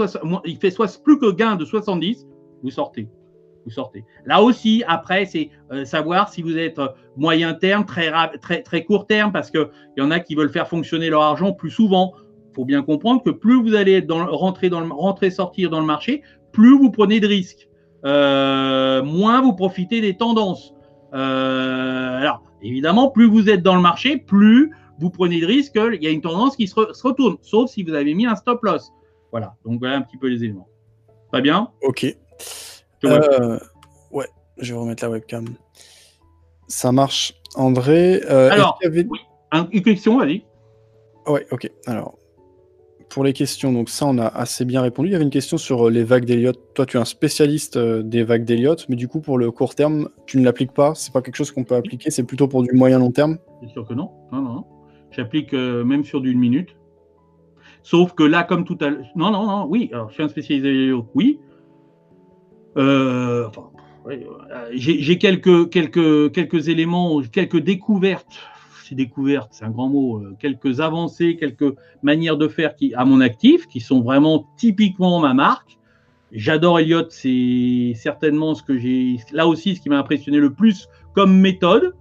plus 1.03 1.19
que 1.19 1.32
gain 1.32 1.56
de 1.56 1.65
70, 1.65 2.28
vous 2.64 2.72
sortez 2.72 3.07
vous 3.68 3.74
sortez. 3.74 4.06
Là 4.26 4.41
aussi, 4.41 4.84
après, 4.88 5.26
c'est 5.26 5.49
euh, 5.72 5.84
savoir 5.84 6.30
si 6.30 6.41
vous 6.41 6.57
êtes 6.57 6.80
euh, 6.80 6.88
moyen 7.18 7.53
terme, 7.53 7.86
très, 7.86 8.84
court 8.86 9.07
terme, 9.07 9.34
parce 9.34 9.52
qu'il 9.52 9.68
y 9.98 10.02
en 10.02 10.10
a 10.10 10.22
qui 10.22 10.36
veulent 10.36 10.49
faire 10.49 10.69
fonctionner 10.69 11.10
leur 11.10 11.22
argent 11.22 11.52
plus 11.52 11.69
souvent. 11.69 12.14
Il 12.52 12.56
faut 12.56 12.65
bien 12.65 12.82
comprendre 12.82 13.22
que 13.24 13.30
plus 13.30 13.61
vous 13.61 13.76
allez 13.76 14.06
rentrer, 14.10 14.69
dans 14.69 14.80
le, 14.80 14.88
rentrer, 14.88 15.32
sortir 15.32 15.69
dans 15.69 15.82
le 15.82 15.86
marché, 15.86 16.24
plus 16.53 16.78
vous 16.78 16.91
prenez 16.91 17.19
de 17.19 17.28
risques, 17.28 17.68
euh, 18.06 19.03
moins 19.03 19.41
vous 19.41 19.53
profitez 19.53 19.99
des 19.99 20.15
tendances. 20.15 20.74
alors, 21.11 22.41
évidemment, 22.61 23.10
plus 23.11 23.28
vous 23.28 23.49
êtes 23.49 23.64
dans 23.64 23.76
le 23.76 23.82
marché, 23.82 24.15
plus 24.15 24.72
vous 24.99 25.10
prenez 25.10 25.40
de 25.40 25.45
risques, 25.45 25.76
il 25.76 26.03
y 26.03 26.07
a 26.07 26.10
une 26.10 26.22
tendance 26.22 26.56
qui 26.56 26.68
se, 26.68 26.76
retourne, 26.76 27.38
sauf 27.41 27.69
si 27.69 27.84
vous 27.84 27.94
avez 27.94 28.14
mis 28.14 28.26
un 28.26 28.36
stop 28.36 28.64
loss. 28.64 28.91
Voilà, 29.32 29.56
donc 29.65 29.80
voilà 29.80 29.98
un 29.98 30.02
petit 30.02 30.18
peu 30.18 30.28
les 30.28 30.44
éléments. 30.44 30.68
Pas 31.32 31.41
bien? 31.41 31.69
Ok. 31.84 32.06
Euh, 33.03 33.60
ouais, 34.11 34.28
je 34.57 34.74
vais 34.74 34.80
remettre 34.80 35.03
la 35.03 35.11
webcam. 35.11 35.45
Ça 36.68 36.91
marche. 36.91 37.34
André. 37.56 38.22
Euh, 38.30 38.49
Alors, 38.52 38.80
une 39.72 39.84
question, 39.84 40.18
vas-y. 40.18 40.44
Ouais, 41.28 41.45
ok. 41.52 41.69
Alors, 41.86 42.18
pour 43.10 43.24
les 43.24 43.34
questions, 43.34 43.72
donc 43.72 43.90
ça, 43.90 44.06
on 44.06 44.18
a 44.18 44.28
assez 44.28 44.65
bien 44.65 44.82
répondu. 44.82 45.10
Il 45.10 45.11
y 45.11 45.15
avait 45.15 45.24
une 45.24 45.30
question 45.30 45.57
sur 45.57 45.88
euh, 45.88 45.90
les 45.90 46.03
vagues 46.03 46.26
d'Eliott. 46.26 46.74
Toi, 46.74 46.86
tu 46.86 46.98
es 46.98 46.99
un 46.99 47.06
spécialiste 47.06 47.78
des 47.78 48.24
vagues 48.24 48.45
d'Eliott, 48.45 48.86
mais 48.90 48.95
du 48.95 49.07
coup, 49.07 49.19
pour 49.19 49.38
le 49.38 49.52
court 49.52 49.76
terme, 49.76 50.10
tu 50.26 50.38
ne 50.38 50.45
l'appliques 50.45 50.74
pas. 50.74 50.95
C'est 50.95 51.11
pas 51.11 51.22
quelque 51.22 51.36
chose 51.36 51.52
qu'on 51.52 51.64
peut 51.64 51.76
appliquer. 51.76 52.10
C'est 52.10 52.24
plutôt 52.24 52.48
pour 52.48 52.64
du 52.64 52.72
moyen 52.74 52.99
long 52.99 53.11
terme. 53.11 53.38
C'est 53.61 53.69
sûr 53.69 53.88
que 53.88 53.94
non. 53.94 54.11
Non, 54.32 54.41
non. 54.41 54.65
J'applique 55.18 55.53
même 55.53 56.03
sur 56.03 56.22
d'une 56.22 56.39
minute. 56.39 56.77
Sauf 57.84 58.14
que 58.14 58.23
là, 58.23 58.44
comme 58.44 58.65
tout 58.65 58.77
à 58.81 58.89
l'heure. 58.89 59.06
Non, 59.15 59.31
non, 59.31 59.48
non. 59.48 59.65
Oui. 59.68 59.89
Alors, 59.94 60.10
je 60.10 60.15
suis 60.15 60.23
un 60.23 60.27
spécialiste 60.27 60.65
d'Eliott. 60.65 61.06
Oui. 61.15 61.39
Euh, 62.77 63.49
euh, 64.10 64.69
j'ai 64.73 65.18
quelques, 65.18 65.69
quelques, 65.69 66.31
quelques 66.31 66.68
éléments, 66.69 67.22
quelques 67.22 67.60
découvertes. 67.60 68.39
C'est 68.84 68.95
découvertes, 68.95 69.49
c'est 69.52 69.65
un 69.65 69.72
grand 69.72 69.89
mot. 69.89 70.19
Euh, 70.19 70.35
quelques 70.39 70.80
avancées, 70.80 71.35
quelques 71.38 71.76
manières 72.03 72.38
de 72.38 72.48
faire 72.48 72.76
qui, 72.76 72.94
à 72.94 73.03
mon 73.03 73.19
actif, 73.19 73.68
qui 73.68 73.80
sont 73.80 74.02
vraiment 74.02 74.48
typiquement 74.57 75.19
ma 75.19 75.34
marque. 75.34 75.77
J'adore 76.31 76.80
Elliott, 76.80 77.11
c'est 77.11 77.94
certainement 77.95 78.53
ce 78.53 78.64
que 78.64 78.77
j'ai. 78.77 79.18
Là 79.31 79.48
aussi, 79.48 79.76
ce 79.76 79.81
qui 79.81 79.89
m'a 79.89 79.98
impressionné 79.98 80.39
le 80.39 80.53
plus 80.53 80.88
comme 81.14 81.38
méthode. 81.38 81.95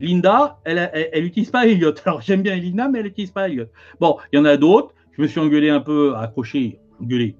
Linda, 0.00 0.58
elle, 0.64 0.90
elle, 1.12 1.24
utilise 1.24 1.50
pas 1.50 1.66
Elliott. 1.66 2.02
Alors 2.06 2.20
j'aime 2.20 2.42
bien 2.42 2.56
Linda, 2.56 2.88
mais 2.88 2.98
elle 2.98 3.06
n'utilise 3.06 3.30
pas 3.30 3.48
Elliott. 3.48 3.70
Bon, 4.00 4.16
il 4.32 4.36
y 4.36 4.38
en 4.38 4.44
a 4.44 4.56
d'autres. 4.56 4.92
Je 5.16 5.22
me 5.22 5.26
suis 5.28 5.40
engueulé 5.40 5.70
un 5.70 5.80
peu, 5.80 6.14
accroché, 6.16 6.80
engueulé, 7.00 7.36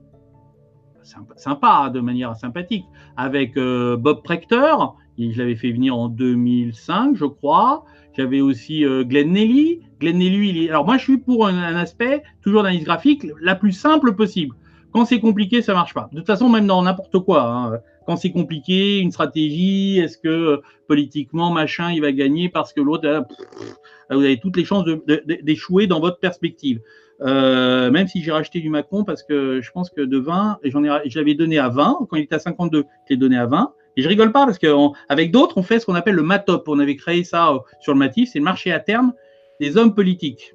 sympa, 1.36 1.90
de 1.92 2.00
manière 2.00 2.36
sympathique, 2.36 2.84
avec 3.16 3.56
euh, 3.56 3.96
Bob 3.96 4.22
Prechter, 4.22 4.74
je 5.18 5.38
l'avais 5.38 5.56
fait 5.56 5.70
venir 5.70 5.96
en 5.96 6.08
2005, 6.08 7.16
je 7.16 7.24
crois. 7.24 7.84
J'avais 8.16 8.40
aussi 8.40 8.84
euh, 8.84 9.04
Glenn 9.04 9.32
Nelly. 9.32 9.80
Glenn 10.00 10.18
Nelly, 10.18 10.48
il 10.48 10.64
est... 10.64 10.70
alors 10.70 10.84
moi 10.84 10.96
je 10.96 11.02
suis 11.02 11.18
pour 11.18 11.46
un, 11.46 11.76
aspect, 11.76 12.22
toujours 12.42 12.62
d'analyse 12.62 12.84
graphique, 12.84 13.26
la 13.40 13.54
plus 13.54 13.72
simple 13.72 14.14
possible. 14.14 14.54
Quand 14.92 15.04
c'est 15.04 15.20
compliqué, 15.20 15.62
ça 15.62 15.74
marche 15.74 15.94
pas. 15.94 16.08
De 16.12 16.18
toute 16.18 16.26
façon, 16.26 16.48
même 16.48 16.66
dans 16.66 16.82
n'importe 16.82 17.18
quoi, 17.20 17.42
hein. 17.42 17.78
Quand 18.06 18.16
c'est 18.16 18.32
compliqué, 18.32 18.98
une 18.98 19.10
stratégie, 19.10 19.98
est-ce 19.98 20.18
que 20.18 20.28
euh, 20.28 20.62
politiquement, 20.88 21.50
machin, 21.50 21.90
il 21.92 22.00
va 22.00 22.12
gagner 22.12 22.48
parce 22.48 22.72
que 22.72 22.80
l'autre, 22.80 23.24
vous 24.10 24.20
avez 24.20 24.38
toutes 24.38 24.56
les 24.56 24.64
chances 24.64 24.84
d'échouer 25.42 25.86
dans 25.86 26.00
votre 26.00 26.18
perspective. 26.18 26.80
Euh, 27.20 27.90
même 27.90 28.08
si 28.08 28.22
j'ai 28.22 28.32
racheté 28.32 28.60
du 28.60 28.68
Macron 28.68 29.04
parce 29.04 29.22
que 29.22 29.60
je 29.62 29.70
pense 29.70 29.88
que 29.88 30.00
de 30.00 30.18
20, 30.18 30.58
et 30.62 30.70
j'en 30.70 30.82
ai, 30.84 31.08
je 31.08 31.18
l'avais 31.18 31.34
donné 31.34 31.58
à 31.58 31.68
20, 31.68 32.06
quand 32.08 32.16
il 32.16 32.22
était 32.22 32.34
à 32.34 32.40
52, 32.40 32.84
je 33.08 33.14
l'ai 33.14 33.16
donné 33.16 33.36
à 33.38 33.46
20. 33.46 33.72
Et 33.96 34.02
je 34.02 34.08
rigole 34.08 34.32
pas 34.32 34.44
parce 34.44 34.58
qu'avec 34.58 35.30
d'autres, 35.30 35.56
on 35.56 35.62
fait 35.62 35.78
ce 35.78 35.86
qu'on 35.86 35.94
appelle 35.94 36.16
le 36.16 36.22
MATOP. 36.22 36.68
On 36.68 36.80
avait 36.80 36.96
créé 36.96 37.22
ça 37.22 37.50
euh, 37.50 37.58
sur 37.80 37.92
le 37.92 37.98
MATIF, 37.98 38.30
c'est 38.32 38.40
le 38.40 38.44
marché 38.44 38.72
à 38.72 38.80
terme 38.80 39.12
des 39.60 39.76
hommes 39.76 39.94
politiques. 39.94 40.53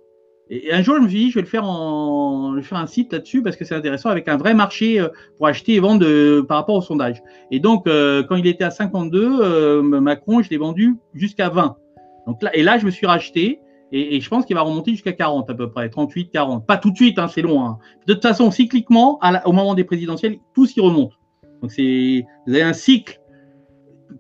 Et 0.51 0.73
un 0.73 0.81
jour, 0.81 0.95
je 0.95 1.01
me 1.01 1.07
suis 1.07 1.17
dit, 1.17 1.29
je 1.29 1.35
vais 1.35 1.41
le 1.41 1.47
faire 1.47 1.63
en, 1.63 2.53
je 2.53 2.57
vais 2.57 2.65
faire 2.65 2.79
un 2.79 2.87
site 2.87 3.13
là-dessus 3.13 3.43
parce 3.43 3.55
que 3.55 3.65
c'est 3.65 3.75
intéressant 3.75 4.09
avec 4.09 4.27
un 4.27 4.37
vrai 4.37 4.53
marché 4.53 4.99
euh, 4.99 5.09
pour 5.37 5.47
acheter 5.47 5.75
et 5.75 5.79
vendre 5.79 5.99
de, 5.99 6.43
par 6.47 6.57
rapport 6.57 6.75
au 6.75 6.81
sondage. 6.81 7.21
Et 7.51 7.59
donc, 7.59 7.85
quand 7.85 8.35
il 8.35 8.47
était 8.47 8.63
à 8.63 8.71
52, 8.71 9.81
Macron, 9.81 10.41
je 10.41 10.49
l'ai 10.49 10.57
vendu 10.57 10.97
jusqu'à 11.13 11.49
20. 11.49 11.75
Donc 12.27 12.41
là, 12.41 12.55
et 12.55 12.63
là, 12.63 12.77
je 12.77 12.85
me 12.85 12.91
suis 12.91 13.05
racheté 13.05 13.59
et, 13.91 14.21
je 14.21 14.29
pense 14.29 14.45
qu'il 14.45 14.55
va 14.55 14.61
remonter 14.61 14.91
jusqu'à 14.91 15.13
40 15.13 15.49
à 15.49 15.53
peu 15.53 15.69
près, 15.69 15.89
38, 15.89 16.29
40. 16.31 16.65
Pas 16.65 16.77
tout 16.77 16.91
de 16.91 16.95
suite, 16.95 17.17
hein, 17.17 17.27
c'est 17.27 17.41
loin. 17.41 17.69
Hein. 17.69 17.77
De 18.05 18.13
toute 18.13 18.21
façon, 18.21 18.51
cycliquement, 18.51 19.19
au 19.45 19.51
moment 19.51 19.73
des 19.73 19.83
présidentielles, 19.83 20.37
tout 20.53 20.65
s'y 20.65 20.79
remonte. 20.79 21.13
Donc 21.61 21.71
c'est, 21.71 22.23
vous 22.45 22.53
avez 22.53 22.63
un 22.63 22.73
cycle, 22.73 23.18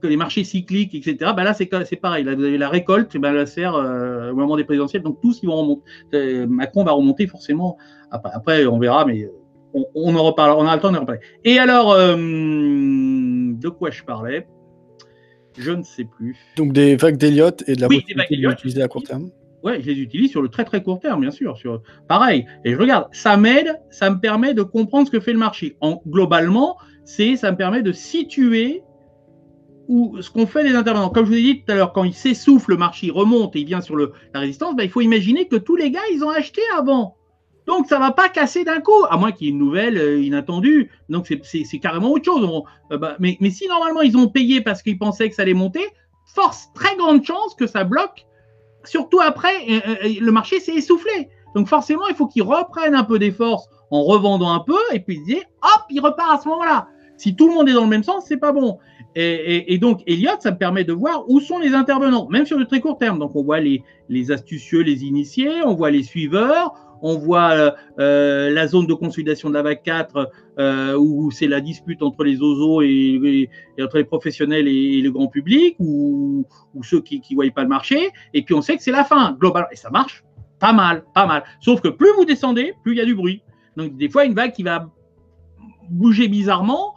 que 0.01 0.07
les 0.07 0.17
marchés 0.17 0.43
cycliques, 0.43 0.95
etc. 0.95 1.31
Ben 1.35 1.43
là, 1.43 1.53
c'est, 1.53 1.65
pareil. 1.95 2.23
Là, 2.23 2.35
vous 2.35 2.43
avez 2.43 2.57
la 2.57 2.69
récolte, 2.69 3.15
ben, 3.17 3.33
la 3.33 3.45
sert 3.45 3.75
euh, 3.75 4.31
au 4.31 4.35
moment 4.35 4.57
des 4.57 4.63
présidentielles, 4.63 5.01
donc 5.01 5.19
tous 5.21 5.39
ils 5.43 5.47
vont 5.47 5.55
remonter. 5.55 5.83
Euh, 6.13 6.47
Macron 6.47 6.83
va 6.83 6.91
remonter 6.91 7.27
forcément. 7.27 7.77
Après, 8.11 8.65
on 8.65 8.79
verra, 8.79 9.05
mais 9.05 9.29
on, 9.73 10.15
en 10.15 10.23
reparle, 10.23 10.51
on 10.57 10.67
a 10.67 10.75
le 10.75 10.81
temps 10.81 10.91
d'en 10.91 11.01
reparler. 11.01 11.21
Et 11.43 11.59
alors, 11.59 11.91
euh, 11.91 12.15
de 12.15 13.69
quoi 13.69 13.91
je 13.91 14.03
parlais? 14.03 14.47
Je 15.57 15.71
ne 15.71 15.83
sais 15.83 16.05
plus. 16.05 16.37
Donc 16.57 16.73
des 16.73 16.95
vagues 16.95 17.17
d'Eliott 17.17 17.63
et 17.67 17.75
de 17.75 17.81
la 17.81 17.87
oui, 17.87 18.01
possibilité 18.01 18.81
à 18.81 18.87
court 18.87 19.03
terme 19.03 19.29
Ouais, 19.61 19.81
je 19.81 19.87
les 19.87 19.99
utilise 19.99 20.31
sur 20.31 20.41
le 20.41 20.47
très 20.47 20.63
très 20.63 20.81
court 20.81 20.99
terme, 20.99 21.19
bien 21.19 21.31
sûr. 21.31 21.57
Sur... 21.57 21.81
Pareil. 22.07 22.45
Et 22.63 22.73
je 22.73 22.77
regarde, 22.77 23.07
ça 23.11 23.35
m'aide, 23.35 23.81
ça 23.89 24.09
me 24.09 24.19
permet 24.19 24.53
de 24.53 24.63
comprendre 24.63 25.07
ce 25.07 25.11
que 25.11 25.19
fait 25.19 25.33
le 25.33 25.39
marché. 25.39 25.75
En, 25.81 26.01
globalement, 26.07 26.77
c'est, 27.03 27.35
ça 27.35 27.51
me 27.51 27.57
permet 27.57 27.81
de 27.81 27.91
situer 27.91 28.83
où, 29.89 30.21
ce 30.21 30.29
qu'on 30.29 30.45
fait 30.45 30.63
les 30.63 30.75
intervenants. 30.75 31.09
Comme 31.09 31.25
je 31.25 31.31
vous 31.31 31.37
ai 31.37 31.41
dit 31.41 31.63
tout 31.63 31.71
à 31.71 31.75
l'heure, 31.75 31.91
quand 31.91 32.03
il 32.05 32.13
s'essouffle, 32.13 32.71
le 32.71 32.77
marché 32.77 33.09
remonte 33.09 33.55
et 33.55 33.59
il 33.59 33.65
vient 33.65 33.81
sur 33.81 33.95
le, 33.95 34.13
la 34.33 34.39
résistance, 34.39 34.75
ben, 34.75 34.83
il 34.83 34.89
faut 34.89 35.01
imaginer 35.01 35.47
que 35.47 35.57
tous 35.57 35.75
les 35.75 35.91
gars, 35.91 35.99
ils 36.13 36.23
ont 36.23 36.29
acheté 36.29 36.61
avant. 36.77 37.17
Donc, 37.65 37.87
ça 37.87 37.97
ne 37.97 38.01
va 38.01 38.11
pas 38.11 38.29
casser 38.29 38.63
d'un 38.63 38.81
coup, 38.81 39.03
à 39.09 39.17
moins 39.17 39.31
qu'il 39.31 39.47
y 39.47 39.49
ait 39.49 39.53
une 39.53 39.59
nouvelle 39.59 39.97
euh, 39.97 40.21
inattendue. 40.21 40.91
Donc, 41.09 41.27
c'est 41.43 41.79
carrément 41.79 42.11
autre 42.11 42.25
chose. 42.25 42.47
Euh, 42.91 42.97
bah, 42.97 43.15
mais, 43.19 43.37
mais, 43.41 43.49
si 43.49 43.67
normalement 43.67 44.01
ils 44.01 44.15
ont 44.15 44.27
payé 44.27 44.61
parce 44.61 44.81
qu'ils 44.81 44.97
pensaient 44.97 45.29
que 45.29 45.35
ça 45.35 45.41
allait 45.41 45.53
monter, 45.53 45.85
force, 46.33 46.69
très 46.73 46.95
grande 46.95 47.23
chance 47.23 47.55
que 47.55 47.67
ça 47.67 47.83
bloque. 47.83 48.25
Surtout 48.85 49.19
après, 49.19 49.53
euh, 49.69 50.19
le 50.21 50.31
marché 50.31 50.59
s'est 50.59 50.75
essoufflé. 50.75 51.29
Donc, 51.55 51.67
forcément, 51.67 52.07
il 52.07 52.15
faut 52.15 52.27
qu'ils 52.27 52.43
reprennent 52.43 52.95
un 52.95 53.03
peu 53.03 53.19
des 53.19 53.31
forces 53.31 53.67
en 53.91 54.03
revendant 54.03 54.51
un 54.51 54.59
peu 54.59 54.77
et 54.93 54.99
puis 54.99 55.19
ils 55.27 55.37
hop, 55.37 55.83
il 55.89 55.99
repart 55.99 56.39
à 56.39 56.41
ce 56.41 56.47
moment-là. 56.47 56.87
Si 57.17 57.35
tout 57.35 57.49
le 57.49 57.53
monde 57.53 57.67
est 57.67 57.73
dans 57.73 57.83
le 57.83 57.89
même 57.89 58.03
sens, 58.03 58.25
c'est 58.27 58.37
pas 58.37 58.51
bon. 58.51 58.79
Et, 59.15 59.77
donc, 59.79 60.01
Elliott, 60.07 60.41
ça 60.41 60.51
me 60.51 60.57
permet 60.57 60.83
de 60.83 60.93
voir 60.93 61.29
où 61.29 61.39
sont 61.39 61.59
les 61.59 61.73
intervenants, 61.73 62.27
même 62.29 62.45
sur 62.45 62.57
le 62.57 62.65
très 62.65 62.79
court 62.79 62.97
terme. 62.97 63.19
Donc, 63.19 63.35
on 63.35 63.43
voit 63.43 63.59
les, 63.59 63.83
astucieux, 64.31 64.81
les 64.81 65.03
initiés, 65.03 65.61
on 65.65 65.73
voit 65.73 65.91
les 65.91 66.03
suiveurs, 66.03 66.73
on 67.01 67.17
voit 67.17 67.51
euh, 67.51 67.71
euh, 67.99 68.49
la 68.49 68.67
zone 68.67 68.85
de 68.85 68.93
consolidation 68.93 69.49
de 69.49 69.53
la 69.55 69.61
vague 69.61 69.81
4 69.83 70.29
euh, 70.59 70.97
où 70.97 71.31
c'est 71.31 71.47
la 71.47 71.61
dispute 71.61 72.01
entre 72.03 72.23
les 72.23 72.41
ozos 72.41 72.81
et, 72.81 73.49
entre 73.81 73.97
les 73.97 74.03
professionnels 74.03 74.67
et, 74.67 75.01
le 75.01 75.09
grand 75.11 75.27
public 75.27 75.75
ou, 75.79 76.45
ceux 76.83 77.01
qui 77.01 77.21
ne 77.31 77.35
voient 77.35 77.49
pas 77.51 77.63
le 77.63 77.69
marché. 77.69 78.11
Et 78.33 78.41
puis 78.43 78.53
on 78.53 78.61
sait 78.61 78.75
que 78.77 78.83
c'est 78.83 78.91
la 78.91 79.05
fin 79.05 79.35
globale. 79.39 79.67
Et 79.71 79.75
ça 79.75 79.89
marche 79.89 80.23
pas 80.59 80.73
mal, 80.73 81.03
pas 81.13 81.25
mal. 81.25 81.43
Sauf 81.61 81.81
que 81.81 81.87
plus 81.87 82.11
vous 82.17 82.25
descendez, 82.25 82.73
plus 82.83 82.93
il 82.93 82.97
y 82.97 83.01
a 83.01 83.05
du 83.05 83.15
bruit. 83.15 83.41
Donc 83.77 83.95
des 83.95 84.09
fois, 84.09 84.25
une 84.25 84.33
vague 84.33 84.51
qui 84.51 84.63
va 84.63 84.89
bouger 85.89 86.27
bizarrement, 86.27 86.93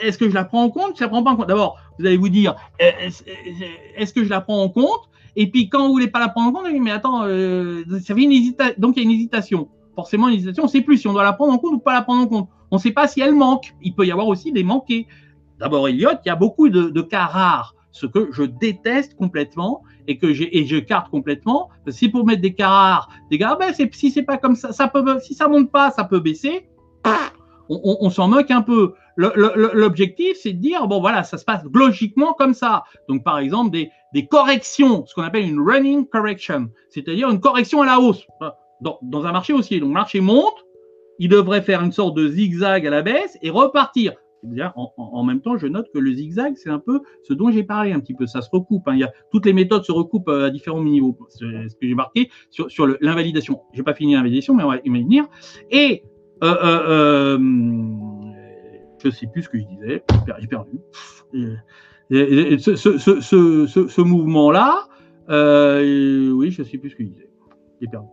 est-ce 0.00 0.18
que 0.18 0.28
je 0.28 0.34
la 0.34 0.44
prends 0.44 0.64
en 0.64 0.70
compte? 0.70 0.96
Je 0.96 1.02
la 1.02 1.08
prends 1.08 1.22
pas 1.22 1.30
en 1.30 1.36
compte. 1.36 1.48
D'abord, 1.48 1.78
vous 1.98 2.06
allez 2.06 2.16
vous 2.16 2.28
dire, 2.28 2.56
est-ce 2.78 4.12
que 4.12 4.24
je 4.24 4.30
la 4.30 4.40
prends 4.40 4.62
en 4.62 4.68
compte? 4.68 5.08
Et 5.36 5.50
puis 5.50 5.68
quand 5.68 5.86
vous 5.86 5.92
voulez 5.92 6.08
pas 6.08 6.20
la 6.20 6.28
prendre 6.28 6.48
en 6.48 6.52
compte, 6.52 6.72
mais 6.80 6.90
attends, 6.90 7.22
euh, 7.24 7.84
ça 8.04 8.14
fait 8.14 8.22
une 8.22 8.32
hésitation. 8.32 8.74
Donc 8.78 8.96
il 8.96 9.02
y 9.02 9.02
a 9.02 9.08
une 9.08 9.14
hésitation. 9.14 9.68
Forcément, 9.94 10.28
une 10.28 10.34
hésitation. 10.34 10.64
On 10.64 10.66
ne 10.66 10.70
sait 10.70 10.80
plus 10.82 10.98
si 10.98 11.08
on 11.08 11.12
doit 11.12 11.24
la 11.24 11.32
prendre 11.32 11.52
en 11.52 11.58
compte 11.58 11.74
ou 11.74 11.78
pas 11.78 11.94
la 11.94 12.02
prendre 12.02 12.22
en 12.22 12.26
compte. 12.26 12.48
On 12.70 12.76
ne 12.76 12.80
sait 12.80 12.92
pas 12.92 13.06
si 13.08 13.20
elle 13.20 13.34
manque. 13.34 13.74
Il 13.82 13.94
peut 13.94 14.06
y 14.06 14.12
avoir 14.12 14.28
aussi 14.28 14.52
des 14.52 14.64
manqués. 14.64 15.06
D'abord, 15.58 15.88
Elliott, 15.88 16.18
il 16.24 16.28
y 16.28 16.32
a 16.32 16.36
beaucoup 16.36 16.68
de, 16.68 17.00
cas 17.02 17.26
rares, 17.26 17.74
ce 17.92 18.06
que 18.06 18.30
je 18.32 18.42
déteste 18.42 19.14
complètement 19.14 19.82
et 20.08 20.18
que 20.18 20.32
j'ai 20.32 20.66
je 20.66 20.78
carte 20.78 21.08
complètement. 21.10 21.68
Si 21.88 22.08
pour 22.08 22.26
mettre 22.26 22.42
des 22.42 22.54
cas 22.54 22.68
rares, 22.68 23.08
des 23.30 23.38
gars, 23.38 23.56
ben 23.58 23.72
c'est, 23.74 23.94
si 23.94 24.10
c'est 24.10 24.24
pas 24.24 24.38
comme 24.38 24.56
ça, 24.56 24.72
ça 24.72 24.88
peut, 24.88 25.20
si 25.20 25.34
ça 25.34 25.48
monte 25.48 25.70
pas, 25.70 25.90
ça 25.90 26.04
peut 26.04 26.20
baisser. 26.20 26.68
on 27.68 28.10
s'en 28.10 28.28
moque 28.28 28.50
un 28.50 28.62
peu. 28.62 28.94
L'objectif, 29.16 30.36
c'est 30.40 30.52
de 30.52 30.58
dire, 30.58 30.86
bon 30.86 31.00
voilà, 31.00 31.22
ça 31.22 31.38
se 31.38 31.44
passe 31.44 31.62
logiquement 31.72 32.32
comme 32.32 32.54
ça. 32.54 32.84
Donc, 33.08 33.24
par 33.24 33.38
exemple, 33.38 33.70
des, 33.70 34.26
corrections, 34.26 35.04
ce 35.06 35.14
qu'on 35.14 35.22
appelle 35.22 35.44
une 35.44 35.60
running 35.60 36.06
correction, 36.06 36.70
c'est-à-dire 36.88 37.30
une 37.30 37.40
correction 37.40 37.82
à 37.82 37.86
la 37.86 38.00
hausse 38.00 38.26
dans, 38.80 38.98
dans, 39.02 39.26
un 39.26 39.32
marché 39.32 39.52
haussier. 39.52 39.80
Donc, 39.80 39.88
le 39.88 39.94
marché 39.94 40.20
monte, 40.20 40.64
il 41.18 41.28
devrait 41.28 41.62
faire 41.62 41.82
une 41.82 41.92
sorte 41.92 42.16
de 42.16 42.28
zigzag 42.28 42.86
à 42.86 42.90
la 42.90 43.02
baisse 43.02 43.38
et 43.42 43.50
repartir. 43.50 44.14
En, 44.74 44.92
en, 44.96 45.22
même 45.22 45.40
temps, 45.40 45.56
je 45.56 45.68
note 45.68 45.86
que 45.94 46.00
le 46.00 46.12
zigzag, 46.12 46.54
c'est 46.56 46.68
un 46.68 46.80
peu 46.80 47.00
ce 47.22 47.32
dont 47.32 47.52
j'ai 47.52 47.62
parlé 47.62 47.92
un 47.92 48.00
petit 48.00 48.14
peu. 48.14 48.26
Ça 48.26 48.42
se 48.42 48.50
recoupe. 48.50 48.88
Hein. 48.88 48.94
Il 48.94 48.98
y 48.98 49.04
a, 49.04 49.12
toutes 49.30 49.46
les 49.46 49.52
méthodes 49.52 49.84
se 49.84 49.92
recoupent 49.92 50.28
à 50.28 50.50
différents 50.50 50.82
niveaux. 50.82 51.16
C'est 51.28 51.44
ce 51.68 51.76
que 51.76 51.86
j'ai 51.86 51.94
marqué 51.94 52.28
sur, 52.50 52.86
l'invalidation. 53.00 53.60
Je 53.72 53.78
n'ai 53.78 53.84
pas 53.84 53.94
fini 53.94 54.14
l'invalidation, 54.14 54.54
mais 54.54 54.64
on 54.64 54.70
va 54.70 54.78
y 54.84 54.88
venir. 54.88 55.26
Et 55.70 56.02
euh, 56.42 56.56
euh, 56.64 57.38
euh 57.38 58.11
je 59.02 59.08
ne 59.08 59.12
sais 59.12 59.26
plus 59.26 59.42
ce 59.42 59.48
que 59.48 59.58
je 59.58 59.64
disais, 59.64 60.04
j'ai 60.38 60.46
perdu. 60.46 60.78
ce, 62.10 64.00
mouvement-là, 64.00 64.86
euh, 65.28 66.30
oui, 66.30 66.50
je 66.50 66.62
ne 66.62 66.66
sais 66.66 66.78
plus 66.78 66.90
ce 66.90 66.96
que 66.96 67.04
je 67.04 67.08
disais. 67.08 67.28
J'ai 67.80 67.88
perdu, 67.88 68.08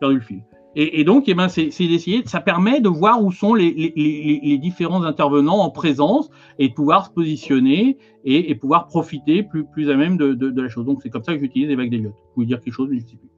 perdu 0.00 0.16
le 0.16 0.20
fil. 0.20 0.42
Et, 0.76 1.04
donc, 1.04 1.28
eh 1.28 1.34
ben, 1.34 1.48
c'est 1.48 1.68
d'essayer, 1.68 2.24
ça 2.26 2.40
permet 2.40 2.80
de 2.80 2.88
voir 2.88 3.22
où 3.22 3.30
sont 3.30 3.54
les, 3.54 4.58
différents 4.60 5.04
intervenants 5.04 5.60
en 5.60 5.70
présence 5.70 6.30
et 6.58 6.68
de 6.68 6.74
pouvoir 6.74 7.06
se 7.06 7.10
positionner 7.12 7.96
et, 8.24 8.52
pouvoir 8.56 8.88
profiter 8.88 9.44
plus, 9.44 9.64
plus 9.64 9.88
à 9.90 9.96
même 9.96 10.16
de, 10.16 10.60
la 10.60 10.68
chose. 10.68 10.84
Donc, 10.84 11.00
c'est 11.02 11.10
comme 11.10 11.22
ça 11.22 11.32
que 11.34 11.40
j'utilise 11.40 11.68
les 11.68 11.76
vagues 11.76 11.90
d'Eliott. 11.90 12.14
Vous 12.34 12.44
dire 12.44 12.60
quelque 12.60 12.74
chose, 12.74 12.88
mais 12.90 12.98
je 12.98 13.04
ne 13.04 13.08
sais 13.08 13.16
plus. 13.16 13.28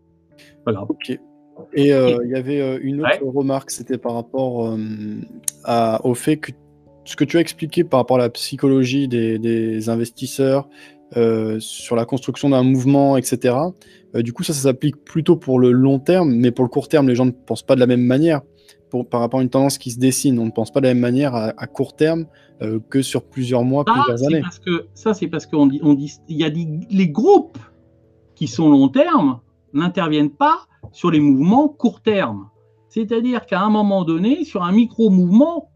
Pas 0.64 0.72
grave. 0.72 0.86
Ok. 0.88 1.18
Et 1.74 1.92
euh, 1.92 2.18
il 2.24 2.30
y 2.30 2.34
avait 2.34 2.60
euh, 2.60 2.78
une 2.82 3.00
autre 3.00 3.24
remarque, 3.24 3.70
c'était 3.70 3.98
par 3.98 4.14
rapport 4.14 4.74
au 6.04 6.14
fait 6.14 6.38
que 6.38 6.52
ce 7.06 7.16
que 7.16 7.24
tu 7.24 7.38
as 7.38 7.40
expliqué 7.40 7.84
par 7.84 8.00
rapport 8.00 8.16
à 8.16 8.20
la 8.20 8.28
psychologie 8.28 9.08
des, 9.08 9.88
investisseurs, 9.88 10.68
euh, 11.16 11.58
sur 11.60 11.94
la 11.94 12.04
construction 12.04 12.50
d'un 12.50 12.64
mouvement, 12.64 13.16
etc. 13.16 13.54
Euh, 14.14 14.22
du 14.22 14.32
coup, 14.32 14.42
ça, 14.42 14.52
ça 14.52 14.62
s'applique 14.62 14.96
plutôt 15.04 15.36
pour 15.36 15.60
le 15.60 15.70
long 15.70 16.00
terme, 16.00 16.34
mais 16.34 16.50
pour 16.50 16.64
le 16.64 16.68
court 16.68 16.88
terme, 16.88 17.08
les 17.08 17.14
gens 17.14 17.26
ne 17.26 17.30
pensent 17.30 17.62
pas 17.62 17.76
de 17.76 17.80
la 17.80 17.86
même 17.86 18.02
manière. 18.02 18.42
Pour, 18.90 19.08
par 19.08 19.20
rapport 19.20 19.40
à 19.40 19.42
une 19.42 19.50
tendance 19.50 19.78
qui 19.78 19.92
se 19.92 19.98
dessine, 19.98 20.38
on 20.38 20.46
ne 20.46 20.50
pense 20.50 20.72
pas 20.72 20.80
de 20.80 20.86
la 20.86 20.94
même 20.94 21.00
manière 21.00 21.34
à, 21.34 21.66
court 21.66 21.94
terme 21.94 22.26
euh, 22.60 22.80
que 22.90 23.02
sur 23.02 23.24
plusieurs 23.24 23.62
mois, 23.62 23.84
plusieurs 23.84 24.24
années. 24.24 24.40
Parce 24.40 24.58
que, 24.58 24.86
ça, 24.94 25.14
c'est 25.14 25.28
parce 25.28 25.46
qu'on 25.46 25.66
dit, 25.66 25.80
on 25.82 25.94
dit, 25.94 26.12
il 26.28 26.36
y 26.36 26.44
a 26.44 26.48
les 26.48 27.08
groupes 27.08 27.58
qui 28.34 28.48
sont 28.48 28.68
long 28.68 28.88
terme 28.88 29.40
n'interviennent 29.72 30.30
pas 30.30 30.66
sur 30.92 31.10
les 31.10 31.20
mouvements 31.20 31.68
court 31.68 32.00
terme. 32.00 32.48
C'est-à-dire 32.88 33.46
qu'à 33.46 33.60
un 33.60 33.70
moment 33.70 34.04
donné, 34.04 34.44
sur 34.44 34.62
un 34.62 34.72
micro-mouvement, 34.72 35.70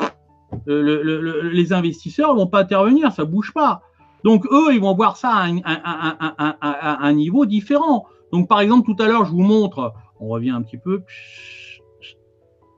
euh, 0.68 1.50
les 1.52 1.72
investisseurs 1.72 2.34
ne 2.34 2.40
vont 2.40 2.46
pas 2.46 2.60
intervenir, 2.60 3.12
ça 3.12 3.24
ne 3.24 3.28
bouge 3.28 3.52
pas. 3.52 3.82
Donc 4.24 4.44
eux, 4.50 4.74
ils 4.74 4.80
vont 4.80 4.94
voir 4.94 5.16
ça 5.16 5.30
à 5.32 7.06
un, 7.06 7.12
niveau 7.12 7.46
différent. 7.46 8.06
Donc 8.32 8.48
par 8.48 8.60
exemple, 8.60 8.92
tout 8.92 9.02
à 9.02 9.06
l'heure, 9.06 9.24
je 9.24 9.30
vous 9.30 9.42
montre, 9.42 9.92
on 10.20 10.28
revient 10.28 10.50
un 10.50 10.62
petit 10.62 10.76
peu, 10.76 11.02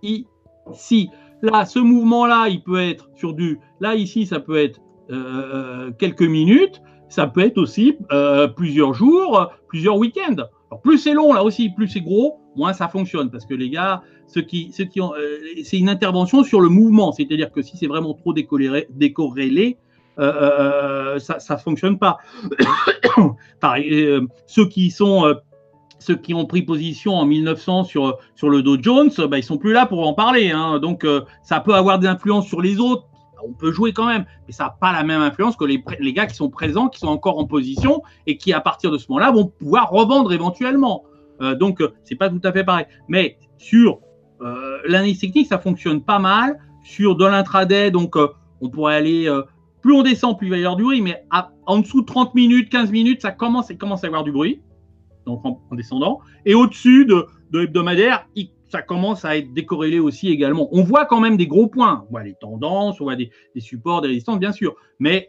ici, 0.02 1.10
là, 1.42 1.64
ce 1.64 1.78
mouvement-là, 1.78 2.48
il 2.48 2.62
peut 2.62 2.80
être 2.80 3.08
sur 3.16 3.34
du, 3.34 3.58
là, 3.80 3.94
ici, 3.94 4.26
ça 4.26 4.38
peut 4.40 4.56
être 4.56 4.80
euh, 5.10 5.14
euh, 5.14 5.90
quelques 5.98 6.22
minutes, 6.22 6.80
ça 7.08 7.26
peut 7.26 7.40
être 7.40 7.58
aussi 7.58 7.96
plusieurs 8.56 8.94
jours, 8.94 9.50
plusieurs 9.68 9.96
week-ends. 9.96 10.44
plus 10.82 10.98
c'est 10.98 11.12
long, 11.12 11.32
là 11.32 11.42
aussi, 11.42 11.70
plus 11.70 11.88
c'est 11.88 12.00
gros, 12.00 12.41
moins 12.56 12.72
ça 12.72 12.88
fonctionne 12.88 13.30
parce 13.30 13.46
que 13.46 13.54
les 13.54 13.70
gars, 13.70 14.02
ceux 14.26 14.42
qui, 14.42 14.72
ceux 14.72 14.84
qui 14.84 15.00
ont, 15.00 15.12
euh, 15.14 15.38
c'est 15.64 15.78
une 15.78 15.88
intervention 15.88 16.44
sur 16.44 16.60
le 16.60 16.68
mouvement, 16.68 17.12
c'est-à-dire 17.12 17.52
que 17.52 17.62
si 17.62 17.76
c'est 17.76 17.86
vraiment 17.86 18.14
trop 18.14 18.32
décorrélé, 18.32 19.78
euh, 20.18 21.16
euh, 21.16 21.18
ça 21.18 21.38
ne 21.50 21.58
fonctionne 21.58 21.98
pas. 21.98 22.18
Ceux 24.46 24.68
qui 24.68 24.90
sont 24.90 25.34
ceux 25.98 26.16
qui 26.16 26.34
ont 26.34 26.46
pris 26.46 26.62
position 26.62 27.14
en 27.14 27.24
1900 27.24 27.84
sur, 27.84 28.18
sur 28.34 28.50
le 28.50 28.60
Dow 28.62 28.76
Jones, 28.82 29.10
bah, 29.30 29.38
ils 29.38 29.44
sont 29.44 29.56
plus 29.56 29.72
là 29.72 29.86
pour 29.86 30.04
en 30.04 30.14
parler. 30.14 30.50
Hein. 30.50 30.80
Donc, 30.80 31.06
ça 31.44 31.60
peut 31.60 31.74
avoir 31.74 32.00
des 32.00 32.08
influences 32.08 32.48
sur 32.48 32.60
les 32.60 32.80
autres. 32.80 33.04
On 33.46 33.52
peut 33.52 33.70
jouer 33.70 33.92
quand 33.92 34.06
même, 34.06 34.24
mais 34.48 34.52
ça 34.52 34.64
n'a 34.64 34.70
pas 34.70 34.92
la 34.92 35.04
même 35.04 35.20
influence 35.20 35.54
que 35.54 35.64
les, 35.64 35.82
les, 36.00 36.12
gars 36.12 36.26
qui 36.26 36.34
sont 36.34 36.50
présents, 36.50 36.88
qui 36.88 36.98
sont 36.98 37.06
encore 37.06 37.38
en 37.38 37.44
position 37.44 38.02
et 38.26 38.36
qui, 38.36 38.52
à 38.52 38.60
partir 38.60 38.90
de 38.90 38.98
ce 38.98 39.06
moment-là, 39.10 39.30
vont 39.30 39.46
pouvoir 39.46 39.90
revendre 39.90 40.32
éventuellement. 40.32 41.04
Euh, 41.42 41.54
donc, 41.54 41.80
euh, 41.80 41.92
c'est 42.04 42.14
pas 42.14 42.28
tout 42.28 42.40
à 42.44 42.52
fait 42.52 42.64
pareil. 42.64 42.86
Mais 43.08 43.38
sur 43.58 44.00
euh, 44.40 44.78
l'analyse 44.86 45.20
technique, 45.20 45.48
ça 45.48 45.58
fonctionne 45.58 46.02
pas 46.02 46.18
mal. 46.18 46.58
Sur 46.84 47.16
de 47.16 47.24
l'intraday, 47.24 47.92
donc 47.92 48.16
on 48.60 48.68
pourrait 48.68 48.96
aller 48.96 49.30
plus 49.82 49.92
on 49.92 50.02
descend, 50.02 50.36
plus 50.36 50.48
il 50.48 50.50
va 50.50 50.56
y 50.56 50.60
avoir 50.60 50.74
du 50.74 50.82
bruit, 50.82 51.00
mais 51.00 51.24
en 51.66 51.78
dessous 51.78 52.00
de 52.00 52.06
30 52.06 52.34
minutes, 52.34 52.70
15 52.70 52.90
minutes, 52.90 53.22
ça 53.22 53.30
commence, 53.30 53.70
à 53.70 54.06
avoir 54.08 54.24
du 54.24 54.32
bruit, 54.32 54.60
donc 55.26 55.44
en, 55.44 55.60
descendant. 55.76 56.18
Et 56.44 56.56
au-dessus 56.56 57.06
de, 57.06 57.26
de 57.52 57.60
l'hebdomadaire, 57.60 58.26
ça 58.72 58.80
commence 58.80 59.26
à 59.26 59.36
être 59.36 59.52
décorrélé 59.52 60.00
aussi 60.00 60.30
également. 60.30 60.66
On 60.72 60.82
voit 60.82 61.04
quand 61.04 61.20
même 61.20 61.36
des 61.36 61.46
gros 61.46 61.66
points. 61.68 62.04
On 62.08 62.10
voit 62.10 62.24
les 62.24 62.34
tendances, 62.34 63.00
on 63.02 63.04
voit 63.04 63.16
des, 63.16 63.30
supports, 63.58 64.00
des 64.00 64.08
résistances, 64.08 64.38
bien 64.38 64.52
sûr. 64.52 64.74
Mais, 64.98 65.28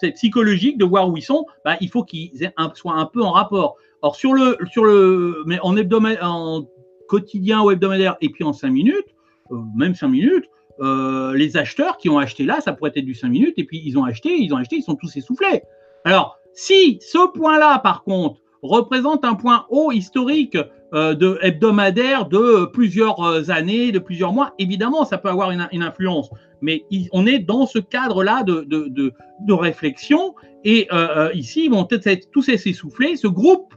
c'est 0.00 0.10
psychologique 0.10 0.76
de 0.76 0.84
voir 0.84 1.08
où 1.08 1.16
ils 1.16 1.22
sont. 1.22 1.46
Bah, 1.64 1.76
il 1.80 1.88
faut 1.88 2.02
qu'ils 2.02 2.32
soient 2.74 2.94
un 2.94 3.06
peu 3.06 3.22
en 3.22 3.30
rapport. 3.30 3.76
Alors 4.04 4.16
sur 4.16 4.34
le, 4.34 4.58
sur 4.70 4.84
le, 4.84 5.42
mais 5.46 5.58
en 5.62 5.74
en 6.20 6.68
quotidien 7.08 7.62
ou 7.62 7.70
hebdomadaire, 7.70 8.16
et 8.20 8.28
puis 8.28 8.44
en 8.44 8.52
5 8.52 8.68
minutes, 8.68 9.06
euh, 9.50 9.56
même 9.74 9.94
5 9.94 10.08
minutes, 10.08 10.44
euh, 10.80 11.32
les 11.32 11.56
acheteurs 11.56 11.96
qui 11.96 12.10
ont 12.10 12.18
acheté 12.18 12.44
là, 12.44 12.60
ça 12.60 12.74
pourrait 12.74 12.92
être 12.94 13.06
du 13.06 13.14
5 13.14 13.28
minutes, 13.28 13.54
et 13.56 13.64
puis 13.64 13.80
ils 13.82 13.96
ont 13.96 14.04
acheté, 14.04 14.36
ils 14.36 14.52
ont 14.52 14.58
acheté, 14.58 14.76
ils 14.76 14.82
sont 14.82 14.94
tous 14.94 15.16
essoufflés. 15.16 15.62
Alors, 16.04 16.36
si 16.52 16.98
ce 17.00 17.32
point-là, 17.32 17.78
par 17.78 18.04
contre, 18.04 18.42
représente 18.60 19.24
un 19.24 19.36
point 19.36 19.64
haut 19.70 19.90
historique 19.90 20.58
euh, 20.92 21.14
de 21.14 21.38
hebdomadaire 21.40 22.26
de 22.26 22.66
plusieurs 22.66 23.50
années, 23.50 23.90
de 23.90 24.00
plusieurs 24.00 24.34
mois. 24.34 24.52
Évidemment, 24.58 25.06
ça 25.06 25.16
peut 25.16 25.30
avoir 25.30 25.50
une, 25.50 25.82
influence, 25.82 26.28
mais 26.60 26.84
on 27.12 27.26
est 27.26 27.38
dans 27.38 27.64
ce 27.64 27.78
cadre-là 27.78 28.42
de, 28.42 28.66
de, 28.68 29.52
réflexion. 29.54 30.34
Et 30.62 30.88
ici, 31.32 31.64
ils 31.64 31.70
vont 31.70 31.86
peut-être 31.86 32.30
tous 32.30 32.42
s'essouffler. 32.42 33.16
Ce 33.16 33.28
groupe 33.28 33.72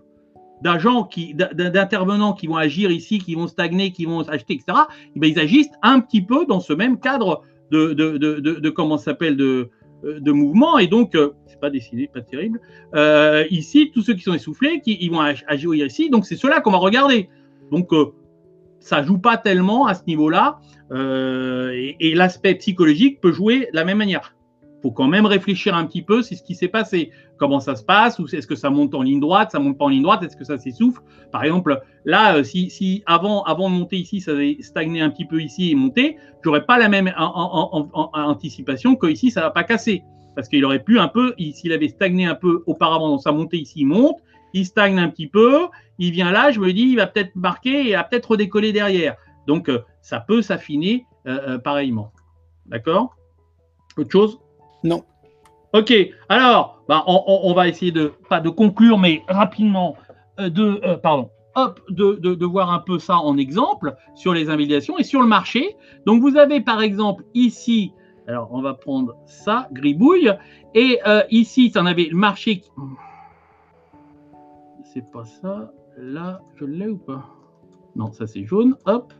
d'agents, 0.61 1.03
qui, 1.03 1.34
d'intervenants 1.34 2.34
qui 2.34 2.47
vont 2.47 2.57
agir 2.57 2.91
ici, 2.91 3.19
qui 3.19 3.35
vont 3.35 3.47
stagner, 3.47 3.91
qui 3.91 4.05
vont 4.05 4.21
acheter, 4.21 4.53
etc., 4.53 4.79
eh 5.15 5.19
ben, 5.19 5.29
ils 5.29 5.39
agissent 5.39 5.71
un 5.84 5.99
petit 5.99 6.21
peu 6.21 6.45
dans 6.45 6.59
ce 6.59 6.73
même 6.73 6.99
cadre 6.99 7.43
de, 7.71 7.93
de, 7.93 8.17
de, 8.17 8.39
de 8.39 8.69
comment 8.69 8.97
s'appelle 8.97 9.35
de, 9.35 9.69
de 10.03 10.31
mouvement 10.31 10.77
et 10.77 10.88
donc 10.88 11.15
euh, 11.15 11.31
c'est 11.47 11.59
pas 11.59 11.69
décidé, 11.69 12.07
pas 12.07 12.21
terrible. 12.21 12.59
Euh, 12.95 13.45
ici, 13.49 13.91
tous 13.93 14.01
ceux 14.01 14.13
qui 14.13 14.21
sont 14.21 14.34
essoufflés, 14.34 14.81
qui 14.81 14.97
ils 15.01 15.11
vont 15.11 15.21
agir 15.21 15.73
ici, 15.73 16.09
donc 16.09 16.25
c'est 16.25 16.35
cela 16.35 16.61
qu'on 16.61 16.71
va 16.71 16.77
regarder. 16.77 17.29
Donc 17.71 17.91
euh, 17.93 18.13
ça 18.79 19.03
joue 19.03 19.17
pas 19.17 19.38
tellement 19.38 19.88
à 19.88 19.95
ce 19.95 20.03
niveau-là 20.07 20.59
et, 20.93 21.97
et 21.99 22.15
l'aspect 22.15 22.55
psychologique 22.55 23.19
peut 23.19 23.34
jouer 23.34 23.67
de 23.71 23.75
la 23.75 23.84
même 23.84 23.97
manière 23.97 24.36
faut 24.88 24.91
quand 24.91 25.07
même 25.07 25.26
réfléchir 25.26 25.76
un 25.76 25.85
petit 25.85 26.01
peu, 26.01 26.22
c'est 26.22 26.35
ce 26.35 26.43
qui 26.43 26.55
s'est 26.55 26.69
passé. 26.69 27.11
Comment 27.35 27.59
ça 27.59 27.76
se 27.76 27.84
passe 27.84 28.19
Ou 28.19 28.26
est-ce 28.34 28.47
que 28.47 28.55
ça 28.55 28.69
monte 28.69 28.95
en 28.95 29.01
ligne 29.01 29.19
droite 29.19 29.51
Ça 29.51 29.59
monte 29.59 29.77
pas 29.77 29.84
en 29.84 29.89
ligne 29.89 30.03
droite 30.03 30.23
Est-ce 30.23 30.38
que 30.38 30.45
ça 30.45 30.57
s'essouffle? 30.57 31.01
Par 31.30 31.43
exemple, 31.43 31.81
là, 32.05 32.38
euh, 32.38 32.43
si, 32.43 33.03
avant 33.05 33.43
de 33.43 33.73
monter 33.73 33.97
ici, 33.97 34.22
ça 34.22 34.31
avait 34.31 34.55
stagné 34.61 35.01
un 35.01 35.09
petit 35.09 35.26
peu 35.26 35.41
ici 35.41 35.72
et 35.72 35.76
monté, 35.76 36.18
j'aurais 36.41 36.65
pas 36.65 36.77
la 36.77 36.88
même 36.88 37.14
anticipation 37.18 38.95
que 38.95 39.07
ici, 39.07 39.30
ça 39.30 39.41
va 39.41 39.49
pas 39.49 39.65
casser. 39.65 40.03
Parce 40.35 40.47
qu'il 40.47 40.64
aurait 40.64 40.84
pu 40.84 40.99
un 40.99 41.09
peu, 41.09 41.35
s'il 41.51 41.73
avait 41.73 41.89
stagné 41.89 42.26
un 42.26 42.35
peu 42.35 42.64
auparavant 42.65 43.09
dans 43.09 43.18
sa 43.18 43.34
montée 43.34 43.57
ici, 43.57 43.81
il 43.81 43.88
monte, 43.88 44.18
il 44.53 44.65
stagne 44.65 44.99
un 44.99 45.09
petit 45.09 45.27
peu, 45.27 45.68
il 45.99 46.11
vient 46.11 46.31
là, 46.31 46.51
je 46.51 46.61
me 46.61 46.72
dis, 46.72 46.84
il 46.84 46.95
va 46.95 47.07
peut-être 47.07 47.35
marquer 47.35 47.89
et 47.89 47.93
va 47.93 48.05
peut-être 48.05 48.31
redécoller 48.31 48.72
derrière. 48.72 49.18
Donc, 49.47 49.68
euh, 49.68 49.80
ça 50.01 50.22
peut 50.22 50.41
s'affiner 50.41 51.05
euh, 51.27 51.57
pareillement. 51.57 52.14
D'accord? 52.68 53.18
Autre 53.97 54.11
chose? 54.11 54.39
Non. 54.83 55.03
Ok, 55.73 55.93
alors, 56.29 56.81
bah, 56.87 57.03
on, 57.07 57.53
va 57.53 57.67
essayer 57.67 57.91
de, 57.91 58.13
pas 58.29 58.39
de 58.39 58.49
conclure, 58.49 58.97
mais 58.97 59.21
rapidement, 59.27 59.95
euh, 60.39 60.49
de, 60.49 60.79
euh, 60.83 60.97
pardon, 60.97 61.29
hop, 61.55 61.81
de, 61.89 62.45
voir 62.45 62.71
un 62.71 62.79
peu 62.79 62.99
ça 62.99 63.17
en 63.17 63.37
exemple 63.37 63.95
sur 64.15 64.33
les 64.33 64.49
invalidations 64.49 64.97
et 64.97 65.03
sur 65.03 65.21
le 65.21 65.27
marché. 65.27 65.75
Donc, 66.05 66.21
vous 66.21 66.37
avez 66.37 66.61
par 66.61 66.81
exemple 66.81 67.25
ici, 67.33 67.93
alors 68.27 68.47
on 68.51 68.61
va 68.61 68.75
prendre 68.75 69.15
ça, 69.25 69.67
gribouille, 69.73 70.31
et 70.73 70.99
euh, 71.05 71.23
ici, 71.31 71.71
tu 71.71 71.77
en 71.77 71.85
avais 71.85 72.05
le 72.05 72.17
marché 72.17 72.59
qui. 72.59 72.69
C'est 74.93 75.11
pas 75.11 75.25
ça, 75.25 75.71
là, 75.97 76.41
je 76.55 76.65
l'ai 76.65 76.87
ou 76.87 76.97
pas? 76.97 77.25
Non, 77.95 78.11
ça 78.13 78.25
c'est 78.25 78.45
jaune, 78.45 78.75
hop, 78.85 79.13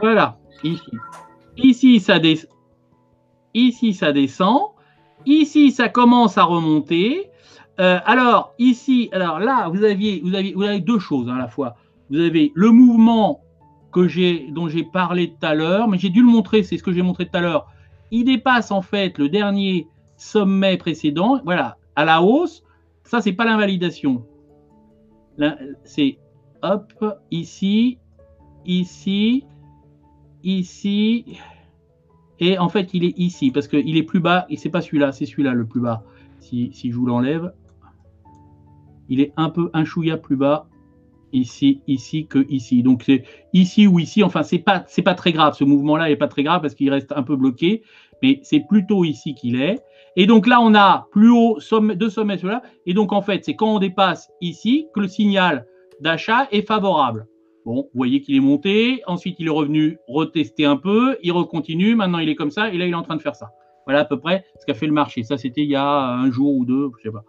voilà, 0.00 0.38
ici. 0.64 0.90
Ici, 1.56 2.00
ça 2.00 2.18
descend 2.18 2.50
Ici, 3.54 3.94
ça 3.94 4.12
descend. 4.12 4.70
Ici, 5.26 5.70
ça 5.70 5.88
commence 5.88 6.38
à 6.38 6.44
remonter. 6.44 7.30
Euh, 7.80 7.98
alors, 8.04 8.54
ici, 8.58 9.08
alors 9.12 9.38
là, 9.38 9.68
vous 9.68 9.84
aviez, 9.84 10.20
vous 10.22 10.30
vous 10.54 10.62
avez 10.64 10.80
deux 10.80 10.98
choses 10.98 11.28
hein, 11.28 11.36
à 11.36 11.38
la 11.38 11.48
fois. 11.48 11.76
Vous 12.10 12.20
avez 12.20 12.52
le 12.54 12.70
mouvement 12.70 13.42
que 13.92 14.08
j'ai, 14.08 14.48
dont 14.50 14.68
j'ai 14.68 14.84
parlé 14.84 15.30
tout 15.30 15.46
à 15.46 15.54
l'heure, 15.54 15.88
mais 15.88 15.98
j'ai 15.98 16.10
dû 16.10 16.20
le 16.20 16.28
montrer, 16.28 16.62
c'est 16.62 16.78
ce 16.78 16.82
que 16.82 16.92
j'ai 16.92 17.02
montré 17.02 17.26
tout 17.26 17.36
à 17.36 17.40
l'heure. 17.40 17.66
Il 18.10 18.24
dépasse 18.24 18.70
en 18.70 18.82
fait 18.82 19.18
le 19.18 19.28
dernier 19.28 19.86
sommet 20.16 20.76
précédent, 20.76 21.40
voilà, 21.44 21.76
à 21.96 22.04
la 22.04 22.22
hausse. 22.22 22.62
Ça, 23.04 23.20
c'est 23.20 23.32
pas 23.32 23.44
l'invalidation. 23.44 24.24
C'est 25.84 26.18
hop, 26.62 26.92
ici, 27.30 27.98
ici, 28.64 29.44
ici, 30.42 31.38
et 32.40 32.58
en 32.58 32.68
fait, 32.68 32.94
il 32.94 33.04
est 33.04 33.18
ici, 33.18 33.50
parce 33.50 33.68
qu'il 33.68 33.96
est 33.96 34.02
plus 34.02 34.20
bas, 34.20 34.46
et 34.48 34.56
c'est 34.56 34.70
pas 34.70 34.80
celui-là, 34.80 35.12
c'est 35.12 35.26
celui-là 35.26 35.52
le 35.52 35.66
plus 35.66 35.80
bas. 35.80 36.02
Si, 36.40 36.72
je 36.72 36.94
vous 36.94 37.06
l'enlève, 37.06 37.52
il 39.08 39.20
est 39.20 39.32
un 39.36 39.50
peu 39.50 39.70
un 39.72 39.84
chouïa 39.84 40.16
plus 40.16 40.36
bas 40.36 40.66
ici, 41.32 41.82
ici 41.86 42.26
que 42.26 42.44
ici. 42.48 42.82
Donc 42.82 43.02
c'est 43.04 43.24
ici 43.52 43.86
ou 43.86 43.98
ici. 43.98 44.22
Enfin, 44.22 44.42
c'est 44.42 44.58
pas 44.58 44.84
pas 45.04 45.14
très 45.14 45.32
grave. 45.32 45.54
Ce 45.54 45.64
mouvement-là 45.64 46.10
est 46.10 46.16
pas 46.16 46.28
très 46.28 46.42
grave 46.42 46.60
parce 46.60 46.74
qu'il 46.74 46.90
reste 46.90 47.12
un 47.12 47.22
peu 47.22 47.36
bloqué, 47.36 47.82
mais 48.22 48.40
c'est 48.42 48.60
plutôt 48.60 49.04
ici 49.04 49.34
qu'il 49.34 49.60
est. 49.60 49.80
Et 50.16 50.26
donc 50.26 50.46
là, 50.46 50.60
on 50.60 50.74
a 50.74 51.06
plus 51.10 51.30
haut 51.30 51.58
sommet, 51.60 51.96
deux 51.96 52.10
sommets. 52.10 52.38
Et 52.86 52.94
donc 52.94 53.12
en 53.12 53.22
fait, 53.22 53.44
c'est 53.44 53.54
quand 53.54 53.74
on 53.74 53.78
dépasse 53.78 54.30
ici 54.40 54.88
que 54.94 55.00
le 55.00 55.08
signal 55.08 55.66
d'achat 56.00 56.48
est 56.50 56.66
favorable. 56.66 57.26
Bon, 57.64 57.82
vous 57.82 57.90
voyez 57.94 58.20
qu'il 58.20 58.34
est 58.36 58.40
monté, 58.40 59.02
ensuite 59.06 59.36
il 59.38 59.46
est 59.46 59.50
revenu 59.50 59.98
retester 60.08 60.64
un 60.64 60.76
peu, 60.76 61.16
il 61.22 61.32
recontinue, 61.32 61.94
maintenant 61.94 62.18
il 62.18 62.28
est 62.28 62.34
comme 62.34 62.50
ça, 62.50 62.70
et 62.70 62.78
là 62.78 62.86
il 62.86 62.92
est 62.92 62.96
en 62.96 63.02
train 63.02 63.16
de 63.16 63.22
faire 63.22 63.36
ça. 63.36 63.52
Voilà 63.86 64.00
à 64.00 64.04
peu 64.04 64.18
près 64.18 64.44
ce 64.60 64.66
qu'a 64.66 64.74
fait 64.74 64.86
le 64.86 64.92
marché. 64.92 65.22
Ça, 65.22 65.36
c'était 65.36 65.62
il 65.62 65.70
y 65.70 65.76
a 65.76 66.14
un 66.14 66.30
jour 66.30 66.54
ou 66.54 66.64
deux, 66.64 66.90
je 66.98 67.08
sais 67.08 67.12
pas. 67.12 67.24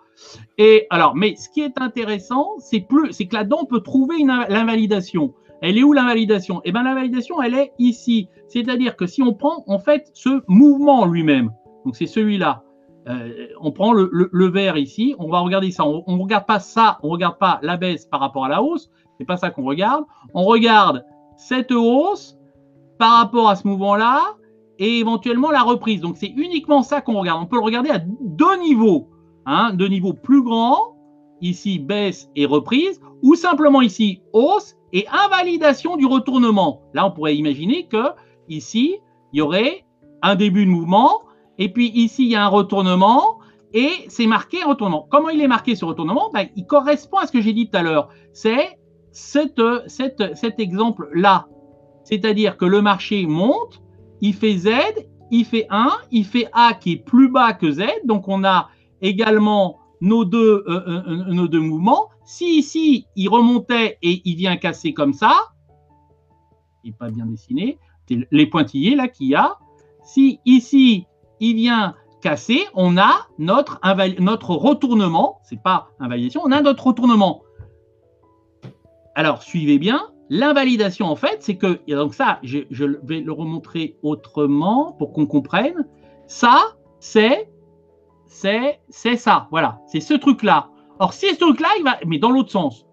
Et 0.57 0.85
alors, 0.89 1.15
mais 1.15 1.35
ce 1.35 1.49
qui 1.49 1.61
est 1.61 1.79
intéressant, 1.79 2.55
c'est 2.59 2.81
que 2.81 3.35
là-dedans, 3.35 3.59
on 3.61 3.65
peut 3.65 3.81
trouver 3.81 4.17
l'invalidation. 4.23 5.33
Elle 5.61 5.77
est 5.77 5.83
où 5.83 5.93
l'invalidation? 5.93 6.61
Eh 6.65 6.71
bien, 6.71 6.83
l'invalidation, 6.83 7.41
elle 7.41 7.55
est 7.55 7.71
ici. 7.79 8.27
C'est-à-dire 8.47 8.95
que 8.95 9.07
si 9.07 9.21
on 9.23 9.33
prend, 9.33 9.63
en 9.67 9.79
fait, 9.79 10.11
ce 10.13 10.41
mouvement 10.47 11.05
lui-même, 11.05 11.51
donc 11.85 11.95
c'est 11.95 12.05
celui-là, 12.05 12.63
euh, 13.07 13.47
on 13.59 13.71
prend 13.71 13.91
le, 13.93 14.09
le, 14.11 14.47
vert 14.47 14.77
ici, 14.77 15.15
on 15.19 15.29
va 15.29 15.39
regarder 15.39 15.71
ça. 15.71 15.85
On 15.85 16.15
ne 16.15 16.21
regarde 16.21 16.45
pas 16.45 16.59
ça, 16.59 16.99
on 17.01 17.07
ne 17.07 17.13
regarde 17.13 17.37
pas 17.37 17.59
la 17.61 17.77
baisse 17.77 18.05
par 18.05 18.19
rapport 18.19 18.45
à 18.45 18.49
la 18.49 18.61
hausse, 18.61 18.89
c'est 19.23 19.27
pas 19.27 19.37
ça 19.37 19.51
qu'on 19.51 19.63
regarde. 19.63 20.03
On 20.33 20.43
regarde 20.43 21.05
cette 21.37 21.71
hausse 21.71 22.37
par 22.99 23.19
rapport 23.19 23.47
à 23.47 23.55
ce 23.55 23.65
mouvement-là 23.65 24.21
et 24.79 24.99
éventuellement 24.99 25.49
la 25.49 25.61
reprise. 25.61 26.01
Donc 26.01 26.17
c'est 26.17 26.27
uniquement 26.27 26.83
ça 26.83 26.99
qu'on 26.99 27.17
regarde. 27.19 27.41
On 27.41 27.45
peut 27.45 27.55
le 27.55 27.63
regarder 27.63 27.89
à 27.89 27.99
deux 27.99 28.57
niveaux. 28.57 29.07
Hein, 29.45 29.73
deux 29.73 29.87
niveaux 29.87 30.13
plus 30.13 30.43
grands, 30.43 30.95
ici 31.41 31.79
baisse 31.79 32.29
et 32.35 32.45
reprise, 32.45 33.01
ou 33.21 33.35
simplement 33.35 33.81
ici 33.81 34.21
hausse 34.33 34.75
et 34.91 35.05
invalidation 35.07 35.95
du 35.95 36.05
retournement. 36.05 36.81
Là, 36.93 37.07
on 37.07 37.11
pourrait 37.11 37.35
imaginer 37.35 37.87
que 37.87 38.11
ici, 38.49 38.97
il 39.31 39.39
y 39.39 39.41
aurait 39.41 39.85
un 40.21 40.35
début 40.35 40.65
de 40.65 40.71
mouvement, 40.71 41.23
et 41.57 41.71
puis 41.71 41.89
ici, 41.89 42.23
il 42.23 42.29
y 42.29 42.35
a 42.35 42.45
un 42.45 42.49
retournement, 42.49 43.39
et 43.73 43.89
c'est 44.07 44.27
marqué 44.27 44.63
retournement. 44.63 45.07
Comment 45.09 45.29
il 45.29 45.41
est 45.41 45.47
marqué 45.47 45.75
ce 45.75 45.83
retournement? 45.83 46.29
Ben, 46.33 46.47
Il 46.55 46.65
correspond 46.65 47.17
à 47.17 47.27
ce 47.27 47.31
que 47.31 47.41
j'ai 47.41 47.53
dit 47.53 47.69
tout 47.69 47.77
à 47.77 47.81
l'heure. 47.81 48.09
C'est 48.31 48.77
cet 49.13 50.59
exemple-là. 50.59 51.47
C'est-à-dire 52.03 52.57
que 52.57 52.65
le 52.65 52.81
marché 52.81 53.25
monte, 53.25 53.81
il 54.19 54.33
fait 54.33 54.57
Z, 54.57 54.69
il 55.31 55.45
fait 55.45 55.67
1, 55.69 55.89
il 56.11 56.25
fait 56.25 56.47
A 56.53 56.73
qui 56.73 56.93
est 56.93 56.97
plus 56.97 57.29
bas 57.29 57.53
que 57.53 57.71
Z. 57.71 57.83
Donc 58.05 58.27
on 58.27 58.43
a 58.43 58.69
également 59.01 59.79
nos 60.01 60.25
deux, 60.25 60.63
euh, 60.67 60.81
euh, 60.87 61.47
euh, 61.53 61.61
mouvements. 61.61 62.09
Si 62.25 62.57
ici, 62.57 63.07
il 63.15 63.29
remontait 63.29 63.97
et 64.01 64.21
il 64.25 64.35
vient 64.35 64.57
casser 64.57 64.93
comme 64.93 65.13
ça, 65.13 65.33
il 66.83 66.91
n'est 66.91 66.97
pas 66.97 67.09
bien 67.09 67.25
dessiné, 67.25 67.79
les 68.09 68.45
pointillés 68.45 68.95
là 68.95 69.07
qu'il 69.07 69.27
y 69.27 69.35
a. 69.35 69.57
Si 70.03 70.39
ici, 70.45 71.05
il 71.39 71.55
vient 71.55 71.95
casser, 72.21 72.61
on 72.73 72.97
a 72.97 73.27
notre, 73.39 73.79
notre 74.19 74.51
retournement, 74.51 75.39
c'est 75.43 75.61
pas 75.61 75.87
invalidation, 75.99 76.41
on 76.43 76.51
a 76.51 76.61
notre 76.61 76.87
retournement. 76.87 77.41
Alors, 79.15 79.43
suivez 79.43 79.77
bien. 79.77 80.07
L'invalidation, 80.29 81.07
en 81.07 81.15
fait, 81.15 81.37
c'est 81.41 81.57
que, 81.57 81.79
donc 81.87 82.13
ça, 82.13 82.39
je, 82.43 82.59
vais 83.03 83.19
le 83.19 83.31
remontrer 83.31 83.97
autrement 84.01 84.93
pour 84.93 85.13
qu'on 85.13 85.25
comprenne. 85.25 85.87
Ça, 86.27 86.59
c'est, 86.99 87.49
c'est, 88.25 88.79
c'est 88.89 89.17
ça. 89.17 89.47
Voilà, 89.51 89.79
c'est 89.87 89.99
ce 89.99 90.13
truc-là. 90.13 90.69
Or, 90.99 91.13
si 91.13 91.29
ce 91.29 91.39
truc-là, 91.39 91.67
il 91.77 91.83
va, 91.83 91.97
mais 92.07 92.17
dans 92.17 92.31
l'autre 92.31 92.51
sens. 92.51 92.85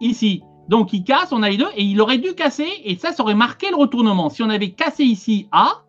Ici. 0.00 0.42
Donc, 0.68 0.92
il 0.92 1.02
casse, 1.02 1.32
on 1.32 1.42
a 1.42 1.48
les 1.48 1.56
deux, 1.56 1.68
et 1.76 1.82
il 1.82 2.00
aurait 2.00 2.18
dû 2.18 2.34
casser, 2.34 2.68
et 2.84 2.96
ça, 2.96 3.12
ça 3.12 3.22
aurait 3.22 3.34
marqué 3.34 3.70
le 3.70 3.76
retournement. 3.76 4.28
Si 4.28 4.42
on 4.42 4.50
avait 4.50 4.70
cassé 4.70 5.02
ici 5.02 5.48
A, 5.50 5.82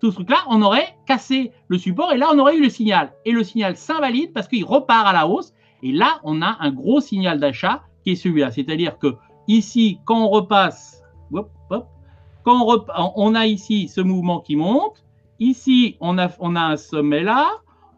tout 0.00 0.10
ce 0.10 0.16
truc-là, 0.16 0.38
on 0.48 0.62
aurait 0.62 0.96
cassé 1.06 1.52
le 1.68 1.78
support, 1.78 2.12
et 2.12 2.16
là, 2.16 2.28
on 2.32 2.38
aurait 2.38 2.56
eu 2.56 2.62
le 2.62 2.68
signal. 2.68 3.12
Et 3.24 3.32
le 3.32 3.42
signal 3.42 3.76
s'invalide 3.76 4.32
parce 4.32 4.48
qu'il 4.48 4.64
repart 4.64 5.06
à 5.06 5.12
la 5.12 5.26
hausse, 5.26 5.52
et 5.82 5.92
là, 5.92 6.20
on 6.22 6.42
a 6.42 6.56
un 6.60 6.70
gros 6.70 7.00
signal 7.00 7.40
d'achat 7.40 7.82
qui 8.04 8.12
est 8.12 8.16
celui-là. 8.16 8.50
C'est-à-dire 8.50 8.98
que 8.98 9.16
ici, 9.48 9.98
quand 10.04 10.24
on 10.24 10.28
repasse, 10.28 11.02
quand 12.44 12.84
on, 13.16 13.34
a 13.34 13.46
ici 13.46 13.88
ce 13.88 14.00
mouvement 14.00 14.40
qui 14.40 14.54
monte, 14.54 15.04
ici, 15.40 15.96
on 16.00 16.18
a, 16.18 16.28
on 16.38 16.54
a 16.54 16.60
un 16.60 16.76
sommet 16.76 17.22
là, 17.22 17.48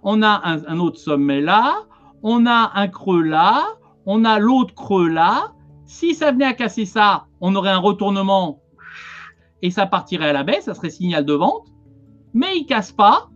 on 0.03 0.23
a 0.23 0.41
un, 0.45 0.79
autre 0.79 0.99
sommet 0.99 1.41
là, 1.41 1.83
on 2.23 2.47
a 2.47 2.73
un 2.75 2.89
creux 2.89 3.23
là, 3.23 3.65
on 4.07 4.25
a 4.25 4.39
l'autre 4.39 4.75
creux 4.75 5.09
là. 5.09 5.53
Si 5.85 6.15
ça 6.15 6.33
venait 6.33 6.47
à 6.47 6.55
casser 6.55 6.85
ça, 6.85 7.27
on 7.41 7.55
aurait 7.55 7.71
un 7.71 7.79
retournement 7.79 8.61
et 9.63 9.71
ça 9.71 9.87
partirait 9.87 10.29
à 10.29 10.33
la 10.33 10.45
baisse, 10.45 10.65
ça 10.65 10.75
serait 10.75 10.91
signal 10.91 11.25
de 11.25 11.33
vente. 11.33 11.67
Mais 12.35 12.57
il 12.57 12.67
casse 12.67 12.93
pas. 12.93 13.31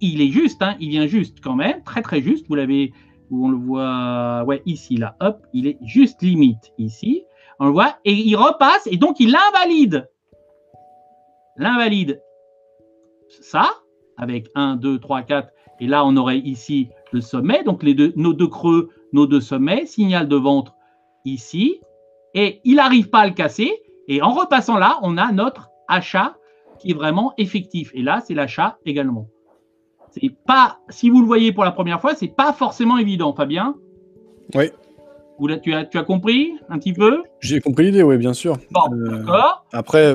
Il 0.00 0.20
est 0.20 0.30
juste, 0.30 0.60
hein, 0.62 0.76
il 0.80 0.90
vient 0.90 1.06
juste 1.06 1.40
quand 1.40 1.54
même, 1.54 1.82
très 1.84 2.02
très 2.02 2.20
juste. 2.20 2.46
Vous 2.48 2.56
l'avez 2.56 2.92
où 3.30 3.46
on 3.46 3.50
le 3.50 3.56
voit, 3.56 4.44
ouais, 4.46 4.62
ici, 4.66 4.96
là, 4.96 5.16
hop, 5.20 5.46
il 5.52 5.66
est 5.66 5.78
juste 5.82 6.22
limite 6.22 6.72
ici. 6.78 7.24
On 7.60 7.66
le 7.66 7.72
voit, 7.72 7.96
et 8.04 8.12
il 8.12 8.36
repasse, 8.36 8.86
et 8.86 8.96
donc 8.96 9.18
il 9.20 9.36
invalide. 9.36 10.08
L'invalide, 11.56 12.22
ça, 13.28 13.68
avec 14.16 14.48
1, 14.54 14.76
2, 14.76 14.98
3, 15.00 15.22
4, 15.22 15.52
et 15.80 15.86
là 15.86 16.04
on 16.04 16.16
aurait 16.16 16.38
ici 16.38 16.88
le 17.12 17.20
sommet, 17.20 17.64
donc 17.64 17.82
nos 17.82 18.32
deux 18.32 18.46
creux, 18.46 18.90
nos 19.12 19.26
deux 19.26 19.40
sommets, 19.40 19.86
signal 19.86 20.28
de 20.28 20.36
ventre 20.36 20.74
ici, 21.24 21.80
et 22.34 22.60
il 22.64 22.76
n'arrive 22.76 23.10
pas 23.10 23.20
à 23.20 23.26
le 23.26 23.34
casser, 23.34 23.82
et 24.06 24.22
en 24.22 24.32
repassant 24.32 24.78
là, 24.78 24.98
on 25.02 25.16
a 25.16 25.32
notre 25.32 25.70
achat 25.88 26.36
qui 26.78 26.92
est 26.92 26.94
vraiment 26.94 27.32
effectif. 27.38 27.90
Et 27.94 28.02
là, 28.02 28.20
c'est 28.24 28.34
l'achat 28.34 28.78
également. 28.84 29.26
C'est 30.12 30.34
pas, 30.46 30.78
si 30.88 31.10
vous 31.10 31.20
le 31.20 31.26
voyez 31.26 31.52
pour 31.52 31.64
la 31.64 31.72
première 31.72 32.00
fois, 32.00 32.14
c'est 32.14 32.28
pas 32.28 32.52
forcément 32.52 32.98
évident, 32.98 33.32
Fabien. 33.32 33.74
Oui. 34.54 34.70
tu, 35.62 35.74
as, 35.74 35.84
tu 35.84 35.98
as 35.98 36.02
compris 36.02 36.52
un 36.68 36.78
petit 36.78 36.92
peu? 36.92 37.22
J'ai 37.40 37.60
compris 37.60 37.86
l'idée, 37.86 38.02
oui, 38.02 38.16
bien 38.18 38.32
sûr. 38.32 38.56
Bon, 38.70 38.80
euh, 38.92 39.18
d'accord. 39.18 39.66
Après, 39.72 40.14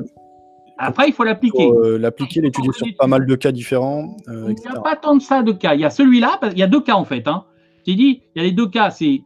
après, 0.78 1.08
il 1.08 1.14
faut 1.14 1.24
l'appliquer. 1.24 1.68
Euh, 1.68 1.98
l'appliquer, 1.98 2.42
l'étudier 2.42 2.72
sur 2.74 2.88
pas 2.98 3.08
mal 3.08 3.26
de 3.26 3.36
cas 3.36 3.52
différents. 3.52 4.18
Euh, 4.28 4.50
il 4.50 4.56
n'y 4.56 4.78
a 4.78 4.82
pas 4.82 4.96
tant 4.96 5.16
de 5.16 5.22
ça 5.22 5.44
de 5.44 5.52
cas. 5.52 5.76
Il 5.76 5.82
y 5.82 5.86
a 5.86 5.90
celui-là, 5.90 6.40
il 6.52 6.58
y 6.58 6.64
a 6.64 6.68
deux 6.68 6.82
cas 6.82 6.96
en 6.96 7.06
fait. 7.06 7.28
Hein. 7.28 7.46
J'ai 7.86 7.96
dit, 7.96 8.24
il 8.36 8.42
y 8.42 8.46
a 8.46 8.48
les 8.48 8.52
deux 8.52 8.68
cas, 8.68 8.90
c'est 8.90 9.24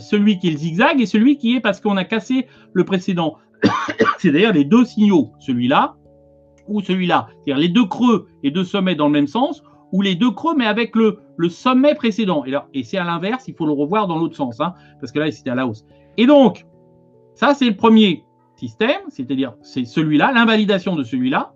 celui 0.00 0.38
qui 0.38 0.48
est 0.48 0.50
le 0.52 0.58
zigzag 0.58 1.00
et 1.00 1.06
celui 1.06 1.38
qui 1.38 1.54
est 1.54 1.60
parce 1.60 1.80
qu'on 1.80 1.96
a 1.96 2.04
cassé 2.04 2.46
le 2.72 2.84
précédent. 2.84 3.36
c'est 4.18 4.30
d'ailleurs 4.30 4.52
les 4.52 4.64
deux 4.64 4.84
signaux, 4.84 5.30
celui-là 5.38 5.96
ou 6.68 6.82
celui-là. 6.82 7.28
C'est-à-dire 7.44 7.60
les 7.60 7.68
deux 7.68 7.86
creux 7.86 8.28
et 8.42 8.50
deux 8.50 8.64
sommets 8.64 8.94
dans 8.94 9.06
le 9.06 9.12
même 9.12 9.26
sens, 9.26 9.62
ou 9.92 10.02
les 10.02 10.14
deux 10.14 10.30
creux 10.30 10.54
mais 10.56 10.66
avec 10.66 10.94
le, 10.96 11.18
sommet 11.48 11.94
précédent. 11.94 12.44
Et, 12.46 12.54
et 12.74 12.82
c'est 12.84 12.98
à 12.98 13.04
l'inverse, 13.04 13.44
il 13.48 13.54
faut 13.54 13.66
le 13.66 13.72
revoir 13.72 14.06
dans 14.06 14.18
l'autre 14.18 14.36
sens, 14.36 14.60
hein, 14.60 14.74
parce 15.00 15.12
que 15.12 15.18
là, 15.18 15.30
c'était 15.30 15.50
à 15.50 15.54
la 15.54 15.66
hausse. 15.66 15.84
Et 16.16 16.26
donc, 16.26 16.66
ça, 17.34 17.54
c'est 17.54 17.68
le 17.68 17.76
premier 17.76 18.24
système, 18.56 19.00
c'est-à-dire 19.08 19.54
c'est 19.62 19.84
celui-là, 19.84 20.32
l'invalidation 20.32 20.96
de 20.96 21.04
celui-là. 21.04 21.52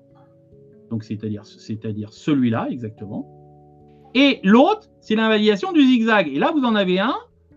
Donc, 0.90 1.04
c'est-à-dire 1.04 1.44
c'est-à-dire 1.44 2.12
celui-là, 2.12 2.68
exactement. 2.70 3.26
Et 4.14 4.40
l'autre, 4.44 4.88
c'est 5.00 5.14
l'invalidation 5.14 5.72
du 5.72 5.82
zigzag. 5.82 6.28
Et 6.28 6.38
là, 6.38 6.52
vous 6.54 6.62
en 6.64 6.74
avez 6.74 7.00
un, 7.00 7.14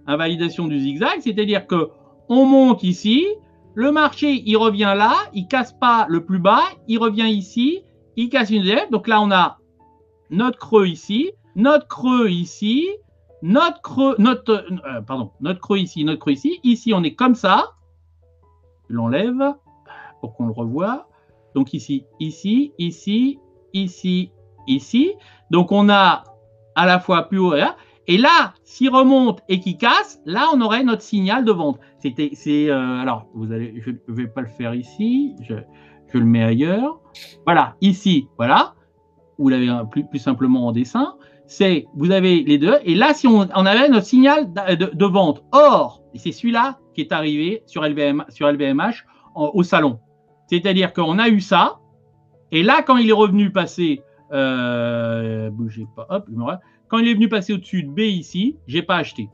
invalidation 0.07 0.67
du 0.67 0.79
zigzag, 0.79 1.19
c'est-à-dire 1.19 1.67
que 1.67 1.89
on 2.29 2.45
monte 2.45 2.83
ici, 2.83 3.25
le 3.75 3.91
marché, 3.91 4.41
il 4.45 4.55
revient 4.57 4.93
là, 4.97 5.13
il 5.33 5.47
casse 5.47 5.73
pas 5.73 6.05
le 6.09 6.25
plus 6.25 6.39
bas, 6.39 6.63
il 6.87 6.97
revient 6.97 7.29
ici, 7.29 7.83
il 8.15 8.29
casse 8.29 8.49
une 8.49 8.61
deuxième. 8.61 8.89
Donc 8.89 9.07
là, 9.07 9.21
on 9.21 9.29
a 9.31 9.59
notre 10.29 10.57
creux 10.57 10.87
ici, 10.87 11.31
notre 11.55 11.87
creux 11.87 12.29
ici, 12.29 12.87
notre 13.41 13.81
creux, 13.81 14.15
notre, 14.17 14.65
euh, 14.71 15.01
pardon, 15.01 15.31
notre 15.39 15.59
creux 15.59 15.77
ici, 15.77 16.03
notre 16.03 16.19
creux 16.19 16.33
ici. 16.33 16.59
Ici, 16.63 16.93
on 16.93 17.03
est 17.03 17.15
comme 17.15 17.35
ça. 17.35 17.73
Je 18.89 18.95
l'enlève 18.95 19.55
pour 20.21 20.35
qu'on 20.35 20.47
le 20.47 20.51
revoie. 20.51 21.07
Donc 21.53 21.73
ici, 21.73 22.05
ici, 22.19 22.73
ici, 22.77 23.39
ici, 23.73 24.31
ici. 24.67 25.13
Donc 25.51 25.71
on 25.71 25.89
a 25.89 26.23
à 26.75 26.85
la 26.85 26.99
fois 26.99 27.23
plus 27.23 27.39
haut 27.39 27.55
et 27.55 27.59
là. 27.59 27.75
Et 28.07 28.17
là, 28.17 28.53
s'il 28.63 28.89
remonte 28.89 29.41
et 29.49 29.59
qu'il 29.59 29.77
casse, 29.77 30.21
là, 30.25 30.49
on 30.53 30.61
aurait 30.61 30.83
notre 30.83 31.01
signal 31.01 31.43
de 31.43 31.51
vente. 31.51 31.79
C'était, 31.99 32.29
c'est, 32.33 32.69
euh, 32.69 32.99
alors, 32.99 33.27
vous 33.33 33.51
allez, 33.51 33.81
je 33.83 33.91
ne 33.91 34.15
vais 34.15 34.27
pas 34.27 34.41
le 34.41 34.47
faire 34.47 34.75
ici, 34.75 35.35
je, 35.41 35.55
le 36.13 36.23
mets 36.23 36.43
ailleurs. 36.43 37.01
Voilà, 37.45 37.75
ici, 37.81 38.27
voilà. 38.37 38.75
L'avez 39.39 39.71
plus, 39.91 40.05
plus 40.05 40.19
simplement 40.19 40.67
en 40.67 40.71
dessin. 40.71 41.15
C'est, 41.47 41.85
vous 41.95 42.11
avez 42.11 42.41
les 42.43 42.57
deux. 42.57 42.75
Et 42.83 42.95
là, 42.95 43.13
si 43.13 43.27
on, 43.27 43.41
avait 43.41 43.89
notre 43.89 44.05
signal 44.05 44.51
de, 44.53 45.05
vente. 45.05 45.43
Or, 45.51 46.01
c'est 46.15 46.31
celui-là 46.31 46.79
qui 46.93 47.01
est 47.01 47.11
arrivé 47.11 47.63
sur, 47.67 47.83
LVM, 47.83 48.25
sur 48.29 48.51
LVMH 48.51 49.05
au 49.35 49.63
salon. 49.63 49.99
C'est-à-dire 50.47 50.93
qu'on 50.93 51.19
a 51.19 51.29
eu 51.29 51.41
ça. 51.41 51.79
Et 52.51 52.63
là, 52.63 52.81
quand 52.81 52.97
il 52.97 53.09
est 53.09 53.13
revenu 53.13 53.51
passer, 53.51 54.01
euh, 54.31 55.49
bougez 55.49 55.85
pas, 55.95 56.07
hop, 56.09 56.29
quand 56.87 56.99
il 56.99 57.07
est 57.07 57.13
venu 57.13 57.27
passer 57.27 57.53
au-dessus 57.53 57.83
de 57.83 57.89
B 57.89 57.99
ici, 57.99 58.57
j'ai 58.67 58.81
pas 58.81 58.97
acheté. 58.97 59.29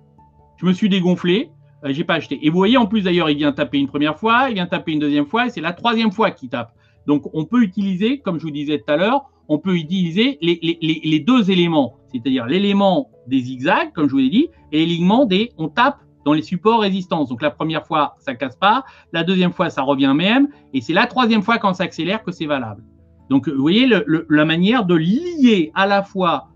Je 0.57 0.65
me 0.65 0.73
suis 0.73 0.89
dégonflé, 0.89 1.51
euh, 1.83 1.89
j'ai 1.91 2.03
pas 2.03 2.15
acheté. 2.15 2.39
Et 2.45 2.49
vous 2.49 2.57
voyez, 2.57 2.77
en 2.77 2.85
plus 2.85 3.03
d'ailleurs, 3.03 3.29
il 3.29 3.37
vient 3.37 3.51
taper 3.51 3.77
une 3.77 3.87
première 3.87 4.17
fois, 4.17 4.49
il 4.49 4.55
vient 4.55 4.67
taper 4.67 4.93
une 4.93 4.99
deuxième 4.99 5.25
fois, 5.25 5.47
et 5.47 5.49
c'est 5.49 5.61
la 5.61 5.73
troisième 5.73 6.11
fois 6.11 6.31
qu'il 6.31 6.49
tape. 6.49 6.73
Donc 7.07 7.29
on 7.33 7.45
peut 7.45 7.61
utiliser, 7.61 8.19
comme 8.19 8.39
je 8.39 8.43
vous 8.43 8.51
disais 8.51 8.79
tout 8.79 8.93
à 8.93 8.97
l'heure, 8.97 9.29
on 9.51 9.59
peut 9.59 9.75
utiliser 9.75 10.37
les, 10.41 11.19
deux 11.19 11.51
éléments, 11.51 11.97
c'est-à-dire 12.07 12.45
l'élément 12.45 13.09
des 13.27 13.41
zigzags, 13.41 13.91
comme 13.91 14.07
je 14.07 14.11
vous 14.11 14.19
l'ai 14.19 14.29
dit, 14.29 14.47
et 14.71 14.85
l'élément 14.85 15.25
des 15.25 15.51
on 15.57 15.67
tape 15.67 15.97
dans 16.23 16.31
les 16.31 16.41
supports 16.41 16.79
résistance. 16.79 17.27
Donc 17.27 17.41
la 17.41 17.51
première 17.51 17.85
fois, 17.85 18.15
ça 18.19 18.33
casse 18.33 18.55
pas, 18.55 18.85
la 19.11 19.25
deuxième 19.25 19.51
fois, 19.51 19.69
ça 19.69 19.81
revient 19.81 20.13
même, 20.15 20.47
et 20.73 20.79
c'est 20.79 20.93
la 20.93 21.05
troisième 21.05 21.41
fois 21.41 21.57
quand 21.57 21.73
ça 21.73 21.83
accélère 21.83 22.23
que 22.23 22.31
c'est 22.31 22.45
valable. 22.45 22.81
Donc 23.29 23.49
vous 23.49 23.61
voyez 23.61 23.89
la 24.29 24.45
manière 24.45 24.85
de 24.85 24.95
lier 24.95 25.73
à 25.75 25.85
la 25.85 26.01
fois 26.01 26.47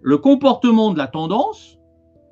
le 0.00 0.16
comportement 0.16 0.92
de 0.92 0.98
la 0.98 1.08
tendance, 1.08 1.78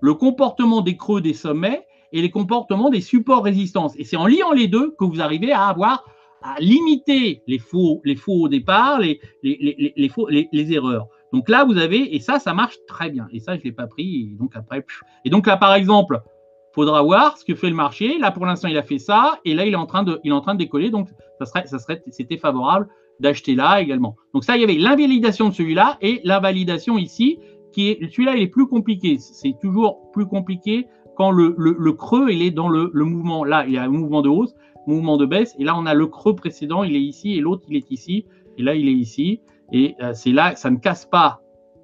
le 0.00 0.14
comportement 0.14 0.80
des 0.80 0.96
creux 0.96 1.20
des 1.20 1.34
sommets 1.34 1.84
et 2.12 2.22
les 2.22 2.30
comportements 2.30 2.88
des 2.88 3.00
supports 3.00 3.42
résistance. 3.42 3.94
Et 3.96 4.04
c'est 4.04 4.16
en 4.16 4.28
liant 4.28 4.52
les 4.52 4.68
deux 4.68 4.94
que 4.96 5.04
vous 5.04 5.20
arrivez 5.20 5.50
à 5.50 5.66
avoir 5.66 6.04
à 6.42 6.60
limiter 6.60 7.42
les 7.47 7.58
faux, 7.58 8.00
les 8.05 8.17
faux 8.17 8.44
au 8.44 8.49
départ, 8.49 9.00
les, 9.00 9.20
les, 9.42 9.92
les, 9.97 10.49
les 10.52 10.73
erreurs. 10.73 11.08
Donc 11.33 11.49
là, 11.49 11.65
vous 11.65 11.76
avez, 11.76 12.15
et 12.15 12.20
ça, 12.20 12.39
ça 12.39 12.55
marche 12.55 12.76
très 12.86 13.10
bien. 13.10 13.28
Et 13.33 13.41
ça, 13.41 13.55
je 13.55 13.60
ne 13.60 13.65
l'ai 13.65 13.73
pas 13.73 13.86
pris. 13.86 14.31
Et 14.33 14.36
donc 14.39 14.52
après, 14.55 14.84
et 15.25 15.31
donc 15.31 15.47
là, 15.47 15.57
par 15.57 15.75
exemple, 15.75 16.20
faudra 16.73 17.02
voir 17.02 17.36
ce 17.36 17.44
que 17.44 17.55
fait 17.55 17.68
le 17.68 17.76
marché. 17.76 18.18
Là, 18.18 18.31
pour 18.31 18.47
l'instant, 18.47 18.68
il 18.68 18.78
a 18.78 18.83
fait 18.83 18.99
ça, 18.99 19.41
et 19.44 19.55
là, 19.55 19.67
il 19.67 19.73
est 19.73 19.76
en 19.76 19.86
train 19.86 20.02
de, 20.02 20.20
il 20.25 20.31
est 20.31 20.34
en 20.34 20.41
train 20.41 20.55
de 20.55 20.60
décoller. 20.60 20.91
Donc, 20.91 21.08
ça 21.39 21.47
serait, 21.47 21.67
ça 21.67 21.78
serait, 21.78 22.02
c'était 22.10 22.39
favorable 22.39 22.89
d'acheter 23.20 23.55
là 23.55 23.81
également. 23.81 24.17
Donc 24.33 24.44
ça, 24.44 24.57
il 24.57 24.60
y 24.60 24.65
avait 24.65 24.75
l'invalidation 24.75 25.49
de 25.49 25.55
celui-là 25.55 25.99
et 26.00 26.20
l'invalidation 26.25 26.99
ici 26.99 27.39
qui 27.73 27.91
est 27.91 28.10
celui-là, 28.10 28.36
il 28.36 28.42
est 28.42 28.49
plus 28.49 28.67
compliqué. 28.67 29.18
C'est 29.18 29.55
toujours 29.60 30.10
plus 30.12 30.26
compliqué 30.26 30.86
quand 31.17 31.33
le, 31.33 31.55
le, 31.58 31.76
le, 31.78 31.92
creux, 31.92 32.31
il 32.31 32.42
est 32.42 32.52
dans 32.52 32.68
le, 32.68 32.91
le, 32.94 33.05
mouvement. 33.05 33.44
Là, 33.44 33.65
il 33.67 33.75
y 33.75 33.78
a 33.78 33.83
un 33.83 33.89
mouvement 33.89 34.23
de 34.23 34.28
hausse, 34.28 34.55
mouvement 34.89 35.17
de 35.17 35.26
baisse, 35.26 35.55
et 35.58 35.65
là, 35.65 35.76
on 35.76 35.86
a 35.86 35.94
le 35.94 36.07
creux 36.07 36.34
précédent, 36.34 36.83
il 36.83 36.97
est 36.97 37.00
ici, 37.00 37.36
et 37.36 37.41
l'autre, 37.41 37.65
il 37.68 37.76
est 37.76 37.91
ici, 37.91 38.26
et 38.57 38.62
là, 38.62 38.75
il 38.75 38.89
est 38.89 38.92
ici. 38.92 39.41
Et 39.73 39.94
euh, 40.02 40.12
c'est 40.15 40.33
là, 40.33 40.57
ça 40.57 40.70
ne 40.70 40.76
casse 40.76 41.07
pas, 41.07 41.41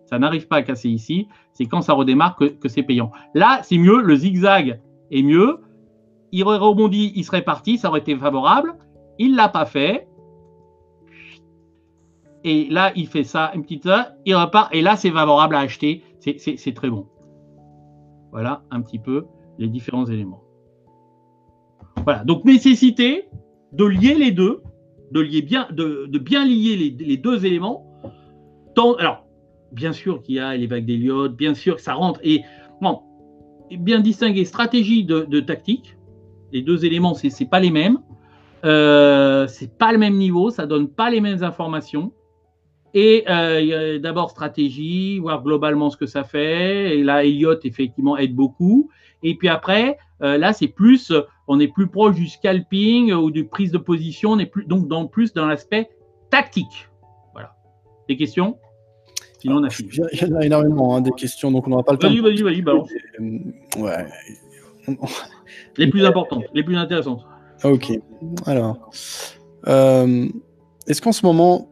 ça 0.07 0.18
n'arrive 0.18 0.49
pas 0.49 0.57
à 0.57 0.62
casser 0.62 0.89
ici. 0.89 1.28
C'est 1.52 1.66
quand 1.66 1.83
ça 1.83 1.92
redémarre 1.92 2.36
que, 2.36 2.68
c'est 2.68 2.83
payant. 2.83 3.10
Là, 3.34 3.60
c'est 3.62 3.78
mieux, 3.78 4.00
le 4.00 4.16
zigzag 4.16 4.81
est 5.10 5.23
mieux. 5.23 5.60
Il 6.33 6.42
aurait 6.44 6.58
rebondi, 6.58 7.12
il 7.15 7.24
serait 7.24 7.42
parti, 7.42 7.78
ça 7.78 7.89
aurait 7.89 8.00
été 8.00 8.16
favorable. 8.16 8.74
Il 9.18 9.36
l'a 9.36 9.49
pas 9.49 9.66
fait. 9.66 10.08
Et 12.42 12.68
là, 12.70 12.92
il 12.97 13.07
fait 13.07 13.24
ça, 13.24 13.52
une 13.55 13.62
petite 13.62 13.84
ça, 13.84 14.16
il 14.26 14.34
repart. 14.34 14.74
Et 14.74 14.83
là, 14.83 14.97
c'est 14.97 15.10
favorable 15.10 15.55
à 15.55 15.60
acheter. 15.60 16.02
C'est 16.18 16.74
très 16.74 16.91
bon. 16.91 17.07
Voilà 18.33 18.62
un 18.70 18.83
petit 18.83 18.99
peu 18.99 19.26
les 19.58 19.68
différents 19.68 20.07
éléments. 20.07 20.43
Voilà. 22.05 22.24
Donc, 22.24 22.44
nécessité 22.44 23.28
de 23.73 23.84
lier 23.84 24.15
les 24.15 24.31
deux, 24.31 24.62
de, 25.10 25.20
lier 25.20 25.42
bien, 25.42 25.66
de, 25.70 26.07
bien 26.18 26.44
lier 26.44 26.94
les, 26.99 27.16
deux 27.16 27.44
éléments. 27.44 27.86
Alors, 28.99 29.24
bien 29.73 29.92
sûr 29.92 30.23
qu'il 30.23 30.36
y 30.36 30.41
a 30.41 30.57
les 30.57 30.66
vagues 30.66 30.86
d'Eliott, 30.86 31.34
bien 31.34 31.55
sûr 31.55 31.76
que 31.76 31.83
ça 31.83 31.94
rentre. 31.94 32.20
Et 32.23 32.42
bon, 32.81 33.00
bien 33.70 34.00
distinguer 34.00 34.44
stratégie 34.44 35.05
de, 35.05 35.41
tactique. 35.41 35.97
Les 36.52 36.62
deux 36.62 36.84
éléments, 36.84 37.15
c'est 37.15 37.28
n'est 37.41 37.47
pas 37.47 37.60
les 37.60 37.70
mêmes. 37.70 37.99
Euh, 38.65 39.47
c'est 39.47 39.76
pas 39.76 39.92
le 39.92 39.99
même 39.99 40.15
niveau, 40.15 40.50
ça 40.50 40.66
donne 40.66 40.89
pas 40.89 41.10
les 41.10 41.20
mêmes 41.20 41.42
informations. 41.42 42.12
Et 42.94 43.24
euh, 43.28 43.99
d'abord 43.99 44.31
stratégie, 44.31 45.18
voir 45.18 45.42
globalement 45.42 45.91
ce 45.91 45.97
que 45.97 46.07
ça 46.07 46.23
fait. 46.23 46.97
Et 46.97 47.02
là, 47.02 47.24
Elliott, 47.24 47.65
effectivement, 47.65 48.16
aide 48.16 48.34
beaucoup. 48.34 48.89
Et 49.24 49.34
puis 49.34 49.49
après, 49.49 49.99
euh, 50.23 50.39
là, 50.39 50.52
c'est 50.52 50.68
plus, 50.68 51.12
on 51.48 51.60
est 51.60 51.68
plus 51.68 51.86
proche 51.86 52.14
du 52.14 52.26
scalping 52.28 53.12
ou 53.12 53.31
du 53.31 53.44
prise 53.47 53.70
de 53.70 53.78
position. 53.78 54.32
On 54.32 54.39
est 54.39 54.47
plus, 54.47 54.64
donc 54.64 54.89
dans, 54.89 55.06
plus 55.06 55.32
dans 55.32 55.47
l'aspect 55.47 55.90
tactique. 56.31 56.89
Voilà. 57.32 57.55
Des 58.08 58.16
questions? 58.16 58.58
Sinon, 59.39 59.56
on 59.58 59.64
a 59.64 59.70
fini. 59.70 59.90
Il 60.12 60.23
y 60.23 60.32
en 60.32 60.36
a 60.36 60.47
énormément, 60.47 60.97
hein, 60.97 61.00
des 61.02 61.10
questions, 61.12 61.50
donc 61.50 61.66
on 61.66 61.70
n'aura 61.70 61.82
pas 61.82 61.92
le 61.92 61.98
temps. 61.98 62.08
Vas-y, 62.08 62.20
vas-y, 62.20 62.42
vas-y, 62.42 62.62
balance. 62.62 62.90
Euh, 63.20 63.82
ouais. 63.82 64.06
les 65.76 65.86
plus 65.89 66.05
importantes, 66.05 66.44
les 66.55 66.62
plus 66.62 66.76
intéressantes. 66.76 67.24
Ok. 67.62 67.92
Alors, 68.47 68.90
euh, 69.66 70.28
est-ce 70.86 71.00
qu'en 71.00 71.12
ce 71.12 71.24
moment, 71.24 71.68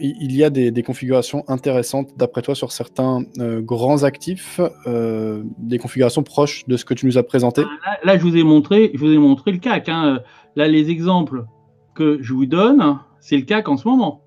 il 0.00 0.34
y 0.34 0.44
a 0.44 0.50
des, 0.50 0.82
configurations 0.82 1.44
intéressantes, 1.48 2.10
d'après 2.16 2.42
toi, 2.42 2.54
sur 2.54 2.72
certains 2.72 3.24
euh, 3.38 3.60
grands 3.60 4.02
actifs, 4.02 4.60
euh, 4.86 5.42
des 5.58 5.78
configurations 5.78 6.22
proches 6.22 6.66
de 6.66 6.76
ce 6.76 6.84
que 6.84 6.94
tu 6.94 7.06
nous 7.06 7.18
as 7.18 7.22
présenté? 7.22 7.62
Ah, 7.84 7.98
là, 8.04 8.16
je 8.16 8.22
vous 8.22 8.36
ai 8.36 8.42
montré, 8.42 8.90
je 8.94 8.98
vous 8.98 9.12
ai 9.12 9.18
montré 9.18 9.52
le 9.52 9.58
CAC. 9.58 9.88
Hein. 9.88 10.20
Là, 10.54 10.68
les 10.68 10.90
exemples 10.90 11.46
que 11.94 12.18
je 12.22 12.32
vous 12.32 12.46
donne, 12.46 12.98
c'est 13.20 13.36
le 13.36 13.42
CAC 13.42 13.68
en 13.68 13.76
ce 13.76 13.88
moment. 13.88 14.22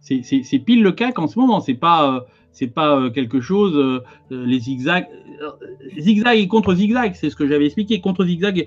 C'est 0.00 0.58
pile 0.58 0.82
le 0.82 0.92
CAC 0.92 1.18
en 1.18 1.26
ce 1.26 1.38
moment. 1.38 1.60
C'est 1.60 1.74
pas, 1.74 2.26
c'est 2.52 2.66
pas 2.66 3.10
quelque 3.10 3.40
chose. 3.40 4.02
les 4.30 4.60
zigzags, 4.60 5.08
zigzag 5.98 6.38
et 6.38 6.48
contre 6.48 6.74
zigzag, 6.74 7.14
c'est 7.14 7.30
ce 7.30 7.36
que 7.36 7.46
j'avais 7.46 7.66
expliqué. 7.66 8.00
Contre 8.00 8.24
zigzag, 8.24 8.66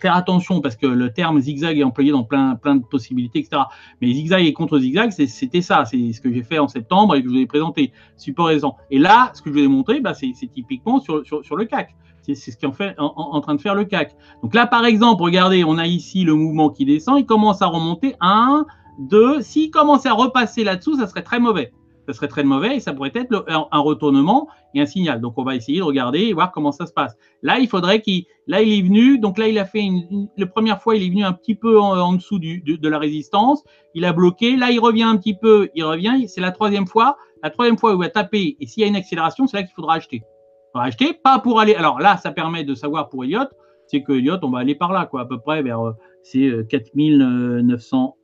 faire 0.00 0.14
attention 0.14 0.60
parce 0.60 0.76
que 0.76 0.86
le 0.86 1.12
terme 1.12 1.40
zigzag 1.40 1.78
est 1.78 1.84
employé 1.84 2.12
dans 2.12 2.24
plein, 2.24 2.54
de 2.54 2.84
possibilités, 2.84 3.40
etc. 3.40 3.62
Mais 4.00 4.12
zigzag 4.12 4.44
et 4.44 4.52
contre 4.52 4.78
zigzag, 4.78 5.10
c'était 5.10 5.62
ça. 5.62 5.84
C'est 5.84 6.12
ce 6.12 6.20
que 6.20 6.32
j'ai 6.32 6.42
fait 6.42 6.58
en 6.58 6.68
septembre 6.68 7.14
et 7.14 7.22
que 7.22 7.28
je 7.28 7.32
vous 7.32 7.40
ai 7.40 7.46
présenté. 7.46 7.92
Support 8.16 8.46
raison. 8.46 8.74
Et 8.90 8.98
là, 8.98 9.30
ce 9.34 9.42
que 9.42 9.50
je 9.50 9.54
vous 9.54 9.64
ai 9.64 9.68
montré, 9.68 10.00
bah, 10.00 10.14
c'est 10.14 10.32
typiquement 10.52 11.00
sur, 11.00 11.16
le 11.16 11.64
CAC. 11.64 11.94
C'est 12.22 12.34
ce 12.34 12.56
qui 12.56 12.64
est 12.64 12.68
en, 12.68 12.72
fait, 12.72 12.94
en, 12.98 13.12
en, 13.16 13.40
train 13.40 13.54
de 13.54 13.60
faire 13.60 13.74
le 13.74 13.84
CAC. 13.84 14.14
Donc 14.42 14.54
là, 14.54 14.66
par 14.66 14.84
exemple, 14.84 15.22
regardez, 15.22 15.64
on 15.64 15.78
a 15.78 15.86
ici 15.86 16.24
le 16.24 16.34
mouvement 16.34 16.70
qui 16.70 16.84
descend. 16.84 17.18
Il 17.18 17.26
commence 17.26 17.62
à 17.62 17.66
remonter. 17.66 18.14
1, 18.20 18.66
2. 19.00 19.40
S'il 19.40 19.70
commence 19.70 20.06
à 20.06 20.12
repasser 20.12 20.64
là-dessous, 20.64 20.96
ça 20.96 21.06
serait 21.06 21.22
très 21.22 21.40
mauvais 21.40 21.72
ce 22.12 22.16
serait 22.16 22.28
très 22.28 22.44
mauvais 22.44 22.76
et 22.76 22.80
ça 22.80 22.92
pourrait 22.92 23.12
être 23.14 23.44
un 23.48 23.78
retournement 23.78 24.48
et 24.74 24.80
un 24.80 24.86
signal. 24.86 25.20
Donc 25.20 25.34
on 25.36 25.44
va 25.44 25.54
essayer 25.54 25.78
de 25.78 25.84
regarder 25.84 26.20
et 26.20 26.32
voir 26.32 26.52
comment 26.52 26.72
ça 26.72 26.86
se 26.86 26.92
passe. 26.92 27.16
Là, 27.42 27.58
il 27.58 27.68
faudrait 27.68 28.00
qu'il, 28.00 28.24
là 28.46 28.62
il 28.62 28.78
est 28.78 28.82
venu, 28.82 29.18
donc 29.18 29.38
là 29.38 29.48
il 29.48 29.58
a 29.58 29.64
fait 29.64 29.80
une, 29.80 30.28
la 30.36 30.46
première 30.46 30.82
fois 30.82 30.96
il 30.96 31.04
est 31.04 31.10
venu 31.10 31.24
un 31.24 31.32
petit 31.32 31.54
peu 31.54 31.78
en, 31.80 32.12
dessous 32.14 32.38
du, 32.38 32.60
de, 32.60 32.88
la 32.88 32.98
résistance, 32.98 33.62
il 33.94 34.04
a 34.04 34.12
bloqué, 34.12 34.56
là 34.56 34.70
il 34.70 34.80
revient 34.80 35.04
un 35.04 35.16
petit 35.16 35.34
peu, 35.34 35.68
il 35.74 35.84
revient, 35.84 36.28
c'est 36.28 36.40
la 36.40 36.52
troisième 36.52 36.86
fois, 36.86 37.16
la 37.42 37.50
troisième 37.50 37.78
fois 37.78 37.92
où 37.92 37.94
il 37.94 38.00
va 38.00 38.10
taper 38.10 38.56
et 38.60 38.66
s'il 38.66 38.82
y 38.82 38.84
a 38.84 38.88
une 38.88 38.96
accélération, 38.96 39.46
c'est 39.46 39.56
là 39.56 39.62
qu'il 39.62 39.74
faudra 39.74 39.94
acheter. 39.94 40.16
Il 40.16 40.72
faudra 40.72 40.86
acheter, 40.86 41.12
pas 41.14 41.38
pour 41.38 41.58
aller. 41.58 41.74
Alors 41.74 41.98
là, 41.98 42.16
ça 42.16 42.30
permet 42.30 42.64
de 42.64 42.74
savoir 42.74 43.08
pour 43.08 43.24
Elliott, 43.24 43.48
c'est 43.86 44.02
que 44.02 44.12
Elliott, 44.12 44.44
on 44.44 44.50
va 44.50 44.60
aller 44.60 44.76
par 44.76 44.92
là, 44.92 45.06
quoi, 45.06 45.22
à 45.22 45.24
peu 45.24 45.38
près 45.38 45.62
vers 45.62 45.84
euh, 45.84 45.92
c'est 46.22 46.66
4900. 46.68 48.16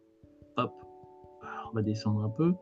Euh, 0.58 0.62
hop, 0.62 0.72
on 1.70 1.74
va 1.74 1.82
descendre 1.82 2.22
un 2.24 2.28
peu 2.28 2.54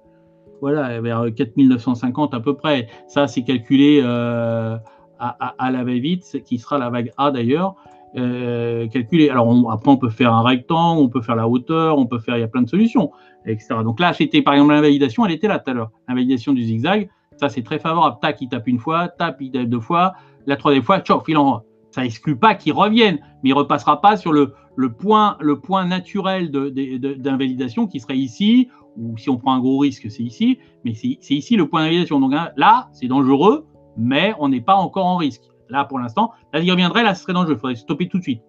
voilà, 0.65 0.99
vers 1.03 1.27
4950 1.37 2.33
à 2.33 2.41
peu 2.41 2.57
près. 2.57 2.89
Ça, 3.07 3.27
c'est 3.27 3.43
calculé 3.43 4.01
euh, 4.03 4.79
à, 5.19 5.71
la 5.71 5.85
va-vite, 5.85 6.43
qui 6.47 6.57
sera 6.59 6.79
la 6.79 6.89
vague 6.89 7.13
A 7.19 7.31
d'ailleurs. 7.31 7.75
Euh, 8.17 8.89
calculé. 8.89 9.29
Alors 9.29 9.71
après, 9.71 9.91
on 9.91 9.99
peut 9.99 10.09
faire 10.09 10.33
un 10.33 10.41
rectangle, 10.41 11.03
on 11.03 11.11
peut 11.11 11.21
faire 11.21 11.37
la 11.37 11.47
hauteur, 11.47 11.99
on 11.99 12.07
peut 12.07 12.19
faire, 12.19 12.39
il 12.39 12.41
y 12.41 12.45
a 12.45 12.49
plein 12.49 12.63
de 12.63 12.69
solutions, 12.71 13.11
etc. 13.45 13.75
Donc 13.85 14.01
là, 14.01 14.15
c'était 14.15 14.41
par 14.41 14.55
exemple 14.55 14.73
l'invalidation, 14.73 15.27
elle 15.27 15.33
était 15.33 15.49
là 15.49 15.59
tout 15.59 15.71
à 15.71 15.75
l'heure. 15.75 15.91
L'invalidation 16.09 16.55
du 16.55 16.63
zigzag, 16.63 17.11
ça 17.37 17.51
c'est 17.51 17.63
très 17.63 17.79
favorable. 17.79 18.17
Tac, 18.23 18.41
il 18.41 18.49
tape 18.49 18.67
une 18.67 18.79
fois, 18.79 19.09
tape, 19.09 19.43
il 19.43 19.51
tape 19.51 19.67
deux 19.67 19.81
fois, 19.81 20.15
la 20.47 20.57
troisième 20.57 20.83
fois, 20.83 21.01
tchoc, 21.01 21.29
en 21.37 21.61
Ça 21.91 22.07
exclut 22.07 22.37
pas 22.37 22.55
qu'il 22.55 22.73
revienne, 22.73 23.19
mais 23.43 23.51
il 23.51 23.53
repassera 23.53 24.01
pas 24.01 24.17
sur 24.17 24.33
le 24.33 24.55
point 24.93 25.37
naturel 25.85 26.51
d'invalidation 26.51 27.87
qui 27.87 28.01
serait 28.01 28.17
ici 28.17 28.71
ou 28.97 29.17
si 29.17 29.31
on 29.31 29.39
prend 29.39 29.55
un 29.55 29.61
gros 29.61 29.79
risque, 29.79 30.11
c'est 30.11 30.23
ici, 30.23 30.59
mais 30.85 30.95
c'est 30.95 31.35
ici 31.35 31.57
le 31.57 31.69
point 31.69 31.83
d'invalidation. 31.83 32.21
Donc 32.21 32.35
hein, 32.35 32.51
là, 32.57 32.89
c'est 32.93 33.07
dangereux, 33.07 33.67
mais 33.97 34.35
on 34.39 34.49
n'est 34.49 34.61
pas 34.61 34.75
encore 34.75 35.07
en 35.07 35.17
risque. 35.17 35.43
Là, 35.71 35.85
pour 35.85 35.99
l'instant, 35.99 36.33
là, 36.53 36.61
il 36.61 36.71
reviendrait, 36.71 37.03
là, 37.03 37.15
ce 37.15 37.23
serait 37.23 37.33
dangereux, 37.33 37.55
il 37.55 37.61
faudrait 37.61 37.75
stopper 37.75 38.09
tout 38.09 38.19
de 38.19 38.23
suite. 38.23 38.43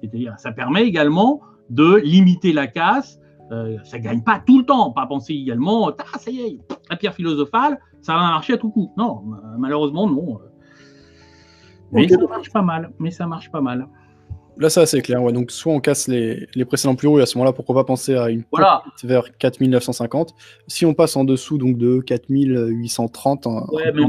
C'est-à-dire, 0.00 0.34
ça 0.38 0.52
permet 0.52 0.84
également 0.84 1.40
de 1.70 1.96
limiter 1.96 2.52
la 2.52 2.66
casse. 2.66 3.20
Euh, 3.52 3.78
ça 3.84 3.98
ne 3.98 4.02
gagne 4.02 4.22
pas 4.22 4.40
tout 4.44 4.58
le 4.58 4.64
temps. 4.64 4.90
Pas 4.90 5.06
penser 5.06 5.32
également, 5.32 5.88
ah, 5.88 6.18
ça 6.18 6.30
y 6.30 6.40
est, 6.40 6.58
la 6.90 6.96
pierre 6.96 7.14
philosophale, 7.14 7.78
ça 8.00 8.14
va 8.14 8.20
marcher 8.20 8.54
à 8.54 8.58
tout 8.58 8.70
coup. 8.70 8.92
Non, 8.96 9.22
malheureusement, 9.58 10.08
non. 10.08 10.40
Mais 11.92 12.08
ça 12.08 12.18
marche 12.26 12.50
pas 12.52 12.62
mal. 12.62 12.92
Mais 12.98 13.10
ça 13.10 13.26
marche 13.26 13.50
pas 13.50 13.60
mal. 13.60 13.86
Là, 14.58 14.70
ça, 14.70 14.86
c'est 14.86 15.02
clair. 15.02 15.22
Ouais. 15.22 15.32
Donc, 15.32 15.50
soit 15.50 15.72
on 15.72 15.80
casse 15.80 16.08
les, 16.08 16.48
les 16.54 16.64
précédents 16.64 16.94
plus 16.94 17.08
hauts, 17.08 17.18
et 17.18 17.22
à 17.22 17.26
ce 17.26 17.36
moment-là, 17.36 17.52
pourquoi 17.52 17.74
pas 17.74 17.84
penser 17.84 18.14
à 18.14 18.30
une 18.30 18.42
voilà. 18.50 18.82
vers 19.04 19.36
4950. 19.36 20.34
Si 20.66 20.86
on 20.86 20.94
passe 20.94 21.16
en 21.16 21.24
dessous 21.24 21.58
donc 21.58 21.76
de 21.76 22.00
4830, 22.00 23.46
ouais, 23.72 23.92
mais 23.92 24.02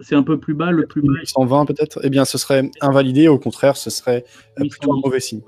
c'est 0.00 0.14
un 0.14 0.22
peu 0.22 0.38
plus 0.38 0.54
bas, 0.54 0.70
le 0.70 0.86
plus 0.86 1.02
bas. 1.02 1.12
820 1.20 1.66
peut-être, 1.66 2.00
eh 2.02 2.10
bien, 2.10 2.24
ce 2.24 2.38
serait 2.38 2.70
invalidé. 2.80 3.28
Au 3.28 3.38
contraire, 3.38 3.76
ce 3.76 3.90
serait 3.90 4.24
euh, 4.58 4.68
plutôt 4.68 4.92
un 4.92 5.00
mauvais 5.00 5.20
signe. 5.20 5.42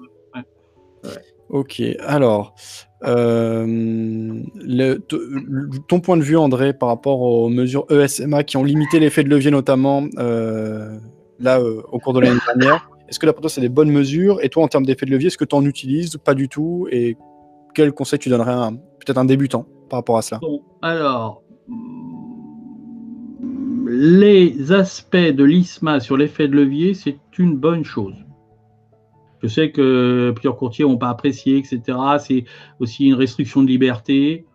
Ok, 1.49 1.83
alors, 2.01 2.55
euh, 3.05 3.65
le, 3.67 4.97
ton 5.89 6.01
point 6.01 6.19
de 6.19 6.23
vue, 6.23 6.37
André, 6.37 6.75
par 6.75 6.91
rapport 6.91 7.23
aux 7.23 7.49
mesures 7.49 7.87
ESMA 7.91 8.45
qui 8.45 8.59
ont 8.59 8.65
limité 8.65 9.01
l'effet 9.01 9.25
de 9.25 9.31
levier, 9.31 9.51
notamment 9.51 10.05
euh, 10.19 10.99
là, 11.41 11.61
au 11.63 11.99
cours 11.99 12.13
de 12.13 12.21
l'année 12.21 12.39
dernière. 12.47 12.91
Est-ce 13.09 13.19
que 13.19 13.27
là 13.27 13.33
pour 13.33 13.49
c'est 13.51 13.61
des 13.61 13.69
bonnes 13.69 13.91
mesures? 13.91 14.39
Et 14.43 14.49
toi 14.49 14.65
en 14.65 14.69
termes 14.69 14.85
d'effet 14.85 15.07
de 15.07 15.11
levier, 15.11 15.29
est-ce 15.29 15.39
que 15.39 15.45
tu 15.45 15.55
en 15.55 15.65
utilises 15.65 16.17
Pas 16.19 16.35
du 16.35 16.49
tout? 16.49 16.87
Et 16.91 17.17
quel 17.75 17.93
conseil 17.93 18.19
tu 18.19 18.29
donnerais 18.29 18.53
à 18.53 18.71
peut-être 18.71 19.19
un 19.19 19.25
débutant 19.25 19.67
par 19.89 20.01
rapport 20.01 20.19
à 20.19 20.23
cela? 20.23 20.41
Alors, 20.83 21.43
les 23.87 24.73
aspects 24.73 25.17
de 25.17 25.45
l'ISMA 25.45 26.01
sur 26.01 26.17
l'effet 26.17 26.49
de 26.49 26.55
levier, 26.55 26.93
c'est 26.93 27.19
une 27.39 27.57
bonne 27.57 27.85
chose. 27.85 28.15
Je 29.43 29.49
sais 29.49 29.71
que 29.71 30.33
plusieurs 30.35 30.57
courtiers 30.57 30.85
n'ont 30.85 30.99
pas 30.99 31.09
apprécié, 31.09 31.57
etc. 31.57 31.99
C'est 32.19 32.45
aussi 32.81 33.07
une 33.07 33.15
restriction 33.15 33.63
de 33.63 33.69
liberté. 33.69 34.47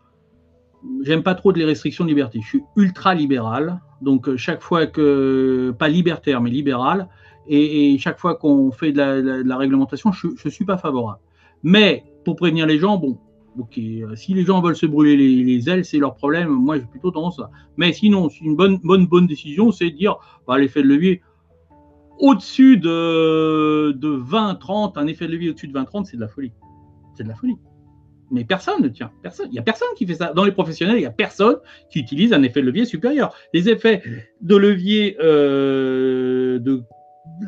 J'aime 1.03 1.23
pas 1.23 1.35
trop 1.35 1.51
les 1.51 1.65
restrictions 1.65 2.03
de 2.03 2.09
liberté. 2.09 2.39
Je 2.43 2.47
suis 2.47 2.63
ultra 2.75 3.15
libéral. 3.15 3.79
Donc, 4.01 4.35
chaque 4.35 4.61
fois 4.61 4.85
que, 4.85 5.73
pas 5.79 5.87
libertaire, 5.87 6.41
mais 6.41 6.49
libéral, 6.49 7.07
et, 7.47 7.97
chaque 7.97 8.19
fois 8.19 8.35
qu'on 8.35 8.71
fait 8.71 8.91
de 8.91 9.43
la, 9.45 9.57
réglementation, 9.57 10.11
je 10.11 10.27
ne 10.27 10.49
suis 10.49 10.65
pas 10.65 10.77
favorable. 10.77 11.19
Mais 11.63 12.03
pour 12.25 12.35
prévenir 12.35 12.65
les 12.65 12.79
gens, 12.79 12.97
bon, 12.97 13.17
ok, 13.57 13.77
euh, 13.77 14.15
si 14.15 14.33
les 14.33 14.43
gens 14.43 14.61
veulent 14.61 14.75
se 14.75 14.85
brûler 14.85 15.15
les, 15.15 15.69
ailes, 15.69 15.85
c'est 15.85 15.97
leur 15.97 16.15
problème. 16.15 16.49
Moi, 16.49 16.77
j'ai 16.77 16.85
plutôt 16.85 17.11
tendance 17.11 17.39
à. 17.39 17.49
Mais 17.77 17.93
sinon, 17.93 18.29
une 18.41 18.55
bonne, 18.55 18.79
bonne, 18.83 19.07
bonne 19.07 19.27
décision, 19.27 19.71
c'est 19.71 19.89
de 19.89 19.95
dire 19.95 20.17
bah, 20.47 20.57
l'effet 20.57 20.81
de 20.81 20.87
levier 20.87 21.21
au-dessus 22.19 22.77
de, 22.77 23.91
de 23.91 24.09
20, 24.09 24.55
30, 24.55 24.97
un 24.97 25.07
effet 25.07 25.27
de 25.27 25.31
levier 25.31 25.49
au-dessus 25.49 25.67
de 25.67 25.73
20, 25.73 25.85
30, 25.85 26.05
c'est 26.05 26.17
de 26.17 26.21
la 26.21 26.27
folie. 26.27 26.53
C'est 27.15 27.23
de 27.23 27.29
la 27.29 27.35
folie. 27.35 27.57
Mais 28.31 28.45
personne 28.45 28.81
ne 28.81 28.87
tient. 28.87 29.11
Personne. 29.21 29.47
Il 29.49 29.53
n'y 29.53 29.59
a 29.59 29.63
personne 29.63 29.89
qui 29.95 30.07
fait 30.07 30.15
ça. 30.15 30.33
Dans 30.33 30.43
les 30.43 30.51
professionnels, 30.51 30.97
il 30.97 31.01
n'y 31.01 31.05
a 31.05 31.11
personne 31.11 31.57
qui 31.91 31.99
utilise 31.99 32.33
un 32.33 32.41
effet 32.43 32.61
de 32.61 32.65
levier 32.65 32.85
supérieur. 32.85 33.33
Les 33.53 33.69
effets 33.69 34.01
de 34.41 34.55
levier 34.55 35.17
euh, 35.21 36.59
de 36.59 36.83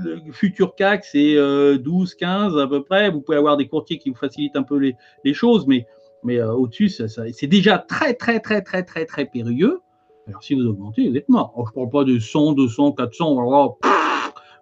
le 0.04 0.32
futur 0.32 0.76
CAC, 0.76 1.06
c'est 1.06 1.36
12, 1.36 1.38
euh, 1.40 2.16
15 2.20 2.58
à 2.58 2.68
peu 2.68 2.84
près. 2.84 3.10
Vous 3.10 3.22
pouvez 3.22 3.38
avoir 3.38 3.58
des 3.58 3.68
courtiers 3.68 3.98
qui 3.98 4.10
vous 4.10 4.16
facilitent 4.16 4.56
un 4.56 4.64
peu 4.64 4.78
les, 5.24 5.34
choses, 5.34 5.66
mais, 5.68 5.86
euh, 6.28 6.54
au-dessus, 6.54 6.90
c'est 6.90 7.48
déjà 7.48 7.78
très, 7.78 8.14
très, 8.14 8.40
très, 8.40 8.62
très, 8.62 8.84
très, 8.84 9.06
très 9.06 9.26
périlleux. 9.26 9.80
Alors, 10.28 10.44
si 10.44 10.56
vous 10.56 10.66
augmentez, 10.66 11.08
vous 11.10 11.16
êtes 11.16 11.30
mort. 11.30 11.54
je 11.56 11.62
ne 11.62 11.74
parle 11.74 11.90
pas 11.90 12.04
de 12.04 12.20
100, 12.20 12.54
200, 12.54 12.94
400. 12.94 13.78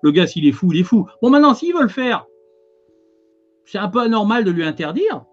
le 0.01 0.11
gars, 0.11 0.27
s'il 0.27 0.45
est 0.45 0.51
fou, 0.51 0.71
il 0.73 0.81
est 0.81 0.83
fou. 0.83 1.07
Bon, 1.21 1.29
maintenant, 1.29 1.53
s'il 1.53 1.73
veut 1.73 1.83
le 1.83 1.87
faire, 1.87 2.25
c'est 3.65 3.77
un 3.77 3.87
peu 3.87 4.01
anormal 4.01 4.43
de 4.43 4.51
lui 4.51 4.65
interdire. 4.65 5.23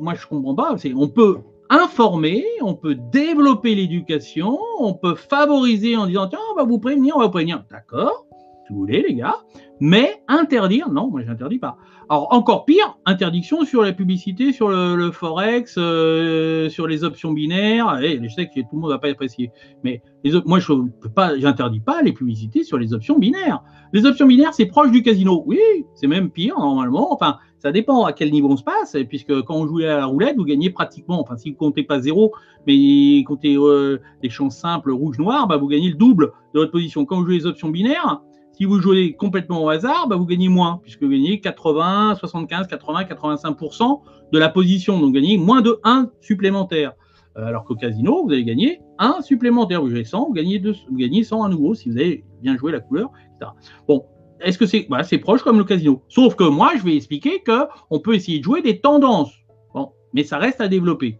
moi, 0.00 0.14
je 0.14 0.24
ne 0.24 0.28
comprends 0.28 0.54
pas. 0.54 0.76
On 0.94 1.08
peut 1.08 1.38
informer, 1.70 2.44
on 2.60 2.74
peut 2.74 2.94
développer 2.94 3.74
l'éducation, 3.74 4.58
on 4.78 4.94
peut 4.94 5.14
favoriser 5.14 5.96
en 5.96 6.06
disant 6.06 6.28
tiens, 6.28 6.38
on 6.52 6.54
va 6.54 6.64
vous 6.64 6.78
prévenir, 6.78 7.16
on 7.16 7.20
va 7.20 7.26
vous 7.26 7.32
prévenir. 7.32 7.64
D'accord 7.70 8.25
si 8.66 8.72
vous 8.72 8.80
voulez, 8.80 9.04
les 9.06 9.14
gars. 9.14 9.36
Mais 9.78 10.22
interdire, 10.26 10.90
non, 10.90 11.10
moi 11.10 11.22
j'interdis 11.22 11.58
pas. 11.58 11.76
Alors 12.08 12.28
encore 12.32 12.64
pire, 12.64 12.98
interdiction 13.04 13.64
sur 13.64 13.82
la 13.82 13.92
publicité, 13.92 14.52
sur 14.52 14.68
le, 14.68 15.10
forex, 15.10 15.74
euh, 15.76 16.68
sur 16.68 16.86
les 16.86 17.04
options 17.04 17.32
binaires. 17.32 17.98
Et 18.00 18.18
je 18.22 18.28
sais 18.32 18.46
que 18.46 18.60
tout 18.60 18.68
le 18.72 18.78
monde 18.78 18.90
va 18.90 18.98
pas 18.98 19.08
apprécier, 19.08 19.50
mais 19.84 20.02
les, 20.24 20.32
moi 20.46 20.60
je 20.60 20.72
peux 20.72 21.10
pas, 21.10 21.38
j'interdis 21.38 21.80
pas 21.80 22.02
les 22.02 22.12
publicités 22.12 22.64
sur 22.64 22.78
les 22.78 22.94
options 22.94 23.18
binaires. 23.18 23.62
Les 23.92 24.06
options 24.06 24.26
binaires, 24.26 24.54
c'est 24.54 24.66
proche 24.66 24.90
du 24.90 25.02
casino. 25.02 25.42
Oui, 25.46 25.58
c'est 25.94 26.06
même 26.06 26.30
pire 26.30 26.58
normalement. 26.58 27.12
Enfin, 27.12 27.36
ça 27.58 27.72
dépend 27.72 28.04
à 28.04 28.12
quel 28.12 28.30
niveau 28.30 28.48
on 28.48 28.56
se 28.56 28.64
passe, 28.64 28.96
puisque 29.08 29.42
quand 29.42 29.56
on 29.56 29.66
joue 29.66 29.78
à 29.78 29.96
la 29.96 30.06
roulette, 30.06 30.36
vous 30.36 30.44
gagnez 30.44 30.70
pratiquement, 30.70 31.20
enfin 31.20 31.36
si 31.36 31.50
vous 31.50 31.56
comptez 31.56 31.82
pas 31.82 32.00
zéro, 32.00 32.32
mais 32.66 33.24
comptez 33.24 33.56
euh, 33.56 34.00
des 34.22 34.30
chances 34.30 34.56
simples 34.56 34.92
rouge-noir, 34.92 35.48
bah, 35.48 35.56
vous 35.56 35.66
gagnez 35.66 35.88
le 35.90 35.96
double 35.96 36.32
de 36.54 36.60
votre 36.60 36.72
position. 36.72 37.04
Quand 37.04 37.16
vous 37.16 37.26
jouez 37.26 37.38
les 37.38 37.46
options 37.46 37.68
binaires, 37.68 38.22
si 38.56 38.64
vous 38.64 38.80
jouez 38.80 39.12
complètement 39.12 39.62
au 39.62 39.68
hasard, 39.68 40.08
bah, 40.08 40.16
vous 40.16 40.24
gagnez 40.24 40.48
moins, 40.48 40.80
puisque 40.82 41.02
vous 41.02 41.10
gagnez 41.10 41.40
80, 41.40 42.14
75, 42.18 42.66
80, 42.66 43.02
85% 43.04 44.00
de 44.32 44.38
la 44.38 44.48
position. 44.48 44.94
Donc, 44.98 45.08
vous 45.08 45.12
gagnez 45.12 45.36
moins 45.36 45.60
de 45.60 45.78
1 45.84 46.10
supplémentaire. 46.20 46.92
Euh, 47.36 47.44
alors 47.44 47.64
qu'au 47.64 47.74
casino, 47.74 48.24
vous 48.24 48.32
allez 48.32 48.44
gagner 48.44 48.80
1 48.98 49.20
supplémentaire. 49.20 49.82
Vous 49.82 49.90
jouez 49.90 50.04
100, 50.04 50.28
vous 50.28 50.32
gagnez, 50.32 50.58
2, 50.58 50.74
vous 50.90 50.96
gagnez 50.96 51.22
100 51.22 51.42
à 51.42 51.48
nouveau 51.50 51.74
si 51.74 51.90
vous 51.90 51.98
avez 51.98 52.24
bien 52.40 52.56
joué 52.56 52.72
la 52.72 52.80
couleur, 52.80 53.10
etc. 53.34 53.50
Bon, 53.86 54.06
est-ce 54.40 54.56
que 54.56 54.64
c'est 54.64 55.18
proche 55.18 55.42
comme 55.42 55.58
le 55.58 55.64
casino 55.64 56.02
Sauf 56.08 56.34
que 56.34 56.44
moi, 56.44 56.72
je 56.78 56.82
vais 56.82 56.96
expliquer 56.96 57.42
qu'on 57.44 58.00
peut 58.00 58.14
essayer 58.14 58.38
de 58.38 58.44
jouer 58.44 58.62
des 58.62 58.80
tendances. 58.80 59.34
Bon, 59.74 59.92
mais 60.14 60.24
ça 60.24 60.38
reste 60.38 60.62
à 60.62 60.68
développer. 60.68 61.18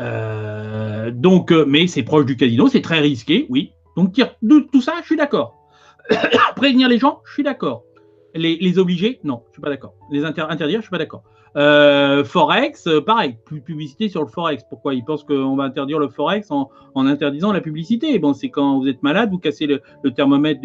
Euh, 0.00 1.10
donc, 1.10 1.52
euh, 1.52 1.66
mais 1.66 1.86
c'est 1.86 2.02
proche 2.02 2.24
du 2.24 2.36
casino, 2.36 2.68
c'est 2.68 2.82
très 2.82 3.00
risqué, 3.00 3.46
oui. 3.50 3.72
Donc, 3.96 4.14
tout 4.14 4.80
ça, 4.80 4.94
je 5.00 5.06
suis 5.06 5.16
d'accord. 5.16 5.55
Prévenir 6.56 6.88
les 6.88 6.98
gens, 6.98 7.20
je 7.24 7.32
suis 7.32 7.42
d'accord. 7.42 7.84
les, 8.34 8.78
obliger, 8.78 9.20
non, 9.24 9.42
je 9.48 9.54
suis 9.54 9.62
pas 9.62 9.70
d'accord. 9.70 9.94
Les 10.10 10.24
interdire, 10.24 10.78
je 10.78 10.82
suis 10.82 10.90
pas 10.90 10.98
d'accord. 10.98 11.22
Euh, 11.56 12.22
Forex, 12.22 12.86
euh, 12.86 13.00
pareil, 13.00 13.38
plus 13.46 13.62
publicité 13.62 14.10
sur 14.10 14.20
le 14.20 14.28
Forex. 14.28 14.62
Pourquoi 14.68 14.94
Ils 14.94 15.04
pensent 15.04 15.24
qu'on 15.24 15.56
va 15.56 15.64
interdire 15.64 15.98
le 15.98 16.08
Forex 16.08 16.50
en, 16.50 16.68
interdisant 16.94 17.50
la 17.50 17.62
publicité? 17.62 18.18
Bon, 18.18 18.34
c'est 18.34 18.50
quand 18.50 18.78
vous 18.78 18.88
êtes 18.88 19.02
malade, 19.02 19.30
vous 19.30 19.38
cassez 19.38 19.66
le, 19.66 19.80
thermomètre 20.12 20.60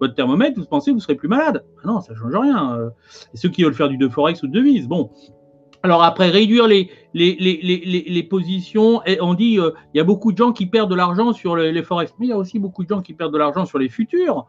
votre 0.00 0.14
thermomètre, 0.14 0.60
vous 0.60 0.66
pensez 0.66 0.92
que 0.92 0.94
vous 0.94 1.00
serez 1.00 1.16
plus 1.16 1.28
malade. 1.28 1.64
Ah 1.82 1.88
non, 1.88 2.00
ça 2.00 2.14
change 2.14 2.36
rien. 2.36 2.76
Euh. 2.76 2.90
Ceux 3.34 3.48
qui 3.48 3.64
veulent 3.64 3.74
faire 3.74 3.88
du 3.88 3.96
de 3.96 4.08
Forex 4.08 4.42
ou 4.44 4.46
de 4.46 4.52
devise, 4.52 4.86
bon. 4.86 5.10
Alors 5.82 6.04
après, 6.04 6.28
réduire 6.28 6.68
les, 6.68 8.22
positions, 8.30 9.00
on 9.20 9.34
dit 9.34 9.58
il 9.58 9.96
y 9.96 10.00
a 10.00 10.04
beaucoup 10.04 10.30
de 10.30 10.38
gens 10.38 10.52
qui 10.52 10.66
perdent 10.66 10.90
de 10.90 10.94
l'argent 10.94 11.32
sur 11.32 11.56
les, 11.56 11.82
Forex, 11.82 12.14
mais 12.20 12.26
il 12.26 12.28
y 12.28 12.32
a 12.32 12.38
aussi 12.38 12.60
beaucoup 12.60 12.84
de 12.84 12.88
gens 12.88 13.02
qui 13.02 13.14
perdent 13.14 13.32
de 13.32 13.38
l'argent 13.38 13.66
sur 13.66 13.80
les 13.80 13.88
futurs. 13.88 14.46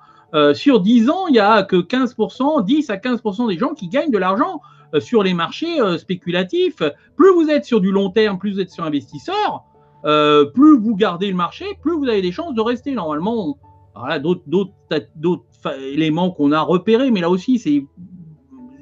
Sur 0.54 0.80
10 0.80 1.10
ans, 1.10 1.28
il 1.28 1.34
n'y 1.34 1.40
a 1.40 1.64
que 1.64 1.76
15%, 1.76 2.66
10 2.66 2.90
à 2.90 2.98
15% 2.98 3.48
des 3.48 3.58
gens 3.58 3.74
qui 3.74 3.88
gagnent 3.88 4.12
de 4.12 4.18
l'argent 4.18 4.62
euh, 4.94 5.00
sur 5.00 5.24
les 5.24 5.34
marchés 5.34 5.82
euh, 5.82 5.98
spéculatifs. 5.98 6.82
Plus 7.16 7.34
vous 7.34 7.50
êtes 7.50 7.66
sur 7.66 7.82
du 7.82 7.92
long 7.92 8.10
terme, 8.10 8.38
plus 8.38 8.54
vous 8.54 8.60
êtes 8.60 8.70
sur 8.70 8.84
investisseur, 8.84 9.64
euh, 10.06 10.46
plus 10.46 10.78
vous 10.80 10.96
gardez 10.96 11.30
le 11.30 11.36
marché, 11.36 11.66
plus 11.82 11.98
vous 11.98 12.08
avez 12.08 12.22
des 12.22 12.32
chances 12.32 12.54
de 12.54 12.62
rester. 12.62 12.92
Normalement, 12.92 13.58
d'autres 14.26 14.74
éléments 15.80 16.32
qu'on 16.32 16.52
a 16.52 16.62
repérés, 16.62 17.12
mais 17.12 17.22
là 17.22 17.30
aussi, 17.30 17.58
c'est 17.58 17.86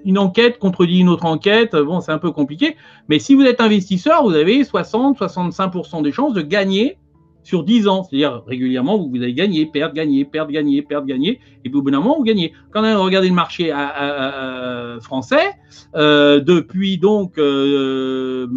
une 0.03 0.17
enquête 0.17 0.57
contredit 0.57 0.99
une 0.99 1.09
autre 1.09 1.25
enquête. 1.25 1.75
Bon, 1.75 2.01
c'est 2.01 2.11
un 2.11 2.17
peu 2.17 2.31
compliqué. 2.31 2.75
Mais 3.07 3.19
si 3.19 3.35
vous 3.35 3.43
êtes 3.43 3.61
investisseur, 3.61 4.23
vous 4.23 4.33
avez 4.33 4.63
60-65% 4.63 6.01
des 6.01 6.11
chances 6.11 6.33
de 6.33 6.41
gagner 6.41 6.97
sur 7.43 7.63
10 7.63 7.87
ans. 7.87 8.03
C'est-à-dire 8.03 8.43
régulièrement, 8.45 8.97
vous, 8.97 9.09
vous 9.09 9.17
allez 9.17 9.33
gagner, 9.33 9.65
perdre, 9.65 9.93
gagner, 9.93 10.25
perdre, 10.25 10.51
gagner, 10.51 10.81
perdre, 10.81 11.07
gagner. 11.07 11.39
Et 11.63 11.69
puis 11.69 11.77
au 11.77 11.81
bout 11.81 11.91
d'un 11.91 11.99
moment, 11.99 12.17
vous 12.17 12.23
gagnez. 12.23 12.53
Quand 12.71 12.81
on 12.81 12.85
a 12.85 12.97
regardé 12.97 13.27
le 13.27 13.35
marché 13.35 13.73
français, 15.01 15.51
euh, 15.95 16.39
depuis 16.39 16.97
donc, 16.97 17.37
euh, 17.37 18.47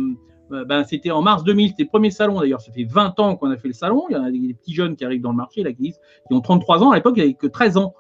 euh, 0.53 0.65
ben, 0.65 0.85
c'était 0.85 1.11
en 1.11 1.23
mars 1.23 1.45
2000, 1.45 1.71
c'était 1.71 1.85
le 1.85 1.89
premier 1.89 2.11
salon 2.11 2.41
d'ailleurs. 2.41 2.61
Ça 2.61 2.73
fait 2.73 2.85
20 2.85 3.19
ans 3.21 3.37
qu'on 3.37 3.51
a 3.51 3.57
fait 3.57 3.69
le 3.69 3.75
salon. 3.75 4.05
Il 4.11 4.13
y 4.13 4.17
a 4.17 4.31
des, 4.31 4.55
petits 4.55 4.75
jeunes 4.75 4.97
qui 4.97 5.05
arrivent 5.05 5.23
dans 5.23 5.31
le 5.31 5.37
marché, 5.37 5.63
là, 5.63 5.73
qui, 5.73 5.95
ont 6.31 6.41
33 6.41 6.83
ans. 6.83 6.91
À 6.91 6.97
l'époque, 6.97 7.15
il 7.17 7.21
n'y 7.21 7.25
avait 7.31 7.35
que 7.35 7.47
13 7.47 7.77
ans. 7.77 7.95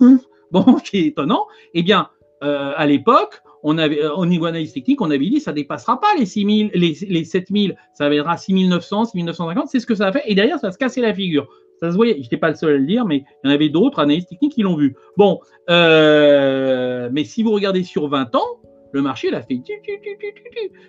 bon, 0.50 0.64
qui 0.84 0.98
est 0.98 1.06
étonnant. 1.06 1.46
Eh 1.74 1.82
bien, 1.82 2.08
à 2.40 2.86
l'époque, 2.86 3.42
on 3.70 3.76
avait, 3.76 4.02
euh, 4.02 4.14
au 4.14 4.24
niveau 4.24 4.46
analyse 4.46 4.72
technique, 4.72 5.02
on 5.02 5.10
avait 5.10 5.18
dit 5.18 5.40
ça 5.40 5.52
dépassera 5.52 6.00
pas 6.00 6.06
les 6.18 6.24
6000, 6.24 6.70
les, 6.72 6.96
les 7.06 7.24
7000, 7.24 7.76
ça 7.92 8.08
viendra 8.08 8.38
6900, 8.38 9.04
6950, 9.06 9.68
c'est 9.68 9.78
ce 9.78 9.86
que 9.86 9.94
ça 9.94 10.06
a 10.06 10.12
fait. 10.12 10.22
Et 10.24 10.34
derrière, 10.34 10.58
ça 10.58 10.68
va 10.68 10.72
se 10.72 10.78
casser 10.78 11.02
la 11.02 11.12
figure. 11.12 11.46
Ça 11.80 11.90
se 11.90 11.96
voyait, 11.96 12.14
je 12.14 12.22
n'étais 12.22 12.38
pas 12.38 12.48
le 12.48 12.56
seul 12.56 12.74
à 12.74 12.78
le 12.78 12.86
dire, 12.86 13.04
mais 13.04 13.24
il 13.44 13.48
y 13.48 13.52
en 13.52 13.54
avait 13.54 13.68
d'autres 13.68 13.98
analystes 13.98 14.30
techniques 14.30 14.52
qui 14.52 14.62
l'ont 14.62 14.74
vu. 14.74 14.96
Bon, 15.18 15.40
euh, 15.68 17.10
mais 17.12 17.24
si 17.24 17.42
vous 17.42 17.52
regardez 17.52 17.84
sur 17.84 18.08
20 18.08 18.34
ans, 18.34 18.46
le 18.92 19.02
marché, 19.02 19.28
il 19.28 19.34
a 19.34 19.42
fait. 19.42 19.60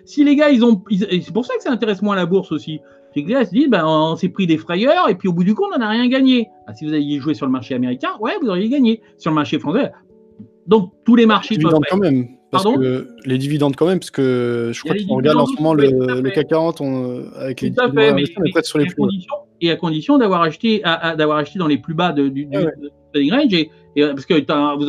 Si 0.06 0.24
les 0.24 0.34
gars, 0.34 0.48
ils 0.48 0.64
ont. 0.64 0.82
c'est 0.90 1.32
pour 1.34 1.44
ça 1.44 1.54
que 1.56 1.62
ça 1.62 1.70
intéresse 1.70 2.00
moins 2.00 2.16
la 2.16 2.24
bourse 2.24 2.50
aussi. 2.50 2.80
C'est 3.14 3.24
que 3.24 3.44
se 3.44 3.50
disent, 3.50 3.68
ben, 3.68 3.84
on 3.84 4.16
s'est 4.16 4.30
pris 4.30 4.46
des 4.46 4.56
frayeurs 4.56 5.08
et 5.10 5.16
puis 5.16 5.28
au 5.28 5.32
bout 5.32 5.44
du 5.44 5.54
compte, 5.54 5.72
on 5.74 5.78
n'a 5.78 5.88
rien 5.90 6.08
gagné. 6.08 6.48
Ah, 6.66 6.72
si 6.72 6.86
vous 6.86 6.94
aviez 6.94 7.18
joué 7.18 7.34
sur 7.34 7.44
le 7.44 7.52
marché 7.52 7.74
américain, 7.74 8.10
ouais, 8.20 8.32
vous 8.40 8.48
auriez 8.48 8.68
gagné. 8.68 9.02
Sur 9.18 9.32
le 9.32 9.34
marché 9.34 9.58
français, 9.58 9.92
donc 10.66 10.92
tous 11.04 11.16
les 11.16 11.26
marchés 11.26 11.58
quand 11.58 11.96
même. 11.98 12.39
Parce 12.50 12.64
que 12.64 13.08
les 13.24 13.38
dividendes 13.38 13.76
quand 13.76 13.86
même, 13.86 14.00
parce 14.00 14.10
que 14.10 14.70
je 14.74 14.80
crois 14.82 14.96
qu'on 14.96 15.16
regarde 15.16 15.38
en 15.38 15.46
ce 15.46 15.54
moment 15.54 15.72
le, 15.72 16.20
le, 16.20 16.30
CAC 16.30 16.48
40 16.48 16.80
on, 16.80 17.24
avec 17.36 17.60
les 17.60 17.70
dividendes, 17.70 17.94
fait, 17.94 18.12
mais, 18.12 18.24
mais, 18.54 18.62
sur 18.62 18.78
les 18.78 18.86
plus 18.86 19.26
Et 19.60 19.70
à 19.70 19.76
condition 19.76 20.18
d'avoir 20.18 20.42
acheté, 20.42 20.82
d'avoir 21.16 21.38
acheté 21.38 21.58
dans 21.58 21.68
les 21.68 21.78
plus 21.78 21.94
bas 21.94 22.12
de, 22.12 22.28
du, 22.28 22.48
ah 22.52 22.62
trading 23.12 23.32
range, 23.32 23.54
et, 23.54 23.70
parce 23.96 24.26
que 24.26 24.34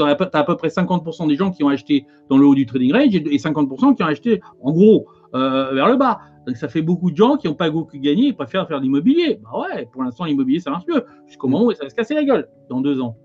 aurez 0.01 0.11
as 0.11 0.38
à 0.40 0.43
peu 0.43 0.57
près 0.57 0.69
50% 0.69 1.27
des 1.27 1.35
gens 1.35 1.51
qui 1.51 1.64
ont 1.64 1.69
acheté 1.69 2.06
dans 2.30 2.38
le 2.38 2.45
haut 2.45 2.56
du 2.56 2.65
trading 2.65 2.93
range 2.93 3.15
et, 3.15 3.38
50% 3.38 3.95
qui 3.95 4.03
ont 4.03 4.07
acheté 4.07 4.41
en 4.61 4.72
gros 4.72 5.07
euh, 5.35 5.73
vers 5.73 5.88
le 5.88 5.98
bas. 5.98 6.19
Donc 6.48 6.57
ça 6.57 6.67
fait 6.67 6.81
beaucoup 6.81 7.11
de 7.11 7.15
gens 7.15 7.38
qui 7.38 7.48
n'ont 7.48 7.53
pas 7.53 7.69
beaucoup 7.69 7.98
gagné 7.99 8.30
et 8.30 8.33
préfèrent 8.33 8.67
faire 8.67 8.80
de 8.80 8.83
l'immobilier. 8.83 9.40
Bah 9.43 9.59
ouais, 9.59 9.88
pour 9.91 10.03
l'instant 10.03 10.25
l'immobilier 10.25 10.59
ça 10.59 10.72
marche 10.72 10.85
mieux, 10.88 11.06
jusqu'au 11.27 11.48
moment 11.48 11.65
où 11.65 11.73
ça 11.73 11.83
va 11.83 11.90
se 11.90 11.95
casser 11.95 12.15
la 12.15 12.23
gueule 12.23 12.48
dans 12.69 12.81
deux 12.81 12.99
ans. 13.01 13.17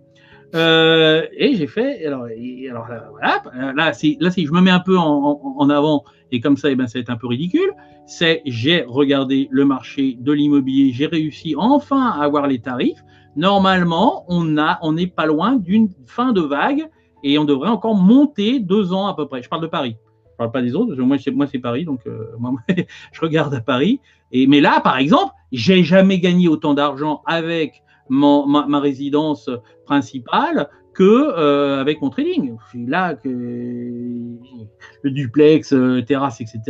Euh, 0.57 1.27
et 1.37 1.55
j'ai 1.55 1.67
fait, 1.67 2.05
alors, 2.07 2.27
alors 2.71 2.87
voilà, 3.11 3.73
là, 3.75 3.93
si, 3.93 4.17
là, 4.21 4.31
si 4.31 4.47
je 4.47 4.53
me 4.53 4.61
mets 4.61 4.71
un 4.71 4.81
peu 4.81 4.97
en, 4.97 5.71
avant, 5.71 6.05
et 6.33 6.41
comme 6.41 6.57
ça, 6.57 6.69
et 6.69 6.73
eh 6.73 6.77
ben, 6.77 6.87
ça 6.87 6.99
va 6.99 7.03
être 7.03 7.11
un 7.11 7.17
peu 7.17 7.27
ridicule, 7.27 7.73
c'est 8.07 8.43
j'ai 8.47 8.83
regardé 8.83 9.49
le 9.51 9.65
marché 9.65 10.17
de 10.19 10.33
l'immobilier, 10.33 10.93
j'ai 10.93 11.07
réussi 11.07 11.55
enfin 11.57 12.11
à 12.11 12.25
avoir 12.25 12.47
les 12.47 12.61
tarifs. 12.61 13.03
Normalement, 13.37 14.25
on 14.29 14.57
a, 14.57 14.79
on 14.81 14.93
n'est 14.93 15.07
pas 15.07 15.27
loin 15.27 15.57
d'une 15.57 15.91
fin 16.07 16.33
de 16.33 16.41
vague 16.41 16.89
et 17.23 17.39
on 17.39 17.45
devrait 17.45 17.69
encore 17.69 17.95
monter 17.95 18.61
deux 18.61 18.93
ans 18.93 19.07
à 19.09 19.15
peu 19.15 19.29
près. 19.29 19.43
Je 19.43 19.49
parle 19.49 19.63
de 19.63 19.67
Paris. 19.67 19.97
Je 20.31 20.37
parle 20.39 20.53
pas 20.53 20.63
des 20.63 20.75
autres. 20.75 20.95
Moi, 20.97 21.19
moi 21.35 21.47
c'est 21.47 21.59
Paris, 21.59 21.85
donc 21.85 22.01
euh, 22.07 22.27
je 23.13 23.21
regarde 23.21 23.53
à 23.55 23.61
Paris. 23.61 24.01
Et, 24.33 24.47
mais 24.47 24.61
là, 24.61 24.81
par 24.81 24.97
exemple, 24.97 25.33
j'ai 25.53 25.83
jamais 25.83 26.19
gagné 26.19 26.49
autant 26.49 26.73
d'argent 26.73 27.23
avec 27.27 27.83
ma, 28.09 28.81
résidence 28.81 29.51
principale 29.85 30.69
que 30.97 31.05
euh, 31.05 31.81
avec 31.81 32.01
mon 32.01 32.11
trading. 32.11 32.57
Là 32.75 33.15
que 33.15 33.29
le 33.29 35.11
duplex, 35.11 35.73
euh, 35.73 36.03
terrasse, 36.03 36.41
etc. 36.41 36.61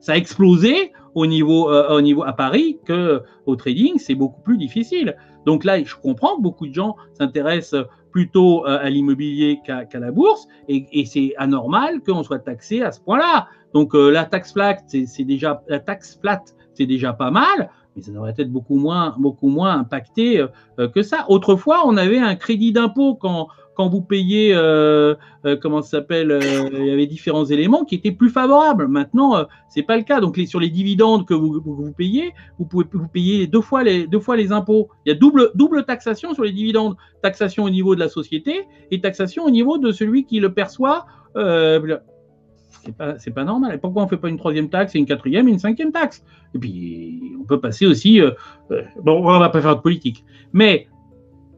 Ça, 0.00 0.12
a 0.12 0.16
explosé 0.16 0.92
au 1.14 1.26
niveau, 1.26 1.70
euh, 1.70 1.96
au 1.96 2.00
niveau 2.00 2.22
à 2.22 2.32
Paris 2.32 2.78
que 2.86 3.22
au 3.44 3.56
trading, 3.56 3.98
c'est 3.98 4.14
beaucoup 4.14 4.40
plus 4.40 4.56
difficile. 4.56 5.16
Donc 5.44 5.64
là, 5.64 5.82
je 5.82 5.94
comprends 5.94 6.36
que 6.36 6.42
beaucoup 6.42 6.66
de 6.66 6.74
gens 6.74 6.96
s'intéressent 7.12 7.84
plutôt 8.10 8.64
à 8.64 8.90
l'immobilier 8.90 9.60
qu'à 9.64 9.86
la 9.94 10.10
bourse, 10.10 10.48
et, 10.68 11.04
c'est 11.06 11.32
anormal 11.38 12.00
qu'on 12.00 12.24
soit 12.24 12.40
taxé 12.40 12.82
à 12.82 12.90
ce 12.90 13.00
point-là. 13.00 13.46
Donc 13.72 13.94
la 13.94 14.24
taxe 14.24 14.52
flat, 14.52 14.78
c'est 14.88 15.24
déjà 15.24 15.62
la 15.68 15.78
taxe 15.78 16.18
flat, 16.20 16.42
c'est 16.74 16.86
déjà 16.86 17.12
pas 17.12 17.30
mal 17.30 17.70
mais 18.00 18.06
ça 18.06 18.12
devrait 18.12 18.34
être 18.36 18.50
beaucoup 18.50 18.76
moins, 18.76 19.14
beaucoup 19.18 19.48
moins 19.48 19.78
impacté 19.78 20.40
euh, 20.78 20.88
que 20.88 21.02
ça. 21.02 21.26
Autrefois, 21.28 21.82
on 21.86 21.96
avait 21.96 22.18
un 22.18 22.34
crédit 22.34 22.72
d'impôt 22.72 23.14
quand, 23.14 23.48
quand 23.74 23.88
vous 23.88 24.00
payez, 24.00 24.52
euh, 24.54 25.14
euh, 25.44 25.56
comment 25.60 25.82
ça 25.82 25.98
s'appelle, 25.98 26.38
il 26.72 26.86
y 26.86 26.90
avait 26.90 27.06
différents 27.06 27.44
éléments 27.44 27.84
qui 27.84 27.96
étaient 27.96 28.12
plus 28.12 28.30
favorables. 28.30 28.88
Maintenant, 28.88 29.44
c'est 29.68 29.82
pas 29.82 29.96
le 29.96 30.02
cas. 30.02 30.20
Donc, 30.20 30.38
sur 30.46 30.60
les 30.60 30.70
dividendes 30.70 31.26
que 31.26 31.34
vous, 31.34 31.60
vous, 31.62 31.92
payez, 31.92 32.32
vous 32.58 32.64
pouvez 32.64 32.86
vous 32.90 33.08
payer 33.08 33.46
deux 33.46 33.60
fois 33.60 33.82
les, 33.82 34.06
deux 34.06 34.20
fois 34.20 34.36
les 34.36 34.50
impôts. 34.50 34.88
Il 35.04 35.10
y 35.10 35.12
a 35.12 35.18
double, 35.18 35.50
double 35.54 35.84
taxation 35.84 36.32
sur 36.34 36.44
les 36.44 36.52
dividendes. 36.52 36.96
Taxation 37.22 37.64
au 37.64 37.70
niveau 37.70 37.94
de 37.94 38.00
la 38.00 38.08
société 38.08 38.66
et 38.90 39.00
taxation 39.00 39.44
au 39.44 39.50
niveau 39.50 39.76
de 39.76 39.92
celui 39.92 40.24
qui 40.24 40.40
le 40.40 40.54
perçoit 40.54 41.06
c'est 42.84 42.96
pas, 42.96 43.14
pas 43.14 43.44
normal. 43.44 43.78
pourquoi 43.80 44.02
on 44.02 44.04
ne 44.06 44.10
fait 44.10 44.16
pas 44.16 44.28
une 44.28 44.36
troisième 44.36 44.68
taxe 44.68 44.94
et 44.94 44.98
une 44.98 45.06
quatrième 45.06 45.48
et 45.48 45.52
une 45.52 45.58
cinquième 45.58 45.92
taxe? 45.92 46.24
Et 46.54 46.58
puis, 46.58 47.32
on 47.40 47.44
peut 47.44 47.60
passer 47.60 47.86
aussi. 47.86 48.20
Euh, 48.20 48.32
euh, 48.70 48.82
bon, 49.02 49.18
on 49.24 49.38
va 49.38 49.48
pas 49.48 49.60
faire 49.60 49.76
de 49.76 49.80
politique. 49.80 50.24
Mais 50.52 50.88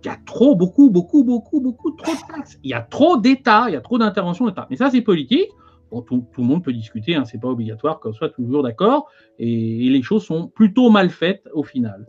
il 0.03 0.09
y 0.09 0.11
a 0.11 0.19
trop, 0.27 0.57
beaucoup, 0.57 0.91
beaucoup, 0.91 1.25
beaucoup, 1.25 1.61
beaucoup 1.61 1.93
trop 1.93 2.13
de 2.13 2.35
taxes. 2.35 2.59
Il 2.63 2.71
y 2.71 2.75
a 2.75 2.81
trop 2.81 3.17
d'États, 3.17 3.67
il 3.69 3.73
y 3.73 3.77
a 3.77 3.81
trop 3.81 3.99
d'interventions 3.99 4.47
d'État. 4.47 4.67
Mais 4.71 4.77
ça, 4.77 4.91
c'est 4.91 5.03
politique. 5.03 5.49
Bon, 5.91 6.03
tout, 6.03 6.27
le 6.39 6.45
monde 6.45 6.65
peut 6.65 6.73
discuter, 6.73 7.15
hein, 7.15 7.25
c'est 7.25 7.41
pas 7.41 7.49
obligatoire 7.49 8.01
qu'on 8.01 8.15
soit 8.15 8.31
toujours 8.31 8.63
d'accord. 8.63 9.11
et 9.39 9.89
les 9.91 10.03
choses 10.03 10.25
sont 10.25 10.49
plutôt 10.49 10.89
mal 10.89 11.11
faites 11.11 11.47
au 11.53 11.63
final. 11.63 12.07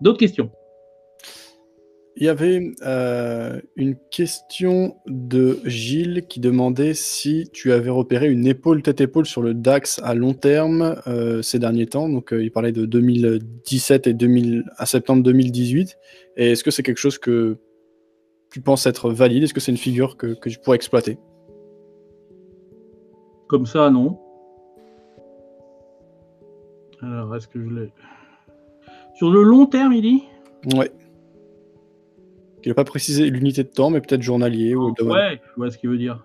D'autres 0.00 0.18
questions? 0.18 0.50
Il 2.16 2.24
y 2.24 2.28
avait 2.28 2.72
euh, 2.86 3.60
une 3.74 3.96
question 4.10 4.96
de 5.06 5.58
Gilles 5.64 6.26
qui 6.28 6.38
demandait 6.38 6.94
si 6.94 7.50
tu 7.52 7.72
avais 7.72 7.90
repéré 7.90 8.30
une 8.30 8.46
épaule 8.46 8.82
tête-épaule 8.82 9.26
sur 9.26 9.42
le 9.42 9.52
DAX 9.52 10.00
à 10.04 10.14
long 10.14 10.32
terme 10.32 10.96
euh, 11.08 11.42
ces 11.42 11.58
derniers 11.58 11.86
temps. 11.86 12.08
Donc, 12.08 12.32
euh, 12.32 12.42
il 12.42 12.52
parlait 12.52 12.70
de 12.70 12.86
2017 12.86 14.06
et 14.06 14.14
2000, 14.14 14.64
à 14.76 14.86
septembre 14.86 15.24
2018. 15.24 15.98
Et 16.36 16.52
est-ce 16.52 16.62
que 16.62 16.70
c'est 16.70 16.84
quelque 16.84 16.98
chose 16.98 17.18
que 17.18 17.58
tu 18.52 18.60
penses 18.60 18.86
être 18.86 19.10
valide? 19.10 19.42
Est-ce 19.42 19.54
que 19.54 19.60
c'est 19.60 19.72
une 19.72 19.78
figure 19.78 20.16
que, 20.16 20.34
que 20.34 20.48
tu 20.48 20.58
pourrais 20.60 20.76
exploiter? 20.76 21.18
Comme 23.48 23.66
ça, 23.66 23.90
non. 23.90 24.20
Alors, 27.02 27.34
est-ce 27.34 27.48
que 27.48 27.60
je 27.60 27.68
l'ai? 27.68 27.92
Sur 29.16 29.32
le 29.32 29.42
long 29.42 29.66
terme, 29.66 29.92
il 29.92 30.02
dit? 30.02 30.24
Ouais. 30.76 30.92
Il 32.64 32.68
n'a 32.68 32.74
pas 32.74 32.84
précisé 32.84 33.28
l'unité 33.28 33.62
de 33.62 33.68
temps, 33.68 33.90
mais 33.90 34.00
peut-être 34.00 34.22
journalier. 34.22 34.74
ou 34.74 34.94
ouais, 35.02 35.40
je 35.50 35.56
vois 35.56 35.70
ce 35.70 35.78
qu'il 35.78 35.90
veut 35.90 35.98
dire. 35.98 36.24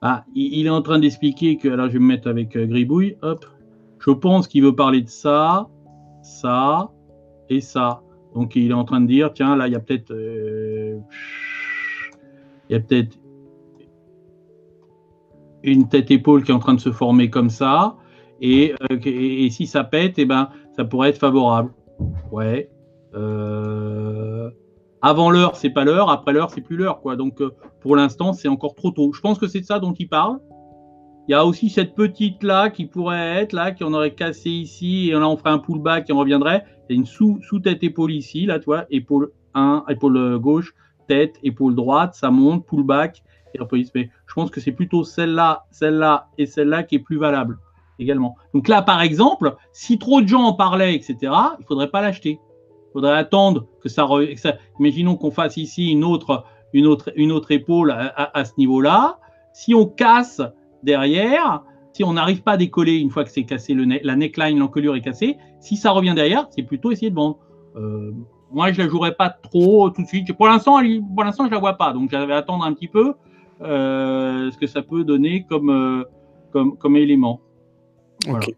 Ah, 0.00 0.24
il, 0.34 0.66
est 0.66 0.70
en 0.70 0.82
train 0.82 0.98
d'expliquer 0.98 1.56
que. 1.56 1.68
Alors, 1.68 1.86
je 1.86 1.92
vais 1.92 2.00
me 2.00 2.06
mettre 2.06 2.28
avec 2.28 2.56
euh, 2.56 2.66
Gribouille. 2.66 3.16
Hop. 3.22 3.46
Je 4.00 4.10
pense 4.10 4.48
qu'il 4.48 4.64
veut 4.64 4.74
parler 4.74 5.02
de 5.02 5.08
ça, 5.08 5.68
ça 6.22 6.90
et 7.48 7.60
ça. 7.60 8.02
Donc, 8.34 8.56
il 8.56 8.70
est 8.70 8.74
en 8.74 8.84
train 8.84 9.00
de 9.00 9.06
dire 9.06 9.32
tiens, 9.32 9.54
là, 9.54 9.68
il 9.68 9.72
y 9.72 9.76
a 9.76 9.80
peut-être. 9.80 10.10
Euh, 10.10 10.98
il 12.68 12.72
y 12.72 12.76
a 12.76 12.80
peut-être 12.80 13.16
une 15.62 15.88
tête-épaule 15.88 16.42
qui 16.42 16.50
est 16.50 16.54
en 16.54 16.58
train 16.58 16.74
de 16.74 16.80
se 16.80 16.90
former 16.90 17.30
comme 17.30 17.50
ça. 17.50 17.96
Et, 18.40 18.74
euh, 18.90 18.98
et, 19.04 19.50
si 19.50 19.68
ça 19.68 19.84
pète, 19.84 20.14
eh 20.18 20.24
ben, 20.24 20.48
ça 20.76 20.84
pourrait 20.84 21.10
être 21.10 21.18
favorable. 21.18 21.70
Ouais. 22.32 22.68
Euh, 23.14 24.11
avant 25.02 25.30
l'heure, 25.30 25.56
c'est 25.56 25.70
pas 25.70 25.84
l'heure, 25.84 26.10
après 26.10 26.32
l'heure, 26.32 26.50
c'est 26.50 26.60
plus 26.60 26.76
l'heure, 26.76 27.00
quoi. 27.00 27.16
Donc, 27.16 27.40
euh, 27.40 27.50
pour 27.80 27.96
l'instant, 27.96 28.32
c'est 28.32 28.48
encore 28.48 28.74
trop 28.76 28.92
tôt. 28.92 29.12
Je 29.12 29.20
pense 29.20 29.38
que 29.38 29.48
c'est 29.48 29.60
de 29.60 29.66
ça 29.66 29.80
dont 29.80 29.92
il 29.92 30.08
parle. 30.08 30.38
Il 31.28 31.32
y 31.32 31.34
a 31.34 31.44
aussi 31.44 31.70
cette 31.70 31.94
petite 31.94 32.42
là 32.42 32.70
qui 32.70 32.86
pourrait 32.86 33.42
être 33.42 33.52
là, 33.52 33.70
qui 33.70 33.84
en 33.84 33.92
aurait 33.92 34.14
cassé 34.14 34.50
ici, 34.50 35.10
et 35.10 35.12
là 35.12 35.28
on 35.28 35.36
ferait 35.36 35.50
un 35.50 35.60
pullback 35.60 36.10
et 36.10 36.12
on 36.12 36.18
reviendrait. 36.18 36.64
Il 36.88 36.94
y 36.94 36.96
a 36.96 36.98
une 36.98 37.06
sous, 37.06 37.38
sous 37.42 37.60
épaule 37.64 38.12
ici, 38.12 38.44
là, 38.44 38.58
tu 38.58 38.64
vois, 38.64 38.86
épaule 38.90 39.30
1, 39.54 39.84
épaule 39.88 40.38
gauche, 40.38 40.74
tête, 41.06 41.36
épaule 41.44 41.76
droite, 41.76 42.14
ça 42.14 42.30
monte, 42.32 42.66
pullback, 42.66 43.22
et 43.54 43.60
Mais 43.94 44.10
je 44.26 44.34
pense 44.34 44.50
que 44.50 44.60
c'est 44.60 44.72
plutôt 44.72 45.04
celle-là, 45.04 45.64
celle-là 45.70 46.28
et 46.38 46.46
celle-là 46.46 46.82
qui 46.82 46.96
est 46.96 47.00
plus 47.00 47.18
valable 47.18 47.58
également. 47.98 48.36
Donc 48.54 48.66
là, 48.66 48.82
par 48.82 49.00
exemple, 49.00 49.54
si 49.72 49.98
trop 49.98 50.22
de 50.22 50.26
gens 50.26 50.42
en 50.42 50.54
parlaient, 50.54 50.94
etc., 50.94 51.32
il 51.60 51.64
faudrait 51.66 51.90
pas 51.90 52.00
l'acheter. 52.00 52.40
Il 52.92 53.00
faudrait 53.00 53.16
attendre 53.16 53.66
que 53.82 53.88
ça, 53.88 54.06
Imaginons 54.78 55.16
qu'on 55.16 55.30
fasse 55.30 55.56
ici 55.56 55.90
une 55.90 56.04
autre, 56.04 56.44
une 56.74 56.86
autre, 56.86 57.10
une 57.16 57.32
autre 57.32 57.50
épaule 57.50 57.90
à, 57.90 58.44
ce 58.44 58.52
niveau-là. 58.58 59.18
Si 59.54 59.74
on 59.74 59.86
casse 59.86 60.42
derrière, 60.82 61.62
si 61.94 62.04
on 62.04 62.12
n'arrive 62.12 62.42
pas 62.42 62.52
à 62.52 62.56
décoller 62.58 62.98
une 62.98 63.08
fois 63.08 63.24
que 63.24 63.30
c'est 63.30 63.44
cassé, 63.44 63.72
le 63.72 63.86
la 64.02 64.14
neckline, 64.14 64.58
l'encolure 64.58 64.94
est 64.94 65.00
cassée, 65.00 65.38
si 65.60 65.76
ça 65.76 65.90
revient 65.90 66.12
derrière, 66.14 66.48
c'est 66.50 66.62
plutôt 66.62 66.90
essayer 66.90 67.10
de 67.10 67.14
vendre. 67.14 67.38
Euh, 67.76 68.12
moi, 68.50 68.72
je 68.72 68.82
la 68.82 68.88
jouerais 68.88 69.14
pas 69.14 69.30
trop 69.30 69.88
tout 69.88 70.02
de 70.02 70.06
suite. 70.06 70.30
Pour 70.34 70.46
l'instant, 70.46 70.80
pour 71.14 71.24
l'instant, 71.24 71.46
je 71.46 71.50
la 71.50 71.58
vois 71.58 71.78
pas. 71.78 71.94
Donc, 71.94 72.10
j'avais 72.10 72.34
attendre 72.34 72.64
un 72.64 72.74
petit 72.74 72.88
peu 72.88 73.14
euh, 73.62 74.50
ce 74.50 74.58
que 74.58 74.66
ça 74.66 74.82
peut 74.82 75.04
donner 75.04 75.46
comme, 75.48 75.70
euh, 75.70 76.04
comme, 76.52 76.76
comme 76.76 76.96
élément. 76.96 77.40
Ok. 78.28 78.54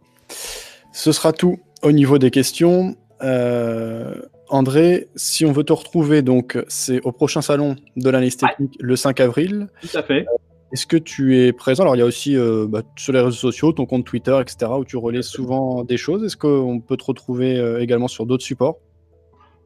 Ce 0.92 1.12
sera 1.12 1.32
tout 1.32 1.58
au 1.82 1.92
niveau 1.92 2.18
des 2.18 2.30
questions. 2.30 2.96
Euh, 3.22 4.14
André, 4.48 5.08
si 5.14 5.44
on 5.44 5.52
veut 5.52 5.64
te 5.64 5.72
retrouver, 5.72 6.22
donc 6.22 6.62
c'est 6.68 7.00
au 7.02 7.12
prochain 7.12 7.40
salon 7.40 7.76
de 7.96 8.10
l'analyse 8.10 8.36
technique 8.36 8.76
le 8.80 8.96
5 8.96 9.20
avril. 9.20 9.68
Tout 9.80 9.96
à 9.96 10.02
fait. 10.02 10.26
Est-ce 10.72 10.86
que 10.86 10.96
tu 10.96 11.38
es 11.38 11.52
présent? 11.52 11.84
Alors, 11.84 11.94
il 11.96 12.00
y 12.00 12.02
a 12.02 12.04
aussi 12.04 12.36
bah, 12.68 12.82
sur 12.96 13.12
les 13.12 13.20
réseaux 13.20 13.30
sociaux, 13.30 13.72
ton 13.72 13.86
compte 13.86 14.04
Twitter, 14.04 14.36
etc., 14.40 14.72
où 14.76 14.84
tu 14.84 14.96
relais 14.96 15.22
souvent 15.22 15.84
des 15.84 15.96
choses. 15.96 16.24
Est-ce 16.24 16.36
qu'on 16.36 16.80
peut 16.80 16.96
te 16.96 17.04
retrouver 17.04 17.78
également 17.80 18.08
sur 18.08 18.26
d'autres 18.26 18.44
supports? 18.44 18.78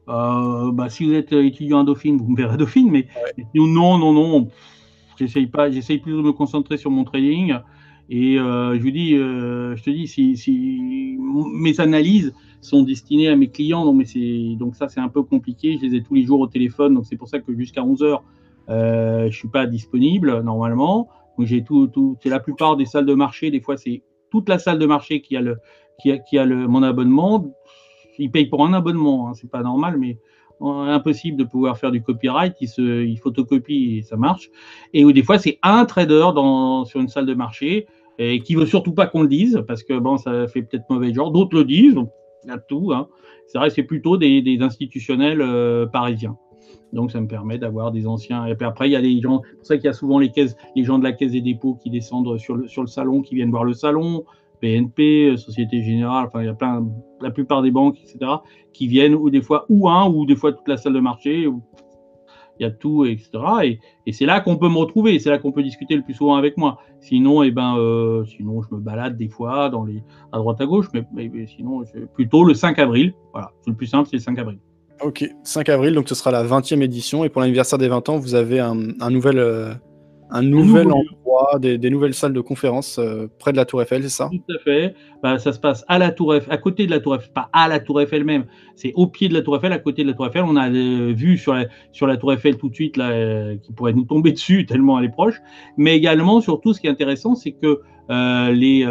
Bah, 0.05 0.87
Si 0.89 1.05
vous 1.05 1.13
êtes 1.13 1.33
étudiant 1.33 1.79
à 1.79 1.83
Dauphine, 1.83 2.17
vous 2.17 2.29
me 2.29 2.37
verrez 2.37 2.53
à 2.53 2.57
Dauphine, 2.57 2.91
mais 2.91 3.07
non, 3.55 3.97
non, 3.97 4.13
non. 4.13 4.49
J'essaye 5.19 5.47
pas, 5.47 5.69
j'essaye 5.69 5.97
plus 5.97 6.13
de 6.13 6.21
me 6.21 6.31
concentrer 6.31 6.77
sur 6.77 6.91
mon 6.91 7.03
trading. 7.03 7.55
Et 8.09 8.39
euh, 8.39 8.75
je 8.75 8.81
vous 8.81 8.91
dis, 8.91 9.15
euh, 9.15 9.75
je 9.75 9.83
te 9.83 9.89
dis, 9.89 10.07
si, 10.07 10.37
si, 10.37 11.17
mes 11.53 11.79
analyses 11.79 12.33
sont 12.61 12.83
destinées 12.83 13.29
à 13.29 13.35
mes 13.35 13.49
clients, 13.49 13.85
donc, 13.85 13.95
mais 13.95 14.55
donc 14.55 14.75
ça 14.75 14.89
c'est 14.89 14.99
un 14.99 15.09
peu 15.09 15.23
compliqué. 15.23 15.77
Je 15.77 15.87
les 15.87 15.95
ai 15.95 16.03
tous 16.03 16.15
les 16.15 16.23
jours 16.23 16.39
au 16.39 16.47
téléphone, 16.47 16.93
donc 16.95 17.05
c'est 17.05 17.15
pour 17.15 17.27
ça 17.27 17.39
que 17.39 17.53
jusqu'à 17.55 17.83
11 17.83 18.01
h 18.01 18.19
euh, 18.69 19.31
je 19.31 19.35
suis 19.35 19.47
pas 19.47 19.65
disponible 19.65 20.41
normalement. 20.41 21.09
J'ai 21.39 21.63
tout, 21.63 21.87
tout, 21.87 22.17
c'est 22.21 22.29
la 22.29 22.41
plupart 22.41 22.75
des 22.75 22.85
salles 22.85 23.05
de 23.05 23.13
marché. 23.13 23.49
Des 23.49 23.61
fois 23.61 23.77
c'est 23.77 24.03
toute 24.29 24.49
la 24.49 24.59
salle 24.59 24.77
de 24.77 24.85
marché 24.85 25.21
qui 25.21 25.37
a 25.37 25.41
le, 25.41 25.57
qui 26.01 26.11
a, 26.11 26.17
qui 26.17 26.37
a 26.37 26.45
le, 26.45 26.67
mon 26.67 26.83
abonnement. 26.83 27.45
Ils 28.17 28.29
payent 28.29 28.47
pour 28.47 28.65
un 28.65 28.73
abonnement, 28.73 29.29
hein, 29.29 29.33
c'est 29.33 29.49
pas 29.49 29.63
normal, 29.63 29.97
mais 29.97 30.17
impossible 30.61 31.37
de 31.37 31.45
pouvoir 31.45 31.77
faire 31.77 31.91
du 31.91 32.01
copyright, 32.01 32.53
il, 32.59 32.67
se, 32.67 33.03
il 33.03 33.17
photocopie 33.17 33.97
et 33.97 34.01
ça 34.01 34.17
marche. 34.17 34.49
Et 34.93 35.11
des 35.13 35.23
fois, 35.23 35.39
c'est 35.39 35.57
un 35.63 35.85
trader 35.85 36.31
dans, 36.35 36.85
sur 36.85 36.99
une 36.99 37.07
salle 37.07 37.25
de 37.25 37.33
marché 37.33 37.87
et 38.17 38.41
qui 38.41 38.55
veut 38.55 38.65
surtout 38.65 38.93
pas 38.93 39.07
qu'on 39.07 39.21
le 39.21 39.29
dise 39.29 39.63
parce 39.67 39.83
que 39.83 39.97
bon, 39.97 40.17
ça 40.17 40.47
fait 40.47 40.61
peut-être 40.61 40.83
mauvais 40.89 41.13
genre. 41.13 41.31
D'autres 41.31 41.55
le 41.55 41.63
disent, 41.63 41.95
y 42.45 42.51
a 42.51 42.57
tout. 42.57 42.91
Hein. 42.93 43.07
C'est 43.47 43.57
vrai, 43.57 43.69
c'est 43.69 43.83
plutôt 43.83 44.17
des, 44.17 44.57
institutionnels 44.61 45.41
euh, 45.41 45.85
parisiens. 45.85 46.37
Donc, 46.93 47.11
ça 47.11 47.21
me 47.21 47.27
permet 47.27 47.57
d'avoir 47.57 47.91
des 47.91 48.07
anciens. 48.07 48.45
Et 48.45 48.55
puis 48.55 48.65
après, 48.65 48.89
il 48.89 48.93
y 48.93 48.95
a 48.95 49.01
des 49.01 49.21
gens. 49.21 49.41
C'est 49.43 49.55
pour 49.55 49.65
ça 49.65 49.75
qu'il 49.77 49.85
y 49.85 49.89
a 49.89 49.93
souvent 49.93 50.19
les 50.19 50.31
gens 50.83 50.97
de 50.97 51.03
la 51.03 51.11
caisse 51.11 51.31
des 51.31 51.41
dépôts 51.41 51.75
qui 51.75 51.89
descendent 51.89 52.37
sur 52.37 52.55
le, 52.55 52.87
salon, 52.87 53.21
qui 53.21 53.35
viennent 53.35 53.51
voir 53.51 53.63
le 53.63 53.73
salon. 53.73 54.25
BNP, 54.61 55.37
Société 55.37 55.81
Générale, 55.83 56.27
la 57.21 57.31
plupart 57.31 57.61
des 57.61 57.71
banques, 57.71 57.97
etc., 58.01 58.29
qui 58.73 58.87
viennent 58.87 59.15
ou 59.15 59.29
des 59.29 59.41
fois 59.41 59.65
ou 59.69 59.87
un 59.87 60.09
ou 60.09 60.25
des 60.25 60.35
fois 60.35 60.51
toute 60.51 60.67
la 60.67 60.75
salle 60.75 60.93
de 60.93 60.99
marché, 60.99 61.47
il 62.59 62.63
y 62.63 62.65
a 62.65 62.71
tout, 62.71 63.05
etc. 63.05 63.29
Et, 63.63 63.79
et 64.05 64.11
c'est 64.11 64.25
là 64.25 64.41
qu'on 64.41 64.57
peut 64.57 64.69
me 64.69 64.77
retrouver, 64.77 65.17
c'est 65.19 65.29
là 65.29 65.37
qu'on 65.37 65.51
peut 65.51 65.63
discuter 65.63 65.95
le 65.95 66.01
plus 66.01 66.13
souvent 66.13 66.35
avec 66.35 66.57
moi. 66.57 66.79
Sinon, 66.99 67.43
eh 67.43 67.51
ben, 67.51 67.77
euh, 67.77 68.25
sinon 68.25 68.61
je 68.61 68.75
me 68.75 68.79
balade 68.79 69.17
des 69.17 69.29
fois 69.29 69.69
dans 69.69 69.85
les, 69.85 70.03
à 70.31 70.37
droite 70.37 70.59
à 70.61 70.65
gauche, 70.65 70.87
mais, 70.93 71.05
mais, 71.13 71.29
sinon 71.47 71.83
plutôt 72.13 72.43
le 72.43 72.53
5 72.53 72.77
avril. 72.79 73.13
Voilà, 73.31 73.51
le 73.65 73.73
plus 73.73 73.87
simple, 73.87 74.07
c'est 74.09 74.17
le 74.17 74.21
5 74.21 74.37
avril. 74.39 74.59
Ok, 75.01 75.23
5 75.43 75.69
avril, 75.69 75.93
donc 75.93 76.09
ce 76.09 76.15
sera 76.15 76.31
la 76.31 76.43
20e 76.43 76.81
édition. 76.81 77.23
Et 77.23 77.29
pour 77.29 77.41
l'anniversaire 77.41 77.79
des 77.79 77.87
20 77.87 78.09
ans, 78.09 78.17
vous 78.17 78.35
avez 78.35 78.59
un, 78.59 78.77
un 78.99 79.09
nouvel, 79.09 79.39
euh, 79.39 79.73
un 80.31 80.41
nouvel 80.41 80.91
endroit, 80.91 81.57
des, 81.59 81.89
nouvelles 81.89 82.13
salles 82.13 82.33
de 82.33 82.41
conférence 82.41 82.99
euh, 82.99 83.27
près 83.39 83.51
de 83.51 83.57
la 83.57 83.65
Tour 83.65 83.81
Eiffel, 83.81 84.03
c'est 84.03 84.09
ça? 84.09 84.29
Tout 84.31 84.53
à 84.53 84.59
fait. 84.59 84.95
Bah, 85.23 85.39
ça 85.39 85.53
se 85.53 85.59
passe 85.59 85.83
à 85.87 85.97
la 85.97 86.11
Tour 86.11 86.35
Eiffel, 86.35 86.51
à 86.51 86.57
côté 86.57 86.85
de 86.85 86.91
la 86.91 86.99
Tour 86.99 87.15
Eiffel, 87.15 87.31
pas 87.33 87.49
à 87.51 87.67
la 87.67 87.79
Tour 87.79 88.01
Eiffel 88.01 88.23
même. 88.23 88.45
C'est 88.75 88.93
au 88.95 89.07
pied 89.07 89.27
de 89.27 89.33
la 89.33 89.41
Tour 89.41 89.57
Eiffel, 89.57 89.73
à 89.73 89.79
côté 89.79 90.03
de 90.03 90.09
la 90.09 90.13
Tour 90.13 90.27
Eiffel. 90.27 90.43
On 90.43 90.55
a 90.55 90.69
euh, 90.69 91.13
vu 91.15 91.37
sur 91.37 91.53
la, 91.53 91.65
sur 91.91 92.07
la 92.07 92.17
Tour 92.17 92.33
Eiffel 92.33 92.57
tout 92.57 92.69
de 92.69 92.75
suite 92.75 92.97
là, 92.97 93.09
euh, 93.09 93.57
qui 93.57 93.73
pourrait 93.73 93.93
nous 93.93 94.05
tomber 94.05 94.31
dessus 94.33 94.65
tellement 94.65 94.99
elle 94.99 95.05
est 95.05 95.11
proche. 95.11 95.41
Mais 95.77 95.95
également, 95.95 96.41
surtout, 96.41 96.73
ce 96.73 96.79
qui 96.79 96.87
est 96.87 96.91
intéressant, 96.91 97.35
c'est 97.35 97.51
que 97.51 97.81
les, 98.09 98.87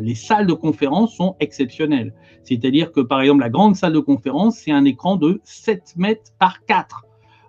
les 0.00 0.14
salles 0.14 0.46
de 0.46 0.52
conférence 0.52 1.16
sont 1.16 1.34
exceptionnelles. 1.40 2.14
C'est-à-dire 2.44 2.92
que, 2.92 3.00
par 3.00 3.20
exemple, 3.20 3.40
la 3.40 3.50
grande 3.50 3.74
salle 3.74 3.92
de 3.92 3.98
conférence, 3.98 4.58
c'est 4.58 4.70
un 4.70 4.84
écran 4.84 5.16
de 5.16 5.40
7 5.42 5.94
mètres 5.96 6.30
par 6.38 6.64
4. 6.66 7.07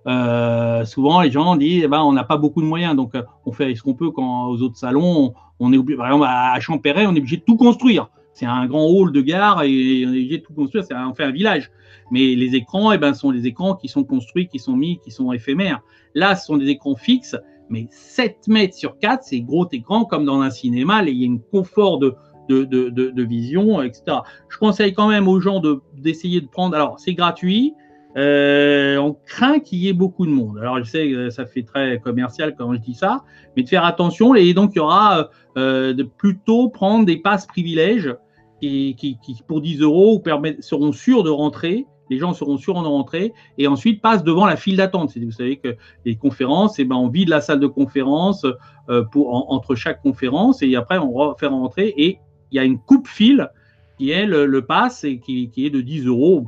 Euh, 0.10 0.86
souvent, 0.86 1.22
les 1.22 1.30
gens 1.30 1.56
disent, 1.56 1.84
eh 1.86 1.88
ben, 1.88 2.02
on 2.02 2.14
n'a 2.14 2.24
pas 2.24 2.38
beaucoup 2.38 2.62
de 2.62 2.68
moyens, 2.68 2.96
donc 2.96 3.14
euh, 3.14 3.22
on 3.46 3.52
fait 3.52 3.76
ce 3.76 3.84
qu'on 3.84 3.94
peut 3.94 4.10
quand 4.10 4.48
aux 4.48 4.62
autres 4.62 4.78
salons, 4.78 5.34
on, 5.60 5.72
est 5.72 5.78
obligé, 5.78 5.98
par 5.98 6.08
exemple 6.08 6.26
à 6.28 6.60
Champéret, 6.60 7.06
on 7.06 7.14
est 7.14 7.20
obligé 7.20 7.38
de 7.38 7.44
tout 7.44 7.58
construire. 7.58 8.10
C'est 8.34 8.46
un 8.46 8.66
grand 8.66 8.86
hall 8.86 9.12
de 9.12 9.22
gare 9.22 9.64
et 9.64 10.06
on 10.08 10.14
est 10.14 10.18
obligé 10.18 10.38
de 10.40 10.44
tout 10.44 10.54
construire, 10.54 10.84
c'est 10.84 10.96
on 10.96 11.14
fait 11.14 11.26
un 11.26 11.32
village. 11.32 11.70
Mais 12.10 12.34
les 12.36 12.56
écrans, 12.56 12.92
eh 12.92 12.98
ben, 12.98 13.14
sont 13.14 13.32
des 13.32 13.46
écrans 13.46 13.76
qui 13.76 13.88
sont 13.88 14.04
construits, 14.04 14.48
qui 14.48 14.58
sont 14.58 14.76
mis, 14.76 15.00
qui 15.00 15.12
sont 15.12 15.32
éphémères. 15.32 15.82
Là, 16.16 16.36
ce 16.36 16.48
sont 16.48 16.58
des 16.58 16.70
écrans 16.70 16.96
fixes, 16.96 17.36
mais 17.70 17.88
7 17.92 18.48
mètres 18.48 18.76
sur 18.76 18.98
4, 18.98 19.24
c'est 19.24 19.42
gros 19.42 19.68
écran 19.72 20.06
comme 20.06 20.26
dans 20.26 20.42
un 20.42 20.50
cinéma, 20.50 21.04
il 21.04 21.18
y 21.18 21.28
a 21.28 21.32
un 21.32 21.38
confort 21.52 22.00
de, 22.00 22.16
de, 22.50 23.24
vision, 23.24 23.84
etc. 23.84 24.18
Je 24.48 24.58
conseille 24.58 24.94
quand 24.94 25.08
même 25.08 25.28
aux 25.28 25.40
gens 25.40 25.62
d'essayer 25.96 26.42
de 26.42 26.48
prendre, 26.48 26.76
alors 26.76 27.00
c'est 27.00 27.14
gratuit, 27.14 27.76
euh, 28.18 28.98
on 28.98 29.16
craint 29.26 29.60
qu'il 29.60 29.80
y 29.80 29.88
ait 29.88 29.94
beaucoup 29.94 30.26
de 30.26 30.32
monde. 30.32 30.58
Alors, 30.60 30.80
je 30.80 30.84
sais 30.84 31.10
que 31.10 31.30
ça 31.30 31.46
fait 31.46 31.64
très 31.64 32.00
commercial 32.00 32.56
quand 32.58 32.74
je 32.74 32.80
dis 32.80 32.96
ça, 32.96 33.24
mais 33.56 33.64
de 33.64 33.70
faire 33.70 33.86
attention. 33.86 34.34
Et 34.36 34.54
donc, 34.54 34.72
il 34.74 34.78
y 34.78 34.82
aura 34.82 35.30
euh, 35.58 35.94
de 35.94 36.04
plutôt 36.04 36.70
prendre 36.70 37.06
des 37.06 37.18
passes 37.18 37.46
privilèges 37.46 38.16
qui, 38.62 38.96
qui, 38.98 39.18
pour 39.48 39.62
10 39.62 39.82
euros, 39.82 40.22
seront 40.60 40.92
sûrs 40.92 41.24
de 41.24 41.30
rentrer. 41.30 41.86
Les 42.10 42.18
gens 42.18 42.34
seront 42.34 42.58
sûrs 42.58 42.82
de 42.82 42.88
rentrer 42.88 43.34
et 43.60 43.68
ensuite 43.68 44.02
passent 44.02 44.24
devant 44.24 44.48
la 44.48 44.56
file 44.56 44.78
d'attente. 44.78 45.16
Vous 45.16 45.32
savez 45.32 45.58
que 45.58 45.78
les 46.06 46.16
conférences, 46.16 46.80
eh 46.80 46.86
ben, 46.86 46.96
on 46.96 47.08
vide 47.08 47.30
la 47.30 47.40
salle 47.40 47.60
de 47.60 47.68
conférence 47.68 48.46
euh, 48.90 49.04
pour, 49.04 49.52
entre 49.54 49.76
chaque 49.76 50.02
conférence 50.02 50.64
et 50.64 50.76
après, 50.76 50.98
on 50.98 51.36
faire 51.36 51.52
rentrer 51.52 51.94
et 51.96 52.18
il 52.52 52.56
y 52.56 52.60
a 52.60 52.64
une 52.64 52.80
coupe-file 52.80 53.52
qui 54.00 54.10
est 54.10 54.26
le, 54.26 54.48
le 54.48 54.66
pass 54.66 55.04
et 55.04 55.20
qui 55.20 55.52
est 55.56 55.70
de 55.70 55.82
10 55.82 56.08
euros 56.08 56.48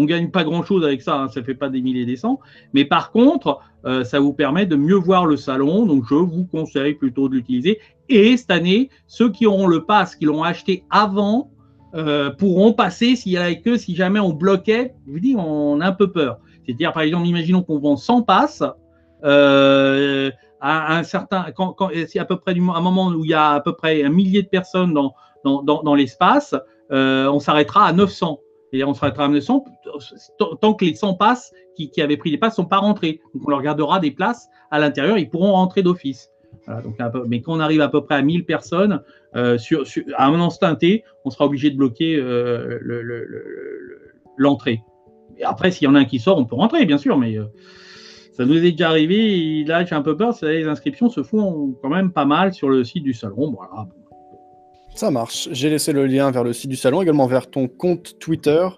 on 0.00 0.04
gagne 0.06 0.30
pas 0.30 0.44
grand-chose 0.44 0.82
avec 0.82 1.02
ça, 1.02 1.16
hein, 1.16 1.28
ça 1.28 1.42
fait 1.42 1.54
pas 1.54 1.68
des 1.68 1.82
milliers 1.82 2.06
des 2.06 2.16
cents. 2.16 2.40
Mais 2.72 2.86
par 2.86 3.12
contre, 3.12 3.60
euh, 3.84 4.02
ça 4.02 4.18
vous 4.18 4.32
permet 4.32 4.64
de 4.64 4.76
mieux 4.76 4.96
voir 4.96 5.26
le 5.26 5.36
salon. 5.36 5.84
Donc, 5.84 6.04
je 6.08 6.14
vous 6.14 6.46
conseille 6.46 6.94
plutôt 6.94 7.28
de 7.28 7.34
l'utiliser. 7.34 7.80
Et 8.08 8.36
cette 8.36 8.50
année, 8.50 8.88
ceux 9.06 9.30
qui 9.30 9.46
auront 9.46 9.66
le 9.66 9.84
pass, 9.84 10.16
qui 10.16 10.24
l'ont 10.24 10.42
acheté 10.42 10.84
avant, 10.90 11.50
euh, 11.94 12.30
pourront 12.30 12.72
passer 12.72 13.14
s'il 13.14 13.32
y 13.32 13.36
avait 13.36 13.60
que 13.60 13.76
si 13.76 13.94
jamais 13.94 14.20
on 14.20 14.32
bloquait. 14.32 14.94
Je 15.06 15.12
vous 15.12 15.20
dis, 15.20 15.34
on 15.36 15.80
a 15.80 15.86
un 15.86 15.92
peu 15.92 16.10
peur. 16.10 16.38
C'est-à-dire, 16.64 16.92
par 16.92 17.02
exemple, 17.02 17.26
imaginons 17.26 17.62
qu'on 17.62 17.78
vend 17.78 17.96
100 17.96 18.22
passes. 18.22 18.62
Euh, 19.22 20.30
à 20.62 20.96
un 20.96 21.02
certain, 21.02 21.46
quand, 21.52 21.74
à 21.80 22.24
peu 22.26 22.36
près 22.36 22.52
un 22.52 22.80
moment 22.80 23.08
où 23.08 23.24
il 23.24 23.30
y 23.30 23.34
a 23.34 23.52
à 23.52 23.60
peu 23.60 23.74
près 23.74 24.02
un 24.02 24.10
millier 24.10 24.42
de 24.42 24.48
personnes 24.48 24.92
dans, 24.92 25.14
dans, 25.42 25.62
dans 25.62 25.94
l'espace, 25.94 26.54
on 26.90 27.38
s'arrêtera 27.38 27.86
à 27.86 27.92
900 27.94 28.40
et 28.72 28.84
on 28.84 28.94
sera 28.94 29.08
à 29.08 29.40
100 29.40 29.64
tant 30.60 30.74
que 30.74 30.84
les 30.84 30.94
100 30.94 31.14
passes 31.14 31.52
qui, 31.74 32.00
avaient 32.00 32.16
pris 32.16 32.30
des 32.30 32.38
passes 32.38 32.52
ne 32.54 32.62
sont 32.62 32.68
pas 32.68 32.78
rentrés. 32.78 33.20
Donc 33.34 33.42
on 33.46 33.50
leur 33.50 33.62
gardera 33.62 34.00
des 34.00 34.10
places 34.10 34.48
à 34.70 34.78
l'intérieur, 34.78 35.18
ils 35.18 35.28
pourront 35.28 35.52
rentrer 35.52 35.82
d'office. 35.82 36.30
mais 37.26 37.40
quand 37.40 37.54
on 37.54 37.60
arrive 37.60 37.80
à 37.80 37.88
peu 37.88 38.02
près 38.02 38.16
à 38.16 38.22
1000 38.22 38.44
personnes, 38.44 39.02
euh, 39.36 39.58
à 40.16 40.26
un 40.26 40.40
instant 40.40 40.74
T, 40.76 41.04
on 41.24 41.30
sera 41.30 41.46
obligé 41.46 41.70
de 41.70 41.76
bloquer 41.76 42.16
euh, 42.16 42.78
l'entrée. 44.36 44.82
Après, 45.42 45.70
s'il 45.70 45.86
y 45.86 45.88
en 45.88 45.94
a 45.94 46.00
un 46.00 46.04
qui 46.04 46.18
sort, 46.18 46.38
on 46.38 46.44
peut 46.44 46.56
rentrer, 46.56 46.84
bien 46.84 46.98
sûr, 46.98 47.16
mais 47.16 47.38
euh, 47.38 47.44
ça 48.32 48.44
nous 48.44 48.56
est 48.56 48.72
déjà 48.72 48.90
arrivé. 48.90 49.64
là, 49.64 49.84
j'ai 49.84 49.94
un 49.94 50.02
peu 50.02 50.16
peur, 50.16 50.34
les 50.42 50.66
inscriptions 50.66 51.08
se 51.08 51.22
font 51.22 51.76
quand 51.82 51.88
même 51.88 52.12
pas 52.12 52.26
mal 52.26 52.52
sur 52.52 52.68
le 52.68 52.84
site 52.84 53.04
du 53.04 53.14
salon. 53.14 53.52
Voilà. 53.56 53.88
Ça 55.00 55.10
marche. 55.10 55.48
J'ai 55.52 55.70
laissé 55.70 55.94
le 55.94 56.04
lien 56.04 56.30
vers 56.30 56.44
le 56.44 56.52
site 56.52 56.68
du 56.68 56.76
salon, 56.76 57.00
également 57.00 57.26
vers 57.26 57.48
ton 57.48 57.68
compte 57.68 58.18
Twitter. 58.18 58.68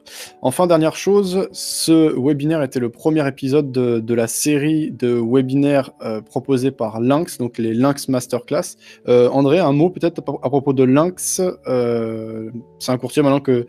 Enfin, 0.40 0.68
dernière 0.68 0.94
chose, 0.94 1.48
ce 1.50 2.16
webinaire 2.16 2.62
était 2.62 2.78
le 2.78 2.90
premier 2.90 3.26
épisode 3.26 3.72
de, 3.72 4.14
la 4.14 4.28
série 4.28 4.92
de 4.92 5.20
webinaires 5.20 5.90
euh, 6.00 6.20
proposés 6.20 6.70
par 6.70 7.00
Lynx, 7.00 7.38
donc 7.38 7.58
les 7.58 7.74
Lynx 7.74 8.06
Masterclass. 8.06 8.76
Euh, 9.08 9.30
André, 9.30 9.58
un 9.58 9.72
mot 9.72 9.90
peut-être 9.90 10.20
à, 10.20 10.48
propos 10.48 10.72
de 10.72 10.84
Lynx. 10.84 11.42
Euh, 11.66 12.52
c'est 12.78 12.92
un 12.92 12.98
courtier 12.98 13.22
maintenant 13.22 13.40
que 13.40 13.66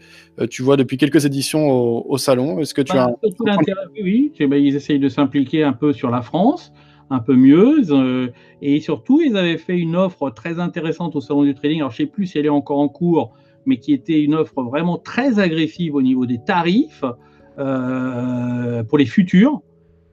tu 0.51 0.61
vois 0.61 0.77
depuis 0.77 0.98
quelques 0.98 1.25
éditions 1.25 1.72
au, 2.07 2.17
salon. 2.19 2.59
Est-ce 2.59 2.75
que 2.75 2.83
tu 2.83 2.93
bah, 2.93 3.09
as... 3.09 3.56
Oui, 3.99 4.32
ben, 4.40 4.64
ils 4.64 4.75
essayent 4.75 4.99
de 4.99 5.09
s'impliquer 5.09 5.64
un 5.64 5.73
peu 5.73 5.91
sur 5.91 6.11
la 6.11 6.22
France 6.22 6.72
un 7.14 7.19
peu 7.19 7.35
mieux. 7.35 7.82
Euh, 7.92 8.30
et 8.61 8.80
surtout, 8.80 9.22
ils 9.22 9.38
avaient 9.38 9.58
fait 9.58 9.77
une 9.77 9.95
offre 9.95 10.30
très 10.30 10.59
intéressante 10.59 11.16
au 11.16 11.22
salon 11.22 11.43
du 11.43 11.53
trading. 11.53 11.80
Alors, 11.80 11.92
je 11.92 12.01
ne 12.01 12.08
sais 12.08 12.11
plus 12.11 12.27
si 12.27 12.40
elle 12.40 12.45
est 12.45 12.50
encore 12.50 12.80
en 12.80 12.90
cours, 12.90 13.33
mais 13.66 13.77
qui 13.77 13.93
était 13.93 14.22
une 14.22 14.35
offre 14.35 14.64
vraiment 14.64 14.98
très 14.98 15.40
agressive 15.40 15.95
au 15.95 16.01
niveau 16.01 16.25
des 16.25 16.40
tarifs 16.43 17.06
euh, 17.59 18.83
pour 18.83 18.98
les 18.98 19.06
futurs 19.06 19.61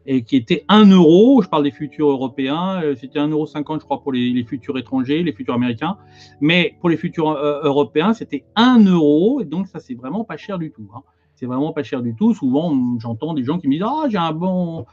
et 0.07 0.23
qui 0.23 0.37
était 0.37 0.65
1 0.69 0.91
euro. 0.91 1.43
Je 1.43 1.49
parle 1.49 1.65
des 1.65 1.71
futurs 1.71 2.11
européens. 2.11 2.83
Euh, 2.83 2.95
c'était 2.95 3.19
1,50 3.19 3.31
euro, 3.31 3.47
je 3.47 3.85
crois, 3.85 4.03
pour 4.03 4.13
les, 4.13 4.45
futurs 4.45 4.77
étrangers, 4.79 5.23
les 5.23 5.33
futurs 5.33 5.55
américains. 5.55 5.97
Mais 6.41 6.77
pour 6.81 6.91
les 6.91 6.97
futurs 6.97 7.31
européens, 7.31 8.13
c'était 8.13 8.45
1 8.57 8.85
euro. 8.85 9.41
Et 9.41 9.45
donc, 9.45 9.69
ça, 9.69 9.81
c'est 9.81 9.95
vraiment 9.95 10.25
pas 10.25 10.37
cher 10.37 10.59
du 10.59 10.71
tout. 10.71 10.89
Hein. 10.95 11.03
C'est 11.35 11.47
vraiment 11.47 11.73
pas 11.73 11.83
cher 11.83 12.03
du 12.03 12.15
tout. 12.15 12.35
Souvent, 12.35 12.77
j'entends 12.99 13.33
des 13.33 13.45
gens 13.45 13.59
qui 13.59 13.67
me 13.67 13.73
disent 13.73 13.87
Ah, 13.87 14.05
j'ai 14.11 14.19
un 14.19 14.33
bon, 14.33 14.85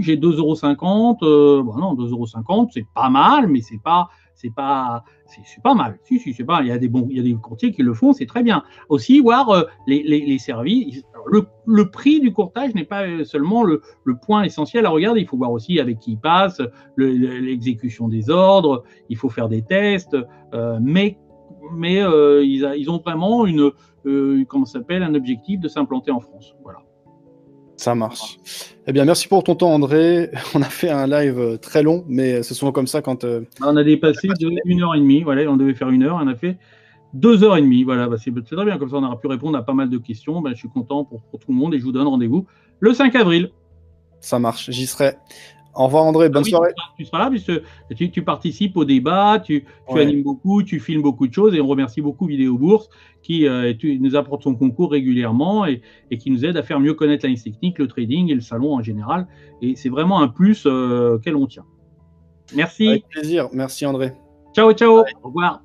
j'ai 0.00 0.16
2,50 0.16 1.24
euros. 1.24 1.62
bon 1.62 1.76
non, 1.76 1.94
2,50 1.94 2.10
euros, 2.10 2.68
c'est 2.72 2.86
pas 2.94 3.10
mal, 3.10 3.48
mais 3.48 3.60
c'est 3.60 3.80
pas, 3.82 4.08
c'est 4.34 4.54
pas, 4.54 5.04
c'est 5.26 5.62
pas 5.62 5.74
mal. 5.74 5.98
Si, 6.04 6.18
si, 6.18 6.34
c'est 6.34 6.44
pas. 6.44 6.60
Il 6.62 6.68
y 6.68 6.72
a 6.72 6.78
des 6.78 6.88
bons, 6.88 7.06
il 7.10 7.16
y 7.16 7.20
a 7.20 7.22
des 7.22 7.34
courtiers 7.34 7.72
qui 7.72 7.82
le 7.82 7.94
font, 7.94 8.12
c'est 8.12 8.26
très 8.26 8.42
bien. 8.42 8.62
Aussi, 8.88 9.20
voir 9.20 9.50
euh, 9.50 9.64
les, 9.86 10.02
les, 10.02 10.38
services. 10.38 11.02
Le, 11.26 11.46
le, 11.66 11.90
prix 11.90 12.20
du 12.20 12.32
courtage 12.32 12.74
n'est 12.74 12.84
pas 12.84 13.06
euh, 13.06 13.24
seulement 13.24 13.62
le, 13.62 13.82
le, 14.04 14.16
point 14.16 14.42
essentiel 14.42 14.86
à 14.86 14.90
regarder. 14.90 15.20
Il 15.20 15.26
faut 15.26 15.36
voir 15.36 15.52
aussi 15.52 15.78
avec 15.80 15.98
qui 15.98 16.12
il 16.12 16.18
passe, 16.18 16.60
l'exécution 16.96 18.08
des 18.08 18.30
ordres. 18.30 18.84
Il 19.08 19.16
faut 19.16 19.28
faire 19.28 19.48
des 19.48 19.62
tests, 19.62 20.16
euh, 20.54 20.78
mais 20.80 21.18
mais 21.72 22.02
euh, 22.02 22.42
ils, 22.44 22.68
ils, 22.76 22.90
ont 22.90 22.98
vraiment 22.98 23.46
une, 23.46 23.70
euh, 24.06 24.44
comment 24.48 24.64
s'appelle, 24.64 25.02
un 25.02 25.14
objectif 25.14 25.60
de 25.60 25.68
s'implanter 25.68 26.10
en 26.10 26.20
France. 26.20 26.54
Voilà. 26.62 26.80
Ça 27.78 27.94
marche. 27.94 28.38
Eh 28.88 28.92
bien, 28.92 29.04
merci 29.04 29.28
pour 29.28 29.44
ton 29.44 29.54
temps, 29.54 29.72
André. 29.72 30.30
On 30.54 30.60
a 30.62 30.68
fait 30.68 30.90
un 30.90 31.06
live 31.06 31.38
euh, 31.38 31.56
très 31.56 31.84
long, 31.84 32.04
mais 32.08 32.42
c'est 32.42 32.54
souvent 32.54 32.72
comme 32.72 32.88
ça 32.88 33.02
quand. 33.02 33.22
Euh, 33.22 33.42
on 33.62 33.76
a 33.76 33.84
dépassé 33.84 34.26
de 34.28 34.50
une 34.64 34.82
heure 34.82 34.96
et 34.96 34.98
demie. 34.98 35.22
Voilà, 35.22 35.48
on 35.48 35.56
devait 35.56 35.74
faire 35.74 35.88
une 35.90 36.02
heure, 36.02 36.18
on 36.20 36.26
a 36.26 36.34
fait 36.34 36.58
deux 37.14 37.44
heures 37.44 37.56
et 37.56 37.62
demie. 37.62 37.84
Voilà, 37.84 38.08
bah, 38.08 38.16
c'est 38.18 38.32
très 38.44 38.64
bien. 38.64 38.78
Comme 38.78 38.90
ça, 38.90 38.96
on 38.96 39.04
aura 39.04 39.18
pu 39.18 39.28
répondre 39.28 39.56
à 39.56 39.64
pas 39.64 39.74
mal 39.74 39.88
de 39.90 39.98
questions. 39.98 40.40
Bah, 40.40 40.50
je 40.52 40.58
suis 40.58 40.68
content 40.68 41.04
pour, 41.04 41.22
pour, 41.22 41.38
tout 41.38 41.52
le 41.52 41.56
monde 41.56 41.72
et 41.72 41.78
je 41.78 41.84
vous 41.84 41.92
donne 41.92 42.08
rendez-vous 42.08 42.46
le 42.80 42.92
5 42.92 43.14
avril. 43.14 43.50
Ça 44.20 44.40
marche, 44.40 44.70
j'y 44.70 44.88
serai. 44.88 45.14
Au 45.74 45.84
revoir 45.84 46.04
André, 46.04 46.28
bonne 46.28 46.42
ah 46.46 46.48
soirée. 46.48 46.70
Tu 46.96 47.04
seras 47.04 47.18
là 47.18 47.30
puisque 47.30 47.52
tu, 48.12 48.22
participes 48.22 48.76
au 48.76 48.84
débat, 48.84 49.38
tu, 49.38 49.64
animes 49.88 50.22
beaucoup, 50.22 50.62
tu 50.62 50.80
filmes 50.80 51.02
beaucoup 51.02 51.28
de 51.28 51.32
choses 51.32 51.54
et 51.54 51.60
on 51.60 51.66
remercie 51.66 52.00
beaucoup 52.00 52.26
Vidéo 52.26 52.58
Bourse 52.58 52.88
qui 53.22 53.46
euh, 53.46 53.72
nous 54.00 54.16
apporte 54.16 54.42
son 54.42 54.54
concours 54.54 54.90
régulièrement 54.90 55.66
et, 55.66 55.82
qui 56.18 56.30
nous 56.30 56.44
aide 56.44 56.56
à 56.56 56.62
faire 56.62 56.80
mieux 56.80 56.94
connaître 56.94 57.26
la 57.26 57.34
technique, 57.34 57.78
le 57.78 57.86
trading 57.86 58.30
et 58.30 58.34
le 58.34 58.40
salon 58.40 58.74
en 58.74 58.82
général. 58.82 59.28
Et 59.62 59.76
c'est 59.76 59.88
vraiment 59.88 60.20
un 60.20 60.28
plus 60.28 60.64
euh, 60.66 61.18
qu'elle 61.18 61.36
on 61.36 61.46
tient. 61.46 61.64
Merci. 62.54 62.88
Avec 62.88 63.08
plaisir. 63.08 63.48
Merci 63.52 63.86
André. 63.86 64.12
Ciao, 64.54 64.72
ciao. 64.72 65.00
Au 65.22 65.28
revoir. 65.28 65.62